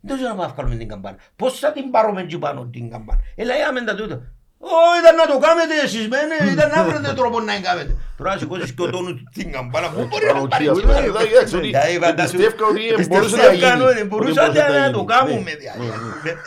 Δεν 0.00 0.16
ξέρω 0.16 0.28
να 0.28 0.34
πάμε 0.34 0.46
να 0.46 0.54
βγάλουμε 0.54 0.76
την 0.76 0.88
καμπάνα. 0.88 1.16
Πώς 1.36 1.58
θα 1.58 1.72
την 1.72 1.90
πάρουμε 1.90 2.20
εκεί 2.20 2.38
πάνω 2.38 2.66
την 2.66 2.90
καμπάνα. 2.90 3.20
Έλα, 3.34 3.56
είδαμε 3.56 3.82
τα 3.82 3.94
τούτα. 3.94 4.32
Ω, 4.58 4.76
ήταν 5.00 5.14
να 5.20 5.26
το 5.32 5.36
κάνετε 5.46 5.74
εσείς 5.84 6.08
μένε, 6.08 6.36
ήταν 6.52 6.68
να 6.74 6.84
βρείτε 6.84 7.12
τρόπο 7.20 7.40
να 7.40 7.52
κάνετε. 7.66 7.92
Τώρα 8.18 8.38
σηκώσεις 8.38 8.72
και 8.74 8.82
ο 8.82 8.90
τόνος 8.90 9.14
την 9.34 9.52
καμπάνα, 9.52 9.88
πού 9.88 10.06
μπορεί 10.10 10.26
να 10.26 10.48
πάρει. 10.48 10.70
Δηλαδή, 10.70 11.98
φαντάσου, 12.02 12.36
Πιστεύω 12.36 12.66
ότι 12.68 13.06
μπορούσε 13.08 13.36
να 13.36 13.42
πιστεύκαν 13.42 13.80
ότι 13.82 13.94
γίνει. 13.96 14.08
μπορούσατε 14.08 14.48
Ότι 14.48 14.58
μπορούσε 14.58 14.78
να 14.78 14.90
το 14.90 14.98
γίνει. 14.98 15.06
κάνουμε. 15.14 15.40
Ναι. 15.50 15.54
δηλαδή. 15.60 15.86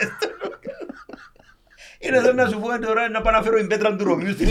Είναι 2.02 2.20
σαν 2.24 2.34
να 2.34 2.46
σου 2.48 2.58
πω 2.60 2.68
τώρα 2.86 3.08
να 3.10 3.20
πάω 3.20 3.32
να 3.32 3.42
φέρω 3.42 3.56
την 3.56 3.66
πέτρα 3.66 3.96
του 3.96 4.04
Ρωμιού 4.04 4.32
στην 4.32 4.48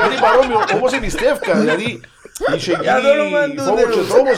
Κάτι 0.00 0.16
παρόμοιο, 0.24 0.58
όμως 0.74 0.92
εμπιστεύκα, 0.92 1.54
δηλαδή 1.58 2.00
είχε 2.56 2.78
Για 2.82 3.00
το 3.00 3.08
όνομα 3.10 3.40
γίνει 3.44 3.54
του 3.56 3.62
φόβος 3.62 3.80
Θεού. 3.82 3.90
και 4.04 4.08
τρόμος 4.12 4.36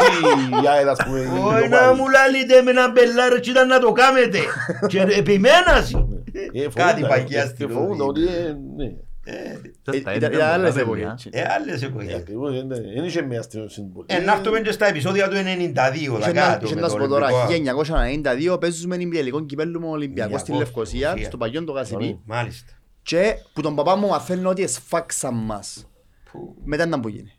η 0.65 0.67
ΑΕΛ, 0.69 0.89
ας 0.89 0.99
πούμε. 1.05 1.19
η 1.19 1.23
Όχι 1.25 1.53
να 1.53 1.59
Λιωμάρη. 1.79 1.95
μου 1.97 2.09
λαλείτε 2.09 2.63
με 2.63 2.71
ένα 2.71 2.89
μπελάρο 2.91 3.39
και 3.39 3.51
ήταν 3.51 3.67
να 3.69 3.79
το 3.79 3.93
κάνετε. 3.93 4.39
Και 4.91 5.01
επιμέναση. 5.01 6.20
Ε, 6.33 6.69
Κάτι 6.75 7.01
φοβούνται, 7.01 7.07
παγιά 7.09 7.43
ε, 7.43 7.47
στην 7.47 7.71
φοβούνται 7.71 8.03
ότι, 8.03 8.21
ε, 8.27 8.57
ναι. 8.77 8.93
Τα- 9.25 9.33
Ε, 9.33 10.01
τα 10.01 10.15
ήταν- 10.15 10.15
ίδια 10.15 10.29
ήταν 10.29 10.49
άλλες 10.53 10.71
πολλά 10.73 10.83
εποχές. 11.05 11.23
παιδιά. 11.31 11.43
Ε, 11.43 11.53
άλλες 11.53 11.83
Ε, 11.83 11.87
εποχές. 11.87 12.15
ακριβώς, 12.15 12.59
ε, 12.59 12.63
ναι. 12.63 12.75
Δεν 12.81 13.05
είχε 13.05 13.23
μια 13.23 13.39
αστυνομία 13.39 13.71
στην 13.71 13.93
πόλη. 13.93 14.07
Ε, 14.09 14.19
να 14.19 14.33
έρθουμε 14.33 14.61
και 14.61 14.73
στα 14.73 14.87
επεισόδια 14.87 15.29
του 15.29 15.37
92, 15.37 15.95
Είχε 16.19 16.19
τα 16.21 16.33
να- 16.33 16.41
κάτω 16.41 16.65
είχε 16.67 16.75
με 16.75 16.81
να 16.81 16.87
το 16.87 16.93
σου 16.93 16.99
πω 16.99 17.09
τώρα, 17.09 17.27
Ολυμπικό. 17.27 17.47
1992 17.53 18.59
παίζουμε 18.59 18.97
ημιτελικό 18.97 19.45
κυπέλλου 19.45 19.81
με 19.81 19.87
Ολυμπιακό 19.87 20.39
στην 20.39 20.55
Ολυμπιακό, 20.55 20.59
Λευκοσία, 20.81 21.01
Λευκοσία. 21.01 21.27
στο 21.27 21.37
παγιόν 21.37 21.65
το 21.65 21.73
Κασιπί. 21.73 22.21
Μάλιστα. 22.25 22.73
Και 23.03 23.35
που 23.53 23.61
τον 23.63 23.75
παπά 23.75 23.97
μου 23.97 24.09
μαθαίνει 24.09 24.45
ότι 24.45 24.63
εσφάξαν 24.63 25.35
μας. 25.35 25.87
Που- 26.33 26.57
Μετά 26.65 26.87
να 26.87 27.01
που 27.01 27.09
γίνει. 27.09 27.33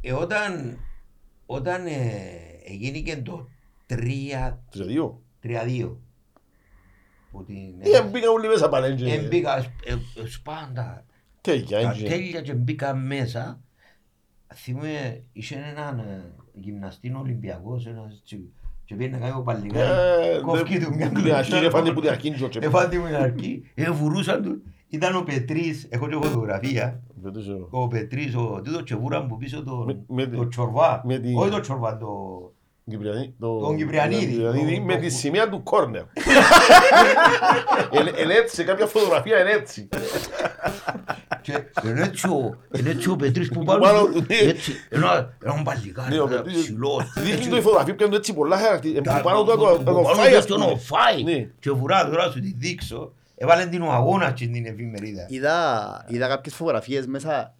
Ε, 0.00 0.12
όταν, 0.12 0.78
όταν 1.46 1.86
ε, 1.86 1.90
έγινηκε 2.72 3.16
το 3.24 3.48
3 3.86 4.58
Τους 4.70 4.86
δύο. 4.86 5.22
3-2 5.42 5.96
που 7.36 7.44
την 7.44 7.54
Ε, 7.94 8.02
μπήκαν 8.02 8.32
όλοι 8.32 8.48
μέσα 8.48 8.68
πάλι. 8.68 8.94
και- 8.94 9.12
ε, 9.14 9.18
μπήκα 9.28 9.56
ε, 9.58 9.62
ε, 9.92 10.26
σπάντα 10.28 11.04
Τέλεια, 11.40 11.80
τα 11.82 11.90
έτσι. 11.90 12.02
τέλεια 12.04 12.40
και 12.40 12.52
μπήκα 12.54 12.94
μέσα 12.94 13.60
θυμούμαι 14.54 15.22
είχε 15.32 15.54
έναν 15.76 15.98
ε, 15.98 16.32
γυμναστή 16.54 17.14
Ολυμπιακός 17.20 17.86
ένας 17.86 18.18
έτσι 18.22 18.52
και 18.84 18.94
πήγαινε 18.94 19.18
να 19.18 19.26
κάνει 19.26 19.36
ο 19.38 19.40
Ε, 19.40 19.44
παλιγάρι 19.44 20.40
κόφκι 20.42 20.78
του 20.78 20.94
μια 20.94 21.08
Την 21.08 21.32
αρχή, 21.34 21.54
έφανε 21.54 21.90
που 21.92 22.00
την 22.00 22.10
αρχή 22.10 22.28
είναι 22.28 22.48
και- 22.48 22.58
Εφάντη 22.62 22.98
μου 22.98 23.06
την 23.06 23.14
αρχή, 23.16 23.70
ε, 23.74 23.90
βουρούσαν 23.90 24.42
του. 24.42 24.62
Ήταν 24.88 25.16
ο 25.16 25.22
Πετρής, 25.22 25.86
έχω 25.90 26.08
και 26.08 26.14
φωτογραφία. 26.14 27.00
Φέτος, 27.22 27.48
ε, 27.48 27.52
Ο 27.70 27.88
Πετρής, 27.88 28.34
ο 28.36 28.60
τούτο 28.64 28.82
και 28.82 28.94
βουράν 28.96 29.26
που 29.26 29.36
πίσω 29.36 29.62
τον 29.64 29.84
Με- 29.84 30.04
με 30.08 30.26
τη- 30.26 30.36
το 30.36 30.48
Τσορβά. 30.48 31.02
με 31.04 31.18
τη- 31.18 31.34
Όχι 31.36 31.50
το 31.50 31.60
Τσορβά, 31.60 31.96
το... 31.96 32.08
Κυπριανή, 32.90 33.34
το- 33.40 33.58
Τον 33.58 33.76
Κυπριανίδη. 33.76 34.24
τον 34.24 34.32
Κυπριανίδη 34.52 34.76
Το- 34.76 34.82
με 34.84 34.94
το- 34.94 35.00
τη 35.00 35.08
σημαία 35.10 35.48
του 35.48 35.62
κόρνερ. 35.62 36.02
Είναι 37.90 38.12
είναι 38.22 38.34
έτσι, 38.34 38.54
σε 38.54 38.64
κάποια 38.64 38.86
φωτογραφία 38.86 39.40
είναι 39.40 39.50
έτσι. 39.50 39.88
Και 41.42 41.52
είναι 41.84 42.02
έτσι 42.02 42.28
ο, 42.28 42.58
είναι 42.78 42.90
έτσι 42.90 43.10
ο 43.10 43.16
Πετρής 43.16 43.48
που 43.48 43.64
Πάνω 43.64 43.80
πάνω 43.80 44.04
του, 44.04 44.24
ναι. 44.28 44.36
έτσι, 44.36 44.72
ένα, 44.88 45.32
έναν 45.44 45.62
παλικάρι, 45.62 46.14
Ναι, 46.14 46.20
ο 46.20 46.26
ένα 46.26 46.36
Πετρής, 46.42 46.62
ψηλός, 46.62 47.12
Δείχνει 47.16 47.30
έτσι. 47.32 47.48
το 47.48 47.56
η 47.56 47.60
φωτογραφία 47.60 47.94
πιάνουν 47.94 48.14
έτσι 48.16 48.34
πολλά 48.34 48.56
χαρακτηριστικά. 48.58 49.10
Τα- 49.12 49.16
Που 49.20 49.24
πάνω 49.24 49.44
του 49.44 49.50
να 49.50 49.56
το- 49.56 49.64
να 49.78 49.84
το 49.84 49.92
που 49.92 50.02
πάνω 50.02 50.14
φάει, 50.14 50.30
του 50.30 50.36
ας 50.38 50.46
τον 50.46 50.60
πούμε. 50.60 50.72
ο 50.72 50.76
φάει. 50.76 51.22
Ναι. 51.22 51.48
Και 51.60 51.70
βουρά 51.70 52.08
τώρα 52.10 52.30
σου 52.30 52.40
τη 52.40 52.52
δείξω. 52.58 53.12
Έβαλε 53.36 53.66
την 53.66 53.82
ο 53.82 53.90
αγώνας 53.90 54.32
και 54.32 54.46
την 54.46 54.66
εφημερίδα. 54.66 55.26
Είδα, 55.28 56.04
είδα 56.08 56.28
κάποιες 56.28 56.54
φωτογραφίες 56.54 57.06
μέσα. 57.06 57.54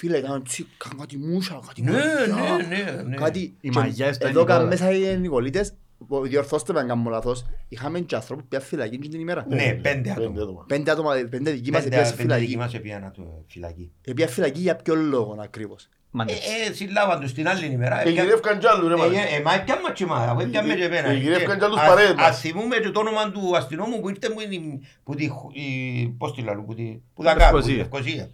Φίλε, 0.00 0.16
ήταν 0.18 0.42
έτσι, 0.46 0.66
κάνουν 0.78 0.98
κάτι 0.98 1.16
μούσα, 1.18 1.60
κάτι 1.66 1.82
Ναι, 1.82 1.90
μαγιά, 1.90 2.66
ναι, 2.68 2.76
ναι, 2.92 3.02
ναι. 3.02 3.16
Κάτι... 3.16 3.38
Οι 3.60 3.68
και 3.68 3.78
μαγιές 3.78 4.18
του 4.18 4.26
Εδώ 4.26 4.40
Νικόλα. 4.40 4.58
καν 4.58 4.66
μέσα 4.66 4.90
οι 4.90 5.18
Νικολίτες, 5.18 5.74
ο- 6.08 6.20
διορθώστε 6.20 6.72
με 6.72 6.80
αν 6.80 6.88
κάνω 6.88 7.10
λάθος, 7.10 7.46
είχαμε 7.68 8.00
και 8.00 8.14
ανθρώπους 8.14 8.42
που 8.44 8.48
πήγαν 8.48 8.66
φυλακή 8.66 8.98
και 8.98 9.08
την 9.08 9.20
ημέρα. 9.20 9.46
Ναι, 9.48 9.72
πέντε 9.82 10.10
άτομα. 10.10 10.64
Πέντε 10.66 10.90
άτομα, 10.90 11.12
πέντε 11.30 11.50
δικοί 11.50 11.70
μας 11.70 11.82
Πέντε 11.82 11.96
πήγαν 11.96 12.10
πέντε 12.16 12.34
δικοί 12.34 12.36
φυλακή. 12.46 12.56
μας 12.56 12.74
έπιανα 12.74 13.10
το 13.10 13.44
φυλακή. 13.48 13.90
Πήγαν 14.14 14.28
φυλακή 14.28 14.60
για 14.60 14.76
ποιο 14.76 14.94
λόγο 14.94 15.36
ακριβώς. 15.42 15.84
Ε, 15.84 15.88
Μάνες. 16.16 16.34
ε, 16.68 16.72
συλλάβαν 16.72 17.20
τους 17.20 17.32
την 17.32 17.48
άλλη 17.48 17.66
ημέρα. 17.66 18.06
Ε, 18.06 18.10
γυρεύκαν 18.10 18.58
κι 18.58 18.66
άλλους, 18.66 18.88
ρε, 18.88 18.96
μάνα. 18.96 19.18
Ε, 19.20 19.36
ε, 19.36 19.40
Μα 19.40 19.54
έπιαν 19.54 19.78
μας 19.82 19.92
και 19.94 20.04
εμάς, 20.04 20.28
αφού 20.28 20.40
έπιαν 20.40 20.66
με 20.66 20.74
και 20.74 20.84
εμένα. 20.84 21.08
Ε, 21.08 21.14
γυρεύκαν 21.14 21.58
κι 21.58 21.64
άλλους 21.64 21.78
Ας- 21.80 21.88
παρέες 21.88 22.14
μας. 22.14 22.28
Ας 22.28 22.40
θυμούμε 22.40 22.76
και 22.76 22.90
το 22.90 23.00
όνομα 23.00 23.30
του 23.30 23.56
αστυνόμου 23.56 24.00
που 24.00 24.08
ήρθε 24.08 24.28
μου 24.30 24.40
είναι- 24.40 24.80
που 25.04 25.14
τη, 25.14 25.28
χ- 25.28 25.56
η- 25.56 26.14
πώς 26.18 26.34
τη 26.34 26.42
λαλούν, 26.42 26.64
που 26.66 26.74
τη, 26.74 27.00
που 27.14 27.22
τα 27.22 27.34
κάνουν, 27.34 27.60
που 27.60 27.66
τη 27.66 27.72
Λευκοσία. 27.74 28.14
Λευκοσία. 28.14 28.30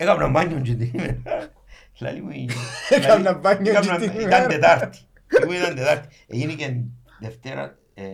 Έκανα 0.00 0.28
μπάνιο 0.28 0.60
και 0.60 0.74
την 0.74 0.90
ημέρα. 0.94 1.22
Λαλή 1.98 2.20
μου, 2.22 2.30
η- 2.30 2.48
Έκανα 2.88 3.18
λαλή- 3.22 3.38
μπάνιο 3.40 3.62
και 3.62 3.70
έκανα- 3.70 3.96
την 3.98 4.04
Ήταν 4.10 4.20
ημέρα. 4.22 4.46
Τετάρτη. 4.46 4.98
Εγώ 5.42 5.52
ήταν 5.52 5.74
Τετάρτη. 5.74 6.08
Έγινε 6.26 6.52
και 6.52 6.74
Δευτέρα, 7.20 7.78
ε, 7.94 8.04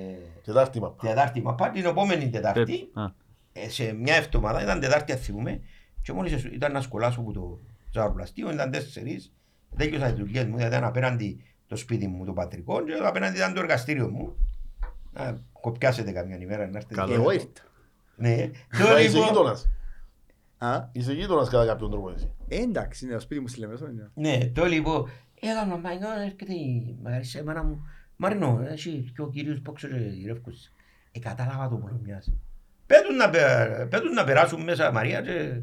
Τετάρτη 0.44 0.80
μαπά. 0.80 1.08
Τετάρτη, 1.08 1.42
μα 1.42 1.54
πάει 1.54 1.70
την 1.70 1.84
επόμενη 1.84 2.30
Τετάρτη. 2.30 2.90
Α. 2.94 3.02
Ε, 3.52 3.68
σε 3.68 3.92
μια 3.92 4.14
εβδομάδα, 4.14 4.62
ήταν 4.62 4.80
Τετάρτη 4.80 5.12
αν 5.12 5.18
θυμούμε 5.18 5.60
και 6.02 6.12
μόλις 6.12 6.32
εσ- 6.32 6.52
ήταν 6.52 6.72
να 6.72 6.80
σκολάσω 6.80 7.20
από 7.20 7.32
το 7.32 7.60
ζαροπλαστείο, 7.90 8.50
ήταν 8.52 8.70
τέσσερις, 8.70 9.32
τέλειωσα 9.76 10.06
τις 10.06 10.14
δουλειές 10.18 10.44
μου, 10.44 10.56
δηλαδή 10.56 10.74
ήταν 10.76 10.84
απέναντι 10.88 11.44
το 11.66 11.76
σπίτι 11.76 12.06
μου, 12.06 12.24
το 12.24 12.32
πατρικό 12.32 12.84
και 12.84 12.92
απέναντι 13.02 13.36
ήταν 13.36 13.54
το 13.54 13.60
εργαστήριο 13.60 14.08
μου. 14.10 14.36
Να 15.12 15.38
κοπιάσετε 15.52 16.12
καμιά 16.12 16.36
ημέρα 16.36 16.66
να 16.68 16.76
έρθετε. 16.76 16.94
Καλό. 16.94 17.14
Εγώ 17.14 17.30
ήρθα. 17.30 17.46
Ναι. 18.16 18.50
Μα 18.78 18.86
Το 18.86 18.98
είσαι 18.98 19.08
λοιπόν- 19.08 19.28
γείτονας. 19.28 19.68
Α, 20.58 20.88
Είσαι 20.92 21.12
γείτονας 21.12 21.48
κατά 21.48 21.66
κάποιον 21.66 21.90
τρόπο 21.90 22.10
εσύ. 22.10 22.32
ε, 22.48 22.56
εντάξει, 22.62 23.04
είναι 23.04 23.14
το 23.14 23.20
σπίτι 23.20 23.40
μου 23.40 23.48
στη 23.48 23.60
Λεμεσό. 23.60 23.86
είναι. 23.88 24.10
Ναι, 24.14 24.46
το 24.54 24.64
λοιπόν. 24.64 25.08
Έκανα 25.40 25.76
μαγιό, 25.76 26.08
έρχεται 26.20 26.52
η 26.54 26.98
Μαρίσα, 27.02 27.38
εμένα 27.38 27.62
μου. 27.64 27.86
Μαρινό, 28.16 28.60
εσύ 28.68 29.12
και 29.14 29.22
ο 29.22 29.28
κύριος 29.30 29.60
Πόξο 29.60 29.88
και 29.88 29.94
η 29.94 30.24
Ρεύκος. 30.26 30.70
Ε, 31.12 31.18
κατάλαβα 31.18 31.68
το 31.68 31.76
πολύ 31.76 32.00
μοιάζει. 32.04 32.38
Πέτουν 32.86 33.16
να, 33.16 33.30
πε- 33.30 33.86
πέτουν 33.88 34.12
να 34.12 34.24
περάσουν 34.24 34.62
μέσα 34.62 34.92
Μαρία 34.92 35.20
και 35.22 35.60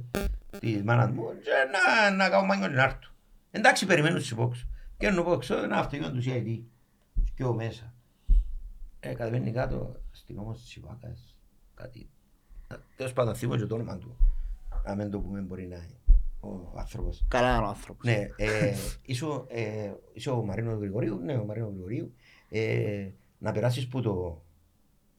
τη 0.59 0.81
μάνα 0.83 1.07
μου 1.07 1.23
και 1.43 1.49
να, 1.71 2.11
να 2.15 2.29
κάνω 2.29 2.45
μαγιό 2.45 2.67
να 2.67 2.83
έρθω. 2.83 3.09
Εντάξει, 3.51 3.85
περιμένω 3.85 4.17
στους 4.19 4.33
Πόξο. 4.35 4.67
Και 4.97 5.07
ενώ 5.07 5.23
Πόξο, 5.23 5.63
ένα 5.63 5.77
αυτοκίνητο 5.77 6.11
του 6.11 6.23
CID. 6.25 6.59
Και 7.35 7.43
ο 7.43 7.53
μέσα. 7.53 7.93
Ε, 8.99 9.13
κατεβαίνει 9.13 9.51
κάτω, 9.51 9.95
αστυνόμος 10.13 10.61
της 10.61 10.75
Ιβάκας, 10.75 11.35
κάτι. 11.73 12.09
Τέλος 12.95 13.13
πάντων, 13.13 13.35
θυμώ 13.35 13.55
και 13.57 13.65
το 13.65 13.75
όνομα 13.75 13.97
του. 13.97 14.17
Αν 14.83 14.97
δεν 14.97 15.09
το 15.09 15.19
πούμε 15.19 15.39
μπορεί 15.39 15.67
να 15.67 15.75
είναι 15.75 15.97
ο 16.39 16.73
άνθρωπος. 16.79 17.25
Καλά 17.27 17.55
είναι 17.55 17.65
ο 17.65 17.67
άνθρωπος. 17.67 18.05
Ναι, 18.05 18.27
ε, 18.35 18.75
είσαι, 19.01 19.25
ο- 19.25 19.45
ε, 19.49 19.93
είσαι 20.13 20.29
ο 20.29 20.43
Μαρίνος 20.45 20.79
Γρηγορίου, 20.79 21.19
ναι, 21.19 21.33
ο 21.37 21.45
Μαρίνος 21.45 21.69
Γρηγορίου. 21.71 22.13
Ε, 22.49 23.09
να 23.37 23.51
περάσεις 23.51 23.87
που 23.87 24.01
το 24.01 24.41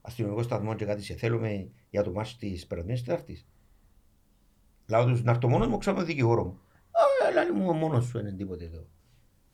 αστυνομικό 0.00 0.42
σταθμό 0.42 0.74
και 0.74 0.84
κάτι 0.84 1.02
σε 1.02 1.14
θέλουμε 1.14 1.70
για 1.90 2.02
το 2.02 2.12
μάτς 2.12 2.36
της 2.36 2.66
περασμένης 2.66 3.02
Τετάρτης. 3.02 3.46
Λάω 4.86 5.04
τους 5.04 5.22
να 5.22 5.30
έρθω 5.30 5.48
μόνος 5.48 5.66
μου, 5.66 5.78
ξέρω 5.78 5.96
με 5.96 6.02
δικηγόρο 6.02 6.44
μου. 6.44 6.58
Α, 7.26 7.32
λέει 7.32 7.60
μου, 7.60 7.72
μόνος 7.72 8.04
σου 8.04 8.18
είναι 8.18 8.32
τίποτε 8.32 8.64
εδώ. 8.64 8.86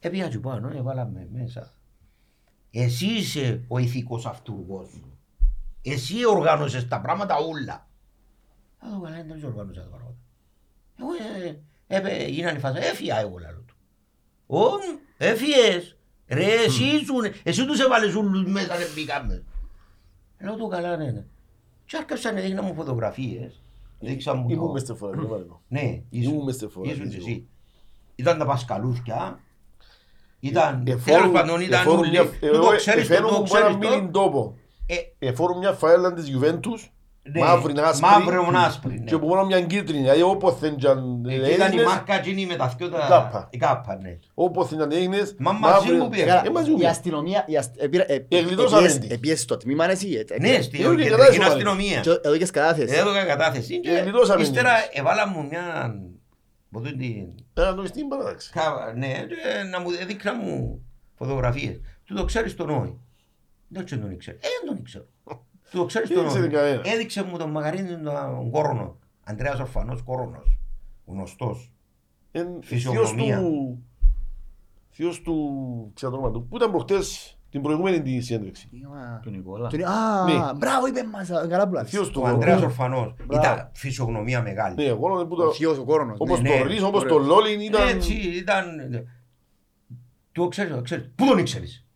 Ε, 0.00 0.08
πήγα 0.08 0.28
και 0.28 0.38
πάνω, 0.38 0.68
έβαλαμε 0.76 1.28
μέσα. 1.32 1.72
Εσύ 2.70 3.06
είσαι 3.06 3.64
ο 3.68 3.78
ηθικός 3.78 4.26
αυτούργος. 4.26 5.00
Εσύ 5.82 6.26
οργάνωσες 6.26 6.88
τα 6.88 7.00
πράγματα 7.00 7.36
όλα. 7.36 7.87
Α, 8.78 8.86
το 8.94 9.00
καλά, 9.00 9.24
δεν 9.28 9.44
οργάνωσα 9.44 9.80
τα 9.80 9.88
πράγματα. 9.88 10.16
Εγώ 11.00 11.08
ε, 11.44 11.60
ε, 11.86 12.22
ε, 12.24 12.28
γίνανε 12.28 12.58
φάσα, 12.58 12.84
έφυγα 12.84 13.18
εγώ 13.20 13.38
λαλό 13.38 13.64
του. 13.66 13.74
Ω, 14.46 14.68
έφυγες. 15.16 15.96
Ρε, 16.28 16.44
εσύ 16.66 16.84
ήσουν, 16.84 17.32
εσύ 17.42 17.66
τους 17.66 17.80
έβαλες 17.80 18.14
όλους 18.14 18.44
μέσα, 18.44 18.76
δεν 18.76 18.86
μπήκαμε. 18.94 19.44
Λέω 20.40 20.56
το 20.56 20.66
καλά, 20.66 20.96
ναι, 20.96 21.10
ναι. 21.10 21.24
Και 21.86 21.96
άρχισαν 21.96 22.34
να 22.34 22.40
δείχναν 22.40 22.64
μου 22.64 22.74
φωτογραφίες. 22.74 23.62
Δείξαν 24.00 24.38
μου 24.38 24.48
Ήμουν 24.50 24.66
το- 24.66 24.72
μες 24.72 24.82
στη 24.82 24.94
φορά, 24.94 25.16
δεν 25.18 25.28
πάρω. 25.28 25.62
Ναι, 25.68 25.80
Ήμουν 25.80 26.04
ήσουν, 26.10 26.42
μες 26.44 26.54
στη 26.54 26.66
φορά, 26.66 26.90
ήσουν 26.90 27.08
και 27.08 27.16
ήσουν. 27.16 27.28
εσύ. 27.30 27.48
Ήταν 28.14 28.38
τα 28.38 28.46
πασκαλούθια. 28.46 29.40
Ήταν, 30.40 30.80
Ε, 30.80 30.84
τέλος 30.84 31.02
φόρουν- 31.02 31.32
πάντων, 31.32 31.60
ε, 31.60 31.64
ήταν 31.64 31.82
φόρουν 31.82 31.98
όλοι. 31.98 32.10
μια- 32.10 32.24
Του 32.24 32.36
εγώ 32.40 32.70
το 32.70 32.76
ξέρεις 32.76 33.06
το, 33.08 33.12
εφαίνω 33.14 33.28
το 33.28 33.36
μου 33.36 33.42
ξέρεις 33.42 33.66
ένα 33.66 33.78
το. 33.78 33.88
μίλιν 33.88 34.12
τόπο. 34.12 34.56
Ε, 34.86 34.94
Εφόρουν 35.26 35.58
μια 35.58 35.72
φαέλα 35.72 36.12
της 36.12 36.28
Γιουβέντους, 36.28 36.82
ναι, 36.82 36.88
μαύρη 37.34 37.74
άσπρη, 37.80 38.06
μαύρη 38.08 38.56
άσπρη, 38.56 38.98
ναι. 38.98 39.04
και 39.04 39.18
που 39.18 39.26
μόνο 39.26 39.44
μια 39.46 39.60
κίτρινη, 39.60 40.00
δηλαδή 40.02 40.22
όποθεν 40.22 40.76
κι 40.76 40.86
αν 40.86 41.24
Εκεί 41.28 41.34
ήταν 41.36 41.50
η 41.50 41.62
έγινες, 41.62 41.84
μάρκα 41.84 42.14
εκείνη 42.14 42.46
με 42.46 42.56
τα 42.56 42.74
δυο 42.76 42.88
τα... 42.88 43.06
Κάπα. 43.08 43.48
Η 43.50 43.56
κάπα, 43.58 43.96
ναι. 43.96 44.18
όποθεν 44.34 44.80
αν 44.82 44.92
έγινες, 44.92 45.34
Μα 45.38 45.52
μαζί 45.52 45.92
μου 45.92 46.08
πήγα. 46.08 46.24
Καλά, 46.26 46.42
Ε, 46.46 46.50
μαζί 46.50 46.70
μου. 46.70 46.78
η 46.80 46.86
αστυνομία, 46.86 47.44
η 47.46 47.56
ασ- 47.56 47.82
επήρα- 47.82 48.10
ε, 48.12 48.26
Εγλιτώσαμε 48.28 48.80
επίεσαι- 48.86 49.00
τη. 49.00 49.12
επίεσαι 49.14 49.42
στο 49.42 49.56
τμήμα 49.56 49.90
εσύ. 49.90 50.08
ε, 50.28 50.34
ε, 50.34 50.40
Ναι, 50.40 50.48
ε, 50.48 50.62
στην 50.62 50.80
είναι 50.80 50.88
κεντρική 50.88 51.10
κατάσταση, 51.10 51.42
αστυνομία. 51.42 52.00
και 52.00 52.10
Έδωκες 52.22 52.50
κατάθεση. 52.50 52.94
Έδωκα 52.96 53.24
κατάθεση 53.24 53.80
και 53.80 53.90
Εγκλητώσαμε 53.90 54.40
Ε, 54.40 54.42
ύστερα 54.44 54.70
εμείς. 54.70 54.88
έβαλα 54.92 55.28
μου 55.28 55.46
μια... 55.50 55.94
από 56.72 56.80
την... 56.80 56.96
Ένα 57.54 57.74
το 57.74 57.86
στην 57.86 58.08
παράταξη. 58.08 58.50
κα- 58.52 58.92
Ναι, 58.96 59.06
και 59.06 59.34
να 59.70 59.80
μου 59.80 59.88
έδειξα 60.00 60.34
μου 60.34 60.80
φωτογραφίες. 61.18 61.80
Του 62.04 62.14
το 62.14 62.24
ξέρεις 62.24 62.54
τον 62.56 62.66
Νόη. 62.66 62.98
Δεν 63.68 63.84
και 63.84 63.96
τον 63.96 64.10
ήξερε. 64.10 64.36
Ε, 64.36 64.40
δεν 64.60 64.68
τον 64.68 64.76
ήξερα. 64.76 65.04
Του 65.70 65.76
το 65.78 65.84
ξέρεις 65.84 66.08
Δεν 66.08 66.16
τον 66.16 66.26
ήξερε 66.26 66.46
Νόη. 66.46 66.54
κανένας. 66.54 66.92
Έδειξε 66.92 67.24
μου 67.24 67.36
τον 67.38 67.50
Μαγαρίνη 67.50 67.88
τον 67.88 68.50
Κόρονο. 68.50 68.96
Ανδρέας 69.24 69.60
Ορφανός 69.60 70.02
Κόρονος. 70.02 70.58
Γνωστός. 71.06 71.72
Εν- 72.32 72.46
θείος 72.46 72.66
Φυσιογνωμία. 72.66 73.38
του... 73.38 73.82
Θείος 74.90 75.22
του... 75.22 75.34
ξέρω 75.94 76.10
το 76.12 76.16
όνομα 76.18 76.32
του. 76.32 76.46
Που 76.48 76.56
ήταν 76.56 76.70
προχτές 76.70 77.38
την 77.50 77.62
προηγούμενη 77.62 78.02
τη 78.02 78.20
συνέντευξη. 78.20 78.68
Μα- 78.88 79.20
Του 79.22 79.30
Νικόλα. 79.30 79.68
Τον- 79.68 79.84
Α, 79.84 80.24
Ναι. 80.24 80.52
μπράβο, 80.58 80.86
είπε 80.86 81.04
μας, 81.04 81.30
α, 81.30 81.46
καλά 81.48 81.68
που 81.68 81.74
λάβεις. 81.74 81.90
Θείος 81.90 82.10
του... 82.10 82.20
Ο 82.24 82.26
Ανδρέας 82.26 82.60
Ναι, 82.60 82.66
Ορφανός. 82.66 83.14
Μπράβο. 83.26 83.42
Ήταν 83.44 83.70
φυσιογνωμία 83.74 84.42
μεγάλη. 84.42 84.84
εγώ 84.86 85.08
λέω 85.08 85.26
που 85.26 85.34
Ο 85.38 85.42
το... 85.44 85.52
θείος 85.52 85.78
ο 85.78 85.84
Κόρονος. 85.84 86.16
Όπως 86.20 86.40
ναι, 86.40 86.48
το 86.48 86.54
ναι. 86.54 86.62
Ρις, 86.62 86.82
όπως 86.82 87.02
Ωραίος. 87.02 87.16
το 87.18 87.24
Λόλιν 87.26 87.60
ήταν... 87.60 87.88
Έτσι 87.88 88.12
ήταν... 88.14 88.64
Το 90.32 90.48
ξέρεις, 90.48 90.74
το 90.74 90.82
ξέρεις. 90.82 91.10
Πού 91.14 91.26
τον 91.26 91.38
ήξερες; 91.38 91.86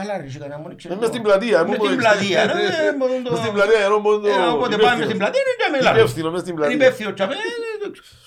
Καλά 0.00 0.16
ρε, 0.18 0.24
εσύ 0.24 0.38
κανένα 0.38 0.60
μου 0.60 0.70
ήξερες. 0.70 0.98
Μες 0.98 1.08
στην 1.08 1.22
πλατεία. 1.22 1.58
Μες 1.64 1.68
μου 1.78 1.84
στην 1.84 1.90
το- 1.90 2.02
πλατεία. 2.02 2.44
ναι, 2.44 2.96
μπορούν 2.98 3.22
το- 3.24 3.30
Μες 3.30 3.40
στην 3.40 3.52
πλατεία, 3.52 3.78
ενώ 3.84 3.98
μόνο 3.98 4.18
το... 4.18 4.28
Ε, 4.28 4.32
Οπότε 4.46 4.76
πάμε 4.76 5.04
στην 5.04 5.18
πλατεία 5.18 5.40
είναι 5.40 5.54
και 5.72 5.78
μιλάμε. 5.78 5.98
Υπεύθυνο, 5.98 6.30
μες 6.30 6.40
στην 6.40 6.52
Είναι 6.52 6.60
πλατεία. 6.66 6.76
υπεύθυνο 6.86 7.12
τσάμε. 7.12 7.32
ε, 7.32 7.36
το 7.84 7.90
ξέρω. 7.90 8.20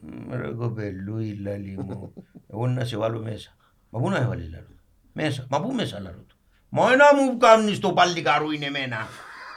Μ, 0.00 0.32
Ρε 0.40 0.48
κοπελούι 0.52 1.38
λαλί 1.42 1.76
μου. 1.78 2.12
Εγώ 2.52 2.66
να 2.66 2.84
σε 2.84 2.96
βάλω 2.96 3.18
μέσα. 3.22 3.56
Μα 3.90 4.00
πού 4.00 4.10
να 4.10 4.16
σε 4.16 4.24
βάλεις 4.24 4.50
λαλό. 4.50 4.66
Μέσα. 5.12 5.46
Μα 5.50 5.60
πού 5.60 5.72
μέσα 5.72 6.00
λαλό 6.00 6.24
του. 6.28 6.36
Μα 6.68 6.96
να 6.96 7.14
μου 7.14 7.36
κάνεις 7.36 7.78
το 7.78 7.92
παλικαρού 7.92 8.50
είναι 8.50 8.66
εμένα. 8.66 8.96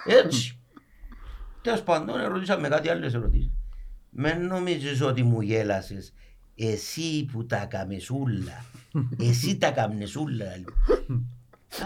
Έτσι. 0.06 0.60
Τέλος 1.62 1.82
πάντων, 1.84 2.22
ρωτήσαμε 2.28 2.68
κάτι 2.68 2.90
άλλες 2.90 3.14
ερωτήσεις. 3.14 3.52
Με 4.10 4.34
νομίζεις 4.34 5.02
ότι 5.02 5.24
μου 5.24 5.42
γέλασες. 5.42 6.14
Εσύ 6.56 7.26
που 7.32 7.46
τα 7.46 7.66
καμεσούλα. 7.66 8.66
Εσύ 9.19 9.57
τα 9.57 9.72
καμεσούλα. 9.72 10.45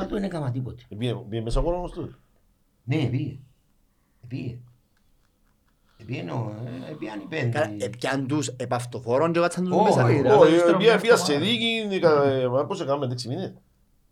Α, 0.02 0.06
το 0.10 0.16
είναι 0.16 0.28
κάμα 0.28 0.52
τίποτε. 0.52 0.84
Ε, 0.90 0.96
Πήγε 0.96 1.14
πήγε 1.30 1.42
μέσα 1.42 1.60
ο 1.60 1.64
χρόνος 1.64 1.92
του. 1.92 2.16
Ναι, 2.84 3.06
πήγε. 3.06 3.38
Πήγε. 4.28 4.58
Πήγαινε, 6.06 6.32
ε, 6.90 6.94
πήγαν 7.00 7.20
οι 7.20 7.26
πέντε. 7.30 7.60
Καλά, 7.60 7.76
Επιάν 7.80 8.28
τους 8.28 8.48
επ' 8.48 8.74
αυτοφόρων 8.74 9.32
και 9.32 9.40
κάτσαν 9.40 9.64
τους 9.64 9.74
Όχι, 9.74 9.84
μέσα. 9.84 10.08
ρε. 10.08 10.22
ρε. 10.22 10.30
Όχι, 10.32 10.54
ύστερα 10.56 10.78
πήγα- 10.78 10.92
μια 10.94 11.02
πήγα 11.02 11.16
σε 11.18 11.34
εβδομάδα. 11.34 11.52
δίκη, 11.90 12.00
κα- 12.00 12.24
ε, 12.24 12.48
μα 12.48 12.66
πώς 12.66 12.82
έκαμε, 12.82 13.08
έξι 13.12 13.28
μήνες. 13.28 13.54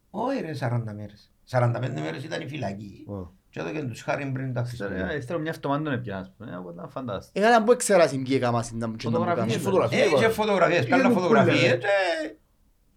Όχι 0.10 0.42
ρε, 0.42 0.54
40 0.54 0.94
μέρες. 0.94 1.32
45 1.46 2.02
μέρες 2.02 2.24
ήταν 2.24 2.42
η 2.42 2.48
φυλακή. 2.48 3.06
Ω. 3.08 3.38
Και 3.50 3.60
εδώ 3.60 3.72
και 3.72 3.82
τους 3.84 4.02
χάρη 4.02 4.32
πριν 4.32 4.54
τα 4.54 4.62
Ύστερα 4.62 4.66
Χριστούγεννα. 4.90 5.16
ύστερα 5.16 5.40
μια 5.40 5.52
εβδομάδα 5.56 5.84
τον 5.84 5.94
έπιανα, 5.94 6.22
ας 6.22 6.32
πούμε, 6.38 6.58
οπότε 6.58 6.74
ήταν 6.74 6.90
φαντάστο. 6.90 7.32
Έκανα 7.40 7.64
που 7.64 7.76
ξέρασαι 7.76 8.16
ποιοι 8.18 8.34
έκαμα 8.40 8.64
στην 8.64 8.78
να 8.78 8.88
Είχε 8.88 9.08
Φωτογραφίες. 9.08 9.56
φωτογραφία. 9.62 10.00
Ε, 10.04 10.06
είχε 10.06 10.24
είπα. 10.26 10.30
φωτογραφίες, 10.34 10.80
Είχε 10.80 10.90
καλά 10.90 11.08
μου 11.08 11.14
φωτογραφίες 11.14 11.56
κούλε, 11.62 11.78
και 11.78 11.88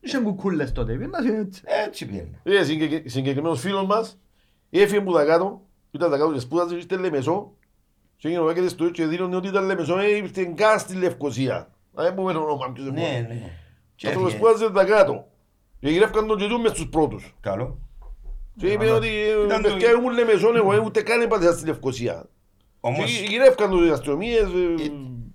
Είχε 0.05 0.19
κουκούλες 0.19 0.73
τότε, 0.73 0.93
πήγαινα 0.93 1.19
έτσι. 1.41 1.63
έτσι 1.87 2.07
πήγαινε. 2.07 2.41
Ε, 2.43 2.65
συγκεκ- 2.65 3.09
συγκεκριμένος 3.09 3.61
φίλος 3.61 3.87
μας, 3.87 4.19
έφυγε 4.71 5.01
που 5.01 5.13
τα 5.13 5.25
κάτω, 5.25 5.61
ήταν 5.91 6.11
τα 6.11 6.17
κάτω 6.19 6.33
και 6.33 6.39
σπούδασε, 6.39 6.75
ήρθε 6.75 6.97
Λεμεσό, 6.97 7.53
και 8.17 8.29
έγινε 8.29 8.43
ο 8.43 8.45
Βάκετες 8.47 8.71
στο 8.71 8.91
και 8.91 9.07
δήλωνε 9.07 9.37
ότι 9.37 9.49
ήταν 9.49 9.65
Λεμεσό, 9.65 9.99
ε, 9.99 10.09
ήρθε 10.17 10.45
καν 10.57 10.79
στη 10.79 10.95
Λευκοσία. 10.97 11.71
Να 11.95 12.03
μην 12.03 12.15
πούμε 12.15 12.33
το 12.33 12.39
όνομα, 12.41 12.73
ποιος 12.73 12.85
δεν 12.85 12.95
Ναι, 12.95 13.01
μπορεί. 13.01 13.35
ναι. 13.35 13.51
Και 13.95 14.07
Αυτό 14.09 14.21
έφυγε. 14.21 14.37
σπούδασε 14.37 14.71
τα 14.71 14.85
κάτω. 14.85 15.27
Και 15.81 15.89
γυρεύκαν 15.91 16.27
τον 16.27 16.39
και 16.39 16.47
τούν 16.47 16.61
μες 16.61 16.71
στους 16.71 16.89
πρώτους. 16.89 17.35
Καλό. 17.41 17.79
Και 18.57 18.67
είπε 18.67 18.91
ότι 18.91 19.09
ε, 19.09 19.45
Ήταν 19.45 19.63
το- 19.63 19.69
παιδιά 19.69 19.91
ήμουν 19.91 20.13
Λεμεσό, 20.13 20.53
εγώ 20.57 20.73
ε, 20.73 20.79
ούτε 20.79 21.03
καν 21.03 21.21
έπαθα 21.21 21.53
στη 21.53 21.67
Λευκοσία. 21.67 22.29
Όμως 22.81 23.19
Και 23.19 23.27
γυρεύκαν 23.27 23.71
τους 23.71 23.87
οι 23.89 23.91
αστυνομίες, 23.91 24.41
ε, 24.43 24.91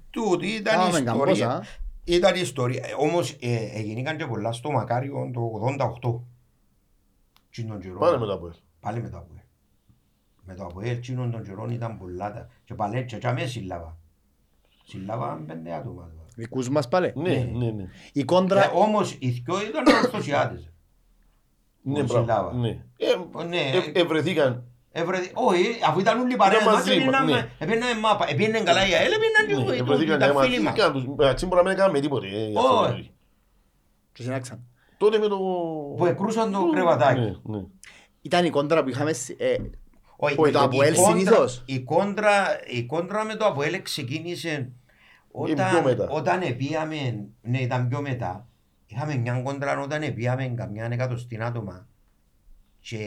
τούτη 0.09 0.47
ήταν 0.47 0.73
η 0.73 0.77
Κάμαμε 0.83 1.01
καμπόσα. 1.01 1.31
ιστορία. 1.31 1.63
Ήταν 2.07 2.35
η 2.35 2.39
ιστορία. 2.41 2.85
Ε, 2.85 2.93
Όμως 2.97 3.31
ε, 3.39 3.55
έγιναν 3.73 4.17
και 4.17 4.25
πολλά 4.25 4.51
στο 4.51 4.71
Μακάριο 4.71 5.31
το 5.33 5.51
88. 6.01 6.19
Τσινόν 7.49 7.79
καιρό. 7.79 7.97
πάνε 7.99 8.17
μετά 8.17 8.33
από 8.33 8.47
ελ. 8.47 8.53
Πάλι 8.79 9.01
με 9.01 9.09
το 9.09 9.17
ΑΠΟΕΛ. 9.17 9.41
Με 10.43 10.55
το 10.55 10.63
ΑΠΟΕΛ 10.65 10.99
τσίνον 10.99 11.31
των 11.31 11.43
καιρών 11.43 11.69
ήταν 11.69 11.97
πολλά 11.97 12.33
τα. 12.33 12.47
Και 12.63 12.73
πάλι 12.73 13.05
και 13.05 13.17
τσάμε 13.17 13.45
συλλάβα. 13.45 13.97
Συλλάβα 14.85 15.43
πέντε 15.47 15.73
άτομα. 15.73 16.01
τώρα. 16.01 16.25
Δικούς 16.35 16.69
μας 16.69 16.87
πάλι; 16.87 17.13
Ναι, 17.15 17.49
ναι, 17.53 17.71
ναι. 17.71 17.83
Η 18.13 18.19
Ε, 18.19 18.23
κόντρα... 18.23 18.71
όμως 18.71 19.15
οι 19.19 19.29
δυο 19.29 19.55
ήταν 19.61 19.95
ορθωσιάτες. 20.03 20.71
Ναι, 21.81 21.91
Μόνο 21.93 22.03
μπράβο. 22.05 22.19
συλλάβα. 22.21 22.53
Ναι. 22.53 22.69
Ε, 22.97 23.41
Ε, 23.41 23.43
ναι. 23.43 23.57
ε, 23.93 23.99
Ευρεθήκαν. 24.01 24.63
Έβρε- 24.99 25.31
Όχι, 25.33 25.65
αφού 25.87 25.99
ήταν 25.99 26.19
όλοι 26.19 26.35
παρέα 26.35 26.59
Ήταν 26.61 26.73
μας, 26.73 26.83
μαζί 26.85 26.89
μας, 26.89 26.97
ναι. 26.97 27.03
έπαιρναμε- 27.17 27.49
έπαιρναμε 27.59 27.99
μάπα. 27.99 28.25
Έπαιρνε 28.29 28.59
καλά 28.59 28.87
η 28.87 28.93
ΑΕΛ, 28.93 29.11
έπαιρναν 29.11 29.65
Ναι, 29.65 29.75
και 29.75 29.81
Ευρεθήκαν 29.81 30.19
τα 30.19 30.27
και 30.31 30.39
φίλοι 30.47 30.59
μας. 30.63 30.77
μας. 30.77 31.03
Εντάξει, 31.19 31.45
μπορεί 31.45 31.63
να 31.63 31.69
μην 31.69 31.79
έκαμε 31.79 31.99
τίποτε. 31.99 32.27
ε, 32.27 32.47
για 32.47 32.59
αυτό 32.59 32.73
Όχι. 32.75 32.85
δηλαδή. 32.85 33.11
Και 34.13 34.23
συνάξαν. 34.23 34.63
Τότε 34.97 35.17
με 35.17 35.27
το... 35.27 35.37
Που 35.97 36.05
εκρούσαν 36.05 36.51
το 36.51 36.69
κρεβατάκι. 36.69 37.19
Ναι, 37.19 37.57
ναι. 37.57 37.63
Ήταν 38.21 38.45
η 38.45 38.49
κόντρα 38.49 38.83
που 38.83 38.89
είχαμε... 38.89 39.13
σ- 39.13 39.41
ε, 39.41 39.55
Όχι, 40.15 40.35
Όχι, 40.39 40.51
το 40.51 40.59
η 40.59 40.63
ΑΠΟΕΛ 40.63 40.95
κόντρα- 40.95 41.11
συνήθως. 41.11 41.63
Η 41.65 41.79
κόντρα, 41.79 42.33
η 42.67 42.83
κόντρα 42.83 43.23
με 43.25 43.35
το 43.35 43.45
ΑΠΟΕΛ 43.45 43.81
ξεκίνησε 43.81 44.55
πιο 45.31 45.53
όταν, 45.53 45.83
μετά. 45.83 46.07
όταν 46.09 46.41
επίαμε, 46.41 47.25
ναι 47.41 47.57
ήταν 47.59 47.87
πιο 47.87 48.01
μετά, 48.01 48.47
είχαμε 48.87 49.15
μια 49.15 49.41
κόντρα 49.41 49.79
όταν 49.79 50.01
επίαμε 50.01 50.53
καμιά 50.55 50.87
εκατοστή 50.91 51.37
άτομα 51.43 51.87
και 52.79 52.97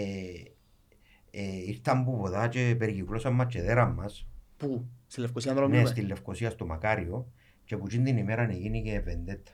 ε, 1.30 1.56
ήρθαν 1.66 2.04
που 2.04 2.16
ποδά 2.18 2.48
και 2.48 2.74
περικυκλώσαν 2.78 3.32
μας 3.34 3.46
και 3.46 3.62
δέραν 3.62 3.92
μας, 3.92 4.26
Πού, 4.56 4.88
στη 5.06 5.20
Λευκοσία 5.20 5.52
ναι, 5.52 5.58
δρόμοι. 5.60 5.86
στη 5.86 6.00
Λευκοσία 6.00 6.50
στο 6.50 6.66
Μακάριο 6.66 7.26
και 7.64 7.76
που 7.76 7.86
εκείνη 7.86 8.04
την 8.04 8.16
ημέρα 8.16 8.42
έγινε 8.50 8.80
και 8.80 9.00
βεντέτα. 9.00 9.50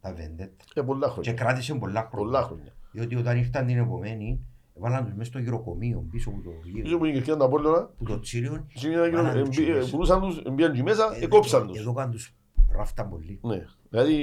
Τα 0.00 0.12
βεντέτα. 0.14 0.64
Ε, 0.74 0.82
πολλά 0.82 1.06
Και 1.06 1.12
χρόνια. 1.12 1.32
κράτησε 1.32 1.74
πολλά 1.74 2.08
χρόνια. 2.10 2.10
Πολλά 2.10 2.42
χρόνια. 2.42 2.72
Διότι 2.92 3.16
όταν 3.16 3.36
ήρθαν 3.38 3.66
την 3.66 3.78
επομένη, 3.78 4.40
Βάλαν 4.74 5.04
τους 5.04 5.14
μες 5.14 5.26
στο 5.26 5.38
γυροκομείο 5.38 6.06
πίσω 6.10 6.30
από 6.30 6.40
το 6.42 6.50
Πίσω 6.50 6.78
γύρο. 6.82 6.98
που 6.98 7.04
είναι 7.04 7.12
η 7.14 7.16
κερκία 7.16 7.36
του 7.36 7.44
Απόλλωνα, 7.44 7.90
Που 7.98 8.04
το 8.04 8.20
τσίριον. 8.20 8.66
σε 8.74 8.88
μια 8.88 9.06
γύρω, 9.06 9.22
βάλαν 9.22 9.44
τους 9.44 9.56
εμπι- 9.58 9.68
εκεί 9.68 9.70
μέσα. 9.78 9.90
πουλούσαν 9.90 10.20
τους, 10.20 10.38
εμπίαν 10.38 10.72
και 10.72 10.82
μέσα, 10.82 11.14
Ε, 11.16 11.24
εκόψαν 11.24 11.66
τους. 11.66 11.78
Εδώ 11.78 11.92
κάνουν 11.92 12.12
τους 12.12 12.34
ράφταν 12.72 13.08
πολύ. 13.08 13.38
Ναι, 13.42 13.64
δηλαδή... 13.90 14.14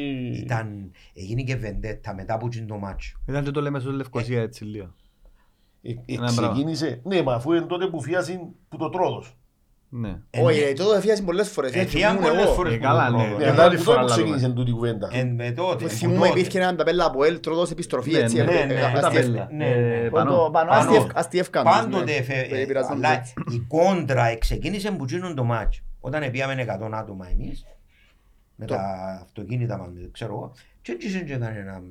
Ήταν, 0.44 0.92
έγινε 1.14 1.42
και 1.44 1.56
βεντέτα 1.56 2.14
μετά 2.14 2.34
από 2.34 2.46
εκείνο 2.46 2.66
το 2.66 2.78
μάτσο. 2.78 3.20
Ήταν 3.28 3.44
και 3.44 3.52
το 3.52 3.62
λέμε 3.62 3.80
στο 3.80 3.92
Λευκοσία 3.92 4.42
έτσι 4.42 4.64
λίγο. 4.64 4.84
ε- 4.84 4.88
ε- 4.88 4.90
Ένα 4.90 4.94
πράγμα. 5.22 5.69
Ξεκίνησε, 6.26 7.02
ναι, 7.04 7.22
μα 7.22 7.34
αφού 7.34 7.54
είναι 7.54 7.66
τότε 7.66 7.86
που 7.88 8.02
φιάσαν 8.02 8.50
που 8.70 8.78
το 8.78 8.90
τρόδος. 8.90 9.34
Ναι. 9.92 10.18
Ε, 10.30 10.42
Όχι, 10.42 10.60
ναι. 10.60 10.66
ε, 10.66 10.74
τότε 10.74 10.98
έφυγαν 10.98 11.26
πολλές 11.26 11.50
φορές. 11.50 11.74
Ε, 11.74 11.80
έτσι, 11.80 11.96
φύγαν 11.96 12.16
ήμουν 12.16 12.28
πολλές 12.30 12.44
εγώ. 12.46 12.54
φορές 12.54 12.74
Ε, 12.74 12.78
που 12.78 12.84
καλά, 12.84 13.06
το 13.06 13.12
ναι. 13.12 13.18
πρόβλημα. 13.18 13.38
Ναι, 13.40 13.46
Ε, 13.46 13.50
αλλά 13.50 13.62
πρώτη 13.62 13.76
που 13.76 13.82
φορά 13.84 14.00
τότε 14.02 14.12
που 14.14 14.18
λαλούμε. 14.20 14.36
ξεκίνησε 14.36 14.58
τούτη 14.60 14.70
η 14.72 14.74
κουβέντα. 14.74 15.10
Ε, 15.12 15.24
με 15.24 15.52
τότε. 15.52 15.84
που 15.84 15.90
Θυμούμαι 15.90 16.28
τότε. 16.28 16.40
υπήρχε 16.40 16.60
ένα 16.60 16.76
ταπέλα 16.76 17.06
από 17.06 17.24
ελ, 17.24 17.40
τρόδος 17.40 17.72
επιστροφή, 17.72 18.12
Ναι, 18.12 18.18
έτσι. 18.18 18.36
ναι, 18.36 18.42
ε, 18.42 18.46
ναι, 18.46 18.60
ε, 18.60 18.66
ναι, 18.66 18.82
αστιευ- 18.82 19.02
ταπέλα. 19.02 19.50
ναι, 19.52 19.66
Ε, 19.66 20.02
ναι. 20.04 20.10
Πανώ. 20.10 20.32
Πάνω- 20.32 20.50
πάνω, 20.50 20.70
Πάνω. 20.70 20.72
αστιευ- 20.82 21.18
αστιεύκαν 21.18 21.64
τους, 21.66 21.74
Πάντοτε 21.74 22.04
ναι. 22.04 22.12
εφε- 22.12 22.52
Ε, 22.52 22.62
ε, 22.62 22.66
πειράζαν 22.66 23.06
αλλά 23.06 23.20
τους. 23.22 23.56
η 23.56 23.60
κόντρα 23.68 24.38
ξεκίνησε 24.38 24.92
που 24.92 25.06
γίνουν 25.06 25.36
το 25.36 25.44
μάτσο. 25.44 25.82
Όταν 26.00 26.32
πήγαμε 26.32 26.56
100 26.56 26.90
άτομα 26.94 27.28
εμείς, 27.32 27.66
με 28.56 28.66
Το- 28.66 28.74
τα 28.74 29.20
αυτοκίνητα 29.24 29.78
μας, 29.78 29.88
με- 29.94 30.10
ξέρω 30.12 30.34
εγώ, 30.34 30.52
και 30.82 30.92
έτσι 30.92 31.10
δεν 31.10 31.22
έκανε 31.42 31.60
ένα... 31.60 31.82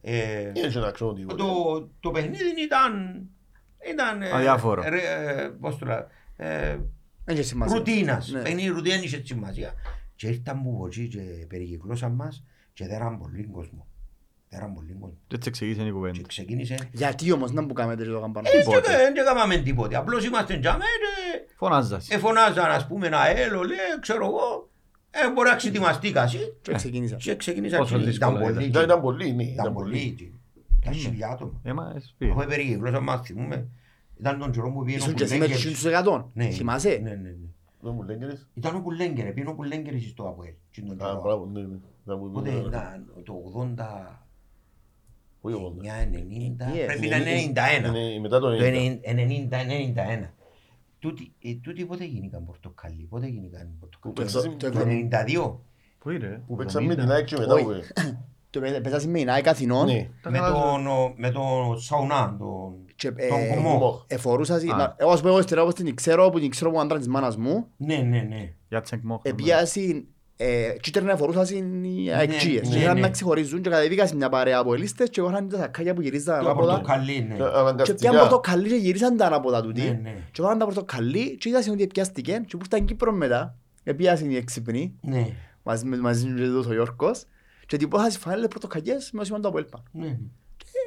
ε, 0.00 0.52
Δεν 0.52 0.68
ξέρω 0.68 0.84
να 0.84 0.90
ξέρω 0.90 1.12
τίποτα. 1.12 1.44
το, 1.44 1.88
το 2.00 2.10
παιχνίδι 2.10 2.62
ήταν... 2.64 3.22
Ήταν... 3.92 4.22
ε, 4.22 4.30
Αδιάφορο. 4.30 4.82
ρε, 4.88 5.00
ε, 5.02 5.48
πώς 5.60 5.78
το 5.78 5.86
λέω, 5.86 6.06
ε, 6.36 6.78
Δεν 7.24 7.34
είχε 7.34 7.42
σημασία. 7.42 7.76
ρουτίνας. 7.76 8.28
Ναι. 8.30 8.42
Παιχνίδι 8.42 8.68
ρουτίνα 8.68 8.94
δεν 8.94 9.04
είχε 9.04 9.22
σημασία. 9.24 9.72
Και 10.14 10.28
ήρθαν 10.28 10.62
που 10.62 10.84
εκεί 10.86 11.08
και 11.08 11.20
περικυκλώσαν 11.48 12.12
μας 12.12 12.44
και 12.72 12.86
δέραν 12.86 13.18
πολύ 13.18 13.46
κόσμο. 13.46 13.86
Δέραν 14.48 14.74
πολύ 14.74 14.92
κόσμο. 15.00 15.18
Και 15.26 15.34
έτσι 15.36 15.48
εξηγήσε 15.48 15.80
η 15.80 15.84
Και 15.84 15.90
κουβέντα. 15.90 16.20
ξεκίνησε... 16.26 16.76
Γιατί 16.92 17.32
όμως 17.32 17.52
να 17.52 17.66
που 17.66 17.72
κάνετε 17.74 18.04
και 18.04 18.10
το 18.10 18.20
καμπάνω. 18.20 18.48
Ε, 18.52 18.58
Τίποτε. 18.58 18.80
και 18.80 18.96
δεν 18.96 19.16
έκαναμε 19.16 19.56
τίποτε. 19.56 19.96
Απλώς 19.96 20.24
είμαστε 20.24 20.58
τζάμε 20.58 20.78
και 20.84 21.54
Φωνάζας. 21.56 22.10
εφωνάζαν 22.10 22.70
ας 22.70 22.86
πούμε 22.86 23.06
ένα 23.06 23.26
έλο, 23.28 23.62
λέει, 23.62 23.76
ξέρω 24.00 24.26
εγώ. 24.26 24.69
Ε, 25.10 25.32
μπορεί 25.34 25.48
να 25.48 25.56
ξετοιμαστεί 25.56 26.12
κασί. 26.12 26.38
Και 26.62 26.72
ξεκίνησα. 26.72 27.16
Και 27.16 27.36
ξεκίνησα 27.36 27.76
Πόσο 27.76 27.98
και 27.98 28.04
δύσκολο 28.04 28.30
ήταν 28.30 28.42
ήταν. 28.42 28.54
πολύ. 28.54 28.66
Ήταν- 28.68 28.84
Ήταν 28.84 29.00
πολύ, 29.00 29.32
ναι, 29.32 29.42
Ήταν 29.42 29.54
ήταν 29.54 29.72
πολύ. 29.72 29.90
πολύ. 29.90 30.06
εκεί. 30.06 30.34
Ήταν 30.82 30.94
χιλιά 30.94 31.28
άτομα. 31.28 31.60
Ε, 31.62 31.72
μα, 31.72 31.92
εσύ 31.96 32.14
Αφού 32.24 32.34
πήγε. 32.34 32.46
περιγυκλώσαν 32.46 33.02
μας 33.02 33.20
θυμούμε. 33.20 33.68
Ήταν 34.20 34.38
τον 34.38 34.50
καιρό 34.50 34.72
που 34.72 34.82
πήγαινε 34.84 35.02
ο 35.02 35.04
Ήσουν 35.04 35.14
και 35.16 35.22
εσύ 35.24 35.38
με 35.38 35.44
Κουλέγκερης. 35.46 35.72
τους 35.72 35.84
100. 35.84 36.30
Ναι, 36.34 36.44
Θυμάσαι; 36.50 36.88
Ναι, 37.02 37.10
ναι, 37.10 37.14
ναι. 37.16 37.34
Δεν 37.80 37.92
μου 37.94 38.02
λέγγερες. 38.02 38.48
Ήταν 38.54 38.74
ο 38.76 38.80
Κουλέγκερ, 38.80 39.26
πήγαινε 39.32 39.50
ο 39.50 39.54
Κουλέγκερης 39.54 40.08
στο 40.10 40.28
ΑΠΟΕΛ. 40.28 40.52
εκείνον 40.70 40.96
τον 40.98 41.06
Α, 41.06 41.10
καιρό. 41.10 41.22
μπράβο, 41.22 41.46
ναι, 41.52 41.60
ναι. 41.60 41.76
Ήταν 42.04 42.18
που 42.18 42.24
Οπότε 42.24 42.48
πήγαινε. 42.50 42.66
ήταν 42.68 43.06
το 43.24 43.32
80, 43.32 44.24
Όχι 45.40 45.54
εγώ, 45.54 45.74
ναι. 45.80 46.08
90, 46.12 46.64
Yes. 46.74 46.86
πρέπει 46.86 47.06
να 47.08 47.16
είναι 47.16 47.30
91. 47.30 47.90
Ναι, 47.92 48.18
μετά 48.20 48.38
το 48.40 48.50
Το 48.50 48.56
90. 48.64 49.00
90-91. 49.04 50.34
Τούτοι 51.00 51.32
ε, 51.42 51.54
τούτοι 51.54 51.84
πότε 51.84 52.04
γίνηκαν 52.04 52.44
πορτοκαλί, 52.44 53.06
πότε 53.10 53.26
γίνηκαν 53.26 53.68
Που 53.80 53.88
πορτοκαλί. 53.88 54.14
παίξαμε- 54.14 54.56
το- 54.58 54.70
Το 54.70 54.78
92. 54.86 55.58
Πού 55.98 56.10
είναι, 56.10 56.42
Που 56.46 56.56
παίξαμε 56.56 56.86
με 56.86 56.94
την 56.94 57.10
ΑΕΚ 57.10 57.24
και 57.24 57.36
μετά 57.38 57.54
Όχι. 57.54 57.64
που... 57.64 57.72
Το 58.50 58.60
πέ- 58.60 58.80
Παίζασαι 58.82 59.08
με 59.08 59.20
η 59.20 59.26
ΑΕΚ 59.30 59.46
Αθηνών 59.48 59.86
Ναι. 59.86 60.08
Με 60.28 60.38
τον, 60.38 60.86
ο- 60.86 61.12
με 61.16 61.30
τον 61.30 61.80
Σαουνά, 61.80 62.36
τον, 62.38 62.72
και 62.94 63.10
τον 63.12 63.18
ε, 63.38 63.48
Κομμό. 63.54 63.70
Κομμό. 63.70 64.04
εφορούσα... 64.06 64.54
Α. 64.54 64.58
να- 64.76 64.94
Εγώ 64.98 65.10
ας 65.10 65.20
πω 65.20 65.28
εγώ 65.28 65.42
στερεώ 65.42 65.62
όπως 65.62 65.74
την 65.74 65.94
ξέρω, 65.94 66.30
που 66.30 66.40
την 66.40 66.50
ξέρω 66.50 66.70
που 66.70 66.80
άντρα 66.80 66.98
της 66.98 67.08
μάνας 67.08 67.36
μου, 67.36 67.66
Ναι, 67.76 67.96
ναι, 67.96 68.20
ναι. 68.20 68.52
Γιάτσεκ 68.68 69.02
Μόχ. 69.02 69.20
επίασαν 69.24 70.06
κίτρινα 70.80 71.12
εφορούσαν 71.12 71.84
οι 71.84 72.10
αεκτζίες. 72.12 72.68
ναι, 72.68 72.74
Και 72.74 72.80
είχαν 72.80 72.94
ναι. 72.94 73.00
να 73.00 73.08
ξεχωρίζουν 73.10 73.62
και 73.62 73.70
κατεβήκα 73.70 74.06
σε 74.06 74.16
μια 74.16 74.28
παρέα 74.28 74.58
από 74.58 74.74
ελίστες 74.74 75.08
και 75.10 75.20
είχαν 75.20 75.48
τα 75.48 75.56
σακάκια 75.56 75.94
που 75.94 76.00
γυρίζαν 76.00 76.38
Το 76.42 76.44
ανάποδα. 76.48 76.72
πορτοκαλί, 76.72 77.26
ναι. 77.28 77.34
Ε, 77.34 77.36
Και 77.36 77.42
Αναγκαστικά. 77.54 77.98
πιάνε 77.98 78.18
πορτοκαλί 78.18 78.68
και 78.68 78.74
γυρίσαν 78.74 79.16
τα 79.16 79.26
ανάποδα 79.26 79.62
τούτοι. 79.62 79.80
Ναι, 79.80 79.98
ναι. 80.02 80.14
Και 80.32 80.42
βάλαν 80.42 80.58
τα 80.58 80.64
πορτοκαλί 80.64 81.36
και 81.36 81.48
είδασαν 81.48 81.72
ότι 81.72 81.86
πιάστηκε 81.86 82.32
και 82.46 82.56
που 82.56 82.62
ήρθαν 82.70 82.84
Κύπρος 82.86 83.14
μετά, 83.16 83.56
επίασαν 83.84 84.30
οι 84.30 84.36
έξυπνοι, 84.36 84.94
Ναι, 85.00 85.26
μαζί 85.62 85.84
με 85.84 85.96
μαζί 85.96 86.26
με 86.26 86.40
τους 86.46 86.66
ο 86.66 86.72
Γιώργος, 86.72 87.24
και 87.66 87.76
τυπώσαν 87.76 88.06
τις 88.08 88.16
φανέλες 88.18 88.48
πορτοκαλιές 88.48 89.10
με 89.12 89.20
όσοι 89.20 89.30
το 89.40 89.48
Απόελπα. 89.48 89.82
ναι. 89.92 90.18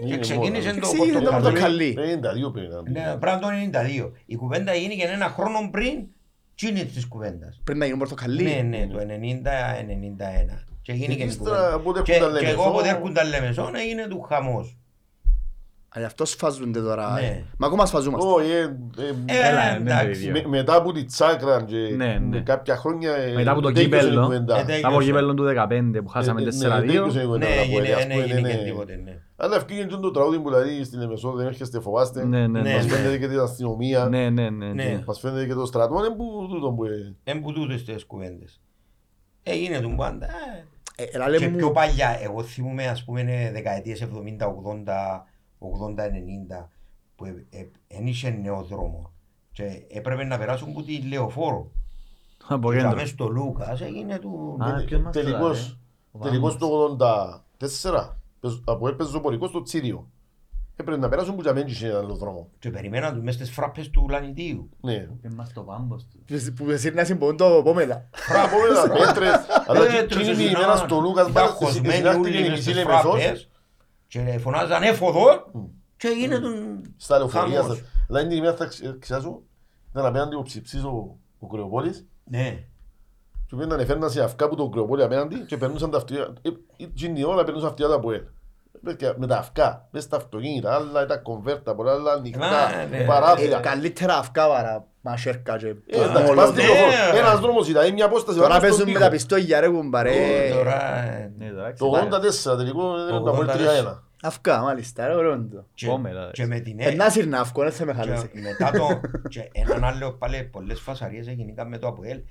Είναι 0.03 0.13
Και 0.15 0.19
ξεκίνησε 0.19 0.67
μόνο. 0.67 0.80
το 0.81 0.88
Εξήγησε 0.89 1.19
το 1.19 1.31
πορτοκαλί. 1.31 1.93
πορτοκαλί. 1.93 2.47
52 2.47 2.51
πρέπει 2.51 2.67
να 2.73 2.81
είναι. 2.89 3.09
Ναι, 3.09 3.15
πράγμα 3.19 3.39
το 3.39 3.47
92. 4.05 4.11
Η 4.25 4.35
κουβέντα 4.35 4.73
γίνηκε 4.73 5.03
ένα 5.03 5.27
χρόνο 5.30 5.69
πριν 5.71 6.03
τσίνη 6.55 6.85
της 6.85 7.07
κουβέντας. 7.07 7.61
Πριν 7.63 7.77
να 7.77 7.84
γίνουν 7.85 7.99
πορτοκαλί. 7.99 8.43
Ναι, 8.43 8.61
ναι, 8.77 8.88
το 8.88 8.99
90-91. 8.99 10.63
Και 10.81 10.93
γίνηκε 10.93 11.23
η 11.23 11.25
Ύστερα, 11.25 11.55
κουβέντα. 11.55 11.80
πότε 11.80 12.01
Και- 12.01 12.13
έρχονταν 12.13 12.39
Και 12.39 12.45
εγώ 12.45 12.51
Λεμεσό. 12.55 12.69
όποτε 12.69 12.89
έρχονταν 12.89 13.27
Λεμεσόν 13.30 13.75
έγινε 13.75 14.07
του 14.07 14.21
χαμός. 14.21 14.77
Αλλά 15.95 16.05
αυτό 16.05 16.25
σφάζονται 16.25 16.81
τώρα. 16.81 17.11
Ναι. 17.13 17.43
Μα 17.57 17.67
ακόμα 17.67 17.85
σφαζόμαστε. 17.85 18.27
Όχι, 18.29 18.49
ε, 18.51 18.61
ε, 19.25 19.47
Έλα, 19.49 19.75
Ε, 19.75 19.79
ναι, 19.79 19.91
εντάξει. 19.91 20.25
το 20.25 20.31
με- 20.31 20.37
ίδιο. 20.37 20.49
μετά 20.49 20.75
από 20.75 20.91
τη 20.91 21.03
τσάκρα 21.05 21.63
και 21.63 21.75
Ναι, 21.75 22.05
ναι. 22.05 22.19
με 22.19 22.39
κάποια 22.41 22.75
χρόνια 22.75 23.11
ε, 23.15 23.33
Μετά 23.33 23.51
από 23.51 23.61
το 23.61 23.71
τέλειωσε 23.71 23.95
η 23.97 23.99
κύπελλο, 24.01 24.21
κουβέντα. 24.23 24.57
Ε, 24.57 24.61
Ε, 24.61 24.63
τέλειωσε. 24.63 24.85
από 24.87 25.01
κύπελλο 25.01 25.33
του 25.33 25.43
15 25.43 26.01
που 26.03 26.07
χάσαμε 26.09 26.41
ε, 26.41 26.43
ναι, 26.43 26.49
4-2. 26.51 26.79
τέλειωσε 26.85 27.21
η 27.21 27.25
κουβέντα, 27.25 27.47
Ναι, 27.47 27.55
να 27.55 27.61
πω, 27.61 27.61
έγινε, 27.61 27.87
ε, 27.87 27.93
ας 27.93 28.05
ναι, 28.05 28.13
πούμε, 28.13 28.23
έγινε 28.23 28.39
ναι, 28.41 28.49
και 28.51 28.57
ναι. 28.57 28.63
τίποτε, 28.63 28.95
ναι. 29.03 29.17
Αλλά 29.35 29.55
ευκήγε 29.55 29.83
και 29.83 29.95
το 29.95 30.11
τραγούδι 30.11 30.39
που 30.39 30.49
λέει 30.49 30.83
στην 30.83 30.99
Λεμεσό 30.99 31.31
δεν 31.31 31.47
έρχεστε 31.47 31.79
φοβάστε. 31.79 32.25
Ναι, 32.25 32.47
ναι, 32.47 32.61
Ναι, 32.61 32.73
Μας 32.73 32.85
ναι. 32.85 32.91
ναι. 32.91 32.97
φαίνεται 32.97 33.17
και 33.17 33.27
την 33.27 33.39
αστυνομία. 33.39 34.05
Ναι, 34.09 34.29
ναι, 34.29 34.49
ναι. 34.49 34.65
Ναι. 34.65 34.83
ναι. 34.83 35.03
Μας 35.05 35.19
φαίνεται 35.19 35.45
και 35.45 35.53
το 35.53 35.65
στρατό. 35.65 35.95
Είναι 36.05 36.15
που 36.15 36.47
τούτο 36.49 36.71
που... 36.71 36.85
ε, 36.85 37.15
Εν 37.23 37.41
που 37.41 37.51
τούτες 37.53 37.83
τις 37.83 38.05
κουβέντες. 38.05 38.61
Έγινε 39.43 39.79
του 39.79 39.93
πάντα. 39.97 40.25
ε. 40.25 40.65
Ε, 40.95 41.05
έλα, 41.11 41.29
λέμε 41.29 41.45
Και 41.45 41.51
μου, 41.51 41.57
πιο 41.57 41.71
παλιά, 41.71 42.17
εγώ 42.23 42.43
θυμούμαι 42.43 42.87
ας 42.87 43.03
πούμε 43.03 43.21
είναι 43.21 43.49
δεκαετίες 43.53 44.01
70, 44.03 44.47
80, 45.64 46.03
80, 46.03 46.61
90 46.61 46.69
που 47.15 47.26
δεν 47.88 48.07
είχε 48.07 48.30
νέο 48.30 48.61
δρόμο 48.64 49.11
και 49.52 49.64
έπρεπε 49.90 50.23
να 50.23 50.38
περάσουν 50.38 50.69
από 50.69 50.81
τη 50.84 51.02
λεωφόρο. 51.02 51.72
Από 52.48 52.72
Και 52.72 52.77
κέντρο. 52.77 52.95
μέσα 52.95 53.07
στο 53.07 53.27
Λούκας 53.27 53.81
έγινε 53.81 54.18
του... 54.19 54.57
Α, 54.60 54.84
ποιος 54.85 55.02
μας 55.02 55.14
το 55.15 55.22
Τελικώς, 55.22 55.60
λέει, 55.60 55.77
ο 56.11 56.19
τελικώς 56.19 56.57
Βάμος. 56.57 56.98
το 56.98 57.06
84, 57.91 58.10
πες- 58.40 58.61
από 58.65 58.88
έπαιζε 58.88 59.18
ο 59.18 59.22
πολικός 59.22 59.49
στο 59.49 59.61
Τσίριο. 59.61 60.07
Έπρεπε 60.76 60.99
να 60.99 61.10
περάσουν 61.10 61.35
που 61.35 61.41
για 61.41 61.53
μένα 61.53 61.68
είχε 61.69 61.88
ένα 61.88 61.98
άλλο 61.98 62.15
δρόμο. 62.15 62.49
Και 62.60 62.69
περιμέναν 62.69 63.14
τους 63.14 63.23
μέσα 63.23 63.38
στις 63.38 63.52
φράπες 63.52 63.90
του 63.90 64.07
Λανιτίου. 64.10 64.69
Ναι. 64.81 64.98
Ποιος 65.22 65.34
μας 65.34 65.53
το 65.53 65.61
πάμπος 65.61 66.06
τους. 66.27 66.52
που 66.52 66.69
εσύ 66.69 66.90
να 66.91 67.03
συμπονούν 67.03 67.38
το 67.38 67.61
πόμελα. 67.64 68.10
Μπράβο, 68.30 68.56
με 68.57 68.90
τα 68.90 69.06
μέτρες. 69.06 69.45
Αλλά 69.68 69.88
και 69.88 69.98
Έτρεξε 69.98 70.19
εκείνη 70.19 70.30
η 70.30 70.34
στην 70.34 70.48
ημέρα 70.48 70.68
ώρα, 70.68 70.76
στο 70.77 70.99
Λούκας 70.99 71.27
ήταν 71.30 71.44
μπάλα 71.44 71.48
χωσμένοι 71.56 71.94
συνάχτηκε 71.94 72.27
όλοι 72.27 72.38
η 72.38 72.41
μες 72.41 72.49
μισή 72.49 72.61
στις 72.61 72.76
Λεμεσός 72.76 73.02
φράπες 73.22 73.49
και 74.14 74.38
φωνάζαν 74.40 74.84
έφοδο 74.84 75.26
και 75.98 76.07
έγινε 76.07 76.40
τον 76.40 76.81
στα 76.98 77.18
λεωφορεία. 77.18 77.61
χαμός. 77.61 77.77
στα- 77.77 77.85
Αλλά 78.10 78.19
είναι 78.19 78.30
την 78.30 78.38
ημέρα 78.38 78.56
θα 78.56 78.65
ξε- 78.65 78.99
ξεχάσω, 78.99 79.41
ήταν 79.91 80.06
απέναντι 80.06 80.35
ο 80.35 80.41
ψηψής 80.41 80.84
ο, 80.84 81.18
ο 81.40 81.48
Κρεοπόλης 81.48 82.06
Ναι. 82.23 82.64
και 83.48 83.56
πήγαιναν 83.56 83.80
εφέρναν 83.80 84.10
σε 84.10 84.23
αυκά 84.23 84.48
που 84.49 84.56
τον 84.56 84.72
Κρεοπόλη 84.72 85.03
απέναντι 85.03 85.35
και 85.40 85.57
περνούσαν 85.57 85.90
τα 85.91 85.98
αυτοκίνητα. 85.98 86.34
Ε, 86.41 86.49
ε, 86.49 86.53
Εκείνη 86.84 87.14
την 87.14 87.26
ώρα 87.26 87.44
περνούσαν 87.44 87.68
αυτοκίνητα 87.69 87.95
από 87.98 88.11
ελ. 88.11 88.22
Με 89.18 89.27
τα 89.27 89.38
αυκά, 89.38 89.88
μέσα 89.91 90.06
στα 90.06 90.15
αυτοκίνητα, 90.18 90.73
άλλα 90.76 91.03
ήταν 91.03 91.22
κονβέρτα, 91.22 91.76
πολλά 91.76 91.91
άλλα 91.91 92.11
ανοιχτά, 92.11 92.40
Μα, 92.40 92.85
ναι. 92.90 92.98
Ε, 92.98 93.03
παράθυρα. 93.06 93.60
Καλύτερα 93.60 94.18
αυκά 94.18 94.48
παρά 94.48 94.88
μασέρκα 95.02 95.57
και 95.57 95.68
Ε, 95.68 95.76
εντάξει, 96.03 96.23
μόλο. 96.23 96.35
πας 96.35 96.49
στη 96.49 96.61
ναι. 96.61 96.68
λεωφόρο. 96.68 97.18
Ένας 97.18 97.40
δρόμος 97.40 97.68
ήταν, 97.68 97.88
ή 97.88 97.91
μια 97.91 98.06
απόσταση. 98.06 98.38
Τώρα 98.38 98.49
πάνω 98.49 98.60
στον 98.60 98.69
παίζουν 98.69 98.85
με 98.88 98.91
τοίχο. 98.94 99.03
τα 99.03 99.10
πιστόγια 99.10 99.60
ρε 99.60 99.68
κουμπαρέ. 99.69 100.14
Τώρα... 100.53 101.03
ε, 101.03 101.31
Ναι, 101.38 101.49
τώρα 101.49 101.73
Το 101.73 101.90
ξεπάρε. 101.90 102.30
84 102.53 102.57
τελικό 102.57 102.94
δεν 102.98 103.07
ήταν 103.07 103.23
το 103.23 103.31
84. 103.31 103.45
3-1. 103.94 104.02
Αυκά 104.25 104.61
μάλιστα 104.61 105.07
ρε 105.07 105.13
ωραίο 105.15 105.33
είναι 105.33 105.47
το. 105.47 105.65
και- 105.73 105.87
Κόμμελα, 105.87 106.29
Και 106.31 106.45
με 106.45 106.59
την 106.59 106.79
Ε, 106.79 106.91
να 106.93 107.09
σύρνα 107.09 107.39
αυκό, 107.39 107.61
δεν 107.61 107.71
θα 107.71 107.85
με 107.85 107.93
χαλέσει. 107.93 108.27
Και 108.27 108.39
μετά 108.39 108.71
το. 108.71 109.01
και 109.29 109.49
έναν 109.51 109.83
άλλο 109.83 110.11
πάλι 110.13 110.43
πολλές 110.43 110.79
φασαρίες 110.79 111.27
έγιναν 111.27 111.67
με 111.67 111.77
το 111.77 111.87
ΑΠΟΕΛ. 111.87 112.21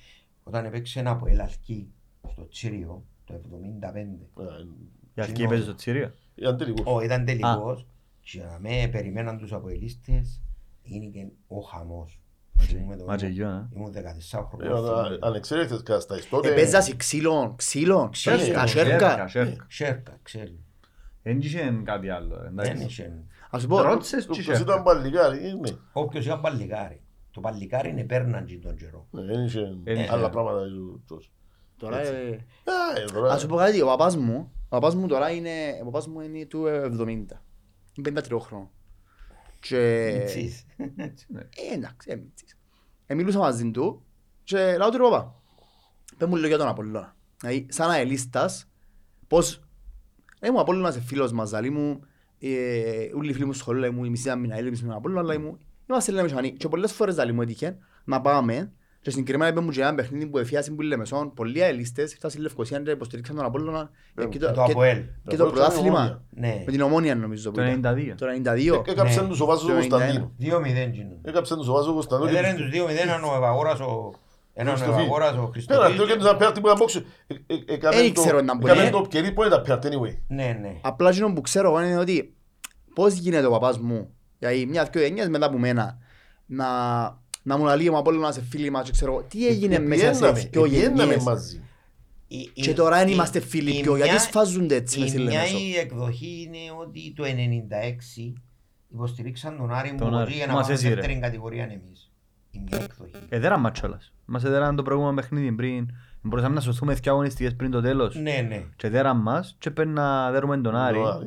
Όταν 0.43 0.64
έπαιξε 0.64 0.98
ένα 1.01 1.10
ΑΠΟΕΛ 1.10 1.40
Αλκή 1.40 1.93
στο 2.32 2.48
Τσίριο 2.48 3.05
το 3.24 3.35
75. 3.35 4.27
Για 5.14 5.23
αρχή 5.24 5.47
παίζει 5.47 5.62
στο 5.64 5.74
Τσίριο; 5.74 6.12
Ήταν 6.35 6.56
τελικός. 6.56 6.85
Ω, 6.86 7.01
ήταν 7.01 7.24
τελικός. 7.24 7.86
Και 8.20 8.40
με 8.59 8.89
περιμέναν 8.93 9.39
τους 9.39 9.52
αποελίστες. 9.52 10.40
Έγινε 10.93 11.31
ο 11.48 11.60
χαμός. 11.60 12.20
Θυμούμαι 12.59 12.97
το- 12.97 13.05
Ματζεγιό, 13.05 13.48
ε. 13.48 13.69
Ήμουν 13.77 13.93
14 13.93 14.39
Ε, 14.39 14.56
χρόνια. 14.56 14.77
ανα- 14.77 15.02
θυμούμαι. 15.02 15.19
Ανεξέλεκτες 15.20 15.82
καταστάσεις. 15.82 16.28
Τότε- 16.28 16.48
Επέζασαι 16.51 16.97
ξύλων, 16.97 17.56
ξύλων, 17.56 18.10
Ξύλων, 18.10 18.39
σέρκα, 18.39 18.66
σέρκα. 19.28 20.19
Δεν 21.23 21.39
είχε 21.39 21.81
κάτι 21.85 22.09
άλλο. 22.11 22.35
ε, 22.35 22.39
Δεν 22.55 22.59
εντάξει. 22.59 22.85
είχε. 22.85 23.12
Ας 23.51 23.61
σου 23.62 23.69
πω, 23.69 23.81
Ρώτησες 23.82 24.27
Το- 24.27 24.32
τι 24.32 24.39
τους 24.39 24.47
σέρκα. 24.47 24.61
ήταν 24.62 24.82
παλικάρι, 24.82 25.47
ε, 25.47 25.53
ναι. 25.53 25.70
Όποιος 25.93 26.24
ήταν 26.24 26.40
παλικάρι. 26.40 27.01
Το 27.31 27.40
παλικάρι 27.40 27.89
είναι 27.90 28.05
πέρναν 28.05 28.44
και 28.44 28.59
τον 28.59 28.77
καιρό. 28.77 29.07
Ναι, 29.11 29.23
δεν 29.23 29.44
είχε 29.44 29.77
Δεν 29.82 29.97
είχε. 29.97 30.12
άλλα 30.12 30.31
πράγματα. 30.31 30.65
του- 30.66 31.03
τους. 31.07 31.32
τώρα 31.77 32.01
ε, 32.01 32.07
Α, 32.65 33.01
ε, 33.01 33.05
τώρα- 33.12 33.32
Ας 33.32 33.40
σου 33.40 33.47
πω 33.47 33.57
κάτι, 33.57 33.82
ο 33.82 33.86
παπάς 33.86 34.16
μου, 34.16 34.53
ο 34.65 34.69
παπάς 34.69 34.94
μου 34.94 35.07
τώρα 35.07 35.31
είναι, 35.31 35.51
ο 35.81 35.85
παπάς 35.85 36.07
μου 36.07 36.20
είναι 36.20 36.44
του 36.47 36.66
70. 36.66 37.43
Είναι 37.94 38.03
53 38.20 38.39
χρόνο. 38.40 38.70
Και... 39.61 40.12
Μητσής. 40.19 40.65
Έτσι, 40.97 41.27
ναι. 41.28 41.40
Ε, 41.40 41.74
εντάξει, 41.74 42.11
ε, 42.11 42.16
μητσής. 42.16 42.57
Ε, 43.07 43.15
μιλούσα 43.15 43.39
μαζί 43.39 43.70
του 43.70 44.03
και 44.44 44.77
λέω 44.77 44.89
του 44.90 44.97
ρε 44.97 45.03
παπά, 45.03 45.35
πες 46.19 46.28
μου 46.28 46.35
λίγο 46.36 46.47
για 46.49 46.59
τον 46.59 46.69
Απολλώνα. 46.69 47.16
Δηλαδή, 47.40 47.66
σαν 47.70 47.90
αελίστας, 47.90 48.69
πώς... 49.27 49.62
Ε, 50.44 50.51
μου 50.51 50.55
ο 50.59 50.60
Απόλλωνας 50.60 50.94
είναι 50.94 51.05
φίλος 51.06 51.32
μας, 51.32 51.48
δηλαδή 51.51 51.70
μου, 51.70 52.01
ε, 52.40 52.48
όλοι 53.16 53.31
οι 53.31 53.32
φίλοι 53.32 53.44
μου 53.47 53.52
στο 53.52 53.62
σχολείο, 53.62 53.81
λέει 53.81 53.90
μου, 53.90 54.05
η 54.05 54.09
μισή 54.09 54.23
ήταν 54.27 54.40
Μιναήλ, 54.40 54.66
η 54.66 54.70
μισή 54.70 54.85
ήταν 54.85 54.97
Απόλλωνα, 54.97 55.23
λέει 55.23 55.39
μου, 55.39 55.59
είμαστε 55.90 56.10
λέμε 56.10 56.23
Μεσονανοί. 56.23 56.52
Και 56.52 56.69
πολλές 56.69 56.93
φορές 56.93 57.16
λέει 57.16 57.32
μου 57.32 57.43
έτυχε 57.43 57.77
να 58.05 58.20
πάμε 58.20 58.73
και 59.01 59.10
συγκεκριμένα 59.10 59.51
είπε 59.51 59.60
μου 59.60 59.70
και 59.70 59.81
ένα 59.81 59.94
παιχνίδι 59.94 60.27
που 60.27 60.39
εφιάσει 60.39 60.73
που 60.74 60.82
Λεμεσόν, 60.82 61.35
πολλοί 61.35 61.62
αελίστες, 61.62 62.10
φτάσαν 62.12 62.31
στη 62.31 62.40
Λευκοσία 62.40 62.78
και 62.81 62.90
υποστηρίξαν 62.90 63.36
τον 63.36 63.44
Απόλλωνα 63.44 63.90
ε, 64.14 64.24
και 64.27 64.39
Το 64.39 64.47
το- 64.52 64.62
και- 64.64 64.70
ΑΠΟΕΛ. 64.70 65.02
και 65.28 65.36
το 65.36 65.47
πρωτάθλημα 65.47 66.23
Ναι. 66.31 66.62
με 66.66 66.73
την 66.73 66.81
Ομόνια 66.81 67.14
νομίζω 67.14 67.51
που 67.51 67.56
Το 67.56 67.62
ήταν. 67.62 67.74
92. 67.74 68.14
Το 68.19 68.27
92. 68.27 68.82
Έκαψαν 68.86 69.23
Ναι. 69.24 69.28
τους 69.31 69.40
ο 69.40 69.44
Βάσος 69.44 69.66
Το 69.66 69.73
ο 69.73 69.77
91. 69.77 69.89
Κωνσταντίνου. 69.89 70.32
2-0 70.39 70.90
γίνουν. 70.93 71.19
Έκαψαν 71.23 71.59
τους 71.59 71.69
ο 71.69 71.73
Βάσος 71.73 71.89
ο 71.89 71.93
Κωνσταντίνου. 71.93 72.31
και 72.31 72.36
Έδεραν 72.36 72.56
τους- 72.56 72.64
τους 72.64 72.73
2-0 72.73 73.01
έναν 73.02 73.24
ο 73.24 73.35
Ευαγόρας 73.36 73.81
ο... 73.81 74.12
Έναν 74.55 74.73
ο 74.73 74.77
Χριστοφίδη. 74.77 75.03
Ευαγόρας 75.07 75.31
ο 75.33 75.35
Πέρα, 75.37 75.51
Χριστοφίδης. 75.53 75.91
αυτό 76.01 76.07
και 76.07 76.16
τους 76.19 76.27
απέναντι 76.29 76.61
που 76.61 76.66
ήταν 76.69 76.79
box, 76.81 77.03
ε, 77.27 77.35
ε, 77.55 77.74
έκαμε 77.74 77.97
Δεν 77.97 78.12
το- 78.15 78.20
ξέρω 78.23 78.41
να 78.41 78.57
μπορεί. 78.57 78.73
έκαμε 78.73 78.91
το 78.91 79.07
κερί 79.09 79.33
που 79.33 79.41
είναι 79.43 79.51
τα 79.51 79.61
πέρτη, 79.61 79.89
anyway. 79.93 80.16
Ναι, 80.29 80.59
ναι. 80.61 80.77
Απλά 80.81 81.09
εκείνο 81.11 81.33
που 81.33 81.41
ξέρω 81.41 81.69
εγώ 81.69 81.83
είναι 81.83 81.99
ότι 81.99 82.35
πώς 82.95 83.15
γίνεται 83.15 83.47
ο 83.47 83.51
παπάς 83.51 83.79
μου, 83.79 84.15
γιατί 84.39 84.66
μια 84.66 84.89
δυο 84.93 85.03
γενιές 85.03 85.29
μετά 85.29 85.47
από 85.47 85.59
μένα, 85.59 85.99
να, 86.47 86.66
να 87.43 87.59
μου 87.59 87.65
λαλεί 87.65 87.89
ο 87.89 87.97
Απόλλωνας 87.97 88.35
σε 88.35 88.43
φίλοι 88.51 88.70
μας 88.70 88.85
και 88.85 88.91
ξέρω 88.91 89.12
εγώ, 89.12 89.23
τι 89.23 89.47
έγινε 89.49 89.79
μέσα 89.79 90.07
Επιέναμε, 90.07 90.39
σε 90.39 90.49
δυο 90.53 90.65
επιέναμε 90.65 91.03
γενιές. 91.03 91.23
μαζί. 91.23 91.61
Η- 92.27 92.51
Και 92.55 92.70
η- 92.70 92.74
τώρα 92.74 92.99
δεν 92.99 93.09
η- 93.09 93.11
είμαστε 93.15 93.41
φίλοι 93.41 93.70
η 93.77 93.81
πιο, 93.83 93.97
γιατί 93.97 94.11
μια- 94.11 94.20
σφάζονται 94.20 94.74
έτσι 94.74 94.99
μες 95.01 95.09
στη 95.09 95.20
Η 95.20 95.23
μια 95.24 95.33
Λεμεσό. 95.33 95.59
η 95.59 95.77
εκδοχή 95.77 96.43
είναι 96.47 96.59
ότι 96.81 97.12
το 97.16 97.24
96 97.24 98.33
υποστηρίξαν 98.89 99.57
τον 99.57 99.73
Άρη 99.73 99.89
Τον 99.89 100.07
Άρη. 100.07 100.11
Μπογοτζή 100.15 100.35
για 100.35 100.47
να 100.47 100.53
Μας 100.53 100.62
πάμε 100.62 100.74
έσυρε. 100.74 100.95
δεύτερη 100.95 101.19
κατηγορία 101.19 101.62
εμείς. 101.65 102.11
Η 102.53 102.59
μια 102.59 102.83
εκδοχή. 102.83 103.12
Εδέραν 103.29 103.61
μας 103.61 103.81
κιόλας. 103.81 104.12
Μας 104.24 104.45
έδεραν 104.45 104.77
το 104.77 104.83
προηγούμενο 104.83 105.15
παιχνίδι 105.15 105.53
πριν. 105.53 105.89
Μπορούσαμε 106.23 106.55
να 106.55 106.61
σωθούμε 106.61 106.95
δύο 106.95 107.12
αγωνιστικές 107.12 107.57
πριν 107.57 107.70
το 107.70 107.81
τέλος. 107.81 108.15
Ναι, 108.16 108.47
ναι. 108.49 108.65
Και 108.77 108.89
δέραν 108.89 109.16
μας 109.16 109.57
και 109.59 109.70
πρέπει 109.70 109.91
να 109.91 110.31
δέρουμε 110.31 110.61
τον 110.61 110.77
Άρη. 110.77 110.97
Το 110.97 111.05
Άρη. 111.05 111.27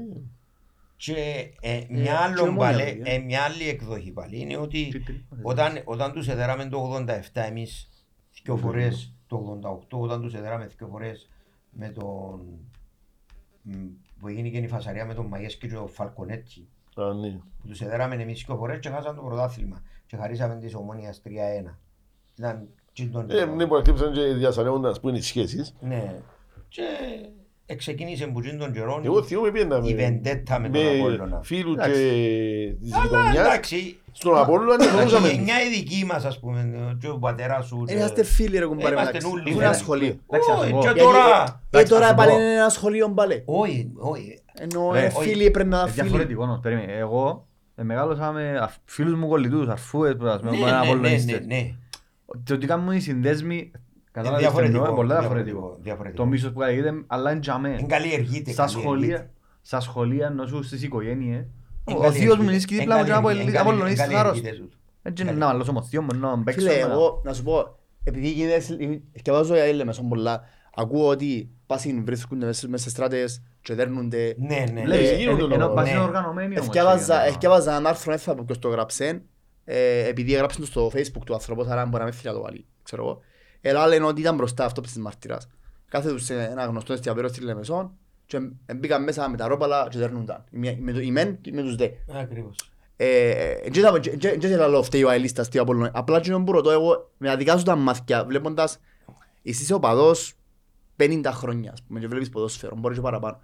Και 0.97 1.51
ε, 1.59 1.73
Ε, 1.73 1.85
μια, 1.89 2.03
και 2.03 2.11
άλλο 2.11 2.41
ομόνια 2.41 2.59
πάλι, 2.59 2.83
δηλαδή, 2.83 3.11
ε, 3.11 3.17
μια 3.17 3.41
άλλη 3.41 3.67
εκδοχή 3.69 4.11
πάλι 4.11 4.39
είναι 4.39 4.57
ότι 4.57 4.87
Τι 4.87 4.99
τρίπα, 4.99 5.37
όταν, 5.41 5.81
όταν 5.83 6.11
τους 6.11 6.27
εδέραμε 6.27 6.65
το 6.65 7.05
87 7.07 7.19
εμείς 7.33 7.89
δυο 8.43 8.57
φορές, 8.57 9.13
το 9.27 9.59
88 9.89 9.99
όταν 9.99 10.21
τους 10.21 10.33
εδέραμε 10.33 10.65
δυο 10.77 10.87
φορές 10.87 11.29
με 11.69 11.89
τον 11.89 12.41
μ, 13.61 13.71
που 14.19 14.27
έγινε 14.27 14.49
και 14.49 14.57
η 14.57 14.67
φασαρία 14.67 15.05
με 15.05 15.13
τον 15.13 15.25
Μαγέσκη 15.25 15.67
και 15.67 15.73
τον 15.73 15.89
Φαλκονέτσι 15.89 16.67
Α, 16.95 17.13
ναι. 17.13 17.29
που 17.61 17.67
τους 17.67 17.81
εδέραμε 17.81 18.15
εμείς 18.15 18.43
δυο 18.45 18.55
φορές 18.55 18.79
και 18.79 18.89
χάσαμε 18.89 19.15
το 19.15 19.21
πρωτάθλημα 19.21 19.81
και 20.07 20.17
χαρίσαμε 20.17 20.55
της 20.55 20.75
ομόνιας 20.75 21.21
3-1 21.25 21.29
ήταν 22.37 22.67
τσίντον 22.93 23.29
Ε, 23.31 23.45
ναι, 23.45 23.65
που 23.67 23.75
αρκέψαν 23.75 24.13
και 24.13 24.21
διασαρεύοντας 24.21 24.99
που 24.99 25.09
είναι 25.09 25.17
οι 25.17 25.21
σχέσεις. 25.21 25.75
ναι 25.79 26.13
και 26.67 26.81
εξεκίνησε 27.65 28.27
που 28.27 28.41
τσίντον 28.41 28.71
καιρόν 28.73 29.05
Εγώ 29.05 29.23
θυμούμαι 29.23 29.51
πήγαινα 29.51 29.79
η 29.83 29.95
βεντέτα 29.95 30.59
με 30.59 30.69
τον 30.69 30.81
Απόλλωνα 30.99 31.39
φίλου 31.43 31.75
και 31.75 31.81
Εντάξει. 31.81 32.77
της 32.81 32.93
Αλλά 32.93 33.03
γειτονιάς. 33.03 33.45
εντάξει 33.45 33.99
Στον 34.11 34.37
Απόλλωνα 34.37 34.83
η 34.83 34.87
θεωρούσαμε. 34.87 35.27
γενιά 35.27 35.55
η 35.63 35.69
δική 35.75 36.05
μας 36.05 36.25
ας 36.25 36.39
πούμε 36.39 36.95
και 37.01 37.09
ο 37.09 37.17
πατέρας 37.17 37.65
σου 37.65 37.83
Ε, 37.87 37.91
και- 37.91 37.97
Είμαστε 37.97 38.23
φίλοι 38.23 38.57
ρε 38.59 38.65
κουμπάρε 38.65 38.93
Είμαστε 38.93 39.13
μεταξύ. 39.13 39.27
όλοι 39.27 39.51
Είναι 39.51 39.63
ένα 39.63 39.71
φίλοι. 39.71 39.83
σχολείο. 39.83 40.15
Εντάξει, 40.29 40.51
ας 40.51 40.59
Όχι, 40.61 40.71
πω. 40.71 40.77
και 40.79 40.83
Γιατί- 40.85 40.99
τώρα 40.99 41.43
Ε, 41.43 41.59
Εντάξει, 41.69 41.91
τώρα 41.91 42.03
ας 42.05 42.09
σου 42.09 42.15
πάλι 42.15 42.31
πω. 42.31 42.37
είναι 42.37 42.53
ένα 42.53 42.69
σχολείο 42.69 43.09
πάλι. 43.09 43.43
όχι, 43.45 43.91
όχι 43.95 44.39
Ενώ 44.59 44.91
Ρε, 44.93 44.99
ε, 45.03 45.05
όχι. 45.15 45.29
φίλοι 45.29 45.51
πρέπει 45.51 45.69
να 45.69 45.77
Ε, 45.77 45.81
είναι 45.81 45.89
φίλοι. 45.89 46.01
διαφορετικό 46.01 46.43
όμως, 46.43 46.59
περίμενε. 46.59 46.91
Εγώ 46.93 47.47
ε, 47.75 47.83
μεγάλωσα 47.83 48.31
με 48.31 48.57
αφ- 48.57 48.77
φίλους 48.85 49.13
μου 49.19 49.27
κολλητούς, 49.27 49.67
αρφούες, 49.67 50.15
ας 50.21 50.39
πούμε, 50.39 50.51
ναι, 50.51 50.57
με 50.57 50.63
ναι, 50.65 50.71
ναι, 50.71 50.71
ναι, 50.71 50.77
Απολλωνίστες. 50.87 51.45
ναι. 51.45 51.71
Το 52.43 52.53
ότι 52.53 52.67
κάνουν 52.67 52.91
οι 52.91 52.99
συνδέσμοι, 52.99 53.71
κατάλαβες 54.11 54.39
τι 54.39 54.43
διαφορετικό, 54.51 54.77
εννοώ, 54.77 54.87
είναι 54.91 55.01
πολλά 55.01 55.19
διαφορετικό, 55.19 55.49
διαφορετικό. 55.59 55.83
διαφορετικό. 55.83 56.23
Το 56.23 56.29
μίσος 56.29 56.51
που 56.51 56.59
καλλιεργείται, 56.59 57.03
αλλά 57.07 57.31
είναι 57.31 57.39
τζαμέ. 57.39 57.75
Εν 57.79 57.87
καλλιεργείται, 57.87 58.51
Στα 58.51 58.63
καλλιεργείται. 58.63 58.81
σχολεία, 58.81 59.29
στα 59.61 59.79
σχολεία 59.79 60.27
ενώ 60.27 60.45
σου 60.47 60.63
στις 60.63 60.83
οικογένειες, 60.83 61.37
Εν 61.39 61.47
ο 61.95 61.99
καλλιεργείται, 61.99 62.25
θείος 62.25 62.37
μου 62.37 62.49
είναι 62.49 62.57
και 62.57 62.73
εν 62.73 62.79
δίπλα 62.79 62.97
μου 62.97 63.03
και 63.03 63.11
ένα 63.11 63.21
καλλιεργείται, 63.21 63.57
εν 63.57 63.61
Απολλωνίστης 63.61 63.99
καλλιεργείται 64.01 64.47
άρρωστος. 64.49 64.57
τούτο. 64.69 64.77
Έτσι 65.03 65.23
είναι 65.23 65.31
να 65.31 65.45
μαλώσω 65.45 65.71
μοθείο 65.71 66.01
μου, 66.01 66.19
να 66.19 66.39
παίξω. 66.43 66.59
Φίλε, 66.67 66.79
να- 66.85 66.91
εγώ 66.93 67.21
να 67.25 67.33
σου 67.33 67.43
πω, 67.43 67.79
επειδή 68.03 68.29
γίνεται, 68.29 68.59
σκεφάζω 69.19 69.53
για 69.55 69.73
λέμε 69.73 69.93
σαν 69.93 70.07
πολλά, 70.07 70.43
ακούω 70.75 71.07
ότι 71.07 71.49
πάσιν 71.65 72.05
βρίσκονται 72.05 72.45
μέσα 72.45 72.67
μέσα 72.67 72.83
σε 72.83 72.89
στράτες 72.89 73.41
και 73.61 73.73
δέρνονται. 73.73 74.35
Ναι, 74.37 74.63
ναι. 74.73 74.85
Λέει, 74.85 75.05
Ε, 75.07 75.15
γίνονται 75.15 75.43
εν- 75.43 75.51
ενώ 75.51 75.65
όλα. 75.65 75.73
πας 75.73 75.89
είναι 75.89 75.97
Ναι. 75.99 76.03
οργανωμένοι 76.03 76.55
όμως. 76.55 76.67
Εθιάβαζα 76.67 77.23
ε, 77.23 77.27
εθιάβαζα 77.27 77.75
ένα 77.75 77.89
άρθρο, 77.89 78.11
δεν 78.11 78.21
θα 78.21 78.35
πω 78.35 78.43
ποιος 78.45 78.59
το 78.59 78.69
γράψε, 78.69 79.21
ε, 79.65 80.07
επειδή 80.07 80.33
έγραψε 80.33 80.59
το 80.59 80.65
στο 80.65 80.91
facebook 80.95 81.21
του 81.25 81.33
ανθρώπου, 81.33 81.65
άρα 81.69 81.85
μπορεί 81.85 81.97
να 81.97 82.03
μην 82.03 82.13
θέλει 82.13 82.33
να 82.33 82.39
το 82.39 82.41
βάλει, 82.45 82.65
ξέρω 82.83 83.03
εγώ. 83.03 83.19
Ελά 83.61 83.87
λένε 83.87 84.05
ότι 84.05 84.21
ήταν 84.21 84.35
μπροστά 84.35 84.65
αυτό 84.65 84.81
της 84.81 84.97
μαρτυράς. 84.97 85.47
Κάθε 85.89 86.09
τους 86.09 86.23
σε 86.23 86.43
ένα 86.43 86.65
γνωστό 86.65 86.93
εστιατόριο 86.93 87.29
στη 87.29 87.41
Λεμεσόν 87.41 87.91
και 88.25 88.39
μπήκαν 88.75 89.03
μέσα 89.03 89.29
με 89.29 89.37
τα 89.37 89.47
ρόπαλα 89.47 89.87
και 89.89 89.97
δέρνονταν. 89.97 90.43
Η 90.51 90.57
μία- 90.57 90.75
με 90.79 90.91
το- 90.91 90.99
Οι 90.99 91.11
μεν 91.11 91.41
και 91.41 91.51
με 91.51 91.61
τους 91.61 91.75
δε. 91.75 91.89
Ακριβώς. 92.21 92.55
Δεν 94.39 94.39
θέλω 94.39 94.67
να 94.67 94.81
φταίει 94.81 95.03
ο 95.03 95.09
αελίστας 95.09 95.49
τι 95.49 95.59
Απόλλωνα. 95.59 95.91
Απλά 95.93 96.19
και 96.19 96.31
που 96.45 96.51
ρωτώ 96.51 96.71
εγώ 96.71 97.11
με 97.17 97.27
τα 97.27 97.35
δικά 97.37 97.57
σου 97.57 97.63
τα 97.63 97.75
μάθηκια 97.75 98.25
βλέποντας 98.25 98.79
εσύ 99.43 99.61
είσαι 99.63 99.73
οπαδός 99.73 100.33
50 100.99 101.21
χρόνια 101.25 101.71
ας 101.71 101.83
πούμε 101.83 101.99
και 101.99 102.07
βλέπεις 102.07 102.29
ποδόσφαιρο, 102.29 102.75
μπορεί 102.75 102.95
και 102.95 103.01
παραπάνω. 103.01 103.37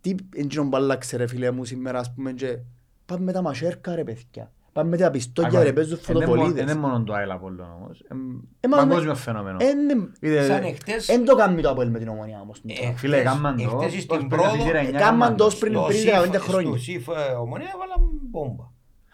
Τι 0.00 0.14
εντύνον 0.36 0.70
που 0.70 0.76
άλλαξε 0.76 1.16
ρε 1.16 1.26
φίλε 1.26 1.50
μου 1.50 1.64
σήμερα 1.64 1.98
ας 1.98 2.14
πούμε 2.14 2.32
και 2.32 2.58
πάμε 3.06 3.24
με 3.24 3.32
τα 3.32 3.42
μασέρκα 3.42 3.94
ρε 3.94 4.04
παιδιά. 4.04 4.50
Πάμε 4.72 4.88
με 4.88 4.96
τα 4.96 5.10
πιστόγια 5.10 5.62
ρε 5.62 5.72
παίζουν 5.72 5.98
Είναι 6.08 6.12
μόνο- 6.14 6.26
φωτοβολίδες. 6.26 6.62
Είναι 6.62 6.74
μόνο 6.74 7.02
το 7.04 7.12
ΑΕΛ 7.12 7.30
Απόλλων 7.30 7.66
όμως. 7.80 8.00
Εμ, 8.10 8.18
Ε, 8.60 8.68
μα- 8.68 8.76
Παγκόσμιο 8.76 9.14
φαινόμενο. 9.14 9.56
Εν- 9.60 10.12
Είδε- 10.20 10.46
Σαν 10.46 10.62
εχτες, 10.62 11.08
Εν 11.08 11.24
το 11.24 11.34
κάνει 11.36 11.62
το 11.62 11.70
Απόλλων 11.70 11.90
με 11.92 11.98
την 11.98 12.08
ομονία 12.08 12.40
όμως. 12.40 12.60
Ε, 12.66 12.92
Φίλε, 12.96 13.22
κάμαν 13.22 13.56
το. 13.56 13.62
εχθές 13.62 13.94
Ως 13.96 14.02
στην 14.02 14.06
πριν 14.16 14.28
πρόοδο, 14.28 14.50
τα 14.50 14.56
φυσήρα 14.56 14.78
εννιά 14.78 14.98
κάμαν 14.98 15.18
κάμαν 15.18 15.30
το 15.30 15.36
το. 15.36 15.44
ως 15.44 15.58
πριν- 15.58 15.72
στο 15.74 15.84
πριν 15.84 15.98
ΣΥΦ- 15.98 16.10
15 16.12 16.38
χρόνια. 16.38 16.68
Στο 16.70 16.78
ΣΥΦ 16.78 17.08
ε, 17.08 17.12
ομονία 17.40 17.68
έβαλαν 17.74 18.10
μπόμπα. 18.30 18.64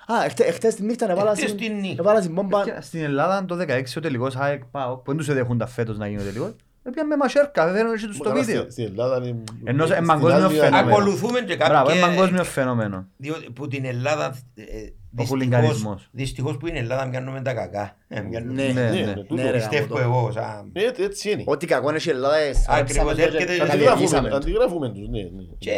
Α, 0.07 0.25
εχτε- 0.25 0.49
εχτες 0.49 0.75
τη 0.75 0.83
νύχτα 0.83 1.11
έβαλα 1.11 1.31
Εχθές 1.31 1.49
συν- 1.49 1.59
τη 1.61 1.69
νύχτα. 1.69 2.03
έβαλα 2.03 2.21
στην 2.21 2.33
μπόμπα. 2.33 2.63
Και 2.65 2.75
Στην 2.81 3.03
Ελλάδα 3.03 3.45
το 3.45 3.57
16 3.57 3.97
ο 3.97 4.01
τελικός 4.01 4.37
ΑΕΚ 4.37 4.65
ΠΑΟΚ 4.65 4.97
που 4.99 5.11
δεν 5.11 5.17
τους 5.17 5.29
εδέχουν 5.29 5.59
τα 5.59 5.67
φέτος 5.67 5.99
να 5.99 6.09
γίνει 6.09 6.21
ο 6.21 6.25
τελικός. 6.25 6.55
Έπιαν 6.85 7.07
με 7.07 7.17
μασέρκα, 7.17 7.73
δεν 7.73 7.87
έρχεται 7.87 8.13
στο 8.13 8.23
Καλά, 8.25 8.43
βίντεο. 8.43 8.61
στη- 8.63 8.71
Στην 8.73 8.85
Ελλάδα 8.85 9.27
είναι... 9.29 9.43
Ενώ 9.65 9.87
σε 9.87 9.95
στην 9.95 10.07
παγκόσμιο 10.07 10.45
άλλη- 10.47 10.59
φαινόμενο. 10.59 10.89
Ακολουθούμε 10.97 11.41
και 11.41 11.57
Μπράβο, 11.57 11.91
είναι 11.91 12.01
παγκόσμιο 12.01 12.37
κάποια... 12.37 12.45
φαινόμενο. 12.45 13.09
Διότι 13.17 13.51
που 13.51 13.69
την 13.69 13.85
Ελλάδα, 13.85 14.27
ε, 14.55 14.65
δυστυχώς, 14.65 15.29
χουλιγκανισμός. 15.29 16.09
δυστυχώς 16.13 16.57
που 16.57 16.67
είναι 16.67 16.79
Ελλάδα 16.79 17.07
μοιάζουμε 17.07 17.41
τα 17.43 17.55
κακά. 17.55 17.97
Ε, 18.09 18.21
μοιάζουμε- 18.21 18.53
Ναι, 18.55 18.63
Ναι, 18.73 18.73
Ναι, 18.91 18.91
ναι. 19.01 19.05
ναι, 19.07 19.15
τούτο. 19.15 19.35
Ναι, 19.35 19.51
ρε, 19.51 19.57
Πιστεύω 19.59 19.95
γαμώτο. 19.95 20.19
εγώ 20.19 20.33
σαν... 20.33 20.71
Ναι, 20.73 20.83
έτσι- 20.83 21.03
έτσι 21.03 21.31
είναι. 21.31 21.43
Ό,τι 21.47 21.67
κακό 21.67 21.95
έχει 21.95 22.09
η 22.09 22.11
Ελλάδα, 22.13 22.37
ε, 22.37 22.41
Ακριβώς, 22.41 22.63
σαρέψαμε 22.65 23.11
το 23.11 23.17
και 23.17 23.23
έρχεται- 23.23 23.45
το 23.47 23.53
Αντιγράφουμε, 23.53 23.79
καλλιεργήσαμε 23.85 24.29
το. 24.29 24.37
αντιγράφουμε 24.37 24.89
τους, 24.93 25.09
ναι, 25.09 25.21
ναι. 25.23 25.43
Και 25.59 25.77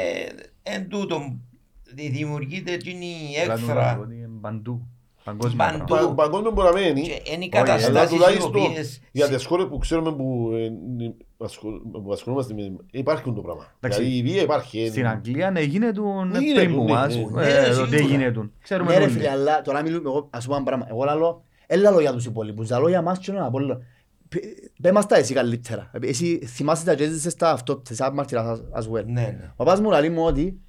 εν 0.62 0.88
τούτο 0.88 1.38
δημιουργείται 1.94 2.72
εκείνη 2.72 3.06
η 3.06 3.40
Αλλά 3.44 3.54
το 3.54 3.60
έκφρα 3.60 3.92
λέω 3.92 4.02
ότι 4.02 4.14
είναι 4.14 4.28
Παντού. 4.40 4.86
Παγκόσμιος 5.24 5.54
Παντού. 5.70 5.84
πράγμα. 5.84 6.08
Πα- 6.08 6.14
Παγκόσμιος 6.14 6.52
μπορεί 6.54 6.68
να 6.68 6.80
μένει, 6.80 7.00
και 7.02 7.10
είναι 7.32 7.44
οι 7.44 7.50
Όχι, 7.52 7.56
αλλά 7.58 7.72
αλλά 7.72 7.82
καταστάσεις 7.82 8.10
οι 8.10 8.14
τουλάχιστον 8.14 8.48
οποίες... 8.66 9.00
για 9.12 9.28
τις 9.28 9.44
χώρες 9.44 9.66
που 9.66 9.78
ξέρουμε 9.78 10.12
που 10.12 10.50
ε, 10.54 11.44
ασχολ- 11.44 11.80
που 12.04 12.12
ασχολούμαστε 12.12 12.54
με 12.54 12.76
υπάρχουν 12.90 13.34
το 13.34 13.40
πράγμα. 13.40 13.66
Εντάξει. 13.80 14.00
Δηλαδή 14.02 14.18
η 14.18 14.22
βία 14.22 14.42
υπάρχει. 14.42 14.86
Στην 14.88 15.06
Αγγλία 15.06 15.50
ναι 15.50 15.60
γίνεται 15.60 16.00
Έγινε 16.34 16.54
πριν 16.54 16.70
του, 16.70 16.76
που 16.76 16.84
ναι, 16.84 16.92
μας. 16.92 17.16
ναι. 17.16 17.22
Ναι, 17.30 17.42
ε, 17.46 17.64
σίγουρα. 17.64 17.84
Το 17.84 17.90
τι 17.90 17.96
έγινε 17.96 18.30
του. 18.32 18.52
Ξέρουμε 18.62 18.92
Ναι 18.92 18.98
ρε 18.98 19.04
όλοι. 19.04 19.12
φίλε, 19.12 19.28
αλλά 19.30 19.62
τώρα 19.62 19.82
μιλούμε, 19.82 20.08
εγώ, 20.08 20.28
ας 20.30 20.44
πούμε 20.44 20.56
ένα 20.56 20.64
πράγμα. 20.64 20.86
Εγώ 20.90 21.04
λαλώ, 21.04 21.44
έλα 21.66 21.82
λαλώ 21.82 22.00
για 22.00 22.12
τους 22.12 22.24
υπόλοιπους, 22.24 22.70
λαλώ 22.70 22.88
για 22.88 23.02
μας 23.02 23.18
και 23.18 23.30
τον 23.32 23.42
Απόλλωνα. 23.42 23.78
Πέ 24.82 24.92
μας 24.92 25.06
τα 25.06 25.16
εσύ 25.16 25.34
καλύτερα. 25.34 25.90
Εσύ 26.00 26.46
θυμάσαι 26.46 26.84
τα 26.84 26.94
και 26.94 27.04
έζησες 27.04 27.32
στα 27.32 27.50
αυτό, 27.50 27.82
σαν 27.90 28.14
μάρτυρας 28.14 28.62
as 28.74 28.82
well. 28.82 29.04
Ναι, 29.06 29.20
ναι. 29.20 29.50
Ο 29.56 29.64
παπάς 29.64 29.80
μου 29.80 29.90
λαλεί 29.90 30.08
μου 30.10 30.24
ότι 30.24 30.60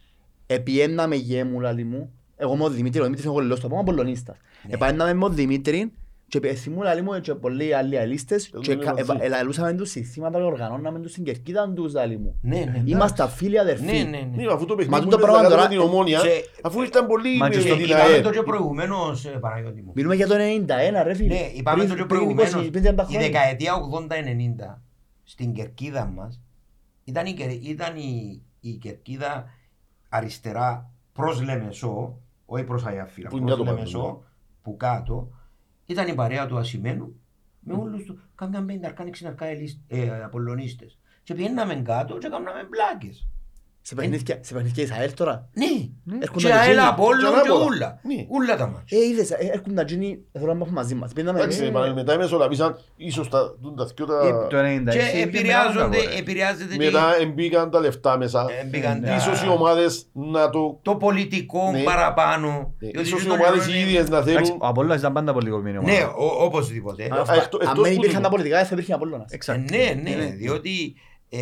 επιέναμε 0.45 1.15
γέ 1.15 1.43
μου 1.43 1.59
λαλεί 1.59 1.83
μου, 1.83 2.11
εγώ 2.35 2.55
με 2.55 2.63
ο 2.63 2.69
Δημήτρης, 2.69 2.99
ο 3.01 3.03
Δημήτρης 3.03 3.25
είναι 3.25 3.33
κολληλός 3.33 3.59
του, 3.59 3.65
από 3.67 3.79
Απολλωνίστας. 3.79 4.37
Ναι. 4.67 4.73
Επάναμε 4.73 5.13
με 5.13 5.25
ο 5.25 5.29
Δημήτρη 5.29 5.91
και 6.27 6.39
θυμού 6.53 6.81
λαλεί 6.81 7.01
μου 7.01 7.19
και 7.21 7.35
πολλοί 7.35 7.73
άλλοι 7.73 7.97
αλίστες 7.99 8.47
και 8.61 8.71
Ελούμε 8.71 8.85
μαζί. 8.91 9.03
κα- 9.03 9.17
ελαλούσαμε 9.23 9.73
τους 9.73 9.89
συστήματα 9.89 10.37
και 10.37 10.43
οργανώναμε 10.43 10.99
τους 10.99 11.11
στην 11.11 11.23
κερκίδα 11.23 11.73
τους 11.73 11.93
λαλεί 11.93 12.17
μου. 12.17 12.39
Ναι, 12.41 12.55
ναι, 12.55 12.61
εντάξει. 12.61 12.81
Είμαστε 12.85 13.27
φίλοι 13.27 13.59
αδερφοί. 13.59 13.85
Ναι, 13.85 13.91
ναι, 13.91 14.03
ναι. 14.03 14.43
Ναι, 14.43 14.53
αφού 14.53 14.65
το 14.65 14.73
Μα 14.73 14.75
παιχνίδι 14.75 15.01
το 15.09 15.17
που 15.17 15.21
πράγμα 15.21 15.33
παίζαμε 15.41 15.55
τώρα- 15.55 15.67
την 15.67 15.79
ομόνια, 15.79 16.19
και- 16.21 16.43
αφού 16.63 16.81
ήταν 16.81 17.07
πολύ 17.07 17.37
Μα 17.37 17.49
και 17.49 17.55
με 17.55 17.61
στο- 17.61 17.75
την 17.75 17.85
Είπαμε 17.85 18.01
ΑΕΛ. 18.01 18.21
το 18.23 18.29
και 18.31 18.41
προηγουμένως, 18.41 19.25
ε, 19.25 19.29
Παναγιώτη 19.29 19.81
μου. 19.81 19.91
Μιλούμε 19.95 20.15
για 20.15 20.27
το 20.27 20.35
91 20.35 21.03
ρε 21.03 21.13
φίλε. 21.13 21.27
Ναι, 21.33 21.49
είπαμε 21.55 21.77
Πριν- 21.77 21.89
το 21.89 21.95
και 21.95 22.05
πριν 22.05 22.21
20, 22.21 22.35
προηγουμένως. 22.35 22.69
πριν 22.69 22.71
30 22.71 23.01
Η 23.03 23.05
χρόνια. 23.05 23.27
δεκαετία 23.27 23.73
80-90 23.75 24.81
στην 25.23 25.53
κερκίδα 25.53 26.05
μας 26.05 26.41
ήταν 27.03 27.25
η, 27.25 27.33
κερ- 27.33 27.63
ήταν 27.65 27.95
η, 27.95 28.41
η 28.59 28.71
κερκίδα 28.71 29.45
αριστερά 30.09 30.89
προς 31.13 31.41
Λεμεσό, 31.43 32.19
όχι 32.45 32.63
προς 32.63 32.85
Αγιαφύρα, 32.85 33.29
Που 33.29 33.37
είναι 33.37 33.45
προς 33.45 33.57
κάτω 33.57 33.69
πάνω, 33.69 33.77
Λεμεσό, 33.77 34.23
που 34.61 34.77
κάτω, 34.77 35.29
ήταν 35.85 36.07
η 36.07 36.13
παρέα 36.15 36.45
του 36.47 36.57
Ασημένου 36.57 37.19
με 37.59 37.73
όλους 37.73 38.03
τους, 38.03 38.19
κάμιαν 38.35 38.65
πέντε 38.65 38.85
αρκά, 38.87 39.03
έξι 39.03 39.27
αρκά 39.27 39.45
ελίσ- 39.45 39.79
ε, 39.87 40.23
Απολλωνίστες. 40.23 40.97
Και 41.23 41.33
πιέναμε 41.33 41.75
κάτω 41.75 42.17
και 42.17 42.27
κάναμε 42.27 42.67
μπλάκες. 42.69 43.27
Σε 43.87 43.95
παιχνίδια, 43.95 44.37
σε 44.41 44.53
παιχνίδια 44.53 44.83
Ισαέλ 44.83 45.13
τώρα; 45.13 45.49
Ναι, 45.53 45.65
Έρχονται 46.21 46.43
και 46.47 46.49
τα 46.53 46.59
αέλα 46.59 46.71
τζίνι. 46.81 46.87
Απόλλων 46.87 47.19
Και 47.33 47.39
και 47.41 47.47
ανάποδα. 47.49 47.65
ούλα. 47.65 47.99
Ναι. 48.03 48.25
Ούλα 48.27 48.55
τα 48.57 48.67
μάτια. 48.67 48.97
Ε, 48.97 49.05
είδες, 49.05 49.31
ε, 49.31 49.35
έρχονται 49.53 49.73
τα 49.73 49.83
τζίνι, 49.85 50.19
θέλω 50.31 50.45
να 50.45 50.53
μάθουν 50.53 50.73
μαζί 50.73 50.95
μας. 50.95 51.13
Πήγαμε, 51.13 51.39
Εντάξει, 51.39 51.63
ε, 51.63 51.71
μα 51.71 51.91
μετά 51.95 52.13
οι 52.13 52.17
μεσολαβήσαν 52.17 52.77
ίσως 52.95 53.29
τα 53.29 53.55
τούν 53.61 53.75
τα 53.75 53.85
δυο 53.85 54.05
Ε, 54.05 54.31
Το 54.31 54.47
τα... 54.47 54.61
96 54.61 54.89
Και 54.91 54.97
είχε 54.97 55.21
επηρεάζονται, 55.21 55.87
μεγάλο, 55.87 56.09
ρε. 56.11 56.17
επηρεάζεται 56.17 56.75
και 56.77 56.83
Μετά 56.85 57.15
εμπήκαν 57.21 57.69
τα 57.71 57.79
λεφτά 57.79 58.17
μέσα. 58.17 58.45
Ε, 58.61 58.65
μπήκαν 58.65 59.01
τα- 59.01 59.15
Ίσως 59.15 59.43
οι 59.43 59.47
ομάδες 59.47 60.05
να 60.13 60.49
το... 60.49 60.79
το 60.81 60.95
πολιτικό 60.95 61.71
Ναι. 61.71 61.83
παραπάνω. 61.83 62.73
ε, 62.79 62.87
Διότι 62.87 63.07
Ίσως 63.07 63.23
οι 63.23 63.27
το 63.27 63.33
ομάδες 63.33 63.65
οι 63.65 63.69
νερό 63.69 63.79
είναι- 63.79 63.89
ίδιες 63.89 64.09
να 64.09 64.17
Εντάξει, 64.17 64.33
θέλουν... 64.43 64.57
Ο 64.61 64.67
Απόλλωνας 64.67 64.99
ήταν 64.99 65.13
πάντα 65.13 65.33
πολύ 65.33 65.49
κομμένη 65.49 65.77
ομάδα. 65.77 65.93
Ναι, 65.93 66.03
ο- 66.03 66.43
οπωσδήποτε. 66.43 67.03
Α, 67.03 67.15
Α, 67.15 67.35
εκτός- 67.35 67.61
Αν 67.61 67.67
εκτός 67.67 67.83
δεν 67.83 67.93
που 67.95 68.01
υπήρχαν 68.03 68.11
τα 68.11 68.17
τούτο. 68.17 68.29
πολιτικά, 68.29 68.57
δεν 68.57 68.65
θα 68.65 68.73
υπήρχε 68.73 68.93
Απόλλωνας. 68.93 69.31
Ε, 69.31 69.37
Εξakt. 69.37 69.63
Ναι, 69.71 70.01
ναι, 70.09 70.15
Ναι. 70.15 70.25
διότι 70.25 70.95
ε, 71.29 71.37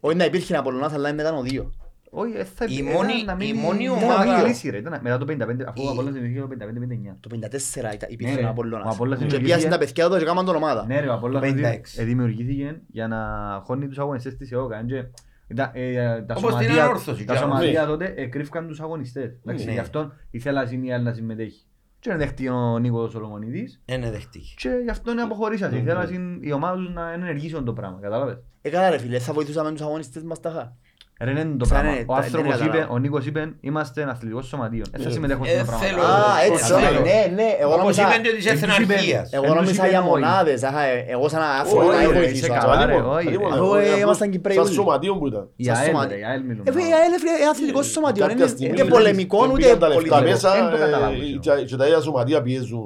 Όχι 0.00 0.16
να 0.16 0.24
υπήρχε 0.24 0.56
Απόλλωνας, 0.56 0.92
αλλά 0.92 1.08
είναι 1.08 1.22
μετά 1.22 1.36
ο 1.36 1.42
δύο. 1.42 1.72
Όχι, 2.16 2.32
ε, 2.36 2.44
θα- 2.44 2.64
Η 2.68 2.74
ήταν 2.74 2.92
μόνη- 2.92 3.24
να 3.26 3.32
η 3.32 3.36
μην- 3.36 3.56
μόνη 3.58 3.84
ήταν 3.84 3.98
να 3.98 4.04
ομάδα- 4.04 4.36
μην 4.36 4.46
λύσει, 4.46 4.70
ρε. 4.70 4.76
Ήταν 4.76 4.98
μετά 5.02 5.18
το 5.18 5.24
55, 5.24 5.64
αφού 5.68 5.80
ο 5.82 5.84
Η- 5.84 5.88
Απόλλωνας 5.88 6.12
δημιουργήθηκε 6.14 6.40
το 6.40 6.46
55-59. 6.48 7.16
Το 7.20 7.28
54 7.28 7.92
ήταν- 7.94 8.08
Ναι, 8.08 8.14
υπήρχε 8.14 8.34
ρε. 8.36 8.42
ο 8.42 8.46
Ο 8.46 8.50
Απόλλωνας. 8.50 8.94
Απόλλωνας 8.94 9.18
Και 9.18 9.24
δημιουργήθηκε- 9.24 9.60
πιάσαν 9.60 9.70
τα 9.70 9.78
παιδιά 9.84 10.08
του 10.08 10.18
και 10.18 10.24
κάμαν 10.24 10.44
τον 10.44 10.56
ομάδα. 10.56 10.84
Ναι 10.86 11.00
ρε, 11.00 11.08
ο 11.08 11.12
Απόλλωνας 11.12 11.48
Το 11.48 11.54
δη- 11.54 11.62
56. 11.62 11.98
ε, 12.00 12.04
δημιουργήθηκε 12.04 12.80
για 12.88 13.08
να 13.08 13.18
χώνει 13.64 13.88
τους 13.88 13.98
αγωνιστές 13.98 14.36
της 14.36 14.52
ΕΟΚΑ. 14.52 14.84
και 14.86 15.04
ήταν, 15.48 15.70
ε, 15.72 15.94
Τα 16.22 16.34
Όπως 16.36 16.50
την 16.54 16.60
σωματεία- 16.62 16.84
ανόρθωση, 16.84 17.24
τα 17.24 17.32
και 17.32 17.38
σωματεία 17.38 17.80
ναι. 17.80 17.86
τότε 17.86 18.14
εκρύφκαν 18.16 18.66
τους 18.66 18.80
αγωνιστές. 18.80 19.24
Εντάξει, 19.44 19.64
Ναι. 19.64 19.72
Γι' 19.72 19.78
αυτό 19.78 20.12
ήθελα 20.30 20.68
η 20.82 20.92
άλλη 20.92 21.04
να 21.04 21.12
συμμετέχει. 21.12 21.60
Και 22.00 22.10
δεν 22.10 22.18
δέχτηκε 22.18 22.50
ο 22.50 22.78
Νίκος 22.78 23.10
Σολομονίδης 23.10 23.82
είναι 23.84 24.10
δεχτή. 24.10 24.40
και 24.56 24.68
γι' 24.82 24.90
αυτό 24.90 25.10
είναι 25.12 25.22
αποχωρήσατε. 25.22 25.76
Ήθελα 25.76 26.08
η 26.40 26.52
ομάδα 26.52 26.76
τους 26.76 26.92
να 26.94 27.12
ενεργήσουν 27.12 27.64
το 27.64 27.72
πράγμα, 27.72 27.98
κατάλαβες. 28.00 28.38
Ε, 28.62 28.70
καλά 28.70 28.90
ρε 28.90 28.98
φίλε, 28.98 29.18
θα 29.18 29.32
βοηθούσαμε 29.32 29.70
τους 29.70 29.80
αγωνιστές 29.80 30.22
μας 30.22 30.40
τάχα. 30.40 30.76
Ρε 31.24 31.30
είναι 31.30 31.44
το 31.58 31.64
Σαν 31.64 31.78
πράγμα. 31.78 31.90
είναι, 31.96 32.04
Ο 32.08 32.12
τα- 32.14 32.20
άνθρωπος 32.20 32.56
δεν 32.56 32.66
είπε, 32.66 32.76
καταλάβω. 32.76 32.94
ο 32.94 32.98
Νίκος 32.98 33.26
είπε, 33.26 33.42
είμαστε 33.60 34.02
ένα 34.02 34.10
αθλητικός 34.10 34.46
σωματείο. 34.46 34.84
Δεν 34.90 35.00
θα 35.02 35.08
Ε, 35.08 35.12
συμμετέχουν 35.12 35.44
ε, 35.44 35.48
σε 35.48 35.60
αυτά 35.60 35.72
τα 35.72 35.78
θέλω- 35.78 35.98
πράγματα. 35.98 36.32
Α, 36.34 36.42
έτσι, 36.48 36.64
Θέλω- 36.64 36.78
ωραία, 36.78 36.90
ναι, 37.08 37.18
ναι. 37.38 37.48
Εγώ 37.62 37.70
Όπως 37.72 37.82
νόμιζα- 37.82 38.02
είπαν 38.02 38.22
και 38.24 38.30
της 38.36 38.46
Εν 38.46 38.52
τους 38.52 38.62
είπε- 38.62 38.80
εθναρχίας. 38.82 39.26
Εγώ 39.36 39.44
Εν 39.44 39.50
τους 39.50 39.58
νόμιζα 39.60 39.80
είπε 39.82 39.88
για 39.94 40.00
όχι. 40.00 40.08
μονάδες, 40.08 40.58
αχα, 40.68 40.82
ε, 40.92 41.04
εγώ 41.14 41.26
σαν 41.32 41.42
άνθρωπο 41.60 41.80
Όχι, 41.88 41.96
να 41.96 42.12
ρε, 42.12 42.18
βοηθήσω. 42.18 42.46
είσαι 42.46 42.52
αχα. 42.52 42.60
καλά. 42.66 42.76
ρε, 42.86 42.92
Αλίμονο, 42.92 43.10
όχι, 43.18 43.28
αλίμονο. 43.28 43.54
αφού, 43.54 43.64
Όχι, 43.74 43.84
ε, 43.84 43.88
απλώς 43.88 44.02
ήμασταν 44.06 44.28
Κυπραίοι 44.34 44.56
Σαν 44.58 44.64
όλοι. 44.64 44.74
σωματείο 44.78 45.12
που 45.18 45.26
ήταν. 45.30 45.44
Για 45.64 45.72
Σαν 45.74 45.82
ΑΕΛ, 45.82 45.90
σωματείο. 45.90 46.10
ρε, 46.14 46.18
για 46.22 46.28
ΑΕΛ 46.30 46.42
μιλούμε. 46.48 46.64
Ε, 46.68 46.72
φίλε, 46.74 46.88
η 46.92 46.94
ΑΕΛ, 46.98 47.12
φίλε, 47.22 47.34
είναι 47.40 47.50
αθλητικός 47.54 47.84
σωματείο, 47.94 48.22
Κάποια 48.26 48.36
είναι 48.38 48.46
στιγμή 48.54 48.72
ούτε 48.74 48.82
πήγαν- 48.84 48.96
πολεμικό, 48.98 49.38
ούτε 49.46 49.56
πήγαν 49.60 49.78
τα 49.84 49.88
λεφτά 49.88 50.00
πολιτικό. 50.00 50.30
μέσα 50.30 50.48
Δεν 50.56 50.70
το 50.70 50.76
ε, 50.76 50.78
καταλάβω, 50.84 51.14
και- 51.44 51.64
και 51.68 51.76
τα 51.80 51.84
ίδια 51.88 52.00
σωματεία 52.06 52.38
πιέζουν 52.46 52.84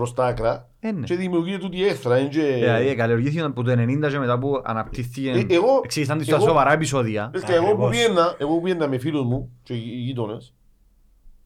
προς 0.00 0.14
τα 0.14 0.26
άκρα 0.26 0.68
Ε, 0.80 0.92
ναι. 0.92 1.04
και 1.06 1.14
δημιουργείται 1.14 1.58
τούτη 1.58 1.76
η 1.76 1.84
έχθρα. 1.84 2.18
είναι 2.18 2.28
και- 2.28 2.40
Δηλαδή 2.42 2.94
καλλιεργήθηκε 2.94 3.40
από 3.40 3.62
το 3.62 3.70
90 3.72 4.08
και 4.10 4.18
μετά 4.18 4.38
που 4.38 4.60
αναπτύχθηκε, 4.64 5.30
Ε, 5.30 5.46
εγώ- 5.54 5.80
εξήγησαν 5.84 6.18
τις 6.18 6.26
στα 6.26 6.36
εγώ- 6.36 6.46
σοβαρά 6.46 6.72
επεισόδια. 6.72 7.30
Λες 7.34 7.42
και 7.44 7.52
εγώ 7.52 7.64
που 7.64 7.70
Ακριβώς. 7.70 7.90
πήγαινα, 7.90 8.34
εγώ 8.38 8.54
που 8.54 8.60
πήγαινα 8.60 8.88
με 8.88 8.98
φίλους 8.98 9.24
μου 9.24 9.50
και 9.62 9.74
οι 9.74 9.78
γείτονες 9.78 10.54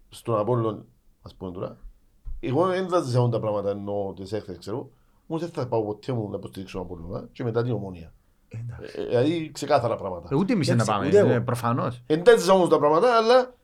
στον 0.08 0.38
Απόλλων, 0.38 0.84
ας 1.22 1.34
πούμε 1.34 1.52
τώρα, 1.52 1.76
εγώ 2.40 2.66
δεν 2.66 2.88
θα 2.88 3.00
ζητήσω 3.00 3.28
τα 3.32 3.40
πράγματα 3.40 3.70
ενώ 3.70 4.12
τις 4.16 4.32
έχθρες 4.32 4.58
ξέρω, 4.58 4.90
όμως 5.26 5.42
δεν 5.42 5.50
θα 5.50 5.66
πάω 5.68 5.84
ποτέ 5.84 6.12
μου 6.12 6.28
να 6.30 6.36
υποστηρίξω 6.36 6.78
τον 6.78 6.86
Απόλλωνα 6.86 7.28
και 7.32 7.44
μετά 7.44 7.62
την 7.62 7.72
ομόνια. 7.72 8.12
Εντάξει. 8.48 8.96
Ε, 9.00 9.04
Δηλαδή 9.06 9.50
ξεκάθαρα 9.52 9.96
πράγματα. 9.96 10.28
Ε, 10.32 10.36
Ούτε 10.36 10.52
εμείς 10.52 10.66
δεν 10.66 10.76
Έτσι, 10.78 10.90
πάμε, 10.90 11.06
ούτε 11.06 11.18
εγώ. 11.18 11.28
ε, 11.30 11.40
προφανώς. 11.40 12.02
Εντάξει 12.06 12.50
όμως 12.50 12.68
τα 12.68 12.78
πράγματα, 12.78 13.16
αλλά 13.16 13.54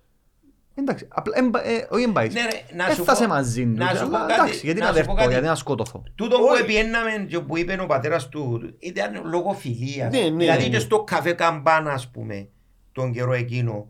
Εντάξει, 0.81 1.07
απλά, 1.11 1.39
εν 1.39 1.51
πα- 1.51 1.67
ε, 1.67 1.87
όχι 1.91 2.03
εμπάεις. 2.03 2.35
Ναι, 2.35 2.41
ρε, 2.41 2.75
να 2.77 2.85
σου 2.85 3.01
Έφτασε 3.01 3.23
πω- 3.25 3.29
μαζί 3.33 3.65
του. 3.65 3.73
να 3.77 3.95
σου 3.95 4.09
πω 4.09 4.17
αλλά 4.17 4.27
κάτι- 4.27 4.41
Εντάξει, 4.41 4.61
γιατί 4.65 4.81
να 4.81 4.87
να 4.87 4.93
σου 4.93 4.99
πω 4.99 5.05
δέρθω, 5.07 5.15
κάτι. 5.21 5.31
γιατί 5.33 5.47
να 5.47 5.55
σκότωθω. 5.55 6.03
Τούτο 6.15 6.37
που 6.39 6.45
Όχι. 6.51 6.63
επιέναμε 6.63 7.27
και 7.29 7.39
που 7.41 7.57
είπε 7.59 7.79
ο 7.81 7.87
πατέρας 7.87 8.29
του 8.29 8.75
ήταν 8.79 9.21
λόγω 9.25 9.53
φιλίας. 9.53 10.13
Ναι, 10.13 10.21
ναι, 10.21 10.31
δηλαδή 10.37 10.63
ναι. 10.63 10.69
και 10.69 10.79
στο 10.79 11.03
καφέ 11.05 11.33
καμπάνα 11.33 11.93
ας 11.93 12.09
πούμε 12.11 12.49
τον 12.93 13.13
καιρό 13.13 13.33
εκείνο 13.33 13.89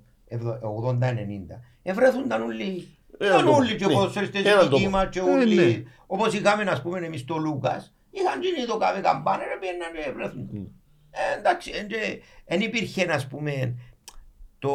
80-90 0.63 1.61
ευρέθηκαν 1.83 2.43
όλοι 2.43 2.89
Έναν 3.19 3.33
ήταν 3.33 3.45
τόπο, 3.45 3.57
όλοι 3.57 3.77
και 3.77 3.87
ναι. 3.87 3.93
ποδοσφαιριστές 3.93 4.45
Έναν 4.45 4.59
δικοί 4.69 4.71
τόπο. 4.85 4.91
μας 4.91 5.07
και 5.11 5.19
Ε, 5.19 5.23
όλοι 5.23 5.55
ναι. 5.55 5.83
όπως 6.07 6.35
είχαμε 6.35 6.63
ας 6.71 6.83
πούμε 6.83 6.99
εμείς 6.99 7.25
το 7.25 7.37
Λούκας 7.37 7.95
είχαν 8.11 8.43
γίνει 8.43 8.67
το 8.67 8.77
καφέ 8.77 9.01
καμπάνα 9.01 9.39
και 9.43 9.57
πήγαιναν 9.61 9.89
και 9.93 10.11
ευρέθηκαν. 10.11 10.71
Ε, 11.11 11.39
εντάξει, 11.39 11.71
δεν 12.47 12.61
υπήρχε 12.61 13.13
ας 13.13 13.27
πούμε 13.27 13.75
το 14.59 14.75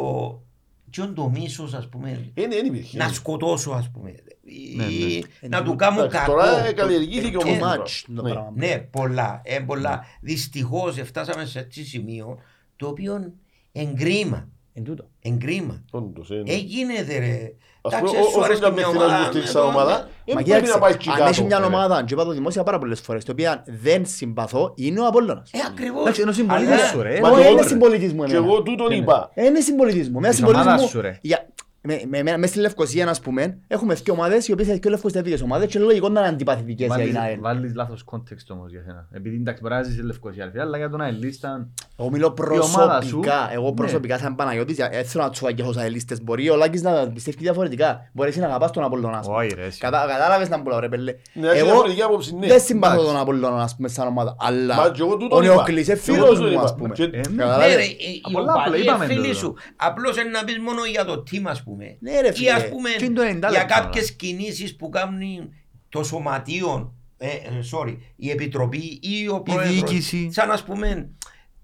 ποιον 0.96 1.14
το 1.14 1.30
μίσος 1.30 1.74
ας 1.74 1.90
πούμε 1.90 2.32
δεν 2.34 2.50
δεν 2.50 2.66
υπήρχε. 2.66 2.98
να 2.98 3.08
σκοτώσω 3.08 3.72
ας 3.72 3.90
πούμε 3.92 4.10
ή 4.44 4.76
Ναι, 4.76 4.86
ναι. 4.86 5.48
να 5.58 5.64
του 5.64 5.76
κάνω 5.76 6.00
Εντάξει, 6.00 6.18
κακό. 6.18 6.32
Τώρα 6.32 6.66
ε, 6.66 6.74
καλλιεργήθηκε 6.74 7.36
Ε, 7.36 7.44
όμως. 7.44 7.56
ε, 7.56 7.58
τώρα. 7.60 7.78
Μάτς 7.78 8.06
το 8.16 8.22
Ναι. 8.22 8.30
πράγμα. 8.32 8.52
ναι, 8.56 8.78
πολλά. 8.78 9.42
Ε, 9.44 9.60
πολλά. 9.60 10.06
Δυστυχώς 10.22 10.96
φτάσαμε 11.04 11.46
σε 11.46 11.60
έτσι 11.60 11.86
σημείο 11.86 12.40
το 12.76 12.88
οποίο 12.88 13.34
εγκρίμα. 13.72 14.50
Εν 14.74 14.84
τούτο. 14.84 15.10
Εγκρίμα. 15.22 15.84
Όντως, 15.92 16.30
ε, 16.32 16.36
ναι. 16.36 16.52
Ε, 16.54 16.58
γίνεται 16.58 17.18
ρε. 17.18 17.54
Ας 17.88 17.96
πούμε, 17.96 18.10
Εντάξει, 18.10 18.18
ό- 18.18 18.30
σου 18.30 18.36
όσο 18.38 18.46
αρέσει 18.46 18.60
και 18.60 18.66
αν 18.66 18.74
μια 18.74 18.86
με 18.86 18.92
θέλει 18.92 19.00
να 19.00 19.06
ομάδα, 19.06 19.22
υποστηρίξει 19.22 19.54
με 19.54 19.60
σαν 19.60 19.72
το- 19.72 19.78
ομάδα, 19.78 19.92
Μα 19.92 19.98
δεν 19.98 20.10
πρέπει 20.26 20.44
κοίταξε, 20.44 20.72
να 20.74 20.80
πάει 20.80 20.92
εκεί 20.94 21.10
αν 21.10 21.16
κάτω. 21.18 21.30
έχει 21.30 21.44
μια 21.44 21.60
ρε. 21.60 21.66
ομάδα, 21.66 22.04
και 22.06 22.14
είπα 22.14 22.24
το 22.26 22.32
δημόσια 22.32 22.64
πάρα 22.64 22.80
πολλές 22.80 23.00
φορές, 23.02 23.24
το 23.26 23.32
οποία 23.32 23.64
δεν 23.84 24.06
συμπαθώ, 24.06 24.74
είναι 24.76 25.00
ο 25.02 25.06
Απόλλωνας. 25.08 25.50
Ε, 25.54 25.58
ακριβώς. 25.70 26.02
Εντάξει, 26.02 26.22
ενώ 26.22 26.32
συμπολίτες 26.32 26.74
Αλλά- 26.80 26.88
σου, 26.88 27.02
ρε. 27.02 27.20
Μα 27.22 27.30
Όχι, 27.30 27.42
και 27.42 27.48
είναι 27.48 27.60
εγώ- 27.60 27.68
συμπολίτης 27.68 28.14
μου 28.14 28.24
Και 28.24 28.32
εμένα. 28.36 28.46
εγώ 28.52 28.62
τούτον 28.62 28.88
Ναι, 28.88 28.96
ναι. 28.96 29.02
είπα. 29.02 29.30
Ε, 29.34 29.46
Είναι 29.46 29.60
συμπολίτης 29.60 30.10
μου. 30.10 30.18
Εμένα 30.18 30.28
Της 30.30 30.38
συμπολίτης 30.38 30.66
ομάδας 30.66 30.82
μου- 30.84 30.90
σου, 30.90 31.02
ρε. 31.02 31.18
για- 31.22 31.46
με- 31.86 32.02
με- 32.10 32.24
με- 32.24 32.38
Μες 32.38 32.50
στη 32.50 32.60
Λευκοσία, 32.60 33.10
ας 33.10 33.20
πούμε, 33.20 33.58
έχουμε 33.68 33.94
δύο 33.94 34.14
ομάδες 34.14 34.48
οι 34.48 34.52
οποίες 34.52 34.68
είναι 34.68 34.78
δύο 34.82 34.92
λευκοστεύτικες 34.92 35.42
ομάδες 35.42 35.68
και 35.72 35.78
είναι 35.78 35.88
λογικό 35.88 36.10
να 36.10 36.20
είναι 36.20 36.30
αντιπαθητικές 36.30 36.86
για 36.88 36.96
την 36.96 37.06
Βάλεις- 37.14 37.18
ΑΕΛ. 37.30 37.40
Βάλεις 37.40 37.76
λάθος 37.76 38.04
context 38.12 38.48
όμως 38.50 38.72
για 38.72 38.82
σένα. 38.86 39.08
Επειδή 39.12 39.36
εντάξει 39.36 39.62
μπορεί 39.62 39.74
να 39.74 39.84
ζεις 39.84 39.96
σε 39.96 40.02
Λευκοσία, 40.04 40.52
ρε, 40.54 40.62
αλλά 40.62 40.78
για 40.78 40.90
τον 40.90 41.02
Αελίστα... 41.02 41.68
Εγώ 42.00 42.10
μιλώ 42.12 42.34
ομάδα 42.50 43.02
σου, 43.02 43.10
προσωπικά, 43.10 43.50
εγώ 43.54 43.68
ναι. 43.68 43.74
προσωπικά 43.74 44.18
σαν 44.18 44.36
Παναγιώτης, 44.36 44.76
για- 44.76 44.90
έτσι 44.92 45.12
θέλω 45.12 45.24
να 45.24 45.30
τους 45.30 45.44
αγγέχω 45.44 45.74
σαν 45.74 45.84
ελίστες. 45.84 46.24
Μπορεί 46.24 46.50
ο 46.50 46.56
Λάκης 46.56 46.82
να 46.82 47.08
πιστεύει 47.14 47.38
διαφορετικά. 47.40 48.10
Μπορείς 48.14 48.32
εσύ 48.32 48.40
να 48.42 48.46
αγαπάς 48.48 48.72
τον 48.72 48.84
Απολλώνα, 48.84 49.18
ας 49.18 49.26
πούμε. 49.26 49.38
Όχι 49.38 49.54
ρε. 49.56 49.66
εσύ. 49.66 49.80
Κατα- 49.80 50.06
Κατάλαβες 50.08 50.50
να 50.50 50.62
πουλάω 50.62 50.80
ρε 50.80 50.90
πέλε. 50.90 51.14
Ναι, 51.34 51.48
έχει 51.48 51.58
Εγώ 51.58 51.66
διαφορετική 51.66 52.02
άποψη, 52.02 52.36
ναι. 52.36 52.48
δεν 52.48 52.60
συμπαθώ 52.60 52.94
Εντάξει. 52.94 53.12
τον 53.12 53.22
Απολλώνα, 53.22 53.62
ας 53.64 53.76
πούμε, 53.76 53.88
σαν 53.88 54.08
ομάδα. 54.08 54.36
Μα 54.40 54.48
Αλλά 54.48 54.92
και 54.94 55.02
εγώ 55.02 55.12
ο 55.12 55.18
τούτον 55.18 55.44
είπα. 55.44 55.54
Νεοκλής 55.54 55.88
είναι 55.88 55.98
Και 56.04 56.12
εγώ 56.12 56.16
φίλος 56.24 56.30
τούτον 56.30 56.46
μου, 56.46 56.52
είπα. 56.54 56.64
ας 56.64 56.76
πούμε. 56.76 56.90
Και- 56.94 57.04
Ε, 57.04 57.08
ναι. 57.08 57.22
Ναι, 57.30 57.44
Κατάλαβες. 57.44 57.76
ρε, 57.76 57.82
οι- 57.84 58.22
οι 58.28 58.32
Πολλά 58.32 58.52
απλά 58.52 58.64
οπαδοί 58.66 58.82
είπαμε 58.82 59.06
είναι 59.06 59.14
φίλοι 59.14 59.28
τούτο. 59.28 59.40
σου. 59.40 59.54
Απλώς 59.76 60.18
είναι 60.22 60.30
να 60.30 60.44
πεις 60.44 60.58
μόνο 60.60 60.82
για 60.92 61.06
το 61.06 61.24
team 61.32 61.44
ας 61.46 61.64
πούμε. 61.64 61.75
Ναι, 62.00 62.22
ρε, 62.22 62.28
Ή 62.28 62.32
φίλε. 62.32 62.52
ας 62.52 62.70
πούμε 62.70 62.90
Και 62.90 63.06
είναι 63.06 63.14
το 63.14 63.22
90 63.22 63.38
για 63.40 63.50
λεπτά, 63.50 63.66
κάποιες 63.66 64.12
κινήσεις 64.14 64.76
που 64.76 64.90
κάνουν 64.90 65.54
το 65.90 66.04
σωματείο, 66.04 66.94
ε, 67.18 67.28
ε, 67.28 67.36
sorry, 67.72 67.98
η 68.16 68.30
επιτροπή 68.30 69.00
ή 69.02 69.28
ο 69.28 69.42
πρόεδρος. 69.42 69.74
διοίκηση. 69.74 70.30
Σαν 70.32 70.52
ας 70.52 70.64
πούμε, 70.64 71.10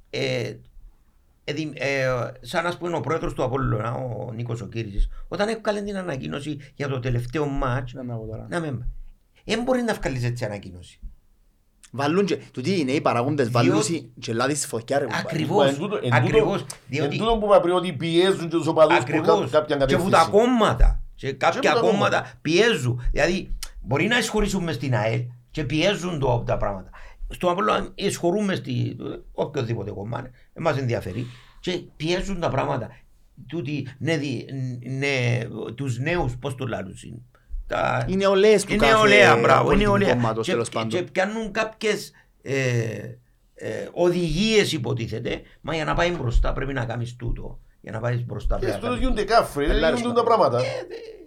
ε, 0.09 0.53
ε, 1.43 1.53
δη- 1.53 1.73
ε, 1.75 2.07
σαν 2.41 2.65
ας 2.65 2.77
πούμε 2.77 2.95
ο 2.95 2.99
πρόεδρος 2.99 3.33
του 3.33 3.43
Απόλλωνα, 3.43 3.93
ο 3.93 4.31
Νίκος 4.33 4.61
ο 4.61 4.67
Κύρισης, 4.67 5.09
όταν 5.27 5.47
έβγαλε 5.49 5.81
την 5.81 5.97
ανακοίνωση 5.97 6.59
για 6.75 6.87
το 6.87 6.99
τελευταίο 6.99 7.45
μάτς, 7.45 7.93
Να 7.93 8.03
με 8.03 8.13
πω 8.13 8.25
τώρα. 8.25 8.47
να 8.49 8.59
με... 8.59 8.87
Δεν 9.45 9.61
μπορεί 9.63 9.81
να 9.81 9.93
βγάλεις 9.93 10.23
έτσι 10.23 10.45
ανακοίνωση. 10.45 10.99
Βάλουν 11.91 12.25
και, 12.25 12.39
τούτοι 12.51 12.79
είναι 12.79 12.91
οι 12.91 13.01
παραγόντες, 13.01 13.47
Διότι- 13.47 13.67
βάλουν 13.69 13.83
σι- 13.83 14.05
και 14.19 14.33
λάδι 14.33 14.55
στη 14.55 14.67
φωτιά 14.67 14.99
ρε. 14.99 15.05
Μα 15.07 15.17
Ακριβώς, 15.17 15.67
εν 15.67 15.77
τούτο- 15.77 15.99
εν 16.03 16.13
ακριβώς, 16.13 16.61
τούτο- 16.61 16.75
διότι- 16.87 17.13
Εν 17.13 17.19
τούτο 17.19 17.37
που 17.37 17.45
είπα 17.45 17.59
πριν 17.61 17.73
ότι 17.73 17.93
πιέζουν 17.93 18.39
και 18.49 18.55
τους 18.57 18.67
οπαδούς 18.67 18.95
που 18.97 19.01
Ακριβώς. 19.01 19.27
κάνουν 19.27 19.49
κάποια 19.49 19.75
Και 19.77 19.85
που 19.85 20.09
τα 20.09 20.17
κατεύθυνση. 20.17 20.29
κόμματα. 20.31 21.01
Και 21.15 21.31
κάποια 21.33 21.59
Και 21.59 21.67
που 21.69 21.73
τα 21.73 21.79
κόμματα 21.81 22.31
πιέζουν. 22.41 23.01
Δηλαδή, 23.11 23.55
μπορεί 23.81 24.07
να 24.07 24.17
εισχωρήσουν 24.17 24.63
μες 24.63 24.75
στην 24.75 24.95
ΑΕΛ 24.95 25.21
και 25.51 25.63
πιέζουν 25.63 26.19
το, 26.19 26.43
τα 26.45 26.57
πράγματα. 26.57 26.89
Στο 27.29 27.49
Απόλλωνα 27.51 27.87
εισχωρούμε 27.95 28.55
στη 28.55 28.97
οποιοδήποτε 29.33 29.91
κομμάτι, 29.91 30.29
δεν 30.53 30.63
μας 30.63 30.77
ενδιαφέρει 30.77 31.25
και 31.59 31.71
πιέζουν 31.95 32.39
τα 32.39 32.49
πράγματα. 32.49 32.89
Τούτοι, 33.47 33.87
ναι, 33.97 34.17
δι- 34.17 34.45
ναι, 34.97 35.39
τους 35.75 35.99
νέους, 35.99 36.37
πώς 36.37 36.55
το 36.55 36.67
λένε, 36.67 36.91
είναι. 37.05 37.21
Τα... 37.71 38.05
Οι 38.07 38.15
νεολαίες 38.15 38.65
του 38.65 38.73
Η 38.73 38.75
κάθε 38.77 38.91
νεολαία, 38.93 39.35
μπράβο, 39.37 39.61
η 39.61 39.65
πολιτικού 39.65 39.89
νεολαία. 39.97 40.13
κόμματος, 40.13 40.45
Και, 40.45 40.51
τέλος 40.51 40.69
και, 40.69 40.73
πάντων. 40.77 40.89
και 40.89 41.01
πιάνουν 41.11 41.51
κάποιες 41.51 42.11
ε, 42.41 42.53
ε, 43.53 43.87
οδηγίες 43.91 44.71
υποτίθεται, 44.71 45.41
μα 45.61 45.75
για 45.75 45.85
να 45.85 45.93
πάει 45.93 46.09
μπροστά 46.11 46.53
πρέπει 46.53 46.73
να 46.73 46.85
κάνεις 46.85 47.15
τούτο. 47.15 47.59
Για 47.81 47.91
να 47.91 47.99
πάεις 47.99 48.25
μπροστά 48.25 48.55
Και 48.55 48.59
πρέπει 48.65 48.71
να 48.73 48.77
στο 48.79 48.87
κάνεις 48.87 49.01
γίνονται 49.03 49.23
κάφροι, 49.23 49.65
δεν 49.65 49.73
Πελάρες 49.75 49.99
γίνονται 49.99 50.15
τα 50.15 50.21
τα 50.21 50.27
πράγματα. 50.35 50.59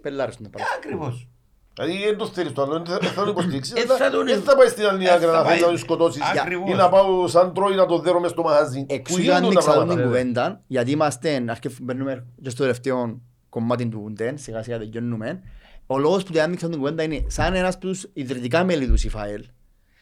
Πελάρες 0.01 0.35
είναι 0.35 0.47
Ε, 0.47 0.49
πράγματα. 0.51 0.75
Ακριβώς. 0.77 1.27
Δηλαδή 1.73 2.03
δεν 2.05 2.17
το 2.17 2.27
θέλεις 2.27 2.51
το 2.53 2.61
άλλο, 2.61 2.71
δεν 2.73 2.85
θα- 2.85 2.97
δεν 2.97 3.09
θα 3.09 3.23
το 3.23 3.29
υποστηρίξεις. 3.29 3.73
Ε, 3.75 3.85
δεν 3.85 3.97
θα 3.97 4.09
τον- 4.09 4.25
Δεν 4.25 4.41
θα 4.41 4.55
πάει 4.55 4.67
στην 4.67 4.85
άλλη 4.85 5.05
ε, 5.05 5.09
άκρη 5.13 5.25
θα 5.25 5.31
να 5.31 5.37
πάει. 5.37 5.45
θέλεις 5.47 5.61
να 5.61 5.67
τον 5.67 5.77
σκοτώσεις 5.77 6.21
Ακριβώς. 6.39 6.69
ή 6.69 6.73
να 6.73 6.89
πάω 6.89 7.27
σαν 7.27 7.53
τρώει 7.53 7.75
να 7.75 7.85
το 7.85 7.99
δέρω 7.99 8.19
μες 8.19 8.31
στο 8.31 8.41
μαγαζί. 8.43 8.85
Εξού 8.89 9.13
Που 9.15 9.19
και 9.19 9.25
γίνονται 9.25 9.41
τα 9.41 9.45
ανοίξα 9.47 9.69
την 9.71 9.79
πράγματα. 9.79 10.03
κουβέντα, 10.03 10.61
γιατί 10.67 10.91
είμαστε, 10.91 11.43
αρκε- 11.49 11.81
μπαίνουμε 11.81 12.25
και 12.41 12.49
στο 12.49 12.61
τελευταίο 12.61 13.19
κομμάτι 13.49 13.87
του 13.87 14.01
ουντέν, 14.05 14.37
σιγά 14.37 14.63
σιγά 14.63 14.77
τελειώνουμε. 14.77 15.41
Ο 15.87 15.97
λόγος 15.97 16.23
που 16.23 16.33
δεν 16.33 16.43
άνοιξα 16.43 16.69
την 16.69 16.77
κουβέντα 16.77 17.03
είναι 17.03 17.23
σαν 17.27 17.55
ένας 17.55 17.73
από 17.75 17.85
τους 17.87 18.07
ιδρυτικά 18.13 18.63
μέλη 18.63 18.87
του 18.87 18.97
ΣΥΦΑΕΛ. 18.97 19.45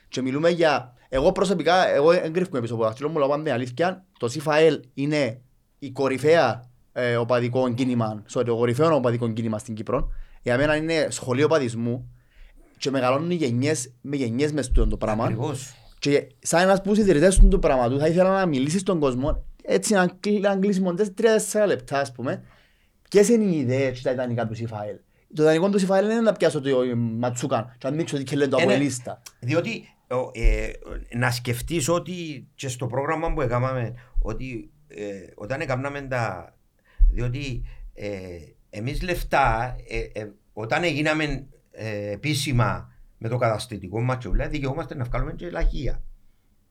Και 0.07 0.21
μιλούμε 0.21 0.49
για, 0.49 0.93
εγώ 1.09 1.31
προσωπικά, 1.31 1.87
εγώ 1.89 2.11
εγκρύφκομαι 2.11 2.61
πίσω 2.61 2.73
από 2.73 2.81
το 2.81 2.87
δάχτυλο 2.87 3.09
μου, 3.09 3.17
αλλά 3.17 3.27
πάντα 3.27 3.41
είναι 3.41 3.51
αλήθεια, 3.51 4.05
το 4.19 4.27
ΣΥΦΑΕΛ 4.29 4.79
είναι 4.93 5.41
η 5.79 5.91
κορυφαία 5.91 6.69
ε, 6.91 7.15
οπαδικό 7.15 7.73
κίνημα, 7.73 8.23
sorry, 8.33 8.45
το 8.45 8.55
κορυφαίο 8.55 8.95
οπαδικό 8.95 9.29
κίνημα 9.33 9.57
στην 9.57 9.73
Κύπρο. 9.75 10.09
Για 10.41 10.57
μένα 10.57 10.75
είναι 10.75 11.07
σχολείο 11.09 11.45
οπαδισμού 11.45 12.11
και 12.77 12.91
μεγαλώνουν 12.91 13.31
οι 13.31 13.35
γενιές, 13.35 13.93
με 14.01 14.15
γενιές 14.15 14.51
μες 14.51 14.65
στο 14.65 14.87
το 14.87 14.97
πράγμα. 14.97 15.23
Ακριβώς. 15.23 15.73
Και 15.99 16.27
σαν 16.39 16.61
ένας 16.61 16.81
που 16.81 16.95
ιδρυτές 16.95 17.39
του 17.39 17.47
το 17.47 17.59
πράγμα 17.59 17.89
του, 17.89 17.99
θα 17.99 18.07
ήθελα 18.07 18.29
να 18.39 18.45
μιλήσεις 18.45 18.81
στον 18.81 18.99
κόσμο 18.99 19.45
έτσι 19.63 19.93
να 19.93 20.07
κλει- 20.19 20.41
να 20.41 20.55
κλείσουμε 20.57 20.93
τέσσερα- 20.93 21.15
τρία-τέσσερα 21.15 21.65
λεπτά 21.65 21.99
ας 21.99 22.11
πούμε. 22.11 22.43
Ποιες 23.09 23.29
είναι 23.29 23.43
οι 23.43 23.57
ιδέες 23.57 23.97
και 23.97 24.03
τα 24.03 24.11
ιδανικά 24.11 24.47
του 24.47 24.55
Σιφαέλ. 24.55 24.95
Το 25.35 25.41
ιδανικό 25.43 25.69
του 25.69 25.79
Σιφαέλ 25.79 26.05
είναι 26.05 26.21
να 26.21 26.31
πιάσω 26.31 26.61
το 26.61 26.69
Ματσούκαν 26.95 27.65
και 27.77 27.87
να 27.87 27.93
ανοίξω 27.93 28.17
ότι 28.17 28.35
λένε 28.35 28.49
το 28.51 28.57
Ε, 28.59 28.65
ναι. 28.65 28.73
αποελίστα. 28.73 29.21
Διότι 29.39 29.83
ο, 30.09 30.29
ε, 30.33 30.71
να 31.17 31.31
σκεφτείς 31.31 31.89
ότι 31.89 32.47
και 32.55 32.67
στο 32.67 32.87
πρόγραμμα 32.87 33.33
που 33.33 33.41
έκαναμε 33.41 33.93
ότι 34.19 34.71
ε, 34.87 35.03
όταν 35.35 35.61
έκαναμε 35.61 36.01
τα... 36.01 36.53
Διότι 37.11 37.63
ε, 37.93 38.09
εμείς 38.69 39.01
λεφτά 39.01 39.75
ε, 39.87 40.19
ε, 40.21 40.29
όταν 40.53 40.83
έγιναμε 40.83 41.45
ε, 41.71 42.11
επίσημα 42.11 42.91
με 43.17 43.29
το 43.29 43.37
καταστητικό 43.37 44.01
μας 44.01 44.17
και 44.17 44.27
όλα 44.27 44.47
δικαιούμαστε 44.47 44.95
να 44.95 45.03
βγάλουμε 45.03 45.33
και 45.33 45.49
λαχεία. 45.49 46.03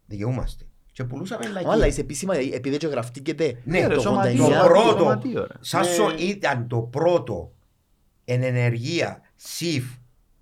Δικαιούμαστε. 0.06 0.64
Και 0.92 1.04
πουλούσαμε 1.04 1.46
Αλλά 1.46 1.60
λαχεία. 1.62 1.86
είσαι 1.86 2.00
επίσημα 2.00 2.34
επειδή 2.36 2.76
και 2.76 2.86
γραφτήκεται 2.86 3.60
Ναι, 3.64 3.86
το 3.88 3.94
το, 3.94 4.00
σωματείο. 4.00 4.46
89. 4.46 4.50
το 4.50 4.64
πρώτο, 4.66 4.98
Σωματείο, 4.98 5.40
ρε. 5.40 5.54
σαν 5.60 5.80
Ναι. 5.80 5.86
σο- 5.92 6.14
ήταν 6.18 6.68
το 6.68 6.80
πρώτο 6.80 7.52
εν 8.24 8.42
ενεργεία 8.42 9.20
ΣΥΦ 9.36 9.84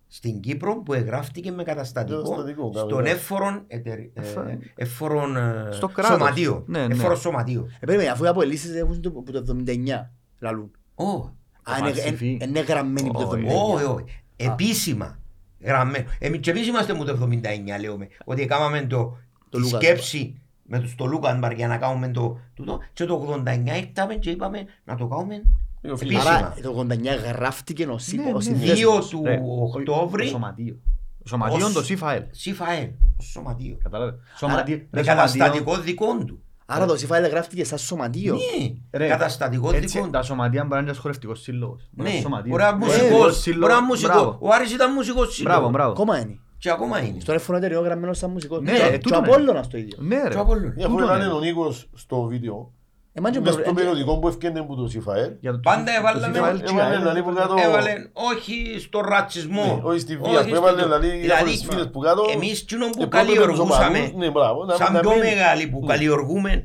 στην 0.06 0.40
Κύπρο 0.40 0.82
που 0.82 0.92
εγγράφτηκε 0.92 1.50
με 1.52 1.62
καταστατικό 1.62 2.22
Καταστατικό, 2.22 2.72
στον 2.74 2.88
καλά. 2.88 3.08
εύφορον, 3.10 3.64
εταιρι- 3.66 4.10
ε, 4.18 4.20
Εφο- 4.20 4.44
εύφορον 4.74 5.36
ε, 5.36 5.68
Στο 5.72 5.88
κράτος. 5.88 6.16
σωματείο. 6.16 6.64
Ναι, 6.66 6.86
ναι. 6.86 6.94
Εύφορο 6.94 7.14
σωματείο. 7.16 7.68
Ε, 7.80 7.86
περίμενε, 7.86 8.10
αφού 8.10 8.24
οι 8.24 8.28
αποελίστες 8.28 8.74
έχουν 8.74 9.00
το, 9.00 9.10
που 9.10 9.22
το 9.22 9.38
79 9.38 10.10
λαλούν. 10.38 10.70
Ω, 10.94 11.04
Α, 11.04 11.76
είναι- 11.78 11.90
Παρσιφή. 11.90 12.38
ε, 12.40 12.44
είναι 12.46 12.60
γραμμένοι 12.60 13.06
που 13.10 13.12
το 13.20 13.28
Όχι. 13.28 13.44
79. 13.46 13.74
όχι, 13.74 13.84
όχι. 13.84 14.04
Επίσημα 14.36 15.18
γραμμένο. 15.60 16.04
Εμείς 16.18 16.40
και 16.40 16.50
εμείς 16.50 16.66
είμαστε 16.66 16.92
μου 16.92 17.04
το 17.04 17.12
79 17.12 17.78
λέμε. 17.80 18.08
Ότι 18.24 18.42
έκαναμε 18.42 18.80
το, 18.80 18.96
Το 18.96 19.16
τη 19.50 19.56
Λούκανμπαρ. 19.58 19.82
σκέψη 19.82 20.40
με 20.62 20.78
το, 20.80 20.86
στο 20.88 21.06
Λούκανμπαρ 21.06 21.52
για 21.52 21.68
να 21.68 21.76
κάνουμε 21.78 22.08
το 22.08 22.40
τούτο 22.54 22.78
και 22.92 23.04
το 23.04 23.42
89 23.46 23.76
ήρθαμε 23.76 24.14
και 24.14 24.30
είπαμε 24.30 24.64
να 24.84 24.96
το 24.96 25.06
κάνουμε 25.06 25.42
Είναι 25.82 25.92
ο 25.92 25.96
φίλος. 25.96 26.14
επίσημα. 26.14 26.36
Άρα 26.36 26.54
το 26.62 26.70
89 26.70 27.32
γράφτηκε 27.36 27.86
ο 27.86 27.98
σύ- 27.98 28.18
Ναι, 28.20 28.30
ο 28.30 28.32
ναι. 28.36 28.40
συνδέσμος. 28.42 29.06
2 29.06 29.10
του 29.10 29.22
Ρε, 29.24 29.40
Οκτώβρη 29.74 30.22
Το 30.22 30.28
σωματείο. 30.28 30.76
Το 31.22 31.28
σωματείο 31.28 31.66
Ως- 31.66 31.72
το 31.72 31.82
ΣΥΦΑΕΛ. 31.82 32.22
ΣΥΦΑΕΛ, 32.30 32.88
το 33.16 33.22
σωματείο. 33.24 33.76
Κατάλαβες. 33.82 34.14
Σωματείο. 34.36 34.76
Με 34.76 35.00
ρε, 35.00 35.04
σωματείο. 35.04 35.14
καταστατικό 35.40 35.76
δικό 35.76 36.24
του. 36.26 36.42
Άρα 36.72 36.86
το 36.86 36.96
Σιφαέλ 36.96 37.26
γράφτηκε 37.26 37.64
σαν 37.64 37.78
σωματείο. 37.78 38.34
Ναι, 38.34 38.98
Ρε, 38.98 39.08
καταστατικό 39.08 39.68
Έτσι, 39.74 39.80
δικό 39.80 40.04
του. 40.04 40.10
τα 40.10 40.22
σωματεία 40.22 40.60
μπορεί 40.60 40.72
να 40.74 40.78
είναι 40.78 40.88
ένας 40.88 40.98
χορευτικός 41.00 41.40
σύλλογος. 41.40 41.88
Μπορεί 41.90 41.94
να 41.96 42.04
Ναι, 42.04 42.10
είναι 42.10 42.20
σωματείο. 42.20 42.50
μπορεί 42.50 42.62
να 42.62 42.70
Ναι, 42.72 42.76
μουσικός, 42.84 43.40
σύλλογος. 43.40 43.68
μπορεί 43.68 43.80
να 43.80 43.86
μουσικός. 43.86 44.14
Μπράβο. 44.14 44.38
Ο 44.40 44.48
Άρης 44.52 44.72
ήταν 44.72 44.92
μουσικός 44.92 45.34
σύλλογος. 45.34 45.56
Μπράβο, 45.58 45.70
μπράβο. 45.72 45.90
Ακόμα 45.90 46.18
είναι. 46.18 46.38
Και 46.58 46.70
ακόμα 46.70 47.02
είναι. 47.04 47.20
Στο 47.20 47.32
ρεύμα 47.32 47.56
εταιρείο 47.56 47.80
γραμμένο 47.80 48.12
σαν 48.12 48.30
μουσικός. 48.30 48.60
Ναι, 48.60 48.72
Και- 48.72 48.82
ε, 48.82 48.90
Και 48.90 48.98
τούτο 48.98 49.16
ο 49.16 49.18
είναι. 49.18 49.28
Απόλλωνας 49.32 49.68
το 49.68 49.78
ίδιο. 49.78 49.96
Ναι, 50.00 50.22
ρε. 50.22 50.28
Και 50.28 50.36
ο 50.36 50.40
Απόλλωνας. 50.40 50.84
Αφού 50.84 50.94
Τούτο 50.94 51.04
ήταν 51.04 51.20
είναι. 51.20 51.32
ο 51.32 51.38
Νίκος 51.40 51.88
στο 51.94 52.22
βίντεο, 52.22 52.54
Εμάς 52.54 52.70
και 52.70 52.79
μες 53.20 53.38
προ- 53.38 53.52
στο 53.52 53.60
ε, 53.70 53.72
περιοδικό 53.74 54.18
που 54.18 54.28
ευκένε 54.28 54.62
που 54.62 54.76
το 54.76 54.88
Σιφαέλ, 54.88 55.32
Για 55.40 55.52
το- 55.52 55.58
Πάντα 55.58 55.84
το 55.84 55.90
έβαλαμε- 55.98 56.34
ΣΥΦΑΕΛ 56.34 56.54
έβαλε 56.56 56.62
τσιά, 56.64 56.82
έβαλε 56.84 56.94
ε. 57.00 57.04
λαλί 57.04 57.22
που 57.22 57.32
κάτω, 57.34 57.54
Έβαλε 57.58 57.92
όχι 58.12 58.76
στο 58.78 59.00
ρατσισμό. 59.00 59.64
Ναι, 59.64 59.80
όχι 59.82 59.98
στη 59.98 60.16
βία, 60.16 60.38
όχι 60.40 60.48
που 60.48 60.54
έβαλε 60.54 60.78
στο- 60.80 60.88
λαλί 60.88 61.06
Δηλαδή, 61.08 61.26
διάφορες 61.26 61.66
φίλες 61.70 61.88
που 61.90 62.00
κάτω, 62.00 62.22
Εμείς 62.34 62.62
κοινό 62.62 62.86
που 62.90 63.02
επόμενο 63.02 63.08
τους 63.28 63.36
καλλιεργούσαμε, 63.36 63.98
οπαδούς, 63.98 64.14
ναι, 64.18 64.30
μπράβο, 64.30 64.64
να- 64.64 64.74
σαν 64.74 64.92
να 64.92 65.00
πιο 65.00 65.10
μην- 65.10 65.18
μεγάλοι 65.18 65.66
που 65.66 65.78
Ναι. 65.80 65.86
καλλιεργούμε 65.86 66.64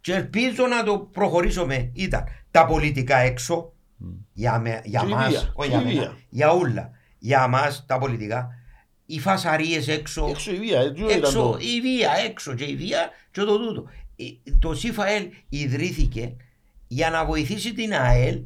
και 0.00 0.14
ελπίζω 0.14 0.66
να 0.66 0.82
το 0.82 0.98
προχωρήσουμε 0.98 1.90
ήταν 1.94 2.24
τα 2.50 2.66
πολιτικά 2.66 3.16
έξω 3.16 3.72
για, 4.32 4.58
με, 4.58 4.80
για 4.84 5.00
Και 5.00 5.06
η 5.06 5.10
μας, 5.10 5.28
βία, 5.28 5.52
όχι 5.54 5.70
και 5.70 5.76
για 5.76 5.90
η 5.90 5.94
μένα, 5.94 6.00
βία. 6.00 6.16
για 6.28 6.50
όλα. 6.50 6.90
Για 7.18 7.46
μας 7.46 7.84
τα 7.86 7.98
πολιτικά, 7.98 8.48
οι 9.06 9.18
φασαρίες 9.20 9.88
έξω, 9.88 10.26
Έξω 10.30 10.50
η 10.52 10.54
βία, 10.58 10.80
έτσι 10.80 11.02
ήταν 11.02 11.16
έξω 11.16 11.32
το... 11.42 11.56
η 11.60 11.80
βία, 11.80 12.10
έξω 12.26 12.54
και 12.54 12.64
η 12.64 12.76
βία 12.76 13.10
και 13.30 13.40
το 13.40 13.58
τούτο. 13.58 13.84
Ε, 14.44 14.50
Το 14.58 14.74
ΣΥΦΑΕΛ 14.74 15.28
ιδρύθηκε 15.48 16.36
για 16.86 17.10
να 17.10 17.24
βοηθήσει 17.24 17.72
την 17.74 17.92
ΑΕΛ, 17.94 18.40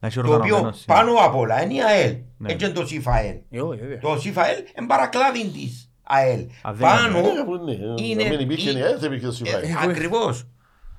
Να 0.00 0.08
είσαι 0.08 0.20
το 0.20 0.26
οποίο 0.26 0.40
οργανωμένος, 0.42 0.82
πάνω 0.86 1.12
απ' 1.14 1.34
όλα 1.34 1.62
είναι 1.62 1.74
η 1.74 1.82
ΑΕΛ, 1.82 2.16
Ναι. 2.38 2.52
έτσι 2.52 2.64
είναι 2.64 2.74
το 2.74 2.86
ΣΥΦΑΕΛ. 2.86 3.36
Ε, 3.50 3.60
όχι, 3.60 3.80
βέβαια. 3.80 3.98
Το 3.98 4.18
ΣΥΦΑΕΛ 4.20 4.56
είναι 4.78 4.86
παρακλάδι 4.86 5.48
της 5.48 5.90
ΑΕΛ. 6.02 6.40
Α, 6.40 6.72
δεν 6.72 6.78
Πάνω 6.88 7.20
Ναι, 7.20 7.28
αφού 7.40 7.54
ναι, 7.64 7.72
είναι- 8.02 8.22
να 8.22 8.28
μην 8.28 8.40
υπήρχε 8.40 8.70
η- 8.70 8.76
η 8.78 8.82
ΑΕΛ, 8.82 8.96
θα 9.00 9.06
υπήρχε 9.06 9.26
το 9.26 9.32
Σιφαέλ. 9.32 9.62
Ε, 9.64 9.74
ακριβώς. 9.82 10.46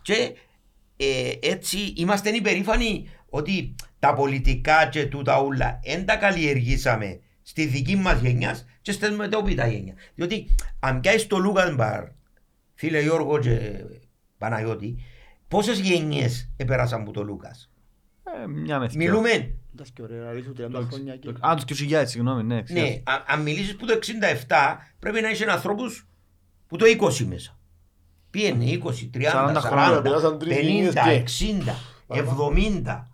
Και 0.01 0.33
ε, 0.97 1.31
έτσι 1.41 1.77
είμαστε 1.97 2.29
υπερήφανοι 2.29 3.09
ότι 3.29 3.75
τα 3.99 4.13
πολιτικά 4.13 4.85
και 4.87 5.05
τούτα 5.05 5.37
όλα 5.37 5.79
δεν 5.83 6.05
τα 6.05 6.15
καλλιεργήσαμε 6.15 7.19
στη 7.41 7.65
δική 7.65 7.95
μας 7.95 8.19
γενιάς 8.21 8.65
και 8.81 8.91
στις 8.91 9.11
μετόπιτα 9.11 9.67
γενιά. 9.67 9.93
Διότι 10.15 10.55
αν 10.79 10.99
πιάσεις 10.99 11.27
το 11.27 11.37
Λούκαν 11.37 11.75
Μπαρ, 11.75 12.03
φίλε 12.83 13.01
Γιώργο 13.01 13.39
και 13.39 13.83
Παναγιώτη, 14.37 14.95
πόσες 15.47 15.79
γενιές 15.79 16.49
επέρασαν 16.57 17.01
από 17.01 17.11
το 17.11 17.23
Λούκας; 17.23 17.71
Ε, 18.43 18.47
Μια 18.47 18.79
με 18.79 18.87
θκυο. 18.87 18.99
Μιλούμε, 18.99 19.29
Εντάξει, 19.73 19.93
ωραία, 20.01 20.29
αλήθεια, 20.29 20.51
30 20.57 20.87
χρόνια 20.91 21.15
και- 21.17 21.29
Α, 21.39 21.55
τους 21.55 21.63
2000, 21.65 22.09
συγγνώμη, 22.09 22.43
ναι. 22.43 22.61
ξέρω. 22.63 22.79
ναι, 22.79 23.01
α- 23.03 23.23
αν 23.27 23.41
μιλήσεις 23.41 23.75
που 23.75 23.85
το 23.85 23.93
67 23.93 24.77
πρέπει 24.99 25.21
να 25.21 25.29
είσαι 25.29 25.45
ανθρώπους 25.51 26.07
που 26.67 26.77
το 26.77 26.85
20 26.85 27.25
μέσα. 27.25 27.57
Πήγαινε 28.29 28.65
20, 28.65 29.09
30, 29.13 29.31
40 29.31 29.61
40, 29.61 29.61
χρόνια, 29.61 30.01
περάσαν 30.01 30.39
τρεις 30.39 30.57
γενιές 30.59 30.93
50, 30.93 31.03
και- 31.03 31.09
60, 31.11 31.75
70. 32.07 33.07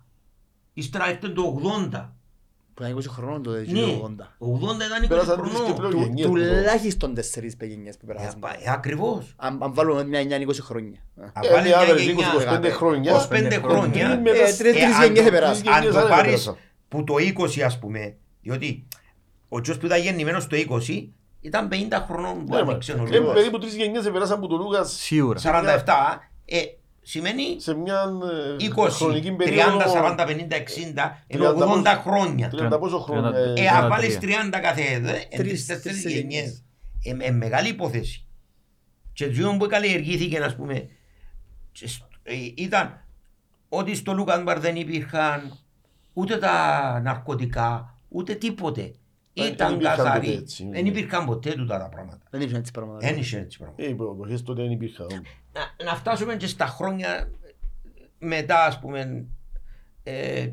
Ύστερα 0.72 1.08
έρθει 1.08 1.30
το 1.32 1.42
80. 1.42 2.16
Που 2.80 2.86
ήταν 2.86 2.98
20 2.98 3.06
χρόνων 3.08 3.42
το 3.42 3.50
Ναι, 3.50 3.60
80. 3.60 4.36
80 4.38 4.84
ήταν 4.86 5.02
20 5.04 5.08
Πέρασαν 5.08 5.40
τρεις 5.40 5.50
και 5.52 5.56
χρονών. 5.58 5.74
πλέον 5.76 5.90
Του- 5.92 5.98
γενιές. 6.00 6.26
που 6.26 6.36
το- 6.38 6.42
Τουλάχιστον 6.44 7.14
τέσσερις 7.14 7.56
γενιές 7.60 7.96
που 7.96 8.06
Ε, 8.08 8.12
περάσαμε. 8.12 8.38
πα- 8.40 8.56
ε, 8.64 8.70
Ακριβώς. 8.72 9.34
Αν 9.36 9.58
αν 9.62 9.74
βάλουμε 9.74 10.04
μια 10.04 10.20
9-20 10.20 10.62
χρόνια. 10.62 10.98
Αν 11.16 11.42
Ε, 11.44 11.48
βάλει 11.50 11.62
ναι, 11.62 11.68
μια 11.68 11.78
άδερε, 11.78 12.02
γενιά, 12.02 12.26
25 12.34 12.70
χρόνια. 12.70 13.12
25 13.12 13.58
χρόνια. 13.60 14.06
Τρεις 14.08 14.20
με 14.22 14.30
Ε, 14.30 14.32
τέσσερις- 14.32 14.56
τρεις- 14.58 14.72
τρεις 14.74 14.94
αν 14.96 15.02
γενιές 15.02 15.22
το- 15.22 15.28
επεράσαν. 15.28 15.62
Τρεις 15.62 15.74
Αν 15.76 15.82
το 15.82 15.88
γενιές 15.90 16.08
πάρεις 16.10 16.26
επεράσαν. 16.32 16.56
που 16.88 17.04
το 17.04 17.18
20 17.18 17.62
ας 17.62 17.78
πούμε, 17.78 18.16
διότι 18.42 18.86
ο 19.48 19.60
τσιος 19.60 19.78
που 19.78 19.86
ήταν 19.86 20.00
γεννημένος 20.00 20.46
το 20.46 20.56
20 20.56 21.12
ήταν 21.40 21.68
50 21.68 22.04
χρονών 22.08 22.44
που 22.44 22.54
Ναι, 22.54 22.62
μα, 22.62 22.70
άνοιξε 22.70 22.92
ο 22.92 23.06
ε, 23.12 23.18
Λούκας. 23.18 23.34
περίπου 23.34 23.58
τρεις 23.58 23.74
γενιές 23.74 24.06
επεράσαν 24.06 24.36
από 24.36 24.46
το 24.46 24.56
Λούκας 24.56 24.92
Σίγουρα. 24.92 25.38
47, 25.38 26.20
ε, 26.44 26.58
σημαίνει 27.02 27.60
σε 27.60 27.74
μια 27.74 28.02
ε, 28.60 28.68
20, 28.76 28.88
χρονική 28.90 29.30
30, 29.32 29.36
περίοδο 29.36 29.78
40, 29.78 30.26
50, 30.26 30.56
60, 30.56 31.22
ενώ 31.26 31.54
30 31.54 31.82
80 31.82 31.84
χρόνια. 32.02 32.50
30 32.74 32.78
πόσο 32.80 32.98
χρόνο. 32.98 33.30
τριάντα- 33.30 33.38
ε, 33.48 33.50
Ε, 33.50 33.54
τριάντα 33.54 33.78
αν 33.78 33.88
βάλεις 33.88 34.18
τρία. 34.18 34.38
30 34.50 34.58
κάθε 34.60 34.82
εδώ, 34.82 35.08
ε, 35.08 35.26
εν 35.30 35.38
Τρεις- 35.38 35.52
τις 35.52 35.66
τέσσερις 35.66 36.02
τρεις 36.02 36.14
γενιές. 36.14 36.62
γενιές. 37.02 37.22
Ε, 37.22 37.26
ε, 37.28 37.30
μεγάλη 37.30 37.68
υπόθεση. 37.68 38.24
Και 39.12 39.28
το 39.30 39.56
που 39.58 39.66
καλλιεργήθηκε, 39.66 40.38
ας 40.38 40.56
πούμε, 40.56 40.88
και 41.72 41.88
σ- 41.88 42.02
ε, 42.22 42.32
ήταν 42.56 43.04
ότι 43.68 43.94
στο 43.94 44.12
Λούκανμπαρ 44.12 44.58
δεν 44.60 44.76
υπήρχαν 44.76 45.58
ούτε 46.12 46.36
τα 46.38 47.00
ναρκωτικά, 47.04 47.98
ούτε 48.08 48.34
τίποτε. 48.34 48.94
Δεν 49.34 49.52
Ήταν 49.52 49.74
υπήρχαν 49.74 49.96
ποτέ 49.96 50.08
καθαροί. 50.08 50.32
έτσι, 50.32 50.64
ναι. 50.64 50.70
Δεν 50.76 50.86
υπήρχαν 50.86 51.24
ποτέ 51.26 51.50
τούτα 51.50 51.78
τα 51.78 51.88
πράγματα. 51.88 52.18
Δεν 52.30 52.40
ήρθαν 52.40 52.58
έτσι 52.60 52.72
πράγματα. 52.72 53.06
Δεν 53.06 53.18
είχε 53.18 53.38
έτσι 53.38 53.58
πράγματα. 53.58 53.82
Ε, 53.82 53.88
οι 53.88 53.94
προποχές 53.94 54.42
τότε 54.42 54.62
δεν 54.62 54.70
υπήρχαν. 54.70 55.06
Να, 55.52 55.84
να 55.84 55.94
φτάσουμε 55.94 56.36
και 56.36 56.46
στα 56.46 56.66
χρόνια 56.66 57.30
μετά 58.18 58.64
ας 58.64 58.78
πούμε 58.78 59.26
ε, 60.02 60.50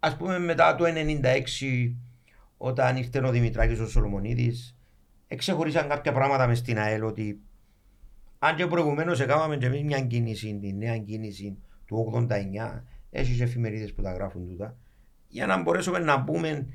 ας 0.00 0.16
πούμε 0.16 0.38
μετά 0.38 0.74
το 0.74 0.84
96 0.86 1.94
όταν 2.56 2.96
ήρθε 2.96 3.26
ο 3.26 3.30
Δημητράκης 3.30 3.78
ο 3.78 3.88
Σολομονίδης 3.88 4.76
εξεχωρίσαν 5.26 5.88
κάποια 5.88 6.12
πράγματα 6.12 6.46
μες 6.46 6.58
στην 6.58 6.78
ΑΕΛ 6.78 7.02
ότι 7.02 7.40
αν 8.38 8.56
και 8.56 8.66
προηγουμένως 8.66 9.20
έκαναμε 9.20 9.56
και 9.56 9.66
εμείς 9.66 9.82
μια 9.82 10.00
κίνηση, 10.00 10.58
τη 10.60 10.72
νέα 10.72 10.98
κίνηση 10.98 11.58
του 11.86 12.26
89 12.28 12.82
έχεις 13.10 13.36
και 13.36 13.42
εφημερίδες 13.42 13.94
που 13.94 14.02
τα 14.02 14.12
γράφουν 14.12 14.48
τούτα 14.48 14.76
για 15.28 15.46
να 15.46 15.62
μπορέσουμε 15.62 15.98
να 15.98 16.16
μπούμε 16.16 16.66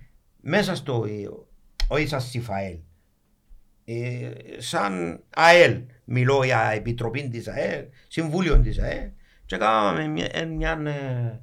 μέσα 0.41 0.75
στο 0.75 1.06
ε, 1.06 1.30
όχι 1.88 2.07
σαν 2.07 2.22
ΣΥΦΑΕΛ 2.22 2.77
ε, 3.85 4.32
σαν 4.57 5.24
ΑΕΛ 5.35 5.82
μιλώ 6.06 6.43
για 6.43 6.72
επιτροπή 6.74 7.27
της 7.27 7.48
ΑΕΛ 7.48 7.85
συμβούλιο 8.08 8.59
της 8.59 8.80
ΑΕΛ 8.80 9.09
και 9.45 9.58
κάναμε 9.58 10.08
μια, 10.08 10.27
ε, 10.32 10.45
μια, 10.45 10.82
ε, 10.85 11.40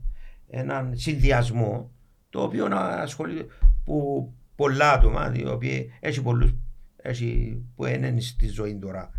έναν 0.50 0.96
συνδυασμό 0.96 1.90
το 2.30 2.42
οποίο 2.42 2.68
να 2.68 2.78
ασχολείται 2.78 3.46
που 3.84 4.32
πολλά 4.56 4.92
άτομα 4.92 5.32
οι 5.36 5.46
οποίοι 5.46 5.92
έχει 6.00 6.22
πολλούς 6.22 6.54
έχει, 6.96 7.62
που 7.76 7.86
είναι 7.86 8.20
στη 8.20 8.48
ζωή 8.48 8.78
τώρα. 8.78 9.10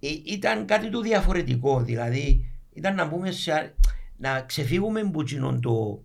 Ε, 0.00 0.08
ήταν 0.24 0.66
κάτι 0.66 0.90
το 0.90 1.00
διαφορετικό 1.00 1.80
δηλαδή 1.82 2.50
ήταν 2.72 2.94
να 2.94 3.04
μπούμε 3.04 3.30
σε, 3.30 3.52
α- 3.52 3.74
να 4.16 4.40
ξεφύγουμε 4.40 5.00
από 5.00 5.20
εκείνον 5.20 5.60
το 5.60 6.04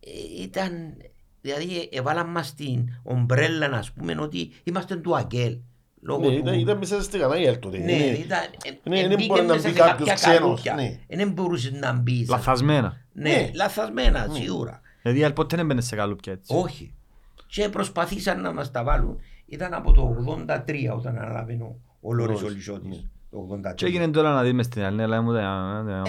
ε, 0.00 0.42
ήταν 0.42 0.96
δηλαδή 1.40 1.88
έβαλαν 1.92 2.30
μας 2.30 2.54
την 2.54 2.88
ομπρέλα 3.02 3.68
να 3.68 3.84
πούμε 3.94 4.20
ότι 4.20 4.50
είμαστε 4.64 4.96
του 4.96 5.16
Αγγέλ 5.16 5.58
λόγω 6.06 6.20
Ναι, 6.20 6.26
του- 6.26 6.32
ήταν- 6.32 6.58
ήταν 6.58 6.78
μέσα 6.78 7.02
στη 7.02 7.18
κανάλια 7.18 7.58
τότε. 7.58 7.78
ναι, 7.78 7.92
Είναι- 7.92 8.04
ήταν. 8.16 8.38
ναι, 8.82 8.98
ε, 9.00 9.08
δεν 9.08 9.16
μπήκε 9.16 9.26
μπορεί 9.26 9.40
να 9.46 9.54
μέσα 9.54 9.68
μπει 9.68 9.74
σε 9.74 9.80
κάποιος 9.82 10.08
κάποια 10.08 10.14
ξένος, 10.14 10.38
καλούκια. 10.40 10.74
ναι. 10.74 10.98
Ε, 11.06 11.16
Δεν 11.16 11.30
μπορούσε 11.32 11.70
να 11.80 11.92
μπει. 11.92 12.16
σαν- 12.24 12.36
Λαθασμένα. 12.38 12.96
Ναι, 13.12 13.30
Ναι. 13.30 13.50
λαθασμένα, 13.54 14.26
σίγουρα. 14.30 14.80
Δηλαδή, 15.02 15.24
αλλά 15.24 15.32
ποτέ 15.32 15.56
δεν 15.56 15.66
μπαίνεις 15.66 15.86
σε 15.86 15.96
καλούπια 15.96 16.32
έτσι. 16.32 16.54
Όχι. 16.56 16.94
Και 17.46 17.68
προσπαθήσαν 17.68 18.40
να 18.40 18.52
μας 18.52 18.70
τα 18.70 18.84
βάλουν. 18.84 19.18
Ήταν 19.46 19.74
από 19.74 19.92
το 19.92 20.02
83 20.02 20.94
όταν 20.96 21.18
αναλάβαινε 21.18 21.62
ο, 21.62 21.76
ο 22.00 22.12
Λόρης 22.12 22.36
ο 22.38 22.40
Λόρης, 22.40 22.56
Λυσότης. 22.56 22.88
ναι. 22.88 22.96
το 23.30 23.38
83. 23.38 23.74
Και 23.74 23.86
έγινε 23.86 24.08
τώρα 24.08 24.32
να 24.34 24.42
δεις 24.42 24.52
μες 24.52 24.66
στην 24.66 24.82
άλλη, 24.82 25.02
αλλά 25.02 25.22
μου 25.22 25.32
τα 25.32 25.48
ομάδα. 25.86 26.06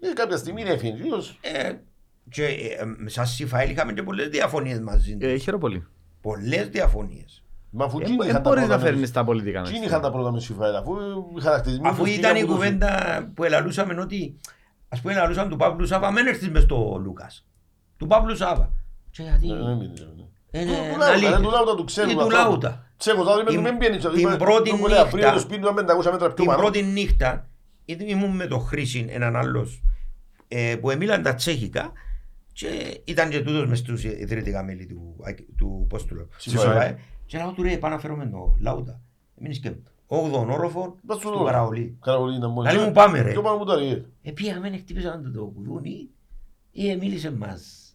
Ε, 0.00 0.12
κάποια 0.12 0.36
στιγμή 0.36 0.60
είναι 0.60 0.70
εφηγείος. 0.70 1.38
Ε, 1.40 1.72
Και 2.30 2.44
ε, 2.44 2.48
ε, 2.48 3.08
σαν 3.08 3.26
Σιφαήλ 3.26 3.70
είχαμε 3.70 3.92
και 3.92 4.02
πολλές 4.02 4.28
διαφωνίες 4.28 4.80
μαζί 4.80 5.16
τους. 5.16 5.28
Ε, 5.28 5.36
Χαίρομαι 5.36 5.62
πολύ. 5.62 5.86
Πολλές 6.20 6.68
διαφωνίες. 6.68 7.44
Μα 7.70 7.84
αφού 7.84 7.98
Ε, 7.98 8.02
εκείνοι 8.02 8.16
Δεν 8.18 8.28
είχαν 8.28 8.42
τα 8.42 8.48
μπορείς 8.48 8.64
πρώτα 8.64 8.76
να 8.78 8.82
με- 8.84 8.90
φέρνεις 8.90 9.10
τα 9.12 9.24
πολιτικά 9.24 9.58
εκείνοι 9.60 9.74
μέσα. 9.78 9.90
είχαν 9.90 10.00
τα 10.00 10.10
πρώτα 10.10 10.32
με 10.32 10.40
Σιφαήλ, 10.40 10.74
αφού 10.76 10.92
οι 11.36 11.40
χαρακτηρισμοί 11.40 11.88
Αφού 11.88 12.02
τους 12.04 12.16
ήταν 12.16 12.30
η 12.30 12.32
πήγαν 12.32 12.46
που 12.46 12.52
τους- 12.54 12.64
κουβέντα 12.64 13.30
που 13.34 13.44
ελαλούσαμε 13.44 14.00
ότι 14.00 14.36
ας 14.88 15.00
πούμε 15.00 15.12
ελαλούσαν 15.12 15.48
του 15.48 15.56
Παύλου 15.56 15.86
Σάβα 15.86 16.10
μην 16.12 16.26
έρθεις 16.26 16.50
μες 16.50 16.62
στο 16.62 17.00
Λούκας. 17.04 17.46
Του 17.96 18.06
Παύλου 18.06 18.36
Σάβα. 18.36 18.72
Και 19.10 19.22
γιατί 19.22 19.46
Ναι, 19.46 19.54
ναι, 19.54 19.62
ναι, 19.62 19.74
ναι. 19.74 20.60
είναι 20.60 20.72
Του 20.92 20.98
Λάουτα, 20.98 21.06
αλήθεια. 21.12 21.30
ρε, 21.36 21.42
του 21.42 21.50
Λάουτα 21.50 21.74
του 21.74 21.84
ξέρουμε 21.84 22.12
Ή 22.12 22.16
του 22.16 22.22
ανθρώπου. 22.22 22.44
Λάουτα. 22.48 22.84
Τσέχος, 22.96 23.24
δηλαδή, 23.24 23.44
Την- 23.44 23.60
μην 23.60 23.78
πιένεις, 23.78 24.02
την 24.04 24.18
είπα, 24.18 24.36
πρώτη 24.36 24.70
τον 24.70 24.78
που 24.78 24.86
λέει, 24.86 24.94
νύχτα- 24.96 25.08
Απρίλιο, 25.08 25.32
το 25.32 25.38
σπίτι 25.38 25.60
του 25.60 25.74
500 25.74 26.10
μέτρα 26.10 26.26
πιο 26.26 26.34
Την 26.34 26.44
πάνω. 26.46 26.58
πρώτη 26.58 26.82
νύχτα 26.82 27.48
ήταν- 27.84 28.08
ήμουν 28.08 28.30
με 28.36 28.46
τον 28.46 28.60
Χρήσιν 28.60 29.06
έναν 29.10 29.36
άλλος 29.36 29.82
ε, 30.48 30.76
που 30.80 30.90
εμίλαν 30.90 31.22
τα 31.22 31.34
τσέχικα 31.34 31.92
και 32.52 33.00
ήταν 33.04 33.28
και 33.30 33.40
τούτος 33.40 33.66
μες 33.66 33.78
στους 33.78 34.04
ιδρυτικά 34.04 34.62
μέλη 34.64 34.86
του, 34.86 35.16
του 35.56 35.86
πώς 35.88 36.04
του 36.04 36.14
λέω, 36.14 36.28
Σιφαέ. 36.36 36.60
Σιφαέ. 36.60 36.96
Και 37.30 37.38
λέω 37.38 37.52
του 37.52 37.62
ρε 37.62 37.78
πάμε 37.78 37.94
να 37.94 38.00
φέρουμε 38.00 38.26
το 38.26 38.56
Λάουτα. 38.60 39.00
Εμείς 39.40 39.58
και 39.58 39.72
8ο 40.06 40.46
όροφο 40.48 40.96
Πας 41.06 41.18
στο 41.18 41.28
στο 41.28 41.30
δώρο. 41.30 41.44
Καραολί. 41.44 41.96
Καραολί 42.00 42.36
ήταν 42.36 42.50
μόνος. 42.50 42.72
Καλή 42.72 42.84
μου 42.84 42.92
πάμε, 42.92 43.20
ρε. 43.20 43.30
Πιο 43.30 43.42
πάνω 43.42 43.58
που 43.58 43.64
τα 43.64 43.76
ρε. 43.76 44.04
Ε, 44.22 44.30
πήγαμε, 44.30 44.76
χτύπησαν 44.76 45.22
το 45.22 45.30
το 45.30 45.44
κουδούνι 45.46 46.08
ή 46.72 46.96
μίλησε 46.96 47.32
μας. 47.32 47.94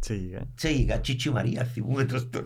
Τσίγικα. 0.00 0.48
Τσέγικα, 0.54 1.00
Τσίτσι 1.00 1.30
Μαρία, 1.30 1.64
θυμούμε 1.64 2.04
το 2.04 2.18
στο. 2.18 2.44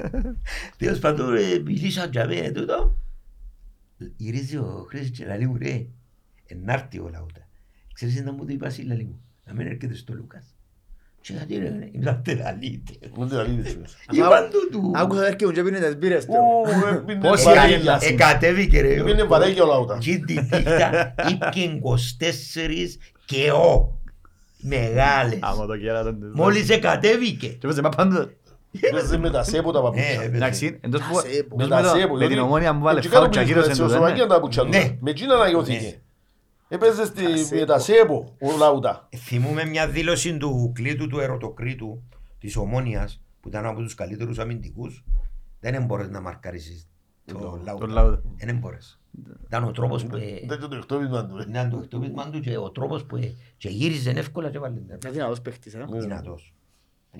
Τέλος 0.78 0.98
πάντων, 0.98 1.36
ε, 1.36 1.58
μιλήσα 1.58 2.06
για 2.06 2.26
μένα 2.26 2.52
τούτο. 2.52 2.96
Γυρίζει 4.16 4.56
ο 4.56 4.86
Χρήστος 4.88 5.18
και 5.18 5.26
λέει 5.26 5.46
μου, 5.46 5.56
ρε, 5.56 5.86
ενάρτη 6.46 6.98
ο 6.98 7.08
Λαούτα. 7.12 7.48
Ξέρεις 7.92 8.22
να 8.22 8.32
μου 8.32 8.44
το 8.44 8.52
είπα 8.52 8.66
εσύ, 8.66 8.82
λέει 8.82 9.04
μου, 9.04 9.20
να 9.44 9.54
μην 9.54 9.66
έρχεται 9.66 9.94
στο 9.94 10.14
Λούκας. 10.14 10.54
Και 11.22 11.32
γιατί 11.32 11.56
ρε, 11.58 11.88
ήταν 11.92 12.20
τεραλίτε. 12.24 12.92
Μου 13.16 13.26
δεν 13.26 13.38
τα 13.38 13.44
λύδες, 13.44 13.72
ρε. 13.72 14.16
Είπαν 14.18 14.48
του 14.50 14.68
του. 14.72 14.92
Άκουσα 14.94 15.20
ότι 15.20 15.28
έρχεται 15.32 15.52
και 15.52 15.62
πίνει 15.62 15.78
τις 15.78 15.96
μπύρες 15.96 16.24
του. 16.24 16.32
Ω, 16.32 16.90
ρε, 16.90 16.96
πίνε 16.96 17.20
Πόσοι 17.28 17.44
βαρέγια. 17.44 17.64
άγγελα. 17.64 17.98
Εκατέβηκε 18.02 18.80
ρε. 18.80 19.02
Πίνε 19.02 19.24
βαρέγια 19.24 19.62
ο 19.62 19.66
Λάουτα. 19.66 19.98
Και 20.00 20.18
την 20.26 20.48
νύχτα 20.52 21.14
ήπιε 21.30 21.80
24 21.82 22.98
και 23.24 23.50
ο. 23.50 23.96
Μεγάλες. 24.64 25.38
Άμα 25.40 25.66
το 25.66 25.76
κέρατον 25.76 26.20
τους. 26.20 26.30
Μόλις 26.34 26.68
εκατέβηκε. 26.70 27.46
Και 27.48 27.66
πώς 27.66 27.76
είπα 27.76 27.88
πάντως. 27.88 28.28
Παίζε 28.92 29.18
με 29.18 29.30
τα 29.30 29.42
σέπο 29.42 29.72
τα 29.72 29.78
Ε, 29.78 29.82
παπούτσια. 29.82 30.22
ε, 30.22 30.24
Εντάξει, 30.24 30.78
εντός 30.80 31.00
που... 31.00 31.18
Άσε, 31.18 31.28
εντός 31.28 31.46
Με 31.56 31.64
με 31.64 31.68
τα 31.68 31.82
το- 31.82 31.88
σέπο. 31.98 32.12
Με 32.12 32.18
διότι- 32.18 32.34
την 32.34 32.44
ομόνια 32.44 32.72
μου 32.72 32.82
βάλε 32.82 33.00
και 33.00 33.08
κάτω 33.08 33.20
φάουλ 33.20 33.30
και 33.32 33.38
που 33.38 33.44
ακύρωσε 33.44 33.64
στην 33.70 33.76
το, 33.82 33.88
δεν 33.88 33.96
Σλοβακία 33.96 34.22
είναι. 34.24 34.32
τα 34.34 34.40
πουτσιά 34.40 34.62
του. 34.62 34.68
Ναι. 34.68 34.96
Με 35.00 35.10
εκείνα 35.10 35.34
αναγιώθηκε. 35.34 36.00
Έπαιζες 36.74 37.06
στη- 37.08 37.54
με 37.54 37.64
τα 37.64 37.78
σέπο 37.78 38.36
ο 38.40 38.56
Λάουτα. 38.58 39.08
Θυμούμε 39.16 39.64
μια 39.64 39.88
δήλωση 39.88 40.36
του 40.36 40.72
κλήτου 40.74 41.06
του 41.08 41.18
ερωτοκρίτου 41.20 42.02
της 42.38 42.56
Ομόνιας 42.56 43.22
που 43.40 43.48
ήταν 43.48 43.66
από 43.66 43.80
τους 43.80 43.94
καλύτερους 43.94 44.38
αμυντικούς. 44.38 45.04
Δεν 45.60 45.84
μπορείς 45.84 46.08
να 46.08 46.20
μαρκαρίσεις 46.20 46.88
το 47.24 47.38
Το 47.38 47.60
Λάουτα. 47.64 47.86
Λάουτα. 47.86 48.22
Δεν 48.36 48.56
μπορείς. 48.56 49.00
Ήταν 49.46 49.64
ο 49.64 49.70
τρόπος 49.70 50.04
που... 50.04 50.16
ε, 50.16 50.20
Δεν 50.46 50.60
το 50.60 50.76
εκτόπισμα 50.76 51.26
του. 51.26 51.36
ρε. 51.36 51.42
Ήταν 51.48 51.70
το 51.70 51.78
εκτοπίσμα 51.82 52.30
του 52.30 52.40
και 52.40 52.56
ο 52.56 52.70
τρόπος 52.70 53.04
που 53.04 53.16
ε, 53.16 53.34
και 53.56 53.68
γύριζε 53.68 54.10
εύκολα 54.10 54.50
και 54.50 54.58
βάλε 54.58 54.78
Είναι 54.78 54.98
δυνατός 55.10 55.40
παίχτης, 55.40 55.74
ε. 55.74 55.86
Ναι. 55.90 55.98
δυνατός. 56.00 56.54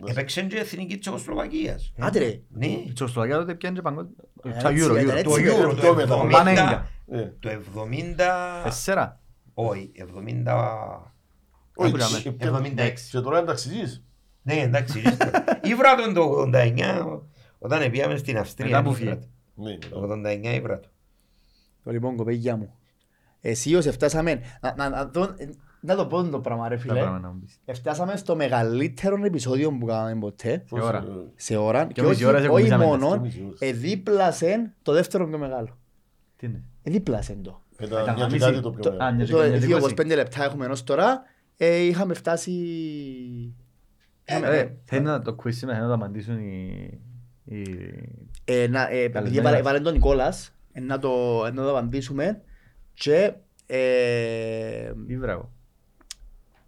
Έπαιξε 0.04 0.42
και 0.42 0.56
εθνική 0.56 0.98
Τσεχοσλοβακίας. 0.98 1.92
Άντε 1.98 2.18
ρε. 2.18 2.40
Ναι. 2.48 2.66
Η 2.66 2.90
Τσεχοσλοβακία 2.94 3.36
τότε 3.38 3.54
πιάνε 3.54 3.76
και 3.76 3.82
παγκόσμιο. 3.82 4.14
Ε, 4.42 4.50
Τα 4.50 4.68
έτσι, 4.68 4.84
Euro, 4.88 5.00
ήταν 5.02 5.14
Euro. 5.14 5.18
έτσι. 5.18 5.22
Το 5.24 5.30
με 5.30 5.66
Euro, 5.66 5.74
το 5.74 5.80
το 5.86 5.94
μετά. 5.94 6.24
70... 6.26 6.30
Πανέγκα. 6.30 6.88
Ε. 7.10 7.22
Το 7.40 7.48
70... 7.50 8.66
Τεσσέρα. 9.54 9.70
Όχι, 9.70 9.92
70... 9.96 11.02
Όχι, 11.74 11.88
Άκουραμε. 11.88 12.18
και- 12.18 12.32
76. 12.40 12.92
Και 13.10 13.20
τώρα 13.20 13.38
είναι 13.38 13.46
ταξιτζής. 13.46 14.04
Ναι, 14.42 14.54
εντάξει. 14.54 15.02
Ήβρα 15.70 15.94
τον 15.94 16.14
το 16.14 16.50
89 16.54 17.20
όταν 17.58 17.90
πήγαμε 17.90 18.16
στην 18.16 18.38
Αυστρία. 18.38 18.66
Μετά 18.80 18.82
που 18.82 18.90
ήβρα 18.90 18.98
φύγε. 18.98 19.14
το. 19.14 19.26
Ναι, 19.54 19.78
Το 19.78 20.08
89 20.52 20.54
ήβρα 20.54 20.80
το. 20.80 20.88
Το 21.84 21.90
Λοιπόν, 21.90 22.16
κοπέγια 22.16 22.56
μου. 22.56 22.74
Εσύ 23.40 23.74
ως 23.74 23.86
φτάσαμε, 23.86 24.40
να- 24.60 24.74
να- 24.76 24.88
να 24.88 25.04
δω- 25.06 25.34
να 25.80 25.96
το 25.96 26.06
πω 26.06 26.22
το 26.28 26.40
πράγμα 26.40 26.68
ρε 26.68 26.74
Τα 26.74 26.80
φίλε. 26.80 26.92
πράγματα 26.94 27.20
να 27.20 27.28
μου 27.32 27.40
πεις. 27.40 27.60
Φτάσαμε 27.78 28.16
στο 28.16 28.36
μεγαλύτερο 28.36 29.24
επεισόδιο 29.24 29.72
που 29.78 29.86
κάναμε 29.86 30.20
ποτέ, 30.20 30.64
Πώς, 30.68 30.80
ώρα. 30.82 30.98
ε, 30.98 31.02
σε 31.36 31.56
ώρα, 31.56 31.84
και 31.86 32.02
μισή 32.02 32.12
όχι, 32.14 32.24
ώρα 32.24 32.38
σε 32.40 32.44
όχι 32.48 32.54
κουμπίσαμε, 32.54 32.84
μόνο, 32.84 33.12
και 33.12 33.18
μισή 33.18 33.42
ώρα. 33.46 33.56
εδίπλασε 33.58 34.72
το 34.82 34.92
δεύτερο 34.92 35.26
πιο 35.28 35.38
μεγάλο. 35.38 35.78
Τι 36.36 36.46
είναι; 36.46 36.62
Εδίπλασε 36.82 37.34
το. 37.42 37.61
Με 37.82 37.88
τα 37.88 37.96
τα 37.96 38.02
μια 38.02 38.12
και 38.14 38.20
γαμίσει. 38.20 38.38
κάτι 38.44 38.60
το 38.60 38.70
πιο 38.70 38.82
Το- 38.82 38.90
μεγάλο. 38.90 39.08
Α, 39.10 39.14
μια 39.14 39.24
και 39.24 39.32
Το 39.32 39.38
καμιά 39.38 39.58
2-25 40.12 40.14
λεπτά 40.16 40.44
έχουμε 40.44 40.66
έως 40.66 40.84
τώρα, 40.84 41.22
ε, 41.56 41.76
είχαμε 41.76 42.14
φτάσει... 42.14 42.50
είχαμε- 44.24 44.48
Ρε, 44.48 44.76
θέλει 44.84 45.02
να 45.04 45.22
το 45.22 45.36
quiz 45.42 45.52
σήμερα, 45.54 45.78
θέλει 45.78 45.90
να 45.90 45.96
το 45.98 46.04
απαντήσουν 46.04 46.38
οι... 46.38 47.00
οι- 47.44 48.30
Ε, 48.44 48.66
να, 48.68 48.82
ε, 48.90 48.96
επειδή 48.96 49.08
Καλεσμένος. 49.12 49.38
έβαλε 49.38 49.58
έβαλε 49.58 49.80
τον 49.80 49.92
Νικόλας, 49.92 50.54
ε, 50.72 50.80
να 50.80 50.98
το, 50.98 51.42
ε, 51.46 51.50
να 51.50 51.62
το 51.62 51.70
απαντήσουμε 51.70 52.40
και, 52.94 53.32
ε, 53.66 54.92
οι 55.06 55.16
μπράβο. 55.16 55.52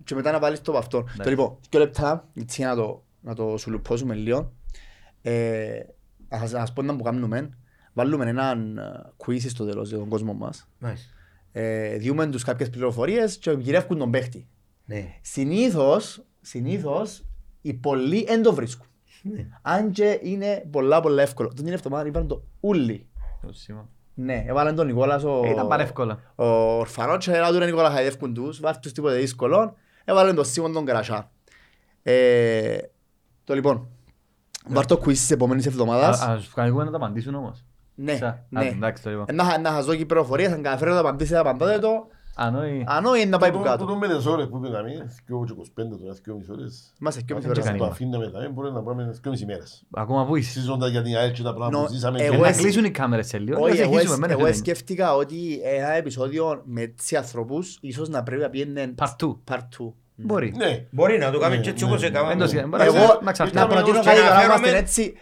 και 0.04 0.14
μετά 0.14 0.32
να 0.32 0.38
βάλεις 0.38 0.60
το 0.60 0.70
από 0.70 0.80
αυτόν. 0.80 1.04
Το 1.22 1.30
λοιπόν, 1.30 1.56
δύο 1.70 1.80
λεπτά, 1.80 2.28
έτσι 2.34 2.60
για 2.60 2.68
να 2.70 2.76
το, 2.76 3.04
να 3.20 3.34
το 3.34 3.56
σουλουπώσουμε 3.56 4.14
λίγο. 4.14 4.52
Ε, 5.22 5.80
να 6.28 6.38
σας, 6.38 6.52
να 6.52 6.58
σας 6.58 6.72
πω 6.72 6.82
να 6.82 6.96
που 6.96 7.02
κάνουμε. 7.02 7.50
Βάλουμε 7.94 8.28
έναν 8.28 8.78
ε, 8.78 9.12
quiz 9.16 9.40
στο 9.48 9.64
τέλος 9.66 9.88
για 9.88 9.98
τον 9.98 10.08
κόσμο 10.08 10.32
μας. 10.32 10.68
Μάλιστα. 10.78 11.08
Ε, 11.52 11.96
διούμε 11.96 12.26
τους 12.26 12.44
κάποιες 12.44 12.70
πληροφορίες 12.70 13.38
και 13.38 13.50
γυρεύκουν 13.50 13.98
τον 13.98 14.10
παίχτη. 14.10 14.48
Ναι. 14.84 15.14
Συνήθως, 15.20 16.22
συνήθως, 16.40 17.24
οι 17.60 17.74
πολλοί 17.74 18.24
δεν 18.24 18.42
το 18.42 18.54
βρίσκουν. 18.54 18.86
Ναι. 19.22 19.46
Αν 19.62 19.90
και 19.90 20.20
είναι 20.22 20.66
πολλά 20.70 21.00
πολλά 21.00 21.22
εύκολο. 21.22 21.48
Τον 21.54 21.66
είναι 21.66 21.74
εβδομάδα 21.74 22.06
είπαν 22.06 22.26
το 22.28 22.42
ούλι. 22.60 23.06
Το 23.46 23.52
σήμα. 23.52 23.88
Ναι, 24.14 24.44
έβαλαν 24.46 24.74
τον 24.74 24.86
Νικόλας 24.86 25.24
ο... 25.24 25.42
Ε, 25.44 25.50
Ήταν 25.50 25.68
πάρα 25.68 25.82
εύκολα. 25.82 26.32
Ο 26.34 26.44
Ορφανός 26.78 27.24
και 27.24 27.32
έλα 27.32 27.50
του 27.52 27.58
ρε 27.58 27.64
Νικόλα 27.64 27.90
χαϊδεύκουν 27.90 28.34
τους, 28.34 28.60
βάρ' 28.60 28.78
τους 28.78 28.92
τίποτε 28.92 29.16
δύσκολο. 29.16 29.74
Έβαλαν 30.04 30.34
τον 30.34 30.44
Σίμον 30.44 30.72
τον 30.72 30.84
Καρασιά. 30.84 31.30
Ε, 32.02 32.76
το 33.44 33.54
λοιπόν, 33.54 33.88
βάρ' 34.68 34.86
το 34.86 34.94
quiz 35.04 35.06
της 35.12 35.30
επόμενης 35.30 35.66
εβδομάδας. 35.66 36.20
Α- 36.20 36.32
Ας 36.32 36.48
κάνουμε 36.54 36.84
να 36.84 36.90
το 36.90 36.96
απαντήσουν 36.96 37.34
όμως. 37.34 37.64
Ναι, 37.94 38.16
Σα- 38.16 38.26
Α, 38.26 38.38
ναι. 38.48 38.66
Εντάξει, 38.66 39.02
το 39.02 39.10
είπα. 39.10 39.24
Ε, 39.26 39.32
Να 39.32 39.58
να 39.58 39.70
σας 39.70 39.84
δω 39.84 39.94
και 39.94 40.06
πληροφορίες, 40.06 40.52
αν 40.52 40.62
καταφέρω 40.62 40.92
να 40.92 41.00
απαντήσετε, 41.00 41.38
απαντάτε 41.38 41.78
το. 41.78 42.06
Αν 42.36 42.56
όχι... 42.56 42.84
Αν 42.86 43.04
όχι, 43.04 43.26
να 43.26 43.38
πάει 43.38 43.50
που 43.52 43.58
Που 43.58 43.64
κάτω. 43.64 43.84
το 43.84 43.94
με 43.96 44.08
τις 44.08 44.26
ώρες 44.26 44.46
που 44.48 44.60
πήγαμε, 44.60 44.90
δυο 45.26 45.44
και 45.46 45.52
25 45.82 45.98
τώρα, 46.00 46.14
δυο 46.24 46.34
μισή 46.36 46.50
ώρες. 46.52 46.92
Είμαστε 47.00 47.20
και 47.22 47.32
Αν 47.32 47.38
μισή 47.38 47.60
κάνει. 47.60 47.68
ώρα. 47.68 47.78
το 47.78 47.84
αφήναμε 47.84 48.30
τα 48.30 48.50
μπορεί 48.52 48.72
να 48.72 48.82
πάμε 48.82 49.10
δυο 49.22 49.30
μισή 49.30 49.44
μέρες. 49.46 49.84
Ακόμα 49.94 50.26
που 50.26 50.36
είσαι. 50.36 50.50
Συζώντα 50.50 50.88
για 50.88 51.02
την 51.02 51.16
ΑΕΛ 51.16 51.32
και 51.32 51.42
τα 51.42 51.54
πράγματα 51.54 51.78
Νο- 51.80 51.86
που 51.86 51.92
ζήσαμε. 51.92 52.18
εγώ 52.22 52.30
και- 52.30 52.36
Ε, 52.36 52.40
Να 52.40 52.48
εσύ- 52.48 52.60
κλείσουν 52.62 52.84
οι 52.84 52.90
κάμερες 52.90 53.26
σε 53.26 53.38
λίγο. 53.38 53.60
Όχι, 53.62 53.68
να 53.76 53.82
εγώ, 53.82 53.84
συνεχίσουμε, 53.84 54.12
εσ- 54.12 54.20
μένε 54.20 54.32
εγώ 54.32 54.42
φίλε. 54.44 54.52
σκέφτηκα 54.56 55.14
ότι 55.14 55.60
ένα 55.64 55.90
επεισόδιο 55.92 56.62
με 56.64 56.80
έτσι 56.80 57.16
ανθρώπους 57.16 57.78
ίσως 57.80 58.08
να 58.08 58.22
πρέπει 58.22 58.42
να 58.42 58.48
πιένουν 58.50 58.94
Part 58.98 59.16
two. 59.24 59.36
part 59.50 59.58
2. 59.78 59.92
Μπορεί. 60.16 60.52
Ναι. 60.56 60.86
Μπορεί 60.90 61.18
να 61.18 61.30
το 61.30 61.38
κάνουμε 61.38 61.56
Ναι, 61.56 61.62
και 61.62 61.70
έτσι 61.70 61.84
ναι, 61.84 61.90
όπως 61.90 62.02
ναι. 62.02 62.08
έκαναμε. 62.08 62.32
Εν 62.32 62.38
το 62.38 62.46
σχέδιο. 62.46 62.68
Μπορείς 62.68 62.86
Εγώ- 62.86 62.96
να- 62.96 63.06
να 63.06 63.18
Να 63.22 63.32
ξαφτάμε. 63.32 63.74
προτείνω 63.74 63.98
και 64.00 64.04
κάτι 64.06 64.18
να 64.20 64.28
να 64.28 64.34
φέρουμε- 64.34 64.58
είμαστε 64.58 64.76
έτσι. 64.76 65.14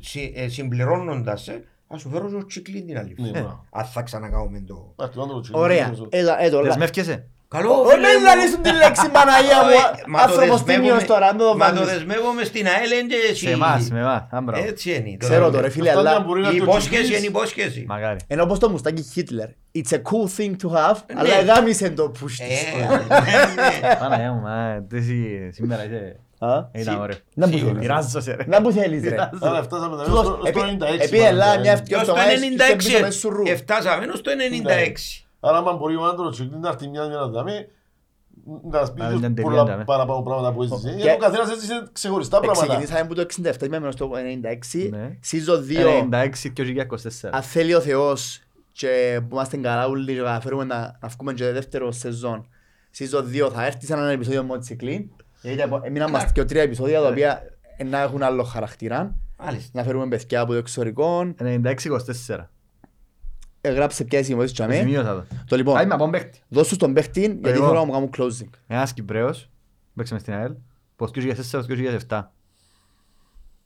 Και 0.00 0.18
ε, 0.18 0.22
ε, 0.22 0.26
ε, 0.26 0.30
συ- 0.30 0.36
ε, 0.38 0.48
συμπληρώνοντας, 0.48 1.48
ε, 1.48 1.64
ας 1.88 2.00
σου 2.00 2.08
φέρω 2.10 2.28
και 2.28 2.34
ο 2.34 2.46
Τσικλίν 2.46 2.86
την 2.86 2.98
άλλη 2.98 3.14
Ναι, 3.18 3.26
φορά. 3.28 3.40
μπράβο. 3.40 3.64
Αν 3.70 3.84
θα 3.84 4.02
ξανακάνουμε 4.02 4.62
το... 4.66 4.94
Α, 5.04 5.08
το 5.08 5.22
άλλο 5.22 5.40
τσιλί, 5.40 5.58
Ωραία. 5.58 5.90
το- 5.90 6.06
Έλα, 6.10 6.42
έτω. 6.42 6.62
Δεσμεύκεσαι. 6.62 7.26
Καλό, 7.48 7.72
Όχι, 7.72 7.94
φίλε 7.94 8.06
δεν 8.06 8.16
μου. 8.20 8.24
λαλήσουν 8.26 8.62
τη 8.62 8.72
λέξη 8.72 9.10
Παναγία 9.16 9.56
Ε, 9.56 9.64
μου. 9.64 10.12
μα 10.12 10.18
το 10.18 10.24
Άνθρωπος 10.24 10.62
δεσμεύομαι- 10.62 10.74
τίμιος 10.88 11.04
τώρα, 11.04 11.26
αν 11.26 11.36
το 11.36 11.56
Μα 11.56 11.68
το 11.68 11.74
βάλεις. 11.74 11.90
δεσμεύομαι 11.92 12.44
στην 12.44 12.66
ΑΕΛ 12.66 12.90
εν 13.00 13.08
και 13.08 13.14
εσύ. 13.30 13.44
Σε 13.46 13.50
εμάς, 13.50 13.90
με 13.90 14.00
εμάς. 14.00 14.22
Α, 14.30 14.40
μπράβο. 14.40 14.66
Έτσι 14.66 14.94
είναι. 14.94 15.16
Ξέρω 15.16 15.50
το 15.50 15.60
ρε 15.60 15.68
φίλε, 15.68 15.88
Αυτά 15.88 16.00
αλλά 16.00 16.12
να 16.12 16.24
μπορεί 16.24 16.40
να 16.40 16.48
Η 16.50 16.56
το 16.56 16.62
υπόσχεση 16.64 16.88
τσικλείς. 17.02 17.18
είναι 17.18 17.26
υπόσχεση. 17.26 17.84
Μαγάρι. 17.88 18.18
ενώ 18.26 18.42
όπως 18.42 18.58
το 18.58 18.68
μουστάκι 18.70 19.02
Χίτλερ. 19.02 19.48
It's 19.74 19.90
a 19.90 19.96
cool 19.96 20.26
thing 20.36 20.50
to 20.62 20.68
have, 20.76 20.96
Ναι. 21.14 21.20
αλλά 21.20 21.34
εγάμισε 21.40 21.90
το 21.90 22.12
push 22.20 22.36
Ε, 22.38 22.46
της. 22.46 22.64
ναι, 22.74 23.88
ναι. 23.88 23.96
Παναγιά 24.00 24.32
μου, 24.32 24.40
μα, 24.40 24.84
εσύ 24.92 25.48
σήμερα 25.52 25.84
είσαι... 25.84 26.16
Α, 26.38 26.64
Ήταν 26.72 27.00
ωραίο. 27.00 27.16
Να 27.34 27.46
που 27.46 27.52
Σίγουρα. 27.52 27.72
θέλεις. 27.72 27.88
Μοιράζω 27.88 28.20
σε 28.20 28.34
ρε. 28.34 28.44
Να 28.46 28.62
που 28.62 28.70
θέλεις 28.72 29.02
ρε. 29.02 29.16
Άρα 29.40 29.62
φτάσαμε 29.62 29.96
τα 29.96 30.04
Τούτος, 30.04 30.24
στο- 30.24 30.34
στο 30.40 30.46
επί- 30.48 30.60
96. 30.62 31.04
επί 31.04 31.18
ελά, 31.18 31.46
μάλλον, 31.46 31.60
μια 31.60 31.70
ε. 31.70 31.74
ευτυχία 31.74 31.98
Και 31.98 32.04
στο 32.04 32.12
εβδομάδες 32.12 32.40
και 32.40 32.62
στο 32.64 32.76
πίσω 32.76 32.96
96 32.98 33.02
μες 33.02 33.14
σου 33.16 33.30
ρου. 33.30 33.42
εφτάσαμε 33.46 34.06
στο 34.14 34.30
96. 34.30 35.26
Άρα, 35.40 35.56
άμα 35.58 35.72
μπορεί 35.72 35.96
ο 35.96 36.04
άντρος 36.04 36.34
τσικλίν 36.36 36.60
να 36.60 36.68
έρθει 36.68 36.88
μια 36.88 37.06
μέρα 37.06 37.20
να 37.20 37.26
δαμε, 37.26 37.68
να 38.70 38.78
μας 38.78 38.92
πει 38.92 39.00
Να 39.00 39.08
ίσως 39.08 39.18
είναι 39.20 39.30
πολλά 39.42 39.62
τελειώντα, 39.64 39.84
παραπάνω 39.84 40.22
πράγματα 40.22 40.52
που 40.52 40.62
έζησε. 40.62 40.88
Και- 40.88 40.94
Γιατί 41.02 41.10
ο 41.10 41.16
καθένας 41.26 41.50
έζησε 41.50 41.88
ξεχωριστά 41.92 42.40
πράγματα. 42.40 42.66
Ξεκινήσαμε 42.66 43.00
από 43.00 43.14
το 43.14 43.20
67, 43.20 43.66
είμαι 43.66 43.90
στο 43.90 44.10
96. 44.16 44.88
Ναι. 44.90 45.18
Season 45.30 45.58
2, 45.66 45.88
96 45.88 46.50
και 46.52 46.62
2024. 46.62 47.30
αν 47.32 47.42
θέλει 47.42 47.74
ο 47.74 47.80
Θεός 47.80 48.40
και 48.72 49.20
που 49.28 49.34
είμαστε 49.34 49.56
καλά 49.56 49.86
όλοι 49.86 50.12
και 50.14 50.18
καταφέρουμε 50.20 50.64
να, 50.64 50.98
να 51.00 51.08
βγούμε 51.08 51.32
και 51.32 51.44
δεύτερο 51.52 51.92
σεζόν. 51.92 52.48
Season 52.98 53.22
2 53.22 53.50
θα 53.52 53.64
έρθει 53.66 53.86
σε 53.86 53.92
έναν 53.92 54.08
επεισόδιο 54.08 54.44
με 54.44 54.58
Τσικλίν. 54.58 54.92
Γιατί 54.92 55.17
έμειναν 55.82 56.10
μας 56.10 56.32
και 56.32 56.44
τρία 56.44 56.62
επεισόδια 56.62 57.00
τα 57.00 57.08
οποία 57.08 57.42
να 57.84 58.00
έχουν 58.00 58.22
άλλο 58.22 58.42
χαρακτήρα. 58.42 59.14
Μάλιστα. 59.38 59.70
να 59.78 59.84
φέρουμε 59.84 60.08
παιδιά 60.08 60.40
από 60.40 60.52
το 60.52 60.58
εξωτερικό. 60.58 61.34
96-24. 61.38 62.44
Έγραψε 63.60 64.04
ποια 64.04 64.22
συμβόλαια 64.24 64.46
Το 64.48 64.52
τσαμέ. 64.54 64.74
σημείωσα 64.74 65.14
το. 65.14 65.24
Το 65.46 65.56
λοιπόν, 65.56 65.76
Άι 65.76 65.86
με 65.86 65.94
από 65.94 66.10
παίκτη. 66.10 66.40
δώσ' 66.48 66.68
τους 66.68 66.76
τον 66.78 66.92
παίχτη 66.92 67.20
γιατί 67.20 67.48
Εγώ. 67.48 67.66
θέλω 67.66 67.78
να 67.78 67.84
μου 67.84 67.92
κάνουν 67.92 68.10
closing. 68.16 68.48
Ένας 68.66 68.92
Κυπρέος, 68.92 69.50
παίξε 69.94 70.12
μες 70.14 70.22
στην 70.22 70.34
ΑΕΛ, 70.34 70.54
πως 70.96 71.10
2004-2007. 72.08 72.22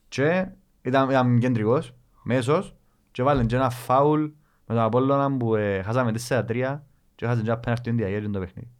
Και 0.08 0.46
ήταν, 0.82 1.10
ήταν 1.10 1.38
κεντρικός, 1.38 1.94
μέσος, 2.22 2.74
και 3.10 3.22
βάλεν 3.22 3.46
και 3.46 3.56
ένα 3.56 3.70
φάουλ 3.70 4.20
με 4.66 4.74
τον 4.74 4.78
Απόλλωνα 4.78 5.36
που 5.36 5.54
ε, 5.54 5.82
χάσαμε 5.82 6.12
4-3 6.28 6.80
και 7.14 7.26
χάσαμε 7.26 7.42
και 7.42 7.50
ένα 7.50 7.58
πέναρτι 7.58 7.88
τον 7.88 7.96
διαγέρι 7.98 8.30
το 8.30 8.38
παιχνίδι. 8.38 8.70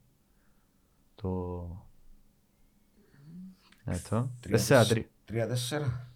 Το... 1.14 1.28
Αυτό. 3.84 4.30
4-3. 4.68 5.02
Τρία-τέσσερα. 5.24 6.06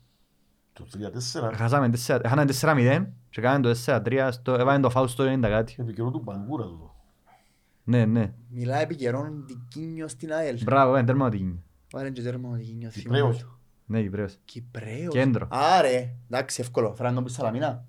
Το 0.73 0.87
3-4. 0.93 1.53
Χάσαμε 1.55 1.91
4 2.07 2.21
χάσαμε 2.27 2.45
4-0 2.61 3.07
και 3.31 3.41
κάναμε 3.41 3.63
το 3.63 3.75
4-3, 3.87 4.29
στο- 4.33 4.53
έβαλαν 4.53 4.81
το 4.83 4.91
φάουλ 4.91 5.07
στο 5.07 5.25
90 5.25 5.49
κάτι. 5.49 5.77
Επικαιρό 5.79 6.11
του 6.11 6.19
Μπαγκούρα 6.25 6.65
τούτο. 6.65 6.95
Ναι, 7.85 8.05
ναι. 8.05 8.33
Μιλάει 8.49 8.83
επί 8.83 8.95
καιρόν 8.97 9.45
Δικίνιο 9.47 10.09
στην 10.09 10.33
ΑΕΛ. 10.33 10.59
Μπράβο, 10.63 10.97
είναι 10.97 11.07
τέρμα 11.07 11.27
ότι 11.27 11.37
γίνει. 11.37 11.63
Βάλε 11.93 12.11
και 12.11 12.23
τέρμα 12.23 12.49
ο 12.49 12.53
Δικίνιο. 12.53 12.91
Κυπρέος. 12.91 13.47
Ναι, 13.87 14.03
Κυπρέος. 14.03 14.39
Κυπρέος. 14.45 15.13
Κέντρο. 15.13 15.47
Άρε, 15.51 16.15
εντάξει, 16.31 16.61
εύκολο. 16.61 16.95
Φέραν 16.95 17.15
τον 17.15 17.23
που 17.25 17.29
Σαλαμίνα. 17.31 17.85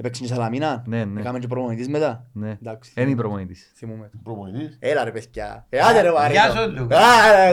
Έπαιξε 0.00 0.22
και 0.22 0.28
Σαλαμίνα. 0.28 0.82
Ναι, 0.86 1.04
ναι. 1.04 1.20
Έκαμε 1.20 1.38
και 1.38 1.46
προπονητής 1.46 1.88
μετά. 1.88 2.24
Ναι. 2.32 2.56
Εντάξει. 2.62 2.92
Είναι 2.96 3.10
η 3.10 3.14
προπονητής. 3.14 3.72
Θυμούμαι. 3.76 4.10
Προπονητής. 4.22 4.76
Έλα 4.80 5.04
ρε 5.04 5.10
παιδιά. 5.10 5.66
Ε, 5.68 5.78
άντε 5.80 6.00
ρε 6.00 6.12
Μάρινο. 6.12 6.32
Γεια 6.32 6.50
σου, 6.50 6.70
Λούκα. 6.70 6.96
Άρε. 6.98 7.52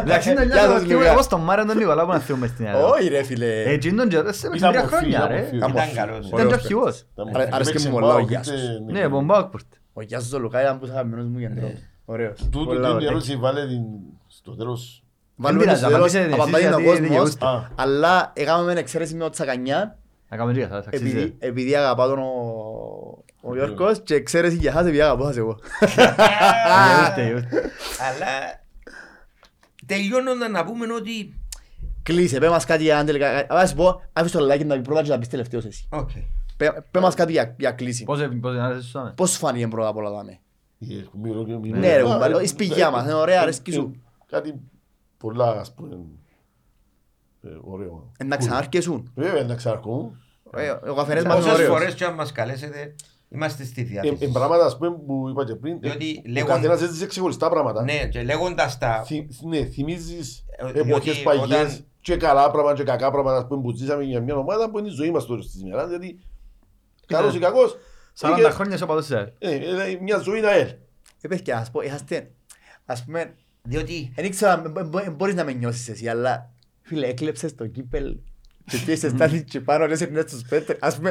Εντάξει, 0.00 0.30
είναι 0.30 0.44
Γεια 0.44 0.60
σας, 0.62 0.84
λίγο 0.86 0.98
Λούκα. 0.98 1.12
όπως 1.12 1.26
τον 1.28 1.40
Μάριο 1.40 1.64
τον 1.66 1.76
Νικολάου 1.76 2.06
που 2.06 2.12
να 2.12 2.18
θυμούμε 2.18 2.46
στην 2.46 2.66
Ελλάδα. 2.66 2.86
Όχι 2.86 3.08
ρε 3.08 3.22
φίλε. 3.22 3.62
Έτσι 3.62 3.88
είναι 3.88 3.96
τον 3.96 4.08
καιρό, 4.08 4.32
σε 4.32 4.46
Ήταν 4.54 4.70
τρία 4.70 4.80
μορφή, 4.80 4.96
χρόνια 4.96 5.16
ήταν 5.18 5.28
ρε. 5.28 5.36
μορφή. 5.40 5.56
Ήταν 5.56 5.70
μορφή. 5.70 5.94
καλός. 5.94 6.26
Ήταν 6.28 6.46
και 6.46 6.52
αρχηγός. 6.54 7.06
Ήταν 7.12 7.28
Άρα- 7.28 7.38
μορφή. 7.38 7.54
άρεσε 7.54 7.70
και 7.70 7.76
Έπαιξε 7.76 7.88
μου 7.88 7.94
πολλά 7.94 8.12
ο 8.14 8.16
μπάουκ, 8.16 8.28
Γιάς. 8.28 8.46
είτε- 8.48 8.92
Ναι, 8.92 9.02
από 9.02 9.22
Μπάουκπορτ. 9.22 9.66
Ο 9.92 10.02
Γιάσος 10.02 10.32
ο 10.32 10.38
Λουκά 10.38 10.60
ήταν 10.62 10.78
που 10.78 10.86
θα 10.86 10.94
χαμμένος 10.94 11.26
μου 11.26 11.38
κεντρό. 11.38 11.70
Ωραίος. 12.04 12.48
Τούτο 12.50 12.64
Πολλά 12.64 12.86
την 12.86 12.96
ωραίο. 12.96 13.08
ερώτηση 13.08 13.36
βάλε 13.36 13.66
την 13.66 13.82
στο 14.26 14.54
τέλος. 14.56 15.04
Βάλουμε 15.36 15.62
πειράζει, 15.62 15.80
στο 15.80 15.88
τέλος, 15.90 16.14
απαντήστε 16.14 16.20
εσείς 16.30 16.40
απαντάει 16.42 16.62
ο 16.62 16.68
γιατί 16.68 16.84
κόσμος, 16.84 17.08
δικαιούστε. 17.08 17.46
Α. 17.46 17.68
Αλλά 17.74 18.32
έκαναμε 18.34 18.72
εξαίρεση 18.72 19.14
με 19.14 19.22
το 19.22 19.30
Τσακανιά 19.30 19.98
Να 20.34 20.40
κάνουμε 20.40 20.58
λίγα, 20.58 20.68
θα 20.68 20.82
θα 20.82 20.88
αξίζει. 20.88 21.10
επειδή, 21.10 21.36
επειδή 21.38 21.76
αγαπά 21.76 22.06
τον 22.06 22.18
ο, 22.18 23.24
ο 23.40 23.54
Γιώργος 23.54 24.02
και 24.02 24.14
εξαίρεση 24.14 24.56
για 24.56 24.72
χάσε 24.72 24.86
επειδή 24.88 25.02
αγαπώ 25.02 25.24
σας 25.24 25.36
εγώ. 25.36 25.58
Γεούστε, 26.96 27.26
γεούστε. 27.26 27.70
Αλλά 28.08 28.60
τελειώνοντας 29.86 30.48
να 30.50 30.64
πούμε 30.64 30.92
ότι. 30.92 31.40
Κλείσε, 32.02 32.38
πέ 32.38 32.48
μας 32.48 32.64
κάτι 32.64 32.82
για 32.82 32.98
αν 32.98 33.06
τελικά... 33.06 33.54
Α, 33.54 33.66
σου 33.66 33.74
πω, 33.74 34.02
άφησε 34.12 34.38
το 34.38 34.52
Λάκη 34.52 34.64
να 34.64 34.74
πει 34.74 34.80
πρώτα 34.80 35.02
και 35.02 35.08
να 35.08 35.18
πεις 35.18 35.28
τελευταίος 35.28 35.64
εσύ. 35.64 35.88
Οκ. 35.90 36.10
Πέ 36.56 36.84
πέ 36.90 37.00
μας 37.00 37.14
κάτι 37.14 37.32
για, 37.32 37.54
για 37.58 37.70
κλείσει. 37.70 38.04
Πώς 38.04 38.20
πώς 38.40 38.52
δεν 38.52 38.62
άρεσε 38.62 38.88
σου 38.88 39.12
Πώς 39.14 39.30
σου 39.30 39.38
φάνηκε 39.38 39.68
πρώτα 39.68 39.88
απ' 39.88 39.96
όλα 39.96 40.10
δάμε. 40.10 40.38
Ε, 40.78 40.94
μιλώ 41.22 41.44
και 41.44 41.56
μιλώ. 41.56 41.78
Ναι 41.78 41.96
ρε 41.96 42.02
Α, 42.02 42.04
κουμπάρε, 42.04 42.38
ε, 42.38 42.42
η 42.42 42.46
σπηλιά 42.46 42.90
μας, 42.90 43.04
είναι 43.04 43.12
ωραία, 43.14 43.40
αρέσκει 43.40 43.70
ε, 43.70 43.74
σου. 43.74 44.02
Κάτι 44.26 44.54
πολλά 45.16 45.60
ας 45.60 45.74
πούμε 45.74 45.98
ε, 47.42 47.48
ωραίο. 47.62 48.12
Ε, 48.18 48.24
Να 48.24 48.36
ξανάρκεσουν. 48.36 49.12
Βέβαια 49.14 49.44
να 49.44 49.54
ξαρκούν. 49.54 50.18
Ε, 50.56 50.70
Ο 50.90 50.94
καφενές 50.94 51.24
μας 51.24 51.34
είναι 51.34 51.44
Όσες 51.44 51.52
ωραίος. 51.54 51.68
φορές 51.68 51.94
και 51.94 52.04
αν 52.04 52.14
μας 52.14 52.32
καλέσετε, 52.32 52.94
είμαστε 53.28 53.64
στη 53.64 53.80
Ε, 53.80 53.84
διάθεση. 53.84 54.16
ε, 54.20 54.26
πράγματα 54.32 54.64
ας 54.64 54.76
πούμε 54.76 54.90
που 55.06 55.28
είπα 55.30 55.44
και 55.44 55.54
πριν. 55.54 55.80
Διότι 55.80 56.22
ε, 56.24 56.28
Ο 56.28 56.32
λέγον- 56.32 56.48
καθένας 56.48 56.82
έζησε 56.82 57.06
ξεχωριστά 57.06 57.48
πράγματα. 57.50 57.82
Ναι, 57.82 58.06
και 58.08 58.22
λέγοντας 58.22 58.78
τα... 58.78 59.02
Θυ- 59.06 59.30
Ναι, 59.42 59.64
θυμίζεις 59.64 60.44
Ε, 60.56 60.66
εποχές 60.80 60.84
διότι 61.14 61.22
παγιές 61.22 61.44
όταν- 61.44 61.84
και 62.00 62.16
καλά 62.16 62.50
πράγματα 62.50 62.76
και 62.76 62.82
κακά 62.82 63.10
πράγματα 63.10 63.36
ας 63.38 63.46
πούμε, 63.46 63.62
που 63.62 63.76
ζήσαμε 63.76 64.02
για 64.02 64.20
μια 64.20 64.36
ομάδα 64.36 64.70
που 64.70 64.78
είναι 64.78 64.88
η 64.88 64.90
ζωή 64.90 65.10
μας 65.10 65.26
τώρα 65.26 65.42
στις 65.42 65.60
ημέρας. 65.60 65.86
Δηλαδή, 65.86 66.18
καλός 67.06 67.34
ή 67.34 67.38
κακός, 67.38 67.76
40 68.14 68.38
είχε- 68.38 68.50
χρόνια 68.50 68.74
είσαι 68.74 68.84
οπαδός 68.84 69.06
της 69.06 69.16
ΑΕΛ. 69.16 69.28
ε, 69.38 69.54
ε, 69.54 69.98
μια 70.00 70.18
ζωή 70.18 70.38
είναι 70.38 70.46
ΑΕΛ. 70.46 70.68
Ε, 71.20 71.28
παιδιά, 71.28 71.58
ας 71.58 71.70
πω, 71.70 71.80
είσαστε, 71.80 72.30
ας 72.86 73.04
πούμε, 73.04 73.34
Διότι 73.68 74.12
δεν 74.16 74.24
ήξερα, 74.24 74.56
μπο- 74.70 74.84
μπο- 74.84 75.10
μπορείς 75.16 75.34
να 75.34 75.44
με 75.44 75.52
νιώσεις 75.52 75.88
εσύ, 75.88 76.08
αλλά 76.08 76.50
φίλε, 76.82 77.06
έκλεψες 77.06 77.54
το 77.54 77.66
κύπελ 77.66 78.16
και 78.70 78.76
πήγες 78.84 79.10
στάνει 79.14 79.42
και 79.50 79.60
πάνω 79.60 79.86
και 79.86 79.94
σύρνες 79.94 80.24
τους 80.24 80.42
πέτρες, 80.48 80.76
ας 80.80 80.96
πούμε, 80.96 81.10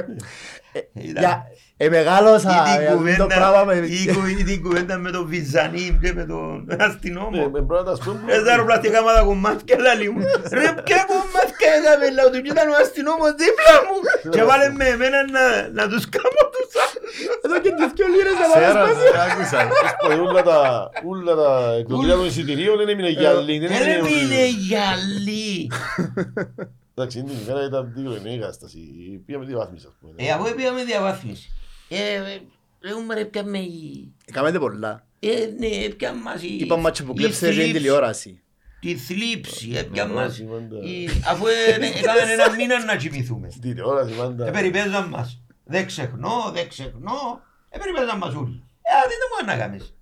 ε, 0.71 0.79
Ήταν- 0.93 1.23
για, 1.23 1.43
ε, 1.77 1.89
μεγάλωσα 1.89 2.49
ή 2.49 2.53
για 2.53 2.63
την 2.63 2.71
αυτό 2.71 2.91
το 2.91 2.97
κουβέντα- 2.97 3.27
πράγμα 3.27 3.63
με... 3.63 3.75
ή 3.75 4.05
κου- 4.13 4.39
ή 4.39 4.43
την 4.43 4.61
κουβέντα 4.63 4.97
με 4.97 5.11
τον 5.11 5.27
Βυζανί 5.27 5.97
και 6.01 6.13
με 6.13 6.23
τον 6.25 6.63
Ναι, 6.67 6.75
αστυνόμο. 6.79 7.49
με 7.49 7.61
πράγματα 7.61 7.91
ας 7.91 7.99
πούμε 8.03 8.17
που- 8.19 8.31
Ε, 8.35 8.39
δάρω 8.41 8.63
πλαστικά 8.65 8.99
μα 9.03 9.13
τα 9.13 9.21
κομμάτια, 9.21 9.75
λαλί 9.85 10.09
μου. 10.13 10.21
Ρε, 10.57 10.67
ποια 10.87 10.99
κομμάτια 11.11 11.69
έκαμε, 11.77 12.05
λέω 12.15 12.27
του, 12.31 12.39
και 12.43 12.51
ήταν 12.55 12.67
ο 12.73 12.75
αστυνόμος 12.83 13.31
δίπλα 13.41 13.75
μου. 13.87 13.95
Και 14.33 14.41
βάλε 14.49 14.67
με 14.79 14.85
εμένα 14.95 15.19
να- 15.35 15.61
να 15.77 15.83
τους 15.91 16.03
κάνω 16.15 16.41
τους 16.53 16.71
άλλους. 16.83 17.15
Εδώ 17.45 17.57
και 17.63 17.71
τις 17.77 17.89
δυο 17.95 18.07
λίρες 18.13 18.35
να 18.41 18.45
Ξέρω, 18.59 18.73
βάλεις 18.79 18.97
δεν 19.05 19.15
άκουσα. 19.27 19.59
Πω, 20.01 20.09
όλα 20.29 20.43
τα- 20.49 20.89
όλα 21.13 21.33
τα 21.41 21.51
εκδοτήρια 21.79 22.15
των 22.19 22.25
εισιτηρίων 22.29 22.75
δεν 22.79 22.87
έμεινε 22.93 23.09
γυαλί. 23.19 23.55
δεν 23.63 23.69
Δεν 23.75 23.87
έμεινε- 23.95 24.21
είναι 24.21 24.41
γυαλί. 24.65 25.51
Εντάξει, 26.95 27.19
είναι 27.19 27.29
την 27.29 27.39
ημέρα 27.43 27.65
ήταν 27.65 27.91
δύο 27.95 28.15
είναι 28.15 28.29
η 28.33 28.39
κατάσταση. 28.39 28.79
Πήγαμε 29.25 29.45
διαβάθμιση 29.45 29.85
ας 29.89 29.93
πούμε. 29.99 30.13
Ε, 30.15 30.31
αφού 30.31 30.55
πήγαμε 30.55 30.83
διαβάθμιση. 30.83 31.51
Ε, 31.89 32.13
ε, 32.15 32.39
Λέγουμε 32.79 33.13
ρε 33.13 33.25
πια 33.25 33.43
με 33.43 33.57
η... 33.59 34.11
Έκαμε 34.25 34.51
πολλά. 34.51 35.05
Ε, 35.19 35.29
ναι, 35.59 35.89
πια 35.89 36.13
μας 36.13 36.43
η... 36.43 36.55
Είπα 36.59 36.77
μάτσο 36.77 37.03
που 37.03 37.11
η 37.11 37.15
κλέψε 37.15 37.39
και 37.39 37.45
την 37.51 37.55
θλίψη. 37.61 37.73
τηλεόραση. 37.77 38.41
Τη 38.79 38.95
θλίψη, 38.95 39.71
ε, 39.75 39.81
πια 39.83 40.05
Ναι, 40.05 40.13
μας... 40.13 40.33
σημαντά. 40.33 40.77
η- 40.81 41.07
Αφού 41.27 41.45
ε, 41.47 41.51
ε, 41.71 41.73
έκαμε 41.75 42.31
ένα 42.31 42.55
μήνα 42.55 42.83
να 42.85 42.95
κοιμηθούμε. 42.95 43.49
Στην 43.49 43.61
τηλεόραση 43.61 44.13
πάντα. 44.13 44.47
Ε, 44.47 44.51
περιπέζαν 44.51 45.07
μας. 45.09 45.41
Δεν 45.63 45.85
ξεχνώ, 45.85 46.51
δεν 46.53 46.69
ξεχνώ. 46.69 47.41
Ε, 47.69 47.77
περιπέζαν 47.77 48.17
μας 48.17 48.35
όλοι. 48.35 48.63
Ε, 48.81 48.91
α, 48.93 49.01
δεν 49.07 49.17
το 49.21 49.27
μόνο 49.35 49.51
να 49.51 49.57
κάνεις. 49.57 49.93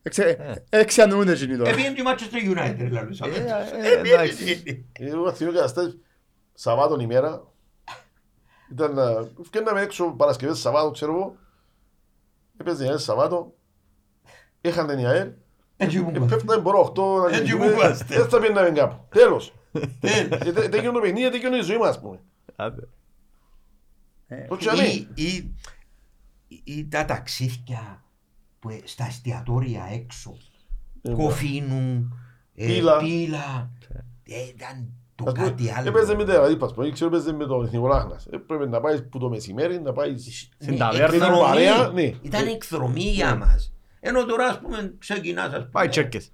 Εξιαννούνται 0.69 1.31
εκείνοι 1.31 1.57
τώρα. 1.57 1.69
Επήγαινε 1.69 1.95
και 1.95 2.03
μάτσο 2.03 2.25
στο 2.25 2.37
United, 2.43 2.87
λαλούσαμε. 2.91 3.35
Ε, 3.35 3.39
Ε, 3.87 3.91
ε, 3.91 4.13
εντάξει. 4.13 4.43
πήγαινε. 4.43 4.85
Εγώ 4.99 5.33
θυμώ 5.33 5.51
καταστάσεις 5.51 5.97
Σαββάτων 6.61 6.99
ημέρα. 6.99 7.47
Ήταν 8.71 8.93
να... 8.93 9.03
Φκέναμε 9.43 9.81
έξω 9.81 10.05
Παρασκευές 10.11 10.59
Σαββάτο, 10.59 10.91
ξέρω 10.91 11.13
εγώ. 11.13 11.35
Έπαιζε 12.57 12.85
η 12.85 12.87
ΑΕΛ 12.87 12.97
Σαββάτο. 12.97 13.53
Είχαν 14.61 14.87
την 14.87 15.05
ΑΕΛ. 15.07 15.31
Έτσι 15.77 15.99
μου 15.99 16.09
Ε, 16.09 16.13
είπα. 16.15 16.25
Πέφταμε 16.25 16.61
μπορώ 16.61 16.93
8 16.95 17.21
να 17.21 17.29
Έτσι 17.29 17.43
κοιμηθούμε. 17.43 17.65
μου 17.71 17.77
είπαστε. 17.77 18.15
Δεν 18.15 18.29
θα 18.29 18.39
πιέναμε 18.39 18.69
κάπου. 18.71 19.05
Τέλος. 19.09 19.53
Τέλος. 19.99 20.39
Ε, 20.47 20.51
τε- 20.51 20.69
Τέγιον 20.71 20.93
το 20.93 20.99
παιχνίδι, 20.99 21.29
τέγιον 21.29 21.53
η 21.53 21.61
ζωή 21.61 21.77
μας, 21.77 21.89
ας 21.89 21.99
πούμε. 22.01 22.19
Άντε. 22.55 22.87
Το 24.49 24.57
τσαμί. 24.57 25.07
Ή- 25.13 25.53
ή- 26.47 26.61
ή 26.63 26.87
τα 26.87 27.05
ταξίδια 27.05 28.03
που 28.59 28.69
ε, 28.69 28.79
στα 28.83 29.05
εστιατόρια 29.05 29.87
έξω. 29.91 30.37
Ε, 31.01 31.11
Κοφίνου, 31.13 32.17
ε, 32.55 32.65
Πύλα. 32.65 32.97
πύλα. 32.97 33.71
Ε, 34.23 34.47
Ήταν 34.47 34.93
το 35.15 35.23
Ας 35.27 35.33
πούμε, 35.33 35.47
κάτι 35.47 35.71
άλλο. 35.77 35.87
Έπαιζε 35.87 36.15
με 36.15 36.25
τα 36.25 36.47
είπα, 36.51 36.65
ας 36.65 36.73
πούμε, 36.73 36.89
ξέρω 36.89 37.15
έπαιζε 37.15 37.33
με 37.33 37.45
τον 37.45 37.65
Εθνικό 37.65 37.87
Λάχνας. 37.87 38.27
Έπρεπε 38.31 38.67
να 38.67 38.79
πάεις 38.81 39.03
που 39.09 39.17
το 39.19 39.29
μεσημέρι, 39.29 39.81
να 39.81 39.91
πάεις... 39.93 40.49
Στην 40.59 40.73
Ναι, 40.73 40.79
ταβέρνα. 40.79 41.15
Ήταν 41.15 41.29
εκδρομή. 41.29 41.43
παρέα, 41.47 41.87
ναι. 41.93 42.11
Ήταν 42.21 42.47
εκδρομή 42.47 43.01
για 43.03 43.35
μας. 43.35 43.73
Ενώ 43.99 44.25
τώρα 44.25 44.45
ας 44.47 44.59
πούμε 44.59 44.93
ξεκινάς 44.99 45.45
ας 45.45 45.51
πούμε. 45.53 45.69
Πάει 45.71 45.87
τσέρκες. 45.87 46.31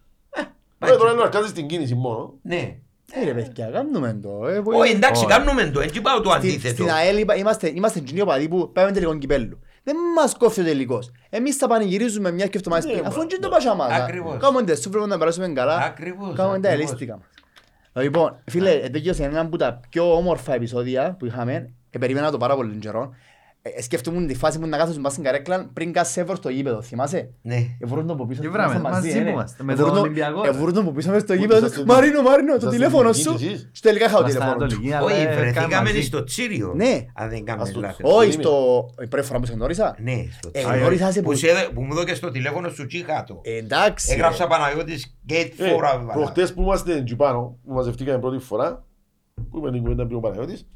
πάει 0.77 0.91
Ε, 0.91 0.95
τώρα 0.95 0.95
είναι 0.95 0.95
τσέρκες. 0.97 1.15
να 1.17 1.23
αρκάζεις 1.23 1.51
την 1.51 1.67
κίνηση 1.67 1.95
μόνο. 1.95 2.33
Ναι. 2.41 2.77
Ε, 3.11 3.23
ρε 3.23 3.33
παιδιά, 3.33 3.65
κάνουμε 3.69 4.19
το. 4.23 4.47
ε, 4.47 4.59
που- 4.61 4.71
Όχι 4.75 4.91
εντάξει 4.91 5.25
Όχι. 5.25 5.33
κάνουμε 5.37 5.69
το, 5.69 5.79
έτσι 5.79 6.01
πάω 6.01 6.21
το 6.21 6.29
Στη- 6.29 6.37
αντίθετο. 6.37 6.73
Στην 6.73 6.89
ΑΕΛ 6.91 7.17
είπα- 7.17 7.35
είμαστε, 7.35 7.71
είμαστε 7.75 7.99
κοινοί 7.99 8.21
οπαδοί 8.21 8.47
που 8.47 8.71
πάμε 8.71 8.91
τελικό 8.91 9.17
κυπέλλου. 9.17 9.59
Δεν 9.83 9.95
μας 10.15 10.35
κόφει 10.37 10.61
ο 10.61 10.63
τελικός. 10.63 11.11
Εμείς 11.29 11.55
θα 11.55 11.67
πανηγυρίζουμε 11.67 12.31
μια 12.31 12.47
και 12.47 12.57
εβδομάδες 12.57 12.85
Ναι, 12.85 12.91
πριν. 12.91 13.03
μα- 13.03 13.09
Αφού 13.09 13.19
είναι 13.21 13.29
και 13.29 13.39
το 13.41 13.49
πασά 13.49 13.75
μας. 13.75 13.91
Ακριβώς. 13.91 14.37
Κάνουμε 14.39 14.63
τε 14.63 14.75
σούφρε 14.75 15.05
να 15.05 15.17
περάσουμε 15.17 15.47
καλά. 15.47 15.77
Ακριβώς, 15.77 16.35
Κάνουμε 16.35 16.59
τα 16.59 16.69
ακριβώς. 16.69 16.89
ελίστικα 16.89 17.13
μας. 17.17 17.27
Λοιπόν, 18.01 18.41
φίλε, 18.45 18.71
ετέγιωσε 18.71 19.23
ένα 19.23 19.39
από 19.39 19.57
τα 19.57 19.79
πιο 19.89 20.15
όμορφα 20.15 20.53
επεισόδια 20.53 21.15
που 21.19 21.25
είχαμε. 21.25 21.73
Ε, 21.89 21.97
περίμενα 21.97 22.31
το 22.31 22.37
πάρα 22.37 22.55
πολύ 22.55 22.75
καιρό. 22.75 23.15
Ε, 23.75 23.79
ε, 23.79 23.81
σκέφτομαι 23.81 24.25
τη 24.25 24.35
φάση 24.35 24.59
που 24.59 24.67
να 24.67 24.77
κάθεσαι 24.77 24.99
μπας 24.99 25.11
στην 25.11 25.23
καρέκλα 25.23 25.69
πριν 25.73 25.91
κάσσεβορ 25.93 26.35
στο 26.35 26.49
γήπεδο, 26.49 26.81
θυμάσαι; 26.81 27.29
Ναι. 27.41 27.65
Εβούρουν 27.79 28.07
τον 28.07 28.15
από 28.15 28.25
πίσω. 28.25 28.41
Και 28.41 28.47
είμαστε 28.47 28.67
βράμε, 28.79 28.89
μαζί 28.89 29.09
ε, 29.09 29.19
ναι. 29.19 29.29
είμαστε, 29.29 29.63
με 29.63 29.73
Εβούρουν 29.73 29.89
τον 29.93 29.97
τον- 30.01 30.07
Ολυμπιακό. 30.09 30.41
Εβούρουν 30.47 30.73
τον 30.73 30.83
από 30.83 30.91
πίσω 30.91 31.11
μες 31.11 31.21
στο 31.21 31.33
Πού 31.33 31.39
γήπεδο. 31.39 31.65
είσαστε- 31.65 31.85
Μαρίνο, 31.87 32.21
Μαρίνο, 32.21 32.51
το 32.51 32.55
είσαστε 32.57 32.75
τηλέφωνο 32.75 33.09
εκεί 33.09 33.19
σου. 33.21 33.33
εσείς; 33.33 33.69
Και 33.73 33.79
τελικά 33.81 34.05
είχα 34.05 34.13
το 34.13 34.19
Είμαστε 34.19 34.39
τηλέφωνο 34.39 34.57
του. 34.57 34.63
ανατολικοί, 34.63 34.93
αλλά, 34.93 35.05
Όχι, 35.05 35.21
ε, 35.21 35.25
κάνουμε 35.25 35.41
βρεθήκαμε 35.51 35.89
μαζί. 35.89 36.01
στο 36.01 36.23
Τσίριο. 36.23 36.73
Ναι. 36.75 37.05
Αν 37.13 37.29
δεν 37.29 37.37
Ας 37.39 37.43
κάνουμε 37.45 37.71
το- 37.71 37.79
λάθος. 37.79 37.99
Όχι, 38.03 38.17
Περίμενε. 38.17 38.41
στο... 38.43 38.85
η 39.03 39.07
πρώτη 39.07 39.25
φορά 39.27 39.39
που 39.39 39.45
σε 39.45 39.53
γνώρισα. 39.53 39.95
Ναι, 39.99 40.17
στο 40.37 40.49
Ε, 40.51 40.59
Τσίριο. 40.59 40.77
γνώρισα 40.79 41.11
σε 41.11 41.21
Που, 41.21 41.29
που... 41.29 41.35
σε- 41.35 41.47
που 41.73 41.81
μου 41.81 41.93
δώκες 41.93 42.17
στο 42.17 42.31
τηλέφωνο 42.31 42.69
σου 42.69 42.85
τσίχατο. 42.85 43.39
Εντάξει. 43.43 44.11
Έγραψα 44.13 44.47
Παναγιώτης 44.47 45.17
Gate 45.29 45.51
Ε, 45.57 45.71
4. 45.71 46.13
Προχτές 46.13 46.53
που 46.53 46.61
είμαστε 46.61 46.93
εκεί 46.95 47.15
πάνω, 47.15 47.57
που 47.65 47.73
μαζευτήκαμε 47.73 48.19
πρώτη 48.19 48.37
φορά, 48.43 48.85
που 49.33 49.57
είπαμε 49.57 49.71
την 49.71 49.81
κουβέντα 49.81 50.05
πριν 50.05 50.17
ο 50.17 50.19
Παναγιώτης, 50.19 50.67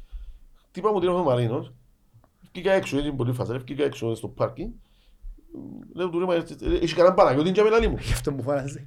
τύπα 0.70 0.92
μου 0.92 0.98
τηλέφωνο 0.98 1.22
ο 1.22 1.26
Μαρίνος, 1.26 1.72
βγήκα 2.52 2.72
έξω, 2.72 2.96
έτσι 2.98 3.12
πολύ 3.12 3.32
φασαρή, 3.32 3.58
βγήκα 3.58 3.84
έξω 3.84 4.14
στο 4.14 4.28
πάρκινγκ, 4.28 4.70
λέω 5.94 6.08
του 6.10 6.18
ρε 6.18 6.24
Μαρίνος, 6.24 6.50
έχει 6.82 6.94
κανέναν 6.94 7.14
Παναγιώτη 7.16 7.50
και 7.50 7.62
με 7.62 7.86
μου. 7.88 7.96
Γι' 8.00 8.12
αυτό 8.12 8.32
που 8.32 8.42
φάνασε. 8.42 8.86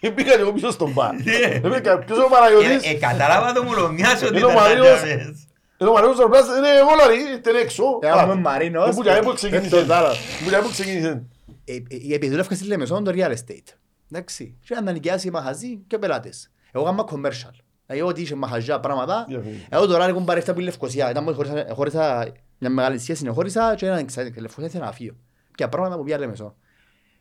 Ε, 0.00 0.10
Μπήκα 0.10 0.34
και 0.34 0.40
εγώ 0.40 0.52
πίσω 0.52 0.70
στον 0.70 0.92
μπαρ. 0.92 1.12
Ναι. 1.14 1.32
Ε, 1.32 1.68
μπήκα, 1.68 1.98
Ποιος 1.98 2.16
είναι 2.16 2.26
ο 2.26 2.28
Παναγιώτης, 2.28 2.86
Ε, 2.86 2.90
ε, 2.90 2.94
Κατάλαβα 2.94 3.52
το 3.52 3.62
μουλομιάς 3.62 4.22
ότι 4.22 4.36
Είναι 4.36 4.44
ο 4.44 4.50
ήταν 4.50 4.62
Μαρίνος. 4.62 4.86
ταμιές. 5.00 5.46
Ενώ 5.76 5.90
ο 5.90 5.92
Μαρίνος 5.92 6.16
Ζαροπλάς 6.16 6.46
είναι 6.46 6.68
γόλαρη, 6.88 7.18
ήταν 7.38 7.54
έξω. 7.56 7.84
Εάν 8.02 8.18
Α, 8.18 8.22
πούμε 8.22 8.34
Μαρίνος, 8.40 8.88
ε, 8.88 8.92
που 8.92 9.02
για 9.02 9.20
που 9.20 9.30
ε, 9.30 9.34
ξεκίνησε. 9.34 9.84
το 9.84 9.94
άλλο. 9.94 10.08
Που 10.42 10.48
για 10.48 10.62
που 10.62 10.68
ξεκίνησε. 10.68 11.22
Ε, 11.64 11.72
ε, 11.74 12.14
Επειδή 12.14 12.28
δουλεύκα 12.30 12.54
στη 12.54 12.64
Λεμεσόν 12.66 13.04
το 13.04 13.10
real 13.14 13.30
estate. 13.30 13.68
Εντάξει. 14.12 14.56
Και 14.66 14.74
αν 14.74 14.84
τα 14.84 14.92
νοικιάσεις 14.92 15.30
μαχαζί 15.30 15.76
και 15.86 15.98
πελάτες. 15.98 16.50
Εγώ 16.72 16.84
έκανα 16.84 17.04
commercial. 17.10 17.54
Δηλαδή 17.86 18.06
ό,τι 18.08 18.20
είχε 18.22 18.34
μαχαζιά 18.34 18.80
πράγματα. 18.80 19.24
Διαφωνεί. 19.28 19.66
Εγώ 19.68 19.86
τώρα 19.86 20.06
έχω 20.06 20.20
πάρει 20.20 20.38
αυτά 20.40 20.52
που 20.52 20.58
είναι 20.60 20.68
Λευκοσία. 20.68 21.10
Ήταν 21.10 21.22
μόλις 21.22 21.36
χώρισα- 21.38 21.74
χώρισα 21.74 22.32
μια 22.58 22.70
μεγάλη 22.70 22.98
σχέση, 22.98 23.28
χώρισα 23.28 23.74
και 23.74 23.86
έναν 23.86 23.98
εξάρτητο. 23.98 24.34
Και 24.34 24.40
Λευκοσία 24.40 24.68
ήθελα 24.68 24.84
να 24.84 24.92
φύγω. 24.92 25.16
Και 25.54 25.68
πράγματα 25.68 25.96
που 25.96 26.04
πια 26.04 26.18
Λεμεσόν. 26.18 26.54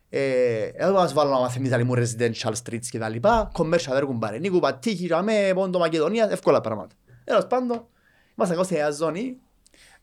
Ε, 0.09 0.63
εδώ 0.73 0.93
μας 0.93 1.13
βάλω 1.13 1.31
να 1.31 1.39
μαθαίνεις 1.39 1.71
άλλη 1.71 1.83
μου 1.83 1.93
residential 1.95 2.53
streets 2.63 2.85
και 2.89 2.99
τα 2.99 3.09
λοιπά. 3.09 3.51
Commercial 3.53 3.89
δεν 3.89 4.01
έχουν 4.01 4.19
πάρει. 4.19 4.39
Νίκου 4.39 4.59
Παττίχη, 4.59 5.07
Ραμέ, 5.07 5.51
Πόντο 5.53 5.79
Μακεδονία, 5.79 6.31
εύκολα 6.31 6.61
πράγματα. 6.61 6.95
Τέλος 7.23 7.47
πάντων, 7.47 7.87
ήμασταν 8.35 8.57
κάπου 8.57 8.67
σε 8.67 8.73
μια 8.73 8.91
ζώνη, 8.91 9.37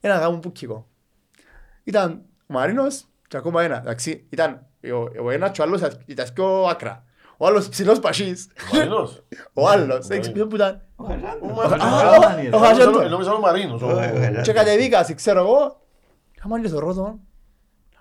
ένα 0.00 0.18
γάμο 0.18 0.38
πουκκικό. 0.38 0.88
Ήταν 1.84 2.22
ο 2.46 2.52
Μαρίνος 2.52 3.04
και 3.28 3.36
ακόμα 3.36 3.62
ένα. 3.62 3.78
Εντάξει, 3.78 4.26
ήταν 4.28 4.66
ο, 4.92 5.24
ο 5.24 5.30
ένας 5.30 5.50
και 5.50 5.60
ο 5.60 5.64
άλλος 5.64 5.80
ήταν 6.06 6.26
πιο 6.34 6.62
άκρα. 6.64 7.04
Ο 7.36 7.46
άλλος 7.46 7.68
ψηλός 7.68 7.98
πασίς. 7.98 8.48
Ο 8.72 8.76
Μαρίνος. 8.76 9.22
Ο 9.54 9.68
άλλος, 9.68 9.86
Μαρίνος. 9.86 10.06
δεν 10.06 10.20
ξέρω 10.20 10.46
που 10.46 10.54
ήταν. 10.54 10.82
Ο 10.96 11.04
Χαζάντος. 11.04 11.50
Ο 11.50 11.54
Μαρίνος. 11.54 11.82
Α, 11.82 12.56
ο- 12.56 12.56
ο 12.56 12.58
Χαζάντος. 12.58 12.84
Νόμιζα 12.94 13.08
νόμιζα 13.08 13.32
ο 13.32 13.40
Μαρίνος. 13.40 13.82
ο- 13.82 13.86
Ο 13.86 13.94
Χαζάντος. 13.94 14.42
Και 14.42 14.52
κατεβήκας, 14.52 15.14
ξέρω 15.14 15.40
εγώ. 15.40 15.80
Άμα 16.44 16.58
είναι 16.58 16.68
θωρώ 16.68 16.94
τον. 16.94 17.20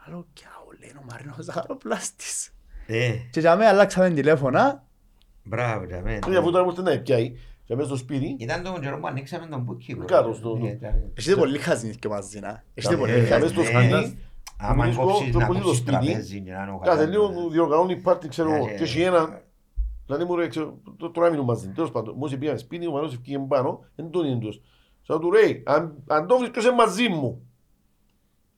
Άλλο 0.07 0.25
κι 0.33 0.43
άου, 0.57 0.67
λέει 0.79 0.91
ο 0.99 1.03
Μαρίνος 1.11 1.35
Ζαχαροπλάστης. 1.45 2.51
Ε, 2.87 3.11
Και 3.31 3.39
για 3.39 3.55
μένα 3.55 3.69
αλλάξαμε 3.69 4.09
τηλέφωνα. 4.09 4.83
μπράβο, 5.43 5.85
για 5.85 6.01
μένα. 6.01 6.27
Ε, 6.31 6.37
Αφού 6.37 6.51
τώρα 6.51 6.63
μου 6.63 6.69
ήρθε 6.69 6.81
να 6.95 6.99
πιάει. 7.01 7.33
Και 7.65 7.75
μέσα 7.75 7.87
στο 7.87 7.97
σπίτι. 7.97 8.35
Ήταν 8.39 8.63
τον 8.63 8.81
καιρό 8.81 8.99
που 8.99 9.07
ανοίξαμε 9.07 9.45
τον 9.45 9.61
Μπούκι. 9.61 9.95
Κάτω 10.05 10.33
στο- 10.33 10.59
Έχετε 11.13 11.35
πολύ 11.35 11.57
χαζινείς 11.57 11.97
και 11.97 12.07
μαζί, 12.07 12.39
να. 12.39 12.63
Έχετε 12.73 12.93
Ε, 12.93 12.97
πολύ 12.97 13.11
ε, 13.11 13.23
μέσα 14.67 14.93
χαζινείς. 14.93 14.95
στο 14.95 15.05
Ναι. 15.05 15.13
σπίτι. 15.13 15.13
Άμα 15.13 15.13
βρίσκω 15.13 15.13
κόψεις 15.13 15.31
το 15.31 15.39
να 15.39 15.45
πολύ 15.45 15.59
το 15.59 15.65
κόψεις 15.65 15.81
σπίτι. 15.81 16.05
τραπέζι 16.05 16.41
και 16.41 16.51
να 16.51 16.61
είναι 16.61 16.71
ο 16.71 16.77
Κάθε 16.77 16.97
Χαζάντος. 17.05 17.29
λίγο 17.29 17.49
διοργανώνει 17.49 17.95
πάρτι, 17.97 18.27
ξέρω 18.27 18.53
εγώ. 18.53 18.67
Ε, 18.69 18.73
Και 18.75 18.83
έχει 18.83 19.01
ένα. 19.01 19.41
Δηλαδή 20.05 20.23
μου 20.25 20.35
ρε, 20.35 20.47
ξέρω, 20.47 20.77
το- 20.97 21.09
τώρα 21.09 21.29
μείνουν 21.29 21.45
μαζί. 21.45 21.67
Τέλος 21.69 21.91
πάντων, 21.91 22.15
μόλις 22.17 22.37
πήγαμε 22.37 22.57
σπίτι, 22.57 22.87
ο 22.87 22.91
Μαρίνος 22.91 23.13
ευκήγε 23.13 23.39
πάνω, 23.39 23.79
δεν 23.95 24.09
τον 24.09 24.25
είναι 24.25 24.39
τους. 24.39 24.61
Σαν 25.01 25.19
του 25.19 25.31
ρε, 25.31 25.61
αν, 25.65 26.03
αν 26.07 26.27
το 26.27 26.37
βρίσκεσαι 26.37 26.71
μαζί 26.71 27.07
μου. 27.09 27.41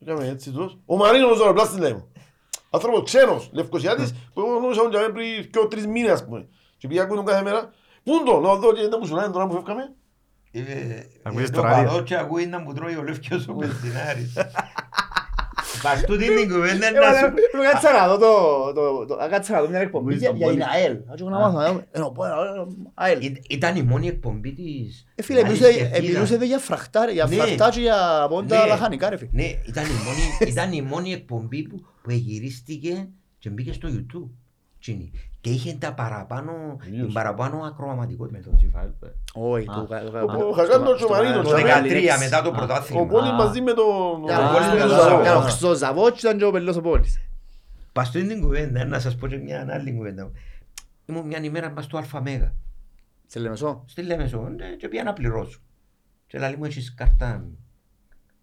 Έκαμε 0.01 0.27
έτσι 0.27 0.51
τους. 0.51 0.77
Ο 0.85 0.95
Μαρίνος 0.97 1.37
τώρα, 1.37 1.53
πλάστη 1.53 1.79
λέει 1.79 1.93
μου. 1.93 2.07
Άνθρωπος 2.69 3.03
ξένος, 3.03 3.49
λευκοσιάτης, 3.53 4.11
που 4.33 4.41
εγώ 4.41 4.57
γνώρισα 4.57 4.81
τον 4.81 4.89
για 4.91 5.11
πριν 5.11 5.49
και 5.51 5.67
τρεις 5.69 5.87
μήνες 5.87 6.11
ας 6.11 6.25
πούμε. 6.25 6.47
Και 6.77 6.87
πήγα 6.87 7.03
ακούνε 7.03 7.23
κάθε 7.23 7.41
μέρα. 7.43 7.69
Πού 8.03 8.13
είναι 8.13 8.23
το, 8.25 8.39
να 8.39 8.55
δω 8.55 8.73
και 8.73 8.81
δεν 8.81 8.97
μου 8.99 9.05
σου 9.07 9.15
λένε 9.15 9.29
τώρα 9.31 9.47
που 9.47 9.53
φεύγαμε. 9.53 9.93
Ε, 10.51 10.61
Ακούεις 11.23 11.47
ε, 11.47 11.51
το 11.51 11.61
το 11.61 11.67
ράδιο. 11.67 11.87
παδό 11.89 12.01
και 12.03 12.15
ακούει 12.17 12.45
να 12.45 12.59
μου 12.59 12.73
τρώει 12.73 12.95
ο 12.95 13.03
Λεύκιος 13.03 13.47
ο 13.47 13.53
Πενσινάρης. 13.53 14.33
Πας 15.81 16.01
τούτη 16.05 16.35
την 16.35 16.49
κουβέντα 16.51 16.87
Ε, 16.87 16.91
να 16.91 16.99
μα, 16.99 17.17
σου... 17.17 17.25
ε, 17.25 17.71
Κάτσα 17.71 17.91
να 17.91 18.07
δω 18.07 18.17
το- 18.17 18.73
το- 18.73 19.05
το- 19.05 19.17
κάτσα 19.29 19.53
να 19.53 19.61
δω 19.61 19.67
μια 19.69 19.79
εκπομπή 19.79 20.05
Ακούεις 20.05 20.19
για 20.19 20.29
τον 20.29 20.37
για 20.37 20.47
την 20.47 20.57
πόλη. 20.57 20.69
ΑΕΛ. 20.73 20.97
Να 21.07 21.15
τσω 21.15 21.29
να 21.29 21.37
μάθω, 21.39 21.57
να 21.57 21.71
δω. 21.73 21.83
Ε, 21.91 21.99
να 21.99 22.11
πω, 22.11 22.25
ε, 22.25 22.29
ΑΕΛ. 22.93 23.23
Ή- 23.23 23.41
Ήταν 23.49 23.75
η 23.75 23.81
μόνη 23.81 24.07
εκπομπή 24.07 24.53
της... 24.53 25.05
Ε, 25.15 25.23
φίλε, 25.23 25.39
Άρης 25.39 25.51
μιλούσε- 25.59 25.77
Κερκίδας. 25.77 25.97
ε, 25.99 26.11
μιλούσε 26.11 26.37
για 26.45 26.57
φραχτάρ, 26.59 27.09
για 27.09 27.25
Ναι. 27.25 27.35
φραχτά 27.35 27.69
και 27.69 27.79
για 27.79 28.25
πόντα 28.29 28.61
Ναι. 28.61 28.67
λαχανικά, 28.67 29.09
ρε 29.09 29.17
φίλε. 29.17 29.29
Ναι, 29.33 29.43
ήταν 29.67 29.83
η 29.85 29.93
μόνη, 30.05 30.49
ήταν 30.51 30.71
η 30.73 30.81
μόνη 30.81 31.13
εκπομπή 31.13 31.67
που, 31.67 31.75
που 32.03 32.09
εγυρίστηκε 32.09 33.07
και 33.39 33.49
μπήκε 33.49 33.73
στο 33.73 33.89
YouTube. 33.91 34.29
Τσίνη. 34.85 35.11
Και 35.41 35.49
είχε 35.49 35.73
τα 35.79 35.93
παραπάνω, 35.93 36.51
την 36.83 37.13
παραπάνω 37.13 37.57
ακροαματικότητα. 37.65 38.39
Όχι, 39.33 39.67
Α. 39.69 39.73
το- 39.73 39.85
το- 39.87 40.21
Ο 40.23 40.37
το- 40.37 40.51
Χαζάντος 40.51 40.97
και 40.97 41.03
ο 41.03 41.07
στο- 41.07 41.09
Μαρίνος, 41.15 41.45
στο- 41.47 41.55
Το 41.55 41.61
και 41.61 41.67
στο- 41.67 41.81
13 41.81 42.17
μετά 42.19 42.41
το 42.41 42.49
Α. 42.49 42.51
Ο 42.51 42.55
πρωτάθλημα. 42.55 43.05
Πόλης 43.05 43.29
Α. 43.29 43.33
μαζί 43.33 43.61
με 43.61 43.73
τον... 43.73 44.23
Για 44.25 44.39
ο 44.39 44.41
να- 44.41 44.51
Πόλης 44.51 44.67
με 44.67 44.77
τον 44.79 44.87
για 44.87 44.97
Ζαβό. 44.97 45.23
να- 45.23 45.35
ο 45.35 45.41
Χριστός 45.41 45.77
Ζαβότς 45.77 46.19
ήταν 46.21 46.37
και 46.37 46.45
ο 46.45 46.51
Πελός 46.51 46.75
ο 46.75 46.81
Πόλης. 46.81 47.19
Πας 47.91 48.07
στην 48.07 48.27
την 48.27 48.41
κουβέντα, 48.41 48.85
να 48.85 48.99
σας 48.99 49.15
πω 49.15 49.27
και 49.27 49.37
μια 49.37 49.67
άλλη 49.69 49.93
κουβέντα. 49.93 50.31
Ήμουν 51.05 51.25
μια 51.27 51.43
ημέρα 51.43 51.71
πας 51.71 51.85
στο 51.85 52.01
ΑΜΕΓΑ. 52.13 52.53
Σε 53.27 53.39
Λεμεσό. 53.39 53.83
Στη 53.87 54.01
Λέμεσο 54.01 54.49
ε, 54.59 54.75
και 54.75 54.87
πήγα 54.87 55.03
να 55.03 55.13
πληρώσω. 55.13 55.59
Και 56.27 56.39
λέει 56.39 56.55
μου 56.57 56.65
έχεις 56.65 56.93
κάρτα 56.93 57.45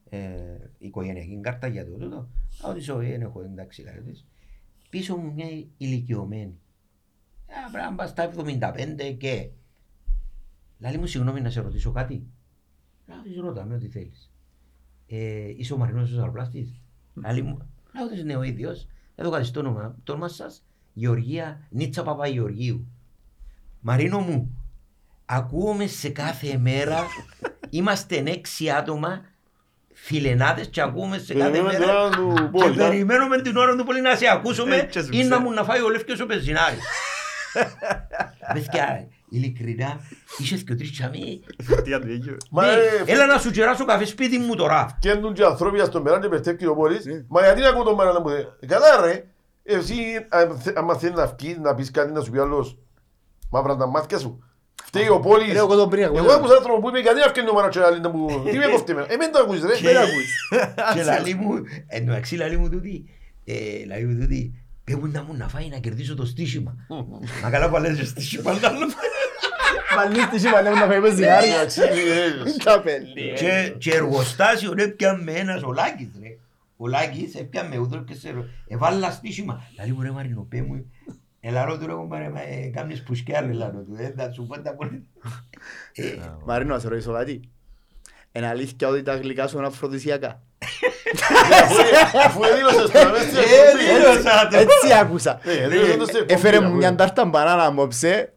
ε, 0.09 0.19
οικογενειακή 0.79 1.41
κάρτα 1.43 1.67
για 1.67 1.85
το 1.87 1.91
τούτο. 1.97 2.17
Α, 2.67 2.71
ότι 2.71 2.81
ζωή 2.81 3.11
δεν 3.11 3.21
έχω 3.21 3.41
εντάξει 3.43 3.83
κάρτες. 3.83 4.27
Πίσω 4.93 5.17
μου 5.17 5.33
μια 5.33 5.47
ηλικιωμένη. 5.77 6.59
Ε, 7.47 7.55
πρέπει 7.73 7.91
να 7.91 7.95
πας 7.95 8.11
στα 8.11 8.33
75 8.37 9.17
και... 9.19 9.51
Λέει 10.79 10.97
μου 10.97 11.07
συγγνώμη 11.07 11.41
να 11.41 11.51
σε 11.51 11.61
ρωτήσω 11.61 11.93
κάτι. 11.93 12.27
Να 13.07 13.23
της 13.23 13.37
ρωτάμε 13.37 13.75
ό,τι 13.75 13.89
θέλεις. 13.89 14.33
Ε, 15.07 15.49
είσαι 15.57 15.75
ο 15.75 15.77
Μαρινός 15.77 16.11
ο 16.11 16.15
Ζαροπλάστης. 16.15 16.81
Λέει 17.15 17.43
μου, 17.43 17.57
λέω 17.95 18.05
ότι 18.05 18.21
είναι 18.21 18.37
ο 18.37 18.43
ίδιος. 18.43 18.89
Εδώ 19.15 19.31
κάτι 19.31 19.45
στο 19.45 19.61
όνομα. 19.61 19.97
Το 20.05 20.13
όνομα 20.13 20.29
σας 20.29 20.65
Γεωργία 20.93 21.67
Νίτσα 21.71 22.03
Παπαγεωργίου. 22.03 22.87
Μαρίνο 23.81 24.21
μου, 24.21 24.57
ακούουμε 25.27 25.87
σε 25.87 26.09
κάθε 26.09 26.59
μέρα, 26.59 27.07
είμαστε 27.71 28.17
έξι 28.17 28.71
άτομα, 28.71 29.21
φιλενάδες 30.05 30.69
και 30.69 30.81
ακούμε 30.81 31.19
σε 31.19 31.35
κάθε 31.35 31.51
Περιμένουμε 31.51 31.71
την 31.79 31.87
μέρα 31.87 32.01
ώρα 32.01 32.11
του 32.17 32.35
και 32.35 32.43
Πόλη, 32.59 32.83
α. 32.83 32.89
περιμένουμε 32.89 33.43
την 33.43 33.57
ώρα 33.57 33.77
του 33.77 33.85
πολύ 33.85 34.01
να 34.01 34.15
σε 34.15 34.25
ακούσουμε 34.33 34.77
Ε, 34.77 34.83
και 34.83 35.01
σου 35.03 35.09
ή 35.13 35.17
να 35.17 35.23
ξέρω. 35.23 35.41
μου 35.41 35.53
να 35.53 35.65
φάει 35.65 35.81
ο 35.81 35.89
Λεύκιος 35.91 36.21
ο 36.21 36.27
Πεζινάρης. 36.27 36.81
Παιδιά, 38.55 39.09
ειλικρινά, 39.29 40.01
είσαι 40.39 40.57
και 40.57 40.75
τρεις 40.75 40.93
τσαμί. 40.93 41.41
Τι 41.85 41.93
αντίγειο. 41.95 42.37
Μα 42.51 42.65
Ναι, 42.67 42.73
ε, 42.73 43.13
Έλα 43.13 43.27
να 43.27 43.39
σου 43.39 43.51
κεράσω 43.51 43.85
καφέ 43.85 44.05
σπίτι 44.05 44.39
μου 44.39 44.55
τώρα. 44.55 44.97
κέντουν 45.01 45.33
και 45.35 45.45
ανθρώποι 45.45 45.79
στον 45.79 46.03
μεράν 46.03 46.21
και 46.21 46.29
πετεύει 46.29 46.67
ο 46.67 46.75
Πόλης. 46.75 47.05
Ναι. 47.05 47.23
Μα 47.29 47.41
γιατί 47.41 47.61
να 47.61 47.69
ακούω 47.69 47.83
τον 47.83 47.95
μέρα 47.95 48.13
να 48.13 48.21
μου 48.21 48.29
λέει. 48.29 48.47
Καλά 48.67 49.01
ρε, 49.05 49.25
εσύ 49.63 49.95
αν 50.29 50.59
θε- 50.59 50.77
άμα 50.79 50.95
θέλεις 50.99 51.17
να 51.17 51.27
βγεις 51.27 51.59
να 51.59 51.75
πεις 51.75 51.91
κάτι 51.91 52.13
να 52.13 52.21
σου 52.21 52.31
πει 52.31 52.39
άλλος 52.39 52.79
μαύρα 53.51 53.77
τα 53.77 53.87
μάτια 53.87 54.19
σου. 54.19 54.45
Φταίει 54.95 55.09
ο 55.09 55.21
Πόλης. 55.21 55.53
Ρε, 55.53 55.59
εγώ 55.59 55.75
τον 55.77 55.89
πριν, 55.89 56.03
εγώ 56.03 56.17
Εγώ 56.17 56.27
τον- 56.27 56.35
άκουσα 56.37 56.55
άνθρωπο 56.55 56.81
που 56.81 56.89
είπε 56.89 56.99
γιατί 57.01 57.19
να 57.21 57.29
βγαίνει 57.29 57.49
ο 57.49 57.53
Μαρατσοράλη 57.53 58.01
να 58.01 58.09
μου... 58.09 58.27
Τι 58.51 58.59
με 58.59 58.67
κόφτει 58.67 58.93
εμένα. 58.93 59.07
Ε, 59.13 59.17
μην 59.17 59.33
το 59.33 59.39
ακούεις 59.39 59.61
ρε. 59.65 59.75
Δεν 59.83 59.97
ακούεις. 59.97 60.49
Και 60.95 61.03
λαλή 61.03 61.35
μου, 61.35 61.53
εν 61.87 62.01
τω 62.05 62.07
μεταξύ 62.11 62.37
λαλή 62.37 62.57
μου 62.57 62.69
τούτη, 62.71 63.05
ε, 63.45 63.55
λαλή 63.87 64.05
μου 64.05 64.21
τούτη, 64.21 64.53
πέμπουν 64.85 65.11
να 65.11 65.23
μου 65.23 65.35
να 65.37 65.49
φάει 65.49 65.69
να 65.69 65.79
κερδίσω 65.79 66.15
το 66.15 66.25
στήσιμα. 66.27 66.77
Μα 67.43 67.51
καλά 67.51 67.71
που 67.71 67.77
λες 67.77 68.09
στήσιμα, 68.09 68.51
άλλο. 68.51 68.87
Μαλίστη 69.97 70.39
σήμα, 70.39 70.63
λέμε 70.63 70.79
να 70.81 70.87
φάει 70.87 71.01
πεζινάρι. 71.01 71.49
Εντάξει, 71.49 71.81
ε, 71.81 72.65
Καπέλι. 72.65 73.33
Και- 73.37 73.75
Και 73.79 73.91
εργοστάσιο 73.91 74.75
έπιαμε 74.77 75.33
ένας 75.33 75.63
ο 75.63 75.73
Λάκης 75.73 76.09
ρε. 76.23 76.37
Ο 76.77 76.87
Λάκης 76.89 77.35
έπιαμε 77.35 77.79
ούτω 77.79 77.97
και 77.99 78.15
σε 78.15 78.31
ρο- 78.31 78.45
εβάλα 78.69 79.11
στήσιμα. 79.11 79.63
Λαλή 79.79 79.93
μου 79.93 80.03
ρε 80.03 80.11
Μαρίνο, 80.11 80.47
πέ 80.51 80.63
μου, 80.63 80.91
ελαρώ 81.45 81.79
του 81.79 81.87
ρε 81.87 81.93
κομπάρε, 81.93 82.29
μα, 82.31 82.41
ε, 82.41 82.71
κάμνεις 82.75 83.03
πουσκιά 83.03 83.41
ρε 83.41 83.53
λαρώ 83.53 83.79
του, 83.83 83.97
ε, 83.99 84.13
θα 84.17 84.33
σου 84.33 84.47
πω 84.47 84.61
τα 84.61 84.75
πολύ. 84.75 85.07
Ε, 85.95 86.05
Μαρίνο, 86.45 86.75
να 86.75 86.81
σε 86.81 86.89
ρωτήσω 86.89 87.13
κάτι. 87.13 87.41
Είναι 88.33 88.47
αλήθεια 88.49 88.89
ότι 88.89 89.03
τα 89.03 89.17
γλυκά 89.17 89.47
σου 89.49 89.59
είναι 89.59 89.67
αφροδισιακά; 89.67 90.43
αφού- 91.63 92.17
Αφού 92.25 92.41
δήλωσες 92.55 92.91
το 92.91 93.05
να 93.05 93.11
μες 93.11 93.21
στην 93.23 93.37
Ε, 93.37 93.41
εκπομπή. 93.41 93.99
δήλωσα 93.99 94.49
το. 94.49 94.57
Έτσι 94.59 94.93
άκουσα. 95.01 95.41
Ε, 95.45 95.69
δήλωσες 95.69 95.97
το 95.97 96.05
στην 96.05 96.17
εκπομπή, 96.17 96.33
Έφερε 96.33 96.61
μου 96.61 96.67
αφού- 96.67 96.77
μια 96.77 96.95
τάρτα 96.95 97.25
μπανάνα 97.25 97.67
απόψε. 97.67 98.33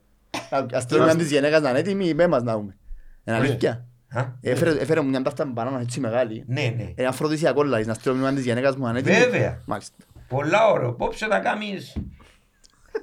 Ας 0.73 0.83
στείλουμε 0.83 1.05
μια 1.05 1.15
της 1.15 1.31
γυναίκας 1.31 1.61
να 1.61 1.69
είναι 1.69 1.79
έτοιμη, 1.79 2.05
είπε 2.07 2.27
μας 2.27 2.43
να 2.43 2.53
δούμε. 2.53 2.77
Είναι 3.23 3.37
αλήθεια. 3.37 3.85
Α, 4.09 4.23
Έφερε 4.41 4.71
έφερε 4.71 5.01
μου 5.01 5.09
μια 5.09 5.21
τάρτα 5.21 5.45
μπανάνα 5.45 5.79
έτσι 5.79 5.99
μεγάλη. 5.99 6.43
Ναι, 6.47 6.73
ναι. 6.77 6.91
Είναι 6.95 7.07
αφροδισιακό 7.07 7.63
λάδι, 7.63 7.85
να 7.85 7.93
στείλουμε 7.93 8.21
μια 8.21 8.33
της 8.33 8.43
γυναίκας 8.43 8.75
μου 8.75 8.83
να 8.83 8.89
είναι 8.89 8.99
έτοιμη. 8.99 9.15
Βέβαια. 9.17 9.61
Μάλιστα. 9.65 9.95
Πολλά 10.27 10.67
ωραίο. 10.71 10.93
Πόψε 10.93 11.27
θα 11.27 11.39
κάνεις, 11.39 11.95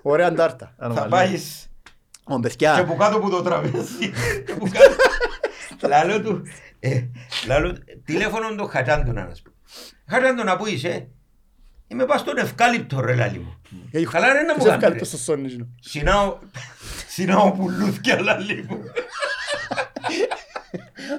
Ωραία 0.02 0.32
τάρτα. 0.34 0.74
θα 0.78 1.06
πάεις 1.08 1.66
Ω, 2.24 2.34
και 2.34 2.40
παιδιά, 2.40 2.76
από 2.78 2.94
κάτω 2.96 3.18
που 3.18 3.30
το 3.30 3.42
τραπέζι. 3.42 4.10
και 4.46 4.52
από 4.52 4.68
κάτω. 4.68 4.96
Λαλό 5.88 6.20
του, 6.20 6.42
ε, 6.80 7.02
λαλό, 7.46 7.76
τηλέφωνο 8.04 8.54
το 8.54 8.66
Χατζάντονα 8.66 9.26
να 9.26 9.34
σου 9.34 9.42
πω. 9.42 9.50
Χατζάντονα 10.08 10.56
που 10.56 10.66
είσαι, 10.66 11.08
είμαι 11.88 12.04
πας 12.04 12.20
στον 12.20 12.36
ευκάλυπτο 12.36 13.00
ρε 13.00 13.14
λαλί 13.14 13.38
μου. 13.38 13.60
ε, 13.90 14.02
Καλά 14.04 14.32
ρε 14.32 14.42
να 14.42 14.52
μου 14.54 14.62
ποιος 14.62 14.64
κάνεις 14.68 14.74
ευκάλυπτος 14.74 15.10
ρε. 15.10 15.16
στο 15.16 15.32
σόνι 15.32 15.48
σου. 15.48 15.74
Συνάω, 15.80 16.38
συνάω 17.08 17.52
πουλούθκια 17.52 18.20
λαλί 18.20 18.64
μου. 18.68 18.78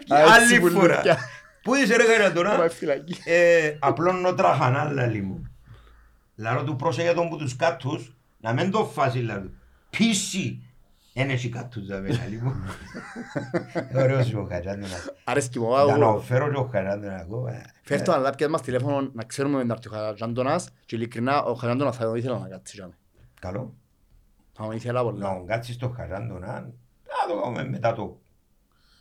Και 0.05 0.13
Α, 0.13 0.19
έτσι 0.19 0.55
Άλλη 0.55 0.59
που 0.59 0.67
φορά. 0.69 0.95
λούκια. 0.95 1.17
Πού 1.63 1.75
είσαι 1.75 1.95
ρε 1.95 2.03
Πάει 2.03 2.15
Χατζάντονα, 2.15 2.69
φυλακή. 2.69 3.17
ε, 3.25 3.75
απλώνω 3.79 4.33
τραχανά 4.33 4.91
λαλί 4.91 5.21
μου. 5.21 5.43
Λαρό 6.35 6.63
του 6.63 6.75
πρόσεχε 6.75 7.13
τον 7.13 7.29
που 7.29 7.37
τους 7.37 7.55
κάτους, 7.55 8.15
να 8.43 8.53
μην 8.53 8.71
το 8.71 8.85
φάσει 8.85 9.19
λαλό. 9.19 9.49
Πίση. 9.89 10.67
Εν 11.13 11.29
έχει 11.29 11.49
κάτους 11.49 11.85
δαμε 11.87 12.09
λαλί 12.09 12.41
μου. 12.41 12.53
Ωραίος 13.95 14.33
ο 14.33 14.45
Χατζάντονας. 14.49 15.11
Αρέσκει 15.23 15.59
μου. 15.59 15.67
Για 15.85 15.97
να 15.97 16.05
εγώ- 16.05 16.19
φέρω 16.19 16.49
και 16.51 16.57
ο 16.57 16.69
Χαράντονα 16.71 17.15
ακόμα. 17.15 17.61
Φέρ' 17.83 18.01
το 18.01 18.11
αλλά 18.11 18.29
πιες 18.29 18.49
μας 18.49 18.61
τηλέφωνο 18.61 19.09
να 19.13 19.23
ξέρουμε 19.23 19.63
με 19.63 19.73
ο 19.73 19.77
Χαραντώνας 19.91 20.69
και 20.85 20.95
ειλικρινά 20.95 21.43
ο 21.43 21.53
Χαραντώνας 21.53 21.95
θα 21.97 22.03
τον 22.05 22.15
ήθελα 22.15 22.39
να 22.39 22.47
κάτσει 22.47 22.75
για 22.75 22.87
μέ. 22.87 22.93
Καλό. 23.41 23.73
Θα 24.53 24.63
τον 24.63 24.71
ήθελα 24.75 24.93
Να 24.93 25.03
πολλά. 25.03 25.33
τον 25.33 25.45
κάτσεις 25.47 25.75
στο 25.75 25.89
Χαράντονα, 25.89 26.47
να 26.47 27.33
το 27.33 27.41
κάνουμε 27.41 27.69
μετά 27.69 27.93
το 27.93 28.17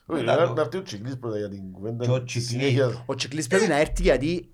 Όχι, 0.06 0.20
Μετά 0.24 0.36
να 0.40 0.46
το- 0.46 0.54
να 0.54 0.60
έρθει 0.62 0.76
ο 0.76 0.82
Τσικλής 0.82 1.18
πρώτα 1.18 1.38
για 1.38 1.48
την 1.48 1.72
κουβέντα. 1.72 2.04
Και 2.04 2.10
ο 2.10 2.22
της 2.22 2.32
Τσικλής. 2.46 2.48
συνέχειας. 2.68 3.02
Ο 3.06 3.14
Τσικλής 3.14 3.46
πρέπει 3.46 3.66
να 3.66 3.76
έρθει 3.78 4.02
γιατί 4.02 4.50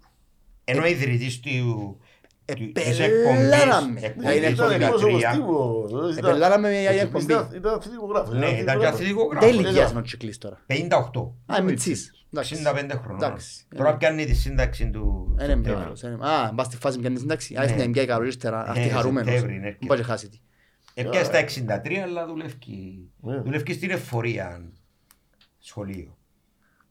Ενώ 0.65 0.83
ο 0.83 0.87
ιδρυτής 0.87 1.41
του 1.41 1.49
Ε, 1.49 1.61
του- 1.61 1.99
της 2.01 2.08
επελάραμε. 2.53 4.01
εκπομπής 4.03 4.25
Θα 4.25 4.35
είναι 4.35 4.47
εκπομπής 4.47 4.77
Ήταν 4.77 4.79
το 4.79 4.85
εκπρόσωπος 4.85 5.23
13 5.23 5.33
τύπου. 5.33 5.87
ήταν- 6.19 6.31
επελάραμε 6.31 6.81
για 6.81 6.91
ο 6.91 6.93
Τσικλής 6.93 7.03
εκπομπή. 7.03 7.33
ήταν- 7.33 7.49
Ήταν 7.57 7.75
αθλητικογράφος. 7.75 8.35
Ναι, 8.35 8.47
ήταν 8.47 8.75
και 8.79 8.85
Δεν 8.85 8.93
αθλητικογράφος. 8.95 9.51
ηλικίας 9.51 9.91
είναι 9.91 9.99
ο 9.99 10.03
Τσικλής 10.03 10.39
τώρα. 10.39 10.59
58. 10.67 11.35
Α, 11.47 11.63
μητσής. 11.63 12.13
Εντάξει. 12.33 12.55
65 12.55 12.97
χρονών. 13.03 13.23
Εντάξει. 13.23 13.67
Τώρα 13.77 13.97
πιάνει 13.97 14.25
τη 14.25 14.35
σύνταξη 14.35 14.91
του 14.91 15.29
Είναι 15.33 15.41
Σεπτέμβρη. 15.41 15.73
μεγάλος. 15.73 16.03
είναι- 16.03 16.27
Α, 16.29 16.51
μπας 16.55 16.67
στη 16.67 16.77
φάση 16.77 16.95
που 16.97 17.01
πιάνει 17.03 17.19
σύνταξη. 17.19 17.55
Α, 17.57 17.65
Ναι. 17.65 17.73
είναι 17.73 17.87
μια 17.87 18.07
καλό 18.07 18.27
ύστερα. 18.27 18.65
Αυτή 18.69 18.81
Ναι, 18.81 18.89
χαρούμενος. 18.89 19.31
Σεπτέμβρη, 19.33 19.59
ναι, 19.61 19.77
Μην 19.81 19.89
πάει 19.89 19.99
και 19.99 20.05
χάσει 20.05 20.29
τη. 20.29 20.39
Έπιασε 20.95 21.25
στα 21.25 21.39
63 21.39 21.99
αλλά 22.03 22.27
δουλεύει. 22.27 22.55
Ναι. 23.21 23.41
Δουλεύει 23.41 23.73
στην 23.73 23.91
εφορία 23.91 24.63
σχολείο. 25.59 26.17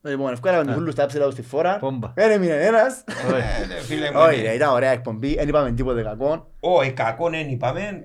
Λοιπόν, 0.07 0.31
ευκάλαμε 0.33 0.65
τους 0.65 0.75
ούλους 0.75 0.95
τα 0.95 1.05
ψηλά 1.05 1.25
του 1.25 1.31
στη 1.31 1.41
φόρα. 1.41 1.77
Πόμπα. 1.79 2.11
Δεν 2.15 2.31
έμεινε 2.31 2.53
ένας. 2.65 3.03
Ωραία. 3.27 3.55
Ε, 3.61 3.65
ναι, 3.65 3.73
φίλε 3.75 4.11
μου, 4.11 4.19
Όχι, 4.19 4.35
ναι. 4.37 4.41
ρε, 4.43 4.53
ήταν 4.53 4.73
ωραία 4.73 4.91
εκπομπή. 4.91 5.35
Δεν 5.35 5.47
είπαμε 5.47 5.71
τίποτε 5.71 6.01
κακό. 6.01 6.51
Όχι, 6.59 6.91
κακό 6.91 7.29
δεν 7.29 7.49
είπαμε. 7.49 8.03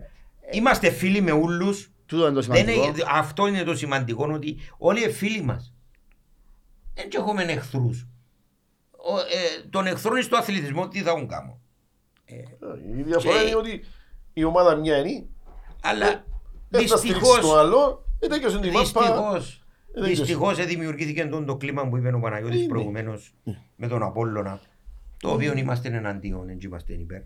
Είμαστε 0.50 0.90
φίλοι 0.90 1.20
με 1.20 1.30
όλους. 1.32 1.90
Τούτο 2.06 2.26
είναι 2.26 2.34
το 2.34 2.40
Δεν 2.40 2.56
σημαντικό. 2.56 2.84
είναι- 2.86 3.04
Αυτό 3.12 3.46
είναι 3.46 3.62
το 3.62 3.74
σημαντικό 3.76 4.30
ότι 4.32 4.56
όλοι 4.78 5.02
είναι 5.02 5.12
φίλοι 5.12 5.42
μας. 5.42 5.74
Δεν 6.94 7.08
και 7.08 7.16
έχουμε 7.16 7.42
εχθρούς. 7.42 8.06
Ο, 8.90 9.18
ε, 9.18 9.68
τον 9.70 9.86
εχθρό 9.86 10.22
στο 10.22 10.36
αθλητισμό 10.36 10.88
τι 10.88 11.00
θα 11.02 11.10
έχουν 11.10 11.28
κάνω. 11.28 11.58
Η 12.98 13.02
διαφορά 13.02 13.38
Και- 13.42 13.46
είναι 13.46 13.56
ότι 13.56 13.84
η 14.32 14.44
ομάδα 14.44 14.74
μια 14.74 14.96
είναι. 14.96 15.24
Αλλά 15.82 16.24
Δεν 16.68 16.86
θα 16.88 16.96
στηρίξει 16.96 17.20
δυστυχώς, 17.22 17.40
το 17.40 17.58
άλλο. 17.58 18.04
Ε, 18.18 18.26
τέτοιος 18.26 18.54
είναι 18.54 18.66
η 18.66 18.70
μάπα. 18.70 18.80
δυστυχώς, 18.82 19.61
Ε, 19.94 20.00
δεν 20.00 20.08
δυστυχώς 20.08 20.58
ε, 20.58 20.64
δημιουργήθηκε 20.64 21.26
το, 21.26 21.44
το 21.44 21.56
κλίμα 21.56 21.88
που 21.88 21.96
είπε 21.96 22.14
ο 22.14 22.18
Παναγιώτης 22.20 22.58
Είναι. 22.58 22.68
προηγουμένως 22.68 23.34
με 23.76 23.86
τον 23.88 24.02
Απόλλωνα. 24.02 24.60
Το 25.18 25.30
οποίο 25.30 25.52
είμαστε 25.56 25.88
εναντίον, 25.88 26.46
δεν 26.46 26.58
είμαστε 26.64 26.92
υπέρ. 26.92 27.20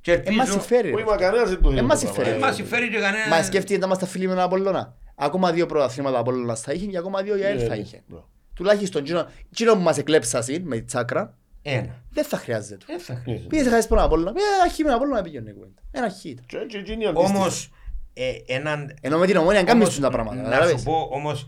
Και 0.00 0.12
Ε, 0.12 0.16
μας 0.16 0.26
ελπίζω, 0.26 0.52
συμφέρει. 0.52 0.88
Όχι, 0.92 0.96
ρε. 1.04 1.10
μα 1.10 1.16
κανένας 1.16 1.48
δεν 1.48 1.60
το 1.60 1.68
θέλει 1.68 1.78
Ε, 1.80 1.82
μας 1.82 2.00
το 2.00 2.06
συμφέρει. 2.06 2.24
πράγμα. 2.28 2.38
δεν 2.38 2.48
μας 2.48 2.56
συμφέρει 2.56 2.88
και 2.90 2.98
κανένα... 2.98 3.28
Μα 3.28 3.42
σκέφτηκε 3.42 3.78
να 3.78 3.86
είμαστε 3.86 4.06
φίλοι 4.06 4.26
με 4.26 4.34
τον 4.34 4.42
Απόλλωνα. 4.42 4.94
Ακόμα 5.14 5.52
δύο 5.52 5.66
πρωταθλήματα 5.66 6.18
Απόλλωνας 6.18 6.60
θα 6.60 6.72
είχε 6.72 6.86
και 6.86 6.98
ακόμα 6.98 7.22
δύο 7.22 7.36
η 7.36 7.42
ΑΕΛ 7.44 7.56
Ναι, 7.56 7.62
θα 7.64 7.74
ναι. 7.74 7.80
είχε. 7.80 8.02
Ναι. 8.06 8.18
Τουλάχιστον 8.54 9.02
εκείνο- 9.02 9.26
εκείνο 9.52 9.72
που 9.74 9.80
μας 9.80 9.98
εκλέψασαν 9.98 10.62
με 10.62 10.76
τη 10.76 10.82
τσάκρα 10.82 11.36
Ένα. 11.62 12.02
δεν 12.10 12.24
θα 12.24 12.36
χρειάζεται. 12.36 12.84
Δεν 12.86 13.00
θα 13.00 13.14
χρειάζεται. 13.22 13.46
Πήγες 13.48 13.68
χάσεις 13.68 13.86
τον 13.86 13.98
Απόλλωνα. 13.98 14.32
Πήγες 14.32 14.48
ένα 14.62 14.72
χείμενο 14.72 14.96
Απόλλωνα 14.96 15.22
πήγαινε 15.22 15.50
η 15.50 15.52
κουβέντα. 15.52 15.80
Ένα 15.90 16.08
χ 16.10 16.24
ήταν. 16.24 16.44
Και- 16.46 16.56
και 16.68 16.78
εκείνη 16.78 17.04
η 17.04 17.06
αντίστοιχη. 17.06 17.36
Όμως, 17.36 17.70
ε, 18.14 18.32
έναν 18.46 18.94
Ενώ 19.00 19.18
με 19.18 19.26
την 19.26 19.36
ομόνια 19.36 19.62
κάνεις 19.62 19.82
Όμως, 19.84 19.98
τα 20.00 20.10
πράγματα. 20.10 20.36
Να 20.36 20.42
καταλάβες. 20.42 20.78
σου 20.80 20.84
πω 20.84 21.08
όμως 21.12 21.46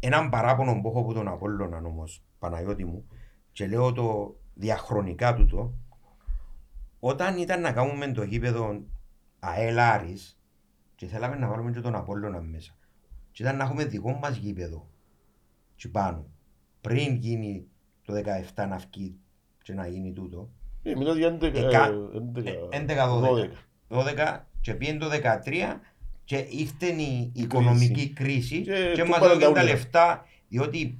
έναν 0.00 0.30
παράπονο 0.30 0.80
που 0.80 0.88
έχω 0.88 1.00
από 1.00 1.12
τον 1.12 1.28
Απόλλωνα 1.28 1.76
όμως, 1.84 2.22
Παναγιώτη 2.38 2.84
μου, 2.84 3.04
και 3.52 3.66
λέω 3.66 3.92
το 3.92 4.36
διαχρονικά 4.54 5.34
του 5.34 5.46
το, 5.46 5.72
όταν 7.00 7.38
ήταν 7.38 7.60
να 7.60 7.72
κάνουμε 7.72 8.12
το 8.12 8.22
γήπεδο 8.22 8.82
ΑΕΛ 9.38 9.78
Άρης 9.78 10.38
και 10.94 11.06
θέλαμε 11.06 11.36
να 11.36 11.48
βάλουμε 11.48 11.70
και 11.70 11.80
τον 11.80 11.94
Απόλλωνα 11.94 12.40
μέσα 12.40 12.72
και 13.32 13.42
ήταν 13.42 13.56
να 13.56 13.64
έχουμε 13.64 13.84
δικό 13.84 14.12
μας 14.12 14.36
γήπεδο 14.36 14.88
και 15.76 15.88
πάνω, 15.88 16.26
πριν 16.80 17.14
γίνει 17.14 17.66
το 18.04 18.14
17 18.14 18.20
να 18.68 18.76
βγει 18.76 19.16
και 19.62 19.72
να 19.74 19.86
γίνει 19.86 20.12
τούτο, 20.12 20.50
Ε, 20.82 20.94
μιλάς 20.94 21.16
για 21.16 21.28
11, 21.28 21.42
Εκα- 21.42 21.86
ε, 21.86 22.18
11, 22.18 22.68
11-12. 22.70 23.20
12. 23.20 23.50
12 23.88 24.46
και 24.60 24.74
πήγαινε 24.74 24.98
το 24.98 25.08
13 25.08 25.80
και 26.24 26.46
ήρθε 26.50 26.86
η 26.86 27.30
οικονομική 27.34 28.08
κρίση 28.12 28.60
Και 28.62 28.92
και, 28.94 29.02
του 29.02 29.08
μας 29.08 29.18
πάνε 29.18 29.32
έδωκαν 29.32 29.52
τα 29.52 29.60
τα 29.60 29.62
ούλα. 29.62 29.62
λεφτά 29.62 30.24
διότι 30.48 30.98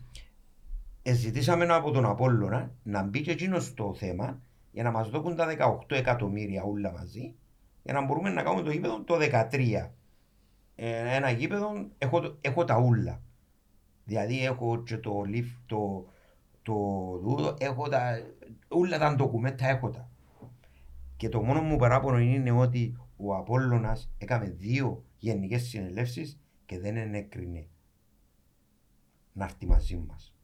ζητήσαμε 1.13 1.65
από 1.65 1.91
τον 1.91 2.05
Απόλλωνα 2.05 2.71
να 2.83 3.03
μπει 3.03 3.21
και 3.21 3.31
εκείνος 3.31 3.65
στο 3.67 3.95
θέμα 3.99 4.41
για 4.73 4.83
να 4.83 4.91
μας 4.91 5.11
δώσουν 5.11 5.37
τα 5.37 5.47
18 5.89 5.97
εκατομμύρια 5.97 6.63
όλα 6.63 6.93
μαζί 6.93 7.35
για 7.83 7.93
να 7.93 8.05
μπορούμε 8.05 8.31
να 8.31 8.43
κάνουμε 8.43 8.63
το 8.63 8.71
γήπεδο 8.71 9.03
το 9.03 9.15
13. 9.51 9.91
Ε, 10.77 11.15
ένα 11.17 11.31
γήπεδο 11.31 11.87
έχω, 11.99 12.21
το- 12.21 12.37
έχω 12.41 12.65
τα 12.65 12.79
ούλα. 12.79 13.21
Δηλαδή 14.05 14.45
έχω 14.45 14.83
και 14.83 14.97
το 14.99 15.23
lift, 15.27 15.57
το, 15.67 16.07
το 16.63 16.75
δούδο, 17.23 17.55
έχω 17.59 17.89
τα, 17.89 18.21
όλα 18.69 18.99
τα 18.99 19.15
ντοκουμέντα 19.15 19.67
έχω 19.69 19.91
τα. 19.91 20.09
Και 21.17 21.29
το 21.29 21.43
μόνο 21.43 21.61
μου 21.61 21.77
παράπονο 21.77 22.19
είναι 22.19 22.51
ότι 22.51 22.97
ο 23.17 23.35
Απόλλωνας 23.37 24.11
έκαμε 24.19 24.47
δύο 24.59 25.05
γενικές 25.25 25.63
συνελεύσεις 25.63 26.39
και 26.67 26.79
δεν 26.79 26.97
ενέκρινε 26.97 27.67
να 29.33 29.45
έρθει 29.45 29.67
μαζί 29.67 30.03
μας. 30.09 30.35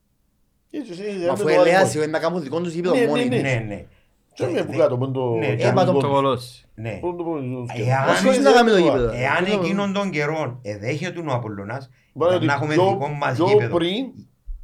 Έτσι, 0.70 0.92
εσύ, 0.92 1.02
Μα 1.18 1.24
αν 1.24 1.30
Αφού 1.30 1.42
το 1.42 1.48
ελέγασε 1.48 1.84
βάλουμε. 1.84 2.02
είναι 2.02 2.10
να 2.12 2.18
κάνουν 2.18 2.42
δικό 2.42 2.60
τους 2.60 2.72
γήπεδο 2.72 2.94
Ναι, 2.94 3.06
μόνοι 3.06 3.24
ναι, 3.24 3.34
τους. 3.34 3.42
Ναι, 3.42 3.64
ναι. 3.68 3.84
Και 4.32 4.46
με 4.46 4.64
που 4.64 4.72
Ε, 4.72 4.76
κάτω, 4.76 4.98
πον 4.98 5.12
το... 5.12 5.34
Ναι, 5.34 5.56
το 5.56 5.66
ε, 5.66 5.72
μα 5.72 5.84
το- 5.84 5.92
το- 5.92 6.00
Το 6.00 6.08
κολός. 6.08 6.64
Ναι. 6.74 6.98
πον 7.00 7.16
το- 7.16 7.22
πον 7.22 7.52
το- 7.66 7.72
Εάν- 7.82 8.06
Μας 8.06 8.22
Πώς 8.22 8.36
είναι 8.36 8.44
να 8.48 8.52
κάνουμε 8.52 8.70
το 8.70 8.76
εύκολα. 8.76 8.96
γήπεδο. 9.02 9.22
Εάν 9.22 9.44
Αυτό- 9.44 9.60
εκείνον 9.60 9.92
τον 9.92 10.10
καιρό 10.10 10.58
εδέχεται 10.62 11.20
ο 11.20 11.24
Απόλλωνας, 11.32 11.90
Βάλε 12.12 12.34
ήταν 12.34 12.46
να 12.46 12.54
ότι 12.54 12.62
έχουμε 12.62 12.74
πιο- 12.74 12.88
δικό 12.92 13.08
μας 13.08 13.34
πιο 13.36 13.46
γήπεδο. 13.48 13.76
πριν, 13.76 14.04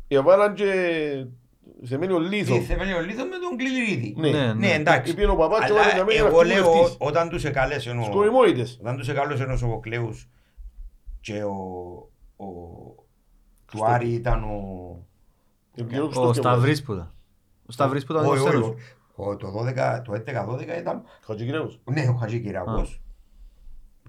έβαλαν 0.08 0.54
και 0.54 0.64
σε 1.82 1.98
μένει 1.98 2.12
ο 2.12 2.18
Λίθο. 2.18 2.54
Τι 2.54 2.60
θεμελιό 2.64 3.00
λίθο 3.00 3.24
με 3.24 3.36
τον 3.48 3.56
Κλειδρίδη. 3.56 4.14
Ναι. 4.16 4.30
Ναι, 4.30 4.52
Ναι, 4.52 4.72
εντάξει. 4.72 5.10
Επήγαινε 5.10 5.32
ο 5.32 5.36
παπάς 5.36 5.58
και 5.58 5.64
Αλλά 5.64 5.80
έβαλε 5.80 5.98
να 5.98 6.04
μένει 6.04 6.18
εγώ 6.18 6.42
λέω 6.42 6.70
αυτός 6.70 6.96
όταν 7.00 7.28
τους 7.28 7.44
εκάλεσε 7.44 7.90
ο... 7.90 8.02
Σκορημόητες. 8.04 8.78
Όταν 8.80 8.96
τους 8.96 9.08
εκάλεσε 9.08 9.42
ο 9.42 9.56
Σοβοκλέους 9.56 10.28
και 11.20 11.42
ο... 11.42 11.52
ο... 12.36 12.46
του 13.66 13.76
Στο- 13.76 13.84
Άρη 13.84 14.08
ήταν 14.08 14.42
ο... 14.44 14.58
Επικοινωνούσε 15.74 16.18
Ο 16.18 16.22
στο 16.22 16.32
Σταυρής 16.32 16.82
που 16.82 16.92
ήταν. 16.92 17.14
Ο 17.66 17.72
Σταυρής 17.72 18.04
που 18.04 18.12
ήταν 18.12 18.24
Όχι, 18.26 18.38
ο 18.38 18.40
όχι, 18.42 18.48
Στέλος. 18.50 18.68
όχι. 18.68 18.80
Ο- 19.14 19.36
Το 19.36 19.48
12 19.48 20.00
το 20.04 20.12
11-12 20.12 20.78
ήταν 20.80 21.02
Χατζικυρέος. 21.26 21.80
Ναι, 21.84 22.08
ο 22.08 22.12
Χατζη 22.14 22.40
Κυριακός. 22.40 23.00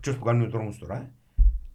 Ποιος 0.02 0.18
που 0.18 0.24
κάνει 0.26 0.44
τους 0.44 0.52
δρόμους 0.52 0.78
τώρα. 0.78 0.96
ε. 0.96 1.12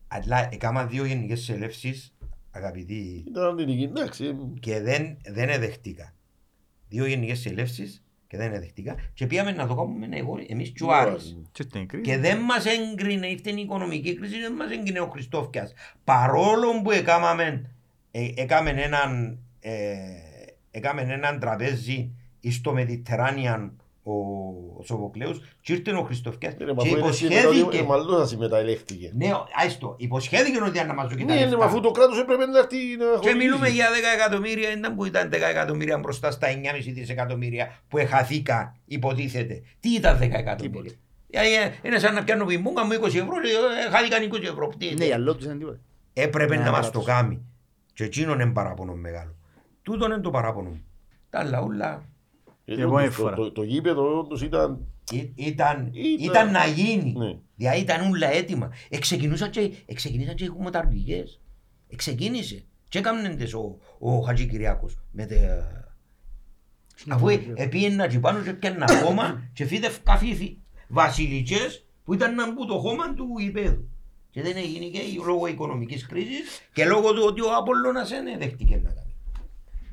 Αλλά 0.09 0.49
έκανα 0.53 0.85
δύο 0.87 1.05
γενικές 1.05 1.41
συνελεύσεις, 1.41 2.12
αγαπητοί, 2.53 3.25
Ήταν 3.29 3.45
αντιλική, 3.45 3.83
εντάξει. 3.83 4.37
και 4.61 4.81
δεν, 4.81 5.17
δεν 5.25 5.49
εδεχτήκα. 5.49 6.15
Δύο 6.89 7.07
γενικές 7.07 7.39
συνελεύσεις 7.39 8.05
και 8.27 8.37
δεν 8.37 8.53
εδεχτήκα. 8.53 8.95
Και 9.15 9.27
πήγαμε 9.27 9.53
να 9.53 9.67
το 9.67 9.75
κάνουμε 9.75 10.17
εγώ, 10.17 10.39
εμείς 10.49 10.71
και 10.71 10.85
ο 10.85 10.93
Άρης. 10.93 11.37
Και 11.53 11.63
στην 11.63 11.87
κρίση. 11.87 12.05
Και 12.05 12.19
δεν 12.19 12.39
μας 12.39 12.65
έγκρινε, 12.67 13.27
ήρθε 13.27 13.51
η 13.51 13.61
οικονομική 13.61 14.15
κρίση, 14.15 14.41
δεν 14.41 14.53
μας 14.53 14.71
έγκρινε 14.71 15.01
ο 15.01 15.07
Χριστόφιας. 15.07 15.73
Παρόλο 16.05 16.83
που 16.83 16.91
έκαμε, 16.91 17.71
ε, 18.11 18.29
έκαμε 18.37 18.71
έναν, 18.71 19.39
ε, 19.61 19.95
έκαμε 20.71 21.03
έναν 21.03 21.39
τραπέζι 21.41 22.15
στο 22.51 22.75
Mediterranean 22.77 23.71
ο 24.05 24.13
Σοβοκλέους 24.85 25.41
και 25.61 25.73
ήρθε 25.73 25.91
ο 25.93 26.03
Χριστόφιας 26.03 26.53
Ε, 26.53 26.57
μα 26.65 26.83
και 26.83 26.89
αφού 26.89 26.97
είναι 26.99 27.13
συμμετά- 27.13 27.43
υποσχέθηκε. 27.43 27.79
ε, 27.79 27.83
Μάλλον 27.83 28.19
θα 28.19 28.27
συμμεταελέχθηκε. 28.27 29.13
Ναι, 29.15 29.31
άιστο, 29.63 29.95
υποσχέθηκε 29.99 30.63
ότι 30.63 30.79
αν 30.79 30.87
να 30.87 30.95
μας 30.95 31.05
δώσει 31.09 31.19
τα 31.19 31.25
Ναι, 31.25 31.35
ναι, 31.35 31.41
λεφτά. 31.41 31.57
μα 31.59 31.65
αφού 31.65 31.81
το 31.81 31.91
κράτος 31.91 32.19
έπρεπε 32.21 32.47
να 32.47 32.59
έρθει 32.59 32.77
να 32.77 33.05
Και 33.05 33.11
χορηγήσει. 33.17 33.37
μιλούμε 33.37 33.69
για 33.69 33.87
10 33.91 33.95
εκατομμύρια, 34.21 34.73
ήταν 34.73 34.95
που 34.95 35.05
ήταν 35.05 35.29
10 35.31 35.49
εκατομμύρια 35.51 35.99
μπροστά 35.99 36.31
στα 36.31 36.49
9,5 36.49 36.93
δισεκατομμύρια 36.93 37.79
που 37.89 37.99
εχαθήκα, 37.99 38.77
υποτίθεται. 38.85 39.63
Τι 39.81 39.89
ήταν 39.95 40.19
10 40.19 40.39
εκατομμύρια; 40.39 40.93
Δηλαδή, 41.27 41.55
ε, 41.55 41.73
Είναι 41.83 41.99
σαν 41.99 42.15
να 42.15 42.25
πιάνω 42.25 42.45
πιμούγκα 42.45 42.85
μου 42.85 42.93
20 42.93 43.05
ευρώ, 43.07 43.37
ε, 43.87 43.91
χάθηκαν 43.91 44.23
20 44.23 44.43
ευρώ. 44.47 44.69
Τι 44.79 44.85
Ναι, 44.87 44.91
είναι. 44.93 45.05
για 45.05 45.19
λόγους 45.19 45.45
είναι 45.45 45.55
τίποτα. 45.57 45.79
Έπρεπε 46.13 46.57
Ναι, 46.57 46.65
να 46.65 46.71
μας 46.71 46.91
το 46.91 47.01
κράτος. 47.01 47.05
κάνει. 47.15 47.43
Και 47.95 48.05
εκείνον 48.05 48.41
είναι 48.41 48.53
παράπονο 48.53 48.93
μεγάλο. 48.93 49.35
Τούτον 49.83 50.11
είναι 50.13 50.21
το 50.21 50.31
παράπονο 50.31 50.69
μου. 50.69 50.85
Τα 51.31 51.39
άλλα 51.39 51.61
όλα 51.61 51.87
Ε, 51.87 51.89
Η 51.89 51.95
επόμενη 51.95 52.12
το- 52.65 53.11
φορά. 53.11 53.35
το- 53.37 53.53
Το 53.53 53.63
γήπεδο 53.63 54.19
όντως 54.19 54.43
ήταν... 54.43 54.87
Ή- 55.11 55.33
ήταν, 55.35 55.91
Ήταν- 55.93 56.19
ήταν 56.19 56.51
να 56.51 56.67
γίνει. 56.67 57.13
Ναι. 57.17 57.37
Δηλαδή 57.57 57.81
ήταν 57.81 58.11
όλα 58.11 58.31
έτοιμα. 58.33 58.71
Εξεκινούσαν 58.89 59.51
και, 59.51 59.73
εξεκινήσαν 59.87 60.35
και 60.35 60.45
οι 60.45 60.47
χωματαρπηγές. 60.47 61.41
Εξεκίνησε. 61.89 62.65
Και 62.89 62.99
έκαναν 62.99 63.37
τες 63.37 63.55
ο, 63.55 63.79
ο 63.99 64.19
Χατζη 64.21 64.47
Κυριάκος. 64.47 64.99
Με 65.11 65.27
τε, 65.27 65.37
αφού 67.09 67.29
επίεν 67.55 67.97
να 67.97 68.21
πάνω 68.21 68.41
και 68.43 68.53
πιάνε 68.53 68.85
χώμα 69.05 69.43
και 69.53 69.65
φύδευκα 69.65 70.17
φύφη 70.17 70.59
βασιλικές 70.89 71.87
που 72.05 72.15
ήταν 72.15 72.35
να 72.35 72.53
μπουν 72.53 72.67
το 72.67 72.79
χώμα 72.79 73.15
του 73.15 73.27
υπέδου. 73.41 73.89
Και 74.31 74.43
δεν 74.43 74.57
έγινε 74.57 74.85
και 74.87 74.99
λόγω 75.27 75.47
οικονομικής 75.47 76.07
κρίσης 76.07 76.61
και 76.73 76.85
λόγω 76.85 77.13
του 77.13 77.23
ότι 77.27 77.41
ο 77.41 77.57
Απόλλωνας 77.57 78.09
δεν 78.09 78.25
δέχτηκε 78.39 78.77
να 78.77 78.91
κάνει. 78.91 79.02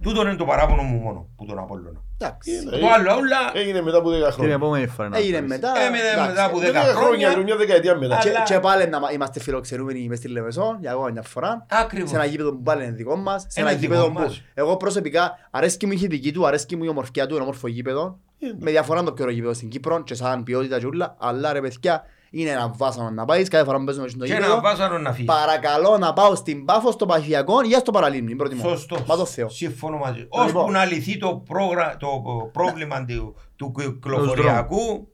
Τούτο 0.01 0.21
είναι 0.21 0.35
το 0.35 0.45
παράπονο 0.45 0.81
μου 0.81 0.97
μόνο 0.97 1.29
που 1.37 1.45
τον 1.45 1.59
Απόλλωνα. 1.59 2.01
Εντάξει. 2.17 2.51
Ε, 2.71 2.77
Το 2.79 2.87
άλλο 2.89 3.15
όλα 3.15 3.37
Έγινε 3.53 3.81
μετά 3.81 3.97
από 3.97 4.09
10 4.09 4.13
Την 4.23 4.31
χρόνια. 4.31 4.53
επόμενη 4.53 4.87
φορά 4.87 5.09
να 5.09 5.17
Έγινε 5.17 5.35
το 5.35 5.41
πεις. 5.41 5.49
μετά. 5.51 5.71
Έμεινε 5.87 6.03
εντάξει. 6.13 6.29
μετά 6.29 6.45
από 6.45 6.57
10 6.59 6.61
10 6.61 6.95
χρόνια, 6.95 7.29
χρόνια. 7.29 7.43
μια 7.43 7.55
δεκαετία 7.55 7.95
μετά. 7.97 8.15
Αλλά- 8.21 8.43
Και- 8.43 8.53
Και 8.53 8.59
πάλι 8.59 8.87
να 8.87 8.99
μα- 8.99 9.11
είμαστε 9.11 9.39
φιλοξενούμενοι 9.39 10.07
μες 10.07 10.17
στη 10.17 10.27
Λεμεσό 10.27 10.77
για 10.79 10.91
ακόμα 10.91 11.09
μια 11.09 11.21
φορά. 11.21 11.65
Ακριβώς. 11.69 12.09
Σε 12.09 12.15
ένα 12.15 12.25
γήπεδο 12.25 12.51
που 12.51 12.61
πάλι 12.61 12.83
είναι 12.83 12.91
δικό 12.93 13.15
μας. 13.15 13.45
Σε 13.47 13.59
Ένα 13.59 13.69
ένα 13.69 13.79
δικό 13.79 13.93
γήπεδο 13.93 14.11
που 14.13 14.19
μας. 14.19 14.41
εγώ 14.53 14.77
προσωπικά 14.77 15.37
αρέσκει 15.51 15.85
μου 15.85 15.91
η 15.91 15.95
ηθική 16.01 16.31
του, 16.31 16.47
αρέσκει 16.47 16.75
μου 16.75 16.83
η 16.83 16.87
ομορφιά 16.87 17.25
του, 17.27 17.33
είναι 17.33 17.43
όμορφο 17.43 17.67
γήπεδο. 17.67 18.19
Ε, 18.39 18.47
Με 18.59 18.71
διαφορά 18.71 19.03
το 19.03 19.11
πιο 19.13 19.23
ωραίο 19.23 19.35
γήπεδο 19.35 19.53
στην 19.53 19.69
Κύπρο 19.69 20.03
και 20.03 20.13
σαν 20.13 20.43
ποιότητα 20.43 20.79
και 20.79 20.85
ούλα. 20.85 21.15
Αλλά 21.19 21.53
ρε 21.53 21.61
παιδιά, 21.61 22.03
είναι 22.31 22.49
ένα 22.49 22.73
βάσανο 22.77 23.09
να 23.09 23.25
πάεις 23.25 23.47
κάθε 23.47 23.65
φορά 23.65 23.77
που 23.77 23.83
παίζουμε 23.83 24.07
στο 24.07 24.25
Και 24.25 24.33
γήπεδο. 24.33 24.55
να 24.55 24.61
βάζανε 24.61 24.97
να 24.97 25.11
φύγεις. 25.13 25.25
Παρακαλώ 25.33 25.97
να 25.97 26.13
πάω 26.13 26.35
στην 26.35 26.65
Πάφο, 26.65 26.91
στο 26.91 27.05
Παχιακό 27.05 27.61
ή 27.61 27.71
στο 27.79 27.91
Παραλίμνη. 27.91 28.35
προτιμώ. 28.35 28.61
Σωστός. 28.69 29.03
Μα 29.03 29.15
το 29.15 29.25
Θεό. 29.25 29.49
Συμφωνώ 29.49 29.97
μαζί. 29.97 30.19
Λοιπόν. 30.19 30.45
Ώσπου 30.45 30.71
να 30.71 30.85
λυθεί 30.85 31.17
το, 31.17 31.43
πρόγρα... 31.47 31.97
το 31.97 32.07
πρόβλημα 32.53 33.05
του, 33.05 33.35
του 33.55 33.71
κυκλοφοριακού, 33.71 35.07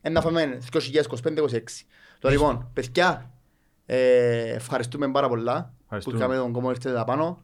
Ένα 0.00 0.20
φάμε 0.20 0.58
2025-26. 0.72 0.78
Τώρα 2.18 2.34
λοιπόν, 2.34 2.70
παιδιά, 2.72 3.30
ε, 3.86 4.52
ευχαριστούμε 4.54 5.10
πάρα 5.10 5.28
πολλά 5.28 5.60
που 5.62 5.82
Ευχαριστούμε. 5.84 6.16
είχαμε 6.18 6.36
τον 6.36 6.52
κόμμα 6.52 6.70
ήρθετε 6.70 6.88
εδώ 6.94 7.04
πάνω. 7.04 7.38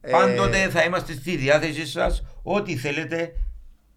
Ε, 0.00 0.10
πάντοτε 0.10 0.68
θα 0.68 0.82
είμαστε 0.84 1.12
στη 1.12 1.36
διάθεσή 1.36 1.86
σας. 1.86 2.22
Ό,τι 2.42 2.76
θέλετε. 2.76 3.32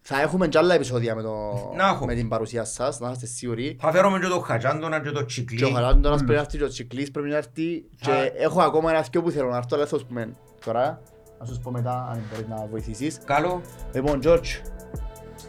Θα 0.08 0.22
έχουμε 0.22 0.48
και 0.48 0.58
άλλα 0.58 0.74
επεισόδια 0.74 1.16
με, 1.16 1.22
το, 1.22 1.32
Να 1.76 1.88
έχουμε. 1.88 2.06
με 2.14 2.20
την 2.20 2.30
παρουσία 2.30 2.64
σας, 2.64 3.00
να 3.00 3.12
είστε 3.12 3.26
σίγουροι. 3.26 3.78
Θα 3.80 3.92
φέρουμε 3.92 4.20
και 4.20 4.28
το 4.28 4.40
χατζάντονα 4.40 5.00
και 5.02 5.10
το 5.10 5.14
Και 5.14 5.20
ο 5.22 5.26
τσικλί. 5.26 5.72
Χαράντονας 5.74 6.18
πρέπει 6.18 6.34
να 6.34 6.40
έρθει 6.40 6.58
και 6.58 6.64
ο 6.64 6.68
Τσικλής 6.68 7.12
πρέπει 7.12 7.30
να 7.30 7.36
έρθει 7.38 7.84
Θα- 7.98 8.12
και 8.12 8.32
έχω 8.38 8.62
ακόμα 8.62 8.92
ένα 8.92 9.04
θκιο 9.04 9.22
που 9.22 9.32
θέλω 9.32 9.50
να 9.50 9.58
έρθω 9.58 9.70
αλλά 9.76 9.86
θα 9.86 9.98
σου 9.98 10.06
πούμε 10.06 10.34
τώρα. 10.66 11.02
Να 11.40 11.46
σου 11.46 11.60
πω 11.64 11.72
μετά 11.72 12.08
αν 12.12 12.22
μπορείς 12.32 12.48
να 12.48 12.68
βοηθήσεις. 12.72 13.18
Καλό. 13.26 13.62
Λοιπόν, 13.94 14.20
George, 14.24 14.62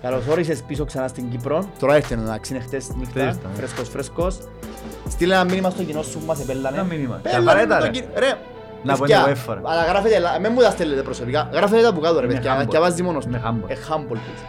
καλώς 0.03 0.27
όρισες 0.27 0.63
πίσω 0.63 0.85
ξανά 0.85 1.09
στην 1.09 1.31
Κύπρο. 1.31 1.69
Τώρα 1.79 1.95
έρθει 1.95 2.15
εντάξει, 2.15 2.55
είναι 2.55 2.63
χτες 2.63 2.89
νύχτα, 2.95 3.21
Χτες 3.21 3.35
ήταν, 3.37 3.51
ε. 3.53 3.57
φρέσκος 3.57 3.89
φρέσκος. 3.89 4.39
Στείλε 5.09 5.35
ένα 5.35 5.45
μήνυμα 5.45 5.71
στο 5.71 5.83
κοινό 5.83 6.03
σου 6.03 6.19
που 6.19 6.27
μας 6.27 6.41
επέλανε. 6.41 6.77
Ένα 6.77 6.87
μήνυμα. 6.87 7.17
Και 7.23 7.29
Πέλανε 7.29 7.51
απαραίτητα, 7.51 7.81
με 7.81 8.13
το 8.15 8.21
ρε. 8.21 8.33
Κοινό- 8.87 8.93
Ρε, 8.93 8.93
Να 8.93 8.93
πω 8.95 9.01
παιδιά, 9.01 9.19
εγώ 9.19 9.29
έφερα. 9.29 9.61
Αλλά 9.65 9.85
γράφετε, 9.85 10.19
λα- 10.19 10.39
μην 10.41 10.53
μου 10.55 10.61
τα 10.61 10.71
στέλνετε 10.71 11.03
προσωπικά. 11.03 11.49
Γράφετε 11.53 11.83
τα 11.83 11.93
που 11.93 12.01
κάτω 12.01 12.21
ρε 12.21 12.25
Είναι 12.27 12.35
παιδιά, 12.35 12.63
humble. 12.63 12.67
και 12.69 12.79
βάζει 12.79 13.03
μόνος 13.03 13.25
του. 13.25 13.31
Είναι 13.31 13.43
humble. 13.47 13.65
Ε, 13.71 13.75
humble 13.89 14.13
please. 14.13 14.45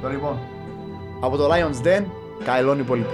Τώρα 0.00 0.14
λοιπόν, 0.14 0.38
από 1.20 1.36
το 1.36 1.48
Lions 1.52 1.86
Den, 1.86 2.04
καλό 2.44 2.74
υπόλοιπο. 2.78 3.10